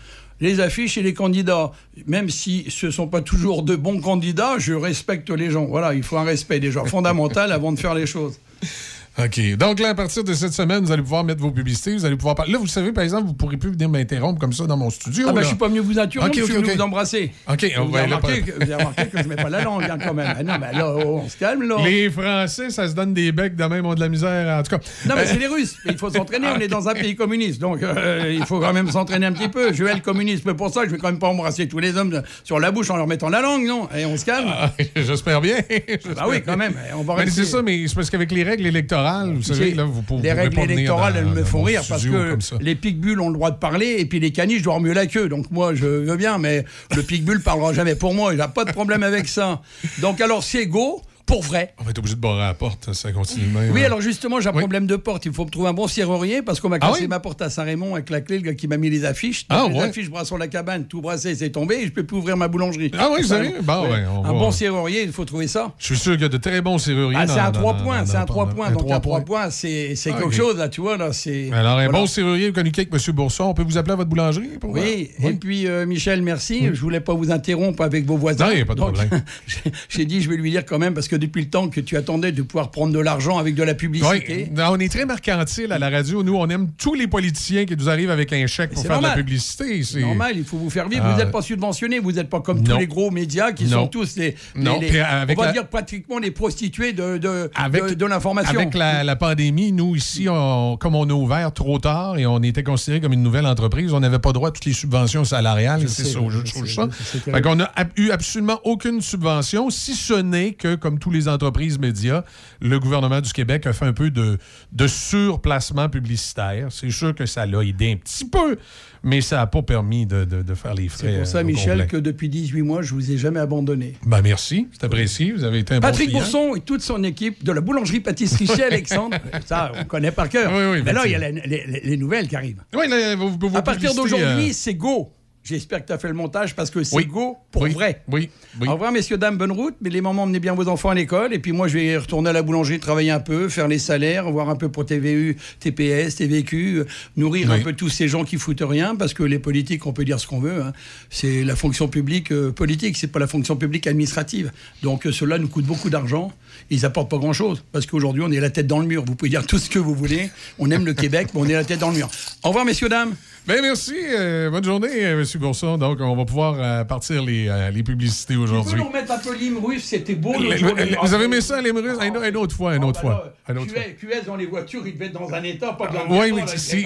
les 0.41 0.59
affiches 0.59 0.97
et 0.97 1.01
les 1.01 1.13
candidats. 1.13 1.71
Même 2.07 2.29
si 2.29 2.65
ce 2.69 2.87
ne 2.87 2.91
sont 2.91 3.07
pas 3.07 3.21
toujours 3.21 3.63
de 3.63 3.75
bons 3.75 4.01
candidats, 4.01 4.55
je 4.57 4.73
respecte 4.73 5.29
les 5.29 5.49
gens. 5.49 5.65
Voilà, 5.65 5.93
il 5.93 6.03
faut 6.03 6.17
un 6.17 6.23
respect 6.23 6.59
déjà 6.59 6.83
fondamental 6.83 7.51
avant 7.51 7.71
de 7.71 7.79
faire 7.79 7.93
les 7.93 8.05
choses. 8.05 8.39
OK. 9.17 9.55
Donc 9.57 9.79
là, 9.79 9.89
à 9.89 9.95
partir 9.95 10.25
de 10.25 10.33
cette 10.33 10.51
semaine, 10.51 10.83
vous 10.83 10.91
allez 10.91 11.01
pouvoir 11.01 11.23
mettre 11.23 11.39
vos 11.41 11.51
publicités, 11.51 11.93
vous 11.93 12.03
allez 12.03 12.17
pouvoir 12.17 12.35
parler. 12.35 12.51
Là, 12.51 12.57
vous 12.59 12.67
savez, 12.67 12.91
par 12.91 13.01
exemple, 13.03 13.23
vous 13.27 13.31
ne 13.31 13.37
pourrez 13.37 13.55
plus 13.55 13.71
venir 13.71 13.87
m'interrompre 13.87 14.39
comme 14.41 14.51
ça 14.51 14.65
dans 14.67 14.75
mon 14.75 14.89
studio. 14.89 15.27
Ah 15.29 15.31
ben, 15.31 15.37
là. 15.37 15.41
je 15.43 15.47
suis 15.47 15.55
pas 15.55 15.69
venu 15.69 15.79
vous 15.79 15.97
interrompre, 15.97 16.31
Ok, 16.33 16.39
je 16.39 16.43
suis 16.43 16.53
venu 16.61 16.73
vous 16.75 16.81
embrasser. 16.81 17.31
OK, 17.49 17.65
on 17.79 17.85
vous, 17.85 17.91
va 17.93 17.99
avez 18.01 18.09
là, 18.09 18.17
remarqué 18.17 18.41
vous 18.51 18.61
avez 18.61 18.75
remarqué 18.75 19.05
que 19.07 19.23
je 19.23 19.27
mets 19.29 19.35
pas 19.37 19.49
la 19.49 19.61
langue 19.61 19.83
hein, 19.89 19.97
quand 20.03 20.13
même. 20.13 20.33
Ah 20.37 20.43
non, 20.43 20.53
mais 20.59 20.77
là, 20.77 20.93
oh, 20.97 21.21
on 21.23 21.29
se 21.29 21.37
calme 21.37 21.63
là. 21.63 21.77
Les 21.85 22.09
Français, 22.09 22.69
ça 22.71 22.89
se 22.89 22.93
donne 22.93 23.13
des 23.13 23.31
becs 23.31 23.55
de 23.55 23.63
même, 23.63 23.85
ont 23.85 23.93
de 23.93 24.01
la 24.01 24.09
misère, 24.09 24.59
en 24.59 24.63
tout 24.63 24.75
cas. 24.75 24.81
Non, 25.07 25.15
mais 25.15 25.21
Euh, 25.21 25.25
c'est 25.27 25.39
les 25.39 25.47
Russes. 25.47 25.77
Il 25.85 25.97
faut 25.97 26.09
s'entraîner. 26.09 26.47
On 26.53 26.59
est 26.59 26.67
dans 26.67 26.89
un 26.89 26.93
pays 26.93 27.15
communiste. 27.15 27.61
Donc, 27.61 27.83
euh, 27.83 28.33
il 28.37 28.45
faut 28.45 28.59
quand 28.59 28.73
même 28.73 28.91
s'entraîner 28.91 29.27
un 29.27 29.31
petit 29.31 29.47
peu. 29.47 29.71
Je 29.71 29.85
vais 29.85 29.93
le 29.93 30.01
communisme. 30.01 30.53
Pour 30.55 30.69
ça, 30.73 30.81
je 30.83 30.89
vais 30.89 30.97
quand 30.97 31.07
même 31.07 31.19
pas 31.19 31.27
embrasser 31.29 31.69
tous 31.69 31.79
les 31.79 31.95
hommes 31.95 32.09
de- 32.09 32.21
sur 32.43 32.59
la 32.59 32.71
bouche 32.71 32.89
en 32.89 32.97
leur 32.97 33.07
mettant 33.07 33.29
la 33.29 33.39
langue, 33.41 33.65
non? 33.65 33.87
Et 33.97 34.05
on 34.05 34.17
se 34.17 34.25
calme. 34.25 34.51
J'espère 34.97 35.39
bien. 35.39 35.55
Bah 36.17 36.25
oui, 36.29 36.41
quand 36.45 36.57
même. 36.57 36.73
On 36.97 37.03
va 37.03 37.15
Mais 37.15 37.23
rester- 37.23 37.45
c'est 37.45 37.49
ça, 37.51 37.61
mais 37.61 37.87
c'est 37.87 37.95
parce 37.95 38.09
qu'avec 38.09 38.31
les 38.33 38.43
règles 38.43 38.65
électorales, 38.67 39.04
vous 39.33 39.43
savez, 39.43 39.73
là, 39.73 39.83
vous 39.83 40.01
pouvez 40.01 40.23
les 40.23 40.33
règles 40.33 40.59
électorales, 40.59 41.15
elles 41.17 41.25
me 41.25 41.43
font 41.43 41.63
rire 41.63 41.83
parce 41.87 42.05
que 42.05 42.37
les 42.61 42.75
pigbules 42.75 43.19
ont 43.19 43.29
le 43.29 43.35
droit 43.35 43.51
de 43.51 43.57
parler 43.57 43.95
et 43.99 44.05
puis 44.05 44.19
les 44.19 44.31
caniches 44.31 44.61
doivent 44.61 44.81
mieux 44.81 44.93
la 44.93 45.07
queue. 45.07 45.29
Donc 45.29 45.51
moi, 45.51 45.73
je 45.73 45.85
veux 45.85 46.17
bien, 46.17 46.37
mais 46.37 46.65
le 46.95 47.01
pigbulle 47.01 47.41
parlera 47.41 47.73
jamais 47.73 47.95
pour 47.95 48.13
moi. 48.13 48.33
Il 48.33 48.37
n'a 48.37 48.47
pas 48.47 48.65
de 48.65 48.71
problème 48.71 49.03
avec 49.03 49.27
ça. 49.27 49.61
Donc 50.01 50.21
alors, 50.21 50.43
c'est 50.43 50.67
go. 50.67 51.01
Pour 51.25 51.41
vrai. 51.41 51.73
On 51.79 51.83
va 51.83 51.89
être 51.89 51.97
obligé 51.97 52.15
de 52.15 52.19
barrer 52.21 52.39
la 52.41 52.53
porte, 52.53 52.93
ça 52.93 53.11
continue 53.11 53.47
même. 53.47 53.71
Oui, 53.73 53.81
hein. 53.81 53.85
alors 53.85 53.99
justement, 53.99 54.39
j'ai 54.39 54.49
un 54.49 54.53
problème 54.53 54.85
de 54.85 54.95
porte. 54.95 55.25
Il 55.25 55.33
faut 55.33 55.43
me 55.45 55.49
trouver 55.49 55.69
un 55.69 55.73
bon 55.73 55.87
serrurier 55.87 56.43
parce 56.43 56.59
qu'on 56.59 56.69
m'a 56.69 56.77
Ah 56.81 56.89
cassé 56.89 57.01
oui? 57.01 57.07
ma 57.07 57.19
porte 57.19 57.41
à 57.41 57.49
Saint-Raymond 57.49 57.95
avec 57.95 58.09
la 58.11 58.21
clé, 58.21 58.37
le 58.37 58.43
gars 58.43 58.53
qui 58.53 58.67
m'a 58.67 58.77
mis 58.77 58.91
les 58.91 59.05
affiches. 59.05 59.45
Ah 59.49 59.65
les 59.67 59.75
ouais? 59.75 59.81
affiches 59.85 60.09
brassons 60.11 60.37
la 60.37 60.47
cabane, 60.47 60.85
tout 60.85 61.01
brassé, 61.01 61.33
c'est 61.33 61.49
tombé 61.49 61.77
et 61.81 61.85
je 61.87 61.91
peux 61.91 62.03
plus 62.05 62.17
ouvrir 62.17 62.37
ma 62.37 62.47
boulangerie. 62.47 62.91
Ah 62.97 63.09
oui, 63.11 63.23
Ça, 63.25 63.39
ouais. 63.39 63.51
on 63.59 64.23
un 64.23 64.33
va- 64.33 64.33
bon 64.33 64.51
serrurier, 64.51 65.01
il 65.03 65.11
faut 65.11 65.25
trouver 65.25 65.47
ça. 65.47 65.73
Je 65.79 65.85
suis 65.85 65.97
sûr 65.97 66.11
qu'il 66.13 66.21
y 66.21 66.25
a 66.25 66.29
de 66.29 66.37
très 66.37 66.61
bons 66.61 66.77
serruriers. 66.77 67.17
Ah, 67.19 67.25
c'est 67.27 67.51
3 67.53 67.73
dans- 67.73 67.83
points, 67.83 68.05
c'est 68.05 68.25
3 68.25 68.45
dans- 68.45 68.53
points. 68.53 68.69
Donc 68.71 68.79
trois 68.85 68.95
un 68.97 68.99
3 68.99 69.21
points, 69.21 69.49
c'est 69.49 69.95
Ah, 70.05 70.11
quelque 70.19 70.31
chose, 70.31 70.57
là, 70.57 70.69
tu 70.69 70.81
vois. 70.81 70.95
Là, 70.97 71.11
c'est- 71.11 71.51
Alors, 71.51 71.79
un 71.79 71.89
bon 71.89 72.05
serrurier, 72.05 72.49
vous 72.49 72.53
communiquez 72.53 72.81
avec 72.81 72.93
M. 72.93 73.13
Bourson, 73.15 73.45
on 73.45 73.53
peut 73.55 73.63
vous 73.63 73.77
appeler 73.79 73.93
à 73.93 73.95
votre 73.97 74.09
boulangerie? 74.09 74.59
pour- 74.59 74.69
Oui, 74.71 75.09
et 75.23 75.33
puis 75.33 75.65
euh, 75.67 75.85
Michel, 75.87 76.21
merci. 76.21 76.69
Je 76.71 76.79
voulais 76.81 76.99
pas 76.99 77.13
vous 77.15 77.31
interrompre 77.31 77.81
avec 77.83 78.05
vos 78.05 78.17
voisins. 78.17 78.45
Non, 78.47 78.51
il 78.55 78.61
a 78.61 78.65
pas 78.65 78.75
de 78.75 78.79
problème. 78.79 79.09
j'ai- 79.47 79.71
J'ai 79.89 80.05
dit, 80.05 80.21
je 80.21 80.29
vais 80.29 80.37
lui 80.37 80.51
dire 80.51 80.65
quand 80.65 80.77
même, 80.77 80.93
parce 80.93 81.07
que 81.07 81.14
depuis 81.17 81.43
le 81.43 81.49
temps 81.49 81.69
que 81.69 81.79
tu 81.81 81.97
attendais 81.97 82.31
de 82.31 82.41
pouvoir 82.41 82.71
prendre 82.71 82.93
de 82.93 82.99
l'argent 82.99 83.37
avec 83.37 83.55
de 83.55 83.63
la 83.63 83.73
publicité. 83.73 84.47
Oui, 84.51 84.55
non, 84.55 84.65
on 84.71 84.79
est 84.79 84.89
très 84.91 85.05
mercantile 85.05 85.71
à 85.71 85.79
la 85.79 85.89
radio. 85.89 86.23
Nous, 86.23 86.35
on 86.35 86.47
aime 86.49 86.69
tous 86.77 86.93
les 86.93 87.07
politiciens 87.07 87.65
qui 87.65 87.75
nous 87.75 87.89
arrivent 87.89 88.09
avec 88.11 88.31
un 88.33 88.45
chèque 88.47 88.71
pour 88.71 88.83
faire 88.85 88.99
de 88.99 89.03
la 89.03 89.13
publicité. 89.15 89.83
C'est 89.83 90.01
normal, 90.01 90.33
il 90.37 90.43
faut 90.43 90.57
vous 90.57 90.69
faire 90.69 90.87
vivre. 90.87 91.03
Ah, 91.05 91.11
vous 91.11 91.17
n'êtes 91.17 91.31
pas 91.31 91.41
subventionné, 91.41 91.99
vous 91.99 92.11
n'êtes 92.11 92.29
pas 92.29 92.41
comme 92.41 92.59
Non. 92.59 92.73
tous 92.73 92.79
les 92.79 92.87
gros 92.87 93.11
médias 93.11 93.51
qui 93.51 93.65
Non. 93.65 93.83
sont 93.83 93.87
tous 93.87 94.15
les, 94.17 94.35
les- 94.55 94.63
Non, 94.63 94.79
les- 94.79 94.87
puis 94.87 94.99
avec 94.99 95.37
on 95.37 95.41
va 95.41 95.47
la- 95.47 95.53
dire 95.53 95.67
pratiquement 95.67 96.19
les 96.19 96.31
prostituées 96.31 96.93
de, 96.93 97.17
de, 97.17 97.49
Avec- 97.55 97.85
de, 97.85 97.93
de 97.93 98.05
l'information. 98.05 98.57
Avec 98.57 98.73
la, 98.73 99.03
la 99.03 99.15
pandémie, 99.15 99.71
nous, 99.71 99.95
ici, 99.95 100.27
on- 100.29 100.77
comme 100.77 100.95
on 100.95 101.09
a 101.09 101.13
ouvert 101.13 101.51
trop 101.53 101.79
tard 101.79 102.17
et 102.17 102.25
on 102.25 102.41
était 102.43 102.63
considéré 102.63 103.01
comme 103.01 103.13
une 103.13 103.23
nouvelle 103.23 103.45
entreprise, 103.45 103.93
on 103.93 103.99
n'avait 103.99 104.19
pas 104.19 104.31
droit 104.33 104.49
à 104.49 104.51
toutes 104.51 104.65
les 104.65 104.73
subventions 104.73 105.23
salariales. 105.25 105.87
C'est 105.87 106.03
ça, 106.03 106.19
je 106.29 106.41
trouve 106.41 106.67
ça. 106.67 106.87
je 106.89 107.03
sais, 107.03 107.19
c'est 107.25 107.31
Fait 107.31 107.41
qu'on 107.41 107.59
a 107.59 107.65
ab- 107.75 107.89
eu 107.97 108.09
absolument 108.11 108.59
aucune 108.63 109.01
subvention, 109.01 109.69
si 109.69 109.93
ce 109.95 110.13
n'est 110.13 110.53
que, 110.53 110.75
comme 110.75 110.99
tous 111.05 111.11
les 111.11 111.27
entreprises 111.27 111.77
médias, 111.77 112.23
le 112.61 112.79
gouvernement 112.79 113.21
du 113.21 113.31
Québec 113.31 113.67
a 113.67 113.73
fait 113.73 113.85
un 113.85 113.93
peu 113.93 114.09
de, 114.09 114.39
de 114.71 114.87
surplacement 114.87 115.87
publicitaire. 115.87 116.69
C'est 116.71 116.89
sûr 116.89 117.13
que 117.13 117.27
ça 117.27 117.45
l'a 117.45 117.61
aidé 117.61 117.91
un 117.91 117.97
petit 117.97 118.25
peu, 118.27 118.57
mais 119.03 119.21
ça 119.21 119.35
n'a 119.35 119.45
pas 119.45 119.61
permis 119.61 120.07
de, 120.07 120.25
de- 120.25 120.41
de 120.41 120.53
faire 120.55 120.73
les 120.73 120.87
frais. 120.89 121.09
C'est 121.11 121.17
pour 121.19 121.27
ça, 121.27 121.37
euh, 121.37 121.43
Michel, 121.43 121.71
complet. 121.81 121.87
que 121.87 121.97
depuis 121.97 122.27
18 122.27 122.63
mois, 122.63 122.81
je 122.81 122.95
vous 122.95 123.11
ai 123.11 123.17
jamais 123.19 123.39
abandonné. 123.39 123.93
Ben 124.03 124.23
merci, 124.23 124.67
c'est 124.71 124.83
apprécié. 124.83 125.31
Vous 125.31 125.43
avez 125.43 125.59
été 125.59 125.75
un 125.75 125.79
Patrick 125.79 126.11
bon. 126.11 126.17
Bourson 126.17 126.55
et 126.55 126.61
toute 126.61 126.81
son 126.81 127.03
équipe 127.03 127.43
de 127.43 127.51
la 127.51 127.61
boulangerie-pâtisserie 127.61 128.47
chez 128.47 128.63
Alexandre, 128.71 129.17
ça, 129.45 129.71
on 129.79 129.85
connaît 129.85 130.11
par 130.11 130.27
cœur. 130.27 130.51
Oui, 130.51 130.63
oui, 130.79 130.81
Mais 130.83 130.91
là, 130.93 131.03
il 131.05 131.11
y 131.11 131.15
a 131.15 131.19
les, 131.29 131.41
les- 131.45 131.81
les 131.83 131.97
nouvelles 131.97 132.27
qui 132.27 132.35
arrivent. 132.35 132.63
Oui, 132.75 132.87
là, 132.89 133.15
à 133.53 133.61
partir 133.61 133.93
d'aujourd'hui, 133.93 134.49
euh, 134.49 134.53
c'est 134.53 134.73
go. 134.73 135.11
J'espère 135.47 135.83
que 135.83 135.87
tu 135.87 135.93
as 135.93 135.99
fait 135.99 136.07
le 136.07 136.15
montage 136.15 136.55
parce 136.55 136.71
que 136.71 136.83
c'est 136.83 136.95
Oui. 136.95 137.05
go 137.05 137.37
pour 137.51 137.61
Oui. 137.61 137.71
vrai. 137.71 138.01
Oui. 138.11 138.31
oui. 138.59 138.67
Au 138.67 138.71
revoir, 138.73 138.91
messieurs, 138.91 139.17
dames, 139.19 139.37
bonne 139.37 139.51
route. 139.51 139.75
Mais 139.79 139.91
les 139.91 140.01
mamans, 140.01 140.23
emmenez 140.23 140.39
bien 140.39 140.55
vos 140.55 140.67
enfants 140.67 140.89
à 140.89 140.95
l'école. 140.95 141.35
Et 141.35 141.39
puis 141.39 141.51
moi, 141.51 141.67
je 141.67 141.77
vais 141.77 141.97
retourner 141.97 142.31
à 142.31 142.33
la 142.33 142.41
boulangerie, 142.41 142.79
travailler 142.79 143.11
un 143.11 143.19
peu, 143.19 143.47
faire 143.47 143.67
les 143.67 143.77
salaires, 143.77 144.31
voir 144.31 144.49
un 144.49 144.55
peu 144.55 144.69
pour 144.69 144.87
TVU, 144.87 145.37
TPS, 145.59 146.15
TVQ, 146.15 146.79
euh, 146.79 146.85
nourrir 147.15 147.51
un 147.51 147.59
peu 147.59 147.73
tous 147.73 147.89
ces 147.89 148.07
gens 148.07 148.23
qui 148.23 148.37
foutent 148.37 148.63
rien. 148.67 148.95
Parce 148.95 149.13
que 149.13 149.21
les 149.21 149.37
politiques, 149.37 149.85
on 149.85 149.93
peut 149.93 150.03
dire 150.03 150.19
ce 150.19 150.25
qu'on 150.25 150.39
veut. 150.39 150.63
hein. 150.63 150.73
C'est 151.11 151.43
la 151.43 151.55
fonction 151.55 151.87
publique 151.87 152.31
euh, 152.31 152.51
politique, 152.51 152.97
c'est 152.97 153.05
pas 153.11 153.19
la 153.19 153.27
fonction 153.27 153.55
publique 153.55 153.85
administrative. 153.85 154.51
Donc 154.81 155.05
euh, 155.05 155.11
cela 155.11 155.37
nous 155.37 155.47
coûte 155.47 155.65
beaucoup 155.65 155.91
d'argent. 155.91 156.31
Ils 156.71 156.87
apportent 156.87 157.11
pas 157.11 157.17
grand-chose. 157.19 157.63
Parce 157.71 157.85
qu'aujourd'hui, 157.85 158.23
on 158.25 158.31
est 158.31 158.39
la 158.39 158.49
tête 158.49 158.65
dans 158.65 158.79
le 158.79 158.87
mur. 158.87 159.05
Vous 159.05 159.13
pouvez 159.13 159.29
dire 159.29 159.45
tout 159.45 159.59
ce 159.59 159.69
que 159.69 159.77
vous 159.77 159.93
voulez. 159.93 160.31
On 160.57 160.71
aime 160.71 160.85
le 160.87 160.95
Québec, 160.95 161.27
mais 161.35 161.41
on 161.41 161.45
est 161.45 161.53
la 161.53 161.63
tête 161.65 161.79
dans 161.79 161.91
le 161.91 161.97
mur. 161.97 162.09
Au 162.43 162.47
revoir, 162.47 162.65
messieurs, 162.65 162.89
dames. 162.89 163.13
Ben 163.47 163.61
merci. 163.61 163.93
euh, 163.95 164.49
bonne 164.49 164.63
journée, 164.63 164.87
euh, 165.05 165.21
M. 165.21 165.39
Bourson. 165.39 165.77
Donc, 165.77 165.99
on 166.01 166.15
va 166.15 166.25
pouvoir 166.25 166.55
euh, 166.57 166.83
partir 166.83 167.21
les, 167.21 167.47
euh, 167.47 167.69
les 167.69 167.83
publicités 167.83 168.35
aujourd'hui. 168.35 168.75
nous 168.75 168.85
remettre 168.87 169.11
un 169.11 169.19
peu 169.19 169.35
l'hymne 169.35 169.59
russe, 169.63 169.83
c'était 169.83 170.15
beau. 170.15 170.33
Jour. 170.33 170.73
Vous 171.03 171.13
avez 171.13 171.25
aimé 171.25 171.41
ça, 171.41 171.61
les 171.61 171.69
Russes? 171.69 171.99
Une, 172.03 172.15
une 172.23 172.37
autre 172.37 172.55
fois, 172.55 172.75
une 172.75 172.83
autre 172.83 173.01
bah 173.03 173.11
fois. 173.11 173.33
Une 173.53 173.59
autre 173.59 173.71
fois. 173.71 173.81
QS, 173.83 174.07
QS 174.07 174.25
dans 174.25 174.35
les 174.35 174.47
voitures, 174.47 174.81
il 174.87 174.93
devait 174.95 175.05
être 175.05 175.13
dans 175.13 175.31
un 175.31 175.43
état 175.43 175.73
pas 175.73 175.87
bien. 175.89 176.01
Oui, 176.09 176.31
oui, 176.33 176.41
c'est 176.47 176.85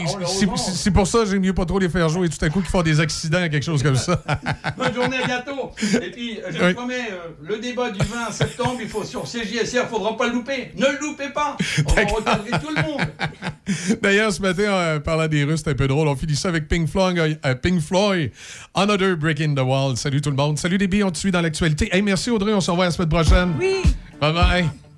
c'est- 0.74 0.92
pour 0.92 1.08
ça 1.08 1.20
que 1.20 1.26
j'aime 1.28 1.42
mieux 1.42 1.54
pas 1.54 1.64
trop 1.66 1.80
les 1.80 1.88
faire 1.88 2.10
jouer 2.10 2.28
tout 2.28 2.44
à 2.44 2.50
coup 2.50 2.60
qu'ils 2.60 2.70
font 2.70 2.82
des 2.82 3.00
accidents, 3.00 3.48
quelque 3.50 3.64
chose 3.64 3.82
comme 3.82 3.96
ça. 3.96 4.22
Bonne 4.78 4.94
journée, 4.94 5.18
à 5.24 5.28
bientôt. 5.28 5.72
Et 5.82 6.12
puis, 6.12 6.40
je 6.50 6.62
Oui. 6.66 6.74
promets, 6.74 7.10
le 7.42 7.58
débat 7.60 7.90
du 7.90 8.00
20 8.00 8.32
septembre, 8.32 8.80
il 8.82 8.90
faut 8.90 9.06
sur 9.06 9.24
CJSR, 9.24 9.84
il 9.84 9.90
faudra 9.90 10.18
pas 10.18 10.28
le 10.28 10.34
louper. 10.34 10.72
Ne 10.76 10.88
le 10.88 10.98
loupez 11.00 11.30
pas. 11.30 11.56
On 11.88 11.94
va 11.94 12.02
recadrer 12.04 12.52
tout 12.60 12.76
le 12.76 12.82
monde. 12.84 13.02
D'ailleurs, 14.02 14.34
ce 14.34 14.42
matin, 14.42 14.98
en 14.98 15.00
parlant 15.00 15.28
des 15.28 15.46
Russes, 15.46 15.62
c'est 15.64 15.72
un 15.72 15.76
peu 15.76 15.88
drôle. 15.88 16.08
On 16.10 16.16
finit 16.18 16.36
ça 16.36 16.49
avec 16.50 16.68
Pink 16.68 16.88
Floyd, 16.90 17.40
euh, 17.46 17.56
Pink 17.56 17.82
Floyd, 17.82 18.32
Another 18.76 19.16
Break 19.16 19.40
in 19.42 19.56
the 19.56 19.60
Wall. 19.60 19.96
Salut 19.96 20.22
tout 20.22 20.30
le 20.30 20.36
monde. 20.36 20.58
Salut 20.58 20.78
les 20.78 20.88
billes, 20.88 21.04
on 21.04 21.12
te 21.12 21.18
suit 21.18 21.32
dans 21.32 21.42
l'actualité. 21.42 21.90
Hey, 21.92 22.02
merci 22.02 22.30
Audrey, 22.30 22.54
on 22.54 22.62
se 22.62 22.70
revoit 22.70 22.86
la 22.86 22.92
semaine 22.92 23.10
prochaine. 23.10 23.54
Oui. 23.60 23.82
Bye 24.20 24.34
bye. 24.34 24.89